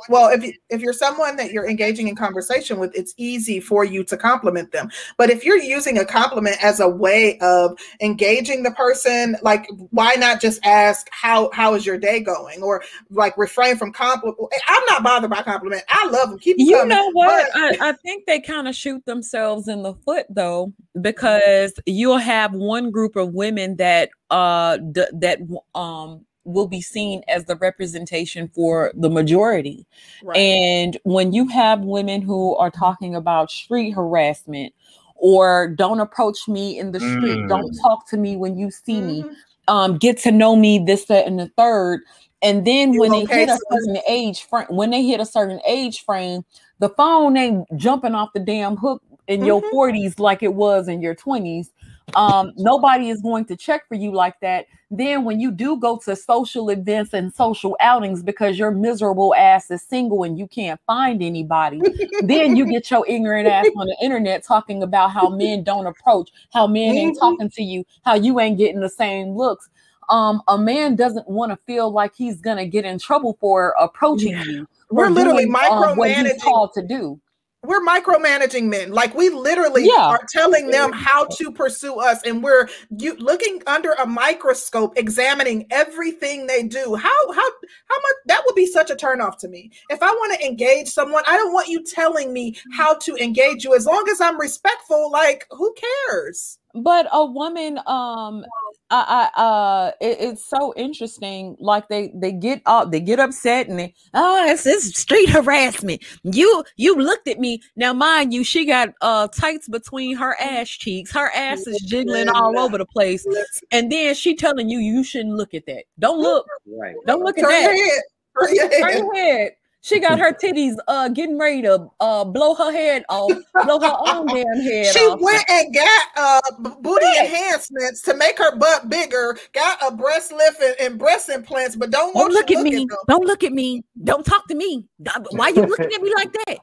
Well, 0.10 0.30
if 0.30 0.56
if 0.70 0.82
you're 0.82 0.94
someone 0.94 1.36
that 1.38 1.52
you're 1.52 1.70
engaging 1.70 2.08
in 2.08 2.16
conversation 2.16 2.80
with, 2.80 2.96
it's 2.96 3.14
easy 3.18 3.60
for 3.60 3.84
you 3.86 4.04
to 4.06 4.18
compliment 4.18 4.72
them. 4.72 4.90
But 5.18 5.30
if 5.30 5.46
you're 5.46 5.58
using 5.58 5.98
a 5.98 6.06
compliment 6.06 6.58
as 6.64 6.80
a 6.80 6.88
way 6.90 7.38
of 7.40 7.78
engaging 8.02 8.64
the 8.64 8.72
person, 8.72 9.36
like 9.42 9.68
why 9.92 10.16
not 10.16 10.42
just 10.42 10.60
ask 10.66 11.08
how 11.12 11.50
how 11.52 11.74
is 11.74 11.86
your 11.86 11.98
day 11.98 12.20
going, 12.20 12.62
or 12.62 12.84
like 13.10 13.38
refrain 13.38 13.78
from 13.78 13.92
compliment? 13.94 14.38
I'm 14.68 14.84
not 14.90 15.04
bothered 15.04 15.30
by 15.30 15.42
compliment. 15.44 15.84
I 15.90 16.08
love 16.10 16.30
them. 16.30 16.40
Keep 16.40 16.58
them 16.58 16.68
You 16.68 16.76
coming. 16.78 16.90
know 16.90 17.10
what? 17.12 17.48
But- 17.54 17.82
I, 17.82 17.90
I 17.90 17.92
think 17.94 18.26
they 18.26 18.40
kind 18.42 18.68
of 18.68 18.76
shoot 18.76 19.06
themselves 19.06 19.68
in 19.68 19.84
the 19.84 19.94
foot 19.94 20.26
though, 20.30 20.74
because 21.02 21.74
you'll 21.86 22.18
have 22.18 22.54
one 22.54 22.92
group 22.92 23.16
of 23.16 23.34
women 23.34 23.78
that 23.78 24.10
uh 24.30 24.78
d- 24.78 25.06
that 25.14 25.40
um 25.76 26.26
will 26.48 26.68
be 26.68 26.82
seen 26.82 27.22
as 27.28 27.46
the 27.46 27.56
representation 27.58 28.48
for 28.48 28.92
the 28.96 29.10
majority. 29.10 29.86
Right. 30.24 30.38
And 30.38 30.98
when 31.04 31.34
you 31.34 31.48
have 31.50 31.82
women 31.82 32.22
who 32.22 32.56
are 32.56 32.72
talking 32.72 33.16
about 33.16 33.52
street 33.52 33.92
harassment 33.92 34.74
or 35.16 35.68
don't 35.68 36.00
approach 36.00 36.48
me 36.48 36.80
in 36.80 36.92
the 36.92 37.00
street, 37.00 37.48
don't 37.50 37.72
Mm. 37.74 37.82
talk 37.82 38.08
to 38.10 38.18
me 38.18 38.38
when 38.38 38.58
you 38.58 38.72
see 38.72 39.02
me, 39.02 39.24
Mhm. 39.24 39.36
um, 39.68 39.98
get 39.98 40.18
to 40.20 40.32
know 40.32 40.56
me, 40.56 40.80
this, 40.80 41.06
that, 41.06 41.28
and 41.28 41.40
the 41.40 41.52
third. 41.58 42.02
And 42.42 42.66
then 42.66 42.94
You 42.94 43.02
when 43.02 43.12
they 43.12 43.26
hit 43.26 43.50
a 43.50 43.60
certain 43.72 43.98
age 44.08 44.44
frame, 44.44 44.68
when 44.70 44.92
they 44.92 45.04
hit 45.04 45.20
a 45.20 45.26
certain 45.26 45.60
age 45.66 46.06
frame, 46.06 46.46
the 46.80 46.90
phone 46.90 47.36
ain't 47.36 47.66
jumping 47.76 48.14
off 48.16 48.30
the 48.34 48.40
damn 48.40 48.78
hook 48.78 49.02
in 49.28 49.44
your 49.44 49.62
Mhm. 49.62 49.72
40s 49.72 50.20
like 50.20 50.44
it 50.44 50.54
was 50.54 50.88
in 50.88 51.02
your 51.02 51.16
20s. 51.16 51.72
Um, 52.16 52.54
nobody 52.58 53.10
is 53.10 53.22
going 53.22 53.46
to 53.46 53.56
check 53.56 53.88
for 53.88 53.96
you 53.96 54.12
like 54.12 54.40
that. 54.42 54.66
Then 54.90 55.26
when 55.26 55.40
you 55.40 55.52
do 55.52 55.78
go 55.78 56.00
to 56.06 56.16
social 56.16 56.70
events 56.70 57.14
and 57.14 57.34
social 57.34 57.76
outings 57.80 58.24
because 58.24 58.58
your 58.58 58.72
miserable 58.72 59.36
ass 59.36 59.70
is 59.70 59.82
single 59.84 60.24
and 60.24 60.40
you 60.40 60.48
can't 60.48 60.80
find 60.88 61.22
anybody, 61.22 61.82
then 62.22 62.56
you 62.56 62.66
get 62.66 62.90
your 62.90 63.06
ignorant 63.08 63.48
ass 63.48 63.66
on 63.76 63.88
the 63.88 63.98
internet 64.02 64.44
talking 64.44 64.82
about 64.82 65.12
how 65.12 65.30
men 65.30 65.64
don't 65.64 65.86
approach, 65.86 66.30
how 66.54 66.66
men 66.68 66.98
ain't 66.98 67.18
Mhm. 67.18 67.20
talking 67.20 67.50
to 67.50 67.62
you, 67.64 67.84
how 68.04 68.16
you 68.16 68.40
ain't 68.40 68.58
getting 68.58 68.80
the 68.80 68.90
same 68.90 69.36
looks. 69.36 69.70
Um, 70.10 70.42
a 70.48 70.58
man 70.58 70.96
doesn't 70.96 71.28
want 71.28 71.52
to 71.52 71.58
feel 71.68 71.92
like 71.92 72.16
he's 72.16 72.40
gonna 72.40 72.66
get 72.66 72.86
in 72.86 72.98
trouble 72.98 73.38
for 73.42 73.76
approaching 73.78 74.32
Yeah. 74.32 74.44
you. 74.46 74.68
We're 74.90 75.10
literally 75.10 75.44
doing, 75.44 75.56
um, 75.70 75.98
what 75.98 76.10
he's 76.10 76.18
micromanaging 76.18 76.42
called 76.42 76.74
to 76.76 76.82
do. 76.82 77.20
We're 77.68 77.82
micromanaging 77.86 78.70
men. 78.70 78.92
Like 78.92 79.14
we 79.14 79.30
literally 79.30 79.86
Yeah. 79.86 80.08
are 80.08 80.26
telling 80.32 80.70
them 80.72 80.92
how 80.94 81.26
to 81.26 81.52
pursue 81.52 81.96
us 81.96 82.22
and 82.24 82.42
we're 82.42 82.70
you 82.98 83.16
looking 83.18 83.62
under 83.68 83.92
a 83.94 84.06
microscope 84.06 84.98
examining 84.98 85.68
everything 85.70 86.48
they 86.48 86.64
do. 86.64 86.96
How 86.96 87.32
how 87.34 87.50
how 87.90 87.98
much 88.02 88.16
that 88.28 88.42
would 88.46 88.56
be 88.56 88.66
such 88.66 88.90
a 88.90 88.96
turnoff 88.96 89.38
to 89.40 89.48
me. 89.50 89.72
If 89.90 90.02
i 90.02 90.10
want 90.10 90.40
to 90.40 90.46
engage 90.46 90.88
someone 90.88 91.24
i 91.28 91.36
don't 91.36 91.54
want 91.54 91.68
you 91.68 91.84
telling 91.84 92.32
me 92.34 92.56
how 92.74 92.96
to 93.00 93.16
engage 93.18 93.64
you. 93.66 93.76
As 93.76 93.86
long 93.86 94.06
as 94.10 94.22
i'm 94.22 94.40
respectful 94.40 95.12
like 95.12 95.46
who 95.52 95.74
cares? 96.08 96.58
But 96.74 97.08
a 97.12 97.26
woman 97.26 97.80
um 97.86 98.46
I, 98.90 99.30
I 99.36 99.42
uh 99.42 99.92
it, 100.00 100.18
it's 100.20 100.46
so 100.46 100.74
interesting 100.78 101.58
like 101.60 101.90
they 101.90 102.12
they 102.16 102.32
get 102.32 102.62
up 102.66 102.92
they 102.92 103.00
get 103.02 103.20
upset 103.20 103.68
and 103.68 103.78
they 103.78 103.94
oh 104.14 104.46
it's 104.50 104.64
this 104.64 104.92
street 104.92 105.30
harassment. 105.30 106.04
You 106.24 106.64
you 106.78 106.96
looked 106.96 107.28
at 107.28 107.40
me. 107.40 107.62
Now 107.76 107.94
mind 107.94 108.34
you 108.34 108.44
she 108.44 108.66
got 108.66 108.90
uh 109.02 109.28
tights 109.28 109.68
between 109.68 110.16
her 110.18 110.36
ass 110.40 110.70
cheeks. 110.70 111.12
Her 111.12 111.32
ass 111.36 111.68
is 111.68 111.82
jiggling 111.82 112.30
all 112.30 112.58
over 112.58 112.78
the 112.78 112.86
place. 112.86 113.26
And 113.72 113.92
then 113.92 114.16
she 114.16 114.36
telling 114.36 114.70
you 114.70 114.80
you 114.80 115.04
shouldn't 115.04 115.36
look 115.36 115.54
at 115.54 115.66
that. 115.66 115.84
Don't 116.00 116.20
look. 116.20 116.46
Right. 116.66 116.96
don't 117.06 117.24
look 117.24 117.38
at 117.38 117.42
turn 117.44 117.52
your 117.52 117.62
that. 117.62 117.76
head. 117.76 118.02
Turn 118.40 118.56
your 118.56 118.70
Turn 118.70 118.90
head. 118.90 118.98
your 118.98 119.16
head. 119.16 119.52
She 119.88 120.02
got 120.02 120.20
her 120.20 120.34
titties 120.34 120.76
uh 120.90 121.08
getting 121.08 121.40
ready 121.40 121.62
to 121.62 121.88
uh 122.02 122.26
blow 122.26 122.54
her 122.56 122.72
head 122.74 123.06
off, 123.08 123.32
blow 123.64 123.80
her 123.80 123.96
own 123.98 124.28
damn 124.34 124.44
head 124.60 124.94
She 124.94 125.00
off. 125.00 125.22
went 125.22 125.44
and 125.50 125.74
got 125.74 126.08
uh 126.18 126.42
b- 126.62 126.70
booty 126.82 127.06
enhancements 127.22 128.02
to 128.02 128.14
make 128.14 128.38
her 128.38 128.54
butt 128.58 128.90
bigger, 128.90 129.38
got 129.54 129.78
a 129.82 129.96
breast 129.96 130.34
lift 130.34 130.62
and, 130.62 130.76
and 130.82 131.00
breast 131.00 131.30
implants, 131.30 131.78
but 131.78 131.90
don't 131.90 132.14
Don't 132.14 132.34
look 132.34 132.52
at 132.52 132.58
looking 132.58 132.64
me. 132.80 132.86
though. 132.90 133.16
Don't 133.16 133.26
look 133.26 133.44
at 133.46 133.54
me. 133.54 133.86
Don't 134.04 134.26
talk 134.26 134.46
to 134.50 134.56
me. 134.56 134.86
Why 135.32 135.50
you 135.50 135.66
looking 135.66 135.92
at 135.96 136.02
me 136.02 136.14
like 136.16 136.34
that? 136.34 136.58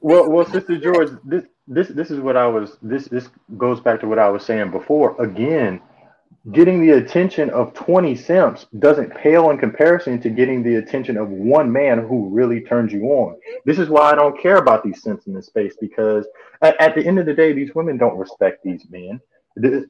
Well, 0.00 0.30
well, 0.30 0.46
Sister 0.46 0.78
George, 0.78 1.10
this 1.24 1.44
this 1.68 1.88
this 1.88 2.10
is 2.10 2.20
what 2.20 2.38
I 2.38 2.46
was. 2.46 2.78
This 2.80 3.04
this 3.06 3.28
goes 3.58 3.80
back 3.80 4.00
to 4.00 4.08
what 4.08 4.18
I 4.18 4.30
was 4.30 4.44
saying 4.46 4.70
before. 4.70 5.14
Again, 5.22 5.80
getting 6.50 6.80
the 6.80 6.96
attention 6.96 7.50
of 7.50 7.72
twenty 7.72 8.16
simps 8.16 8.66
doesn't 8.80 9.14
pale 9.14 9.50
in 9.50 9.58
comparison 9.58 10.20
to 10.20 10.28
getting 10.30 10.62
the 10.62 10.76
attention 10.76 11.16
of 11.16 11.28
one 11.28 11.70
man 11.70 11.98
who 11.98 12.28
really 12.30 12.60
turns 12.62 12.92
you 12.92 13.04
on. 13.04 13.36
This 13.64 13.78
is 13.78 13.88
why 13.88 14.10
I 14.10 14.14
don't 14.16 14.40
care 14.40 14.56
about 14.56 14.82
these 14.82 15.00
simps 15.02 15.26
in 15.26 15.34
this 15.34 15.46
space 15.46 15.76
because 15.80 16.26
at, 16.60 16.80
at 16.80 16.94
the 16.96 17.06
end 17.06 17.20
of 17.20 17.26
the 17.26 17.34
day, 17.34 17.52
these 17.52 17.74
women 17.74 17.96
don't 17.96 18.18
respect 18.18 18.64
these 18.64 18.84
men. 18.90 19.20
It- 19.56 19.88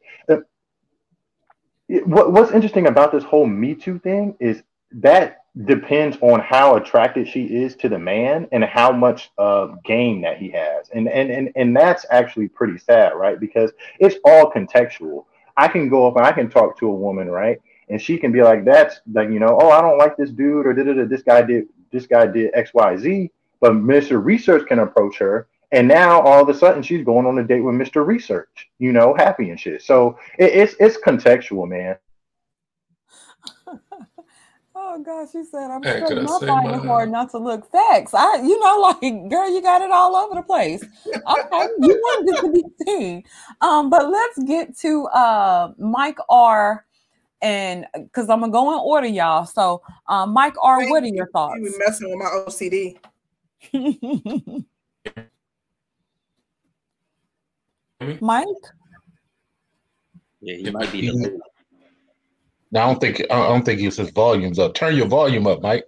what, 2.06 2.32
what's 2.32 2.52
interesting 2.52 2.86
about 2.86 3.12
this 3.12 3.24
whole 3.24 3.46
Me 3.46 3.74
Too 3.74 3.98
thing 3.98 4.34
is 4.40 4.62
that 4.92 5.38
depends 5.66 6.16
on 6.22 6.40
how 6.40 6.76
attracted 6.76 7.28
she 7.28 7.44
is 7.44 7.76
to 7.76 7.88
the 7.88 7.98
man 7.98 8.48
and 8.52 8.64
how 8.64 8.90
much 8.90 9.30
uh, 9.36 9.66
game 9.84 10.22
that 10.22 10.38
he 10.38 10.50
has 10.50 10.88
and, 10.94 11.06
and 11.08 11.30
and 11.30 11.50
and 11.56 11.76
that's 11.76 12.06
actually 12.10 12.48
pretty 12.48 12.78
sad 12.78 13.12
right 13.14 13.38
because 13.38 13.70
it's 13.98 14.16
all 14.24 14.50
contextual 14.50 15.26
i 15.56 15.68
can 15.68 15.88
go 15.88 16.06
up 16.06 16.16
and 16.16 16.26
i 16.26 16.32
can 16.32 16.48
talk 16.48 16.78
to 16.78 16.88
a 16.88 16.94
woman 16.94 17.30
right? 17.30 17.60
And 17.88 18.00
she 18.00 18.16
can 18.16 18.32
be 18.32 18.42
like 18.42 18.64
that's 18.64 19.00
like 19.12 19.28
you 19.28 19.38
know 19.38 19.58
oh 19.60 19.70
i 19.70 19.82
don't 19.82 19.98
like 19.98 20.16
this 20.16 20.30
dude 20.30 20.66
or 20.66 20.74
this 21.06 21.22
guy 21.22 21.42
did 21.42 21.66
this 21.90 22.06
guy 22.06 22.26
did 22.26 22.52
xyz 22.54 23.30
but 23.60 23.72
mr 23.72 24.24
research 24.24 24.66
can 24.66 24.78
approach 24.78 25.18
her 25.18 25.46
and 25.72 25.88
now 25.88 26.20
all 26.20 26.42
of 26.42 26.48
a 26.48 26.54
sudden 26.54 26.82
she's 26.82 27.04
going 27.04 27.26
on 27.26 27.38
a 27.38 27.44
date 27.44 27.60
with 27.60 27.74
mr 27.74 28.06
research 28.06 28.70
you 28.78 28.92
know 28.92 29.14
happy 29.14 29.50
and 29.50 29.60
shit. 29.60 29.82
So 29.82 30.18
it, 30.38 30.52
it's 30.54 30.74
it's 30.80 30.96
contextual 30.98 31.68
man 31.68 31.96
Oh 34.94 35.02
gosh, 35.02 35.28
she 35.32 35.42
said 35.44 35.70
I'm 35.70 35.82
Hey, 35.82 36.00
could 36.00 36.06
straight 36.08 36.18
I 36.18 36.22
not 36.24 36.40
finding 36.42 36.74
it 36.74 36.84
my- 36.84 36.86
hard 36.86 37.10
not 37.10 37.30
to 37.30 37.38
look 37.38 37.70
facts. 37.70 38.12
I 38.12 38.42
you 38.42 38.60
know, 38.60 38.76
like 39.00 39.00
girl, 39.30 39.50
you 39.50 39.62
got 39.62 39.80
it 39.80 39.90
all 39.90 40.14
over 40.14 40.34
the 40.34 40.42
place. 40.42 40.82
Okay, 41.06 41.66
you 41.80 42.02
wanted 42.02 42.34
it 42.34 42.40
to 42.42 42.52
be 42.52 42.62
seen. 42.84 43.24
Um, 43.62 43.88
but 43.88 44.10
let's 44.10 44.38
get 44.44 44.76
to 44.80 45.06
uh 45.06 45.72
Mike 45.78 46.18
R 46.28 46.84
and 47.40 47.86
because 47.94 48.28
I'm 48.28 48.40
gonna 48.40 48.52
go 48.52 48.70
in 48.74 48.80
order, 48.80 49.06
y'all. 49.06 49.46
So 49.46 49.80
um 50.08 50.34
Mike 50.34 50.56
R, 50.62 50.80
Thank 50.80 50.90
what 50.90 51.02
are 51.04 51.06
your 51.06 51.28
thoughts? 51.30 51.56
You 51.58 51.74
messing 51.78 52.10
with 52.10 52.18
my 52.18 52.26
OCD. 52.26 52.98
Mike? 58.20 58.46
Yeah, 60.42 60.56
he 60.56 60.70
might 60.70 60.92
be. 60.92 61.06
The, 61.08 61.40
No, 62.72 62.80
I 62.80 62.86
don't 62.86 63.00
think 63.00 63.22
I 63.30 63.48
don't 63.48 63.64
think 63.64 63.80
he 63.80 63.90
says 63.90 64.10
volumes 64.10 64.58
up. 64.58 64.74
Turn 64.74 64.96
your 64.96 65.06
volume 65.06 65.46
up, 65.46 65.62
Mike. 65.62 65.84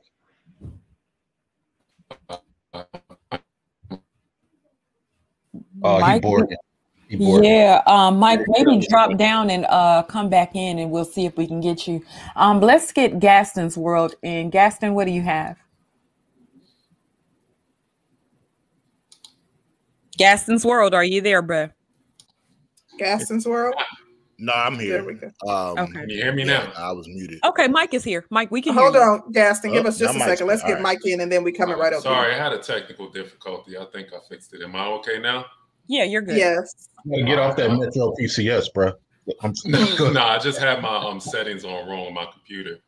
Oh, 5.82 6.02
he 6.02 6.20
bored. 6.20 6.54
He 7.08 7.16
bored. 7.16 7.44
Yeah, 7.44 7.82
um, 7.86 8.18
Mike, 8.18 8.40
maybe 8.48 8.86
drop 8.86 9.16
down 9.16 9.50
and 9.50 9.64
uh 9.66 10.02
come 10.04 10.28
back 10.28 10.54
in 10.54 10.78
and 10.78 10.90
we'll 10.90 11.04
see 11.04 11.24
if 11.24 11.36
we 11.36 11.46
can 11.46 11.60
get 11.60 11.88
you. 11.88 12.02
Um, 12.36 12.60
let's 12.60 12.92
get 12.92 13.18
Gaston's 13.18 13.76
world 13.76 14.14
in. 14.22 14.50
Gaston, 14.50 14.94
what 14.94 15.06
do 15.06 15.10
you 15.10 15.22
have? 15.22 15.56
Gaston's 20.16 20.64
world, 20.64 20.94
are 20.94 21.04
you 21.04 21.20
there, 21.20 21.42
bruh? 21.42 21.72
Gaston's 22.98 23.46
World. 23.46 23.74
No, 24.38 24.52
I'm 24.52 24.76
There 24.76 24.84
here. 24.86 25.04
we 25.04 25.14
go. 25.14 25.26
Um, 25.48 25.78
Okay. 25.78 25.92
Can 26.00 26.10
you 26.10 26.16
hear 26.22 26.32
me 26.32 26.44
now? 26.44 26.72
I 26.76 26.92
was 26.92 27.06
muted. 27.08 27.40
Okay, 27.44 27.68
Mike 27.68 27.94
is 27.94 28.02
here. 28.04 28.24
Mike, 28.30 28.50
we 28.50 28.60
can 28.60 28.74
Hold 28.74 28.94
hear 28.94 29.02
you. 29.02 29.08
on, 29.08 29.32
Gaston. 29.32 29.72
Give 29.72 29.84
Oh, 29.84 29.88
us 29.88 29.98
just 29.98 30.14
a 30.14 30.18
that 30.18 30.26
mic's 30.26 30.38
second. 30.38 30.46
Let's 30.48 30.62
get 30.62 30.76
All 30.76 30.82
Mike 30.82 31.00
in 31.04 31.20
and 31.20 31.30
then 31.30 31.44
we 31.44 31.52
coming 31.52 31.78
right 31.78 31.92
up. 31.92 32.02
Sorry, 32.02 32.32
I 32.34 32.36
had 32.36 32.52
a 32.52 32.58
technical 32.58 33.08
difficulty. 33.10 33.76
I 33.78 33.84
think 33.92 34.08
I 34.12 34.18
fixed 34.28 34.52
it. 34.54 34.62
Am 34.62 34.74
I 34.74 34.86
okay 34.86 35.18
now? 35.18 35.46
Yeah, 35.86 36.04
you're 36.04 36.22
good. 36.22 36.36
Yes. 36.36 36.88
You 37.04 37.24
gotta 37.24 37.30
get 37.30 37.38
off 37.38 37.56
that 37.56 37.70
Metro 37.70 38.14
PCS, 38.18 38.72
bro. 38.72 38.92
I'm 39.42 39.52
no, 39.64 40.22
I 40.22 40.38
just 40.38 40.58
had 40.58 40.82
my 40.82 40.96
um 40.96 41.20
settings 41.20 41.64
on 41.64 41.88
wrong 41.88 42.06
on 42.08 42.14
my 42.14 42.26
computer. 42.32 42.78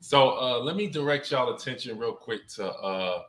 So 0.00 0.30
uh 0.38 0.58
let 0.60 0.76
me 0.76 0.86
direct 0.88 1.30
y'all 1.30 1.54
attention 1.54 1.98
real 1.98 2.12
quick 2.14 2.46
to 2.56 2.66
uh 2.70 3.22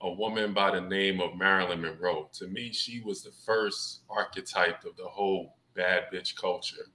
a 0.00 0.12
woman 0.12 0.52
by 0.54 0.70
the 0.70 0.80
name 0.80 1.20
of 1.20 1.36
Marilyn 1.36 1.80
Monroe. 1.82 2.30
To 2.34 2.46
me, 2.46 2.72
she 2.72 3.00
was 3.00 3.22
the 3.22 3.32
first 3.44 4.02
archetype 4.08 4.84
of 4.84 4.96
the 4.96 5.04
whole 5.04 5.56
bad 5.74 6.04
bitch 6.12 6.36
culture. 6.36 6.86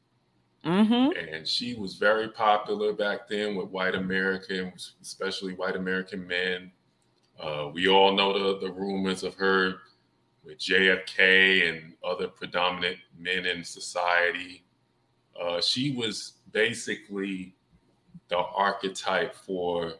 Mm-hmm. 0.66 1.34
And 1.34 1.48
she 1.48 1.76
was 1.76 1.96
very 1.96 2.30
popular 2.30 2.94
back 2.94 3.28
then 3.28 3.56
with 3.56 3.68
white 3.68 3.96
Americans, 3.96 4.94
especially 5.02 5.54
white 5.56 5.76
American 5.76 6.26
men. 6.26 6.72
Uh, 7.40 7.70
we 7.74 7.90
all 7.90 8.16
know 8.16 8.32
the, 8.32 8.66
the 8.66 8.72
rumors 8.72 9.24
of 9.24 9.36
her 9.36 9.76
with 10.46 10.60
JFK 10.60 11.70
and 11.70 11.94
other 12.04 12.28
predominant 12.28 12.98
men 13.18 13.46
in 13.46 13.64
society. 13.64 14.64
Uh, 15.42 15.60
she 15.60 15.96
was 15.96 16.34
basically 16.52 17.56
the 18.30 18.38
archetype 18.38 19.36
for, 19.36 19.94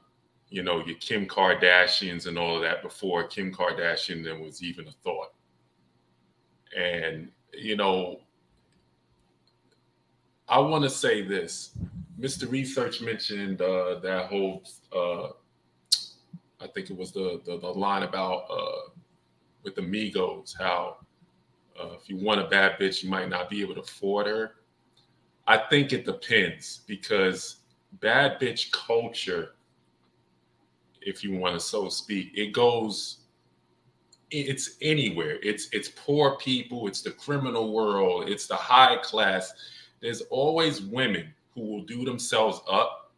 you 0.50 0.64
know, 0.64 0.86
your 0.86 0.98
Kim 0.98 1.26
Kardashians 1.26 2.28
and 2.28 2.38
all 2.38 2.56
of 2.56 2.62
that 2.62 2.82
before 2.82 3.28
Kim 3.28 3.54
Kardashian 3.54 4.24
then 4.24 4.40
was 4.40 4.64
even 4.64 4.88
a 4.88 4.92
thought. 4.92 5.34
And, 6.78 7.30
you 7.54 7.76
know, 7.76 8.22
I 10.48 10.60
want 10.60 10.84
to 10.84 10.90
say 10.90 11.22
this. 11.22 11.72
Mr. 12.20 12.50
Research 12.50 13.02
mentioned 13.02 13.62
uh, 13.62 14.00
that 14.00 14.28
whole, 14.28 14.64
uh, 14.96 15.30
I 16.60 16.68
think 16.74 16.90
it 16.90 16.98
was 16.98 17.12
the, 17.12 17.42
the, 17.46 17.58
the 17.58 17.68
line 17.68 18.04
about 18.04 18.46
uh, 18.50 18.90
with 19.64 19.76
the 19.76 19.82
Migos, 19.82 20.54
how 20.58 20.98
uh, 21.80 21.90
if 22.00 22.10
you 22.10 22.18
want 22.18 22.40
a 22.40 22.48
bad 22.48 22.80
bitch, 22.80 23.04
you 23.04 23.10
might 23.10 23.30
not 23.30 23.50
be 23.50 23.62
able 23.62 23.76
to 23.76 23.82
afford 23.82 24.28
her. 24.28 24.56
I 25.48 25.58
think 25.58 25.92
it 25.92 26.06
depends 26.06 26.82
because 26.88 27.58
bad 28.00 28.40
bitch 28.40 28.72
culture, 28.72 29.56
if 31.02 31.24
you 31.24 31.36
want 31.38 31.56
to 31.56 31.60
so 31.60 31.90
speak, 31.90 32.32
it 32.36 32.54
goes 32.54 33.18
it's 34.36 34.78
anywhere. 34.82 35.38
It's 35.44 35.70
it's 35.72 35.90
poor 35.90 36.38
people, 36.38 36.88
it's 36.88 37.02
the 37.02 37.12
criminal 37.12 37.72
world, 37.72 38.30
it's 38.30 38.48
the 38.48 38.56
high 38.56 38.98
class. 38.98 39.54
There's 40.04 40.20
always 40.24 40.82
women 40.82 41.34
who 41.56 41.62
will 41.62 41.84
do 41.84 42.04
themselves 42.04 42.60
up 42.70 43.14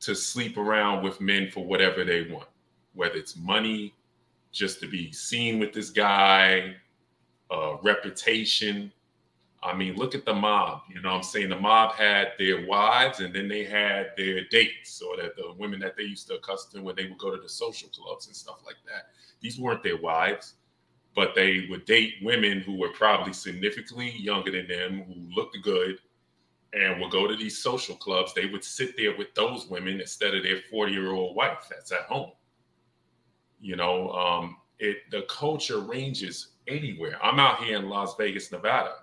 to 0.00 0.14
sleep 0.14 0.56
around 0.56 1.04
with 1.04 1.20
men 1.20 1.50
for 1.50 1.66
whatever 1.66 2.02
they 2.02 2.22
want, 2.30 2.48
whether 2.94 3.16
it's 3.16 3.36
money, 3.36 3.92
just 4.50 4.80
to 4.80 4.88
be 4.88 5.12
seen 5.12 5.58
with 5.58 5.74
this 5.74 5.90
guy, 5.90 6.76
uh, 7.50 7.76
reputation. 7.82 8.90
I 9.62 9.74
mean, 9.74 9.96
look 9.96 10.14
at 10.14 10.24
the 10.24 10.32
mob. 10.32 10.84
You 10.88 11.02
know 11.02 11.10
I'm 11.10 11.22
saying? 11.22 11.50
The 11.50 11.60
mob 11.60 11.92
had 11.92 12.28
their 12.38 12.66
wives 12.66 13.20
and 13.20 13.34
then 13.34 13.46
they 13.46 13.64
had 13.64 14.12
their 14.16 14.44
dates, 14.50 15.02
or 15.02 15.18
that 15.18 15.36
the 15.36 15.52
women 15.58 15.78
that 15.80 15.94
they 15.94 16.04
used 16.04 16.28
to 16.28 16.36
accustom 16.36 16.84
when 16.84 16.96
they 16.96 17.04
would 17.04 17.18
go 17.18 17.36
to 17.36 17.42
the 17.42 17.50
social 17.50 17.90
clubs 17.90 18.28
and 18.28 18.34
stuff 18.34 18.60
like 18.64 18.76
that. 18.86 19.08
These 19.42 19.60
weren't 19.60 19.82
their 19.82 19.98
wives, 19.98 20.54
but 21.14 21.34
they 21.34 21.66
would 21.68 21.84
date 21.84 22.14
women 22.22 22.60
who 22.60 22.78
were 22.78 22.94
probably 22.94 23.34
significantly 23.34 24.10
younger 24.16 24.52
than 24.52 24.66
them, 24.66 25.04
who 25.06 25.34
looked 25.36 25.58
good, 25.62 25.98
and 26.74 27.00
would 27.00 27.10
go 27.10 27.26
to 27.26 27.36
these 27.36 27.62
social 27.62 27.96
clubs. 27.96 28.34
They 28.34 28.46
would 28.46 28.64
sit 28.64 28.96
there 28.96 29.16
with 29.16 29.34
those 29.34 29.66
women 29.66 30.00
instead 30.00 30.34
of 30.34 30.42
their 30.42 30.60
40 30.70 30.92
year 30.92 31.12
old 31.12 31.36
wife 31.36 31.66
that's 31.70 31.92
at 31.92 32.02
home. 32.02 32.32
You 33.60 33.76
know, 33.76 34.10
um, 34.10 34.56
it 34.78 34.98
the 35.10 35.22
culture 35.22 35.80
ranges 35.80 36.48
anywhere. 36.66 37.18
I'm 37.22 37.38
out 37.38 37.62
here 37.62 37.78
in 37.78 37.88
Las 37.88 38.16
Vegas, 38.16 38.50
Nevada 38.52 38.94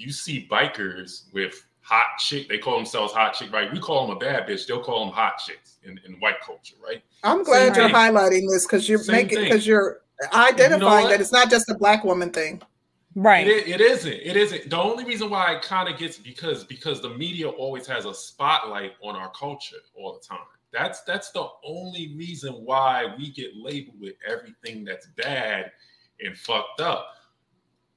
you 0.00 0.12
see 0.12 0.48
bikers 0.50 1.32
with 1.32 1.64
hot 1.82 2.18
chick. 2.18 2.48
They 2.48 2.58
call 2.58 2.76
themselves 2.76 3.12
hot 3.12 3.34
chick, 3.34 3.52
right? 3.52 3.72
We 3.72 3.78
call 3.78 4.06
them 4.06 4.16
a 4.16 4.18
bad 4.18 4.48
bitch. 4.48 4.66
They'll 4.66 4.82
call 4.82 5.04
them 5.04 5.14
hot 5.14 5.38
chicks 5.38 5.76
in, 5.82 6.00
in 6.06 6.14
white 6.20 6.40
culture, 6.44 6.76
right? 6.82 7.02
I'm 7.22 7.42
glad 7.42 7.74
Same 7.74 7.82
you're 7.82 7.86
thing. 7.86 7.94
highlighting 7.94 8.48
this 8.50 8.66
because 8.66 8.88
you're 8.88 8.98
Same 8.98 9.16
making 9.16 9.42
because 9.42 9.66
you're 9.66 10.00
identifying 10.32 10.80
you 10.80 11.04
know 11.04 11.08
that 11.10 11.20
it's 11.20 11.32
not 11.32 11.50
just 11.50 11.68
a 11.68 11.74
black 11.74 12.04
woman 12.04 12.30
thing. 12.30 12.62
Right. 13.16 13.46
It, 13.46 13.66
it 13.66 13.80
isn't. 13.80 14.12
It 14.12 14.36
isn't. 14.36 14.70
The 14.70 14.78
only 14.78 15.04
reason 15.04 15.30
why 15.30 15.54
it 15.54 15.62
kind 15.62 15.88
of 15.88 15.98
gets 15.98 16.16
because 16.16 16.64
because 16.64 17.00
the 17.00 17.10
media 17.10 17.48
always 17.48 17.86
has 17.86 18.04
a 18.04 18.14
spotlight 18.14 18.92
on 19.02 19.16
our 19.16 19.30
culture 19.32 19.76
all 19.94 20.12
the 20.12 20.26
time. 20.26 20.46
That's 20.72 21.00
that's 21.02 21.30
the 21.32 21.48
only 21.64 22.14
reason 22.16 22.52
why 22.64 23.12
we 23.18 23.32
get 23.32 23.56
labeled 23.56 24.00
with 24.00 24.14
everything 24.26 24.84
that's 24.84 25.06
bad 25.16 25.72
and 26.20 26.36
fucked 26.36 26.80
up 26.80 27.08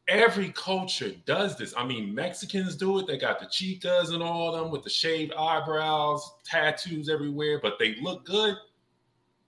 every 0.07 0.49
culture 0.49 1.11
does 1.25 1.57
this. 1.57 1.73
I 1.77 1.85
mean, 1.85 2.13
Mexicans 2.13 2.75
do 2.75 2.99
it. 2.99 3.07
They 3.07 3.17
got 3.17 3.39
the 3.39 3.45
chicas 3.45 4.13
and 4.13 4.21
all 4.21 4.53
of 4.53 4.61
them 4.61 4.71
with 4.71 4.83
the 4.83 4.89
shaved 4.89 5.33
eyebrows, 5.33 6.29
tattoos 6.45 7.09
everywhere, 7.09 7.59
but 7.61 7.79
they 7.79 7.95
look 8.01 8.25
good. 8.25 8.55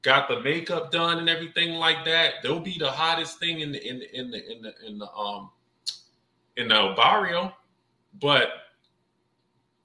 Got 0.01 0.27
the 0.29 0.39
makeup 0.41 0.91
done 0.91 1.17
and 1.17 1.29
everything 1.29 1.73
like 1.73 2.05
that. 2.05 2.35
They'll 2.43 2.59
be 2.59 2.77
the 2.77 2.91
hottest 2.91 3.39
thing 3.39 3.61
in 3.61 3.71
the 3.71 3.87
in 3.87 3.99
the 3.99 4.19
in 4.19 4.31
the 4.31 4.51
in 4.51 4.61
the, 4.61 4.73
in 4.85 4.97
the 4.99 5.11
um 5.11 5.49
in 6.57 6.69
the 6.69 6.93
barrio. 6.95 7.53
But 8.19 8.49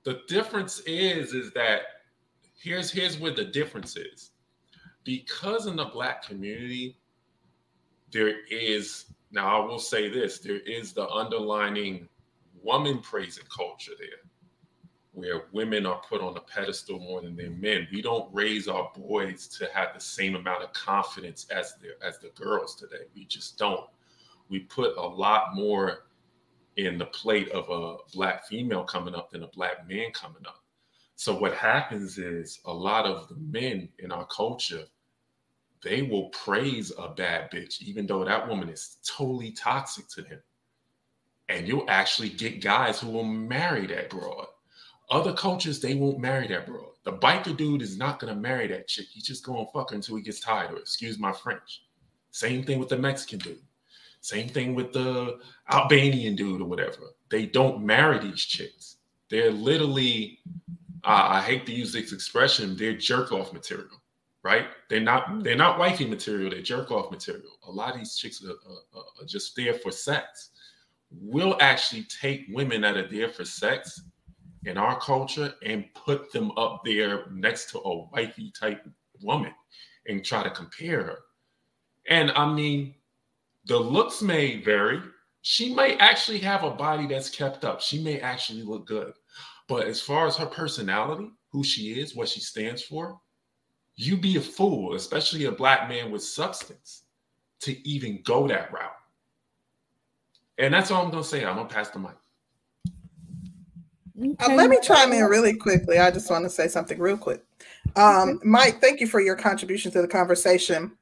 the 0.05 0.21
difference 0.29 0.81
is 0.87 1.35
is 1.35 1.53
that 1.53 1.81
here's 2.59 2.91
here's 2.91 3.19
where 3.19 3.35
the 3.35 3.45
difference 3.45 3.97
is. 3.97 4.31
Because 5.05 5.67
in 5.67 5.77
the 5.77 5.87
black 5.87 6.27
community, 6.27 6.99
there 8.13 8.35
is 8.51 9.07
now, 9.31 9.63
I 9.63 9.65
will 9.65 9.79
say 9.79 10.09
this 10.09 10.39
there 10.39 10.59
is 10.59 10.93
the 10.93 11.09
underlining 11.09 12.09
woman 12.63 12.99
praising 12.99 13.45
culture 13.55 13.93
there, 13.99 14.29
where 15.13 15.45
women 15.53 15.87
are 15.87 16.01
put 16.09 16.21
on 16.21 16.37
a 16.37 16.41
pedestal 16.41 16.99
more 16.99 17.23
than 17.23 17.37
their 17.37 17.51
men. 17.51 17.87
We 17.93 18.03
don't 18.03 18.33
raise 18.35 18.69
our 18.69 18.91
boys 18.97 19.47
to 19.59 19.69
have 19.73 19.95
the 19.95 20.01
same 20.01 20.35
amount 20.35 20.65
of 20.65 20.73
confidence 20.73 21.47
as 21.51 21.75
the, 21.81 21.95
as 22.05 22.19
the 22.19 22.31
girls 22.31 22.75
today. 22.75 23.05
We 23.15 23.25
just 23.25 23.57
don't. 23.57 23.89
We 24.49 24.61
put 24.61 24.97
a 24.97 25.07
lot 25.07 25.55
more 25.55 26.07
in 26.87 26.99
the 26.99 27.07
plate 27.07 27.49
of 27.51 27.69
a 27.71 27.97
black 28.15 28.47
female 28.47 28.85
coming 28.85 29.15
up 29.15 29.31
than 29.31 29.43
a 29.43 29.49
black 29.49 29.89
man 29.89 30.11
coming 30.13 30.43
up. 30.47 30.63
So 31.17 31.39
what 31.39 31.55
happens 31.55 32.19
is 32.19 32.61
a 32.65 32.73
lot 32.73 33.07
of 33.07 33.29
the 33.29 33.37
men 33.37 33.89
in 33.99 34.11
our 34.11 34.27
culture 34.27 34.87
they 35.83 36.03
will 36.03 36.29
praise 36.29 36.93
a 36.99 37.09
bad 37.09 37.51
bitch, 37.51 37.81
even 37.81 38.07
though 38.07 38.25
that 38.25 38.47
woman 38.47 38.69
is 38.69 38.99
totally 39.05 39.53
toxic 39.53 40.09
to 40.09 40.23
them. 40.23 40.41
And 41.49 41.67
you'll 41.67 41.89
actually 41.89 42.29
get 42.29 42.61
guys 42.63 43.01
who 43.01 43.09
will 43.09 43.25
marry 43.25 43.87
that 43.87 44.11
broad. 44.11 44.47
Other 45.11 45.33
cultures, 45.33 45.81
they 45.81 45.95
won't 45.95 46.21
marry 46.21 46.47
that 46.49 46.67
broad. 46.67 46.91
The 47.05 47.15
biker 47.15 47.57
dude 47.57 47.83
is 47.83 47.97
not 47.97 48.21
gonna 48.21 48.37
marry 48.37 48.69
that 48.69 48.87
chick. 48.87 49.07
He's 49.11 49.27
just 49.27 49.45
gonna 49.45 49.67
fuck 49.73 49.91
her 49.91 49.97
until 49.97 50.17
he 50.17 50.23
gets 50.23 50.41
tired, 50.41 50.73
or 50.73 50.79
excuse 50.79 51.19
my 51.19 51.33
French. 51.33 51.85
Same 52.31 52.63
thing 52.63 52.79
with 52.79 52.91
the 52.91 52.99
Mexican 52.99 53.41
dude. 53.41 53.63
Same 54.21 54.49
thing 54.49 54.75
with 54.75 54.93
the 54.93 55.39
Albanian 55.73 56.37
dude 56.37 56.61
or 56.61 56.67
whatever. 56.67 57.15
They 57.31 57.47
don't 57.47 57.85
marry 57.85 58.19
these 58.19 58.45
chicks. 58.45 58.97
They're 59.31 59.51
literally, 59.51 60.39
uh, 61.05 61.27
I 61.29 61.41
hate 61.41 61.65
to 61.67 61.73
use 61.73 61.93
this 61.93 62.13
expression, 62.13 62.77
they're 62.77 62.97
jerk 62.97 63.33
off 63.33 63.53
material 63.53 64.01
right? 64.43 64.67
They're 64.89 65.01
not 65.01 65.27
mm. 65.27 65.43
they're 65.43 65.57
not 65.57 65.79
wifey 65.79 66.07
material. 66.07 66.51
They're 66.51 66.63
jerk 66.63 66.91
off 66.91 67.11
material. 67.11 67.59
A 67.67 67.71
lot 67.71 67.93
of 67.93 67.99
these 67.99 68.17
chicks 68.17 68.45
are, 68.45 68.51
are, 68.51 69.05
are, 69.21 69.27
just 69.27 69.55
there 69.57 69.75
for 69.75 69.91
sex. 69.91 70.51
We'll 71.11 71.57
actually 71.61 72.05
take 72.05 72.47
women 72.51 72.83
that 72.83 72.97
are 72.97 73.09
there 73.09 73.29
for 73.29 73.45
sex 73.45 74.03
in 74.65 74.77
our 74.77 74.99
culture 75.01 75.55
and 75.65 75.85
put 75.95 76.33
them 76.33 76.53
up 76.57 76.83
there 76.85 77.27
next 77.33 77.71
to 77.71 77.81
a 77.81 78.07
wifey 78.13 78.53
type 78.59 78.87
woman 79.23 79.53
and 80.07 80.25
try 80.25 80.43
to 80.43 80.51
compare 80.51 81.03
her. 81.03 81.19
And 82.09 82.31
I 82.33 82.53
mean, 82.53 82.95
the 83.67 83.79
looks 83.79 84.23
may 84.23 84.61
vary. 84.63 85.01
She 85.43 85.75
may 85.75 85.97
actually 85.97 86.39
have 86.39 86.65
a 86.65 86.71
body 86.71 87.07
that's 87.07 87.31
kept 87.31 87.65
up. 87.65 87.81
She 87.81 88.03
may 88.03 88.21
actually 88.21 88.63
look 88.63 88.87
good. 88.87 89.13
But 89.69 89.87
as 89.87 90.01
far 90.01 90.27
as 90.27 90.37
her 90.37 90.47
personality, 90.47 91.31
who 91.51 91.63
she 91.65 92.01
is, 92.01 92.15
what 92.15 92.29
she 92.29 92.41
stands 92.41 92.83
for, 92.83 93.19
you 93.97 94.17
be 94.17 94.37
a 94.37 94.41
fool, 94.41 94.95
especially 94.95 95.45
a 95.45 95.53
black 95.53 95.89
man 95.89 96.11
with 96.11 96.23
substance, 96.23 97.05
to 97.61 97.89
even 97.89 98.21
go 98.25 98.49
that 98.49 98.73
route. 98.73 98.91
And 100.59 100.73
that's 100.73 100.91
all 100.91 101.05
I'm 101.05 101.11
gonna 101.11 101.25
say. 101.25 101.45
I'm 101.45 101.57
gonna 101.57 101.69
pass 101.69 101.91
the 101.91 101.99
mic. 101.99 102.13
Okay. 104.19 104.53
Uh, 104.53 104.57
let 104.57 104.69
me 104.69 104.79
chime 104.83 105.13
in 105.13 105.25
really 105.25 105.57
quickly. 105.57 105.99
I 105.99 106.11
just 106.11 106.31
want 106.31 106.45
to 106.45 106.51
say 106.51 106.69
something 106.69 106.99
real 106.99 107.17
quick. 107.17 107.43
Um, 107.97 108.39
Mike, 108.45 108.81
thank 108.81 109.01
you 109.01 109.07
for 109.07 109.21
your 109.21 109.35
contribution 109.35 109.91
to 109.93 110.03
the 110.03 110.09
conversation. 110.09 110.93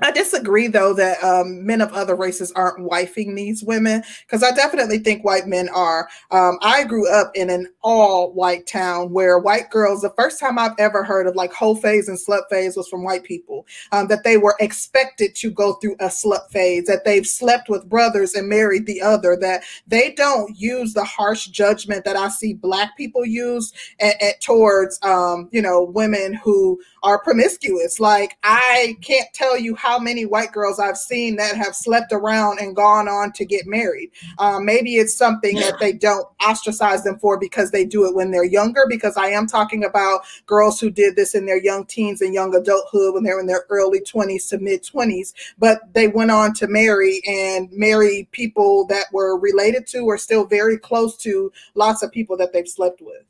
I 0.00 0.12
disagree, 0.12 0.68
though, 0.68 0.94
that 0.94 1.22
um, 1.24 1.66
men 1.66 1.80
of 1.80 1.92
other 1.92 2.14
races 2.14 2.52
aren't 2.52 2.78
wifing 2.78 3.34
these 3.34 3.64
women 3.64 4.02
because 4.26 4.44
I 4.44 4.52
definitely 4.52 4.98
think 4.98 5.24
white 5.24 5.46
men 5.46 5.68
are. 5.70 6.08
Um, 6.30 6.58
I 6.62 6.84
grew 6.84 7.10
up 7.10 7.32
in 7.34 7.50
an 7.50 7.66
all 7.82 8.32
white 8.32 8.66
town 8.66 9.12
where 9.12 9.38
white 9.38 9.70
girls, 9.70 10.02
the 10.02 10.12
first 10.16 10.38
time 10.38 10.58
I've 10.58 10.78
ever 10.78 11.02
heard 11.02 11.26
of 11.26 11.34
like 11.34 11.52
whole 11.52 11.74
phase 11.74 12.08
and 12.08 12.18
slut 12.18 12.42
phase 12.48 12.76
was 12.76 12.86
from 12.88 13.02
white 13.02 13.24
people, 13.24 13.66
um, 13.90 14.06
that 14.08 14.22
they 14.22 14.36
were 14.36 14.54
expected 14.60 15.34
to 15.36 15.50
go 15.50 15.74
through 15.74 15.94
a 15.94 16.06
slut 16.06 16.48
phase, 16.50 16.84
that 16.86 17.04
they've 17.04 17.26
slept 17.26 17.68
with 17.68 17.88
brothers 17.88 18.34
and 18.34 18.48
married 18.48 18.86
the 18.86 19.02
other, 19.02 19.36
that 19.36 19.62
they 19.86 20.12
don't 20.12 20.56
use 20.56 20.94
the 20.94 21.04
harsh 21.04 21.46
judgment 21.46 22.04
that 22.04 22.16
I 22.16 22.28
see 22.28 22.54
black 22.54 22.96
people 22.96 23.24
use 23.24 23.72
at, 24.00 24.20
at 24.22 24.40
towards, 24.40 24.98
um, 25.02 25.48
you 25.50 25.60
know, 25.60 25.82
women 25.82 26.34
who 26.34 26.80
are 27.02 27.22
promiscuous. 27.22 27.98
Like, 27.98 28.36
I 28.42 28.96
can't 29.00 29.32
tell 29.32 29.58
you 29.58 29.74
how 29.74 29.87
how 29.88 29.98
many 29.98 30.26
white 30.26 30.52
girls 30.52 30.78
I've 30.78 30.98
seen 30.98 31.36
that 31.36 31.56
have 31.56 31.74
slept 31.74 32.12
around 32.12 32.60
and 32.60 32.76
gone 32.76 33.08
on 33.08 33.32
to 33.32 33.46
get 33.46 33.66
married. 33.66 34.10
Um, 34.38 34.66
maybe 34.66 34.96
it's 34.96 35.14
something 35.14 35.56
that 35.56 35.78
they 35.80 35.94
don't 35.94 36.26
ostracize 36.46 37.04
them 37.04 37.18
for 37.18 37.38
because 37.38 37.70
they 37.70 37.86
do 37.86 38.06
it 38.06 38.14
when 38.14 38.30
they're 38.30 38.44
younger. 38.44 38.84
Because 38.86 39.16
I 39.16 39.28
am 39.28 39.46
talking 39.46 39.84
about 39.84 40.20
girls 40.44 40.78
who 40.78 40.90
did 40.90 41.16
this 41.16 41.34
in 41.34 41.46
their 41.46 41.56
young 41.56 41.86
teens 41.86 42.20
and 42.20 42.34
young 42.34 42.54
adulthood 42.54 43.14
when 43.14 43.22
they're 43.22 43.40
in 43.40 43.46
their 43.46 43.64
early 43.70 44.00
20s 44.00 44.50
to 44.50 44.58
mid 44.58 44.82
20s, 44.82 45.32
but 45.58 45.80
they 45.94 46.08
went 46.08 46.30
on 46.30 46.52
to 46.54 46.66
marry 46.66 47.22
and 47.26 47.72
marry 47.72 48.28
people 48.32 48.86
that 48.88 49.06
were 49.10 49.38
related 49.38 49.86
to 49.86 50.00
or 50.00 50.18
still 50.18 50.44
very 50.44 50.76
close 50.76 51.16
to 51.16 51.50
lots 51.74 52.02
of 52.02 52.12
people 52.12 52.36
that 52.36 52.52
they've 52.52 52.68
slept 52.68 53.00
with. 53.00 53.24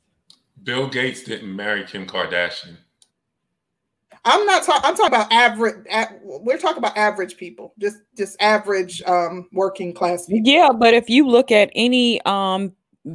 Bill 0.64 0.88
Gates 0.88 1.22
didn't 1.22 1.54
marry 1.54 1.84
Kim 1.84 2.04
Kardashian. 2.04 2.78
I'm 4.28 4.44
not 4.44 4.62
talking. 4.62 4.82
I'm 4.84 4.94
talking 4.94 5.14
about 5.14 5.32
average. 5.32 5.86
we're 6.22 6.58
talking 6.58 6.78
about 6.78 6.96
average 6.96 7.36
people, 7.38 7.72
just 7.78 7.98
just 8.16 8.36
average 8.40 9.02
um, 9.02 9.48
working 9.52 9.94
class 9.94 10.26
people. 10.26 10.42
Yeah, 10.44 10.70
but 10.70 10.92
if 10.92 11.08
you 11.08 11.26
look 11.26 11.50
at 11.50 11.70
any 11.74 12.20
um, 12.22 12.72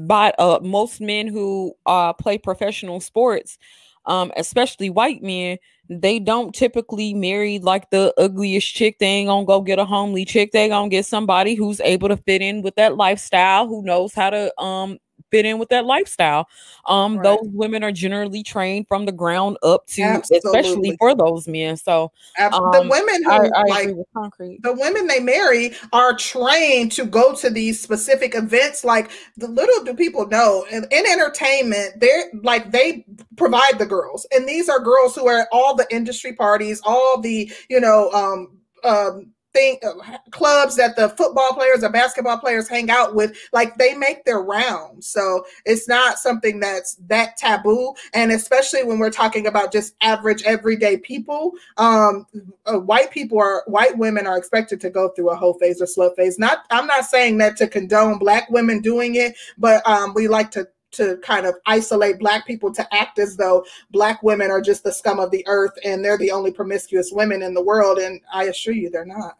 uh, 0.09 0.59
most 0.61 0.99
men 1.01 1.27
who 1.27 1.73
uh, 1.85 2.13
play 2.13 2.39
professional 2.39 2.99
sports, 2.99 3.59
um, 4.05 4.31
especially 4.37 4.89
white 4.89 5.21
men, 5.21 5.59
they 5.87 6.17
don't 6.17 6.53
typically 6.53 7.13
marry 7.13 7.59
like 7.59 7.91
the 7.91 8.11
ugliest 8.17 8.73
chick. 8.73 8.97
They 8.97 9.05
ain't 9.05 9.27
gonna 9.27 9.45
go 9.45 9.61
get 9.61 9.77
a 9.77 9.85
homely 9.85 10.25
chick. 10.25 10.51
They 10.51 10.67
gonna 10.67 10.89
get 10.89 11.05
somebody 11.05 11.53
who's 11.53 11.79
able 11.81 12.07
to 12.07 12.17
fit 12.17 12.41
in 12.41 12.63
with 12.63 12.75
that 12.75 12.97
lifestyle, 12.97 13.67
who 13.67 13.83
knows 13.83 14.15
how 14.15 14.31
to 14.31 14.59
um 14.59 14.97
fit 15.33 15.45
in 15.45 15.57
with 15.57 15.69
that 15.69 15.85
lifestyle. 15.85 16.47
Um, 16.85 17.17
right. 17.17 17.23
those 17.23 17.49
women 17.51 17.83
are 17.83 17.91
generally 17.91 18.43
trained 18.43 18.87
from 18.87 19.05
the 19.05 19.11
ground 19.11 19.57
up 19.63 19.87
to, 19.87 20.03
Absolutely. 20.03 20.49
especially 20.49 20.97
for 20.97 21.15
those 21.15 21.47
men. 21.47 21.75
So 21.77 22.11
um, 22.39 22.51
the 22.71 22.87
women 22.89 23.23
who 23.23 23.31
I, 23.31 23.49
I 23.55 23.63
like 23.63 23.95
concrete, 24.13 24.61
the 24.61 24.73
women 24.73 25.07
they 25.07 25.19
marry 25.19 25.73
are 25.91 26.15
trained 26.15 26.91
to 26.93 27.05
go 27.05 27.33
to 27.35 27.49
these 27.49 27.81
specific 27.81 28.35
events. 28.35 28.83
Like 28.83 29.11
the 29.37 29.47
little 29.47 29.83
do 29.83 29.93
people 29.93 30.27
know 30.27 30.65
in, 30.71 30.85
in 30.91 31.05
entertainment, 31.05 31.99
they're 31.99 32.25
like 32.43 32.71
they 32.71 33.05
provide 33.37 33.79
the 33.79 33.85
girls, 33.85 34.27
and 34.31 34.47
these 34.47 34.69
are 34.69 34.79
girls 34.79 35.15
who 35.15 35.27
are 35.27 35.41
at 35.41 35.47
all 35.51 35.75
the 35.75 35.87
industry 35.89 36.33
parties, 36.33 36.81
all 36.85 37.19
the 37.19 37.51
you 37.69 37.79
know 37.79 38.11
um 38.11 38.59
um 38.83 39.32
thing 39.53 39.77
uh, 39.83 40.17
clubs 40.31 40.75
that 40.75 40.95
the 40.95 41.09
football 41.09 41.53
players 41.53 41.83
or 41.83 41.89
basketball 41.89 42.37
players 42.37 42.67
hang 42.67 42.89
out 42.89 43.15
with 43.15 43.37
like 43.53 43.77
they 43.77 43.93
make 43.93 44.25
their 44.25 44.41
rounds. 44.41 45.07
So 45.07 45.45
it's 45.65 45.87
not 45.87 46.19
something 46.19 46.59
that's 46.59 46.95
that 47.07 47.37
taboo. 47.37 47.93
And 48.13 48.31
especially 48.31 48.83
when 48.83 48.99
we're 48.99 49.11
talking 49.11 49.47
about 49.47 49.71
just 49.71 49.95
average 50.01 50.43
everyday 50.43 50.97
people 50.97 51.51
um 51.77 52.25
uh, 52.65 52.79
white 52.79 53.11
people 53.11 53.39
are 53.39 53.63
white 53.67 53.97
women 53.97 54.27
are 54.27 54.37
expected 54.37 54.81
to 54.81 54.89
go 54.89 55.09
through 55.09 55.29
a 55.29 55.35
whole 55.35 55.53
phase 55.55 55.81
or 55.81 55.87
slow 55.87 56.09
phase. 56.11 56.39
Not 56.39 56.65
i'm 56.71 56.87
not 56.87 57.05
saying 57.05 57.37
that 57.39 57.57
to 57.57 57.67
condone 57.67 58.17
black 58.17 58.49
women 58.49 58.81
doing 58.81 59.15
it 59.15 59.35
but 59.57 59.85
um 59.87 60.13
we 60.13 60.27
like 60.27 60.51
to 60.51 60.67
to 60.91 61.17
kind 61.17 61.45
of 61.45 61.55
isolate 61.65 62.19
black 62.19 62.45
people 62.45 62.71
to 62.73 62.93
act 62.93 63.19
as 63.19 63.35
though 63.35 63.65
black 63.91 64.21
women 64.23 64.51
are 64.51 64.61
just 64.61 64.83
the 64.83 64.91
scum 64.91 65.19
of 65.19 65.31
the 65.31 65.43
earth 65.47 65.73
and 65.83 66.03
they're 66.03 66.17
the 66.17 66.31
only 66.31 66.51
promiscuous 66.51 67.11
women 67.11 67.41
in 67.41 67.53
the 67.53 67.63
world. 67.63 67.97
And 67.97 68.21
i 68.31 68.45
assure 68.45 68.73
you 68.73 68.89
they're 68.89 69.05
not 69.05 69.37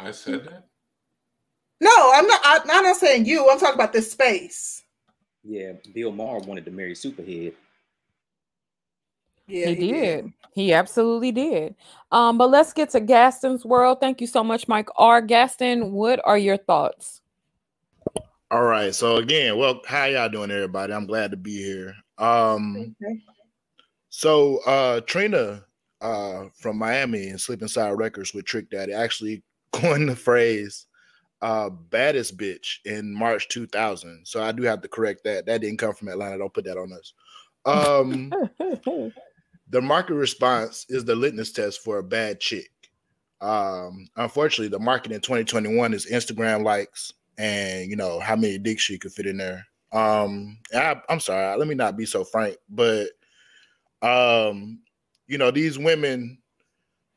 I 0.00 0.10
said 0.10 0.44
that. 0.44 0.66
No, 1.80 2.12
I'm 2.14 2.26
not. 2.26 2.40
I, 2.44 2.60
am 2.76 2.84
not 2.84 2.96
saying 2.96 3.24
you. 3.26 3.48
I'm 3.50 3.58
talking 3.58 3.74
about 3.74 3.92
this 3.92 4.12
space. 4.12 4.82
Yeah, 5.42 5.72
Bill 5.94 6.12
Maher 6.12 6.40
wanted 6.40 6.64
to 6.66 6.70
marry 6.70 6.92
Superhead. 6.92 7.54
Yeah, 9.46 9.66
he, 9.68 9.74
he 9.74 9.92
did. 9.92 10.24
did. 10.24 10.32
He 10.52 10.72
absolutely 10.72 11.32
did. 11.32 11.74
Um, 12.12 12.36
but 12.38 12.50
let's 12.50 12.72
get 12.72 12.90
to 12.90 13.00
Gaston's 13.00 13.64
world. 13.64 13.98
Thank 14.00 14.20
you 14.20 14.26
so 14.26 14.44
much, 14.44 14.68
Mike 14.68 14.88
R. 14.96 15.22
Gaston, 15.22 15.92
what 15.92 16.20
are 16.24 16.38
your 16.38 16.56
thoughts? 16.56 17.20
All 18.50 18.64
right. 18.64 18.94
So 18.94 19.16
again, 19.16 19.56
well, 19.56 19.80
how 19.86 20.06
y'all 20.06 20.28
doing, 20.28 20.50
everybody? 20.50 20.92
I'm 20.92 21.06
glad 21.06 21.30
to 21.30 21.36
be 21.36 21.56
here. 21.56 21.94
Um, 22.18 22.94
okay. 23.02 23.20
so 24.10 24.58
uh 24.66 25.00
Trina 25.02 25.64
uh 26.02 26.44
from 26.54 26.76
Miami 26.76 27.28
and 27.28 27.40
Slip-N-Slide 27.40 27.92
Records 27.92 28.34
with 28.34 28.44
Trick 28.44 28.68
Daddy 28.68 28.92
actually 28.92 29.42
coined 29.72 30.08
the 30.08 30.16
phrase 30.16 30.86
uh 31.42 31.70
baddest 31.70 32.36
bitch 32.36 32.78
in 32.84 33.14
March 33.14 33.48
2000. 33.48 34.26
So 34.26 34.42
I 34.42 34.52
do 34.52 34.62
have 34.64 34.82
to 34.82 34.88
correct 34.88 35.24
that. 35.24 35.46
That 35.46 35.62
didn't 35.62 35.78
come 35.78 35.94
from 35.94 36.08
Atlanta. 36.08 36.38
Don't 36.38 36.52
put 36.52 36.64
that 36.66 36.76
on 36.76 36.92
us. 36.92 37.14
Um 37.64 38.30
the 39.70 39.80
market 39.80 40.14
response 40.14 40.86
is 40.88 41.04
the 41.04 41.14
litmus 41.14 41.52
test 41.52 41.82
for 41.82 41.98
a 41.98 42.02
bad 42.02 42.40
chick. 42.40 42.70
Um 43.40 44.06
unfortunately, 44.16 44.68
the 44.68 44.78
market 44.78 45.12
in 45.12 45.20
2021 45.20 45.94
is 45.94 46.10
Instagram 46.10 46.62
likes 46.62 47.12
and 47.38 47.88
you 47.88 47.96
know 47.96 48.20
how 48.20 48.36
many 48.36 48.58
dicks 48.58 48.82
she 48.82 48.98
could 48.98 49.12
fit 49.12 49.26
in 49.26 49.38
there. 49.38 49.66
Um 49.92 50.58
I, 50.74 51.00
I'm 51.08 51.20
sorry, 51.20 51.56
let 51.56 51.68
me 51.68 51.74
not 51.74 51.96
be 51.96 52.04
so 52.04 52.22
frank, 52.22 52.56
but 52.68 53.08
um 54.02 54.80
you 55.26 55.38
know 55.38 55.50
these 55.50 55.78
women 55.78 56.38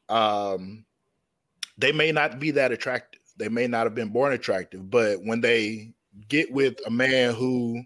um 0.07 0.85
they 1.77 1.91
may 1.91 2.11
not 2.11 2.39
be 2.39 2.51
that 2.51 2.71
attractive. 2.71 3.21
They 3.37 3.49
may 3.49 3.67
not 3.67 3.85
have 3.85 3.95
been 3.95 4.09
born 4.09 4.33
attractive, 4.33 4.89
but 4.89 5.23
when 5.23 5.41
they 5.41 5.93
get 6.29 6.51
with 6.51 6.75
a 6.85 6.91
man 6.91 7.33
who 7.33 7.83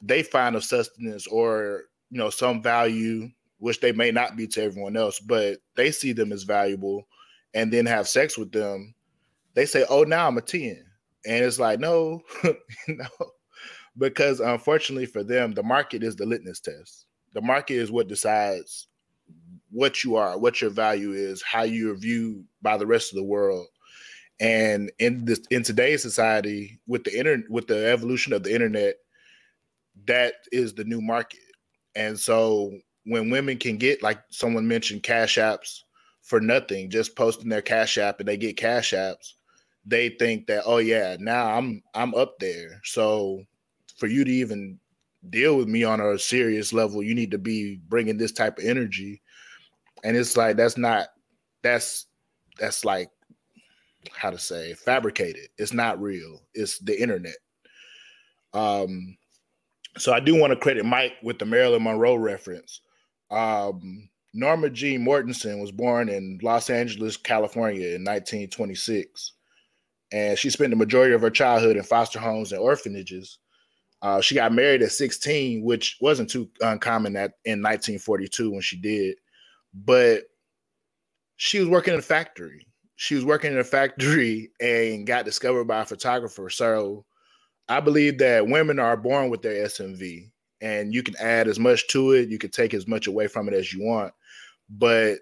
they 0.00 0.22
find 0.22 0.56
of 0.56 0.64
sustenance 0.64 1.26
or 1.26 1.84
you 2.10 2.18
know 2.18 2.30
some 2.30 2.62
value, 2.62 3.28
which 3.58 3.80
they 3.80 3.92
may 3.92 4.10
not 4.10 4.36
be 4.36 4.46
to 4.48 4.62
everyone 4.62 4.96
else, 4.96 5.20
but 5.20 5.58
they 5.76 5.90
see 5.90 6.12
them 6.12 6.32
as 6.32 6.42
valuable, 6.44 7.06
and 7.54 7.72
then 7.72 7.86
have 7.86 8.08
sex 8.08 8.38
with 8.38 8.52
them, 8.52 8.94
they 9.54 9.66
say, 9.66 9.84
"Oh, 9.88 10.04
now 10.04 10.26
I'm 10.26 10.38
a 10.38 10.42
ten," 10.42 10.84
and 11.26 11.44
it's 11.44 11.58
like, 11.58 11.80
no, 11.80 12.22
no, 12.88 13.06
because 13.98 14.40
unfortunately 14.40 15.06
for 15.06 15.22
them, 15.22 15.52
the 15.52 15.62
market 15.62 16.02
is 16.02 16.16
the 16.16 16.26
litmus 16.26 16.60
test. 16.60 17.06
The 17.34 17.42
market 17.42 17.74
is 17.74 17.90
what 17.90 18.08
decides 18.08 18.88
what 19.74 20.04
you 20.04 20.14
are, 20.14 20.38
what 20.38 20.60
your 20.60 20.70
value 20.70 21.12
is, 21.12 21.42
how 21.42 21.64
you're 21.64 21.96
viewed 21.96 22.44
by 22.62 22.76
the 22.76 22.86
rest 22.86 23.12
of 23.12 23.16
the 23.16 23.24
world. 23.24 23.66
And 24.38 24.90
in 25.00 25.24
this 25.24 25.40
in 25.50 25.64
today's 25.64 26.00
society, 26.00 26.80
with 26.86 27.02
the 27.04 27.16
internet, 27.16 27.50
with 27.50 27.66
the 27.66 27.88
evolution 27.88 28.32
of 28.32 28.44
the 28.44 28.54
internet, 28.54 28.94
that 30.06 30.34
is 30.52 30.74
the 30.74 30.84
new 30.84 31.00
market. 31.00 31.40
And 31.96 32.18
so 32.18 32.72
when 33.04 33.30
women 33.30 33.58
can 33.58 33.76
get, 33.76 34.02
like 34.02 34.20
someone 34.30 34.66
mentioned, 34.66 35.02
cash 35.02 35.38
apps 35.38 35.80
for 36.22 36.40
nothing, 36.40 36.88
just 36.88 37.16
posting 37.16 37.48
their 37.48 37.62
cash 37.62 37.98
app 37.98 38.20
and 38.20 38.28
they 38.28 38.36
get 38.36 38.56
cash 38.56 38.92
apps, 38.92 39.32
they 39.84 40.08
think 40.08 40.46
that, 40.46 40.62
oh 40.66 40.78
yeah, 40.78 41.16
now 41.18 41.56
I'm 41.56 41.82
I'm 41.94 42.14
up 42.14 42.38
there. 42.38 42.80
So 42.84 43.42
for 43.96 44.06
you 44.06 44.24
to 44.24 44.30
even 44.30 44.78
deal 45.30 45.56
with 45.56 45.68
me 45.68 45.82
on 45.82 46.00
a 46.00 46.16
serious 46.16 46.72
level, 46.72 47.02
you 47.02 47.14
need 47.14 47.32
to 47.32 47.38
be 47.38 47.80
bringing 47.88 48.18
this 48.18 48.32
type 48.32 48.58
of 48.58 48.64
energy 48.64 49.20
and 50.04 50.16
it's 50.16 50.36
like 50.36 50.56
that's 50.56 50.76
not 50.76 51.08
that's 51.62 52.06
that's 52.60 52.84
like 52.84 53.10
how 54.14 54.30
to 54.30 54.38
say 54.38 54.74
fabricated. 54.74 55.48
It's 55.58 55.72
not 55.72 56.00
real. 56.00 56.42
It's 56.52 56.78
the 56.78 57.00
internet. 57.00 57.36
Um 58.52 59.16
so 59.96 60.12
i 60.12 60.18
do 60.18 60.34
want 60.34 60.52
to 60.52 60.58
credit 60.58 60.84
mike 60.84 61.12
with 61.22 61.38
the 61.38 61.44
marilyn 61.44 61.82
monroe 61.82 62.16
reference. 62.16 62.80
Um 63.30 64.08
norma 64.34 64.68
jean 64.68 65.04
mortensen 65.04 65.60
was 65.60 65.72
born 65.72 66.08
in 66.08 66.38
los 66.42 66.68
angeles 66.68 67.16
california 67.16 67.86
in 67.86 68.02
1926 68.02 69.32
and 70.12 70.36
she 70.36 70.50
spent 70.50 70.70
the 70.70 70.76
majority 70.76 71.14
of 71.14 71.20
her 71.20 71.30
childhood 71.30 71.76
in 71.76 71.84
foster 71.84 72.18
homes 72.18 72.50
and 72.50 72.60
orphanages. 72.60 73.38
Uh, 74.02 74.20
she 74.20 74.34
got 74.34 74.52
married 74.52 74.82
at 74.82 74.92
16 74.92 75.62
which 75.62 75.96
wasn't 76.00 76.28
too 76.28 76.48
uncommon 76.60 77.16
at 77.16 77.34
in 77.44 77.62
1942 77.62 78.50
when 78.50 78.60
she 78.60 78.76
did 78.76 79.16
but 79.74 80.22
she 81.36 81.58
was 81.58 81.68
working 81.68 81.94
in 81.94 81.98
a 81.98 82.02
factory. 82.02 82.66
She 82.96 83.16
was 83.16 83.24
working 83.24 83.52
in 83.52 83.58
a 83.58 83.64
factory 83.64 84.52
and 84.60 85.06
got 85.06 85.24
discovered 85.24 85.64
by 85.64 85.80
a 85.80 85.86
photographer. 85.86 86.48
So 86.48 87.04
I 87.68 87.80
believe 87.80 88.18
that 88.18 88.46
women 88.46 88.78
are 88.78 88.96
born 88.96 89.30
with 89.30 89.42
their 89.42 89.66
SMV 89.66 90.30
and 90.60 90.94
you 90.94 91.02
can 91.02 91.16
add 91.18 91.48
as 91.48 91.58
much 91.58 91.88
to 91.88 92.12
it, 92.12 92.28
you 92.28 92.38
can 92.38 92.50
take 92.50 92.72
as 92.72 92.86
much 92.86 93.06
away 93.06 93.26
from 93.26 93.48
it 93.48 93.54
as 93.54 93.72
you 93.72 93.84
want, 93.84 94.14
but 94.70 95.18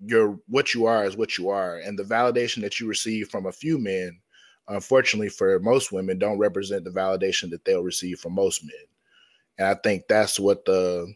you're 0.00 0.38
what 0.46 0.74
you 0.74 0.86
are 0.86 1.04
is 1.04 1.16
what 1.16 1.36
you 1.36 1.48
are. 1.48 1.78
And 1.78 1.98
the 1.98 2.04
validation 2.04 2.60
that 2.62 2.78
you 2.78 2.86
receive 2.86 3.28
from 3.28 3.46
a 3.46 3.52
few 3.52 3.78
men, 3.78 4.20
unfortunately 4.68 5.30
for 5.30 5.58
most 5.60 5.90
women, 5.92 6.18
don't 6.18 6.38
represent 6.38 6.84
the 6.84 6.90
validation 6.90 7.50
that 7.50 7.64
they'll 7.64 7.82
receive 7.82 8.20
from 8.20 8.34
most 8.34 8.62
men. 8.62 8.86
And 9.58 9.68
I 9.68 9.74
think 9.74 10.04
that's 10.08 10.38
what 10.38 10.64
the 10.64 11.12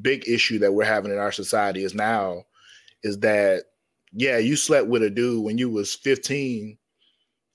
big 0.00 0.28
issue 0.28 0.58
that 0.60 0.72
we're 0.72 0.84
having 0.84 1.12
in 1.12 1.18
our 1.18 1.32
society 1.32 1.84
is 1.84 1.94
now 1.94 2.44
is 3.02 3.18
that 3.18 3.64
yeah, 4.14 4.38
you 4.38 4.56
slept 4.56 4.88
with 4.88 5.02
a 5.02 5.10
dude 5.10 5.42
when 5.42 5.58
you 5.58 5.70
was 5.70 5.94
15 5.94 6.76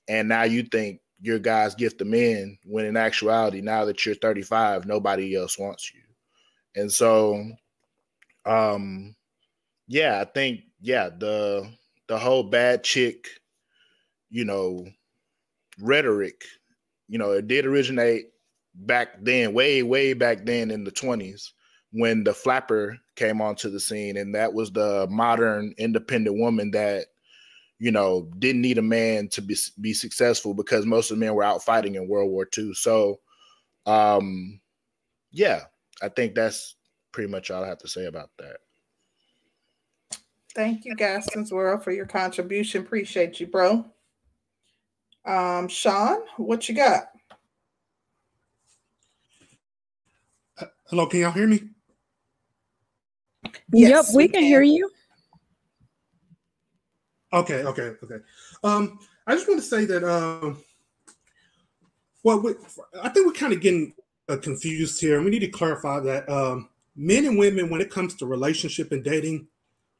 and 0.08 0.28
now 0.28 0.42
you 0.42 0.62
think 0.64 1.00
you're 1.20 1.38
God's 1.38 1.74
gift 1.74 1.98
to 1.98 2.04
men 2.04 2.58
when 2.64 2.84
in 2.84 2.96
actuality 2.96 3.60
now 3.60 3.84
that 3.84 4.04
you're 4.04 4.14
35 4.14 4.86
nobody 4.86 5.36
else 5.36 5.58
wants 5.58 5.92
you. 5.92 6.00
And 6.80 6.92
so 6.92 7.44
um 8.44 9.14
yeah, 9.86 10.20
I 10.20 10.24
think 10.24 10.60
yeah 10.80 11.08
the 11.08 11.68
the 12.08 12.18
whole 12.18 12.42
bad 12.42 12.84
chick, 12.84 13.28
you 14.30 14.44
know, 14.44 14.86
rhetoric, 15.80 16.42
you 17.08 17.18
know, 17.18 17.32
it 17.32 17.46
did 17.48 17.66
originate 17.66 18.26
back 18.74 19.08
then, 19.20 19.52
way 19.52 19.82
way 19.82 20.12
back 20.12 20.44
then 20.44 20.70
in 20.70 20.84
the 20.84 20.90
twenties 20.90 21.52
when 21.92 22.24
the 22.24 22.34
flapper 22.34 22.98
came 23.16 23.40
onto 23.40 23.70
the 23.70 23.80
scene, 23.80 24.16
and 24.16 24.34
that 24.34 24.52
was 24.52 24.70
the 24.70 25.06
modern 25.10 25.74
independent 25.78 26.38
woman 26.38 26.70
that 26.72 27.06
you 27.78 27.90
know 27.90 28.28
didn't 28.38 28.62
need 28.62 28.78
a 28.78 28.82
man 28.82 29.28
to 29.28 29.42
be 29.42 29.56
be 29.80 29.92
successful 29.92 30.54
because 30.54 30.86
most 30.86 31.10
of 31.10 31.16
the 31.16 31.24
men 31.24 31.34
were 31.34 31.44
out 31.44 31.62
fighting 31.62 31.94
in 31.94 32.08
World 32.08 32.30
War 32.30 32.46
II. 32.56 32.74
So, 32.74 33.20
um, 33.86 34.60
yeah, 35.30 35.64
I 36.02 36.08
think 36.08 36.34
that's 36.34 36.76
pretty 37.12 37.30
much 37.30 37.50
all 37.50 37.64
I 37.64 37.68
have 37.68 37.78
to 37.78 37.88
say 37.88 38.06
about 38.06 38.30
that. 38.38 38.58
Thank 40.54 40.84
you, 40.84 40.96
Gaston's 40.96 41.52
World, 41.52 41.84
for 41.84 41.92
your 41.92 42.06
contribution. 42.06 42.82
Appreciate 42.82 43.38
you, 43.38 43.46
bro. 43.46 43.84
Um, 45.24 45.68
Sean, 45.68 46.22
what 46.36 46.68
you 46.68 46.74
got? 46.74 47.10
Hello, 50.86 51.06
can 51.06 51.20
y'all 51.20 51.32
hear 51.32 51.46
me? 51.46 51.60
Yes, 53.72 53.90
yep, 53.90 54.04
we, 54.14 54.24
we 54.24 54.28
can, 54.28 54.40
can 54.40 54.42
hear 54.44 54.62
you. 54.62 54.90
Okay, 57.32 57.62
okay, 57.64 57.94
okay. 58.02 58.16
Um, 58.64 58.98
I 59.26 59.34
just 59.34 59.46
want 59.46 59.60
to 59.60 59.66
say 59.66 59.84
that 59.84 60.02
um, 60.02 60.62
well, 62.24 62.40
we, 62.40 62.54
I 63.02 63.08
think 63.08 63.26
we're 63.26 63.32
kind 63.32 63.52
of 63.52 63.60
getting 63.60 63.94
uh, 64.28 64.36
confused 64.36 65.00
here, 65.00 65.16
and 65.16 65.24
we 65.24 65.30
need 65.30 65.40
to 65.40 65.48
clarify 65.48 66.00
that 66.00 66.28
um, 66.28 66.68
men 66.96 67.24
and 67.24 67.38
women, 67.38 67.70
when 67.70 67.80
it 67.80 67.90
comes 67.90 68.14
to 68.16 68.26
relationship 68.26 68.92
and 68.92 69.04
dating, 69.04 69.46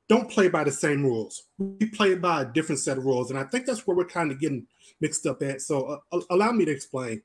don't 0.09 0.31
play 0.31 0.49
by 0.49 0.65
the 0.65 0.73
same 0.73 1.03
rules. 1.03 1.45
We 1.59 1.87
play 1.87 2.15
by 2.15 2.43
a 2.43 2.45
different 2.47 2.81
set 2.81 2.99
of 2.99 3.05
rules, 3.05 3.31
and 3.31 3.39
I 3.39 3.45
think 3.45 3.67
that's 3.67 3.87
where 3.87 3.97
we're 3.97 4.07
kind 4.07 4.31
of 4.31 4.41
getting 4.41 4.67
mixed 5.01 5.27
up 5.27 5.43
at. 5.43 5.61
So, 5.61 6.01
uh, 6.13 6.21
allow 6.31 6.51
me 6.51 6.65
to 6.65 6.73
explain. 6.73 7.23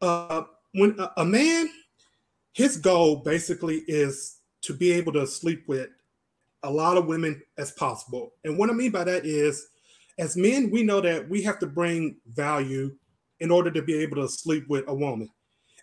Uh, 0.00 0.42
when 0.72 0.98
a, 0.98 1.10
a 1.18 1.24
man, 1.24 1.68
his 2.52 2.76
goal 2.76 3.16
basically 3.16 3.82
is 3.86 4.39
to 4.62 4.74
be 4.74 4.92
able 4.92 5.12
to 5.14 5.26
sleep 5.26 5.64
with 5.66 5.88
a 6.62 6.70
lot 6.70 6.96
of 6.96 7.06
women 7.06 7.42
as 7.58 7.70
possible. 7.72 8.34
And 8.44 8.58
what 8.58 8.70
I 8.70 8.72
mean 8.72 8.90
by 8.90 9.04
that 9.04 9.24
is, 9.24 9.68
as 10.18 10.36
men, 10.36 10.70
we 10.70 10.82
know 10.82 11.00
that 11.00 11.28
we 11.28 11.42
have 11.42 11.58
to 11.60 11.66
bring 11.66 12.16
value 12.26 12.94
in 13.40 13.50
order 13.50 13.70
to 13.70 13.82
be 13.82 13.94
able 13.94 14.16
to 14.16 14.28
sleep 14.28 14.64
with 14.68 14.84
a 14.86 14.94
woman. 14.94 15.30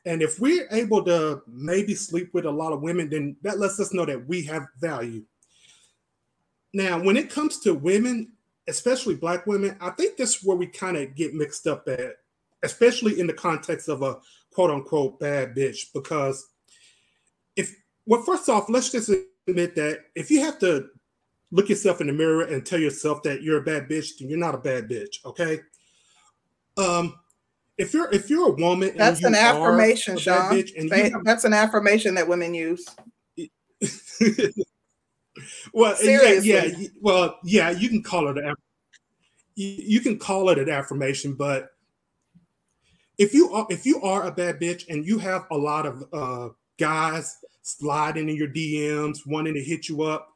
And 0.06 0.22
if 0.22 0.39
we're 0.39 0.67
able 0.72 1.03
to 1.06 1.41
maybe 1.47 1.95
sleep 1.95 2.33
with 2.33 2.45
a 2.45 2.51
lot 2.51 2.72
of 2.72 2.81
women, 2.81 3.09
then 3.09 3.35
that 3.41 3.59
lets 3.59 3.80
us 3.80 3.93
know 3.93 4.06
that 4.06 4.27
we 4.27 4.43
have 4.43 4.67
value. 4.80 5.23
Now, 6.73 7.01
when 7.01 7.17
it 7.17 7.30
comes 7.31 7.59
to 7.61 7.73
women, 7.73 8.31
especially 8.67 9.15
black 9.15 9.47
women, 9.47 9.75
I 9.81 9.89
think 9.91 10.15
this 10.15 10.38
is 10.38 10.43
where 10.43 10.56
we 10.56 10.67
kind 10.67 10.97
of 10.97 11.15
get 11.15 11.33
mixed 11.33 11.65
up 11.65 11.88
at, 11.88 12.17
especially 12.64 13.19
in 13.19 13.27
the 13.27 13.33
context 13.33 13.89
of 13.89 14.01
a 14.01 14.17
quote 14.53 14.69
unquote 14.69 15.19
bad 15.19 15.56
bitch. 15.56 15.91
Because 15.93 16.47
if, 17.56 17.75
well, 18.08 18.24
first 18.24 18.50
off, 18.50 18.69
let's 18.69 18.90
just 18.90 19.11
admit 19.48 19.76
that 19.76 20.06
if 20.16 20.32
you 20.32 20.42
have 20.42 20.58
to 20.60 20.88
look 21.52 21.69
yourself 21.69 22.02
in 22.02 22.08
the 22.08 22.14
mirror 22.14 22.44
and 22.44 22.66
tell 22.66 22.80
yourself 22.80 23.22
that 23.24 23.44
you're 23.44 23.60
a 23.60 23.64
bad 23.64 23.88
bitch, 23.88 24.18
then 24.18 24.30
you're 24.30 24.40
not 24.40 24.56
a 24.56 24.60
bad 24.60 24.90
bitch. 24.90 25.24
Okay. 25.26 25.60
Um, 26.77 27.16
if 27.77 27.94
you're 27.94 28.11
if 28.14 28.30
you're 28.30 28.50
a 28.50 28.56
woman, 28.56 28.94
that's 28.95 29.24
an 29.24 29.36
affirmation, 29.36 30.18
Sean. 30.18 30.52
Bitch 30.53 30.72
and 30.77 30.90
they, 30.90 31.10
you, 31.10 31.22
that's 31.24 31.44
an 31.44 31.53
affirmation 31.53 32.16
that 32.16 32.27
women 32.27 32.53
use. 32.53 32.88
well, 35.74 35.95
Seriously. 35.95 36.50
yeah, 36.50 36.66
yeah, 36.66 36.88
well, 37.00 37.38
yeah, 37.44 37.69
you 37.69 37.90
can 37.90 38.02
call 38.02 38.27
it 38.30 38.38
an 38.38 38.56
you, 39.56 39.76
you 39.77 40.00
can 40.00 40.18
call 40.18 40.50
it 40.50 40.58
an 40.58 40.69
affirmation, 40.69 41.36
but 41.36 41.69
if 43.18 43.34
you 43.34 43.52
are 43.52 43.68
if 43.69 43.86
you 43.86 44.02
are 44.02 44.26
a 44.26 44.32
bad 44.32 44.60
bitch 44.60 44.88
and 44.90 45.06
you 45.06 45.19
have 45.19 45.45
a 45.52 45.58
lot 45.58 45.86
of 45.86 46.03
uh, 46.14 46.50
guys 46.80 47.38
sliding 47.67 48.29
in 48.29 48.35
your 48.35 48.47
DMs, 48.47 49.25
wanting 49.25 49.53
to 49.53 49.61
hit 49.61 49.89
you 49.89 50.03
up, 50.03 50.33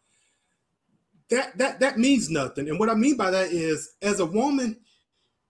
that 1.30 1.58
that 1.58 1.80
that 1.80 1.98
means 1.98 2.30
nothing. 2.30 2.70
And 2.70 2.80
what 2.80 2.90
I 2.90 2.94
mean 2.94 3.18
by 3.18 3.32
that 3.32 3.52
is, 3.52 3.96
as 4.02 4.20
a 4.20 4.26
woman, 4.26 4.78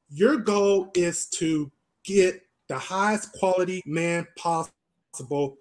your 0.10 0.38
goal 0.38 0.92
is 0.94 1.28
to 1.38 1.72
get 2.04 2.42
the 2.68 2.78
highest 2.78 3.34
quality 3.34 3.82
man 3.86 4.28
possible 4.38 5.58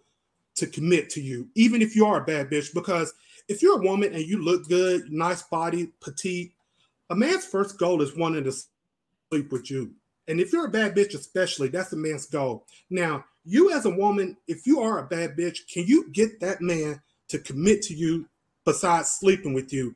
to 0.57 0.66
commit 0.66 1.08
to 1.10 1.20
you, 1.20 1.49
even 1.55 1.81
if 1.81 1.97
you 1.97 2.05
are 2.05 2.23
a 2.23 2.24
bad 2.24 2.50
bitch. 2.50 2.74
Because 2.74 3.15
if 3.49 3.62
you're 3.62 3.81
a 3.81 3.82
woman 3.82 4.15
and 4.15 4.24
you 4.24 4.42
look 4.42 4.68
good, 4.68 5.10
nice 5.10 5.42
body, 5.42 5.92
petite, 6.00 6.52
a 7.08 7.16
man's 7.16 7.44
first 7.44 7.78
goal 7.78 8.02
is 8.02 8.16
wanting 8.16 8.44
to 8.44 8.52
sleep 8.52 9.50
with 9.50 9.70
you. 9.70 9.92
And 10.28 10.39
if 10.40 10.52
you're 10.52 10.66
a 10.66 10.70
bad 10.70 10.94
bitch, 10.94 11.15
especially, 11.15 11.68
that's 11.68 11.92
a 11.92 11.97
man's 11.97 12.26
goal. 12.26 12.66
Now, 12.90 13.24
you 13.44 13.73
as 13.73 13.86
a 13.86 13.91
woman, 13.91 14.36
if 14.47 14.67
you 14.67 14.81
are 14.81 14.99
a 14.99 15.07
bad 15.07 15.36
bitch, 15.36 15.59
can 15.73 15.86
you 15.86 16.10
get 16.12 16.41
that 16.41 16.60
man 16.60 17.01
to 17.28 17.39
commit 17.39 17.83
to 17.83 17.94
you 17.94 18.27
besides 18.65 19.12
sleeping 19.12 19.55
with 19.55 19.73
you? 19.73 19.94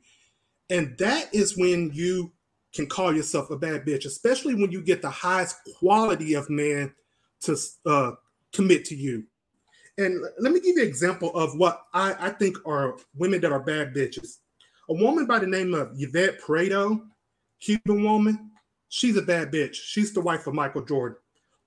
And 0.69 0.97
that 0.97 1.33
is 1.33 1.57
when 1.57 1.91
you 1.93 2.31
can 2.73 2.87
call 2.87 3.15
yourself 3.15 3.49
a 3.49 3.57
bad 3.57 3.85
bitch, 3.85 4.05
especially 4.05 4.55
when 4.55 4.71
you 4.71 4.81
get 4.81 5.01
the 5.01 5.09
highest 5.09 5.57
quality 5.77 6.33
of 6.33 6.49
man 6.49 6.93
to 7.41 7.57
uh, 7.85 8.11
commit 8.51 8.85
to 8.85 8.95
you. 8.95 9.23
And 9.97 10.21
let 10.39 10.51
me 10.51 10.59
give 10.59 10.75
you 10.75 10.81
an 10.81 10.87
example 10.87 11.33
of 11.35 11.57
what 11.57 11.83
I, 11.93 12.15
I 12.19 12.29
think 12.31 12.57
are 12.65 12.97
women 13.15 13.39
that 13.41 13.53
are 13.53 13.61
bad 13.61 13.93
bitches. 13.93 14.39
A 14.89 14.93
woman 14.93 15.25
by 15.25 15.39
the 15.39 15.47
name 15.47 15.73
of 15.73 15.91
Yvette 15.95 16.39
Prado, 16.39 17.01
Cuban 17.61 18.03
woman, 18.03 18.51
she's 18.89 19.15
a 19.15 19.21
bad 19.21 19.51
bitch. 19.51 19.75
She's 19.75 20.13
the 20.13 20.21
wife 20.21 20.47
of 20.47 20.53
Michael 20.53 20.83
Jordan. 20.83 21.17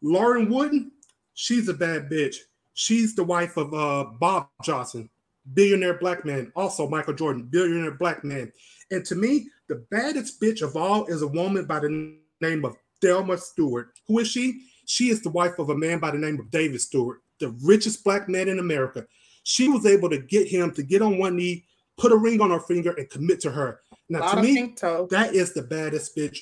Lauren 0.02 0.50
Wooden, 0.50 0.92
She's 1.41 1.68
a 1.68 1.73
bad 1.73 2.10
bitch. 2.10 2.34
She's 2.75 3.15
the 3.15 3.23
wife 3.23 3.57
of 3.57 3.73
uh, 3.73 4.07
Bob 4.18 4.49
Johnson, 4.65 5.08
billionaire 5.55 5.97
black 5.97 6.25
man. 6.25 6.50
Also, 6.57 6.89
Michael 6.89 7.15
Jordan, 7.15 7.44
billionaire 7.44 7.92
black 7.92 8.25
man. 8.25 8.50
And 8.91 9.05
to 9.05 9.15
me, 9.15 9.49
the 9.68 9.86
baddest 9.89 10.41
bitch 10.41 10.62
of 10.62 10.75
all 10.75 11.07
is 11.07 11.23
a 11.23 11.28
woman 11.28 11.65
by 11.65 11.78
the 11.78 12.17
name 12.41 12.65
of 12.65 12.75
Thelma 13.00 13.39
Steward. 13.39 13.91
Who 14.08 14.18
is 14.18 14.26
she? 14.26 14.65
She 14.86 15.10
is 15.10 15.23
the 15.23 15.31
wife 15.31 15.60
of 15.60 15.70
a 15.70 15.76
man 15.76 16.00
by 16.00 16.10
the 16.10 16.18
name 16.18 16.41
of 16.41 16.50
David 16.50 16.81
Steward, 16.81 17.20
the 17.39 17.50
richest 17.62 18.02
black 18.02 18.28
man 18.28 18.49
in 18.49 18.58
America. 18.58 19.07
She 19.44 19.68
was 19.68 19.86
able 19.86 20.10
to 20.10 20.18
get 20.18 20.49
him 20.49 20.73
to 20.73 20.83
get 20.83 21.02
on 21.02 21.18
one 21.18 21.36
knee, 21.36 21.67
put 21.99 22.10
a 22.10 22.17
ring 22.17 22.41
on 22.41 22.50
her 22.50 22.58
finger, 22.58 22.94
and 22.99 23.08
commit 23.10 23.39
to 23.42 23.52
her. 23.52 23.78
Now, 24.08 24.33
to 24.33 24.42
me, 24.42 24.75
that 24.81 25.31
is 25.34 25.52
the 25.52 25.62
baddest 25.62 26.17
bitch 26.17 26.41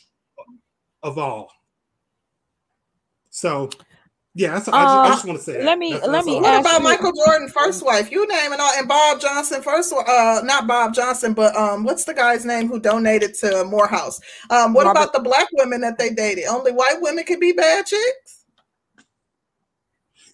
of 1.02 1.18
all. 1.18 1.50
So 3.28 3.68
yeah, 4.36 4.52
that's, 4.52 4.68
uh, 4.68 4.72
I, 4.72 4.82
just, 4.82 4.94
I, 4.94 5.08
just, 5.08 5.24
want 5.24 5.38
to 5.38 5.44
say. 5.44 5.52
That. 5.54 5.64
Let 5.64 5.78
me 5.78 5.94
that's, 5.94 6.04
let 6.04 6.12
that's 6.12 6.26
me. 6.26 6.40
What 6.42 6.60
about 6.60 6.78
you. 6.80 6.84
Michael 6.84 7.12
Jordan, 7.24 7.48
first 7.48 7.82
wife? 7.82 8.12
You 8.12 8.28
name 8.28 8.52
it 8.52 8.60
all, 8.60 8.70
and 8.76 8.86
Bob 8.86 9.18
Johnson, 9.18 9.62
first. 9.62 9.94
Uh, 9.94 10.42
not 10.44 10.66
Bob 10.66 10.92
Johnson, 10.92 11.32
but 11.32 11.56
um, 11.56 11.84
what's 11.84 12.04
the 12.04 12.12
guy's 12.12 12.44
name 12.44 12.68
who 12.68 12.78
donated 12.78 13.32
to 13.36 13.64
Morehouse? 13.64 14.20
Um, 14.50 14.74
what 14.74 14.84
Robert. 14.84 15.00
about 15.00 15.12
the 15.14 15.20
black 15.20 15.46
women 15.54 15.80
that 15.80 15.96
they 15.96 16.10
dated? 16.10 16.44
Only 16.50 16.70
white 16.70 16.98
women 17.00 17.24
can 17.24 17.40
be 17.40 17.52
bad 17.52 17.86
chicks. 17.86 18.44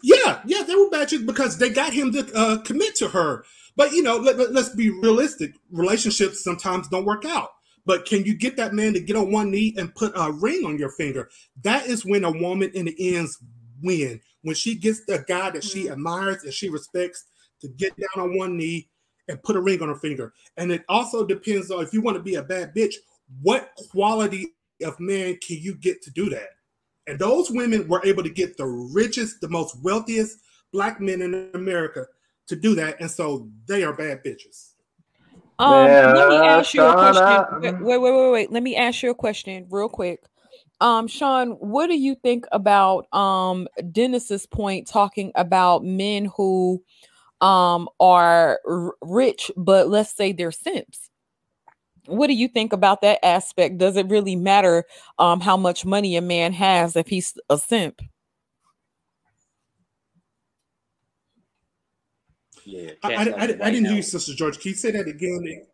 Yeah, 0.02 0.40
yeah, 0.46 0.64
they 0.64 0.74
were 0.74 0.90
bad 0.90 1.06
chicks 1.06 1.22
because 1.22 1.58
they 1.58 1.70
got 1.70 1.92
him 1.92 2.10
to 2.10 2.28
uh, 2.34 2.58
commit 2.62 2.96
to 2.96 3.08
her. 3.08 3.44
But 3.76 3.92
you 3.92 4.02
know, 4.02 4.16
let, 4.16 4.36
us 4.36 4.74
be 4.74 4.90
realistic. 4.90 5.52
Relationships 5.70 6.42
sometimes 6.42 6.88
don't 6.88 7.04
work 7.04 7.24
out. 7.24 7.50
But 7.86 8.04
can 8.04 8.24
you 8.24 8.34
get 8.34 8.56
that 8.56 8.74
man 8.74 8.94
to 8.94 9.00
get 9.00 9.14
on 9.14 9.30
one 9.30 9.52
knee 9.52 9.74
and 9.76 9.94
put 9.94 10.12
a 10.16 10.32
ring 10.32 10.64
on 10.66 10.76
your 10.76 10.90
finger? 10.90 11.30
That 11.62 11.86
is 11.86 12.04
when 12.04 12.24
a 12.24 12.32
woman 12.32 12.72
in 12.74 12.86
the 12.86 13.16
ends 13.16 13.38
win. 13.82 14.20
When 14.42 14.54
she 14.54 14.74
gets 14.74 15.04
the 15.04 15.24
guy 15.26 15.50
that 15.50 15.64
she 15.64 15.84
mm-hmm. 15.84 15.92
admires 15.92 16.42
and 16.44 16.52
she 16.52 16.68
respects 16.68 17.24
to 17.60 17.68
get 17.68 17.92
down 17.96 18.24
on 18.24 18.38
one 18.38 18.56
knee 18.56 18.88
and 19.28 19.42
put 19.42 19.56
a 19.56 19.60
ring 19.60 19.80
on 19.82 19.88
her 19.88 19.94
finger. 19.94 20.32
And 20.56 20.72
it 20.72 20.84
also 20.88 21.24
depends 21.24 21.70
on 21.70 21.82
if 21.82 21.92
you 21.92 22.00
want 22.00 22.16
to 22.16 22.22
be 22.22 22.34
a 22.34 22.42
bad 22.42 22.74
bitch, 22.74 22.94
what 23.40 23.70
quality 23.90 24.48
of 24.84 24.98
man 24.98 25.38
can 25.46 25.58
you 25.58 25.74
get 25.74 26.02
to 26.02 26.10
do 26.10 26.28
that? 26.30 26.48
And 27.06 27.18
those 27.18 27.50
women 27.50 27.88
were 27.88 28.04
able 28.04 28.22
to 28.22 28.30
get 28.30 28.56
the 28.56 28.66
richest, 28.66 29.40
the 29.40 29.48
most 29.48 29.80
wealthiest 29.82 30.38
black 30.72 31.00
men 31.00 31.22
in 31.22 31.50
America 31.54 32.06
to 32.48 32.56
do 32.56 32.74
that. 32.76 33.00
And 33.00 33.10
so 33.10 33.48
they 33.66 33.84
are 33.84 33.92
bad 33.92 34.24
bitches. 34.24 34.72
Um, 35.58 35.86
let 35.86 36.28
me 36.28 36.36
ask 36.36 36.74
you 36.74 36.82
a 36.82 36.92
question. 36.92 37.82
Wait, 37.82 37.98
wait, 37.98 38.12
wait, 38.12 38.30
wait. 38.32 38.52
Let 38.52 38.62
me 38.62 38.76
ask 38.76 39.02
you 39.02 39.10
a 39.10 39.14
question 39.14 39.66
real 39.70 39.88
quick. 39.88 40.24
Um, 40.82 41.06
Sean, 41.06 41.50
what 41.52 41.86
do 41.86 41.96
you 41.96 42.16
think 42.16 42.44
about 42.50 43.06
um 43.14 43.68
Dennis's 43.92 44.46
point 44.46 44.88
talking 44.88 45.30
about 45.36 45.84
men 45.84 46.24
who 46.36 46.82
um 47.40 47.88
are 48.00 48.58
r- 48.68 48.94
rich, 49.00 49.52
but 49.56 49.88
let's 49.88 50.14
say 50.14 50.32
they're 50.32 50.50
simps? 50.50 51.08
What 52.06 52.26
do 52.26 52.32
you 52.34 52.48
think 52.48 52.72
about 52.72 53.00
that 53.02 53.24
aspect? 53.24 53.78
Does 53.78 53.96
it 53.96 54.08
really 54.08 54.34
matter 54.34 54.84
um 55.20 55.40
how 55.40 55.56
much 55.56 55.86
money 55.86 56.16
a 56.16 56.20
man 56.20 56.52
has 56.52 56.96
if 56.96 57.06
he's 57.06 57.34
a 57.48 57.58
simp? 57.58 58.02
Yeah, 62.64 62.90
I, 63.04 63.14
I, 63.14 63.22
I, 63.22 63.42
I, 63.42 63.46
didn't 63.46 63.86
hear 63.86 63.96
you, 63.96 64.02
Sister 64.02 64.34
George. 64.34 64.58
Can 64.58 64.70
you 64.70 64.74
say 64.76 64.90
that 64.92 65.06
again? 65.06 65.66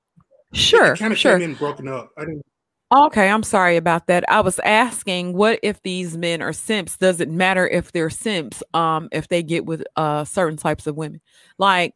Sure, 0.52 0.96
kind 0.96 1.12
of 1.14 1.18
sure. 1.18 1.38
came 1.38 1.50
in 1.50 1.56
broken 1.56 1.88
up. 1.88 2.10
I 2.18 2.22
didn't. 2.26 2.44
Okay, 2.90 3.28
I'm 3.28 3.42
sorry 3.42 3.76
about 3.76 4.06
that. 4.06 4.24
I 4.30 4.40
was 4.40 4.58
asking 4.60 5.34
what 5.34 5.60
if 5.62 5.82
these 5.82 6.16
men 6.16 6.40
are 6.40 6.54
simps? 6.54 6.96
Does 6.96 7.20
it 7.20 7.28
matter 7.30 7.68
if 7.68 7.92
they're 7.92 8.08
simps 8.08 8.62
um 8.72 9.08
if 9.12 9.28
they 9.28 9.42
get 9.42 9.66
with 9.66 9.84
uh 9.96 10.24
certain 10.24 10.56
types 10.56 10.86
of 10.86 10.96
women? 10.96 11.20
Like 11.58 11.94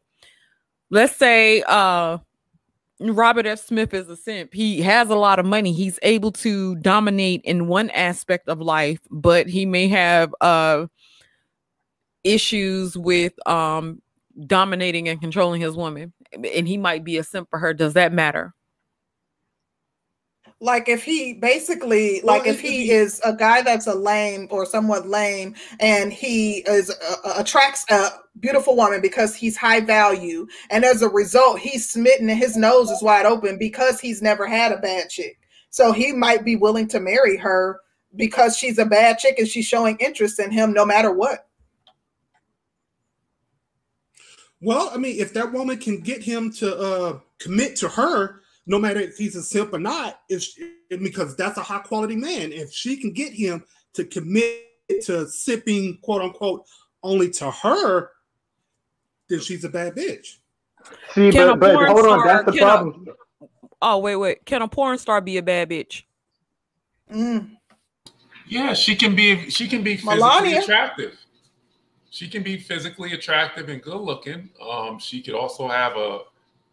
let's 0.91 1.15
say 1.15 1.63
uh 1.67 2.19
Robert 3.01 3.45
F. 3.47 3.59
Smith 3.59 3.93
is 3.93 4.09
a 4.09 4.17
simp. 4.17 4.53
He 4.53 4.81
has 4.83 5.09
a 5.09 5.15
lot 5.15 5.39
of 5.39 5.45
money. 5.45 5.73
He's 5.73 5.99
able 6.03 6.31
to 6.33 6.75
dominate 6.77 7.41
in 7.45 7.67
one 7.67 7.89
aspect 7.91 8.49
of 8.49 8.61
life, 8.61 8.99
but 9.11 9.47
he 9.47 9.65
may 9.65 9.87
have 9.89 10.33
uh 10.41 10.87
issues 12.23 12.97
with 12.97 13.33
um 13.47 14.01
dominating 14.47 15.07
and 15.09 15.21
controlling 15.21 15.61
his 15.61 15.75
woman 15.75 16.13
and 16.33 16.67
he 16.67 16.77
might 16.77 17.03
be 17.03 17.17
a 17.17 17.23
simp 17.23 17.49
for 17.49 17.59
her. 17.59 17.73
Does 17.73 17.93
that 17.93 18.11
matter? 18.13 18.53
Like 20.63 20.87
if 20.87 21.03
he 21.03 21.33
basically 21.33 22.21
well, 22.23 22.37
like 22.37 22.47
if 22.47 22.61
he 22.61 22.89
is 22.89 23.19
a 23.25 23.33
guy 23.33 23.61
that's 23.61 23.85
a 23.85 23.93
lame 23.93 24.47
or 24.49 24.65
somewhat 24.65 25.05
lame 25.05 25.53
and 25.81 26.13
he 26.13 26.59
is 26.59 26.89
uh, 26.89 27.33
attracts 27.35 27.85
a 27.91 28.11
beautiful 28.39 28.73
woman 28.77 29.01
because 29.01 29.35
he's 29.35 29.57
high 29.57 29.81
value 29.81 30.47
and 30.69 30.85
as 30.85 31.01
a 31.01 31.09
result 31.09 31.59
he's 31.59 31.89
smitten 31.89 32.29
and 32.29 32.39
his 32.39 32.55
nose 32.55 32.89
is 32.89 33.03
wide 33.03 33.25
open 33.25 33.57
because 33.57 33.99
he's 33.99 34.21
never 34.21 34.47
had 34.47 34.71
a 34.71 34.77
bad 34.77 35.09
chick. 35.09 35.37
So 35.69 35.91
he 35.91 36.13
might 36.13 36.45
be 36.45 36.55
willing 36.55 36.87
to 36.89 37.01
marry 37.01 37.35
her 37.37 37.81
because 38.15 38.55
she's 38.57 38.77
a 38.77 38.85
bad 38.85 39.17
chick 39.17 39.37
and 39.37 39.47
she's 39.47 39.65
showing 39.65 39.97
interest 39.97 40.39
in 40.39 40.49
him 40.49 40.71
no 40.71 40.85
matter 40.85 41.11
what. 41.11 41.45
Well 44.61 44.89
i 44.93 44.97
mean 44.97 45.19
if 45.19 45.33
that 45.33 45.51
woman 45.51 45.77
can 45.77 45.99
get 45.99 46.23
him 46.23 46.53
to 46.53 46.73
uh 46.73 47.19
commit 47.39 47.75
to 47.77 47.89
her 47.89 48.42
no 48.65 48.79
matter 48.79 48.99
if 48.99 49.17
he's 49.17 49.35
a 49.35 49.43
simp 49.43 49.73
or 49.73 49.79
not, 49.79 50.21
if 50.29 50.45
because 50.89 51.35
that's 51.35 51.57
a 51.57 51.63
high 51.63 51.79
quality 51.79 52.15
man. 52.15 52.51
If 52.51 52.71
she 52.71 52.97
can 52.97 53.11
get 53.11 53.33
him 53.33 53.63
to 53.93 54.05
commit 54.05 54.65
to 55.03 55.27
sipping, 55.27 55.99
quote 56.01 56.21
unquote, 56.21 56.65
only 57.01 57.29
to 57.31 57.51
her, 57.51 58.11
then 59.29 59.39
she's 59.39 59.63
a 59.63 59.69
bad 59.69 59.95
bitch. 59.95 60.37
See, 61.13 61.31
can 61.31 61.59
but, 61.59 61.59
but 61.59 61.87
hold 61.87 61.99
star, 61.99 62.19
on, 62.19 62.27
that's 62.27 62.51
the 62.51 62.57
problem. 62.61 63.05
A, 63.41 63.45
oh 63.81 63.97
wait, 63.99 64.15
wait. 64.15 64.45
Can 64.45 64.61
a 64.61 64.67
porn 64.67 64.97
star 64.97 65.21
be 65.21 65.37
a 65.37 65.43
bad 65.43 65.69
bitch? 65.69 66.03
Mm. 67.11 67.57
Yeah, 68.47 68.73
she 68.73 68.95
can 68.95 69.15
be. 69.15 69.49
She 69.49 69.67
can 69.67 69.83
be 69.83 69.95
physically 69.95 70.19
Melania. 70.19 70.61
attractive. 70.61 71.17
She 72.09 72.29
can 72.29 72.43
be 72.43 72.57
physically 72.57 73.13
attractive 73.13 73.69
and 73.69 73.81
good 73.81 73.99
looking. 73.99 74.49
Um, 74.61 74.99
she 74.99 75.21
could 75.21 75.33
also 75.33 75.67
have 75.67 75.97
a 75.97 76.19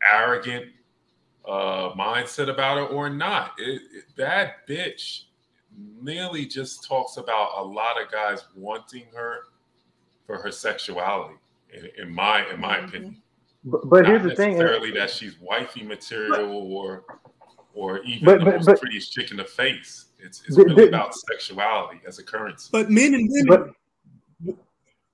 arrogant 0.05 0.67
uh, 1.47 1.93
mindset 1.95 2.49
about 2.49 2.79
it 2.79 2.95
or 2.95 3.11
not. 3.11 3.53
It, 3.59 3.83
it, 3.93 4.17
bad 4.17 4.55
bitch 4.69 5.25
merely 6.01 6.47
just 6.47 6.85
talks 6.85 7.17
about 7.17 7.53
a 7.59 7.63
lot 7.63 8.01
of 8.01 8.11
guys 8.11 8.45
wanting 8.55 9.07
her 9.15 9.45
for 10.27 10.41
her 10.43 10.51
sexuality. 10.51 11.35
In, 11.73 11.89
in 11.99 12.15
my 12.15 12.45
in 12.53 12.61
my 12.61 12.77
mm-hmm. 12.77 12.87
opinion. 12.87 13.23
But, 13.65 13.89
but 13.89 14.07
here's 14.07 14.23
the 14.23 14.35
thing: 14.35 14.59
necessarily 14.59 14.91
that 14.93 15.11
she's 15.11 15.39
wifey 15.41 15.85
material 15.85 16.51
or 16.73 17.05
or 17.75 18.01
even 18.01 18.25
but, 18.25 18.39
the 18.41 18.45
but, 18.45 18.55
most 18.57 18.67
but, 18.67 18.81
prettiest 18.81 19.13
chick 19.13 19.31
in 19.31 19.37
the 19.37 19.45
face. 19.45 20.07
It's, 20.19 20.43
it's 20.47 20.57
really 20.57 20.89
about 20.89 21.15
sexuality 21.15 22.01
as 22.07 22.19
a 22.19 22.25
currency. 22.25 22.69
But 22.73 22.91
men 22.91 23.15
and 23.15 23.29
women. 23.31 23.75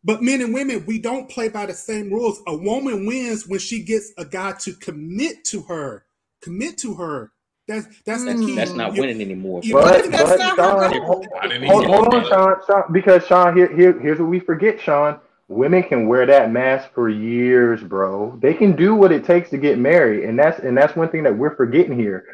But 0.02 0.22
men 0.22 0.40
and 0.40 0.54
women, 0.54 0.84
we 0.86 1.00
don't 1.00 1.28
play 1.28 1.48
by 1.48 1.66
the 1.66 1.74
same 1.74 2.10
rules. 2.10 2.40
A 2.46 2.56
woman 2.56 3.06
wins 3.06 3.48
when 3.48 3.58
she 3.58 3.82
gets 3.82 4.12
a 4.18 4.24
guy 4.24 4.52
to 4.60 4.72
commit 4.74 5.44
to 5.46 5.62
her 5.62 6.05
commit 6.42 6.78
to 6.78 6.94
her. 6.94 7.32
That's 7.68 7.86
that's 8.04 8.24
the 8.24 8.32
mm. 8.32 8.46
key. 8.46 8.54
That's 8.54 8.72
not 8.72 8.92
winning 8.92 9.20
anymore. 9.20 9.60
You, 9.64 9.74
but, 9.74 10.08
that's 10.10 10.30
but 10.30 10.38
not 10.38 10.56
Sean, 10.56 11.02
hold, 11.02 11.86
hold, 11.86 12.14
on, 12.14 12.24
Sean, 12.28 12.54
Sean, 12.66 12.92
because 12.92 13.26
Sean, 13.26 13.56
here, 13.56 13.74
here, 13.74 13.98
here's 13.98 14.20
what 14.20 14.28
we 14.28 14.38
forget, 14.38 14.80
Sean. 14.80 15.18
Women 15.48 15.82
can 15.82 16.08
wear 16.08 16.26
that 16.26 16.50
mask 16.52 16.92
for 16.92 17.08
years, 17.08 17.82
bro. 17.82 18.38
They 18.40 18.54
can 18.54 18.74
do 18.74 18.94
what 18.94 19.12
it 19.12 19.24
takes 19.24 19.50
to 19.50 19.58
get 19.58 19.78
married, 19.78 20.24
and 20.24 20.38
that's 20.38 20.60
and 20.60 20.76
that's 20.76 20.94
one 20.94 21.08
thing 21.08 21.24
that 21.24 21.36
we're 21.36 21.56
forgetting 21.56 21.98
here. 21.98 22.24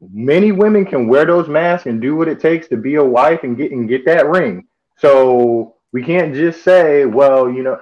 Many 0.00 0.52
women 0.52 0.86
can 0.86 1.08
wear 1.08 1.24
those 1.26 1.48
masks 1.48 1.86
and 1.86 2.00
do 2.00 2.16
what 2.16 2.28
it 2.28 2.40
takes 2.40 2.68
to 2.68 2.76
be 2.76 2.94
a 2.94 3.04
wife 3.04 3.40
and 3.42 3.56
get 3.56 3.72
and 3.72 3.88
get 3.88 4.06
that 4.06 4.26
ring. 4.26 4.66
So 4.96 5.76
we 5.92 6.04
can't 6.04 6.34
just 6.34 6.62
say, 6.62 7.06
well, 7.06 7.50
you 7.50 7.62
know. 7.62 7.80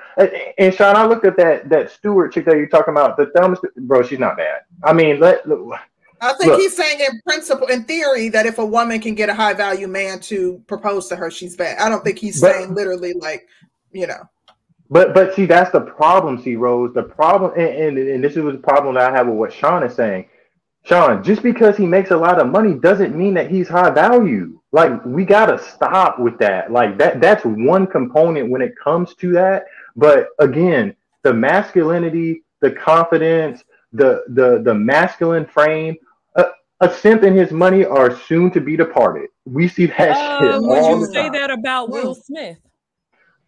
And 0.58 0.72
Sean, 0.74 0.96
I 0.96 1.06
looked 1.06 1.24
at 1.24 1.36
that 1.36 1.68
that 1.68 1.90
Steward 1.90 2.32
chick 2.32 2.44
that 2.44 2.56
you're 2.56 2.68
talking 2.68 2.92
about. 2.92 3.16
The 3.16 3.26
thumbs, 3.36 3.58
bro, 3.76 4.02
she's 4.02 4.18
not 4.18 4.36
bad. 4.36 4.60
I 4.84 4.92
mean, 4.92 5.18
let. 5.20 5.42
I 6.20 6.32
think 6.34 6.52
look. 6.52 6.60
he's 6.60 6.74
saying 6.76 7.00
in 7.00 7.20
principle, 7.26 7.66
in 7.66 7.84
theory, 7.84 8.28
that 8.30 8.46
if 8.46 8.58
a 8.58 8.64
woman 8.64 9.00
can 9.00 9.14
get 9.14 9.28
a 9.28 9.34
high 9.34 9.52
value 9.52 9.88
man 9.88 10.20
to 10.20 10.62
propose 10.66 11.08
to 11.08 11.16
her, 11.16 11.30
she's 11.30 11.56
bad. 11.56 11.78
I 11.78 11.88
don't 11.88 12.04
think 12.04 12.18
he's 12.18 12.40
but, 12.40 12.54
saying 12.54 12.74
literally 12.74 13.12
like, 13.14 13.48
you 13.92 14.06
know. 14.06 14.28
But 14.88 15.12
but 15.12 15.34
see, 15.34 15.46
that's 15.46 15.72
the 15.72 15.80
problem. 15.80 16.40
See, 16.40 16.54
Rose, 16.56 16.94
the 16.94 17.02
problem, 17.02 17.52
and, 17.56 17.98
and, 17.98 17.98
and 17.98 18.24
this 18.24 18.36
is 18.36 18.44
the 18.44 18.58
problem 18.58 18.94
that 18.94 19.12
I 19.12 19.16
have 19.16 19.26
with 19.26 19.36
what 19.36 19.52
Sean 19.52 19.82
is 19.82 19.94
saying. 19.94 20.26
Sean, 20.84 21.24
just 21.24 21.42
because 21.42 21.76
he 21.76 21.86
makes 21.86 22.12
a 22.12 22.16
lot 22.16 22.40
of 22.40 22.48
money 22.48 22.74
doesn't 22.74 23.16
mean 23.16 23.34
that 23.34 23.50
he's 23.50 23.68
high 23.68 23.90
value. 23.90 24.55
Like 24.72 25.04
we 25.04 25.24
gotta 25.24 25.58
stop 25.58 26.18
with 26.18 26.38
that. 26.38 26.72
Like 26.72 26.98
that 26.98 27.20
that's 27.20 27.44
one 27.44 27.86
component 27.86 28.50
when 28.50 28.62
it 28.62 28.72
comes 28.82 29.14
to 29.16 29.32
that. 29.32 29.66
But 29.94 30.28
again, 30.38 30.94
the 31.22 31.32
masculinity, 31.32 32.42
the 32.60 32.70
confidence, 32.72 33.64
the 33.92 34.24
the 34.28 34.62
the 34.62 34.74
masculine 34.74 35.46
frame, 35.46 35.96
a, 36.34 36.46
a 36.80 36.92
simp 36.92 37.22
and 37.22 37.36
his 37.36 37.52
money 37.52 37.84
are 37.84 38.16
soon 38.16 38.50
to 38.52 38.60
be 38.60 38.76
departed. 38.76 39.30
We 39.44 39.68
see 39.68 39.86
that 39.86 40.16
uh, 40.16 40.40
shit. 40.40 40.62
Would 40.62 40.84
you 40.84 41.06
the 41.06 41.12
say 41.12 41.22
time. 41.24 41.32
that 41.32 41.50
about 41.50 41.90
Will 41.90 42.14
Smith? 42.14 42.58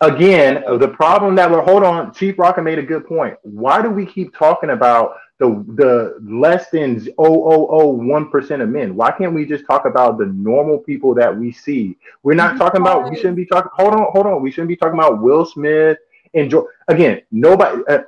Again, 0.00 0.62
the 0.78 0.88
problem 0.88 1.34
that 1.34 1.50
we're 1.50 1.60
hold 1.60 1.82
on, 1.82 2.14
Chief 2.14 2.36
Rocka 2.36 2.62
made 2.62 2.78
a 2.78 2.82
good 2.82 3.04
point. 3.06 3.34
Why 3.42 3.82
do 3.82 3.90
we 3.90 4.06
keep 4.06 4.32
talking 4.36 4.70
about 4.70 5.16
the 5.38 5.64
the 5.74 6.18
less 6.20 6.68
than 6.70 7.00
0.001% 7.00 8.62
of 8.62 8.68
men. 8.68 8.96
Why 8.96 9.10
can't 9.12 9.32
we 9.32 9.46
just 9.46 9.64
talk 9.66 9.84
about 9.84 10.18
the 10.18 10.26
normal 10.26 10.78
people 10.78 11.14
that 11.14 11.36
we 11.36 11.52
see? 11.52 11.96
We're 12.22 12.34
not 12.34 12.56
talking 12.56 12.80
about 12.80 13.10
we 13.10 13.16
shouldn't 13.16 13.36
be 13.36 13.46
talking 13.46 13.70
hold 13.74 13.94
on, 13.94 14.06
hold 14.12 14.26
on. 14.26 14.42
We 14.42 14.50
shouldn't 14.50 14.68
be 14.68 14.76
talking 14.76 14.98
about 14.98 15.22
Will 15.22 15.44
Smith 15.44 15.98
and 16.34 16.50
jo- 16.50 16.68
again, 16.88 17.22
nobody 17.30 17.82
uh, 17.88 18.00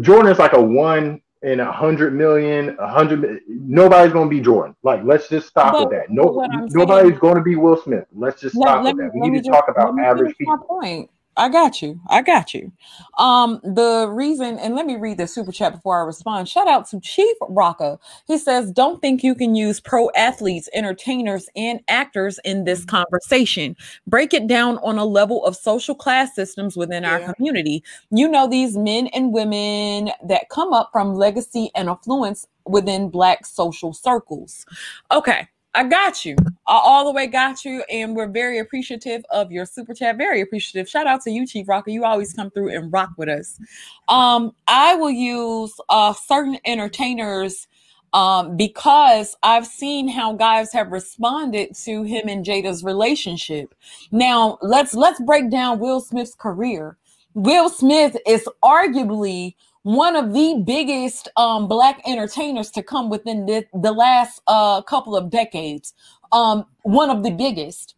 Jordan 0.00 0.30
is 0.30 0.38
like 0.38 0.52
a 0.52 0.60
1 0.60 1.20
in 1.42 1.60
a 1.60 1.70
hundred 1.70 2.14
million, 2.14 2.76
a 2.80 2.88
hundred. 2.88 3.40
Nobody's 3.48 4.12
going 4.12 4.28
to 4.28 4.34
be 4.34 4.40
Jordan. 4.40 4.74
Like, 4.82 5.04
let's 5.04 5.28
just 5.28 5.48
stop 5.48 5.72
but, 5.72 5.88
with 5.88 5.98
that. 5.98 6.10
No, 6.10 6.44
nobody's 6.70 7.18
going 7.18 7.36
to 7.36 7.42
be 7.42 7.54
Will 7.54 7.80
Smith. 7.80 8.06
Let's 8.12 8.40
just 8.40 8.56
stop 8.56 8.82
let, 8.82 8.96
with 8.96 9.04
let 9.04 9.12
that. 9.12 9.20
We 9.20 9.30
need 9.30 9.44
to 9.44 9.44
just, 9.44 9.50
talk 9.50 9.68
about 9.68 9.98
average 10.00 10.36
people. 10.36 10.58
point. 10.58 11.10
I 11.38 11.48
got 11.48 11.80
you. 11.80 12.00
I 12.08 12.20
got 12.22 12.52
you. 12.52 12.72
Um, 13.16 13.60
the 13.62 14.08
reason, 14.10 14.58
and 14.58 14.74
let 14.74 14.86
me 14.86 14.96
read 14.96 15.18
the 15.18 15.28
super 15.28 15.52
chat 15.52 15.72
before 15.72 16.00
I 16.00 16.04
respond. 16.04 16.48
Shout 16.48 16.66
out 16.66 16.88
to 16.90 17.00
Chief 17.00 17.36
Rocka. 17.42 17.98
He 18.26 18.38
says, 18.38 18.72
Don't 18.72 19.00
think 19.00 19.22
you 19.22 19.36
can 19.36 19.54
use 19.54 19.78
pro 19.78 20.10
athletes, 20.16 20.68
entertainers, 20.74 21.48
and 21.54 21.80
actors 21.86 22.40
in 22.44 22.64
this 22.64 22.80
mm-hmm. 22.80 22.96
conversation. 22.96 23.76
Break 24.06 24.34
it 24.34 24.48
down 24.48 24.78
on 24.78 24.98
a 24.98 25.04
level 25.04 25.44
of 25.46 25.54
social 25.54 25.94
class 25.94 26.34
systems 26.34 26.76
within 26.76 27.04
yeah. 27.04 27.12
our 27.12 27.34
community. 27.34 27.84
You 28.10 28.28
know, 28.28 28.48
these 28.48 28.76
men 28.76 29.06
and 29.08 29.32
women 29.32 30.10
that 30.26 30.48
come 30.50 30.72
up 30.72 30.90
from 30.92 31.14
legacy 31.14 31.70
and 31.76 31.88
affluence 31.88 32.48
within 32.66 33.10
Black 33.10 33.46
social 33.46 33.92
circles. 33.92 34.66
Okay. 35.12 35.48
I 35.78 35.84
got 35.84 36.24
you. 36.24 36.34
I 36.66 36.80
all 36.82 37.04
the 37.04 37.12
way 37.12 37.28
got 37.28 37.64
you. 37.64 37.84
And 37.88 38.16
we're 38.16 38.26
very 38.26 38.58
appreciative 38.58 39.24
of 39.30 39.52
your 39.52 39.64
super 39.64 39.94
chat. 39.94 40.16
Very 40.16 40.40
appreciative. 40.40 40.88
Shout 40.88 41.06
out 41.06 41.22
to 41.22 41.30
you, 41.30 41.46
Chief 41.46 41.68
Rocka. 41.68 41.92
You 41.92 42.04
always 42.04 42.32
come 42.32 42.50
through 42.50 42.76
and 42.76 42.92
rock 42.92 43.10
with 43.16 43.28
us. 43.28 43.60
Um, 44.08 44.56
I 44.66 44.96
will 44.96 45.12
use 45.12 45.72
uh 45.88 46.14
certain 46.14 46.58
entertainers 46.64 47.68
um 48.12 48.56
because 48.56 49.36
I've 49.44 49.68
seen 49.68 50.08
how 50.08 50.32
guys 50.32 50.72
have 50.72 50.90
responded 50.90 51.76
to 51.84 52.02
him 52.02 52.26
and 52.26 52.44
Jada's 52.44 52.82
relationship. 52.82 53.72
Now 54.10 54.58
let's 54.62 54.94
let's 54.94 55.22
break 55.22 55.48
down 55.48 55.78
Will 55.78 56.00
Smith's 56.00 56.34
career. 56.34 56.96
Will 57.34 57.68
Smith 57.68 58.16
is 58.26 58.48
arguably 58.64 59.54
one 59.88 60.16
of 60.16 60.34
the 60.34 60.62
biggest 60.66 61.28
um, 61.38 61.66
black 61.66 62.02
entertainers 62.06 62.70
to 62.70 62.82
come 62.82 63.08
within 63.08 63.46
the, 63.46 63.64
the 63.72 63.90
last 63.90 64.42
uh, 64.46 64.82
couple 64.82 65.16
of 65.16 65.30
decades. 65.30 65.94
Um, 66.30 66.66
one 66.82 67.08
of 67.08 67.22
the 67.22 67.30
biggest. 67.30 67.94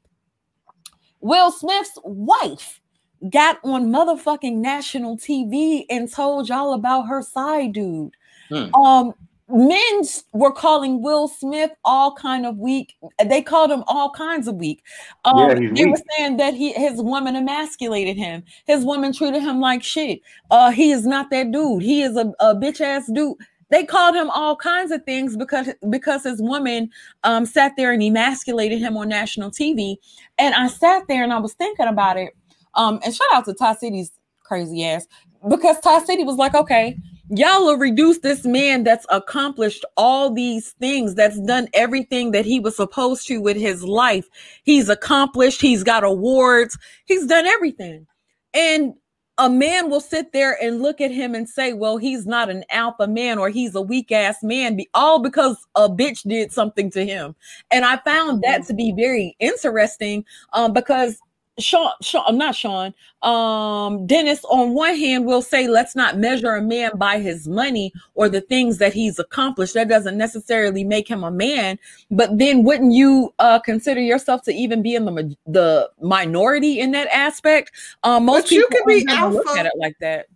Will 1.20 1.50
Smith's 1.50 1.98
wife 2.04 2.80
got 3.28 3.58
on 3.64 3.86
motherfucking 3.86 4.54
national 4.58 5.16
TV 5.16 5.84
and 5.90 6.08
told 6.08 6.48
y'all 6.48 6.74
about 6.74 7.08
her 7.08 7.22
side 7.22 7.72
dude. 7.72 8.14
Hmm. 8.50 8.72
Um, 8.72 9.14
men 9.52 10.02
were 10.32 10.52
calling 10.52 11.02
Will 11.02 11.28
Smith 11.28 11.70
all 11.84 12.14
kind 12.14 12.46
of 12.46 12.58
weak. 12.58 12.96
They 13.24 13.42
called 13.42 13.70
him 13.70 13.84
all 13.86 14.10
kinds 14.10 14.48
of 14.48 14.56
weak. 14.56 14.82
Um, 15.24 15.38
yeah, 15.38 15.54
they 15.54 15.84
weak. 15.84 15.88
were 15.88 16.02
saying 16.16 16.36
that 16.38 16.54
he 16.54 16.72
his 16.72 17.02
woman 17.02 17.36
emasculated 17.36 18.16
him. 18.16 18.42
His 18.66 18.84
woman 18.84 19.12
treated 19.12 19.42
him 19.42 19.60
like 19.60 19.82
shit. 19.82 20.20
Uh, 20.50 20.70
he 20.70 20.90
is 20.90 21.06
not 21.06 21.30
that 21.30 21.50
dude. 21.50 21.82
He 21.82 22.02
is 22.02 22.16
a, 22.16 22.32
a 22.40 22.54
bitch 22.54 22.80
ass 22.80 23.10
dude. 23.12 23.36
they 23.70 23.84
called 23.84 24.14
him 24.14 24.30
all 24.30 24.56
kinds 24.56 24.90
of 24.90 25.04
things 25.04 25.36
because 25.36 25.68
because 25.88 26.24
his 26.24 26.40
woman 26.40 26.90
um, 27.24 27.46
sat 27.46 27.72
there 27.76 27.92
and 27.92 28.02
emasculated 28.02 28.78
him 28.78 28.96
on 28.96 29.08
national 29.08 29.50
TV. 29.50 29.96
And 30.38 30.54
I 30.54 30.66
sat 30.68 31.04
there 31.08 31.22
and 31.22 31.32
I 31.32 31.38
was 31.38 31.54
thinking 31.54 31.86
about 31.86 32.16
it. 32.16 32.36
Um, 32.74 33.00
and 33.04 33.14
shout 33.14 33.28
out 33.32 33.44
to 33.46 33.54
Ty 33.54 33.74
City's 33.74 34.12
crazy 34.42 34.84
ass 34.84 35.06
because 35.48 35.78
Ty 35.80 36.04
City 36.04 36.24
was 36.24 36.36
like, 36.36 36.54
okay, 36.54 36.96
y'all 37.30 37.64
will 37.64 37.78
reduce 37.78 38.18
this 38.18 38.44
man 38.44 38.84
that's 38.84 39.06
accomplished 39.08 39.84
all 39.96 40.32
these 40.32 40.72
things, 40.72 41.14
that's 41.14 41.40
done 41.40 41.68
everything 41.74 42.32
that 42.32 42.44
he 42.44 42.58
was 42.60 42.76
supposed 42.76 43.26
to 43.28 43.38
with 43.38 43.56
his 43.56 43.84
life. 43.84 44.28
He's 44.64 44.88
accomplished, 44.88 45.60
he's 45.60 45.84
got 45.84 46.04
awards, 46.04 46.76
he's 47.04 47.26
done 47.26 47.46
everything. 47.46 48.06
And 48.52 48.94
a 49.38 49.48
man 49.48 49.88
will 49.88 50.00
sit 50.00 50.32
there 50.32 50.58
and 50.62 50.82
look 50.82 51.00
at 51.00 51.10
him 51.10 51.34
and 51.34 51.48
say, 51.48 51.72
well, 51.72 51.96
he's 51.96 52.26
not 52.26 52.50
an 52.50 52.64
alpha 52.70 53.06
man 53.06 53.38
or 53.38 53.48
he's 53.48 53.74
a 53.74 53.80
weak 53.80 54.12
ass 54.12 54.42
man, 54.42 54.76
be 54.76 54.88
all 54.92 55.18
because 55.18 55.56
a 55.76 55.88
bitch 55.88 56.28
did 56.28 56.52
something 56.52 56.90
to 56.90 57.06
him. 57.06 57.34
And 57.70 57.86
I 57.86 57.96
found 57.98 58.42
that 58.42 58.66
to 58.66 58.74
be 58.74 58.92
very 58.92 59.36
interesting 59.38 60.26
um, 60.52 60.74
because 60.74 61.18
Sean, 61.58 61.90
Sean, 62.00 62.24
I'm 62.26 62.38
not 62.38 62.54
Sean. 62.54 62.94
Um, 63.22 64.06
Dennis, 64.06 64.44
on 64.44 64.72
one 64.72 64.96
hand, 64.96 65.26
will 65.26 65.42
say, 65.42 65.68
let's 65.68 65.94
not 65.94 66.16
measure 66.16 66.54
a 66.54 66.62
man 66.62 66.92
by 66.96 67.18
his 67.18 67.46
money 67.48 67.92
or 68.14 68.28
the 68.28 68.40
things 68.40 68.78
that 68.78 68.94
he's 68.94 69.18
accomplished. 69.18 69.74
That 69.74 69.88
doesn't 69.88 70.16
necessarily 70.16 70.84
make 70.84 71.08
him 71.08 71.22
a 71.24 71.30
man. 71.30 71.78
But 72.10 72.38
then, 72.38 72.62
wouldn't 72.62 72.92
you 72.92 73.34
uh, 73.38 73.58
consider 73.58 74.00
yourself 74.00 74.42
to 74.42 74.52
even 74.52 74.82
be 74.82 74.94
in 74.94 75.04
the 75.04 75.36
the 75.46 75.90
minority 76.00 76.80
in 76.80 76.92
that 76.92 77.08
aspect? 77.08 77.72
Um, 78.04 78.24
most 78.24 78.44
but 78.44 78.48
people 78.50 78.68
you 78.92 79.02
can 79.02 79.06
be 79.06 79.12
alpha. 79.12 79.34
look 79.34 79.58
at 79.58 79.66
it 79.66 79.72
like 79.76 79.96
that 80.00 80.26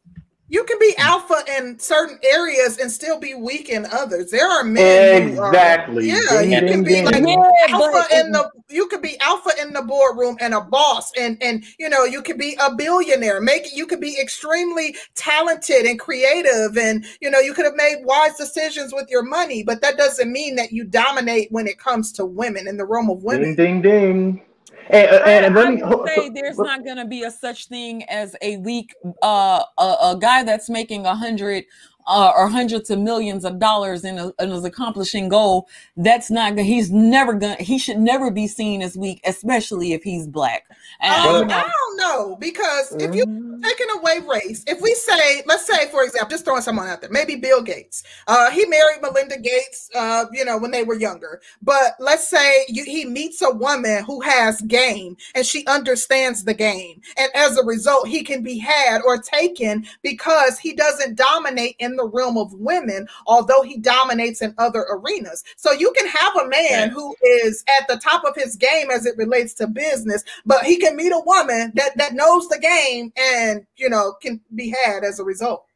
you 0.49 0.63
can 0.65 0.79
be 0.79 0.95
alpha 0.99 1.43
in 1.57 1.79
certain 1.79 2.19
areas 2.23 2.79
and 2.79 2.91
still 2.91 3.19
be 3.19 3.35
weak 3.35 3.71
in 3.71 3.87
others. 3.87 4.31
There 4.31 4.47
are 4.47 4.63
men 4.63 5.31
exactly. 5.31 6.11
Are, 6.13 6.43
yeah, 6.45 6.61
you 6.61 6.69
can 6.69 6.85
be 6.85 7.03
like 7.03 7.23
yeah, 7.27 7.53
alpha 7.69 8.05
in 8.15 8.33
the 8.33 8.51
you 8.69 8.87
could 8.89 9.01
be 9.01 9.19
alpha 9.21 9.51
in 9.61 9.73
the 9.73 9.83
boardroom 9.83 10.37
and 10.41 10.53
a 10.53 10.61
boss 10.61 11.13
and 11.19 11.43
and 11.43 11.65
you 11.79 11.89
know 11.89 12.05
you 12.05 12.21
could 12.21 12.39
be 12.39 12.57
a 12.63 12.75
billionaire. 12.75 13.41
Make 13.41 13.75
you 13.75 13.87
could 13.87 14.01
be 14.01 14.21
extremely 14.21 14.95
talented 15.15 15.87
and 15.87 15.99
creative 15.99 16.77
and 16.77 17.07
you 17.21 17.31
know 17.31 17.39
you 17.39 17.55
could 17.55 17.65
have 17.65 17.77
made 17.77 18.05
wise 18.05 18.37
decisions 18.37 18.93
with 18.93 19.09
your 19.09 19.23
money, 19.23 19.63
but 19.63 19.81
that 19.81 19.97
doesn't 19.97 20.31
mean 20.31 20.57
that 20.57 20.73
you 20.73 20.85
dominate 20.85 21.51
when 21.53 21.67
it 21.67 21.79
comes 21.79 22.13
to 22.13 22.27
women 22.27 22.69
in 22.69 22.77
the 22.77 22.85
realm 22.85 23.09
of 23.09 23.25
women. 23.25 23.55
Ding 23.55 23.83
ding 23.83 23.83
ding. 23.83 24.43
And, 24.91 25.11
and, 25.11 25.47
and 25.47 25.55
let 25.55 26.05
me 26.05 26.15
say 26.15 26.29
there's 26.29 26.59
not 26.59 26.85
going 26.85 26.99
to 26.99 27.07
be 27.07 27.23
a 27.23 27.31
such 27.31 27.67
thing 27.69 28.05
as 28.05 28.37
a 28.43 28.59
weak 28.59 28.95
uh 29.23 29.65
a, 29.79 29.83
a 29.83 30.17
guy 30.21 30.43
that's 30.43 30.69
making 30.69 31.07
a 31.07 31.15
hundred 31.15 31.65
uh, 32.07 32.33
or 32.37 32.49
hundreds 32.49 32.91
of 32.91 32.99
millions 32.99 33.45
of 33.45 33.59
dollars 33.59 34.05
in, 34.05 34.19
a, 34.19 34.33
in 34.39 34.51
his 34.51 34.65
accomplishing 34.65 35.29
goal, 35.29 35.69
that's 35.97 36.31
not 36.31 36.55
good. 36.55 36.67
He's 36.67 36.91
never 36.91 37.35
gonna. 37.35 37.57
He 37.57 37.79
should 37.79 37.99
never 37.99 38.31
be 38.31 38.47
seen 38.47 38.83
as 38.83 38.97
weak, 38.97 39.21
especially 39.25 39.93
if 39.93 40.03
he's 40.03 40.27
black. 40.27 40.65
And 41.01 41.51
um, 41.51 41.51
I 41.51 41.63
don't 41.63 41.97
know 41.97 42.37
because 42.37 42.91
mm-hmm. 42.91 43.01
if 43.01 43.15
you 43.15 43.25
mm-hmm. 43.25 43.63
taking 43.63 43.87
away 43.97 44.21
race, 44.29 44.65
if 44.67 44.81
we 44.81 44.95
say, 44.95 45.43
let's 45.47 45.67
say, 45.67 45.89
for 45.91 46.05
example, 46.05 46.31
just 46.31 46.45
throwing 46.45 46.63
someone 46.63 46.89
out 46.89 47.01
there, 47.01 47.11
maybe 47.11 47.37
Bill 47.37 47.63
Gates. 47.63 48.03
Uh, 48.27 48.51
he 48.51 48.67
married 48.67 49.01
Melinda 49.03 49.39
Gates, 49.39 49.91
uh, 49.95 50.27
you 50.33 50.45
know, 50.45 50.59
when 50.59 50.71
they 50.71 50.85
were 50.85 50.95
younger. 50.95 51.41
But 51.63 51.93
let's 51.99 52.29
say 52.29 52.65
you, 52.69 52.85
he 52.85 53.05
meets 53.05 53.43
a 53.43 53.51
woman 53.51 54.05
who 54.05 54.21
has 54.21 54.61
game 54.63 55.17
and 55.35 55.47
she 55.47 55.67
understands 55.67 56.45
the 56.45 56.55
game, 56.55 57.01
and 57.17 57.31
as 57.35 57.57
a 57.57 57.65
result, 57.65 58.09
he 58.09 58.23
can 58.23 58.43
be 58.43 58.59
had 58.59 59.01
or 59.05 59.19
taken 59.19 59.87
because 60.03 60.59
he 60.59 60.75
doesn't 60.75 61.17
dominate 61.17 61.77
in 61.79 61.94
the 61.97 62.07
realm 62.07 62.37
of 62.37 62.53
women, 62.55 63.09
although 63.27 63.63
he 63.63 63.79
dominates 63.79 64.43
in 64.43 64.55
other 64.59 64.87
arenas. 64.91 65.45
So 65.57 65.73
you 65.73 65.93
can 65.97 66.09
have 66.09 66.37
a 66.37 66.49
man 66.49 66.91
who 66.91 67.15
is 67.23 67.65
at 67.79 67.89
the 67.89 67.97
top 67.97 68.25
of 68.25 68.35
his 68.35 68.57
game 68.57 68.91
as 68.91 69.07
it 69.07 69.17
relates 69.17 69.55
to 69.55 69.67
business, 69.67 70.25
but 70.45 70.65
he 70.65 70.77
can 70.77 70.97
meet 70.97 71.13
a 71.13 71.23
woman 71.25 71.73
that, 71.75 71.97
that 71.97 72.15
knows 72.15 72.49
the 72.49 72.59
game 72.59 73.13
and, 73.17 73.67
you 73.77 73.89
know, 73.89 74.15
can 74.21 74.41
be 74.55 74.75
had 74.85 75.05
as 75.05 75.19
a 75.19 75.25
result. 75.25 75.67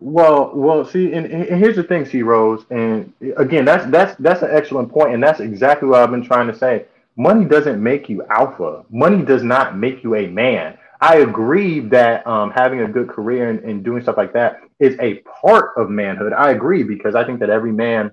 Well, 0.00 0.52
well, 0.54 0.84
see, 0.84 1.12
and, 1.12 1.26
and 1.26 1.60
here's 1.60 1.74
the 1.74 1.82
thing, 1.82 2.06
C 2.06 2.22
Rose, 2.22 2.64
and 2.70 3.12
again, 3.36 3.64
that's 3.64 3.84
that's 3.90 4.14
that's 4.20 4.42
an 4.42 4.50
excellent 4.52 4.92
point, 4.92 5.12
and 5.12 5.20
that's 5.20 5.40
exactly 5.40 5.88
what 5.88 6.00
I've 6.00 6.12
been 6.12 6.22
trying 6.22 6.46
to 6.46 6.54
say. 6.56 6.84
Money 7.16 7.46
doesn't 7.46 7.82
make 7.82 8.08
you 8.08 8.24
alpha. 8.30 8.84
Money 8.90 9.24
does 9.24 9.42
not 9.42 9.76
make 9.76 10.04
you 10.04 10.14
a 10.14 10.28
man. 10.28 10.78
I 11.00 11.18
agree 11.18 11.80
that 11.80 12.26
um, 12.26 12.50
having 12.50 12.80
a 12.80 12.88
good 12.88 13.08
career 13.08 13.50
and, 13.50 13.60
and 13.60 13.84
doing 13.84 14.02
stuff 14.02 14.16
like 14.16 14.32
that 14.32 14.60
is 14.80 14.96
a 15.00 15.16
part 15.20 15.72
of 15.76 15.90
manhood. 15.90 16.32
I 16.32 16.50
agree 16.50 16.82
because 16.82 17.14
I 17.14 17.24
think 17.24 17.40
that 17.40 17.50
every 17.50 17.72
man 17.72 18.10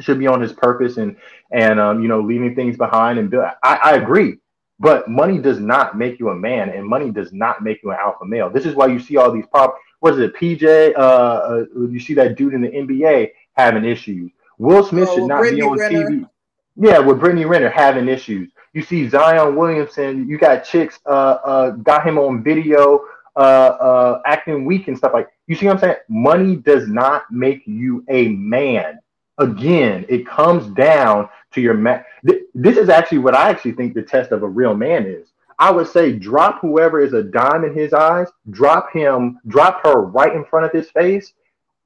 should 0.00 0.18
be 0.18 0.26
on 0.26 0.40
his 0.40 0.52
purpose 0.52 0.96
and 0.96 1.16
and 1.50 1.78
um, 1.80 2.00
you 2.00 2.08
know 2.08 2.20
leaving 2.20 2.54
things 2.54 2.76
behind 2.76 3.18
and 3.18 3.30
build. 3.30 3.44
I, 3.62 3.76
I 3.76 3.92
agree, 3.96 4.38
but 4.78 5.08
money 5.08 5.38
does 5.38 5.58
not 5.58 5.98
make 5.98 6.18
you 6.18 6.30
a 6.30 6.34
man, 6.34 6.70
and 6.70 6.86
money 6.86 7.10
does 7.10 7.32
not 7.32 7.62
make 7.62 7.82
you 7.82 7.90
an 7.90 7.98
alpha 8.00 8.24
male. 8.24 8.50
This 8.50 8.66
is 8.66 8.74
why 8.74 8.86
you 8.86 9.00
see 9.00 9.16
all 9.16 9.32
these 9.32 9.46
problems. 9.46 9.80
What 10.00 10.14
is 10.14 10.20
it, 10.20 10.34
PJ? 10.34 10.94
Uh, 10.96 10.98
uh, 10.98 11.64
you 11.88 12.00
see 12.00 12.14
that 12.14 12.36
dude 12.36 12.54
in 12.54 12.62
the 12.62 12.68
NBA 12.68 13.30
having 13.54 13.84
issues. 13.84 14.30
Will 14.58 14.84
Smith 14.84 15.08
oh, 15.10 15.14
should 15.16 15.26
not 15.26 15.40
Brittany 15.40 15.62
be 15.62 15.66
on 15.66 15.78
Renner. 15.78 16.10
TV. 16.10 16.28
Yeah, 16.76 16.98
with 17.00 17.20
Brittany 17.20 17.44
Renner 17.44 17.68
having 17.68 18.08
issues. 18.08 18.50
You 18.72 18.82
see 18.82 19.08
Zion 19.08 19.56
Williamson. 19.56 20.28
You 20.28 20.38
got 20.38 20.64
chicks 20.64 20.98
uh, 21.06 21.38
uh, 21.44 21.70
got 21.70 22.06
him 22.06 22.18
on 22.18 22.42
video 22.42 23.04
uh, 23.36 23.38
uh, 23.38 24.22
acting 24.26 24.64
weak 24.64 24.88
and 24.88 24.96
stuff 24.96 25.12
like. 25.12 25.28
You 25.46 25.56
see 25.56 25.66
what 25.66 25.74
I'm 25.74 25.80
saying? 25.80 25.96
Money 26.08 26.56
does 26.56 26.88
not 26.88 27.30
make 27.30 27.66
you 27.66 28.04
a 28.08 28.28
man. 28.28 29.00
Again, 29.38 30.06
it 30.08 30.26
comes 30.26 30.66
down 30.74 31.28
to 31.52 31.60
your 31.60 31.74
man. 31.74 32.04
Th- 32.26 32.42
this 32.54 32.76
is 32.76 32.88
actually 32.88 33.18
what 33.18 33.34
I 33.34 33.50
actually 33.50 33.72
think 33.72 33.94
the 33.94 34.02
test 34.02 34.30
of 34.30 34.42
a 34.42 34.48
real 34.48 34.74
man 34.74 35.06
is. 35.06 35.28
I 35.58 35.70
would 35.70 35.88
say 35.88 36.12
drop 36.12 36.60
whoever 36.60 37.00
is 37.00 37.12
a 37.12 37.22
dime 37.22 37.64
in 37.64 37.74
his 37.74 37.92
eyes, 37.92 38.28
drop 38.50 38.92
him, 38.92 39.38
drop 39.46 39.84
her 39.84 40.02
right 40.02 40.34
in 40.34 40.44
front 40.44 40.66
of 40.66 40.72
his 40.72 40.90
face, 40.90 41.34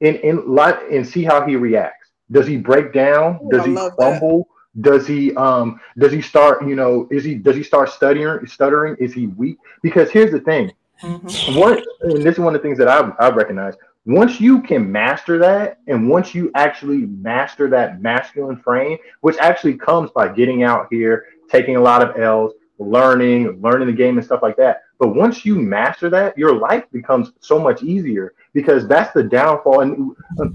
and 0.00 0.16
in 0.16 0.58
and 0.90 1.06
see 1.06 1.24
how 1.24 1.46
he 1.46 1.56
reacts. 1.56 2.10
Does 2.30 2.46
he 2.46 2.56
break 2.56 2.92
down? 2.92 3.38
Does 3.50 3.64
he 3.64 3.74
crumble? 3.74 4.48
That. 4.48 4.55
Does 4.80 5.06
he 5.06 5.34
um 5.36 5.80
does 5.98 6.12
he 6.12 6.20
start, 6.20 6.66
you 6.66 6.76
know, 6.76 7.08
is 7.10 7.24
he 7.24 7.34
does 7.34 7.56
he 7.56 7.62
start 7.62 7.90
stuttering 7.90 8.46
stuttering? 8.46 8.96
Is 8.98 9.12
he 9.12 9.28
weak? 9.28 9.58
Because 9.82 10.10
here's 10.10 10.32
the 10.32 10.40
thing. 10.40 10.72
Mm-hmm. 11.02 11.58
One 11.58 11.82
and 12.02 12.22
this 12.22 12.34
is 12.34 12.38
one 12.38 12.54
of 12.54 12.62
the 12.62 12.66
things 12.66 12.78
that 12.78 12.88
I've 12.88 13.12
I've 13.18 13.36
recognized. 13.36 13.78
Once 14.06 14.40
you 14.40 14.62
can 14.62 14.90
master 14.90 15.36
that, 15.36 15.78
and 15.88 16.08
once 16.08 16.32
you 16.32 16.50
actually 16.54 17.06
master 17.06 17.68
that 17.68 18.00
masculine 18.00 18.56
frame, 18.56 18.96
which 19.20 19.36
actually 19.38 19.74
comes 19.74 20.10
by 20.12 20.28
getting 20.28 20.62
out 20.62 20.86
here, 20.90 21.26
taking 21.50 21.74
a 21.74 21.80
lot 21.80 22.00
of 22.00 22.16
L's, 22.16 22.52
learning, 22.78 23.60
learning 23.60 23.88
the 23.88 23.92
game 23.92 24.16
and 24.16 24.24
stuff 24.24 24.42
like 24.42 24.56
that. 24.56 24.82
But 24.98 25.14
once 25.14 25.44
you 25.44 25.56
master 25.56 26.08
that, 26.10 26.36
your 26.38 26.56
life 26.58 26.84
becomes 26.92 27.32
so 27.40 27.58
much 27.58 27.82
easier 27.82 28.34
because 28.52 28.88
that's 28.88 29.12
the 29.12 29.22
downfall. 29.22 29.80
And 29.80 30.16
uh, 30.40 30.48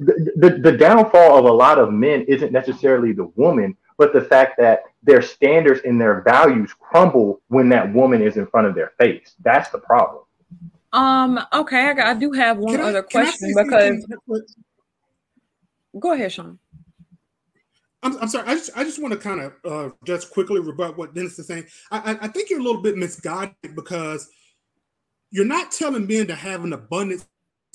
the, 0.00 0.32
the, 0.36 0.50
the 0.58 0.72
downfall 0.72 1.38
of 1.38 1.44
a 1.44 1.52
lot 1.52 1.78
of 1.78 1.92
men 1.92 2.22
isn't 2.22 2.52
necessarily 2.52 3.12
the 3.12 3.26
woman, 3.36 3.76
but 3.98 4.12
the 4.12 4.22
fact 4.22 4.56
that 4.58 4.84
their 5.02 5.20
standards 5.20 5.80
and 5.84 6.00
their 6.00 6.22
values 6.22 6.72
crumble 6.78 7.40
when 7.48 7.68
that 7.68 7.92
woman 7.92 8.22
is 8.22 8.36
in 8.36 8.46
front 8.46 8.66
of 8.66 8.74
their 8.74 8.92
face. 8.98 9.34
That's 9.42 9.70
the 9.70 9.78
problem. 9.78 10.24
Um. 10.92 11.40
Okay, 11.52 11.88
I, 11.88 11.94
got, 11.94 12.06
I 12.06 12.14
do 12.18 12.32
have 12.32 12.58
one 12.58 12.76
can 12.76 12.84
other 12.84 12.98
I, 12.98 13.10
question 13.10 13.54
because. 13.56 14.06
Go 15.98 16.12
ahead, 16.12 16.32
Sean. 16.32 16.58
I'm, 18.02 18.16
I'm 18.18 18.28
sorry. 18.28 18.48
I 18.48 18.54
just 18.54 18.70
I 18.76 18.84
just 18.84 19.00
want 19.00 19.12
to 19.12 19.18
kind 19.18 19.40
of 19.40 19.52
uh, 19.64 19.94
just 20.04 20.30
quickly 20.30 20.60
rebut 20.60 20.96
what 20.96 21.14
Dennis 21.14 21.38
is 21.38 21.46
saying. 21.46 21.66
I, 21.90 22.18
I 22.22 22.28
think 22.28 22.50
you're 22.50 22.60
a 22.60 22.62
little 22.62 22.82
bit 22.82 22.96
misguided 22.96 23.54
because 23.74 24.28
you're 25.30 25.44
not 25.44 25.70
telling 25.70 26.06
men 26.06 26.26
to 26.26 26.34
have 26.34 26.64
an 26.64 26.72
abundance 26.72 27.26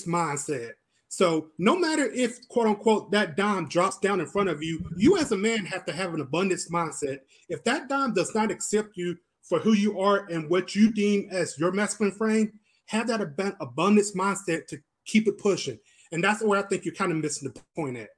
mindset. 0.06 0.72
So 1.10 1.48
no 1.58 1.78
matter 1.78 2.06
if 2.12 2.46
quote 2.50 2.68
unquote 2.68 3.12
that 3.12 3.38
dime 3.38 3.68
drops 3.70 3.98
down 4.00 4.20
in 4.20 4.28
front 4.28 4.50
of 4.50 4.62
you, 4.62 4.86
you 4.98 5.18
as 5.18 5.32
a 5.32 5.38
man 5.38 5.66
have 5.66 5.86
to 5.86 5.94
have 5.94 6.14
an 6.14 6.22
abundance 6.22 6.70
mindset. 6.70 7.20
If 7.48 7.64
that 7.64 7.88
dime 7.88 8.14
does 8.14 8.36
not 8.36 8.52
accept 8.52 8.98
you 8.98 9.16
for 9.44 9.60
who 9.60 9.74
you 9.74 10.00
are 10.00 10.28
and 10.30 10.50
what 10.50 10.76
you 10.76 10.92
deem 10.92 11.30
as 11.32 11.58
your 11.58 11.72
masculine 11.72 12.14
frame, 12.14 12.60
have 12.88 13.08
that 13.08 13.22
ab- 13.22 13.56
abundance 13.62 14.14
mindset 14.14 14.68
to 14.68 14.78
keep 15.06 15.28
it 15.28 15.38
pushing. 15.38 15.80
And 16.12 16.24
that's 16.24 16.44
where 16.44 16.60
I 16.60 16.68
think 16.68 16.84
you're 16.84 16.94
kind 16.94 17.12
of 17.12 17.18
missing 17.18 17.52
the 17.54 17.62
point 17.76 17.98
at. 17.98 18.10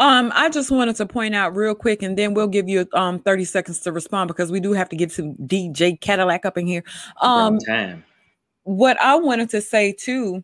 Um, 0.00 0.32
I 0.34 0.50
just 0.50 0.70
wanted 0.70 0.96
to 0.96 1.06
point 1.06 1.34
out 1.34 1.54
real 1.54 1.74
quick, 1.74 2.02
and 2.02 2.18
then 2.18 2.34
we'll 2.34 2.48
give 2.48 2.68
you 2.68 2.86
um 2.94 3.20
30 3.20 3.44
seconds 3.44 3.80
to 3.80 3.92
respond 3.92 4.28
because 4.28 4.50
we 4.50 4.60
do 4.60 4.72
have 4.72 4.88
to 4.88 4.96
get 4.96 5.10
to 5.12 5.34
DJ 5.46 6.00
Cadillac 6.00 6.44
up 6.44 6.58
in 6.58 6.66
here. 6.66 6.82
Um, 7.20 7.58
time. 7.58 8.04
What 8.64 9.00
I 9.00 9.14
wanted 9.16 9.50
to 9.50 9.60
say 9.60 9.92
too 9.92 10.42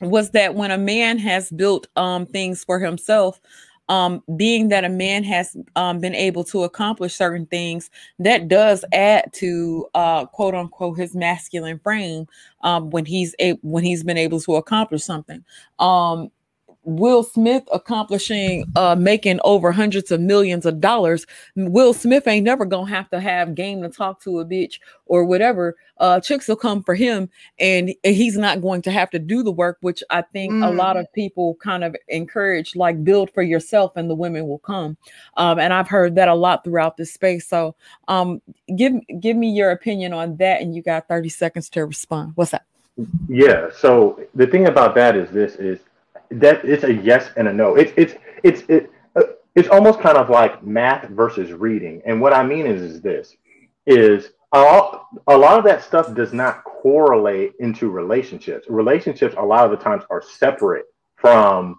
was 0.00 0.30
that 0.30 0.54
when 0.54 0.70
a 0.70 0.78
man 0.78 1.18
has 1.18 1.50
built 1.50 1.86
um 1.96 2.26
things 2.26 2.64
for 2.64 2.80
himself, 2.80 3.40
um, 3.88 4.22
being 4.36 4.68
that 4.68 4.84
a 4.84 4.88
man 4.88 5.24
has 5.24 5.56
um, 5.76 6.00
been 6.00 6.14
able 6.14 6.42
to 6.44 6.64
accomplish 6.64 7.14
certain 7.14 7.46
things, 7.46 7.90
that 8.18 8.48
does 8.48 8.84
add 8.92 9.30
to 9.34 9.86
uh, 9.94 10.26
quote 10.26 10.54
unquote 10.54 10.98
his 10.98 11.14
masculine 11.14 11.78
frame 11.78 12.26
um, 12.62 12.90
when 12.90 13.04
he's 13.04 13.34
a- 13.40 13.58
when 13.62 13.84
he's 13.84 14.02
been 14.02 14.16
able 14.18 14.40
to 14.40 14.56
accomplish 14.56 15.04
something. 15.04 15.44
Um, 15.78 16.30
Will 16.84 17.22
Smith 17.22 17.64
accomplishing 17.72 18.64
uh 18.76 18.96
making 18.96 19.40
over 19.44 19.72
hundreds 19.72 20.10
of 20.10 20.20
millions 20.20 20.66
of 20.66 20.80
dollars, 20.80 21.26
Will 21.56 21.94
Smith 21.94 22.26
ain't 22.26 22.44
never 22.44 22.64
gonna 22.64 22.90
have 22.90 23.10
to 23.10 23.20
have 23.20 23.54
game 23.54 23.82
to 23.82 23.88
talk 23.88 24.20
to 24.22 24.40
a 24.40 24.44
bitch 24.44 24.78
or 25.06 25.24
whatever. 25.24 25.76
Uh 25.98 26.20
chicks 26.20 26.48
will 26.48 26.56
come 26.56 26.82
for 26.82 26.94
him 26.94 27.28
and 27.58 27.94
he's 28.02 28.36
not 28.36 28.60
going 28.60 28.82
to 28.82 28.90
have 28.90 29.10
to 29.10 29.18
do 29.18 29.42
the 29.42 29.52
work, 29.52 29.78
which 29.80 30.02
I 30.10 30.22
think 30.22 30.52
mm. 30.52 30.66
a 30.66 30.70
lot 30.70 30.96
of 30.96 31.12
people 31.12 31.56
kind 31.62 31.84
of 31.84 31.96
encourage, 32.08 32.76
like 32.76 33.04
build 33.04 33.30
for 33.32 33.42
yourself 33.42 33.92
and 33.96 34.10
the 34.10 34.14
women 34.14 34.46
will 34.46 34.58
come. 34.58 34.96
Um, 35.36 35.58
and 35.58 35.72
I've 35.72 35.88
heard 35.88 36.14
that 36.16 36.28
a 36.28 36.34
lot 36.34 36.64
throughout 36.64 36.96
this 36.96 37.12
space. 37.12 37.46
So 37.46 37.74
um 38.08 38.40
give 38.76 38.94
give 39.20 39.36
me 39.36 39.50
your 39.50 39.70
opinion 39.70 40.12
on 40.12 40.36
that, 40.36 40.60
and 40.60 40.74
you 40.74 40.82
got 40.82 41.08
30 41.08 41.28
seconds 41.28 41.68
to 41.70 41.84
respond. 41.86 42.32
What's 42.34 42.50
that? 42.52 42.64
Yeah. 43.28 43.70
So 43.76 44.20
the 44.34 44.46
thing 44.46 44.66
about 44.66 44.94
that 44.94 45.16
is 45.16 45.30
this 45.30 45.56
is 45.56 45.80
that 46.30 46.64
it's 46.64 46.84
a 46.84 46.92
yes 46.92 47.30
and 47.36 47.48
a 47.48 47.52
no. 47.52 47.76
It's 47.76 47.92
it's 47.96 48.14
it's 48.42 48.62
it, 48.68 48.90
uh, 49.16 49.22
it's 49.54 49.68
almost 49.68 50.00
kind 50.00 50.16
of 50.16 50.30
like 50.30 50.64
math 50.64 51.08
versus 51.10 51.52
reading. 51.52 52.02
And 52.06 52.20
what 52.20 52.32
I 52.32 52.42
mean 52.44 52.66
is 52.66 52.82
is 52.82 53.00
this 53.00 53.36
is 53.86 54.30
a 54.52 54.98
a 55.28 55.36
lot 55.36 55.58
of 55.58 55.64
that 55.64 55.82
stuff 55.82 56.14
does 56.14 56.32
not 56.32 56.64
correlate 56.64 57.52
into 57.60 57.90
relationships. 57.90 58.66
Relationships 58.68 59.34
a 59.38 59.44
lot 59.44 59.64
of 59.64 59.70
the 59.70 59.82
times 59.82 60.04
are 60.10 60.22
separate 60.22 60.86
from 61.16 61.78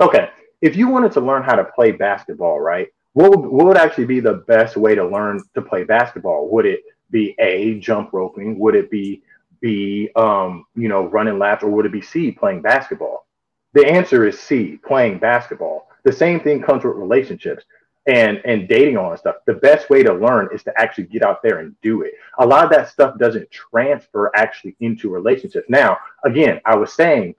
okay, 0.00 0.30
if 0.60 0.76
you 0.76 0.88
wanted 0.88 1.12
to 1.12 1.20
learn 1.20 1.42
how 1.42 1.54
to 1.54 1.64
play 1.64 1.92
basketball, 1.92 2.60
right? 2.60 2.88
What 3.12 3.30
would, 3.30 3.50
what 3.50 3.66
would 3.66 3.76
actually 3.76 4.06
be 4.06 4.20
the 4.20 4.44
best 4.46 4.76
way 4.76 4.94
to 4.94 5.06
learn 5.06 5.42
to 5.54 5.62
play 5.62 5.84
basketball? 5.84 6.48
Would 6.50 6.66
it 6.66 6.80
be 7.10 7.34
A, 7.38 7.78
jump 7.80 8.10
roping? 8.12 8.58
Would 8.58 8.74
it 8.74 8.90
be 8.90 9.22
B, 9.60 10.10
um, 10.14 10.64
you 10.74 10.88
know, 10.88 11.06
running 11.06 11.38
laps? 11.38 11.62
Or 11.62 11.70
would 11.70 11.86
it 11.86 11.92
be 11.92 12.02
C, 12.02 12.30
playing 12.30 12.62
basketball? 12.62 13.26
The 13.78 13.86
answer 13.86 14.26
is 14.26 14.40
C, 14.40 14.80
playing 14.84 15.20
basketball. 15.20 15.86
The 16.02 16.10
same 16.10 16.40
thing 16.40 16.60
comes 16.60 16.82
with 16.82 16.96
relationships 16.96 17.64
and 18.08 18.40
and 18.44 18.66
dating 18.66 18.96
all 18.96 19.10
that 19.10 19.20
stuff. 19.20 19.36
The 19.46 19.54
best 19.54 19.88
way 19.88 20.02
to 20.02 20.12
learn 20.12 20.48
is 20.52 20.64
to 20.64 20.72
actually 20.76 21.04
get 21.04 21.22
out 21.22 21.44
there 21.44 21.60
and 21.60 21.80
do 21.80 22.02
it. 22.02 22.14
A 22.40 22.44
lot 22.44 22.64
of 22.64 22.70
that 22.70 22.88
stuff 22.88 23.16
doesn't 23.20 23.48
transfer 23.52 24.32
actually 24.34 24.74
into 24.80 25.08
relationships. 25.10 25.66
Now, 25.68 25.96
again, 26.24 26.60
I 26.64 26.74
was 26.74 26.92
saying 26.92 27.36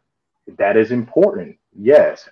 that 0.58 0.78
is 0.78 0.92
important, 0.92 1.58
yes, 1.78 2.30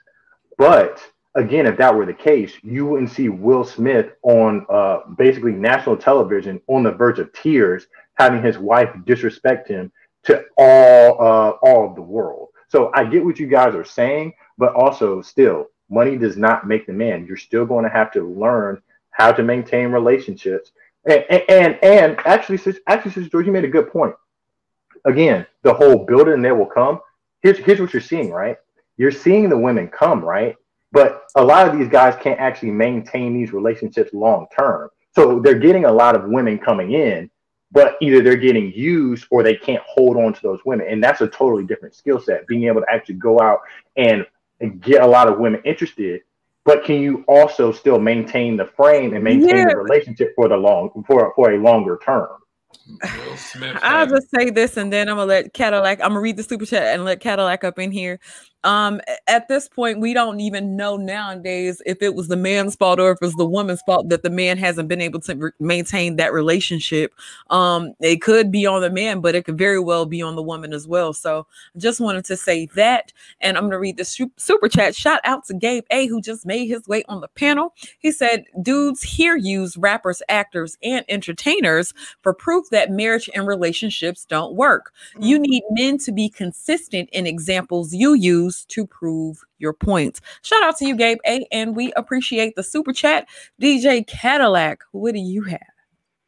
but 0.58 1.04
again, 1.36 1.66
if 1.66 1.76
that 1.76 1.94
were 1.94 2.06
the 2.06 2.14
case, 2.14 2.54
you 2.64 2.86
wouldn't 2.86 3.12
see 3.12 3.28
Will 3.28 3.66
Smith 3.66 4.14
on 4.22 4.66
uh, 4.70 5.00
basically 5.18 5.52
national 5.52 5.98
television 5.98 6.62
on 6.68 6.84
the 6.84 6.94
verge 6.94 7.20
of 7.20 7.34
tears, 7.34 7.88
having 8.14 8.42
his 8.42 8.58
wife 8.58 8.90
disrespect 9.06 9.68
him 9.68 9.92
to 10.24 10.46
all 10.58 11.22
uh, 11.22 11.50
all 11.62 11.90
of 11.90 11.96
the 11.96 12.02
world. 12.02 12.48
So 12.68 12.92
I 12.94 13.06
get 13.06 13.24
what 13.24 13.40
you 13.40 13.48
guys 13.48 13.76
are 13.76 13.86
saying, 13.86 14.34
but 14.58 14.74
also 14.74 15.22
still, 15.22 15.68
money 15.90 16.18
does 16.18 16.38
not 16.38 16.68
make 16.68 16.86
the 16.86 16.94
man. 16.94 17.26
You're 17.26 17.38
still 17.38 17.66
going 17.66 17.84
to 17.86 17.90
have 17.90 18.12
to 18.14 18.24
learn 18.24 18.82
how 19.12 19.32
to 19.32 19.44
maintain 19.44 19.88
relationships. 19.90 20.72
And 21.06 21.24
and 21.50 21.80
and, 21.82 22.18
actually, 22.26 22.60
actually, 22.88 23.12
Sister 23.12 23.30
George, 23.30 23.46
you 23.46 23.52
made 23.52 23.64
a 23.64 23.70
good 23.70 23.92
point. 23.92 24.14
Again, 25.06 25.46
the 25.64 25.74
whole 25.74 26.06
building 26.06 26.42
they 26.42 26.52
will 26.52 26.66
come. 26.66 27.00
Here's 27.42 27.58
here's 27.58 27.80
what 27.80 27.94
you're 27.94 28.02
seeing, 28.02 28.32
right? 28.32 28.58
You're 28.98 29.12
seeing 29.12 29.48
the 29.50 29.58
women 29.58 29.88
come, 29.88 30.24
right? 30.24 30.56
But 30.92 31.24
a 31.36 31.44
lot 31.44 31.68
of 31.68 31.78
these 31.78 31.88
guys 31.88 32.18
can't 32.22 32.40
actually 32.40 32.72
maintain 32.72 33.34
these 33.34 33.54
relationships 33.54 34.14
long 34.14 34.48
term. 34.58 34.90
So 35.16 35.40
they're 35.40 35.60
getting 35.60 35.86
a 35.86 35.92
lot 35.92 36.16
of 36.16 36.26
women 36.26 36.58
coming 36.58 36.92
in, 36.94 37.30
but 37.72 37.98
either 38.02 38.22
they're 38.22 38.36
getting 38.38 38.72
used 38.74 39.26
or 39.30 39.44
they 39.44 39.56
can't 39.56 39.84
hold 39.86 40.18
on 40.18 40.34
to 40.34 40.42
those 40.42 40.60
women. 40.66 40.88
And 40.90 41.04
that's 41.04 41.22
a 41.22 41.28
totally 41.28 41.66
different 41.66 41.96
skill 41.96 42.20
set, 42.20 42.48
being 42.48 42.66
able 42.66 42.82
to 42.82 42.88
actually 42.90 43.16
go 43.16 43.40
out 43.40 43.60
and, 43.96 44.26
and 44.60 44.82
get 44.82 45.02
a 45.02 45.08
lot 45.08 45.28
of 45.28 45.40
women 45.40 45.62
interested. 45.66 46.22
But 46.66 46.84
can 46.84 47.02
you 47.02 47.24
also 47.28 47.72
still 47.72 48.00
maintain 48.00 48.58
the 48.58 48.66
frame 48.66 49.14
and 49.14 49.24
maintain 49.24 49.58
yeah. 49.58 49.70
the 49.70 49.78
relationship 49.78 50.34
for 50.36 50.50
the 50.50 50.58
long 50.58 50.92
for 51.08 51.32
for 51.36 51.54
a 51.54 51.58
longer 51.58 51.98
term? 52.04 52.28
I'll 53.82 54.08
just 54.08 54.30
say 54.36 54.50
this 54.50 54.76
and 54.76 54.92
then 54.92 55.08
I'm 55.08 55.16
gonna 55.16 55.28
let 55.28 55.54
Cadillac. 55.54 56.02
I'm 56.02 56.10
gonna 56.10 56.20
read 56.20 56.36
the 56.36 56.44
super 56.44 56.66
chat 56.66 56.94
and 56.94 57.06
let 57.06 57.22
Cadillac 57.22 57.64
up 57.64 57.80
in 57.80 57.92
here 57.92 58.20
um 58.68 59.00
at 59.28 59.48
this 59.48 59.70
point 59.70 60.02
we 60.02 60.14
don't 60.14 60.42
even 60.42 60.76
know 60.76 60.98
nowadays 60.98 61.82
if 61.86 62.02
it 62.02 62.14
was 62.14 62.28
the 62.28 62.36
man's 62.36 62.76
fault 62.76 63.00
or 63.00 63.12
if 63.12 63.18
it's 63.22 63.36
the 63.38 63.46
woman's 63.46 63.82
fault 63.84 64.10
that 64.10 64.24
the 64.24 64.30
man 64.30 64.58
hasn't 64.58 64.90
been 64.90 65.00
able 65.00 65.22
to 65.22 65.36
re- 65.36 65.52
maintain 65.60 66.18
that 66.18 66.34
relationship. 66.34 67.14
Um 67.50 67.94
it 68.02 68.22
could 68.22 68.52
be 68.52 68.66
on 68.66 68.82
the 68.82 68.90
man 68.90 69.22
but 69.22 69.36
it 69.36 69.46
could 69.46 69.58
very 69.58 69.80
well 69.80 70.06
be 70.06 70.22
on 70.22 70.36
the 70.36 70.44
woman 70.44 70.74
as 70.74 70.86
well. 70.86 71.14
So 71.14 71.48
I 71.76 71.80
just 71.80 72.02
wanted 72.02 72.26
to 72.26 72.36
say 72.36 72.68
that 72.76 73.14
and 73.40 73.58
i'm 73.58 73.64
going 73.64 73.72
to 73.72 73.80
read 73.80 73.98
the 73.98 74.30
super 74.36 74.68
chat. 74.68 74.96
Shout 74.96 75.22
out 75.24 75.46
to 75.46 75.54
gabe 75.54 75.86
a 75.90 76.08
who 76.08 76.22
just 76.22 76.46
made 76.46 76.68
his 76.68 76.86
way 76.88 77.04
on 77.08 77.22
the 77.22 77.30
panel. 77.30 77.74
He 78.00 78.12
said 78.12 78.44
dudes 78.62 79.02
here 79.02 79.38
use 79.38 79.78
rappers 79.78 80.22
actors 80.28 80.78
and 80.84 81.06
entertainers 81.08 81.94
for 82.22 82.34
proof 82.34 82.70
that 82.72 82.92
marriage 82.92 83.30
and 83.34 83.48
relationships 83.48 84.26
don't 84.26 84.56
work. 84.56 84.92
You 85.18 85.38
mm-hmm. 85.38 85.44
need 85.44 85.64
men 85.72 85.98
to 86.00 86.12
be 86.12 86.28
consistent 86.28 87.10
in 87.14 87.26
examples 87.26 87.94
you 87.94 88.14
use 88.14 88.57
use 88.58 88.66
to 88.66 88.86
prove 88.86 89.44
your 89.60 89.74
points. 89.74 90.22
Shout 90.42 90.64
out 90.64 90.78
to 90.78 90.86
you, 90.86 90.96
Gabe 90.96 91.20
A, 91.26 91.46
and 91.52 91.76
we 91.76 91.92
appreciate 91.94 92.56
the 92.56 92.64
super 92.64 92.94
chat. 92.94 93.28
DJ 93.62 94.06
Cadillac, 94.06 94.84
what 94.92 95.14
do 95.14 95.20
you 95.20 95.44
have? 95.44 95.60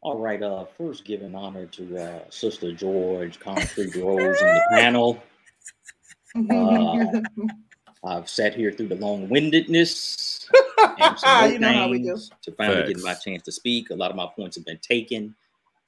All 0.02 0.18
right. 0.18 0.42
Uh, 0.42 0.66
first, 0.78 1.04
giving 1.04 1.36
honor 1.36 1.66
to 1.66 1.98
uh, 1.98 2.20
Sister 2.30 2.72
George, 2.72 3.40
Concrete 3.40 3.96
Rose, 3.96 4.42
and 4.42 4.56
the 4.56 4.64
panel. 4.72 5.24
Uh, 6.36 7.22
I've 8.04 8.30
sat 8.30 8.54
here 8.54 8.72
through 8.72 8.90
the 8.90 8.96
long-windedness 8.96 10.48
and 11.00 11.52
you 11.52 11.60
know 11.60 11.92
things 11.92 12.30
to 12.44 12.52
finally 12.52 12.84
Thanks. 12.84 13.02
get 13.02 13.04
my 13.04 13.16
chance 13.16 13.42
to 13.42 13.52
speak. 13.52 13.90
A 13.90 13.96
lot 13.96 14.12
of 14.12 14.16
my 14.16 14.28
points 14.28 14.56
have 14.56 14.64
been 14.64 14.78
taken, 14.78 15.36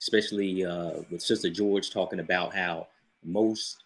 especially 0.02 0.66
uh, 0.66 0.94
with 1.12 1.22
Sister 1.22 1.52
George 1.52 1.92
talking 1.92 2.20
about 2.20 2.56
how 2.56 2.88
most 3.24 3.84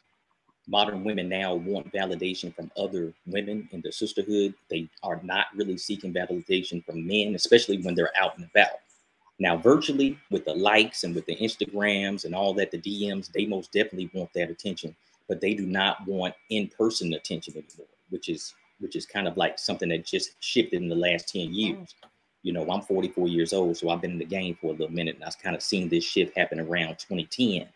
modern 0.68 1.03
women 1.03 1.30
now 1.30 1.53
want 1.53 1.92
validation 1.94 2.56
from 2.56 2.72
other 2.77 3.14
women 3.27 3.68
in 3.72 3.82
the 3.82 3.92
sisterhood. 3.92 4.53
They 4.69 4.90
are 5.03 5.19
not 5.24 5.48
really 5.56 5.77
seeking 5.77 6.14
validation 6.14 6.84
from 6.85 7.06
men, 7.06 7.35
especially 7.35 7.82
when 7.82 7.95
they're 7.95 8.18
out 8.18 8.38
and 8.38 8.50
about. 8.50 8.80
Now, 9.38 9.58
virtually 9.58 10.18
with 10.32 10.45
the 10.45 10.53
likes 10.53 11.03
and 11.03 11.14
with 11.14 11.26
the 11.26 11.35
Instagrams 11.35 12.26
and 12.26 12.34
all 12.34 12.53
that, 12.53 12.72
the 12.72 12.77
DMs, 12.77 13.32
they 13.32 13.45
most 13.45 13.72
definitely 13.72 14.10
want 14.14 14.32
that 14.34 14.50
attention, 14.50 14.95
but 15.27 15.42
they 15.42 15.53
do 15.53 15.66
not 15.66 16.06
want 16.08 16.34
in-person 16.50 17.14
attention 17.14 17.53
anymore, 17.53 17.88
which 18.10 18.30
is 18.30 18.53
which 18.80 18.98
is 18.98 19.06
kind 19.06 19.26
of 19.26 19.38
like 19.38 19.58
something 19.58 19.88
that 19.88 20.06
just 20.06 20.32
shifted 20.42 20.82
in 20.82 20.90
the 20.90 20.95
last 20.95 21.30
10 21.30 21.48
mm. 21.48 21.56
years. 21.56 21.95
You 22.44 22.52
know, 22.52 22.69
I'm 22.69 22.82
44 22.82 23.30
years 23.30 23.53
old, 23.53 23.77
so 23.77 23.90
I've 23.90 24.02
been 24.02 24.11
in 24.11 24.18
the 24.19 24.26
game 24.26 24.58
for 24.60 24.68
a 24.68 24.72
little 24.72 24.92
minute, 24.92 25.16
and 25.16 25.24
I've 25.24 25.42
kind 25.42 25.56
of 25.56 25.64
seen 25.64 25.88
this 25.88 26.03
shift 26.03 26.38
happen 26.38 26.60
around 26.60 27.00
2010 27.00 27.68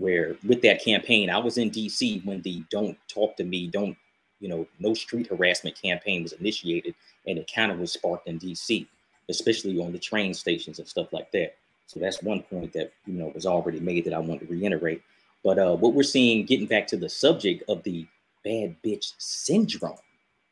where 0.00 0.34
with 0.46 0.62
that 0.62 0.82
campaign, 0.82 1.28
I 1.28 1.38
was 1.38 1.58
in 1.58 1.70
DC 1.70 2.24
when 2.24 2.40
the 2.40 2.64
don't 2.70 2.98
talk 3.06 3.36
to 3.36 3.44
me, 3.44 3.66
don't, 3.66 3.96
you 4.40 4.48
know, 4.48 4.66
no 4.78 4.94
street 4.94 5.26
harassment 5.26 5.80
campaign 5.80 6.22
was 6.22 6.32
initiated. 6.32 6.94
And 7.26 7.38
it 7.38 7.50
kind 7.54 7.70
of 7.70 7.78
was 7.78 7.92
sparked 7.92 8.26
in 8.26 8.38
DC, 8.38 8.86
especially 9.28 9.78
on 9.78 9.92
the 9.92 9.98
train 9.98 10.32
stations 10.32 10.78
and 10.78 10.88
stuff 10.88 11.12
like 11.12 11.30
that. 11.32 11.54
So 11.86 12.00
that's 12.00 12.22
one 12.22 12.42
point 12.42 12.72
that, 12.72 12.92
you 13.06 13.14
know, 13.14 13.30
was 13.34 13.44
already 13.44 13.78
made 13.78 14.06
that 14.06 14.14
I 14.14 14.18
want 14.18 14.40
to 14.40 14.46
reiterate. 14.46 15.02
But 15.44 15.58
uh, 15.58 15.76
what 15.76 15.92
we're 15.92 16.02
seeing, 16.02 16.46
getting 16.46 16.66
back 16.66 16.86
to 16.88 16.96
the 16.96 17.08
subject 17.08 17.62
of 17.68 17.82
the 17.82 18.06
bad 18.42 18.76
bitch 18.82 19.12
syndrome, 19.18 19.98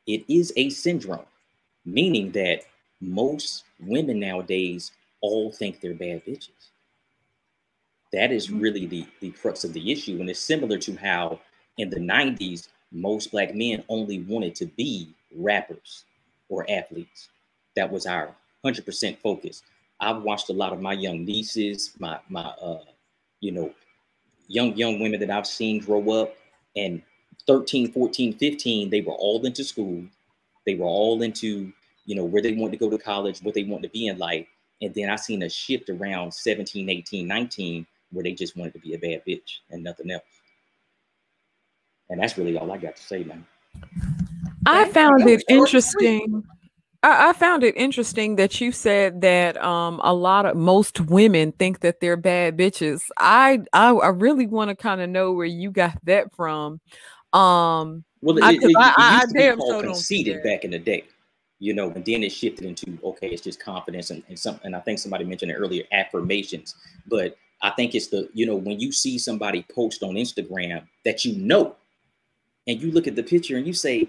it 0.06 0.24
is 0.28 0.52
a 0.56 0.68
syndrome, 0.68 1.26
meaning 1.86 2.32
that 2.32 2.62
most 3.00 3.64
women 3.80 4.20
nowadays 4.20 4.92
all 5.22 5.50
think 5.52 5.80
they're 5.80 5.94
bad 5.94 6.24
bitches. 6.26 6.70
That 8.12 8.32
is 8.32 8.48
mm-hmm. 8.48 8.60
really 8.60 8.86
the, 8.86 9.06
the 9.20 9.30
crux 9.30 9.64
of 9.64 9.72
the 9.72 9.92
issue. 9.92 10.20
And 10.20 10.28
it's 10.30 10.40
similar 10.40 10.78
to 10.78 10.96
how 10.96 11.40
in 11.76 11.90
the 11.90 12.00
90s, 12.00 12.68
most 12.90 13.30
black 13.30 13.54
men 13.54 13.84
only 13.88 14.20
wanted 14.20 14.54
to 14.56 14.66
be 14.66 15.14
rappers 15.34 16.04
or 16.48 16.68
athletes. 16.70 17.28
That 17.76 17.90
was 17.90 18.06
our 18.06 18.34
100% 18.64 19.18
focus. 19.18 19.62
I've 20.00 20.22
watched 20.22 20.48
a 20.48 20.54
lot 20.54 20.72
of 20.72 20.80
my 20.80 20.94
young 20.94 21.24
nieces, 21.24 21.92
my, 21.98 22.18
my, 22.28 22.44
uh, 22.62 22.84
you 23.40 23.52
know, 23.52 23.72
young, 24.46 24.76
young 24.76 25.00
women 25.00 25.20
that 25.20 25.30
I've 25.30 25.46
seen 25.46 25.80
grow 25.80 26.22
up 26.22 26.34
and 26.76 27.02
13, 27.46 27.92
14, 27.92 28.34
15, 28.34 28.90
they 28.90 29.00
were 29.00 29.12
all 29.12 29.44
into 29.44 29.64
school. 29.64 30.04
They 30.66 30.74
were 30.74 30.86
all 30.86 31.22
into, 31.22 31.72
you 32.04 32.14
know, 32.14 32.24
where 32.24 32.42
they 32.42 32.52
wanted 32.52 32.72
to 32.72 32.76
go 32.78 32.90
to 32.90 33.02
college, 33.02 33.40
what 33.42 33.54
they 33.54 33.64
wanted 33.64 33.84
to 33.84 33.92
be 33.92 34.06
in 34.06 34.18
life. 34.18 34.46
And 34.80 34.94
then 34.94 35.10
I 35.10 35.16
seen 35.16 35.42
a 35.42 35.48
shift 35.48 35.88
around 35.88 36.32
17, 36.32 36.88
18, 36.88 37.26
19, 37.26 37.86
where 38.12 38.22
they 38.22 38.32
just 38.32 38.56
wanted 38.56 38.72
to 38.74 38.78
be 38.80 38.94
a 38.94 38.98
bad 38.98 39.22
bitch 39.26 39.58
and 39.70 39.82
nothing 39.82 40.10
else. 40.10 40.22
And 42.10 42.20
that's 42.20 42.38
really 42.38 42.56
all 42.56 42.70
I 42.72 42.78
got 42.78 42.96
to 42.96 43.02
say, 43.02 43.22
man. 43.24 43.44
I 44.66 44.88
found 44.90 45.28
it 45.28 45.42
interesting. 45.48 46.44
I, 47.02 47.30
I, 47.30 47.32
found 47.32 47.62
it 47.62 47.76
interesting 47.76 48.36
that 48.36 48.60
you 48.60 48.72
said 48.72 49.20
that 49.20 49.62
um, 49.62 50.00
a 50.02 50.12
lot 50.12 50.46
of 50.46 50.56
most 50.56 51.00
women 51.00 51.52
think 51.52 51.80
that 51.80 52.00
they're 52.00 52.16
bad 52.16 52.56
bitches. 52.56 53.02
I 53.18 53.60
I, 53.72 53.90
I 53.92 54.08
really 54.08 54.46
want 54.46 54.70
to 54.70 54.74
kind 54.74 55.00
of 55.00 55.08
know 55.08 55.32
where 55.32 55.46
you 55.46 55.70
got 55.70 55.96
that 56.04 56.34
from. 56.34 56.80
Um, 57.32 58.04
Well, 58.20 58.42
I- 58.42 58.52
it, 58.52 58.62
it, 58.62 58.70
it, 58.70 58.76
I- 58.76 58.94
I- 58.96 59.10
I 59.10 59.14
used 59.16 59.28
to 59.28 59.34
be 59.34 59.40
damn 59.40 59.58
called 59.58 59.74
sure 59.74 59.82
conceited 59.82 60.42
back 60.42 60.64
in 60.64 60.70
the 60.72 60.78
day, 60.78 61.04
you 61.60 61.72
know, 61.72 61.90
and 61.90 62.04
then 62.04 62.24
it 62.24 62.32
shifted 62.32 62.64
into 62.64 62.98
okay, 63.04 63.28
it's 63.28 63.42
just 63.42 63.60
confidence 63.60 64.10
and, 64.10 64.22
and 64.28 64.38
some. 64.38 64.58
And 64.64 64.74
I 64.74 64.80
think 64.80 64.98
somebody 64.98 65.24
mentioned 65.24 65.50
it 65.52 65.54
earlier, 65.54 65.84
affirmations. 65.92 66.74
But 67.06 67.36
I 67.60 67.70
think 67.70 67.94
it's 67.94 68.08
the 68.08 68.28
you 68.34 68.46
know 68.46 68.56
when 68.56 68.78
you 68.78 68.92
see 68.92 69.18
somebody 69.18 69.64
post 69.74 70.02
on 70.02 70.14
Instagram 70.14 70.86
that 71.04 71.24
you 71.24 71.34
know, 71.36 71.76
and 72.66 72.80
you 72.80 72.90
look 72.92 73.06
at 73.06 73.16
the 73.16 73.22
picture 73.22 73.56
and 73.56 73.66
you 73.66 73.72
say, 73.72 74.08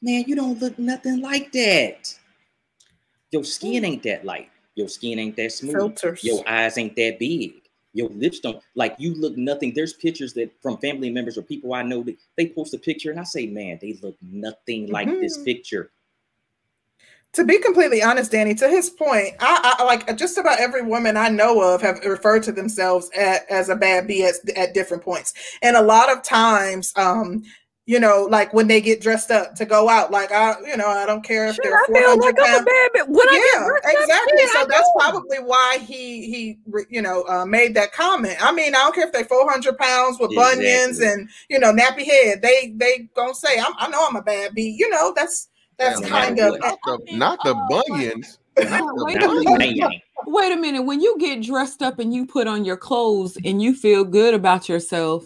"Man, 0.00 0.24
you 0.26 0.34
don't 0.34 0.60
look 0.60 0.78
nothing 0.78 1.20
like 1.20 1.52
that. 1.52 2.14
Your 3.30 3.44
skin 3.44 3.84
ain't 3.84 4.02
that 4.04 4.24
light. 4.24 4.50
Your 4.74 4.88
skin 4.88 5.18
ain't 5.18 5.36
that 5.36 5.52
smooth. 5.52 5.74
Filters. 5.74 6.24
Your 6.24 6.46
eyes 6.48 6.78
ain't 6.78 6.96
that 6.96 7.18
big." 7.18 7.62
Your 7.94 8.08
lips 8.08 8.40
don't 8.40 8.62
like 8.74 8.94
you 8.98 9.14
look 9.14 9.36
nothing. 9.36 9.72
There's 9.74 9.92
pictures 9.92 10.32
that 10.34 10.50
from 10.62 10.78
family 10.78 11.10
members 11.10 11.36
or 11.36 11.42
people 11.42 11.74
I 11.74 11.82
know 11.82 12.02
that 12.04 12.16
they 12.36 12.48
post 12.48 12.72
a 12.72 12.78
picture 12.78 13.10
and 13.10 13.20
I 13.20 13.24
say, 13.24 13.46
man, 13.46 13.78
they 13.82 13.98
look 14.02 14.16
nothing 14.22 14.88
like 14.88 15.08
this 15.08 15.36
Mhm. 15.36 15.44
picture. 15.44 15.90
To 17.34 17.44
be 17.44 17.58
completely 17.58 18.02
honest, 18.02 18.32
Danny, 18.32 18.54
to 18.56 18.68
his 18.68 18.90
point, 18.90 19.34
I, 19.40 19.76
I 19.78 19.84
like 19.84 20.16
just 20.18 20.36
about 20.38 20.60
every 20.60 20.82
woman 20.82 21.16
I 21.16 21.28
know 21.28 21.62
of 21.62 21.80
have 21.82 22.00
referred 22.04 22.42
to 22.44 22.52
themselves 22.52 23.10
at, 23.16 23.50
as 23.50 23.68
a 23.68 23.76
bad 23.76 24.06
B 24.06 24.24
at, 24.24 24.34
at 24.56 24.74
different 24.74 25.02
points. 25.02 25.32
And 25.62 25.76
a 25.76 25.82
lot 25.82 26.10
of 26.14 26.22
times, 26.22 26.92
um, 26.96 27.42
you 27.86 27.98
know, 27.98 28.26
like 28.30 28.52
when 28.54 28.68
they 28.68 28.80
get 28.80 29.00
dressed 29.00 29.30
up 29.30 29.54
to 29.56 29.64
go 29.64 29.88
out, 29.88 30.10
like 30.10 30.30
I, 30.30 30.54
you 30.66 30.76
know, 30.76 30.86
I 30.86 31.06
don't 31.06 31.24
care 31.24 31.48
if 31.48 31.56
Shit, 31.56 31.64
they're 31.64 31.78
I 31.78 31.86
four 31.86 31.96
feel 31.98 32.10
hundred 32.10 32.36
like 32.36 32.38
I'm 32.38 32.54
a 32.54 32.58
pounds. 32.58 32.64
bad 32.64 32.90
bitch. 32.94 33.08
When 33.08 33.28
I 33.28 33.40
get 33.44 33.54
Yeah, 33.54 33.66
up, 33.66 33.82
exactly. 34.00 34.38
shit, 34.40 34.50
I 34.50 34.62
So 34.62 34.66
that's 34.68 34.90
know. 34.94 35.00
probably 35.00 35.38
why 35.38 35.78
he 35.80 36.30
he 36.30 36.58
you 36.90 37.02
know 37.02 37.24
uh, 37.28 37.44
made 37.44 37.74
that 37.74 37.92
comment. 37.92 38.36
I 38.40 38.52
mean, 38.52 38.74
I 38.74 38.78
don't 38.78 38.94
care 38.94 39.06
if 39.06 39.12
they're 39.12 39.24
four 39.24 39.50
hundred 39.50 39.78
pounds 39.78 40.18
with 40.20 40.30
bunions 40.34 41.00
and 41.00 41.28
you 41.48 41.58
know 41.58 41.72
nappy 41.72 42.04
head. 42.04 42.42
They 42.42 42.72
they 42.76 43.08
gonna 43.16 43.34
say, 43.34 43.58
I'm, 43.58 43.72
I 43.78 43.88
know 43.88 44.06
I'm 44.08 44.16
a 44.16 44.22
bad 44.22 44.54
B. 44.54 44.74
You 44.78 44.88
know, 44.90 45.12
that's 45.16 45.48
that's 45.82 46.00
No 46.00 46.08
kind 46.08 46.36
matter 46.36 46.54
of. 46.54 46.60
Not 46.60 46.78
the, 46.84 47.16
not 47.16 47.38
the 47.44 47.54
bunions. 47.68 48.38
Wait 48.56 49.22
a 49.22 49.58
minute. 49.58 50.02
Wait 50.26 50.52
a 50.52 50.56
minute. 50.56 50.82
When 50.82 51.00
you 51.00 51.18
get 51.18 51.42
dressed 51.42 51.82
up 51.82 51.98
and 51.98 52.14
you 52.14 52.26
put 52.26 52.46
on 52.46 52.64
your 52.64 52.76
clothes 52.76 53.36
and 53.44 53.60
you 53.60 53.74
feel 53.74 54.04
good 54.04 54.34
about 54.34 54.68
yourself, 54.68 55.24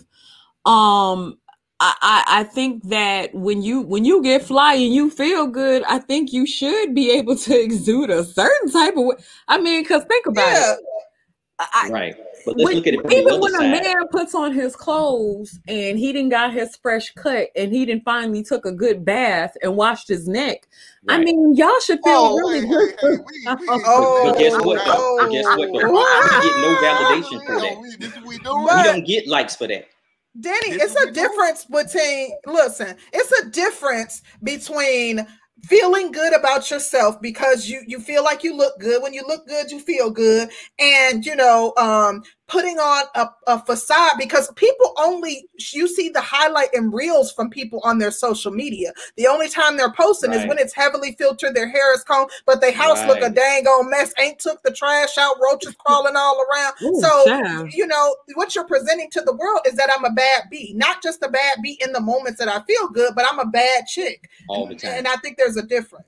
um, 0.65 1.39
I, 1.79 1.95
I 2.01 2.25
I 2.41 2.45
think 2.45 2.85
that 2.85 3.35
when 3.35 3.63
you 3.63 3.83
when 3.83 4.05
you 4.05 4.23
get 4.23 4.43
fly 4.43 4.75
and 4.75 4.95
you 4.95 5.11
feel 5.11 5.47
good, 5.47 5.83
I 5.85 5.99
think 5.99 6.33
you 6.33 6.47
should 6.47 6.95
be 6.95 7.11
able 7.11 7.37
to 7.37 7.61
exude 7.63 8.11
a 8.11 8.25
certain 8.25 8.71
type 8.71 8.97
of. 8.97 9.23
I 9.49 9.59
mean, 9.59 9.83
because 9.83 10.05
think 10.05 10.27
about 10.27 10.51
yeah. 10.51 10.73
it. 10.73 10.79
I, 11.59 11.89
Right. 11.91 12.17
But 12.47 12.57
let's 12.57 12.65
when, 12.65 12.77
look 12.77 12.87
at 12.87 12.95
it 12.95 13.01
from 13.03 13.11
the 13.11 13.17
even 13.17 13.33
other 13.35 13.41
when 13.43 13.55
a 13.55 13.59
side. 13.59 13.83
man 13.83 14.09
puts 14.11 14.35
on 14.35 14.53
his 14.53 14.75
clothes 14.77 15.59
and 15.69 15.99
he 15.99 16.13
didn't 16.13 16.31
got 16.31 16.53
his 16.55 16.77
fresh 16.77 17.13
cut 17.15 17.49
and 17.57 17.73
he 17.73 17.85
didn't 17.85 18.05
finally 18.05 18.43
took 18.43 18.65
a 18.65 18.73
good 18.73 19.05
bath 19.05 19.55
and 19.63 19.77
washed 19.77 20.09
his 20.09 20.27
neck, 20.29 20.67
I 21.09 21.19
mean, 21.19 21.55
y'all 21.57 21.79
should 21.85 21.99
feel 22.05 22.15
Oh, 22.15 22.39
really 22.39 22.61
hey, 22.61 22.67
good. 22.69 22.91
hey, 22.91 22.97
for 23.01 23.11
hey, 23.11 23.23
we, 23.27 23.47
we, 23.47 23.83
Oh, 23.85 24.31
But 24.33 24.39
guess 24.39 24.53
what 24.65 24.85
though? 24.87 25.17
But 25.21 25.31
guess 25.31 25.45
what 25.45 25.59
though? 25.59 25.91
oh. 25.93 26.41
We 26.41 26.49
get 26.49 27.31
no 27.31 27.41
validation 27.41 27.47
for 27.47 27.61
that. 27.61 27.81
we, 27.81 27.97
this 27.97 28.17
is 28.17 28.23
we 28.25 28.39
doing. 28.39 28.61
We 28.63 28.67
But- 28.67 28.83
don't 28.85 29.05
get 29.07 29.27
likes 29.27 29.57
for 29.57 29.67
that. 29.69 29.87
Danny, 30.39 30.73
This 30.73 30.83
it's 30.83 30.93
a 30.93 30.97
what 30.97 31.07
we 31.09 31.13
difference 31.13 31.65
between 31.65 32.31
listen, 32.47 32.97
it's 33.13 33.33
a 33.41 33.49
difference 33.51 34.23
between 34.43 35.27
feeling 35.65 36.13
good 36.13 36.35
about 36.35 36.71
yourself 36.71 37.19
because 37.23 37.69
you 37.71 37.81
you 37.87 37.99
feel 37.99 38.23
like 38.23 38.45
you 38.45 38.55
look 38.55 38.79
good. 38.79 39.03
When 39.03 39.15
you 39.15 39.23
look 39.27 39.47
good, 39.47 39.71
you 39.71 39.81
feel 39.81 40.11
good. 40.11 40.51
And 40.79 41.25
you 41.25 41.35
know, 41.37 41.73
um 41.79 42.23
putting 42.49 42.79
on 42.79 43.05
a, 43.15 43.29
a 43.47 43.65
facade 43.65 44.13
because 44.19 44.51
people 44.53 44.93
only 44.99 45.49
you 45.73 45.89
see 45.89 46.09
the 46.09 46.21
highlight 46.21 46.69
and 46.75 46.93
reels 46.95 47.33
from 47.33 47.51
people 47.51 47.81
on 47.85 47.99
their 47.99 48.11
social 48.11 48.53
media. 48.53 48.93
The 49.17 49.27
only 49.27 49.49
time 49.49 49.77
they're 49.77 49.93
posting 49.93 50.33
is 50.33 50.47
when 50.47 50.59
it's 50.59 50.75
heavily 50.75 51.13
filtered, 51.19 51.55
their 51.55 51.69
hair 51.69 51.93
is 51.95 52.05
combed, 52.05 52.31
but 52.47 52.61
their 52.61 52.73
house 52.73 53.05
look 53.07 53.19
a 53.19 53.23
Right. 53.27 53.35
dang 53.35 53.67
old 53.69 53.87
mess, 53.91 54.13
ain't 54.19 54.39
took 54.39 54.63
the 54.63 54.71
trash 54.73 55.19
out, 55.19 55.37
roaches 55.43 55.75
crawling 55.85 56.15
all 56.17 56.41
around. 56.51 56.75
Ooh, 56.85 57.01
so 57.01 57.25
child. 57.27 57.73
you 57.73 57.87
know 57.87 58.17
what 58.35 58.55
you're 58.55 58.65
presenting 58.67 59.11
to 59.11 59.21
the 59.23 59.35
world 59.35 59.61
is 59.67 59.75
that 59.75 59.91
I'm 59.97 60.05
a 60.05 60.11
bad 60.13 60.45
bee, 60.51 60.73
not 60.77 61.03
just 61.03 61.23
a 61.23 61.29
bad 61.29 61.59
bee 61.63 61.79
in 61.85 61.93
the 61.93 62.01
moments 62.01 62.39
that 62.39 62.49
I 62.49 62.63
feel 62.63 62.89
good, 62.91 63.15
but 63.17 63.25
I'm 63.31 63.39
a 63.41 63.47
bad 63.47 63.87
chick. 63.87 64.29
all 64.49 64.67
the 64.69 64.77
time. 64.77 64.93
And 64.99 65.09
I 65.09 65.17
think 65.17 65.37
there's 65.37 65.57
a 65.57 65.63
difference. 65.63 66.07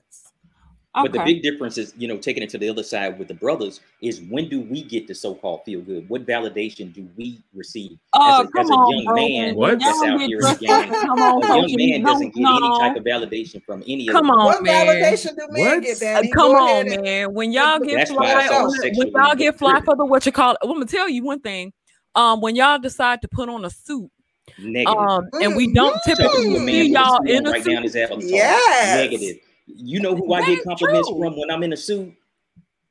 But 0.94 1.12
the 1.12 1.20
big 1.24 1.42
difference 1.42 1.78
is, 1.78 1.92
you 1.96 2.08
know, 2.08 2.16
taking 2.16 2.42
it 2.42 2.48
to 2.50 2.58
the 2.58 2.68
other 2.68 2.82
side 2.82 3.18
with 3.18 3.28
the 3.28 3.34
brothers 3.34 3.80
is 4.02 4.20
when 4.22 4.48
do 4.48 4.60
we 4.62 4.82
get 4.82 5.06
the 5.06 5.14
so-called 5.14 5.64
feel 5.64 5.80
good? 5.80 6.08
What 6.08 6.26
validation 6.26 6.92
do 6.92 7.08
we 7.16 7.40
receive 7.54 7.98
Oh, 8.14 8.40
as 8.42 8.48
a, 8.48 8.50
come 8.50 8.60
as 8.62 8.70
a 8.70 8.74
on, 8.74 8.90
young 8.90 9.04
bro. 9.04 9.14
man 9.28 9.54
What? 9.54 9.78
that's 9.78 10.02
out 10.02 10.20
here 10.22 10.38
in 10.40 10.44
the 10.46 10.56
game? 10.56 10.90
Come 10.90 11.22
on, 11.22 11.42
A 11.44 11.46
young 11.46 11.76
man 11.76 12.02
No, 12.02 12.12
doesn't 12.12 12.34
get 12.34 12.40
any 12.40 12.78
type 12.80 12.96
of 12.96 13.04
validation 13.04 13.62
from 13.64 13.84
any 13.86 14.08
of 14.08 14.14
Come 14.14 14.26
the 14.26 14.32
on, 14.32 14.44
what 14.46 14.62
man. 14.64 14.86
validation 14.86 15.36
do 15.36 15.46
men 15.50 15.60
What? 15.62 15.82
get, 15.82 16.02
Uh, 16.02 16.22
come 16.34 16.52
on, 16.56 16.68
ahead 16.68 16.86
and 16.88 17.02
man. 17.04 17.34
When 17.34 17.52
y'all 17.52 17.78
get 17.84 17.94
That's 17.98 18.10
fly, 18.10 18.42
it's 18.44 18.52
on 18.52 18.64
the, 18.64 18.94
when 18.96 19.08
y'all 19.12 19.34
get 19.36 19.58
fly 19.58 19.70
driven. 19.72 19.84
for 19.84 19.96
the 19.96 20.04
what 20.04 20.26
you 20.26 20.32
call 20.32 20.52
it, 20.54 20.58
I'm 20.62 20.70
gonna 20.72 20.86
tell 20.86 21.08
you 21.08 21.22
one 21.22 21.40
thing. 21.40 21.72
Um, 22.16 22.40
when 22.40 22.56
y'all 22.56 22.78
decide 22.80 23.22
to 23.22 23.28
put 23.28 23.48
on 23.48 23.64
a 23.64 23.70
suit, 23.70 24.10
Negative. 24.58 24.98
um, 24.98 25.28
and 25.40 25.54
we 25.54 25.72
don't 25.72 25.94
Mhm. 25.94 26.02
Typically 26.16 26.58
man 26.58 26.66
see 26.86 26.92
y'all 26.92 27.20
in 27.26 27.38
on 27.40 27.46
a 27.46 27.50
right 27.52 27.64
down 27.64 27.74
suit, 27.76 27.82
his 27.84 27.96
avatar. 27.96 28.22
Yes. 28.22 28.96
Negative. 28.96 29.36
You 29.68 30.00
know 30.00 30.16
who 30.16 30.32
I 30.32 30.44
get 30.44 30.64
compliments 30.64 31.08
true. 31.08 31.18
from 31.18 31.38
when 31.38 31.50
I'm 31.50 31.62
in 31.62 31.72
a 31.72 31.76
suit? 31.76 32.14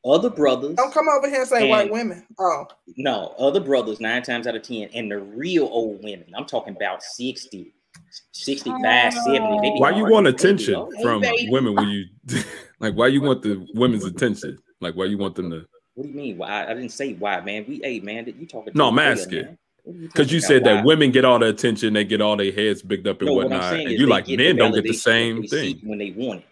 Other 0.06 0.30
brothers. 0.30 0.76
Don't 0.76 0.94
come 0.94 1.08
over 1.10 1.28
here 1.30 1.42
and 1.42 1.50
say 1.50 1.70
white 1.70 1.92
women. 1.92 2.26
Oh, 2.40 2.66
No, 2.96 3.34
other 3.40 3.60
brothers, 3.60 4.00
nine 4.00 4.22
times 4.24 4.48
out 4.48 4.56
of 4.56 4.62
10, 4.62 4.90
and 4.94 5.12
the 5.12 5.18
real 5.18 5.66
old 5.66 6.02
women. 6.04 6.26
I'm 6.38 6.46
talking 6.46 6.76
about 6.76 7.04
60, 7.04 7.74
65, 8.32 8.86
uh, 8.86 9.10
70. 9.12 9.60
They 9.62 9.78
Why 9.80 9.90
you 9.92 10.06
want 10.06 10.28
attention 10.28 10.76
"Oh, 10.76 10.90
hey, 10.96 11.02
from 11.02 11.22
baby." 11.22 11.50
women 11.52 11.76
when 11.76 11.90
you 11.90 12.06
like? 12.80 12.94
Why 12.94 13.08
you 13.08 13.22
want 13.22 13.42
the 13.42 13.68
women's 13.74 14.06
attention? 14.06 14.60
Like, 14.80 14.96
why 14.96 15.06
you 15.06 15.18
want 15.18 15.36
them 15.36 15.50
to? 15.50 15.66
What 15.96 16.04
do 16.04 16.10
you 16.10 16.16
mean? 16.16 16.38
Why? 16.38 16.66
I 16.66 16.74
didn't 16.74 16.90
say 16.92 17.14
why, 17.14 17.42
man. 17.42 17.66
We, 17.68 17.82
hey, 17.84 18.00
man, 18.00 18.26
you 18.40 18.46
talking 18.46 18.72
to 18.74 18.78
No, 18.78 18.86
a 18.86 18.92
I'm 18.92 19.00
asking. 19.00 19.42
man. 19.46 19.58
What 19.84 19.96
are 19.96 20.00
Because 20.00 20.32
you 20.32 20.40
talking 20.40 20.48
said 20.48 20.62
about? 20.62 20.70
that 20.70 20.76
Why? 20.76 20.84
women 20.86 21.12
get 21.12 21.26
all 21.26 21.40
the 21.40 21.48
attention, 21.48 21.94
they 21.94 22.04
get 22.06 22.22
all 22.22 22.38
their 22.38 22.52
heads 22.52 22.82
bigged 22.82 23.08
up 23.08 23.20
and 23.22 23.28
No, 23.30 23.34
what 23.34 23.46
I'm 23.48 23.52
whatnot, 23.52 23.74
saying 23.74 23.88
and 23.88 24.00
you 24.00 24.06
like 24.06 24.28
men 24.28 24.56
don't 24.58 24.74
get 24.74 24.84
the 24.84 24.94
same 24.94 25.38
that 25.38 25.42
they 25.42 25.48
seek 25.48 25.80
thing. 25.80 25.90
when 25.90 25.98
they 25.98 26.12
want 26.12 26.42
it. 26.42 26.46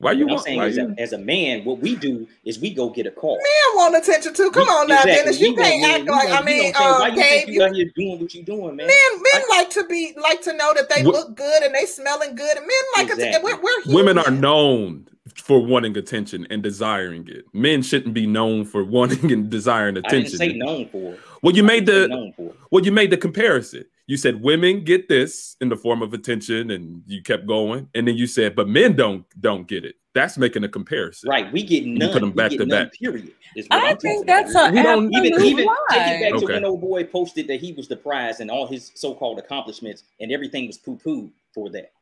Why 0.00 0.12
you 0.12 0.26
What 0.26 0.30
I'm 0.30 0.34
want? 0.36 0.44
saying 0.46 0.58
Why 0.58 0.66
is, 0.68 0.76
you? 0.76 0.86
that 0.88 0.98
as 1.00 1.12
a 1.12 1.18
man, 1.18 1.64
what 1.64 1.80
we 1.80 1.96
do 1.96 2.26
is 2.44 2.60
we 2.60 2.72
go 2.72 2.88
get 2.88 3.06
a 3.06 3.10
call. 3.10 3.36
men 3.36 3.76
want 3.76 3.96
attention 3.96 4.32
too. 4.32 4.50
Come 4.52 4.66
We- 4.66 4.72
on 4.72 4.86
now, 4.88 4.94
exactly. 5.02 5.14
Dennis. 5.16 5.40
You 5.40 5.50
We 5.50 5.56
can't 5.56 5.84
act 5.92 6.04
we 6.04 6.10
like 6.10 6.30
I 6.30 6.42
mean, 6.44 6.56
you 6.56 6.62
know 6.62 6.68
what 6.68 6.76
I'm 6.76 6.82
saying? 6.82 6.94
uh, 6.94 6.98
why 7.00 7.08
you 7.08 7.14
Gabe. 7.16 7.24
think 7.24 7.48
You, 7.48 7.54
you 7.54 7.62
out 7.64 7.74
here 7.74 7.90
doing 7.96 8.20
what 8.20 8.34
you 8.34 8.42
doing, 8.44 8.76
man? 8.76 8.86
men 8.86 8.86
men 8.86 9.42
I- 9.42 9.46
like 9.58 9.70
to 9.70 9.84
be 9.86 10.12
like 10.22 10.40
to 10.42 10.52
know 10.52 10.72
that 10.74 10.88
they 10.88 11.02
Wo- 11.02 11.10
look 11.10 11.36
good 11.36 11.62
and 11.64 11.74
they 11.74 11.84
smelling 11.84 12.36
good, 12.36 12.56
and 12.56 12.66
men 12.66 12.76
like 12.96 13.10
Exactly. 13.10 13.50
it. 13.50 13.60
We're, 13.60 13.60
we're 13.86 13.94
Women 13.96 14.18
are 14.18 14.30
known 14.30 15.08
for 15.34 15.58
wanting 15.64 15.96
attention 15.96 16.46
and 16.48 16.62
desiring 16.62 17.26
it. 17.28 17.44
Men 17.52 17.82
shouldn't 17.82 18.14
be 18.14 18.26
known 18.26 18.64
for 18.66 18.84
wanting 18.84 19.32
and 19.32 19.50
desiring 19.50 19.96
I 19.98 20.00
didn't 20.02 20.26
attention. 20.28 20.38
say 20.38 20.52
known 20.52 20.88
for. 20.90 21.16
Well, 21.42 21.54
you 21.56 21.64
I 21.64 21.66
made 21.66 21.86
the 21.86 22.06
known 22.06 22.32
for. 22.36 22.52
well, 22.70 22.84
you 22.84 22.92
made 22.92 23.10
the 23.10 23.16
comparison. 23.16 23.84
You 24.08 24.16
said 24.16 24.42
women 24.42 24.84
get 24.84 25.06
this 25.10 25.54
in 25.60 25.68
the 25.68 25.76
form 25.76 26.00
of 26.00 26.14
attention, 26.14 26.70
and 26.70 27.02
you 27.06 27.22
kept 27.22 27.46
going, 27.46 27.88
and 27.94 28.08
then 28.08 28.16
you 28.16 28.26
said, 28.26 28.56
but 28.56 28.66
men 28.66 28.96
don't 28.96 29.24
don't 29.40 29.68
get 29.68 29.84
it. 29.84 29.96
That's 30.14 30.38
making 30.38 30.64
a 30.64 30.68
comparison. 30.68 31.28
Right, 31.28 31.52
we 31.52 31.62
get 31.62 31.84
none. 31.84 32.10
put 32.12 32.22
'em 32.22 32.30
we 32.30 32.34
back 32.34 32.50
to 32.52 32.56
none, 32.64 32.68
back. 32.68 32.92
Period. 32.94 33.30
I 33.70 33.90
I'm 33.90 33.96
think 33.98 34.26
talking 34.26 34.26
that's 34.26 34.50
about. 34.52 34.68
an 34.70 34.74
We 34.76 34.82
don't 34.82 35.14
absolute 35.14 35.42
even 35.42 35.58
even 35.60 35.68
take 35.90 36.20
it 36.22 36.32
back 36.32 36.40
to 36.40 36.46
when 36.46 36.64
old 36.64 36.80
boy 36.80 37.04
posted 37.04 37.46
that 37.48 37.60
he 37.60 37.72
was 37.74 37.86
the 37.86 37.96
prize 37.96 38.40
and 38.40 38.50
all 38.50 38.66
his 38.66 38.90
so-called 38.94 39.38
accomplishments 39.38 40.04
and 40.20 40.32
everything 40.32 40.66
was 40.66 40.78
poo-poo 40.78 41.30
for 41.54 41.68
that. 41.70 41.92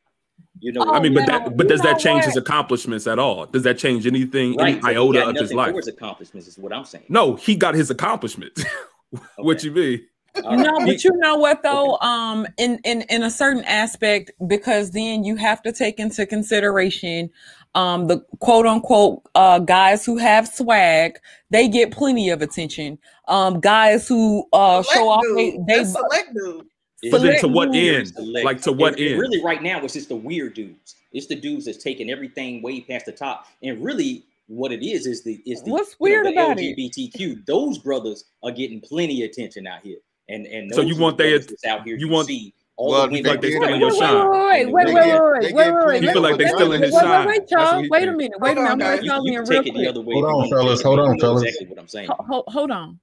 You 0.60 0.70
know, 0.72 0.82
Oh, 0.86 0.92
I 0.94 1.00
mean, 1.00 1.12
but 1.12 1.26
now, 1.26 1.40
that 1.40 1.56
but 1.56 1.66
does 1.68 1.80
that 1.80 1.98
change 1.98 2.18
what? 2.18 2.26
his 2.26 2.36
accomplishments 2.36 3.06
at 3.08 3.18
all? 3.18 3.46
Does 3.46 3.64
that 3.64 3.78
change 3.78 4.06
anything, 4.06 4.54
right? 4.56 4.74
any 4.74 4.80
but 4.80 4.90
he 4.92 4.96
iota 4.96 5.18
got 5.18 5.28
of 5.30 5.36
his 5.42 5.52
life? 5.52 5.72
for 5.72 5.78
his 5.78 5.88
accomplishments 5.88 6.46
is 6.46 6.56
what 6.56 6.72
I'm 6.72 6.84
saying. 6.84 7.04
No, 7.08 7.34
he 7.34 7.56
got 7.56 7.74
his 7.74 7.90
accomplishments. 7.90 8.64
what 9.36 9.64
you 9.64 9.72
mean? 9.72 10.06
All 10.44 10.56
right. 10.56 10.58
No, 10.66 10.86
but 10.86 11.02
you 11.04 11.10
know 11.16 11.36
what 11.36 11.62
though? 11.62 11.96
Um, 11.98 12.46
in 12.58 12.78
in 12.84 13.02
in 13.02 13.22
a 13.22 13.30
certain 13.30 13.64
aspect, 13.64 14.30
because 14.46 14.90
then 14.92 15.24
you 15.24 15.36
have 15.36 15.62
to 15.62 15.72
take 15.72 15.98
into 15.98 16.26
consideration, 16.26 17.30
um, 17.74 18.06
the 18.06 18.18
quote 18.40 18.66
unquote 18.66 19.22
uh 19.34 19.58
guys 19.60 20.04
who 20.04 20.18
have 20.18 20.46
swag, 20.48 21.18
they 21.50 21.68
get 21.68 21.90
plenty 21.90 22.30
of 22.30 22.42
attention. 22.42 22.98
Um, 23.28 23.60
guys 23.60 24.06
who 24.08 24.46
uh 24.52 24.82
Select 24.82 24.94
show 24.98 25.08
off 25.08 25.24
they 25.36 25.50
dude. 25.52 25.66
they 25.66 25.76
That's 25.78 25.92
select 25.92 26.34
dude. 26.34 26.66
But 27.10 27.18
then 27.22 27.38
Select 27.38 27.40
to 27.42 27.48
what 27.48 27.72
dudes. 27.72 28.10
end? 28.10 28.16
select. 28.16 28.44
Like 28.44 28.60
to 28.62 28.72
what 28.72 28.94
And- 28.94 29.00
and 29.02 29.10
end? 29.12 29.20
Really, 29.20 29.42
right 29.44 29.62
now, 29.62 29.80
it's 29.84 29.92
just 29.94 30.08
the 30.08 30.16
weird 30.16 30.54
dudes. 30.54 30.96
It's 31.12 31.26
the 31.26 31.36
dudes 31.36 31.66
that's 31.66 31.82
taking 31.82 32.10
everything 32.10 32.62
way 32.62 32.80
past 32.80 33.06
the 33.06 33.12
top. 33.12 33.46
And 33.62 33.82
really, 33.84 34.24
what 34.48 34.72
it 34.72 34.82
is 34.84 35.06
is 35.06 35.22
the 35.22 35.40
is 35.46 35.62
the 35.62 35.70
What's 35.72 35.90
you 36.00 36.08
know, 36.08 36.22
weird 36.22 36.26
the 36.26 36.32
about 36.32 36.58
it? 36.58 36.76
LGBTQ. 36.76 37.44
Those 37.46 37.78
brothers 37.78 38.24
are 38.42 38.50
getting 38.50 38.80
plenty 38.80 39.22
of 39.24 39.30
attention 39.30 39.66
out 39.66 39.82
here. 39.82 39.98
And 40.28 40.46
and 40.46 40.74
So 40.74 40.80
you 40.80 40.96
want 40.96 41.18
the 41.18 41.46
they- 41.62 41.68
out 41.70 41.84
here. 41.84 41.96
you 41.96 42.06
You 42.06 42.12
want- 42.12 42.26
see 42.28 42.52
all 42.76 42.90
Well, 42.90 43.08
the 43.08 43.22
like 43.22 43.40
they 43.40 43.50
that 43.50 43.56
stealing 43.56 43.74
are 43.74 43.76
your 43.76 43.88
wait, 43.90 43.98
shine. 43.98 44.30
wait, 44.30 44.66
wait, 44.66 44.74
wait, 44.74 44.84
wait, 44.84 44.94
wait, 44.94 45.04
get- 45.04 45.22
wait, 45.22 45.32
wait, 45.32 45.40
get 45.40 45.54
wait, 45.54 45.54
wait, 45.54 45.82
plenty 45.82 46.00
He 46.00 46.06
wait. 46.06 46.12
feel 46.12 46.22
like 46.22 46.36
they 46.36 46.44
Wait, 46.44 46.54
stealing 46.54 46.80
wait, 46.80 46.86
his 46.86 46.94
shine. 47.00 47.26
wait, 47.26 47.38
That's 47.48 47.52
what 47.52 47.72
y'all. 47.80 47.88
Wait 47.90 48.08
a 48.08 48.12
minute, 48.12 48.40
wait 48.40 48.50
a 48.52 48.54
minute. 48.56 48.70
I'm 48.70 48.78
gonna 48.78 48.96
tell 49.02 49.24
You, 49.26 49.32
you 49.32 49.32
you 49.32 49.38
real 49.38 49.46
take 49.62 49.66
it 49.74 49.94
the 49.94 50.02
quick. 50.02 50.14
Hold 50.14 50.24
on, 50.24 50.48
fellas. 50.50 50.82
Hold 50.82 50.98
on, 51.00 51.18
fellas. 51.18 51.42
Exactly 51.44 51.66
what 51.68 51.78
I'm 51.78 51.88
saying. 51.88 52.08
Ho- 52.08 52.24
ho- 52.28 52.44
hold 52.48 52.70
on. 52.70 53.00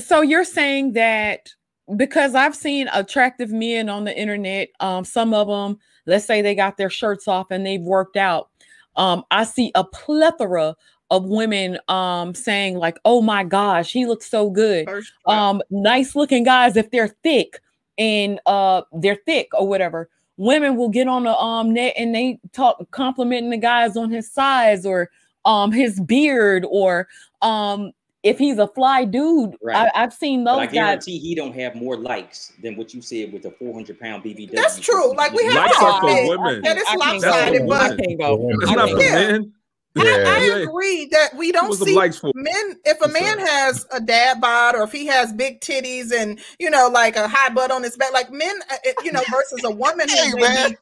So 0.00 0.20
you're 0.20 0.44
saying 0.44 0.92
that 0.92 1.48
because 1.96 2.34
I've 2.34 2.54
seen 2.54 2.88
attractive 2.92 3.50
men 3.50 3.88
on 3.88 4.04
the 4.04 4.16
internet, 4.16 4.68
um, 4.80 5.04
some 5.04 5.34
of 5.34 5.48
them 5.48 5.78
let's 6.06 6.24
say 6.24 6.40
they 6.40 6.54
got 6.54 6.76
their 6.76 6.90
shirts 6.90 7.26
off 7.28 7.50
and 7.50 7.66
they've 7.66 7.82
worked 7.82 8.16
out. 8.16 8.48
Um, 8.96 9.24
I 9.30 9.44
see 9.44 9.72
a 9.74 9.84
plethora 9.84 10.74
of 11.10 11.24
women 11.24 11.78
um 11.88 12.34
saying 12.34 12.76
like 12.76 12.98
oh 13.04 13.22
my 13.22 13.42
gosh 13.42 13.92
he 13.92 14.04
looks 14.06 14.28
so 14.30 14.50
good 14.50 14.86
um 15.26 15.62
nice 15.70 16.14
looking 16.14 16.44
guys 16.44 16.76
if 16.76 16.90
they're 16.90 17.14
thick 17.22 17.60
and 17.96 18.38
uh 18.46 18.82
they're 18.92 19.18
thick 19.26 19.48
or 19.54 19.66
whatever 19.66 20.08
women 20.36 20.76
will 20.76 20.90
get 20.90 21.08
on 21.08 21.24
the 21.24 21.34
um 21.38 21.72
net 21.72 21.94
and 21.96 22.14
they 22.14 22.38
talk 22.52 22.78
complimenting 22.90 23.50
the 23.50 23.56
guys 23.56 23.96
on 23.96 24.10
his 24.10 24.30
size 24.30 24.84
or 24.84 25.10
um 25.46 25.72
his 25.72 25.98
beard 26.00 26.66
or 26.70 27.08
um 27.42 27.90
if 28.24 28.36
he's 28.36 28.58
a 28.58 28.66
fly 28.66 29.04
dude, 29.04 29.54
Right. 29.62 29.88
I, 29.94 30.02
I've 30.02 30.12
seen 30.12 30.42
those 30.42 30.56
But 30.56 30.62
I 30.62 30.66
guys. 30.66 30.72
guarantee 30.74 31.18
he 31.20 31.36
don't 31.36 31.54
have 31.54 31.76
more 31.76 31.96
likes 31.96 32.52
than 32.60 32.76
what 32.76 32.92
you 32.92 33.00
said 33.00 33.32
with 33.32 33.42
the 33.42 33.52
400 33.52 33.98
pound 33.98 34.24
BBW. 34.24 34.50
That's 34.56 34.80
true. 34.80 35.14
Like 35.14 35.32
we 35.32 35.44
have 35.44 35.54
Likes 35.54 35.80
are 35.80 36.00
for 36.00 36.28
women. 36.36 36.66
I 36.66 36.74
That's 36.74 36.94
lopsided, 36.96 37.60
for 37.62 37.66
but 37.68 37.90
women. 37.90 37.96
can't 37.96 38.18
go. 38.18 38.48
It's 38.60 38.70
not 38.72 38.90
for 38.90 39.00
Yeah. 39.00 39.14
men. 39.14 39.52
I, 39.98 40.04
Yeah. 40.04 40.24
I 40.26 40.58
Yeah. 40.58 40.68
agree 40.68 41.06
that 41.12 41.34
we 41.36 41.52
don't 41.52 41.72
see 41.74 41.94
likes 41.94 42.18
for? 42.18 42.30
men. 42.34 42.76
If 42.84 42.98
a 42.98 43.00
What's 43.00 43.14
man 43.20 43.40
up? 43.40 43.48
has 43.48 43.86
a 43.92 44.00
dad 44.00 44.40
bod, 44.40 44.74
or 44.74 44.82
if 44.84 44.92
he 44.92 45.06
has 45.06 45.32
big 45.32 45.60
titties 45.60 46.12
and 46.12 46.38
you 46.58 46.70
know, 46.70 46.88
like 46.88 47.16
a 47.16 47.28
high 47.28 47.48
butt 47.50 47.70
on 47.70 47.82
his 47.82 47.96
back, 47.96 48.12
like 48.12 48.30
men, 48.32 48.56
uh, 48.70 48.76
you 49.00 49.12
know, 49.12 49.24
versus 49.30 49.64
a 49.64 49.70
woman 49.70 50.08
Hey, 50.08 50.30
who 50.30 50.36
may 50.36 50.48
man. 50.48 50.70
be 50.70 50.76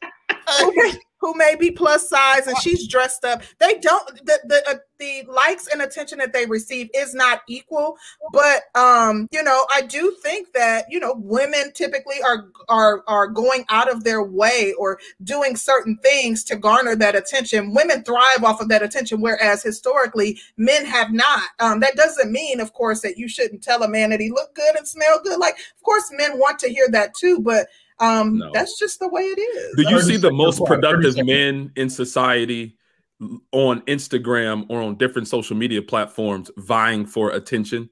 who 0.61 0.73
may, 0.77 0.93
who 1.27 1.37
may 1.37 1.57
be 1.57 1.73
plus 1.73 2.09
size 2.09 2.47
and 2.47 2.57
she's 2.59 2.87
dressed 2.87 3.25
up. 3.25 3.43
They 3.59 3.79
don't 3.79 4.07
the 4.25 4.39
the 4.45 4.63
uh, 4.69 4.75
the 4.99 5.25
likes 5.29 5.67
and 5.67 5.83
attention 5.83 6.19
that 6.19 6.33
they 6.33 6.47
receive 6.47 6.89
is 6.95 7.15
not 7.15 7.43
equal. 7.49 7.97
But 8.33 8.63
um, 8.77 9.27
you 9.33 9.43
know, 9.43 9.67
I 9.73 9.83
do 9.83 10.17
think 10.23 10.53
that 10.53 10.85
you 10.89 11.01
know 11.01 11.15
women 11.17 11.73
typically 11.75 12.17
are 12.25 12.47
are 12.69 13.03
are 13.09 13.27
going 13.27 13.65
out 13.71 13.91
of 13.91 14.05
their 14.05 14.23
way 14.23 14.73
or 14.79 15.01
doing 15.25 15.57
certain 15.57 15.99
things 15.99 16.45
to 16.45 16.57
garner 16.57 16.95
that 16.95 17.17
attention. 17.17 17.75
Women 17.75 18.05
thrive 18.05 18.45
off 18.45 18.61
of 18.61 18.69
that 18.69 18.85
attention, 18.85 19.21
whereas 19.21 19.65
historically 19.65 20.39
men 20.57 20.87
have 20.87 21.13
not. 21.13 21.43
Um, 21.59 21.81
that 21.81 21.97
doesn't 21.97 22.31
mean, 22.31 22.61
of 22.61 22.73
course, 22.73 23.01
that 23.01 23.19
you 23.19 23.27
shouldn't 23.29 23.65
tell 23.65 23.83
a 23.83 23.89
man 23.89 24.11
that 24.11 24.21
he 24.21 24.31
look 24.31 24.55
good 24.55 24.77
and 24.77 24.87
smell 24.87 25.21
good. 25.25 25.41
Like, 25.41 25.55
of 25.55 25.83
course, 25.83 26.09
men 26.13 26.39
want 26.39 26.61
to 26.61 26.69
hear 26.69 26.87
that 26.93 27.15
too, 27.15 27.41
but 27.41 27.67
um, 27.99 28.39
No. 28.39 28.51
that's 28.53 28.79
just 28.79 29.01
the 29.01 29.09
way 29.09 29.23
it 29.23 29.39
is. 29.39 29.77
Do 29.77 29.91
you 29.91 30.01
see 30.01 30.17
the 30.17 30.33
most 30.33 30.65
productive 30.65 31.17
men 31.25 31.73
in 31.77 31.89
society 31.91 32.77
on 33.53 33.81
Instagram 33.83 34.67
or 34.69 34.83
on 34.83 34.97
different 34.97 35.29
social 35.29 35.57
media 35.57 35.83
platforms 35.83 36.51
vying 36.59 37.07
for 37.07 37.31
attention? 37.31 37.89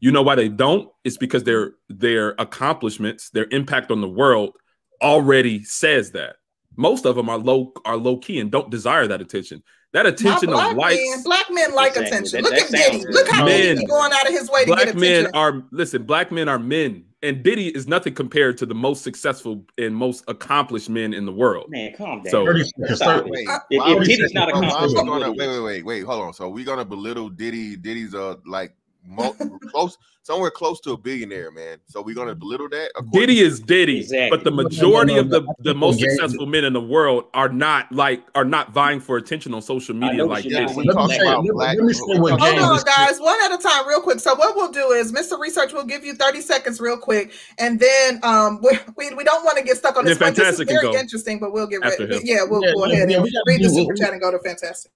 You 0.00 0.12
know 0.12 0.22
why 0.22 0.36
they 0.36 0.48
don't? 0.48 0.88
It's 1.04 1.16
because 1.16 1.42
their 1.44 1.72
their 1.88 2.34
accomplishments, 2.38 3.30
their 3.30 3.46
impact 3.50 3.90
on 3.90 4.00
the 4.00 4.08
world 4.08 4.56
already 5.02 5.64
says 5.64 6.12
that. 6.12 6.36
Most 6.76 7.04
of 7.06 7.16
them 7.16 7.28
are 7.28 7.38
low 7.38 7.72
are 7.84 7.96
low 7.96 8.18
key 8.18 8.38
and 8.38 8.50
don't 8.52 8.70
desire 8.70 9.08
that 9.08 9.20
attention. 9.20 9.62
That 9.92 10.04
attention 10.06 10.50
black 10.50 10.72
of 10.72 10.76
likes. 10.76 11.00
men. 11.02 11.22
Black 11.22 11.46
men 11.50 11.74
like 11.74 11.96
Exactly. 11.96 12.08
attention. 12.18 12.42
That- 12.42 12.50
Look 12.50 12.52
that 12.52 12.62
at 12.64 12.70
Diddy. 12.70 13.00
sounds 13.02 13.14
Look 13.14 13.28
how 13.28 13.44
good. 13.46 13.74
Diddy 13.76 13.86
going 13.86 14.12
out 14.12 14.26
of 14.26 14.32
his 14.32 14.50
way 14.50 14.64
to 14.64 14.70
get 14.70 14.78
attention. 14.88 14.98
Black 14.98 15.24
men 15.24 15.26
are 15.34 15.62
listen. 15.70 16.02
Black 16.02 16.30
men 16.30 16.48
are 16.48 16.58
men, 16.58 17.04
and 17.22 17.42
Diddy 17.42 17.68
is 17.68 17.88
nothing 17.88 18.14
compared 18.14 18.58
to 18.58 18.66
the 18.66 18.74
most 18.74 19.02
successful 19.02 19.64
and 19.78 19.96
most 19.96 20.24
accomplished 20.28 20.90
men 20.90 21.14
in 21.14 21.24
the 21.24 21.32
world. 21.32 21.70
Man, 21.70 21.94
calm 21.96 22.22
down. 22.22 22.30
So- 22.30 22.44
30 22.44 22.64
seconds. 22.64 22.96
Stop 22.96 23.18
30. 23.24 23.30
Wait, 23.30 23.48
If, 23.70 23.82
if 24.02 24.04
Diddy's 24.08 24.34
not 24.34 24.50
accomplished, 24.50 24.94
gonna, 24.94 25.30
wait, 25.32 25.38
wait, 25.38 25.60
wait, 25.60 25.84
wait. 25.84 26.02
Hold 26.04 26.22
on. 26.22 26.32
So 26.34 26.48
we 26.50 26.64
gonna 26.64 26.84
belittle 26.84 27.30
Diddy? 27.30 27.74
Diddy's 27.76 28.14
uh 28.14 28.34
like 28.46 28.74
mo- 29.08 29.34
close, 29.72 29.96
somewhere 30.22 30.50
close 30.50 30.80
to 30.82 30.92
a 30.92 30.96
billionaire, 30.96 31.50
man. 31.50 31.78
So 31.86 32.02
we're 32.02 32.14
gonna 32.14 32.34
belittle 32.34 32.68
that? 32.68 32.90
Diddy 33.12 33.40
is 33.40 33.60
Diddy, 33.60 33.98
Exactly. 34.00 34.30
but 34.30 34.44
the 34.44 34.50
No, 34.50 34.56
no, 34.56 34.62
no, 34.62 34.68
majority 34.68 35.14
no, 35.14 35.20
of 35.20 35.30
the, 35.30 35.54
the 35.60 35.74
most 35.74 35.98
successful 36.00 36.46
men 36.46 36.64
in 36.64 36.72
the 36.74 36.80
world 36.80 37.24
are 37.34 37.48
not 37.48 37.90
like 37.90 38.22
are 38.34 38.44
not 38.44 38.72
vying 38.72 39.00
for 39.00 39.16
attention 39.16 39.54
on 39.54 39.62
social 39.62 39.94
media 39.94 40.24
like 40.24 40.44
what 40.44 40.44
Yeah, 40.44 40.58
you're 40.60 40.68
but 40.68 40.74
Diddy. 40.74 40.76
we 40.76 40.84
Let 40.84 40.94
me 40.96 41.02
talking 41.02 41.16
say- 41.16 41.22
about 41.26 41.44
let- 41.44 41.76
let 41.78 41.84
me 41.86 41.92
say 41.94 42.02
what 42.18 42.40
Hold 42.40 42.58
on, 42.58 42.82
guys. 42.84 43.18
One 43.20 43.38
at 43.42 43.58
a 43.58 43.62
time, 43.62 43.88
real 43.88 44.00
quick. 44.00 44.20
So 44.20 44.34
what 44.34 44.54
we'll 44.54 44.70
do 44.72 44.90
is, 44.92 45.12
Mr. 45.12 45.38
Research 45.38 45.72
will 45.72 45.84
give 45.84 46.04
you 46.04 46.14
30 46.14 46.40
seconds, 46.40 46.80
real 46.80 46.96
quick, 46.98 47.32
and 47.58 47.80
then 47.80 48.20
um, 48.22 48.60
we, 48.62 48.78
we, 48.96 49.14
we 49.14 49.24
don't 49.24 49.44
want 49.44 49.56
to 49.58 49.64
get 49.64 49.76
stuck 49.76 49.96
on 49.96 50.04
this 50.04 50.18
then 50.18 50.34
point. 50.34 50.36
This 50.36 50.60
is 50.60 50.66
very 50.66 50.94
interesting, 50.94 51.38
but 51.38 51.52
we'll 51.52 51.66
get 51.66 51.82
after 51.82 52.04
ready. 52.04 52.16
him. 52.16 52.22
Yeah, 52.24 52.44
we'll 52.48 52.62
Yeah, 52.62 52.72
go 52.74 52.84
yeah, 52.86 52.92
ahead 52.94 53.10
yeah, 53.10 53.16
and 53.16 53.24
we 53.24 53.32
gotta 53.32 53.44
read 53.46 53.62
the 53.64 53.70
super 53.70 53.94
chat 53.94 54.12
and 54.12 54.20
go 54.20 54.30
to 54.30 54.38
Fantastic. 54.38 54.92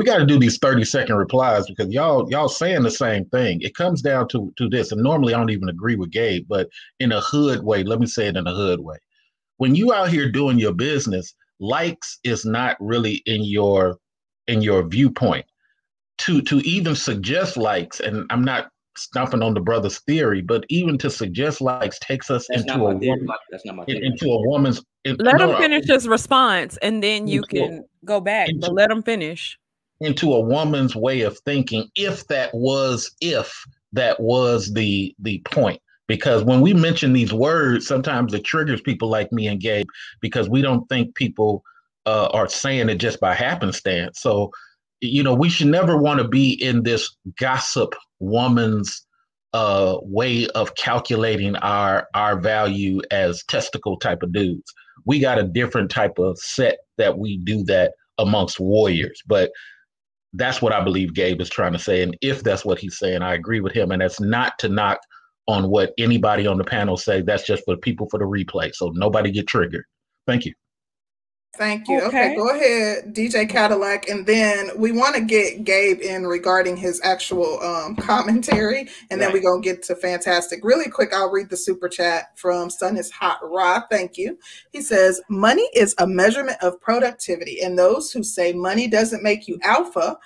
We 0.00 0.06
got 0.06 0.16
to 0.16 0.24
do 0.24 0.38
these 0.38 0.56
30 0.56 0.82
second 0.86 1.16
replies 1.16 1.66
because 1.66 1.92
y'all 1.92 2.26
y'all 2.30 2.48
saying 2.48 2.82
the 2.84 2.90
same 2.90 3.26
thing. 3.26 3.60
It 3.60 3.74
comes 3.74 4.00
down 4.00 4.28
to 4.28 4.50
to 4.56 4.66
this 4.66 4.92
and 4.92 5.02
normally 5.02 5.34
i 5.34 5.38
don't 5.38 5.50
even 5.50 5.68
agree 5.68 5.94
with 5.94 6.10
gabe 6.10 6.46
but 6.48 6.70
in 7.00 7.12
a 7.12 7.20
hood 7.20 7.62
way 7.62 7.82
let 7.84 8.00
me 8.00 8.06
say 8.06 8.26
it 8.26 8.34
in 8.36 8.46
a 8.46 8.54
hood 8.54 8.80
way. 8.80 8.96
When 9.58 9.74
you 9.74 9.92
out 9.92 10.08
here 10.08 10.32
doing 10.32 10.58
your 10.58 10.72
business 10.72 11.34
likes 11.58 12.18
is 12.24 12.46
not 12.46 12.78
really 12.80 13.16
in 13.26 13.44
your 13.44 13.98
in 14.48 14.62
your 14.62 14.88
viewpoint. 14.88 15.44
To 16.20 16.40
to 16.42 16.60
even 16.60 16.94
suggest 16.96 17.58
likes 17.58 18.00
and 18.00 18.24
i'm 18.30 18.42
not 18.42 18.70
stomping 18.96 19.42
on 19.42 19.52
the 19.52 19.60
brother's 19.60 19.98
theory 20.00 20.40
but 20.40 20.64
even 20.70 20.96
to 20.98 21.10
suggest 21.10 21.60
likes 21.60 21.98
takes 21.98 22.30
us 22.30 22.46
That's 22.48 22.62
into 22.62 22.78
not 22.78 22.80
a 22.80 22.94
my 22.94 22.94
woman 22.94 23.26
That's 23.50 23.66
not 23.66 23.76
my 23.76 23.84
into 23.86 24.26
a 24.32 24.48
woman's 24.48 24.82
in- 25.04 25.16
Let 25.18 25.36
no, 25.36 25.44
him 25.44 25.50
no, 25.52 25.58
finish 25.58 25.86
his 25.86 26.08
response 26.08 26.78
and 26.78 27.02
then 27.02 27.26
you 27.26 27.42
Into 27.42 27.64
a- 27.64 27.68
can 27.68 27.84
go 28.06 28.18
back, 28.18 28.48
but 28.58 28.72
let 28.72 28.90
him 28.90 29.02
finish. 29.02 29.58
Into 30.00 30.32
a 30.32 30.40
woman's 30.40 30.96
way 30.96 31.22
of 31.22 31.38
thinking 31.40 31.88
if 31.94 32.26
that 32.28 32.54
was 32.54 33.14
if 33.20 33.64
that 33.92 34.18
was 34.20 34.72
the 34.72 35.14
the 35.18 35.40
point. 35.44 35.80
Because 36.06 36.42
when 36.42 36.60
we 36.60 36.74
mention 36.74 37.12
these 37.12 37.32
words 37.32 37.86
sometimes 37.86 38.34
it 38.34 38.44
triggers 38.44 38.80
people 38.80 39.08
like 39.08 39.30
me 39.30 39.46
and 39.46 39.60
gabe 39.60 39.86
because 40.20 40.48
we 40.48 40.62
don't 40.62 40.88
think 40.88 41.14
people 41.14 41.62
uh, 42.06 42.28
are 42.32 42.48
saying 42.48 42.88
it 42.88 42.96
just 42.96 43.20
by 43.20 43.34
happenstance. 43.34 44.20
So 44.20 44.50
you 45.00 45.22
know 45.22 45.34
we 45.34 45.48
should 45.48 45.68
never 45.68 45.96
want 45.96 46.20
to 46.20 46.28
be 46.28 46.52
in 46.52 46.82
this 46.82 47.14
gossip 47.38 47.94
woman's 48.18 49.06
uh 49.52 49.96
way 50.02 50.46
of 50.48 50.74
calculating 50.76 51.56
our 51.56 52.06
our 52.14 52.38
value 52.38 53.00
as 53.10 53.42
testicle 53.44 53.98
type 53.98 54.22
of 54.22 54.32
dudes. 54.32 54.72
We 55.04 55.18
got 55.18 55.38
a 55.38 55.44
different 55.44 55.90
type 55.90 56.18
of 56.18 56.38
set 56.38 56.78
that 56.98 57.18
we 57.18 57.38
do 57.38 57.64
that 57.64 57.94
amongst 58.18 58.60
warriors. 58.60 59.22
But 59.26 59.50
that's 60.34 60.62
what 60.62 60.72
I 60.72 60.82
believe 60.82 61.14
Gabe 61.14 61.40
is 61.40 61.50
trying 61.50 61.72
to 61.72 61.78
say. 61.78 62.02
And 62.02 62.16
if 62.20 62.42
that's 62.42 62.64
what 62.64 62.78
he's 62.78 62.98
saying, 62.98 63.22
I 63.22 63.34
agree 63.34 63.60
with 63.60 63.72
him. 63.72 63.90
And 63.90 64.00
that's 64.00 64.20
not 64.20 64.58
to 64.60 64.68
knock 64.68 65.00
on 65.48 65.68
what 65.68 65.92
anybody 65.98 66.46
on 66.46 66.58
the 66.58 66.64
panel 66.64 66.96
say. 66.96 67.22
That's 67.22 67.46
just 67.46 67.64
for 67.64 67.76
people 67.76 68.08
for 68.10 68.18
the 68.18 68.24
replay. 68.24 68.74
So 68.74 68.92
nobody 68.94 69.30
get 69.30 69.48
triggered. 69.48 69.84
Thank 70.26 70.44
you. 70.44 70.54
Thank 71.56 71.88
you. 71.88 72.00
Okay. 72.02 72.26
Okay. 72.26 72.36
go 72.36 72.48
ahead, 72.50 73.12
DJ 73.12 73.48
Cadillac, 73.48 74.08
and 74.08 74.24
then 74.24 74.70
we 74.76 74.92
want 74.92 75.16
to 75.16 75.20
get 75.20 75.64
Gabe 75.64 76.00
in 76.00 76.24
regarding 76.24 76.76
his 76.76 77.00
actual 77.02 77.60
um, 77.60 77.96
commentary, 78.00 78.88
and 79.10 79.20
then 79.20 79.32
we're 79.32 79.42
gonna 79.42 79.60
get 79.60 79.82
to 79.84 79.96
fantastic. 79.96 80.60
Really 80.62 80.88
quick, 80.88 81.12
I'll 81.12 81.30
read 81.30 81.50
the 81.50 81.56
super 81.56 81.88
chat 81.88 82.38
from 82.38 82.70
Sun 82.70 82.96
is 82.96 83.10
Hot 83.10 83.40
Raw. 83.42 83.82
Thank 83.90 84.16
you. 84.16 84.38
He 84.70 84.80
says, 84.80 85.20
"Money 85.28 85.68
is 85.74 85.94
a 85.98 86.06
measurement 86.06 86.56
of 86.62 86.80
productivity, 86.80 87.60
and 87.62 87.76
those 87.76 88.12
who 88.12 88.22
say 88.22 88.52
money 88.52 88.86
doesn't 88.86 89.22
make 89.22 89.48
you 89.48 89.58
alpha." 89.62 90.18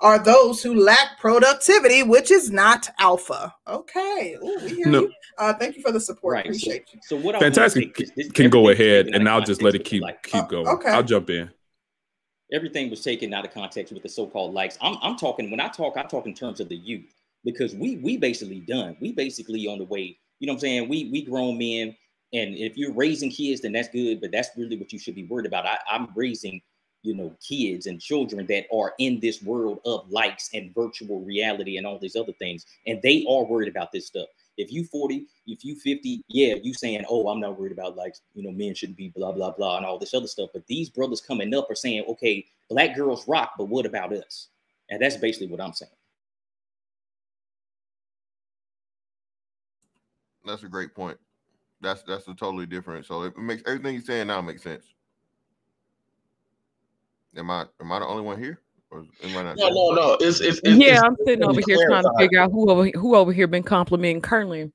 Are 0.00 0.18
those 0.18 0.62
who 0.62 0.74
lack 0.82 1.18
productivity, 1.18 2.02
which 2.02 2.30
is 2.30 2.50
not 2.50 2.88
alpha. 2.98 3.54
Okay. 3.68 4.36
Ooh, 4.42 4.58
we 4.64 4.68
hear 4.76 4.86
No. 4.88 5.00
you. 5.02 5.12
Uh, 5.36 5.52
thank 5.54 5.76
you 5.76 5.82
for 5.82 5.92
the 5.92 6.00
support. 6.00 6.34
Right. 6.36 6.44
So, 6.46 6.48
Appreciate 6.50 6.84
you. 6.94 7.00
so 7.02 7.16
what 7.16 7.34
I 7.34 7.38
Fantastic 7.40 7.96
say 7.96 8.06
this- 8.16 8.32
can 8.32 8.48
go 8.50 8.70
ahead, 8.70 9.08
and 9.08 9.28
I'll 9.28 9.42
just 9.42 9.60
let 9.62 9.74
it 9.74 9.84
keep 9.84 10.02
like- 10.02 10.22
keep 10.22 10.34
Uh, 10.44 10.46
going. 10.46 10.66
okay. 10.68 10.88
I'll 10.90 11.02
jump 11.02 11.28
in. 11.30 11.50
everything 12.52 12.90
was 12.90 13.00
taken 13.00 13.32
out 13.32 13.44
of 13.44 13.52
context 13.52 13.92
with 13.92 14.02
the 14.02 14.08
so-called 14.08 14.52
likes. 14.52 14.76
I'm, 14.80 14.96
I'm 15.02 15.16
talking 15.16 15.52
when 15.52 15.60
I 15.60 15.68
talk, 15.68 15.96
I 15.96 16.02
talk 16.02 16.26
in 16.26 16.34
terms 16.34 16.58
of 16.58 16.68
the 16.68 16.74
youth 16.76 17.14
because 17.44 17.76
we 17.76 17.96
we 17.98 18.16
basically 18.16 18.58
done. 18.60 18.96
We 19.00 19.12
basically 19.12 19.68
on 19.68 19.78
the 19.78 19.84
way. 19.84 20.18
You 20.40 20.46
know 20.48 20.54
what 20.54 20.56
I'm 20.56 20.60
saying? 20.60 20.88
We 20.88 21.10
we 21.12 21.22
grown 21.22 21.58
men, 21.58 21.94
and 22.32 22.56
if 22.56 22.76
you're 22.76 22.92
raising 22.92 23.30
kids, 23.30 23.60
then 23.60 23.70
that's 23.72 23.88
good. 23.90 24.20
But 24.20 24.32
that's 24.32 24.48
really 24.56 24.76
what 24.76 24.92
you 24.92 24.98
should 24.98 25.14
be 25.14 25.24
worried 25.26 25.46
about. 25.46 25.64
I, 25.64 25.78
I'm 25.88 26.08
raising, 26.16 26.60
you 27.02 27.14
know, 27.14 27.34
kids 27.46 27.86
and 27.86 28.00
children 28.00 28.46
that 28.46 28.66
are 28.72 28.94
in 28.98 29.20
this 29.20 29.42
world 29.42 29.80
of 29.84 30.10
likes 30.10 30.50
and 30.52 30.74
virtual 30.74 31.20
reality 31.20 31.76
and 31.76 31.86
all 31.86 31.98
these 31.98 32.16
other 32.16 32.32
things, 32.32 32.66
and 32.86 33.00
they 33.02 33.24
are 33.28 33.44
worried 33.44 33.68
about 33.68 33.92
this 33.92 34.06
stuff. 34.06 34.28
If 34.56 34.72
you 34.72 34.84
40, 34.84 35.26
if 35.46 35.64
you 35.64 35.74
50, 35.74 36.22
yeah, 36.28 36.54
you 36.62 36.74
saying, 36.74 37.04
oh, 37.08 37.28
I'm 37.28 37.40
not 37.40 37.58
worried 37.58 37.72
about 37.72 37.96
likes, 37.96 38.20
you 38.34 38.42
know, 38.42 38.50
men 38.50 38.74
shouldn't 38.74 38.98
be 38.98 39.08
blah, 39.08 39.32
blah, 39.32 39.52
blah, 39.52 39.78
and 39.78 39.86
all 39.86 39.98
this 39.98 40.12
other 40.12 40.26
stuff. 40.26 40.50
But 40.52 40.66
these 40.66 40.90
brothers 40.90 41.20
coming 41.20 41.54
up 41.54 41.70
are 41.70 41.74
saying, 41.74 42.04
okay, 42.08 42.44
black 42.68 42.94
girls 42.94 43.26
rock, 43.26 43.52
but 43.56 43.68
what 43.68 43.86
about 43.86 44.12
us? 44.12 44.48
And 44.90 45.00
that's 45.00 45.16
basically 45.16 45.46
what 45.46 45.60
I'm 45.60 45.72
saying. 45.72 45.90
That's 50.44 50.64
a 50.64 50.68
great 50.68 50.94
point. 50.94 51.18
That's 51.80 52.02
that's 52.02 52.28
a 52.28 52.34
totally 52.34 52.66
different. 52.66 53.06
So 53.06 53.22
it 53.22 53.36
makes 53.38 53.62
everything 53.66 53.94
you're 53.94 54.02
saying 54.02 54.26
now 54.26 54.40
makes 54.42 54.62
sense. 54.62 54.84
Am 57.36 57.50
I 57.50 57.66
am 57.80 57.92
I 57.92 58.00
the 58.00 58.06
only 58.06 58.22
one 58.22 58.38
here? 58.38 58.60
Or 58.90 59.04
am 59.22 59.36
I 59.36 59.42
not? 59.42 59.56
No, 59.56 59.68
no, 59.68 59.90
no. 59.94 60.16
It's 60.20 60.40
it's, 60.40 60.60
it's 60.64 60.76
yeah, 60.76 60.94
it's 60.94 61.02
I'm 61.02 61.16
sitting 61.24 61.44
over 61.44 61.60
here 61.64 61.86
trying 61.86 62.04
to 62.04 62.12
figure 62.18 62.40
out 62.40 62.50
who 62.50 62.70
over 62.70 62.88
who 62.88 63.14
over 63.14 63.32
here 63.32 63.46
been 63.46 63.62
complimenting 63.62 64.20
Curly. 64.20 64.72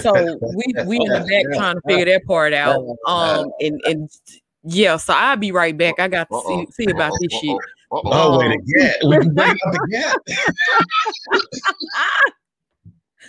So 0.00 0.38
we 0.42 0.64
we 0.86 0.96
in 1.00 1.12
the 1.12 1.20
back 1.20 1.44
trying 1.54 1.76
to 1.76 1.82
figure 1.86 2.06
that 2.06 2.24
part 2.26 2.54
out. 2.54 2.82
Um 3.06 3.50
and 3.60 3.80
and 3.84 4.10
Yeah, 4.62 4.96
so 4.96 5.12
I'll 5.14 5.36
be 5.36 5.52
right 5.52 5.76
back. 5.76 6.00
I 6.00 6.08
got 6.08 6.30
to 6.30 6.40
see, 6.40 6.66
see 6.72 6.90
about 6.90 7.12
this 7.20 7.32
shit. 7.32 7.56
Oh, 7.92 8.38
wait, 8.38 8.50
again. 8.50 8.94
We 9.06 9.18
can 9.18 9.32
bring 9.32 9.50
up 9.50 9.56
the 9.62 9.86
gap. 9.90 10.16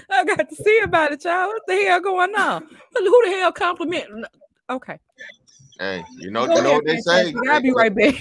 I 0.10 0.26
got 0.26 0.50
to 0.50 0.56
see 0.56 0.80
about 0.84 1.12
it, 1.12 1.24
y'all. 1.24 1.48
What 1.48 1.62
the 1.68 1.76
hell 1.76 2.02
going 2.02 2.36
on? 2.36 2.68
Who 2.96 3.26
the 3.26 3.32
hell 3.32 3.52
compliment? 3.52 4.26
Okay. 4.70 5.00
Hey, 5.80 6.04
you 6.18 6.32
know, 6.32 6.44
you 6.44 6.62
know 6.62 6.74
what 6.74 6.86
they 6.86 6.98
say. 6.98 7.34
I'll 7.50 7.62
be 7.62 7.72
right 7.72 7.94
back. 7.94 8.16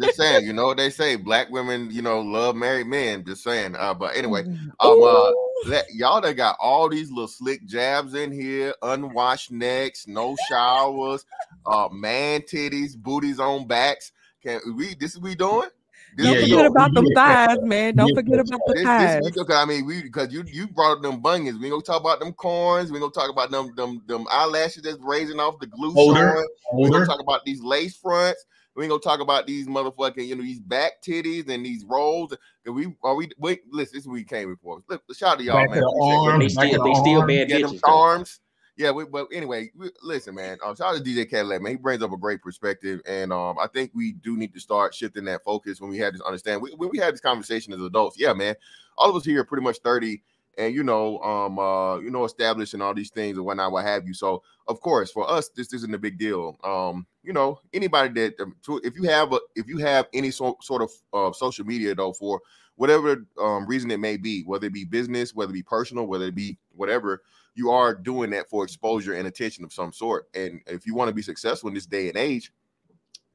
just 0.00 0.16
saying, 0.16 0.46
you 0.46 0.52
know 0.52 0.66
what 0.66 0.76
they 0.76 0.90
say. 1.02 1.16
Black 1.16 1.50
women, 1.50 1.90
you 1.90 2.02
know, 2.02 2.20
love 2.20 2.54
married 2.54 2.86
men. 2.86 3.24
Just 3.24 3.42
saying. 3.42 3.74
Uh, 3.76 3.94
but 3.94 4.16
anyway, 4.16 4.44
um, 4.80 5.02
uh, 5.02 5.32
let, 5.66 5.86
y'all 5.92 6.20
that 6.20 6.34
got 6.34 6.56
all 6.60 6.88
these 6.88 7.10
little 7.10 7.28
slick 7.28 7.64
jabs 7.66 8.14
in 8.14 8.30
here, 8.30 8.74
unwashed 8.82 9.50
necks, 9.50 10.06
no 10.06 10.36
showers, 10.48 11.24
uh, 11.66 11.88
man 11.90 12.42
titties, 12.42 12.96
booties 12.96 13.40
on 13.40 13.66
backs. 13.66 14.12
Can 14.42 14.60
we? 14.76 14.94
This 14.94 15.12
is 15.14 15.20
we 15.20 15.34
doing? 15.34 15.68
Don't 16.16 16.26
yeah, 16.26 16.40
forget 16.40 16.48
yeah. 16.48 16.66
about 16.66 16.94
them 16.94 17.06
thighs, 17.14 17.58
man. 17.62 17.96
Don't 17.96 18.08
yeah. 18.08 18.14
forget 18.14 18.38
about 18.40 18.60
the 18.66 18.74
this, 18.74 18.82
thighs. 18.82 19.30
This, 19.34 19.50
I 19.50 19.64
mean, 19.64 19.86
we 19.86 20.02
because 20.02 20.32
you 20.32 20.44
you 20.46 20.68
brought 20.68 20.98
up 20.98 21.02
them 21.02 21.20
bunions. 21.20 21.58
We 21.58 21.70
gonna 21.70 21.82
talk 21.82 22.00
about 22.00 22.20
them 22.20 22.32
corns. 22.34 22.92
We 22.92 23.00
gonna 23.00 23.12
talk 23.12 23.30
about 23.30 23.50
them 23.50 23.74
them 23.76 24.02
them 24.06 24.26
eyelashes 24.30 24.82
that's 24.82 24.98
raising 25.00 25.40
off 25.40 25.58
the 25.58 25.66
glue. 25.66 25.94
Older, 25.96 26.44
We 26.74 26.90
gonna 26.90 27.06
talk 27.06 27.20
about 27.20 27.44
these 27.44 27.62
lace 27.62 27.96
fronts. 27.96 28.44
We 28.74 28.84
ain't 28.84 28.90
gonna 28.90 29.00
talk 29.00 29.20
about 29.20 29.46
these 29.46 29.66
motherfucking, 29.66 30.26
you 30.26 30.36
know, 30.36 30.42
these 30.42 30.60
back 30.60 31.02
titties 31.02 31.48
and 31.48 31.64
these 31.64 31.84
rolls. 31.84 32.34
And 32.66 32.74
We 32.74 32.94
are 33.02 33.14
we 33.14 33.30
wait, 33.38 33.62
listen, 33.70 33.92
this 33.94 34.02
is 34.02 34.08
what 34.08 34.14
we 34.14 34.24
came 34.24 34.54
before. 34.54 34.82
Look, 34.88 35.02
shout 35.14 35.34
out 35.34 35.38
to 35.38 35.44
y'all, 35.44 35.56
back 35.56 35.70
man. 35.70 35.82
Arms, 35.82 36.40
they 36.40 36.48
still, 36.48 36.84
they 36.84 36.94
still 36.94 37.26
bad 37.26 37.48
bitches. 37.48 37.80
Arms 37.84 38.40
yeah, 38.76 38.90
we, 38.90 39.04
but 39.04 39.28
anyway, 39.32 39.70
we, 39.76 39.90
listen, 40.02 40.34
man. 40.34 40.58
Um, 40.64 40.74
shout 40.74 40.94
out 40.94 41.04
to 41.04 41.10
DJ 41.10 41.28
Cadillac, 41.28 41.60
man. 41.60 41.72
He 41.72 41.76
brings 41.76 42.02
up 42.02 42.12
a 42.12 42.16
great 42.16 42.40
perspective, 42.40 43.00
and 43.06 43.32
um, 43.32 43.58
I 43.58 43.66
think 43.66 43.90
we 43.94 44.12
do 44.12 44.36
need 44.36 44.54
to 44.54 44.60
start 44.60 44.94
shifting 44.94 45.26
that 45.26 45.44
focus 45.44 45.80
when 45.80 45.90
we 45.90 45.98
have 45.98 46.14
this 46.14 46.22
understand. 46.22 46.62
We, 46.62 46.70
when 46.70 46.88
we 46.90 46.98
have 46.98 47.12
this 47.12 47.20
conversation 47.20 47.72
as 47.74 47.80
adults, 47.80 48.18
yeah, 48.18 48.32
man. 48.32 48.54
All 48.96 49.10
of 49.10 49.16
us 49.16 49.24
here 49.24 49.40
are 49.40 49.44
pretty 49.44 49.62
much 49.62 49.78
thirty, 49.78 50.22
and 50.56 50.74
you 50.74 50.84
know, 50.84 51.18
um, 51.18 51.58
uh, 51.58 51.98
you 51.98 52.10
know, 52.10 52.24
establishing 52.24 52.80
all 52.80 52.94
these 52.94 53.10
things 53.10 53.36
and 53.36 53.44
whatnot, 53.44 53.72
what 53.72 53.84
have 53.84 54.06
you. 54.06 54.14
So, 54.14 54.42
of 54.68 54.80
course, 54.80 55.10
for 55.10 55.30
us, 55.30 55.50
this 55.50 55.74
isn't 55.74 55.94
a 55.94 55.98
big 55.98 56.18
deal. 56.18 56.56
Um, 56.64 57.06
you 57.22 57.34
know, 57.34 57.60
anybody 57.74 58.12
that 58.20 58.40
um, 58.40 58.56
if 58.82 58.96
you 58.96 59.02
have 59.04 59.34
a 59.34 59.40
if 59.54 59.68
you 59.68 59.78
have 59.78 60.06
any 60.14 60.30
so, 60.30 60.56
sort 60.62 60.80
of 60.80 60.90
uh, 61.12 61.32
social 61.32 61.66
media 61.66 61.94
though 61.94 62.14
for 62.14 62.40
whatever 62.76 63.24
um, 63.38 63.66
reason 63.66 63.90
it 63.90 64.00
may 64.00 64.16
be, 64.16 64.42
whether 64.44 64.66
it 64.66 64.72
be 64.72 64.84
business, 64.84 65.34
whether 65.34 65.50
it 65.50 65.54
be 65.54 65.62
personal, 65.62 66.06
whether 66.06 66.24
it 66.24 66.34
be 66.34 66.56
whatever 66.74 67.22
you 67.54 67.70
are 67.70 67.94
doing 67.94 68.30
that 68.30 68.48
for 68.48 68.64
exposure 68.64 69.14
and 69.14 69.26
attention 69.26 69.64
of 69.64 69.72
some 69.72 69.92
sort. 69.92 70.28
And 70.34 70.60
if 70.66 70.86
you 70.86 70.94
want 70.94 71.08
to 71.08 71.14
be 71.14 71.22
successful 71.22 71.68
in 71.68 71.74
this 71.74 71.86
day 71.86 72.08
and 72.08 72.16
age, 72.16 72.52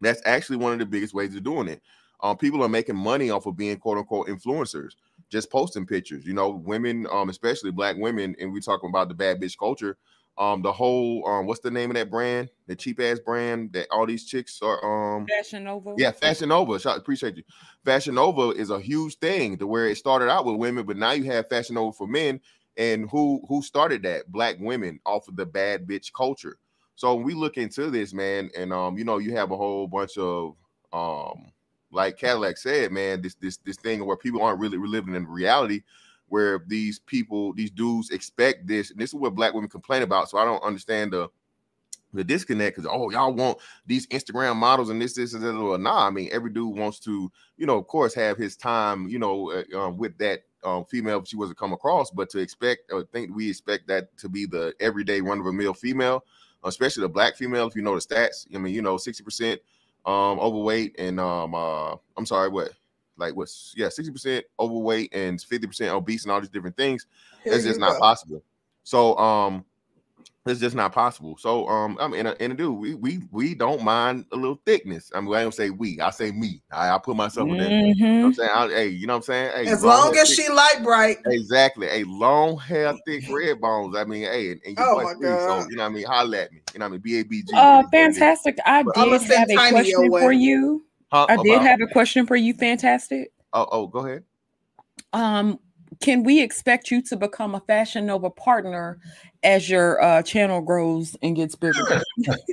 that's 0.01 0.21
actually 0.25 0.57
one 0.57 0.73
of 0.73 0.79
the 0.79 0.85
biggest 0.85 1.13
ways 1.13 1.35
of 1.35 1.43
doing 1.43 1.67
it. 1.67 1.81
Um, 2.21 2.37
people 2.37 2.63
are 2.63 2.69
making 2.69 2.95
money 2.95 3.29
off 3.29 3.45
of 3.45 3.55
being 3.55 3.77
quote 3.77 3.97
unquote 3.97 4.27
influencers, 4.27 4.93
just 5.29 5.51
posting 5.51 5.85
pictures. 5.85 6.25
You 6.25 6.33
know, 6.33 6.49
women, 6.49 7.07
um, 7.11 7.29
especially 7.29 7.71
black 7.71 7.95
women, 7.97 8.35
and 8.39 8.51
we 8.51 8.59
talking 8.59 8.89
about 8.89 9.07
the 9.07 9.13
bad 9.13 9.39
bitch 9.39 9.57
culture. 9.57 9.97
Um, 10.39 10.61
the 10.61 10.71
whole 10.71 11.27
um, 11.27 11.47
what's 11.47 11.61
the 11.61 11.71
name 11.71 11.89
of 11.89 11.95
that 11.95 12.11
brand? 12.11 12.49
The 12.67 12.75
cheap 12.75 12.99
ass 12.99 13.19
brand 13.19 13.73
that 13.73 13.87
all 13.91 14.05
these 14.05 14.25
chicks 14.25 14.59
are 14.61 15.17
um 15.17 15.25
Fashion 15.27 15.63
Nova. 15.63 15.95
Yeah, 15.97 16.11
Fashion 16.11 16.49
Nova. 16.49 16.73
Appreciate 16.89 17.37
you. 17.37 17.43
Fashion 17.83 18.15
Nova 18.15 18.49
is 18.49 18.69
a 18.69 18.79
huge 18.79 19.15
thing 19.15 19.57
to 19.57 19.65
where 19.65 19.87
it 19.87 19.97
started 19.97 20.29
out 20.29 20.45
with 20.45 20.57
women, 20.57 20.85
but 20.85 20.97
now 20.97 21.11
you 21.11 21.23
have 21.25 21.49
Fashion 21.49 21.75
Nova 21.75 21.91
for 21.91 22.07
men, 22.07 22.39
and 22.77 23.09
who 23.09 23.41
who 23.47 23.61
started 23.61 24.03
that? 24.03 24.31
Black 24.31 24.57
women 24.59 24.99
off 25.05 25.27
of 25.27 25.35
the 25.35 25.45
bad 25.45 25.87
bitch 25.87 26.13
culture. 26.13 26.57
So 26.95 27.13
when 27.15 27.25
we 27.25 27.33
look 27.33 27.57
into 27.57 27.89
this, 27.89 28.13
man, 28.13 28.49
and 28.57 28.71
um, 28.71 28.97
you 28.97 29.03
know, 29.03 29.17
you 29.17 29.35
have 29.35 29.51
a 29.51 29.57
whole 29.57 29.87
bunch 29.87 30.17
of 30.17 30.55
um, 30.93 31.51
like 31.91 32.17
Cadillac 32.17 32.57
said, 32.57 32.91
man, 32.91 33.21
this 33.21 33.35
this 33.35 33.57
this 33.57 33.77
thing 33.77 34.05
where 34.05 34.17
people 34.17 34.41
aren't 34.41 34.59
really 34.59 34.77
living 34.77 35.15
in 35.15 35.27
reality, 35.27 35.81
where 36.27 36.63
these 36.67 36.99
people, 36.99 37.53
these 37.53 37.71
dudes 37.71 38.11
expect 38.11 38.67
this, 38.67 38.91
and 38.91 38.99
this 38.99 39.09
is 39.11 39.15
what 39.15 39.35
black 39.35 39.53
women 39.53 39.69
complain 39.69 40.03
about. 40.03 40.29
So 40.29 40.37
I 40.37 40.45
don't 40.45 40.63
understand 40.63 41.13
the 41.13 41.29
the 42.13 42.23
disconnect 42.23 42.77
because 42.77 42.89
oh 42.91 43.09
y'all 43.09 43.33
want 43.33 43.57
these 43.85 44.07
Instagram 44.07 44.55
models 44.55 44.89
and 44.89 45.01
this 45.01 45.13
this 45.13 45.33
and 45.33 45.43
that. 45.43 45.53
Well, 45.53 45.77
nah, 45.77 46.07
I 46.07 46.09
mean 46.09 46.29
every 46.31 46.51
dude 46.51 46.77
wants 46.77 46.99
to 47.01 47.31
you 47.57 47.65
know 47.65 47.77
of 47.77 47.87
course 47.87 48.13
have 48.13 48.37
his 48.37 48.55
time 48.55 49.07
you 49.07 49.19
know 49.19 49.51
uh, 49.51 49.77
um, 49.77 49.97
with 49.97 50.17
that 50.19 50.43
um, 50.67 50.85
female 50.85 51.23
she 51.23 51.35
wasn't 51.35 51.57
come 51.57 51.73
across, 51.73 52.11
but 52.11 52.29
to 52.31 52.39
expect 52.39 52.91
or 52.91 53.03
think 53.03 53.35
we 53.35 53.49
expect 53.49 53.87
that 53.87 54.15
to 54.17 54.29
be 54.29 54.45
the 54.45 54.73
everyday 54.79 55.21
run 55.21 55.39
of 55.39 55.45
a 55.45 55.53
mill 55.53 55.73
female, 55.73 56.23
especially 56.63 57.01
the 57.01 57.09
black 57.09 57.35
female. 57.35 57.67
If 57.67 57.75
you 57.75 57.81
know 57.81 57.95
the 57.95 58.01
stats, 58.01 58.47
I 58.53 58.57
mean 58.57 58.73
you 58.73 58.81
know 58.81 58.97
sixty 58.97 59.23
percent 59.23 59.61
um 60.05 60.39
overweight 60.39 60.95
and 60.97 61.19
um 61.19 61.53
uh 61.53 61.95
I'm 62.15 62.25
sorry 62.25 62.49
what 62.49 62.71
like 63.17 63.35
what's 63.35 63.73
yeah 63.75 63.87
60% 63.87 64.43
overweight 64.59 65.13
and 65.13 65.39
50% 65.39 65.89
obese 65.89 66.23
and 66.23 66.31
all 66.31 66.39
these 66.39 66.49
different 66.49 66.77
things. 66.77 67.07
It's 67.43 67.63
just 67.65 67.79
not 67.79 67.99
possible. 67.99 68.43
So 68.83 69.17
um 69.17 69.65
it's 70.49 70.59
just 70.59 70.75
not 70.75 70.93
possible. 70.93 71.37
So, 71.37 71.67
um, 71.67 71.97
I 71.99 72.07
mean, 72.07 72.25
in 72.25 72.51
a 72.51 72.53
dude, 72.53 72.77
we 72.77 72.95
we 72.95 73.21
we 73.31 73.55
don't 73.55 73.83
mind 73.83 74.25
a 74.31 74.35
little 74.35 74.59
thickness. 74.65 75.11
I 75.13 75.21
mean, 75.21 75.33
I 75.33 75.41
don't 75.41 75.53
say 75.53 75.69
we, 75.69 75.99
I 75.99 76.09
say 76.11 76.31
me. 76.31 76.61
I, 76.71 76.91
I 76.91 76.97
put 76.97 77.15
myself 77.15 77.49
in 77.49 77.57
there. 77.57 77.69
Mm-hmm. 77.69 78.03
You 78.03 78.19
know 78.19 78.25
I'm 78.27 78.33
saying, 78.33 78.49
I, 78.53 78.67
hey, 78.67 78.87
you 78.89 79.07
know 79.07 79.13
what 79.13 79.17
I'm 79.17 79.23
saying? 79.23 79.51
Hey, 79.55 79.71
as 79.71 79.83
long, 79.83 80.15
as 80.17 80.29
thick, 80.29 80.45
she 80.45 80.51
light 80.51 80.81
bright, 80.83 81.17
exactly. 81.25 81.87
A 81.87 82.03
long 82.05 82.57
hair, 82.57 82.93
thick 83.05 83.25
red 83.31 83.59
bones. 83.61 83.95
I 83.95 84.03
mean, 84.03 84.23
hey, 84.23 84.51
and, 84.51 84.61
and 84.65 84.77
oh 84.79 85.03
my 85.03 85.13
god, 85.13 85.63
so 85.63 85.69
you 85.69 85.75
know 85.75 85.83
what 85.83 85.91
I 85.91 85.93
mean? 85.93 86.05
Holla 86.05 86.37
at 86.37 86.51
me. 86.51 86.61
You 86.73 86.79
know 86.79 86.85
what 86.85 86.89
I 86.89 86.91
mean? 86.91 87.01
B 87.01 87.19
A 87.19 87.23
B 87.23 87.43
G. 87.43 87.53
Uh, 87.55 87.83
fantastic. 87.91 88.57
I 88.65 88.83
did 88.83 89.21
have 89.21 89.49
a 89.49 89.69
question 89.71 90.09
for 90.09 90.31
you. 90.31 90.85
Huh? 91.11 91.25
I 91.29 91.37
did 91.37 91.61
have 91.61 91.81
a 91.81 91.87
question 91.87 92.25
for 92.25 92.35
you. 92.35 92.53
Fantastic. 92.53 93.31
Oh, 93.53 93.67
oh, 93.71 93.87
go 93.87 93.99
ahead. 93.99 94.23
Um, 95.13 95.59
can 95.99 96.23
we 96.23 96.41
expect 96.41 96.91
you 96.91 97.01
to 97.03 97.15
become 97.15 97.55
a 97.55 97.59
Fashion 97.61 98.05
Nova 98.05 98.29
partner 98.29 98.99
as 99.43 99.69
your 99.69 100.01
uh, 100.01 100.21
channel 100.21 100.61
grows 100.61 101.15
and 101.21 101.35
gets 101.35 101.55
bigger? 101.55 102.01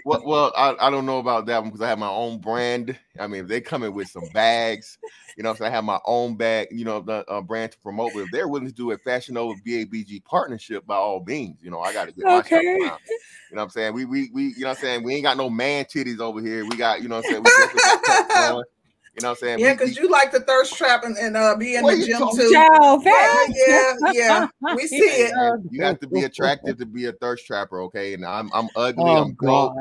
well, 0.04 0.22
well 0.24 0.52
I, 0.56 0.74
I 0.80 0.90
don't 0.90 1.06
know 1.06 1.18
about 1.18 1.46
that 1.46 1.60
one 1.60 1.70
because 1.70 1.82
I 1.82 1.88
have 1.88 1.98
my 1.98 2.08
own 2.08 2.38
brand. 2.38 2.98
I 3.18 3.26
mean, 3.26 3.42
if 3.42 3.48
they 3.48 3.60
come 3.60 3.82
in 3.82 3.92
with 3.92 4.08
some 4.08 4.24
bags, 4.32 4.98
you 5.36 5.42
know, 5.42 5.54
so 5.54 5.64
I 5.64 5.70
have 5.70 5.84
my 5.84 5.98
own 6.06 6.36
bag, 6.36 6.68
you 6.70 6.84
know, 6.84 7.00
the 7.00 7.24
uh, 7.28 7.40
brand 7.40 7.72
to 7.72 7.78
promote. 7.78 8.12
But 8.14 8.20
if 8.20 8.30
they're 8.30 8.48
willing 8.48 8.68
to 8.68 8.72
do 8.72 8.92
a 8.92 8.98
Fashion 8.98 9.34
Nova 9.34 9.58
BABG 9.66 10.24
partnership, 10.24 10.86
by 10.86 10.96
all 10.96 11.22
means, 11.24 11.58
you 11.62 11.70
know, 11.70 11.80
I 11.80 11.92
got 11.92 12.06
to 12.06 12.12
get 12.12 12.24
okay. 12.24 12.30
my 12.30 12.40
stuff 12.40 12.62
around. 12.62 12.80
You 12.80 12.86
know 12.86 13.60
what 13.60 13.62
I'm 13.62 13.70
saying? 13.70 13.94
We, 13.94 14.04
we, 14.04 14.30
we, 14.32 14.42
you 14.44 14.60
know 14.60 14.68
what 14.68 14.78
I'm 14.78 14.82
saying? 14.82 15.02
We 15.02 15.14
ain't 15.14 15.24
got 15.24 15.36
no 15.36 15.50
man 15.50 15.84
titties 15.84 16.20
over 16.20 16.40
here. 16.40 16.64
We 16.64 16.76
got, 16.76 17.02
you 17.02 17.08
know 17.08 17.16
what 17.16 17.26
I'm 17.26 17.44
saying? 17.44 18.62
We 19.14 19.20
you 19.20 19.22
know 19.22 19.30
what 19.30 19.42
I'm 19.42 19.46
saying? 19.46 19.58
Yeah, 19.60 19.74
because 19.74 19.96
you 19.96 20.10
like 20.10 20.32
the 20.32 20.40
thirst 20.40 20.76
trap 20.76 21.04
and, 21.04 21.16
and 21.16 21.36
uh, 21.36 21.54
be 21.54 21.76
in 21.76 21.86
the 21.86 22.04
gym 22.04 22.18
too. 22.34 22.50
Child, 22.52 23.02
yeah, 23.04 23.46
yeah, 23.68 23.94
yeah. 24.12 24.74
We 24.74 24.86
see 24.88 24.96
it. 24.96 25.60
You 25.70 25.84
have 25.84 26.00
to 26.00 26.08
be 26.08 26.24
attractive 26.24 26.78
to 26.78 26.86
be 26.86 27.06
a 27.06 27.12
thirst 27.12 27.46
trapper, 27.46 27.80
okay? 27.82 28.14
And 28.14 28.24
I'm 28.24 28.50
I'm 28.52 28.68
ugly, 28.76 29.04
oh, 29.04 29.22
I'm 29.22 29.32
broke. 29.32 29.72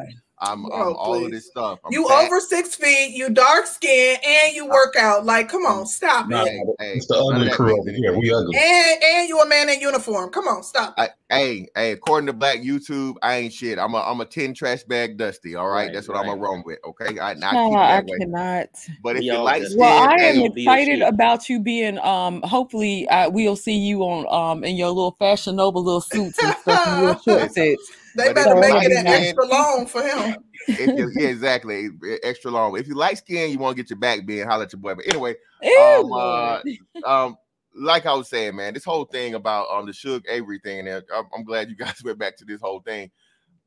I'm, 0.43 0.65
oh, 0.65 0.69
I'm 0.71 0.95
all 0.95 1.25
of 1.25 1.31
this 1.31 1.47
stuff. 1.47 1.79
I'm 1.85 1.91
you 1.91 2.07
fat. 2.07 2.25
over 2.25 2.39
six 2.39 2.75
feet, 2.75 3.15
you 3.15 3.29
dark 3.29 3.65
skin, 3.65 4.17
and 4.25 4.53
you 4.53 4.67
work 4.67 4.95
out. 4.95 5.25
Like, 5.25 5.49
come 5.49 5.65
on, 5.65 5.85
stop 5.85 6.29
it. 6.29 6.35
Hey, 6.79 6.95
it's 6.95 7.07
the 7.07 7.15
ugly 7.15 7.49
crew 7.51 7.79
over 7.79 7.89
here. 7.89 8.17
We 8.17 8.33
ugly. 8.33 8.57
And 8.57 9.03
and 9.03 9.29
you 9.29 9.39
a 9.39 9.47
man 9.47 9.69
in 9.69 9.79
uniform. 9.79 10.29
Come 10.31 10.47
on, 10.47 10.63
stop. 10.63 10.93
I, 10.97 11.09
hey, 11.29 11.67
hey, 11.75 11.91
according 11.91 12.27
to 12.27 12.33
Black 12.33 12.59
YouTube, 12.59 13.15
I 13.21 13.35
ain't 13.37 13.53
shit. 13.53 13.79
I'm 13.79 13.93
a 13.93 13.99
I'm 13.99 14.21
a 14.21 14.25
10 14.25 14.53
trash 14.53 14.83
bag 14.83 15.17
dusty. 15.17 15.55
All 15.55 15.67
right. 15.67 15.85
right 15.85 15.93
That's 15.93 16.07
what 16.07 16.15
right. 16.15 16.21
I'm 16.21 16.39
gonna 16.39 16.41
run 16.41 16.63
with. 16.65 16.79
Okay. 16.85 17.19
I, 17.19 17.33
not 17.35 17.53
no, 17.53 17.73
I 17.73 18.01
way. 18.01 18.17
cannot. 18.19 18.69
But 19.01 19.17
if 19.17 19.23
you 19.23 19.37
like 19.37 19.63
well, 19.75 20.09
I 20.09 20.15
am 20.15 20.41
excited 20.41 21.01
about 21.01 21.49
you 21.49 21.59
being 21.59 21.97
um 21.99 22.41
hopefully 22.43 23.07
uh, 23.09 23.29
we'll 23.29 23.55
see 23.55 23.77
you 23.77 24.01
on 24.03 24.25
um 24.29 24.63
in 24.63 24.75
your 24.75 24.89
little 24.89 25.15
fashion 25.19 25.55
Nova 25.55 25.79
little 25.79 26.01
suits 26.01 26.41
and 26.41 26.53
stuff 26.55 26.87
and 26.87 27.01
your 27.01 27.19
short 27.19 27.51
sets. 27.51 27.91
They 28.15 28.27
but 28.27 28.35
better 28.35 28.55
make 28.55 28.83
it 28.83 28.91
an 28.91 29.07
extra 29.07 29.45
long 29.45 29.87
for 29.87 30.01
him. 30.01 30.35
You, 30.67 31.11
yeah, 31.15 31.27
exactly. 31.27 31.89
Extra 32.23 32.51
long. 32.51 32.77
If 32.77 32.87
you 32.87 32.95
like 32.95 33.17
skin, 33.17 33.51
you 33.51 33.57
want 33.57 33.75
to 33.75 33.83
get 33.83 33.89
your 33.89 33.99
back 33.99 34.25
being 34.25 34.45
holler 34.47 34.63
at 34.63 34.73
your 34.73 34.79
boy. 34.79 34.95
But 34.95 35.07
anyway, 35.07 35.35
um, 35.81 36.13
uh, 36.13 36.59
um, 37.05 37.37
like 37.75 38.05
I 38.05 38.13
was 38.13 38.29
saying, 38.29 38.55
man, 38.55 38.73
this 38.73 38.85
whole 38.85 39.05
thing 39.05 39.33
about 39.33 39.67
um 39.71 39.85
the 39.85 39.93
Shug 39.93 40.23
Avery 40.29 40.59
thing, 40.59 40.87
and 40.87 41.03
I'm, 41.13 41.25
I'm 41.35 41.43
glad 41.43 41.69
you 41.69 41.75
guys 41.77 42.03
went 42.03 42.19
back 42.19 42.37
to 42.37 42.45
this 42.45 42.61
whole 42.61 42.81
thing. 42.81 43.11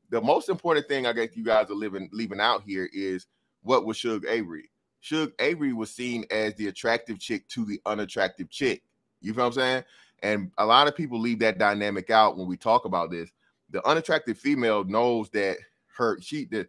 The 0.09 0.21
most 0.21 0.47
important 0.49 0.87
thing 0.87 1.05
I 1.05 1.13
guess 1.13 1.35
you 1.35 1.43
guys 1.43 1.69
are 1.69 1.75
living 1.75 2.09
leaving 2.13 2.39
out 2.39 2.63
here 2.63 2.89
is 2.93 3.27
what 3.63 3.85
was 3.85 3.97
Shug 3.97 4.25
Avery. 4.25 4.69
Shug 5.01 5.31
Avery 5.39 5.73
was 5.73 5.93
seen 5.93 6.25
as 6.31 6.55
the 6.55 6.67
attractive 6.67 7.19
chick 7.19 7.47
to 7.49 7.65
the 7.65 7.79
unattractive 7.85 8.49
chick. 8.49 8.83
You 9.21 9.33
feel 9.33 9.43
what 9.43 9.47
I'm 9.47 9.53
saying? 9.53 9.83
And 10.23 10.51
a 10.57 10.65
lot 10.65 10.87
of 10.87 10.95
people 10.95 11.19
leave 11.19 11.39
that 11.39 11.59
dynamic 11.59 12.09
out 12.09 12.37
when 12.37 12.47
we 12.47 12.57
talk 12.57 12.85
about 12.85 13.11
this 13.11 13.29
the 13.69 13.85
unattractive 13.87 14.37
female 14.37 14.83
knows 14.83 15.29
that 15.31 15.57
her 15.97 16.19
she 16.21 16.45
the 16.45 16.67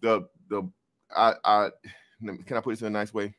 the 0.00 0.26
the 0.48 0.68
I 1.14 1.34
I 1.44 1.70
can 2.20 2.56
I 2.56 2.60
put 2.60 2.70
this 2.70 2.80
in 2.80 2.88
a 2.88 2.90
nice 2.90 3.12
way? 3.12 3.34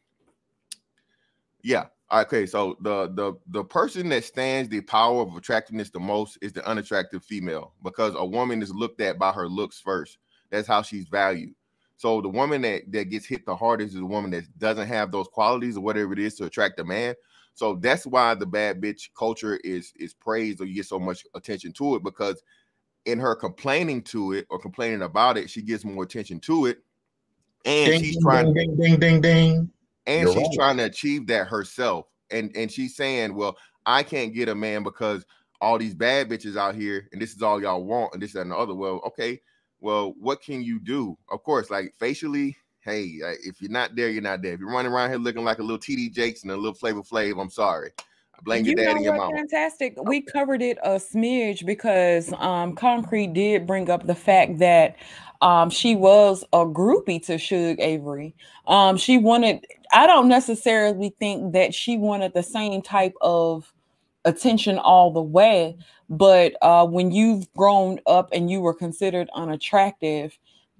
Yeah. 1.63 1.85
Okay, 2.09 2.45
so 2.45 2.77
the 2.81 3.07
the 3.07 3.33
the 3.47 3.65
person 3.65 4.07
that 4.09 4.23
stands 4.23 4.69
the 4.69 4.79
power 4.81 5.21
of 5.21 5.35
attractiveness 5.35 5.89
the 5.89 5.99
most 5.99 6.37
is 6.41 6.53
the 6.53 6.65
unattractive 6.65 7.23
female 7.23 7.73
because 7.83 8.13
a 8.15 8.25
woman 8.25 8.61
is 8.61 8.73
looked 8.73 9.01
at 9.01 9.19
by 9.19 9.31
her 9.33 9.49
looks 9.49 9.79
first. 9.79 10.17
That's 10.49 10.67
how 10.67 10.81
she's 10.81 11.09
valued. 11.09 11.53
So 11.97 12.21
the 12.21 12.29
woman 12.29 12.61
that 12.61 12.83
that 12.93 13.05
gets 13.05 13.25
hit 13.25 13.45
the 13.45 13.55
hardest 13.55 13.93
is 13.93 13.99
the 13.99 14.05
woman 14.05 14.31
that 14.31 14.45
doesn't 14.57 14.87
have 14.87 15.11
those 15.11 15.27
qualities 15.27 15.75
or 15.75 15.81
whatever 15.81 16.13
it 16.13 16.19
is 16.19 16.35
to 16.35 16.45
attract 16.45 16.79
a 16.79 16.85
man. 16.85 17.13
So 17.55 17.75
that's 17.75 18.05
why 18.05 18.35
the 18.35 18.45
bad 18.45 18.79
bitch 18.79 19.09
culture 19.17 19.57
is 19.57 19.91
is 19.97 20.13
praised 20.13 20.61
or 20.61 20.65
you 20.65 20.75
get 20.75 20.85
so 20.85 20.99
much 20.99 21.25
attention 21.35 21.73
to 21.73 21.95
it 21.95 22.03
because 22.03 22.41
in 23.07 23.19
her 23.19 23.35
complaining 23.35 24.01
to 24.03 24.33
it 24.33 24.45
or 24.49 24.59
complaining 24.59 25.01
about 25.01 25.37
it, 25.37 25.49
she 25.49 25.61
gets 25.61 25.83
more 25.85 26.03
attention 26.03 26.39
to 26.41 26.65
it. 26.67 26.79
And 27.65 27.91
Ding, 27.91 28.03
she's 28.03 28.15
ding, 28.15 28.21
trying 28.21 28.53
ding, 28.53 28.75
ding, 28.77 28.99
ding, 28.99 29.21
ding. 29.21 29.71
and 30.05 30.23
You're 30.23 30.33
she's 30.33 30.47
right. 30.49 30.55
trying 30.55 30.77
to 30.77 30.83
achieve 30.83 31.25
that 31.27 31.47
herself. 31.47 32.07
And 32.29 32.51
and 32.55 32.71
she's 32.71 32.95
saying, 32.95 33.33
Well, 33.33 33.57
I 33.85 34.03
can't 34.03 34.33
get 34.33 34.49
a 34.49 34.55
man 34.55 34.83
because 34.83 35.25
all 35.61 35.77
these 35.79 35.95
bad 35.95 36.29
bitches 36.29 36.57
out 36.57 36.75
here, 36.75 37.07
and 37.11 37.21
this 37.21 37.33
is 37.33 37.41
all 37.41 37.61
y'all 37.61 37.83
want, 37.83 38.13
and 38.13 38.21
this 38.21 38.33
that, 38.33 38.41
and 38.41 38.51
the 38.51 38.55
other. 38.57 38.75
Well, 38.75 39.01
okay, 39.07 39.41
well, 39.79 40.13
what 40.19 40.41
can 40.41 40.61
you 40.61 40.79
do? 40.79 41.17
Of 41.31 41.43
course, 41.43 41.69
like 41.69 41.93
facially, 41.97 42.57
hey, 42.81 43.19
if 43.43 43.61
you're 43.61 43.71
not 43.71 43.95
there, 43.95 44.09
you're 44.09 44.21
not 44.21 44.41
there. 44.41 44.53
If 44.53 44.59
you're 44.59 44.69
running 44.71 44.91
around 44.91 45.09
here 45.09 45.19
looking 45.19 45.45
like 45.45 45.59
a 45.59 45.63
little 45.63 45.79
TD 45.79 46.13
Jakes 46.13 46.43
and 46.43 46.51
a 46.51 46.55
little 46.55 46.73
Flavor 46.73 47.01
Flav, 47.01 47.41
I'm 47.41 47.49
sorry. 47.49 47.91
I 48.37 48.41
blame 48.43 48.65
You 48.65 48.71
your 48.71 48.77
dad 48.77 48.85
know 48.85 48.95
and 48.97 49.05
your 49.05 49.15
mama. 49.15 49.35
Fantastic. 49.35 49.95
We 50.03 50.21
covered 50.21 50.61
it 50.61 50.77
a 50.83 50.91
smidge 50.91 51.65
because 51.65 52.31
um, 52.33 52.75
Concrete 52.75 53.33
did 53.33 53.65
bring 53.65 53.89
up 53.89 54.05
the 54.05 54.15
fact 54.15 54.59
that 54.59 54.95
um, 55.41 55.69
she 55.69 55.95
was 55.95 56.43
a 56.53 56.65
groupie 56.65 57.23
to 57.25 57.37
Shug 57.37 57.79
Avery. 57.79 58.35
Um, 58.67 58.97
she 58.97 59.17
wanted. 59.17 59.65
I 59.93 60.07
don't 60.07 60.27
necessarily 60.27 61.15
think 61.19 61.53
that 61.53 61.73
she 61.73 61.97
wanted 61.97 62.33
the 62.33 62.43
same 62.43 62.81
type 62.81 63.13
of 63.21 63.71
attention 64.25 64.77
all 64.77 65.11
the 65.11 65.21
way, 65.21 65.77
but 66.09 66.53
uh, 66.61 66.85
when 66.85 67.11
you've 67.11 67.51
grown 67.53 67.99
up 68.07 68.29
and 68.33 68.51
you 68.51 68.59
were 68.59 68.73
considered 68.73 69.29
unattractive, 69.33 70.37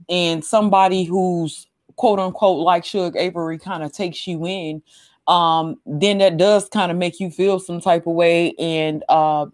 and 0.09 0.43
somebody 0.43 1.03
who's 1.03 1.67
quote 1.95 2.19
unquote 2.19 2.59
like 2.59 2.83
Shug 2.85 3.15
Avery 3.15 3.57
kind 3.57 3.83
of 3.83 3.93
takes 3.93 4.27
you 4.27 4.45
in, 4.45 4.81
um, 5.27 5.79
then 5.85 6.19
that 6.19 6.37
does 6.37 6.69
kind 6.69 6.91
of 6.91 6.97
make 6.97 7.19
you 7.19 7.29
feel 7.29 7.59
some 7.59 7.81
type 7.81 8.07
of 8.07 8.13
way 8.13 8.53
and 8.53 9.03
uh, 9.09 9.45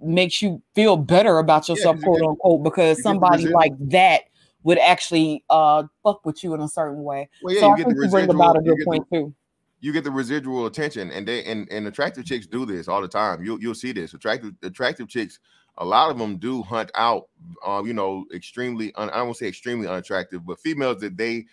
makes 0.00 0.42
you 0.42 0.60
feel 0.74 0.96
better 0.96 1.38
about 1.38 1.68
yourself, 1.68 1.96
you 1.96 2.02
quote 2.02 2.22
unquote, 2.22 2.62
because 2.62 2.80
you 2.80 2.94
get 2.94 2.96
the 2.96 3.02
somebody 3.02 3.46
like 3.48 3.72
that 3.90 4.22
would 4.62 4.78
actually 4.78 5.44
uh, 5.48 5.84
fuck 6.02 6.24
with 6.26 6.42
you 6.44 6.54
in 6.54 6.60
a 6.60 6.68
certain 6.68 7.02
way. 7.02 7.28
Well, 7.42 7.54
yeah, 7.54 7.60
so 7.60 7.66
you 7.66 7.72
I 7.72 7.76
get 7.76 7.86
think 7.86 7.96
the 7.98 8.04
you 8.04 8.10
bring 8.10 8.26
residual. 8.26 8.42
about 8.42 8.58
a 8.58 8.62
good 8.62 8.78
point 8.84 9.06
the, 9.10 9.18
too. 9.18 9.34
you 9.80 9.92
get 9.92 10.04
the 10.04 10.10
residual 10.10 10.66
attention, 10.66 11.10
and 11.10 11.26
they 11.26 11.44
and, 11.44 11.70
and 11.70 11.86
attractive 11.86 12.24
chicks 12.24 12.46
do 12.46 12.66
this 12.66 12.88
all 12.88 13.00
the 13.00 13.08
time. 13.08 13.42
You'll 13.44 13.60
you'll 13.60 13.74
see 13.74 13.92
this. 13.92 14.12
Attractive 14.12 14.52
attractive 14.62 15.08
chicks, 15.08 15.38
a 15.78 15.84
lot 15.84 16.10
of 16.10 16.18
them 16.18 16.36
do 16.36 16.62
hunt 16.62 16.90
out, 16.94 17.28
um, 17.64 17.86
you 17.86 17.94
know, 17.94 18.26
extremely. 18.34 18.94
Un, 18.96 19.10
I 19.10 19.22
won't 19.22 19.36
say 19.36 19.46
extremely 19.48 19.86
unattractive, 19.86 20.44
but 20.44 20.60
females 20.60 21.00
that 21.00 21.16
they, 21.16 21.46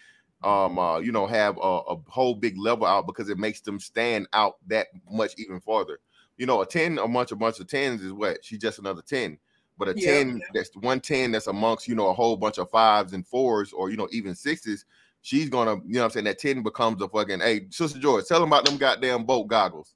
um, 0.44 0.78
uh, 0.78 1.00
you 1.00 1.12
know, 1.12 1.26
have 1.26 1.58
a, 1.58 1.60
a 1.60 1.98
whole 2.08 2.36
big 2.36 2.58
level 2.58 2.86
out 2.86 3.08
because 3.08 3.30
it 3.30 3.38
makes 3.38 3.62
them 3.62 3.80
stand 3.80 4.28
out 4.34 4.56
that 4.68 4.88
much 5.10 5.34
even 5.38 5.60
farther. 5.60 6.00
You 6.38 6.46
know, 6.46 6.62
a 6.62 6.66
ten 6.66 7.00
amongst 7.00 7.32
a 7.32 7.36
bunch 7.36 7.60
of 7.60 7.68
tens 7.68 8.02
is 8.02 8.14
what? 8.14 8.44
She's 8.44 8.60
just 8.60 8.80
another 8.80 9.02
ten. 9.02 9.38
But 9.78 9.90
a 9.90 9.94
Yeah. 9.94 10.14
10 10.14 10.42
that's 10.54 10.76
one 10.78 11.00
10 11.00 11.32
that's 11.32 11.48
amongst, 11.48 11.88
you 11.88 11.96
know, 11.96 12.08
a 12.08 12.14
whole 12.14 12.36
bunch 12.36 12.58
of 12.58 12.70
fives 12.70 13.14
and 13.14 13.26
fours 13.26 13.72
or, 13.74 13.92
you 13.92 13.98
know, 13.98 14.08
even 14.12 14.34
sixes, 14.34 14.86
she's 15.22 15.50
gonna, 15.50 15.76
you 15.86 15.94
know 15.94 16.00
what 16.00 16.06
I'm 16.06 16.12
saying? 16.12 16.26
That 16.26 16.40
10 16.40 16.64
becomes 16.64 17.02
a 17.02 17.08
fucking, 17.08 17.42
hey, 17.42 17.68
Sister 17.70 18.00
George, 18.00 18.26
tell 18.26 18.40
them 18.40 18.50
about 18.52 18.66
them 18.66 18.78
goddamn 18.78 19.26
boat 19.26 19.48
goggles. 19.48 19.94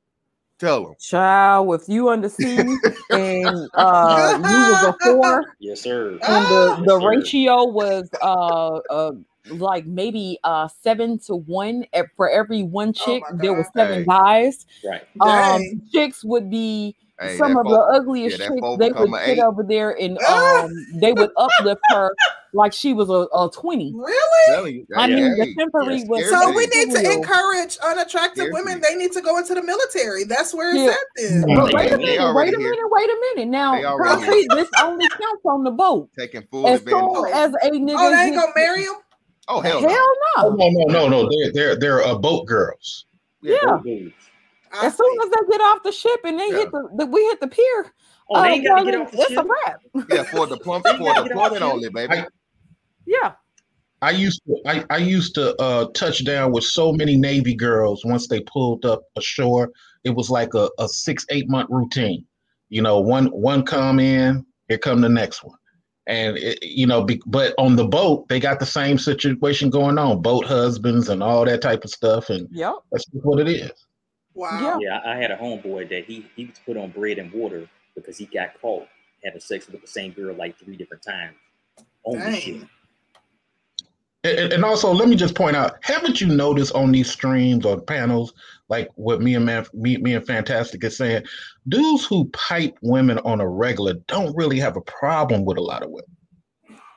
Tell 0.60 0.84
them. 0.84 0.96
Child, 1.00 1.82
if 1.82 1.90
you 1.90 2.10
under 2.10 2.30
sea 2.30 2.78
and 3.12 3.70
uh, 3.76 4.34
you 4.38 4.60
was 4.70 4.84
a 4.84 4.94
four, 5.04 5.56
Yes, 5.60 5.82
sir. 5.82 6.12
and 6.12 6.22
Ah, 6.22 6.78
the, 6.80 6.86
the 6.86 6.94
Yes, 6.94 7.02
sir. 7.02 7.10
ratio 7.10 7.66
was 7.66 8.10
uh, 8.22 8.80
uh 8.92 9.12
like 9.48 9.86
maybe 9.86 10.38
uh 10.44 10.68
seven 10.82 11.18
to 11.20 11.36
one 11.36 11.86
for 12.16 12.30
every 12.30 12.64
one 12.64 12.94
chick 12.94 13.24
Oh 13.32 13.38
there 13.42 13.54
were 13.54 13.66
seven 13.76 14.00
Hey. 14.00 14.06
guys 14.06 14.66
Right. 14.84 15.02
um 15.22 15.62
Dang. 15.62 15.82
chicks 15.92 16.24
would 16.24 16.50
be 16.50 16.96
Hey, 17.20 17.38
some 17.38 17.54
that 17.54 17.60
of 17.62 17.66
the 17.68 17.80
ugliest 17.94 18.40
yeah, 18.40 18.48
chicks 18.48 18.62
they 18.80 18.92
would 18.92 19.10
a 19.10 19.26
sit 19.26 19.38
eight. 19.38 19.40
over 19.40 19.64
there 19.64 19.92
and 20.00 20.18
um 20.26 20.70
they 21.00 21.14
would 21.14 21.30
uplift 21.38 21.82
her 21.90 22.16
like 22.54 22.74
she 22.74 22.94
was 22.94 23.10
a, 23.10 23.28
a 23.38 23.50
20 23.50 23.94
Really? 23.96 24.54
telling 24.54 24.76
you, 24.76 24.86
i 24.98 25.08
hey, 25.08 25.16
mean 25.16 25.38
the 25.38 25.54
temporary 25.58 26.00
yes, 26.00 26.08
was 26.08 26.20
So 26.30 26.36
Scarcity. 26.38 26.56
we 26.58 26.68
need 26.68 26.92
to 26.92 27.00
real. 27.00 27.12
encourage 27.22 27.78
unattractive 27.78 28.46
Scarcity. 28.46 28.52
women. 28.52 28.82
They 28.82 28.96
need 28.96 29.12
to 29.14 29.22
go 29.22 29.38
into 29.38 29.54
the 29.54 29.64
military. 29.64 30.24
That's 30.26 30.54
where 30.54 30.74
it's 30.76 30.84
Yeah. 30.84 30.92
at 30.92 30.98
then. 31.16 31.44
Yeah. 31.48 31.56
but 31.56 31.74
wait 31.74 31.92
a 31.92 31.98
minute, 31.98 32.36
wait 32.36 32.54
a 32.54 32.58
here. 32.58 32.72
minute, 32.72 32.88
wait 32.92 33.10
a 33.10 33.18
minute. 33.36 33.48
Now, 33.50 33.76
They 33.76 33.86
already 33.86 34.26
concrete, 34.26 34.48
this 34.50 34.70
only 34.82 35.08
counts 35.08 35.46
on 35.46 35.64
the 35.64 35.72
boat. 35.72 36.10
taking 36.18 36.44
full 36.52 36.68
As 36.68 36.80
advantage. 36.82 37.14
soon 37.16 37.26
as 37.34 37.54
a 37.64 37.70
nigga 37.72 37.96
Oh, 37.98 38.12
they 38.12 38.18
ain't 38.24 38.36
gonna 38.36 38.52
marry 38.56 38.84
him? 38.84 38.96
Oh, 39.48 39.60
hell, 39.62 39.82
hell 39.82 39.90
no. 39.90 40.44
Oh, 40.44 40.56
no. 40.56 40.70
no, 40.70 40.86
no, 40.86 41.08
no, 41.08 41.24
no. 41.24 41.30
They're 41.30 41.52
they're 41.54 41.76
they're 41.76 42.04
uh, 42.04 42.16
boat 42.16 42.46
girls. 42.48 43.06
Yeah. 43.42 43.58
Both 43.64 43.84
dudes. 43.84 44.14
I 44.74 44.86
As 44.86 44.96
soon 44.96 45.18
as 45.22 45.30
they 45.30 45.52
get 45.52 45.62
off 45.62 45.84
the 45.84 45.92
ship 45.92 46.22
and 46.24 46.40
they 46.40 46.48
Yeah. 46.50 46.58
hit 46.60 46.72
the, 46.72 46.90
the 46.98 47.06
we 47.08 47.22
hit 47.26 47.40
the 47.42 47.48
pier, 47.48 47.92
Oh, 48.30 48.36
uh, 48.36 48.44
they 48.44 48.50
ain't 48.54 48.66
got 48.66 48.80
to 48.80 48.86
get 48.86 48.92
darling, 48.92 49.08
off 49.08 49.12
the 49.12 49.22
it's 49.24 49.32
a 49.32 49.44
wrap. 49.44 49.82
Yeah, 50.10 50.24
for 50.24 50.48
the 50.48 50.58
plump, 50.58 50.86
for 50.88 50.94
the 50.98 51.04
get 51.04 51.32
plumbing 51.32 51.62
only, 51.64 51.90
baby. 51.90 52.14
I- 52.14 52.28
Yeah. 53.06 53.34
I 54.04 54.12
used 54.12 54.42
to 54.48 54.58
I, 54.66 54.84
I 54.90 54.98
used 54.98 55.36
to 55.36 55.56
uh, 55.62 55.88
touch 55.94 56.24
down 56.26 56.52
with 56.52 56.64
so 56.64 56.92
many 56.94 57.18
Navy 57.18 57.54
girls 57.54 58.04
once 58.06 58.28
they 58.28 58.40
pulled 58.42 58.84
up 58.86 59.04
ashore. 59.16 59.70
It 60.04 60.12
was 60.12 60.30
like 60.32 60.54
a, 60.56 60.70
a 60.80 60.88
six 60.88 61.26
eight 61.30 61.48
month 61.50 61.68
routine. 61.70 62.26
You 62.70 62.82
know, 62.82 63.00
one 63.00 63.28
one 63.28 63.64
come 63.64 64.00
in, 64.00 64.44
here 64.70 64.78
come 64.80 65.02
the 65.02 65.10
next 65.10 65.44
one, 65.44 65.58
and 66.12 66.38
it, 66.38 66.60
you 66.62 66.86
know, 66.86 67.04
be, 67.04 67.22
but 67.26 67.54
on 67.58 67.78
the 67.78 67.86
boat 67.86 68.28
they 68.28 68.40
got 68.40 68.60
the 68.60 68.66
same 68.66 68.98
situation 68.98 69.70
going 69.70 69.98
on, 69.98 70.22
boat 70.22 70.46
husbands 70.46 71.08
and 71.08 71.24
all 71.24 71.46
that 71.46 71.62
type 71.62 71.84
of 71.86 71.90
stuff, 71.90 72.30
and 72.30 72.50
Yep. 72.52 72.74
that's 72.92 73.06
just 73.06 73.26
what 73.26 73.40
it 73.40 73.48
is. 73.48 73.72
Wow. 74.34 74.80
Yeah, 74.80 75.00
I 75.06 75.16
had 75.16 75.32
a 75.32 75.38
homeboy 75.38 75.90
that 75.90 76.06
he 76.06 76.26
he 76.36 76.46
was 76.46 76.60
put 76.66 76.78
on 76.78 76.92
bread 76.92 77.18
and 77.18 77.32
water 77.32 77.68
because 77.96 78.18
he 78.18 78.26
got 78.26 78.60
caught 78.62 78.88
having 79.24 79.40
sex 79.40 79.68
with 79.68 79.82
the 79.82 79.88
same 79.88 80.12
girl 80.12 80.36
like 80.36 80.58
three 80.60 80.76
different 80.76 81.04
times 81.04 81.36
on 82.04 82.20
the 82.20 82.36
ship. 82.36 82.60
Dang. 82.60 82.70
And, 84.24 84.64
also, 84.64 84.94
let 84.94 85.08
me 85.10 85.16
just 85.16 85.34
point 85.34 85.56
out: 85.56 85.78
haven't 85.82 86.22
you 86.22 86.28
noticed 86.28 86.74
on 86.76 86.92
these 86.92 87.10
streams 87.10 87.66
or 87.66 87.82
panels, 87.82 88.34
like 88.70 88.90
what 88.96 89.20
me 89.20 89.34
and 89.34 89.46
man, 89.46 89.66
me, 89.74 89.98
me 89.98 90.14
and 90.14 90.26
Fantastic 90.26 90.84
is 90.84 90.96
saying, 90.96 91.24
dudes 91.68 92.06
who 92.06 92.26
pipe 92.26 92.78
women 92.82 93.18
on 93.20 93.42
a 93.42 93.50
regular 93.50 93.94
don't 94.08 94.36
really 94.36 94.60
have 94.60 94.78
a 94.78 94.82
problem 94.82 95.44
with 95.44 95.58
a 95.58 95.62
lot 95.62 95.82
of 95.82 95.90
women. 95.90 96.06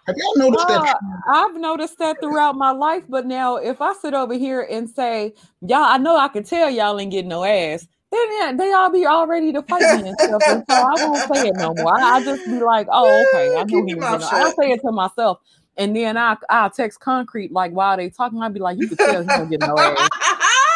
Have 0.06 0.16
y'all 0.18 0.36
noticed 0.36 0.68
Uh, 0.68 0.80
that? 0.80 0.98
I've 1.26 1.56
noticed 1.56 1.96
that 1.98 2.20
throughout 2.20 2.56
my 2.56 2.72
life, 2.72 3.04
but 3.08 3.24
now 3.24 3.56
if 3.56 3.80
I 3.80 3.94
sit 3.94 4.12
over 4.12 4.34
here 4.34 4.60
and 4.60 4.88
say, 4.88 5.32
"Y'all, 5.62 5.78
I 5.84 5.96
know 5.96 6.18
I 6.18 6.28
can 6.28 6.44
tell 6.44 6.68
y'all 6.68 7.00
ain't 7.00 7.10
getting 7.10 7.30
no 7.30 7.42
ass," 7.42 7.88
then 8.12 8.28
yeah, 8.38 8.52
they 8.54 8.70
all 8.74 8.90
be 8.90 9.06
all 9.06 9.26
ready 9.26 9.50
to 9.54 9.62
fight 9.62 9.88
me 9.88 10.08
and 10.08 10.18
stuff, 10.18 10.42
and 10.46 10.62
so 10.68 10.74
I 10.74 10.96
won't 10.96 11.26
say 11.32 11.46
it 11.46 11.56
no 11.56 11.72
more. 11.72 11.98
I, 11.98 12.16
I 12.16 12.20
just 12.20 12.44
be 12.44 12.60
like, 12.60 12.86
"Oh, 12.92 13.22
okay, 13.22 13.50
I 13.56 13.64
knew 13.64 13.86
he 13.86 13.94
was 13.94 14.02
mouth 14.10 14.20
getting." 14.20 14.44
I 14.44 14.50
say 14.50 14.72
it 14.72 14.80
to 14.82 14.92
myself, 14.92 15.38
and 15.76 15.94
then 15.94 16.16
I 16.16 16.36
I 16.48 16.68
text 16.68 17.00
concrete 17.00 17.52
like 17.52 17.72
while 17.72 17.96
they 17.96 18.10
talking, 18.10 18.42
I'd 18.42 18.54
be 18.54 18.60
like, 18.60 18.78
"You 18.78 18.88
can 18.88 18.96
tell 18.96 19.22
he 19.22 19.28
don't 19.28 19.50
get 19.50 19.60
no 19.60 19.76
ass." 19.76 20.08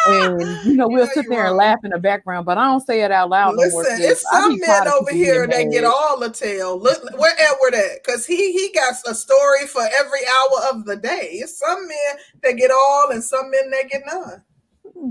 And 0.07 0.41
you 0.65 0.75
know, 0.75 0.87
we'll 0.87 1.05
know 1.05 1.11
sit 1.13 1.25
you 1.25 1.29
there 1.29 1.47
and 1.47 1.55
laugh 1.55 1.79
in 1.83 1.91
the 1.91 1.99
background, 1.99 2.45
but 2.45 2.57
I 2.57 2.65
don't 2.65 2.85
say 2.85 3.01
it 3.01 3.11
out 3.11 3.29
loud 3.29 3.55
no 3.55 3.69
more. 3.69 3.83
Listen, 3.83 4.01
it's 4.01 4.29
some 4.29 4.59
men 4.59 4.87
over 4.87 5.11
here 5.11 5.47
that 5.47 5.71
get 5.71 5.83
all 5.83 6.19
the 6.19 6.29
tail. 6.29 6.79
Look 6.79 7.01
where 7.17 7.35
Edward 7.37 7.75
at, 7.75 8.03
because 8.03 8.25
he 8.25 8.51
he 8.51 8.71
got 8.73 8.95
a 9.07 9.15
story 9.15 9.67
for 9.67 9.81
every 9.81 10.21
hour 10.27 10.69
of 10.71 10.85
the 10.85 10.95
day. 10.95 11.29
It's 11.33 11.57
some 11.57 11.87
men 11.87 12.17
that 12.43 12.57
get 12.57 12.71
all 12.71 13.09
and 13.11 13.23
some 13.23 13.49
men 13.51 13.69
that 13.71 13.89
get 13.89 14.03
none. 14.05 14.43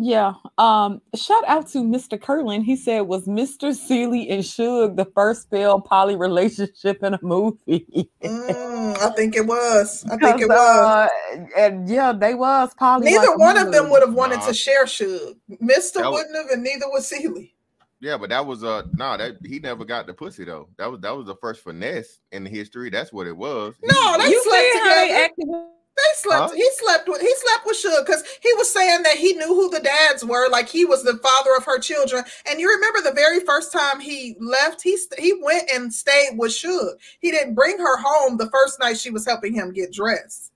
Yeah. 0.00 0.34
Um, 0.58 1.00
shout 1.14 1.44
out 1.46 1.66
to 1.68 1.78
Mr. 1.78 2.20
Curlin. 2.20 2.62
He 2.62 2.76
said, 2.76 3.02
was 3.02 3.26
Mr. 3.26 3.74
Celie 3.74 4.28
and 4.28 4.44
Shug 4.44 4.96
the 4.96 5.06
first 5.14 5.48
failed 5.50 5.84
poly 5.86 6.14
relationship 6.16 7.02
in 7.02 7.14
a 7.14 7.18
movie? 7.22 8.10
Mm, 8.22 8.98
I 8.98 9.10
think 9.16 9.34
it 9.36 9.46
was. 9.46 10.04
I 10.10 10.16
think 10.16 10.42
it 10.42 10.48
was. 10.48 10.58
uh, 10.58 11.08
and 11.56 11.88
yeah, 11.88 12.12
they 12.12 12.34
was 12.34 12.74
poly. 12.74 13.06
Neither 13.06 13.18
like 13.28 13.36
a 13.36 13.38
one 13.38 13.56
of 13.56 13.72
them 13.72 13.90
would 13.90 14.02
have 14.02 14.14
wanted 14.14 14.40
Nah. 14.40 14.46
to 14.48 14.54
share 14.54 14.86
Shug. 14.86 15.36
Mister 15.60 16.00
That 16.00 16.10
was- 16.10 16.18
wouldn't 16.20 16.36
have, 16.36 16.50
and 16.52 16.62
neither 16.62 16.86
would 16.90 17.02
Celie. 17.02 17.54
Yeah, 18.00 18.16
but 18.16 18.30
that 18.30 18.46
was 18.46 18.62
uh 18.62 18.82
nah 18.94 19.16
that 19.16 19.38
he 19.44 19.58
never 19.58 19.84
got 19.84 20.06
the 20.06 20.14
pussy 20.14 20.44
though. 20.44 20.68
That 20.78 20.88
was 20.90 21.00
that 21.00 21.16
was 21.16 21.26
the 21.26 21.34
first 21.40 21.62
finesse 21.64 22.20
in 22.30 22.46
history. 22.46 22.90
That's 22.90 23.12
what 23.12 23.26
it 23.26 23.36
was. 23.36 23.74
No, 23.82 24.18
they 24.18 24.28
You 24.30 24.42
slept 24.44 24.62
see 24.72 24.78
how 24.78 24.94
they 24.94 25.28
together. 25.36 25.64
Acted? 25.98 26.08
They 26.24 26.28
slept. 26.30 26.50
Huh? 26.50 26.56
He 26.56 26.70
slept 26.76 27.08
with. 27.08 27.20
He 27.20 27.34
slept 27.36 27.66
with 27.66 27.76
Shug 27.76 28.06
because 28.06 28.22
he 28.42 28.52
was 28.54 28.70
saying 28.72 29.02
that 29.02 29.16
he 29.16 29.32
knew 29.34 29.48
who 29.48 29.70
the 29.70 29.80
dads 29.80 30.24
were. 30.24 30.48
Like 30.48 30.68
he 30.68 30.84
was 30.84 31.02
the 31.02 31.16
father 31.18 31.50
of 31.56 31.64
her 31.64 31.78
children. 31.78 32.24
And 32.48 32.60
you 32.60 32.68
remember 32.72 33.00
the 33.02 33.14
very 33.14 33.40
first 33.40 33.72
time 33.72 34.00
he 34.00 34.36
left, 34.40 34.82
he 34.82 34.96
st- 34.96 35.20
he 35.20 35.34
went 35.42 35.70
and 35.72 35.92
stayed 35.92 36.36
with 36.36 36.52
Shug. 36.52 36.98
He 37.20 37.30
didn't 37.30 37.54
bring 37.54 37.78
her 37.78 37.96
home 37.98 38.36
the 38.36 38.50
first 38.50 38.78
night 38.80 38.98
she 38.98 39.10
was 39.10 39.24
helping 39.26 39.54
him 39.54 39.72
get 39.72 39.92
dressed. 39.92 40.52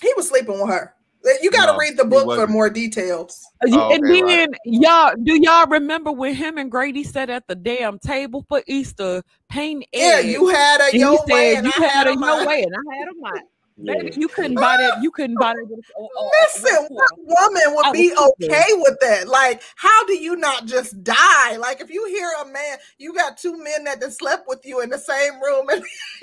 He 0.00 0.12
was 0.16 0.28
sleeping 0.28 0.60
with 0.60 0.68
her. 0.70 0.94
Eh, 1.24 1.34
you 1.40 1.52
got 1.52 1.66
to 1.66 1.72
No, 1.72 1.78
read 1.78 1.96
the 1.96 2.04
book 2.04 2.34
for 2.34 2.48
more 2.48 2.68
details. 2.68 3.40
Uh, 3.62 3.66
you- 3.68 3.80
Oh, 3.80 3.94
and 3.94 4.02
then 4.04 4.24
right. 4.24 4.48
y'all 4.64 5.14
do 5.22 5.40
y'all 5.40 5.68
remember 5.68 6.10
when 6.10 6.34
him 6.34 6.58
and 6.58 6.68
Grady 6.68 7.04
sat 7.04 7.30
at 7.30 7.46
the 7.46 7.54
damn 7.54 8.00
table 8.00 8.44
for 8.48 8.60
Easter 8.66 9.22
painting 9.48 9.86
Yeah, 9.92 10.16
eggs? 10.16 10.32
you 10.32 10.48
had 10.48 10.80
a 10.80 10.84
and 10.86 10.92
he 10.94 10.98
your 10.98 11.24
way, 11.26 11.54
said 11.54 11.58
and 11.58 11.66
you 11.66 11.72
I 11.76 11.80
had 11.82 11.90
had 11.92 12.06
a 12.08 12.10
a 12.10 12.14
your 12.14 12.46
way 12.46 12.62
and 12.64 12.74
I 12.74 12.96
had 12.96 13.08
a 13.08 13.20
mine. 13.20 13.42
Baby, 13.84 14.12
you 14.16 14.28
couldn't 14.28 14.54
buy 14.54 14.76
that. 14.76 15.02
You 15.02 15.10
couldn't 15.10 15.38
buy 15.38 15.54
that. 15.54 15.66
With, 15.68 15.84
uh, 15.98 16.04
uh, 16.04 16.28
Listen, 16.42 16.86
what 16.90 17.10
woman 17.18 17.74
would 17.74 17.92
be 17.92 18.12
okay 18.12 18.66
with 18.74 18.96
that? 19.00 19.28
Like, 19.28 19.62
how 19.76 20.04
do 20.06 20.14
you 20.14 20.36
not 20.36 20.66
just 20.66 21.02
die? 21.02 21.56
Like, 21.56 21.80
if 21.80 21.90
you 21.90 22.06
hear 22.06 22.30
a 22.42 22.46
man, 22.46 22.78
you 22.98 23.12
got 23.14 23.36
two 23.36 23.56
men 23.62 23.84
that 23.84 24.00
just 24.00 24.18
slept 24.18 24.46
with 24.46 24.64
you 24.64 24.80
in 24.80 24.90
the 24.90 24.98
same 24.98 25.40
room, 25.40 25.68
and 25.70 25.82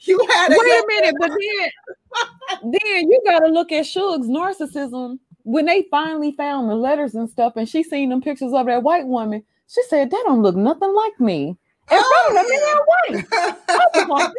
you 0.00 0.26
had. 0.30 0.50
Wait 0.50 0.58
a 0.58 0.84
minute, 0.88 1.14
but 1.18 1.30
then, 1.30 2.72
then 2.72 3.10
you 3.10 3.22
got 3.24 3.40
to 3.40 3.48
look 3.48 3.72
at 3.72 3.86
Shug's 3.86 4.28
narcissism 4.28 5.18
when 5.44 5.64
they 5.64 5.86
finally 5.90 6.32
found 6.32 6.68
the 6.68 6.74
letters 6.74 7.14
and 7.14 7.30
stuff, 7.30 7.54
and 7.56 7.68
she 7.68 7.82
seen 7.82 8.10
them 8.10 8.20
pictures 8.20 8.52
of 8.52 8.66
that 8.66 8.82
white 8.82 9.06
woman. 9.06 9.42
She 9.68 9.82
said, 9.84 10.10
"That 10.10 10.24
don't 10.26 10.42
look 10.42 10.56
nothing 10.56 10.94
like 10.94 11.18
me." 11.20 11.56
In 11.90 11.98
front 11.98 12.38
of 12.38 12.46
the 12.46 13.16
man 13.16 13.24
white. 13.24 14.34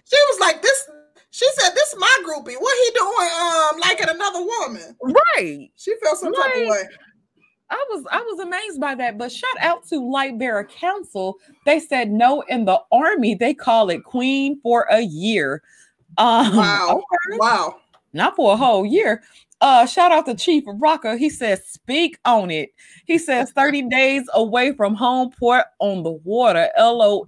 she 0.06 0.16
was 0.16 0.40
like, 0.40 0.62
"This 0.62 0.88
she 1.34 1.48
said, 1.58 1.70
"This 1.74 1.92
is 1.92 1.98
my 1.98 2.18
groupie. 2.24 2.54
What 2.60 2.78
he 2.84 2.90
doing? 2.92 3.30
Um, 3.40 3.80
liking 3.80 4.08
another 4.08 4.40
woman?" 4.40 4.96
Right. 5.02 5.68
She 5.74 5.92
felt 6.00 6.18
some 6.18 6.32
type 6.32 6.54
of 6.54 6.68
way. 6.68 6.82
I 7.70 7.84
was 7.90 8.04
I 8.12 8.20
was 8.20 8.38
amazed 8.38 8.80
by 8.80 8.94
that. 8.94 9.18
But 9.18 9.32
shout 9.32 9.58
out 9.58 9.84
to 9.88 9.98
Light 9.98 10.38
Bearer 10.38 10.62
Council. 10.62 11.34
They 11.66 11.80
said 11.80 12.12
no 12.12 12.42
in 12.42 12.66
the 12.66 12.80
army. 12.92 13.34
They 13.34 13.52
call 13.52 13.90
it 13.90 14.04
Queen 14.04 14.60
for 14.62 14.86
a 14.88 15.00
year. 15.00 15.60
Um, 16.18 16.54
wow. 16.54 16.88
Okay. 16.92 17.38
Wow. 17.38 17.80
Not 18.12 18.36
for 18.36 18.52
a 18.52 18.56
whole 18.56 18.86
year. 18.86 19.24
Uh, 19.64 19.86
shout 19.86 20.12
out 20.12 20.26
to 20.26 20.34
Chief 20.34 20.62
Rocka. 20.66 21.16
He 21.16 21.30
says, 21.30 21.66
speak 21.66 22.18
on 22.26 22.50
it. 22.50 22.68
He 23.06 23.16
says 23.16 23.50
30 23.52 23.80
days 23.88 24.28
away 24.34 24.72
from 24.74 24.94
home 24.94 25.30
port 25.40 25.64
on 25.78 26.02
the 26.02 26.12
water. 26.12 26.68
LOL 26.78 27.26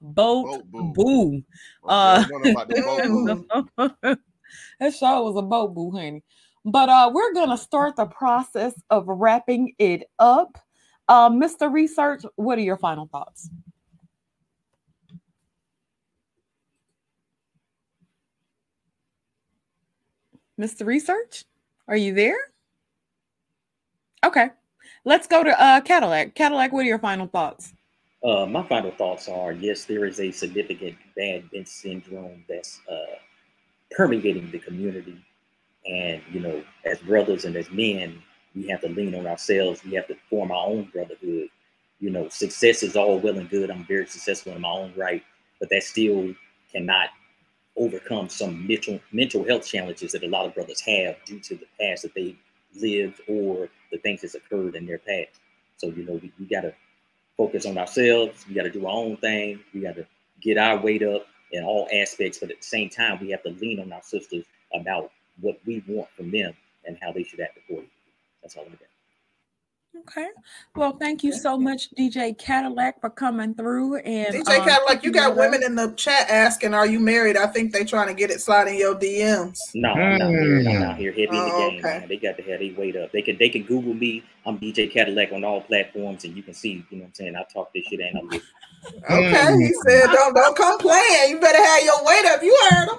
boat, 0.00 0.62
boat 0.70 0.94
boo. 0.94 1.42
Uh, 1.84 2.22
that 3.76 4.94
show 4.96 5.24
was 5.24 5.36
a 5.36 5.42
boat 5.42 5.74
boo, 5.74 5.90
honey. 5.90 6.22
But 6.64 6.88
uh, 6.90 7.10
we're 7.12 7.34
gonna 7.34 7.58
start 7.58 7.96
the 7.96 8.06
process 8.06 8.80
of 8.90 9.06
wrapping 9.08 9.74
it 9.80 10.04
up. 10.20 10.56
Uh, 11.08 11.28
Mr. 11.28 11.72
Research, 11.72 12.22
what 12.36 12.56
are 12.56 12.62
your 12.62 12.78
final 12.78 13.08
thoughts? 13.08 13.50
Mr. 20.56 20.86
Research, 20.86 21.44
are 21.88 21.96
you 21.96 22.14
there? 22.14 22.36
Okay, 24.24 24.48
let's 25.04 25.26
go 25.26 25.44
to 25.44 25.62
uh, 25.62 25.80
Cadillac. 25.82 26.34
Cadillac, 26.34 26.72
what 26.72 26.80
are 26.80 26.88
your 26.88 26.98
final 26.98 27.26
thoughts? 27.26 27.74
Uh, 28.24 28.46
my 28.46 28.62
final 28.62 28.90
thoughts 28.90 29.28
are 29.28 29.52
yes, 29.52 29.84
there 29.84 30.06
is 30.06 30.18
a 30.18 30.30
significant 30.30 30.96
bad 31.14 31.44
bitch 31.52 31.68
syndrome 31.68 32.42
that's 32.48 32.80
uh, 32.90 33.16
permeating 33.90 34.50
the 34.50 34.58
community. 34.58 35.22
And, 35.86 36.22
you 36.32 36.40
know, 36.40 36.64
as 36.86 36.98
brothers 37.00 37.44
and 37.44 37.54
as 37.56 37.70
men, 37.70 38.22
we 38.54 38.66
have 38.68 38.80
to 38.80 38.88
lean 38.88 39.14
on 39.14 39.26
ourselves. 39.26 39.84
We 39.84 39.92
have 39.94 40.06
to 40.08 40.16
form 40.30 40.50
our 40.50 40.66
own 40.66 40.84
brotherhood. 40.92 41.48
You 42.00 42.10
know, 42.10 42.28
success 42.30 42.82
is 42.82 42.96
all 42.96 43.18
well 43.18 43.38
and 43.38 43.50
good. 43.50 43.70
I'm 43.70 43.84
very 43.84 44.06
successful 44.06 44.52
in 44.52 44.62
my 44.62 44.70
own 44.70 44.94
right, 44.96 45.22
but 45.60 45.68
that 45.68 45.82
still 45.82 46.34
cannot 46.72 47.10
overcome 47.76 48.28
some 48.28 48.66
mental 48.66 49.00
mental 49.12 49.44
health 49.44 49.66
challenges 49.66 50.12
that 50.12 50.22
a 50.22 50.28
lot 50.28 50.46
of 50.46 50.54
brothers 50.54 50.80
have 50.80 51.16
due 51.24 51.40
to 51.40 51.56
the 51.56 51.66
past 51.80 52.02
that 52.02 52.14
they 52.14 52.36
lived 52.76 53.20
or 53.28 53.68
the 53.90 53.98
things 53.98 54.22
that's 54.22 54.34
occurred 54.34 54.74
in 54.74 54.86
their 54.86 54.98
past. 54.98 55.40
So, 55.76 55.88
you 55.88 56.04
know, 56.04 56.14
we, 56.14 56.32
we 56.38 56.46
got 56.46 56.62
to 56.62 56.74
focus 57.36 57.66
on 57.66 57.78
ourselves. 57.78 58.44
We 58.48 58.54
got 58.54 58.62
to 58.62 58.70
do 58.70 58.86
our 58.86 58.96
own 58.96 59.16
thing. 59.16 59.60
We 59.72 59.80
got 59.80 59.96
to 59.96 60.06
get 60.40 60.58
our 60.58 60.78
weight 60.78 61.02
up 61.02 61.26
in 61.52 61.64
all 61.64 61.88
aspects. 61.92 62.38
But 62.38 62.50
at 62.50 62.60
the 62.60 62.66
same 62.66 62.90
time, 62.90 63.18
we 63.20 63.30
have 63.30 63.42
to 63.42 63.50
lean 63.50 63.80
on 63.80 63.92
our 63.92 64.02
sisters 64.02 64.44
about 64.72 65.10
what 65.40 65.58
we 65.66 65.82
want 65.86 66.08
from 66.16 66.30
them 66.30 66.54
and 66.86 66.98
how 67.02 67.12
they 67.12 67.22
should 67.22 67.40
act 67.40 67.58
accordingly. 67.58 67.90
That's 68.42 68.56
all 68.56 68.64
I'm 68.64 68.70
got. 68.70 68.93
Okay. 70.00 70.26
Well, 70.74 70.96
thank 70.98 71.22
you 71.22 71.32
so 71.32 71.56
much, 71.56 71.90
DJ 71.92 72.36
Cadillac, 72.36 73.00
for 73.00 73.10
coming 73.10 73.54
through. 73.54 73.96
And 73.98 74.34
DJ 74.34 74.58
um, 74.58 74.68
Cadillac, 74.68 75.04
you 75.04 75.12
got 75.12 75.36
women 75.36 75.62
in 75.62 75.76
the 75.76 75.92
chat 75.92 76.28
asking, 76.28 76.74
"Are 76.74 76.86
you 76.86 76.98
married?" 76.98 77.36
I 77.36 77.46
think 77.46 77.72
they 77.72 77.84
trying 77.84 78.08
to 78.08 78.14
get 78.14 78.30
it 78.30 78.40
sliding 78.40 78.76
your 78.76 78.96
DMs. 78.96 79.58
No, 79.74 79.90
I'm 79.90 80.18
not 80.18 80.30
married. 80.30 80.66
I'm 80.66 80.82
out 80.82 80.96
here 80.96 81.12
heavy 81.12 81.28
oh, 81.30 81.42
in 81.42 81.48
the 81.48 81.54
oh, 81.54 81.70
game. 81.70 81.78
Okay. 81.78 81.98
Man. 82.00 82.08
They 82.08 82.16
got 82.16 82.36
to 82.36 82.42
have 82.42 82.60
their 82.60 82.74
weight 82.74 82.96
up. 82.96 83.12
They 83.12 83.22
can 83.22 83.38
they 83.38 83.48
can 83.48 83.62
Google 83.62 83.94
me. 83.94 84.24
I'm 84.44 84.58
DJ 84.58 84.90
Cadillac 84.90 85.32
on 85.32 85.44
all 85.44 85.62
platforms, 85.62 86.24
and 86.24 86.36
you 86.36 86.42
can 86.42 86.54
see. 86.54 86.84
You 86.90 86.98
know 86.98 87.04
what 87.04 87.08
I'm 87.08 87.14
saying? 87.14 87.36
I 87.36 87.44
talk 87.52 87.72
this 87.72 87.84
shit 87.86 88.00
and 88.00 88.18
I 88.18 88.22
live. 88.22 88.42
okay, 89.10 89.56
he 89.58 89.72
said, 89.86 90.06
"Don't 90.06 90.34
don't 90.34 90.56
come 90.56 90.78
playing. 90.78 91.30
You 91.30 91.40
better 91.40 91.62
have 91.62 91.84
your 91.84 92.04
weight 92.04 92.24
up." 92.26 92.42
You 92.42 92.58
heard 92.70 92.88
him. 92.88 92.98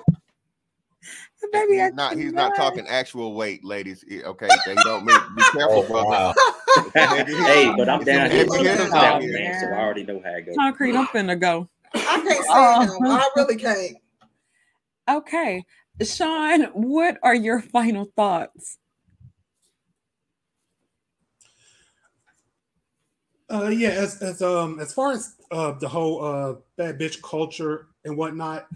Baby, 1.51 1.80
he's 1.80 1.93
not 1.93 2.17
he's 2.17 2.33
not 2.33 2.56
talking 2.56 2.88
actual 2.88 3.35
weight, 3.35 3.64
ladies. 3.64 4.03
Okay, 4.25 4.48
they 4.65 4.75
don't 4.75 5.06
make 5.06 5.19
be 5.35 5.43
careful, 5.53 5.85
oh, 5.90 6.03
brother. 6.03 6.33
Wow. 6.77 6.91
hey, 6.93 7.73
but 7.77 7.89
I'm 7.89 8.03
down 8.03 8.31
here. 8.31 8.47
South, 8.47 9.23
man, 9.23 9.59
so 9.59 9.67
I 9.67 9.79
already 9.79 10.03
know 10.03 10.21
how 10.23 10.31
it 10.31 10.45
goes. 10.45 10.55
Concrete, 10.57 10.95
I'm 10.95 11.07
finna 11.07 11.39
go. 11.39 11.69
I 11.93 11.99
can't 11.99 12.27
say 12.45 12.51
uh, 12.51 12.85
no. 12.99 13.11
I 13.11 13.29
really 13.35 13.55
can't. 13.57 13.97
Okay. 15.09 15.63
Sean, 16.01 16.63
what 16.73 17.17
are 17.23 17.35
your 17.35 17.61
final 17.61 18.05
thoughts? 18.15 18.77
Uh 23.47 23.67
yeah, 23.67 23.89
as 23.89 24.21
as 24.23 24.41
um 24.41 24.79
as 24.79 24.91
far 24.91 25.11
as 25.11 25.35
uh 25.51 25.73
the 25.73 25.87
whole 25.87 26.25
uh 26.25 26.55
bad 26.77 26.99
bitch 26.99 27.21
culture 27.21 27.87
and 28.03 28.17
whatnot, 28.17 28.67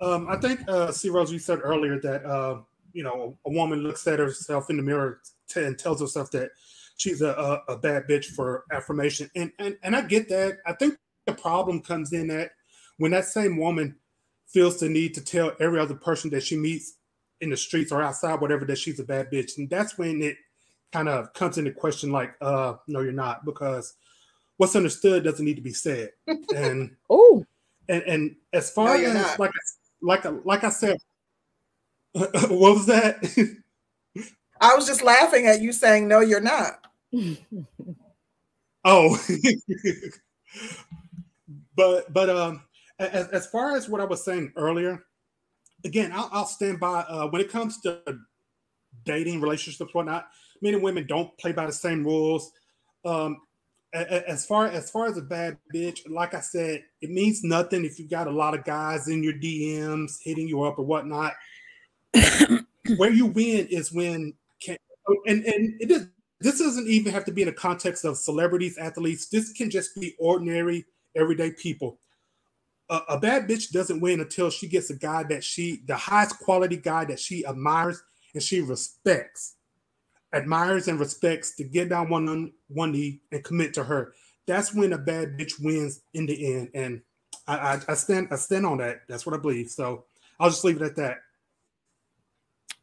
um, 0.00 0.28
I 0.28 0.36
think, 0.36 0.60
uh, 0.68 0.92
C. 0.92 1.08
Rose, 1.08 1.32
you 1.32 1.38
said 1.38 1.60
earlier 1.62 1.98
that, 2.00 2.24
uh, 2.24 2.60
you 2.92 3.02
know, 3.02 3.36
a 3.46 3.50
woman 3.50 3.80
looks 3.80 4.06
at 4.06 4.18
herself 4.18 4.70
in 4.70 4.76
the 4.76 4.82
mirror 4.82 5.20
t- 5.48 5.62
and 5.62 5.78
tells 5.78 6.00
herself 6.00 6.30
that 6.32 6.50
she's 6.96 7.22
a, 7.22 7.28
a, 7.28 7.74
a, 7.74 7.76
bad 7.76 8.04
bitch 8.08 8.26
for 8.26 8.64
affirmation. 8.72 9.30
And, 9.36 9.52
and, 9.58 9.76
and 9.82 9.94
I 9.94 10.02
get 10.02 10.28
that. 10.30 10.58
I 10.66 10.72
think 10.72 10.96
the 11.26 11.34
problem 11.34 11.82
comes 11.82 12.12
in 12.12 12.28
that 12.28 12.50
when 12.98 13.10
that 13.12 13.26
same 13.26 13.58
woman 13.58 13.96
feels 14.46 14.80
the 14.80 14.88
need 14.88 15.14
to 15.14 15.20
tell 15.20 15.52
every 15.60 15.78
other 15.78 15.94
person 15.94 16.30
that 16.30 16.42
she 16.42 16.56
meets 16.56 16.94
in 17.40 17.50
the 17.50 17.56
streets 17.56 17.92
or 17.92 18.02
outside, 18.02 18.40
whatever, 18.40 18.64
that 18.64 18.78
she's 18.78 19.00
a 19.00 19.04
bad 19.04 19.30
bitch. 19.30 19.58
And 19.58 19.68
that's 19.68 19.98
when 19.98 20.22
it 20.22 20.36
kind 20.92 21.08
of 21.08 21.32
comes 21.34 21.58
into 21.58 21.72
question 21.72 22.10
like, 22.10 22.34
uh, 22.40 22.74
no, 22.88 23.00
you're 23.00 23.12
not, 23.12 23.44
because 23.44 23.94
what's 24.56 24.76
understood 24.76 25.24
doesn't 25.24 25.44
need 25.44 25.56
to 25.56 25.62
be 25.62 25.72
said. 25.72 26.10
And, 26.54 26.96
oh, 27.10 27.44
and, 27.88 28.02
and 28.04 28.36
as 28.52 28.70
far 28.70 28.96
no, 28.96 29.04
as 29.04 29.14
not. 29.14 29.38
like 29.38 29.52
like 30.02 30.24
like 30.44 30.64
I 30.64 30.70
said, 30.70 30.96
what 32.12 32.50
was 32.50 32.86
that? 32.86 33.22
I 34.60 34.74
was 34.74 34.86
just 34.86 35.02
laughing 35.02 35.46
at 35.46 35.60
you 35.60 35.72
saying 35.72 36.08
no, 36.08 36.20
you're 36.20 36.40
not. 36.40 36.85
oh, 38.84 39.18
but 41.76 42.12
but 42.12 42.30
um, 42.30 42.62
as, 42.98 43.28
as 43.28 43.46
far 43.46 43.76
as 43.76 43.88
what 43.88 44.00
I 44.00 44.04
was 44.04 44.24
saying 44.24 44.52
earlier, 44.56 45.04
again, 45.84 46.12
I'll, 46.12 46.28
I'll 46.32 46.46
stand 46.46 46.80
by 46.80 47.00
uh, 47.00 47.28
when 47.28 47.40
it 47.40 47.50
comes 47.50 47.80
to 47.82 48.00
dating, 49.04 49.40
relationships, 49.40 49.94
whatnot. 49.94 50.26
Men 50.62 50.74
and 50.74 50.82
women 50.82 51.06
don't 51.06 51.36
play 51.38 51.52
by 51.52 51.66
the 51.66 51.72
same 51.72 52.04
rules. 52.04 52.50
Um, 53.04 53.38
as 53.92 54.44
far 54.44 54.66
as 54.66 54.90
far 54.90 55.06
as 55.06 55.16
a 55.16 55.22
bad 55.22 55.56
bitch, 55.74 56.00
like 56.08 56.34
I 56.34 56.40
said, 56.40 56.82
it 57.00 57.10
means 57.10 57.42
nothing 57.42 57.84
if 57.84 57.98
you 57.98 58.08
got 58.08 58.26
a 58.26 58.32
lot 58.32 58.54
of 58.54 58.64
guys 58.64 59.08
in 59.08 59.22
your 59.22 59.34
DMs 59.34 60.16
hitting 60.22 60.48
you 60.48 60.62
up 60.64 60.78
or 60.78 60.84
whatnot. 60.84 61.34
Where 62.96 63.10
you 63.10 63.26
win 63.26 63.66
is 63.66 63.92
when 63.92 64.34
can 64.60 64.76
and 65.26 65.44
and 65.44 65.80
it 65.80 65.90
is 65.90 66.08
this 66.40 66.58
doesn't 66.58 66.88
even 66.88 67.12
have 67.12 67.24
to 67.26 67.32
be 67.32 67.42
in 67.42 67.48
the 67.48 67.52
context 67.52 68.04
of 68.04 68.16
celebrities, 68.16 68.78
athletes. 68.78 69.28
This 69.28 69.52
can 69.52 69.70
just 69.70 69.98
be 69.98 70.14
ordinary, 70.18 70.84
everyday 71.14 71.52
people. 71.52 71.98
A, 72.90 73.00
a 73.10 73.18
bad 73.18 73.48
bitch 73.48 73.72
doesn't 73.72 74.00
win 74.00 74.20
until 74.20 74.50
she 74.50 74.68
gets 74.68 74.90
a 74.90 74.96
guy 74.96 75.22
that 75.24 75.42
she, 75.42 75.82
the 75.86 75.96
highest 75.96 76.38
quality 76.38 76.76
guy 76.76 77.04
that 77.06 77.18
she 77.18 77.44
admires 77.46 78.02
and 78.34 78.42
she 78.42 78.60
respects 78.60 79.56
admires 80.32 80.88
and 80.88 81.00
respects 81.00 81.54
to 81.56 81.64
get 81.64 81.88
down 81.88 82.08
one 82.08 82.28
on 82.28 82.52
one 82.68 82.92
knee 82.92 83.20
and 83.32 83.42
commit 83.44 83.74
to 83.74 83.84
her. 83.84 84.12
That's 84.46 84.74
when 84.74 84.92
a 84.92 84.98
bad 84.98 85.38
bitch 85.38 85.54
wins 85.60 86.02
in 86.14 86.26
the 86.26 86.54
end. 86.54 86.70
And 86.74 87.02
I, 87.46 87.56
I, 87.56 87.80
I 87.88 87.94
stand 87.94 88.28
I 88.30 88.36
stand 88.36 88.66
on 88.66 88.78
that. 88.78 89.02
That's 89.08 89.26
what 89.26 89.34
I 89.34 89.38
believe. 89.38 89.70
So 89.70 90.04
I'll 90.38 90.50
just 90.50 90.64
leave 90.64 90.80
it 90.80 90.84
at 90.84 90.96
that. 90.96 91.18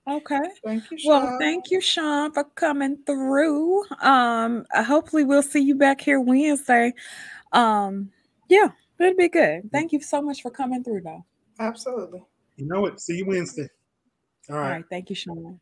Okay. 0.08 0.40
Thank 0.66 0.92
you, 0.92 0.98
Sean. 0.98 1.24
Well, 1.24 1.38
thank 1.40 1.72
you, 1.72 1.80
Sean, 1.80 2.32
for 2.34 2.44
coming 2.44 2.98
through. 3.06 3.84
Um, 4.02 4.66
hopefully 4.72 5.24
we'll 5.24 5.44
see 5.44 5.62
you 5.62 5.76
back 5.76 6.02
here 6.02 6.20
Wednesday. 6.20 6.94
Um, 7.54 8.12
yeah, 8.50 8.70
it'd 9.00 9.18
be 9.18 9.30
good. 9.30 9.72
Thank 9.72 9.94
you 9.94 10.02
so 10.02 10.22
much 10.22 10.42
for 10.42 10.52
coming 10.52 10.84
through, 10.84 11.02
though. 11.02 11.26
Absolutely. 11.60 12.22
You 12.58 12.68
know 12.68 12.82
what? 12.82 13.00
See 13.00 13.18
you 13.18 13.26
Wednesday. 13.26 13.70
All 14.50 14.58
right. 14.58 14.64
All 14.64 14.72
right. 14.72 14.86
Thank 14.90 15.10
you, 15.10 15.16
Sean. 15.16 15.60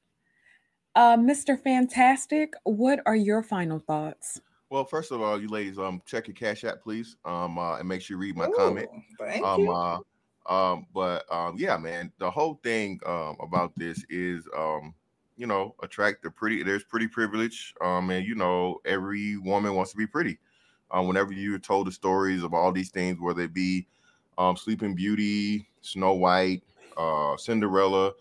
Uh, 0.95 1.15
Mr. 1.15 1.61
Fantastic, 1.61 2.53
what 2.63 2.99
are 3.05 3.15
your 3.15 3.43
final 3.43 3.79
thoughts? 3.79 4.41
Well, 4.69 4.83
first 4.83 5.11
of 5.11 5.21
all, 5.21 5.39
you 5.39 5.47
ladies, 5.47 5.77
um, 5.77 6.01
check 6.05 6.27
your 6.27 6.35
cash 6.35 6.63
app, 6.63 6.81
please, 6.81 7.15
um, 7.23 7.57
uh, 7.57 7.77
and 7.77 7.87
make 7.87 8.01
sure 8.01 8.15
you 8.15 8.21
read 8.21 8.35
my 8.35 8.47
Ooh, 8.47 8.53
comment. 8.57 8.89
Thank 9.19 9.45
um, 9.45 9.61
you. 9.61 9.71
Uh, 9.71 9.99
Um, 10.47 10.87
but 10.93 11.31
um, 11.31 11.55
yeah, 11.57 11.77
man, 11.77 12.11
the 12.19 12.29
whole 12.29 12.59
thing 12.63 12.99
um, 13.05 13.37
about 13.41 13.73
this 13.75 14.03
is, 14.09 14.47
um, 14.57 14.93
you 15.37 15.47
know, 15.47 15.75
attract 15.83 16.23
the 16.23 16.31
pretty. 16.31 16.63
There's 16.63 16.83
pretty 16.83 17.07
privilege, 17.07 17.73
um, 17.81 18.09
and 18.09 18.25
you 18.25 18.35
know, 18.35 18.79
every 18.85 19.37
woman 19.37 19.75
wants 19.75 19.91
to 19.91 19.97
be 19.97 20.07
pretty. 20.07 20.39
Um, 20.91 21.07
whenever 21.07 21.31
you're 21.31 21.57
told 21.59 21.87
the 21.87 21.91
stories 21.91 22.43
of 22.43 22.53
all 22.53 22.71
these 22.71 22.89
things, 22.89 23.19
whether 23.19 23.43
it 23.43 23.53
be 23.53 23.87
um, 24.37 24.57
Sleeping 24.57 24.93
Beauty, 24.93 25.69
Snow 25.81 26.13
White, 26.13 26.63
uh, 26.97 27.37
Cinderella, 27.37 28.11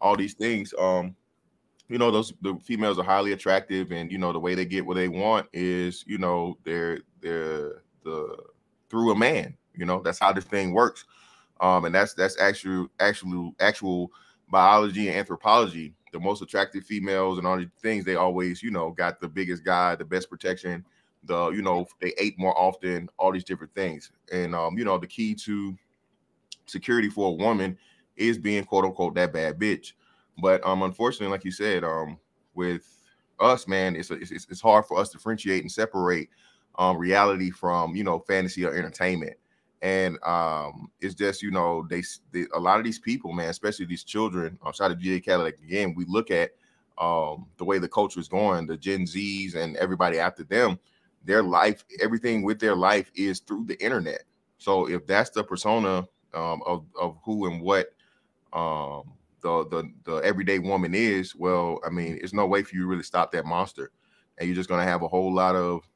all 0.00 0.16
these 0.16 0.34
things, 0.34 0.74
um, 0.78 1.14
you 1.88 1.98
know, 1.98 2.10
those 2.10 2.32
the 2.42 2.56
females 2.62 2.98
are 2.98 3.04
highly 3.04 3.32
attractive, 3.32 3.92
and 3.92 4.10
you 4.10 4.18
know, 4.18 4.32
the 4.32 4.40
way 4.40 4.54
they 4.54 4.64
get 4.64 4.84
what 4.84 4.96
they 4.96 5.08
want 5.08 5.46
is, 5.52 6.04
you 6.06 6.18
know, 6.18 6.58
they're 6.64 7.00
they're 7.20 7.82
the 8.02 8.36
through 8.88 9.12
a 9.12 9.16
man. 9.16 9.56
You 9.74 9.84
know, 9.84 10.00
that's 10.02 10.18
how 10.18 10.32
this 10.32 10.44
thing 10.44 10.72
works. 10.72 11.04
Um, 11.60 11.84
and 11.86 11.94
that's 11.94 12.14
that's 12.14 12.38
actual 12.38 12.88
actual 13.00 13.54
actual 13.60 14.10
biology 14.50 15.08
and 15.08 15.16
anthropology. 15.16 15.94
The 16.12 16.20
most 16.20 16.42
attractive 16.42 16.84
females 16.84 17.38
and 17.38 17.46
all 17.46 17.58
these 17.58 17.68
things, 17.82 18.04
they 18.04 18.14
always, 18.14 18.62
you 18.62 18.70
know, 18.70 18.90
got 18.90 19.20
the 19.20 19.28
biggest 19.28 19.64
guy, 19.64 19.94
the 19.96 20.04
best 20.04 20.30
protection, 20.30 20.84
the 21.24 21.50
you 21.50 21.62
know, 21.62 21.86
they 22.00 22.12
ate 22.18 22.38
more 22.38 22.56
often, 22.58 23.08
all 23.18 23.32
these 23.32 23.44
different 23.44 23.74
things. 23.74 24.10
And 24.32 24.54
um, 24.54 24.78
you 24.78 24.84
know, 24.84 24.98
the 24.98 25.06
key 25.06 25.34
to 25.36 25.76
security 26.66 27.08
for 27.08 27.28
a 27.28 27.32
woman 27.32 27.78
is 28.16 28.38
being 28.38 28.64
quote 28.64 28.84
unquote 28.84 29.14
that 29.14 29.32
bad 29.32 29.58
bitch. 29.58 29.92
But 30.40 30.64
um, 30.66 30.82
unfortunately, 30.82 31.28
like 31.32 31.44
you 31.44 31.50
said, 31.52 31.84
um, 31.84 32.18
with 32.54 32.86
us, 33.40 33.66
man, 33.66 33.96
it's, 33.96 34.10
a, 34.10 34.14
it's 34.14 34.30
it's 34.32 34.60
hard 34.60 34.84
for 34.86 34.98
us 34.98 35.10
to 35.10 35.16
differentiate 35.16 35.62
and 35.62 35.72
separate 35.72 36.28
um 36.78 36.98
reality 36.98 37.50
from 37.50 37.96
you 37.96 38.04
know 38.04 38.18
fantasy 38.18 38.64
or 38.64 38.74
entertainment 38.74 39.34
and 39.82 40.18
um, 40.24 40.90
it's 41.00 41.14
just 41.14 41.42
you 41.42 41.50
know 41.50 41.86
they, 41.88 42.02
they, 42.32 42.46
a 42.54 42.60
lot 42.60 42.78
of 42.78 42.84
these 42.84 42.98
people, 42.98 43.32
man, 43.32 43.48
especially 43.48 43.86
these 43.86 44.04
children. 44.04 44.58
Outside 44.66 44.90
of 44.90 44.98
DJ 44.98 45.24
Cadillac 45.24 45.58
again, 45.62 45.94
we 45.96 46.04
look 46.06 46.30
at 46.30 46.52
um, 46.98 47.46
the 47.58 47.64
way 47.64 47.78
the 47.78 47.88
culture 47.88 48.20
is 48.20 48.28
going, 48.28 48.66
the 48.66 48.76
Gen 48.76 49.04
Zs 49.04 49.54
and 49.54 49.76
everybody 49.76 50.18
after 50.18 50.44
them. 50.44 50.78
Their 51.24 51.42
life, 51.42 51.84
everything 52.00 52.42
with 52.42 52.60
their 52.60 52.76
life 52.76 53.10
is 53.14 53.40
through 53.40 53.64
the 53.66 53.82
internet. 53.82 54.22
So 54.58 54.88
if 54.88 55.06
that's 55.06 55.30
the 55.30 55.44
persona 55.44 56.06
um, 56.34 56.62
of 56.64 56.86
of 57.00 57.18
who 57.24 57.46
and 57.46 57.60
what 57.60 57.92
um, 58.52 59.12
the 59.40 59.66
the 59.68 59.92
the 60.04 60.16
everyday 60.18 60.58
woman 60.58 60.94
is, 60.94 61.34
well, 61.34 61.80
I 61.84 61.90
mean, 61.90 62.18
it's 62.22 62.32
no 62.32 62.46
way 62.46 62.62
for 62.62 62.74
you 62.74 62.82
to 62.82 62.86
really 62.88 63.02
stop 63.02 63.32
that 63.32 63.44
monster, 63.44 63.90
and 64.38 64.48
you're 64.48 64.56
just 64.56 64.68
gonna 64.68 64.84
have 64.84 65.02
a 65.02 65.08
whole 65.08 65.34
lot 65.34 65.56
of 65.56 65.86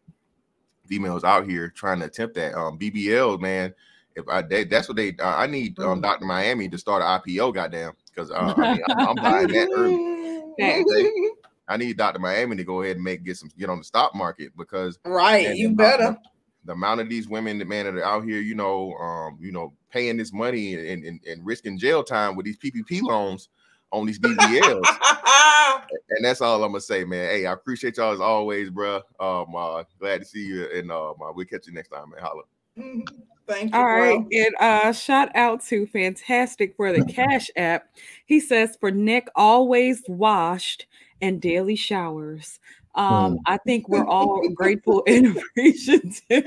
females 0.91 1.25
out 1.25 1.49
here 1.49 1.69
trying 1.69 2.01
to 2.01 2.07
attempt 2.07 2.35
that. 2.35 2.55
Um, 2.55 2.77
BBL, 2.79 3.41
man, 3.41 3.73
if 4.17 4.29
I 4.29 4.43
they, 4.43 4.65
that's 4.65 4.89
what 4.89 4.97
they, 4.97 5.15
uh, 5.19 5.37
I 5.37 5.47
need 5.47 5.79
um, 5.79 6.01
mm. 6.01 6.03
Dr. 6.03 6.27
Miami 6.27 6.69
to 6.69 6.77
start 6.77 7.03
an 7.03 7.21
IPO, 7.21 7.55
goddamn, 7.55 7.93
because 8.07 8.31
uh, 8.31 8.55
I 8.57 8.75
mean, 8.75 8.83
I'm, 8.91 9.09
I'm, 9.09 9.15
buying 9.15 9.49
that 9.49 9.71
early. 9.77 11.31
I 11.69 11.77
need 11.77 11.97
Dr. 11.97 12.19
Miami 12.19 12.57
to 12.57 12.65
go 12.65 12.83
ahead 12.83 12.97
and 12.97 13.05
make 13.05 13.25
get 13.25 13.37
some 13.37 13.51
get 13.57 13.71
on 13.71 13.79
the 13.79 13.85
stock 13.85 14.15
market 14.15 14.53
because 14.59 14.99
right, 15.05 15.47
man, 15.47 15.57
you 15.57 15.71
better. 15.71 16.19
The 16.65 16.73
amount 16.73 17.01
of 17.01 17.09
these 17.09 17.27
women, 17.27 17.59
the 17.59 17.65
man 17.65 17.87
that 17.87 17.95
are 17.95 18.05
out 18.05 18.25
here, 18.25 18.41
you 18.41 18.55
know, 18.55 18.93
um, 18.95 19.39
you 19.41 19.51
know, 19.51 19.73
paying 19.91 20.19
this 20.19 20.31
money 20.31 20.75
and, 20.75 21.05
and, 21.05 21.21
and 21.25 21.47
risking 21.47 21.79
jail 21.79 22.05
time 22.05 22.37
with 22.37 22.45
these 22.45 22.59
PPP 22.59 23.01
loans 23.01 23.49
on 23.93 24.07
these 24.07 24.19
BBLs. 24.19 24.83
and 26.11 26.25
that's 26.25 26.41
all 26.41 26.63
I'm 26.63 26.73
gonna 26.73 26.81
say, 26.81 27.05
man. 27.05 27.31
Hey, 27.31 27.47
I 27.47 27.53
appreciate 27.53 27.97
y'all 27.97 28.13
as 28.13 28.21
always, 28.21 28.71
bro. 28.71 29.03
Um, 29.19 29.55
uh, 29.55 29.85
glad 29.99 30.21
to 30.21 30.25
see 30.25 30.45
you, 30.45 30.69
and 30.75 30.91
uh, 30.91 31.13
we'll 31.19 31.47
catch 31.47 31.67
you 31.67 31.73
next 31.73 31.89
time, 31.89 32.11
man. 32.11 32.21
Holla. 32.21 32.43
Thank 33.47 33.73
you. 33.73 33.79
All 33.79 33.85
bro. 33.85 34.01
right, 34.01 34.27
and 34.31 34.55
uh, 34.61 34.93
shout 34.93 35.35
out 35.35 35.63
to 35.65 35.87
Fantastic 35.87 36.77
for 36.77 36.93
the 36.93 37.05
Cash 37.05 37.51
App. 37.57 37.89
He 38.27 38.39
says 38.39 38.77
for 38.79 38.91
Nick, 38.91 39.29
always 39.35 40.03
washed 40.07 40.87
and 41.21 41.41
daily 41.41 41.77
showers. 41.77 42.61
Um, 42.95 43.39
I 43.47 43.57
think 43.59 43.89
we're 43.89 44.07
all 44.07 44.49
grateful 44.51 45.03
and 45.07 45.37
appreciative. 45.37 46.45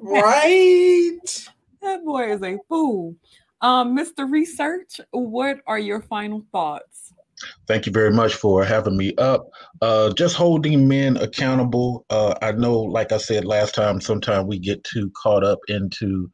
Right. 0.00 1.48
That 1.82 2.04
boy 2.04 2.32
is 2.32 2.42
a 2.42 2.58
fool. 2.68 3.16
Um, 3.62 3.96
Mr. 3.96 4.30
Research, 4.30 5.00
what 5.12 5.60
are 5.68 5.78
your 5.78 6.00
final 6.00 6.44
thoughts? 6.50 7.12
Thank 7.68 7.86
you 7.86 7.92
very 7.92 8.12
much 8.12 8.34
for 8.34 8.64
having 8.64 8.96
me 8.96 9.14
up. 9.16 9.48
Uh, 9.80 10.12
just 10.12 10.36
holding 10.36 10.86
men 10.86 11.16
accountable. 11.16 12.04
Uh, 12.10 12.34
I 12.42 12.52
know, 12.52 12.80
like 12.80 13.12
I 13.12 13.16
said 13.18 13.44
last 13.44 13.74
time, 13.74 14.00
sometimes 14.00 14.46
we 14.46 14.58
get 14.58 14.82
too 14.84 15.10
caught 15.22 15.44
up 15.44 15.60
into 15.68 16.30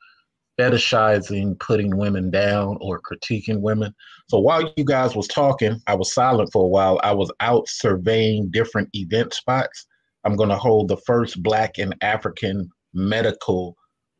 fetishizing 0.58 1.58
putting 1.60 1.96
women 1.96 2.30
down 2.30 2.78
or 2.80 3.00
critiquing 3.00 3.60
women. 3.60 3.94
So 4.28 4.38
while 4.38 4.72
you 4.76 4.84
guys 4.84 5.14
was 5.14 5.28
talking, 5.28 5.80
I 5.86 5.94
was 5.94 6.12
silent 6.12 6.50
for 6.52 6.64
a 6.64 6.68
while. 6.68 6.98
I 7.02 7.12
was 7.12 7.30
out 7.40 7.68
surveying 7.68 8.50
different 8.50 8.88
event 8.94 9.34
spots. 9.34 9.86
I'm 10.24 10.34
going 10.34 10.48
to 10.48 10.56
hold 10.56 10.88
the 10.88 10.96
first 11.06 11.42
Black 11.42 11.78
and 11.78 11.94
African 12.00 12.68
medical 12.92 13.76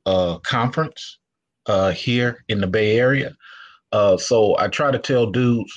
uh, 0.06 0.38
conference 0.38 1.18
uh, 1.68 1.90
here 1.92 2.44
in 2.48 2.60
the 2.60 2.66
Bay 2.66 2.98
Area. 2.98 3.36
Uh, 3.92 4.16
so 4.16 4.56
I 4.58 4.68
try 4.68 4.90
to 4.90 4.98
tell 4.98 5.30
dudes, 5.30 5.72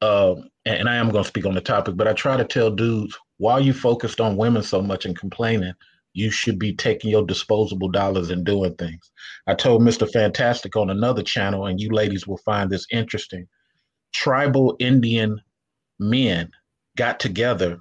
uh, 0.00 0.34
and 0.64 0.88
I 0.88 0.96
am 0.96 1.10
going 1.10 1.24
to 1.24 1.28
speak 1.28 1.46
on 1.46 1.54
the 1.54 1.60
topic, 1.60 1.96
but 1.96 2.08
I 2.08 2.12
try 2.12 2.36
to 2.36 2.44
tell 2.44 2.70
dudes 2.70 3.16
while 3.38 3.60
you 3.60 3.72
focused 3.72 4.20
on 4.20 4.36
women 4.36 4.62
so 4.62 4.80
much 4.80 5.04
and 5.04 5.18
complaining, 5.18 5.72
you 6.14 6.30
should 6.30 6.58
be 6.58 6.74
taking 6.74 7.10
your 7.10 7.24
disposable 7.24 7.88
dollars 7.88 8.30
and 8.30 8.44
doing 8.44 8.74
things. 8.74 9.10
I 9.46 9.54
told 9.54 9.82
Mr. 9.82 10.10
Fantastic 10.10 10.76
on 10.76 10.90
another 10.90 11.22
channel, 11.22 11.66
and 11.66 11.80
you 11.80 11.90
ladies 11.90 12.26
will 12.26 12.38
find 12.38 12.70
this 12.70 12.86
interesting. 12.92 13.48
Tribal 14.12 14.76
Indian 14.78 15.40
men 15.98 16.50
got 16.96 17.18
together 17.18 17.80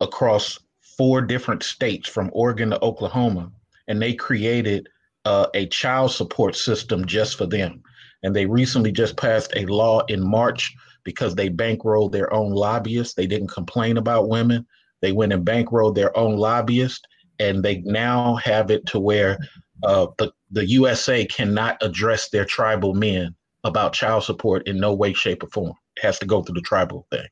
across 0.00 0.58
four 0.96 1.20
different 1.20 1.62
states 1.62 2.08
from 2.08 2.30
Oregon 2.32 2.70
to 2.70 2.82
Oklahoma, 2.82 3.50
and 3.88 4.00
they 4.00 4.14
created 4.14 4.88
uh, 5.24 5.46
a 5.54 5.66
child 5.66 6.12
support 6.12 6.56
system 6.56 7.04
just 7.04 7.36
for 7.36 7.46
them. 7.46 7.82
And 8.22 8.34
they 8.34 8.46
recently 8.46 8.92
just 8.92 9.16
passed 9.16 9.52
a 9.56 9.66
law 9.66 10.00
in 10.06 10.26
March 10.26 10.74
because 11.04 11.34
they 11.34 11.50
bankrolled 11.50 12.12
their 12.12 12.32
own 12.32 12.52
lobbyists. 12.52 13.14
They 13.14 13.26
didn't 13.26 13.48
complain 13.48 13.96
about 13.96 14.28
women. 14.28 14.66
They 15.00 15.12
went 15.12 15.32
and 15.32 15.44
bankrolled 15.44 15.96
their 15.96 16.16
own 16.16 16.36
lobbyists, 16.36 17.02
and 17.40 17.62
they 17.62 17.78
now 17.78 18.36
have 18.36 18.70
it 18.70 18.86
to 18.86 19.00
where 19.00 19.38
uh, 19.82 20.06
the, 20.18 20.32
the 20.52 20.64
USA 20.66 21.24
cannot 21.26 21.76
address 21.82 22.28
their 22.28 22.44
tribal 22.44 22.94
men 22.94 23.34
about 23.64 23.92
child 23.92 24.22
support 24.22 24.66
in 24.68 24.78
no 24.78 24.94
way, 24.94 25.12
shape, 25.12 25.42
or 25.42 25.48
form. 25.48 25.74
It 25.96 26.02
has 26.02 26.18
to 26.20 26.26
go 26.26 26.42
through 26.42 26.54
the 26.54 26.60
tribal 26.60 27.06
thing. 27.10 27.26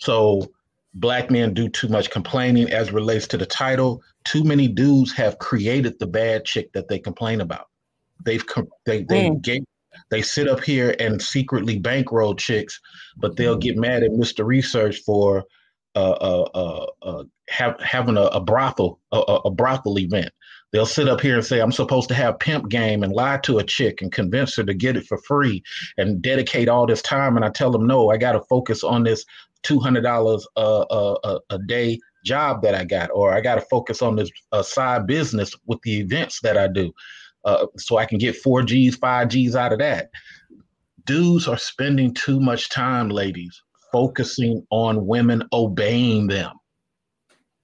So 0.00 0.50
black 0.94 1.30
men 1.30 1.54
do 1.54 1.68
too 1.68 1.88
much 1.88 2.10
complaining 2.10 2.70
as 2.70 2.92
relates 2.92 3.26
to 3.28 3.38
the 3.38 3.46
title. 3.46 4.02
Too 4.24 4.44
many 4.44 4.68
dudes 4.68 5.12
have 5.12 5.38
created 5.38 5.98
the 5.98 6.06
bad 6.06 6.44
chick 6.44 6.72
that 6.72 6.88
they 6.88 6.98
complain 6.98 7.40
about. 7.40 7.66
They've 8.24 8.44
they 8.86 9.04
they 9.04 9.30
mm. 9.30 9.42
get, 9.42 9.64
they 10.10 10.22
sit 10.22 10.48
up 10.48 10.62
here 10.62 10.94
and 10.98 11.20
secretly 11.20 11.78
bankroll 11.78 12.34
chicks, 12.34 12.78
but 13.16 13.36
they'll 13.36 13.56
get 13.56 13.76
mad 13.76 14.02
at 14.02 14.10
Mr. 14.10 14.46
Research 14.46 14.98
for 15.04 15.44
uh, 15.94 16.12
uh, 16.12 16.48
uh, 16.54 16.86
uh 17.02 17.24
have, 17.48 17.78
having 17.80 18.16
a, 18.16 18.22
a 18.22 18.40
brothel 18.40 19.00
a, 19.12 19.18
a 19.18 19.50
brothel 19.50 19.98
event. 19.98 20.32
They'll 20.72 20.86
sit 20.86 21.06
up 21.06 21.20
here 21.20 21.34
and 21.34 21.44
say, 21.44 21.60
I'm 21.60 21.72
supposed 21.72 22.08
to 22.08 22.14
have 22.14 22.38
pimp 22.38 22.70
game 22.70 23.02
and 23.02 23.12
lie 23.12 23.38
to 23.42 23.58
a 23.58 23.64
chick 23.64 24.00
and 24.00 24.10
convince 24.10 24.56
her 24.56 24.64
to 24.64 24.72
get 24.72 24.96
it 24.96 25.04
for 25.04 25.18
free 25.18 25.62
and 25.98 26.22
dedicate 26.22 26.68
all 26.68 26.86
this 26.86 27.02
time. 27.02 27.36
And 27.36 27.44
I 27.44 27.50
tell 27.50 27.70
them, 27.70 27.86
no, 27.86 28.10
I 28.10 28.16
got 28.16 28.32
to 28.32 28.40
focus 28.40 28.82
on 28.82 29.02
this 29.02 29.26
$200 29.62 30.42
a, 30.56 30.60
a, 30.60 31.40
a 31.50 31.58
day 31.66 31.98
job 32.24 32.62
that 32.62 32.74
I 32.74 32.84
got, 32.84 33.10
or 33.12 33.32
I 33.32 33.40
got 33.40 33.56
to 33.56 33.60
focus 33.62 34.02
on 34.02 34.16
this 34.16 34.30
uh, 34.52 34.62
side 34.62 35.06
business 35.06 35.54
with 35.66 35.80
the 35.82 35.98
events 35.98 36.40
that 36.42 36.56
I 36.56 36.68
do, 36.68 36.92
uh, 37.44 37.66
so 37.76 37.98
I 37.98 38.06
can 38.06 38.18
get 38.18 38.36
four 38.36 38.62
Gs, 38.62 38.96
five 38.96 39.28
Gs 39.28 39.54
out 39.54 39.72
of 39.72 39.78
that. 39.80 40.10
Dudes 41.04 41.48
are 41.48 41.58
spending 41.58 42.14
too 42.14 42.40
much 42.40 42.68
time, 42.68 43.08
ladies, 43.08 43.60
focusing 43.90 44.64
on 44.70 45.06
women 45.06 45.42
obeying 45.52 46.28
them. 46.28 46.52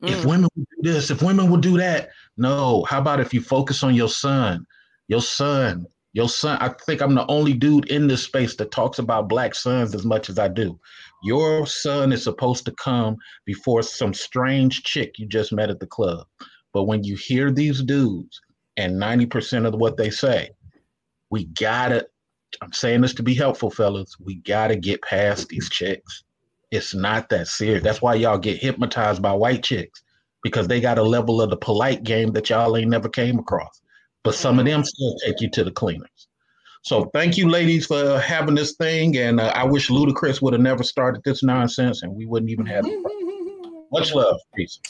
Mm. 0.02 0.10
If 0.10 0.24
women 0.24 0.48
would 0.56 0.66
do 0.82 0.92
this, 0.92 1.10
if 1.10 1.22
women 1.22 1.50
would 1.50 1.60
do 1.60 1.78
that, 1.78 2.08
no. 2.36 2.84
How 2.88 2.98
about 2.98 3.20
if 3.20 3.32
you 3.32 3.40
focus 3.40 3.82
on 3.82 3.94
your 3.94 4.08
son? 4.08 4.64
Your 5.06 5.22
son 5.22 5.86
your 6.18 6.28
son, 6.28 6.58
I 6.60 6.70
think 6.70 7.00
I'm 7.00 7.14
the 7.14 7.26
only 7.28 7.52
dude 7.52 7.88
in 7.90 8.06
this 8.06 8.24
space 8.24 8.56
that 8.56 8.70
talks 8.70 8.98
about 8.98 9.28
black 9.28 9.54
sons 9.54 9.94
as 9.94 10.04
much 10.04 10.28
as 10.28 10.38
I 10.38 10.48
do. 10.48 10.78
Your 11.22 11.66
son 11.66 12.12
is 12.12 12.22
supposed 12.22 12.64
to 12.66 12.72
come 12.72 13.16
before 13.44 13.82
some 13.82 14.14
strange 14.14 14.82
chick 14.82 15.18
you 15.18 15.26
just 15.26 15.52
met 15.52 15.70
at 15.70 15.80
the 15.80 15.86
club. 15.86 16.26
But 16.72 16.84
when 16.84 17.02
you 17.04 17.16
hear 17.16 17.50
these 17.50 17.82
dudes 17.82 18.40
and 18.76 19.00
90% 19.00 19.66
of 19.66 19.74
what 19.74 19.96
they 19.96 20.10
say, 20.10 20.50
we 21.30 21.46
gotta, 21.46 22.06
I'm 22.62 22.72
saying 22.72 23.00
this 23.00 23.14
to 23.14 23.22
be 23.22 23.34
helpful, 23.34 23.70
fellas, 23.70 24.16
we 24.20 24.36
gotta 24.36 24.76
get 24.76 25.02
past 25.02 25.48
these 25.48 25.68
chicks. 25.68 26.24
It's 26.70 26.94
not 26.94 27.28
that 27.30 27.48
serious. 27.48 27.82
That's 27.82 28.02
why 28.02 28.14
y'all 28.14 28.38
get 28.38 28.62
hypnotized 28.62 29.22
by 29.22 29.32
white 29.32 29.62
chicks 29.62 30.02
because 30.42 30.68
they 30.68 30.80
got 30.80 30.98
a 30.98 31.02
level 31.02 31.42
of 31.42 31.50
the 31.50 31.56
polite 31.56 32.04
game 32.04 32.32
that 32.32 32.50
y'all 32.50 32.76
ain't 32.76 32.90
never 32.90 33.08
came 33.08 33.38
across 33.38 33.80
but 34.24 34.34
some 34.34 34.58
of 34.58 34.66
them 34.66 34.80
mm-hmm. 34.80 34.84
still 34.84 35.16
take 35.24 35.40
you 35.40 35.50
to 35.50 35.64
the 35.64 35.70
cleaners. 35.70 36.27
So 36.82 37.06
thank 37.12 37.36
you, 37.36 37.48
ladies, 37.48 37.86
for 37.86 38.18
having 38.18 38.54
this 38.54 38.74
thing. 38.74 39.16
And 39.18 39.40
uh, 39.40 39.52
I 39.54 39.64
wish 39.64 39.88
Ludacris 39.88 40.40
would 40.42 40.52
have 40.52 40.62
never 40.62 40.82
started 40.82 41.22
this 41.24 41.42
nonsense, 41.42 42.02
and 42.02 42.14
we 42.14 42.26
wouldn't 42.26 42.50
even 42.50 42.66
have. 42.66 42.84
Much 43.92 44.14
love. 44.14 44.38
Peace. 44.54 44.80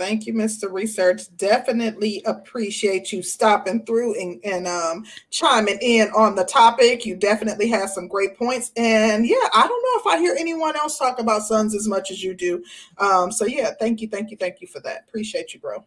Thank 0.00 0.26
you, 0.26 0.32
Mr. 0.32 0.72
Research. 0.72 1.24
Definitely 1.36 2.22
appreciate 2.24 3.12
you 3.12 3.22
stopping 3.22 3.84
through 3.84 4.18
and, 4.18 4.40
and 4.44 4.66
um, 4.66 5.04
chiming 5.28 5.78
in 5.82 6.08
on 6.16 6.34
the 6.34 6.44
topic. 6.44 7.04
You 7.04 7.16
definitely 7.16 7.68
have 7.68 7.90
some 7.90 8.08
great 8.08 8.34
points. 8.34 8.72
And 8.78 9.26
yeah, 9.26 9.36
I 9.52 9.68
don't 9.68 9.68
know 9.68 10.00
if 10.00 10.06
I 10.06 10.18
hear 10.18 10.34
anyone 10.38 10.74
else 10.74 10.98
talk 10.98 11.18
about 11.18 11.42
sons 11.42 11.74
as 11.74 11.86
much 11.86 12.10
as 12.10 12.24
you 12.24 12.32
do. 12.32 12.64
Um, 12.96 13.30
so 13.30 13.44
yeah, 13.44 13.72
thank 13.78 14.00
you, 14.00 14.08
thank 14.08 14.30
you, 14.30 14.38
thank 14.38 14.62
you 14.62 14.68
for 14.68 14.80
that. 14.80 15.04
Appreciate 15.06 15.52
you, 15.52 15.60
bro. 15.60 15.84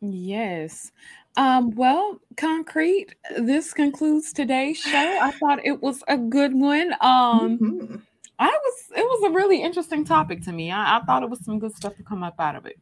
Yes. 0.00 0.90
Um, 1.36 1.70
well, 1.70 2.20
concrete, 2.36 3.14
this 3.38 3.72
concludes 3.72 4.32
today's 4.32 4.78
show. 4.78 5.18
I 5.20 5.30
thought 5.32 5.64
it 5.64 5.82
was 5.82 6.02
a 6.08 6.18
good 6.18 6.54
one. 6.54 6.92
Um, 7.00 7.58
mm-hmm. 7.58 7.96
I 8.38 8.48
was 8.48 8.74
it 8.96 9.04
was 9.04 9.30
a 9.30 9.34
really 9.34 9.62
interesting 9.62 10.04
topic 10.04 10.42
to 10.42 10.52
me. 10.52 10.70
I, 10.70 10.98
I 10.98 11.02
thought 11.04 11.22
it 11.22 11.30
was 11.30 11.44
some 11.44 11.58
good 11.58 11.74
stuff 11.74 11.96
to 11.96 12.02
come 12.02 12.22
up 12.22 12.34
out 12.38 12.56
of 12.56 12.66
it. 12.66 12.78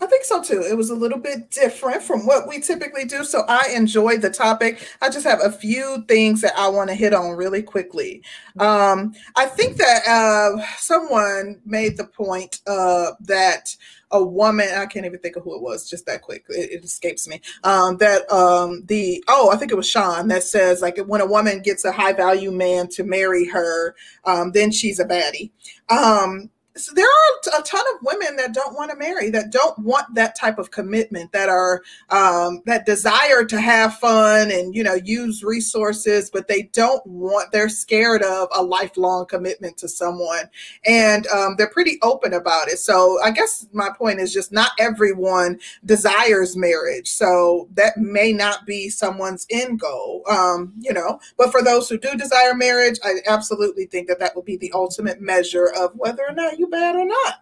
I 0.00 0.06
think 0.06 0.24
so 0.24 0.42
too. 0.42 0.62
It 0.62 0.76
was 0.76 0.90
a 0.90 0.94
little 0.94 1.18
bit 1.18 1.50
different 1.50 2.02
from 2.02 2.26
what 2.26 2.48
we 2.48 2.60
typically 2.60 3.04
do. 3.04 3.24
So 3.24 3.44
I 3.48 3.72
enjoyed 3.74 4.22
the 4.22 4.30
topic. 4.30 4.86
I 5.00 5.08
just 5.08 5.26
have 5.26 5.40
a 5.42 5.52
few 5.52 6.04
things 6.08 6.40
that 6.40 6.52
I 6.58 6.68
want 6.68 6.90
to 6.90 6.96
hit 6.96 7.14
on 7.14 7.30
really 7.36 7.62
quickly. 7.62 8.22
Um, 8.58 9.14
I 9.36 9.46
think 9.46 9.76
that 9.76 10.06
uh, 10.06 10.64
someone 10.78 11.60
made 11.64 11.96
the 11.96 12.06
point 12.06 12.60
uh, 12.66 13.12
that 13.20 13.76
a 14.14 14.24
woman, 14.24 14.68
I 14.74 14.86
can't 14.86 15.04
even 15.04 15.18
think 15.18 15.36
of 15.36 15.42
who 15.42 15.54
it 15.54 15.60
was 15.60 15.90
just 15.90 16.06
that 16.06 16.22
quick. 16.22 16.44
It, 16.48 16.70
it 16.70 16.84
escapes 16.84 17.28
me. 17.28 17.40
Um, 17.64 17.98
that 17.98 18.30
um, 18.32 18.84
the, 18.86 19.22
oh, 19.28 19.50
I 19.52 19.56
think 19.56 19.72
it 19.72 19.76
was 19.76 19.90
Sean 19.90 20.28
that 20.28 20.44
says, 20.44 20.80
like, 20.80 20.96
when 20.98 21.20
a 21.20 21.26
woman 21.26 21.60
gets 21.60 21.84
a 21.84 21.92
high 21.92 22.12
value 22.12 22.50
man 22.50 22.88
to 22.90 23.04
marry 23.04 23.46
her, 23.48 23.94
um, 24.24 24.52
then 24.52 24.70
she's 24.70 25.00
a 25.00 25.04
baddie. 25.04 25.50
Um, 25.90 26.50
so 26.76 26.92
there 26.94 27.06
are 27.06 27.60
a 27.60 27.62
ton 27.62 27.84
of 27.94 28.00
women 28.02 28.36
that 28.36 28.52
don't 28.52 28.74
want 28.74 28.90
to 28.90 28.96
marry 28.96 29.30
that 29.30 29.50
don't 29.50 29.78
want 29.78 30.12
that 30.14 30.34
type 30.34 30.58
of 30.58 30.70
commitment 30.70 31.30
that 31.32 31.48
are 31.48 31.82
um, 32.10 32.62
that 32.66 32.84
desire 32.84 33.44
to 33.44 33.60
have 33.60 33.96
fun 33.98 34.50
and 34.50 34.74
you 34.74 34.82
know 34.82 34.94
use 34.94 35.44
resources 35.44 36.30
but 36.30 36.48
they 36.48 36.62
don't 36.72 37.04
want 37.06 37.52
they're 37.52 37.68
scared 37.68 38.22
of 38.22 38.48
a 38.56 38.62
lifelong 38.62 39.26
commitment 39.26 39.76
to 39.76 39.88
someone. 39.88 40.50
And 40.84 41.26
um, 41.28 41.54
they're 41.56 41.70
pretty 41.70 41.98
open 42.02 42.34
about 42.34 42.68
it. 42.68 42.78
So 42.78 43.18
i 43.22 43.30
guess 43.30 43.66
my 43.72 43.90
point 43.96 44.20
is 44.20 44.32
just 44.32 44.52
not 44.52 44.70
everyone 44.78 45.58
desires 45.84 46.56
marriage. 46.56 47.08
So 47.08 47.68
that 47.74 47.96
may 47.96 48.32
not 48.32 48.66
be 48.66 48.88
someone's 48.88 49.46
end 49.50 49.80
goal 49.80 50.22
um, 50.28 50.72
you 50.80 50.92
know 50.92 51.18
but 51.36 51.50
for 51.50 51.62
those 51.62 51.88
who 51.88 51.98
do 51.98 52.14
desire 52.16 52.54
marriage 52.54 52.98
i 53.04 53.14
absolutely 53.26 53.86
think 53.86 54.08
that 54.08 54.18
that 54.18 54.34
would 54.34 54.44
be 54.44 54.56
the 54.56 54.72
ultimate 54.72 55.20
measure 55.20 55.72
of 55.78 55.92
whether 55.94 56.22
or 56.26 56.34
not 56.34 56.58
you 56.58 56.63
you 56.64 56.70
bad 56.70 56.96
or 56.96 57.04
not. 57.04 57.40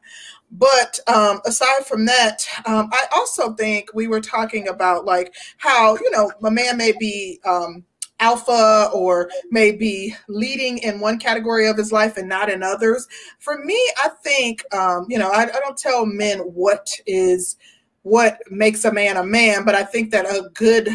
But 0.51 1.01
um, 1.09 1.41
aside 1.47 1.87
from 1.87 2.05
that, 2.07 2.47
um, 2.67 2.91
I 2.93 3.07
also 3.15 3.55
think 3.55 3.89
we 3.95 4.07
were 4.07 4.21
talking 4.21 4.69
about 4.69 5.07
like 5.07 5.35
how, 5.57 5.97
you 5.97 6.11
know, 6.11 6.31
a 6.45 6.51
man 6.51 6.77
may 6.77 6.93
be 6.93 7.41
um, 7.45 7.85
alpha 8.21 8.91
or 8.93 9.31
maybe 9.51 10.15
leading 10.29 10.79
in 10.79 11.01
one 11.01 11.19
category 11.19 11.67
of 11.69 11.77
his 11.77 11.91
life 11.91 12.19
and 12.19 12.29
not 12.29 12.51
in 12.51 12.63
others. 12.63 13.09
For 13.39 13.65
me, 13.65 13.79
I 14.05 14.11
think, 14.23 14.63
um, 14.75 15.07
you 15.09 15.19
know, 15.19 15.31
I, 15.31 15.45
I 15.45 15.61
don't 15.61 15.79
tell 15.79 16.05
men 16.05 16.41
what 16.41 16.89
is 17.07 17.57
what 18.03 18.39
makes 18.51 18.85
a 18.85 18.93
man 18.93 19.17
a 19.17 19.25
man, 19.25 19.65
but 19.65 19.75
I 19.75 19.85
think 19.85 20.11
that 20.11 20.27
a 20.27 20.51
good 20.55 20.89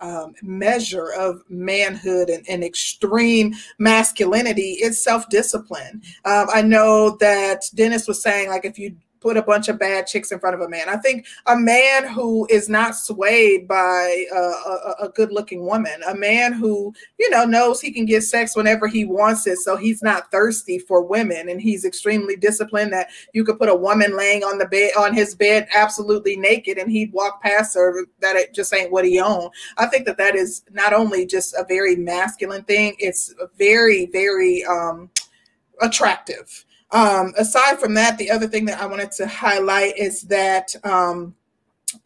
um, 0.00 0.34
measure 0.42 1.12
of 1.12 1.42
manhood 1.48 2.30
and, 2.30 2.48
and, 2.48 2.62
extreme 2.62 3.54
masculinity 3.78 4.72
is 4.72 5.02
self-discipline. 5.02 6.02
Um, 6.24 6.46
I 6.52 6.62
know 6.62 7.16
that 7.20 7.64
Dennis 7.74 8.06
was 8.06 8.22
saying 8.22 8.48
like 8.48 8.64
if 8.64 8.78
you 8.78 8.96
put 9.20 9.36
a 9.36 9.42
bunch 9.42 9.68
of 9.68 9.78
bad 9.78 10.06
chicks 10.06 10.32
in 10.32 10.38
front 10.38 10.54
of 10.54 10.60
a 10.60 10.68
man. 10.68 10.88
I 10.88 10.96
think 10.96 11.26
a 11.46 11.56
man 11.56 12.08
who 12.08 12.46
is 12.50 12.68
not 12.68 12.96
swayed 12.96 13.66
by 13.66 14.24
a, 14.32 14.38
a, 14.38 14.94
a 15.02 15.08
good 15.14 15.32
looking 15.32 15.66
woman, 15.66 16.00
a 16.06 16.14
man 16.14 16.52
who, 16.52 16.92
you 17.18 17.30
know, 17.30 17.44
knows 17.44 17.80
he 17.80 17.92
can 17.92 18.04
get 18.04 18.22
sex 18.22 18.56
whenever 18.56 18.86
he 18.86 19.04
wants 19.04 19.46
it. 19.46 19.58
So 19.58 19.76
he's 19.76 20.02
not 20.02 20.30
thirsty 20.30 20.78
for 20.78 21.02
women 21.02 21.48
and 21.48 21.60
he's 21.60 21.84
extremely 21.84 22.36
disciplined 22.36 22.92
that 22.92 23.08
you 23.32 23.44
could 23.44 23.58
put 23.58 23.68
a 23.68 23.74
woman 23.74 24.16
laying 24.16 24.44
on 24.44 24.58
the 24.58 24.66
bed, 24.66 24.92
on 24.98 25.14
his 25.14 25.34
bed, 25.34 25.68
absolutely 25.74 26.36
naked 26.36 26.78
and 26.78 26.90
he'd 26.90 27.12
walk 27.12 27.42
past 27.42 27.74
her. 27.74 28.06
That 28.20 28.36
it 28.36 28.54
just 28.54 28.74
ain't 28.74 28.92
what 28.92 29.04
he 29.04 29.20
owned. 29.20 29.50
I 29.76 29.86
think 29.86 30.06
that 30.06 30.18
that 30.18 30.34
is 30.34 30.62
not 30.72 30.92
only 30.92 31.26
just 31.26 31.54
a 31.54 31.64
very 31.68 31.96
masculine 31.96 32.64
thing, 32.64 32.96
it's 32.98 33.34
very, 33.56 34.06
very, 34.06 34.64
um, 34.64 35.10
attractive 35.80 36.64
um, 36.90 37.34
aside 37.36 37.78
from 37.78 37.94
that, 37.94 38.18
the 38.18 38.30
other 38.30 38.48
thing 38.48 38.64
that 38.66 38.80
I 38.80 38.86
wanted 38.86 39.12
to 39.12 39.26
highlight 39.26 39.96
is 39.98 40.22
that 40.22 40.74
um, 40.84 41.34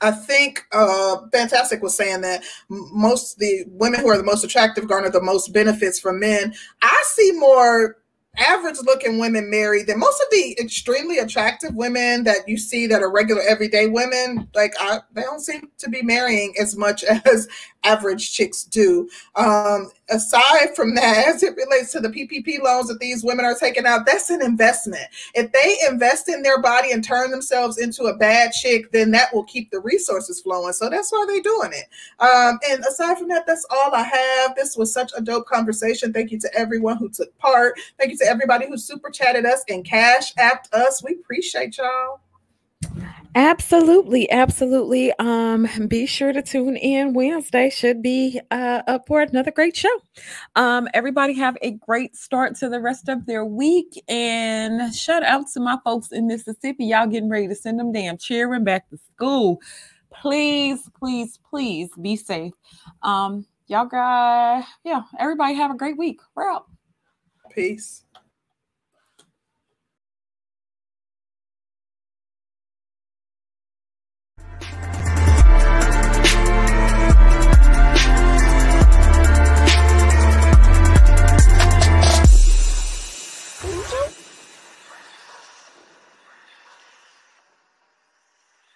I 0.00 0.10
think 0.10 0.64
uh, 0.72 1.18
Fantastic 1.32 1.82
was 1.82 1.96
saying 1.96 2.22
that 2.22 2.42
most 2.68 3.38
the 3.38 3.64
women 3.68 4.00
who 4.00 4.08
are 4.08 4.16
the 4.16 4.24
most 4.24 4.44
attractive 4.44 4.88
garner 4.88 5.10
the 5.10 5.20
most 5.20 5.52
benefits 5.52 5.98
from 5.98 6.20
men. 6.20 6.54
I 6.82 7.02
see 7.14 7.32
more 7.32 7.98
average 8.38 8.78
looking 8.84 9.18
women 9.18 9.50
married 9.50 9.86
than 9.86 9.98
most 9.98 10.20
of 10.22 10.28
the 10.30 10.56
extremely 10.58 11.18
attractive 11.18 11.74
women 11.74 12.24
that 12.24 12.48
you 12.48 12.56
see 12.56 12.86
that 12.86 13.02
are 13.02 13.12
regular 13.12 13.42
everyday 13.42 13.88
women 13.88 14.48
like 14.54 14.72
I, 14.80 15.00
they 15.12 15.20
don't 15.20 15.40
seem 15.40 15.68
to 15.76 15.90
be 15.90 16.00
marrying 16.00 16.54
as 16.58 16.74
much 16.74 17.04
as 17.26 17.46
average 17.84 18.32
chicks 18.32 18.64
do 18.64 19.08
um, 19.36 19.90
aside 20.12 20.74
from 20.76 20.94
that, 20.94 21.26
as 21.28 21.42
it 21.42 21.56
relates 21.56 21.92
to 21.92 22.00
the 22.00 22.08
PPP 22.08 22.60
loans 22.60 22.88
that 22.88 23.00
these 23.00 23.24
women 23.24 23.44
are 23.44 23.54
taking 23.54 23.86
out, 23.86 24.06
that's 24.06 24.30
an 24.30 24.42
investment. 24.42 25.04
If 25.34 25.52
they 25.52 25.76
invest 25.88 26.28
in 26.28 26.42
their 26.42 26.60
body 26.60 26.92
and 26.92 27.02
turn 27.02 27.30
themselves 27.30 27.78
into 27.78 28.04
a 28.04 28.16
bad 28.16 28.52
chick, 28.52 28.92
then 28.92 29.10
that 29.12 29.34
will 29.34 29.44
keep 29.44 29.70
the 29.70 29.80
resources 29.80 30.40
flowing. 30.40 30.72
So 30.72 30.88
that's 30.88 31.10
why 31.10 31.24
they're 31.26 31.40
doing 31.40 31.72
it. 31.72 31.88
Um, 32.20 32.58
and 32.70 32.84
aside 32.84 33.18
from 33.18 33.28
that, 33.28 33.46
that's 33.46 33.66
all 33.70 33.94
I 33.94 34.02
have. 34.02 34.54
This 34.54 34.76
was 34.76 34.92
such 34.92 35.12
a 35.16 35.20
dope 35.20 35.46
conversation. 35.46 36.12
Thank 36.12 36.30
you 36.30 36.38
to 36.40 36.54
everyone 36.54 36.98
who 36.98 37.08
took 37.08 37.36
part. 37.38 37.78
Thank 37.98 38.12
you 38.12 38.18
to 38.18 38.26
everybody 38.26 38.66
who 38.66 38.76
super 38.76 39.10
chatted 39.10 39.46
us 39.46 39.64
and 39.68 39.84
cash 39.84 40.34
apped 40.34 40.72
us. 40.72 41.02
We 41.02 41.14
appreciate 41.14 41.78
y'all. 41.78 42.20
Absolutely, 43.34 44.30
absolutely. 44.30 45.10
Um, 45.18 45.66
be 45.88 46.04
sure 46.04 46.34
to 46.34 46.42
tune 46.42 46.76
in 46.76 47.14
Wednesday. 47.14 47.70
Should 47.70 48.02
be 48.02 48.38
uh, 48.50 48.82
up 48.86 49.06
for 49.06 49.22
another 49.22 49.50
great 49.50 49.74
show. 49.74 49.88
Um, 50.54 50.86
everybody 50.92 51.32
have 51.34 51.56
a 51.62 51.70
great 51.72 52.14
start 52.14 52.56
to 52.56 52.68
the 52.68 52.80
rest 52.80 53.08
of 53.08 53.24
their 53.24 53.44
week, 53.44 54.02
and 54.06 54.94
shout 54.94 55.22
out 55.22 55.46
to 55.54 55.60
my 55.60 55.78
folks 55.82 56.12
in 56.12 56.26
Mississippi. 56.26 56.84
Y'all 56.86 57.06
getting 57.06 57.30
ready 57.30 57.48
to 57.48 57.54
send 57.54 57.80
them 57.80 57.90
damn 57.90 58.18
cheering 58.18 58.64
back 58.64 58.90
to 58.90 58.98
school. 59.14 59.60
Please, 60.12 60.90
please, 60.98 61.38
please 61.48 61.88
be 62.02 62.16
safe. 62.16 62.52
Um, 63.02 63.46
y'all 63.66 63.86
got 63.86 64.64
yeah, 64.84 65.02
everybody 65.18 65.54
have 65.54 65.70
a 65.70 65.76
great 65.76 65.96
week. 65.96 66.20
We're 66.34 66.50
out. 66.50 66.66
Peace. 67.50 68.04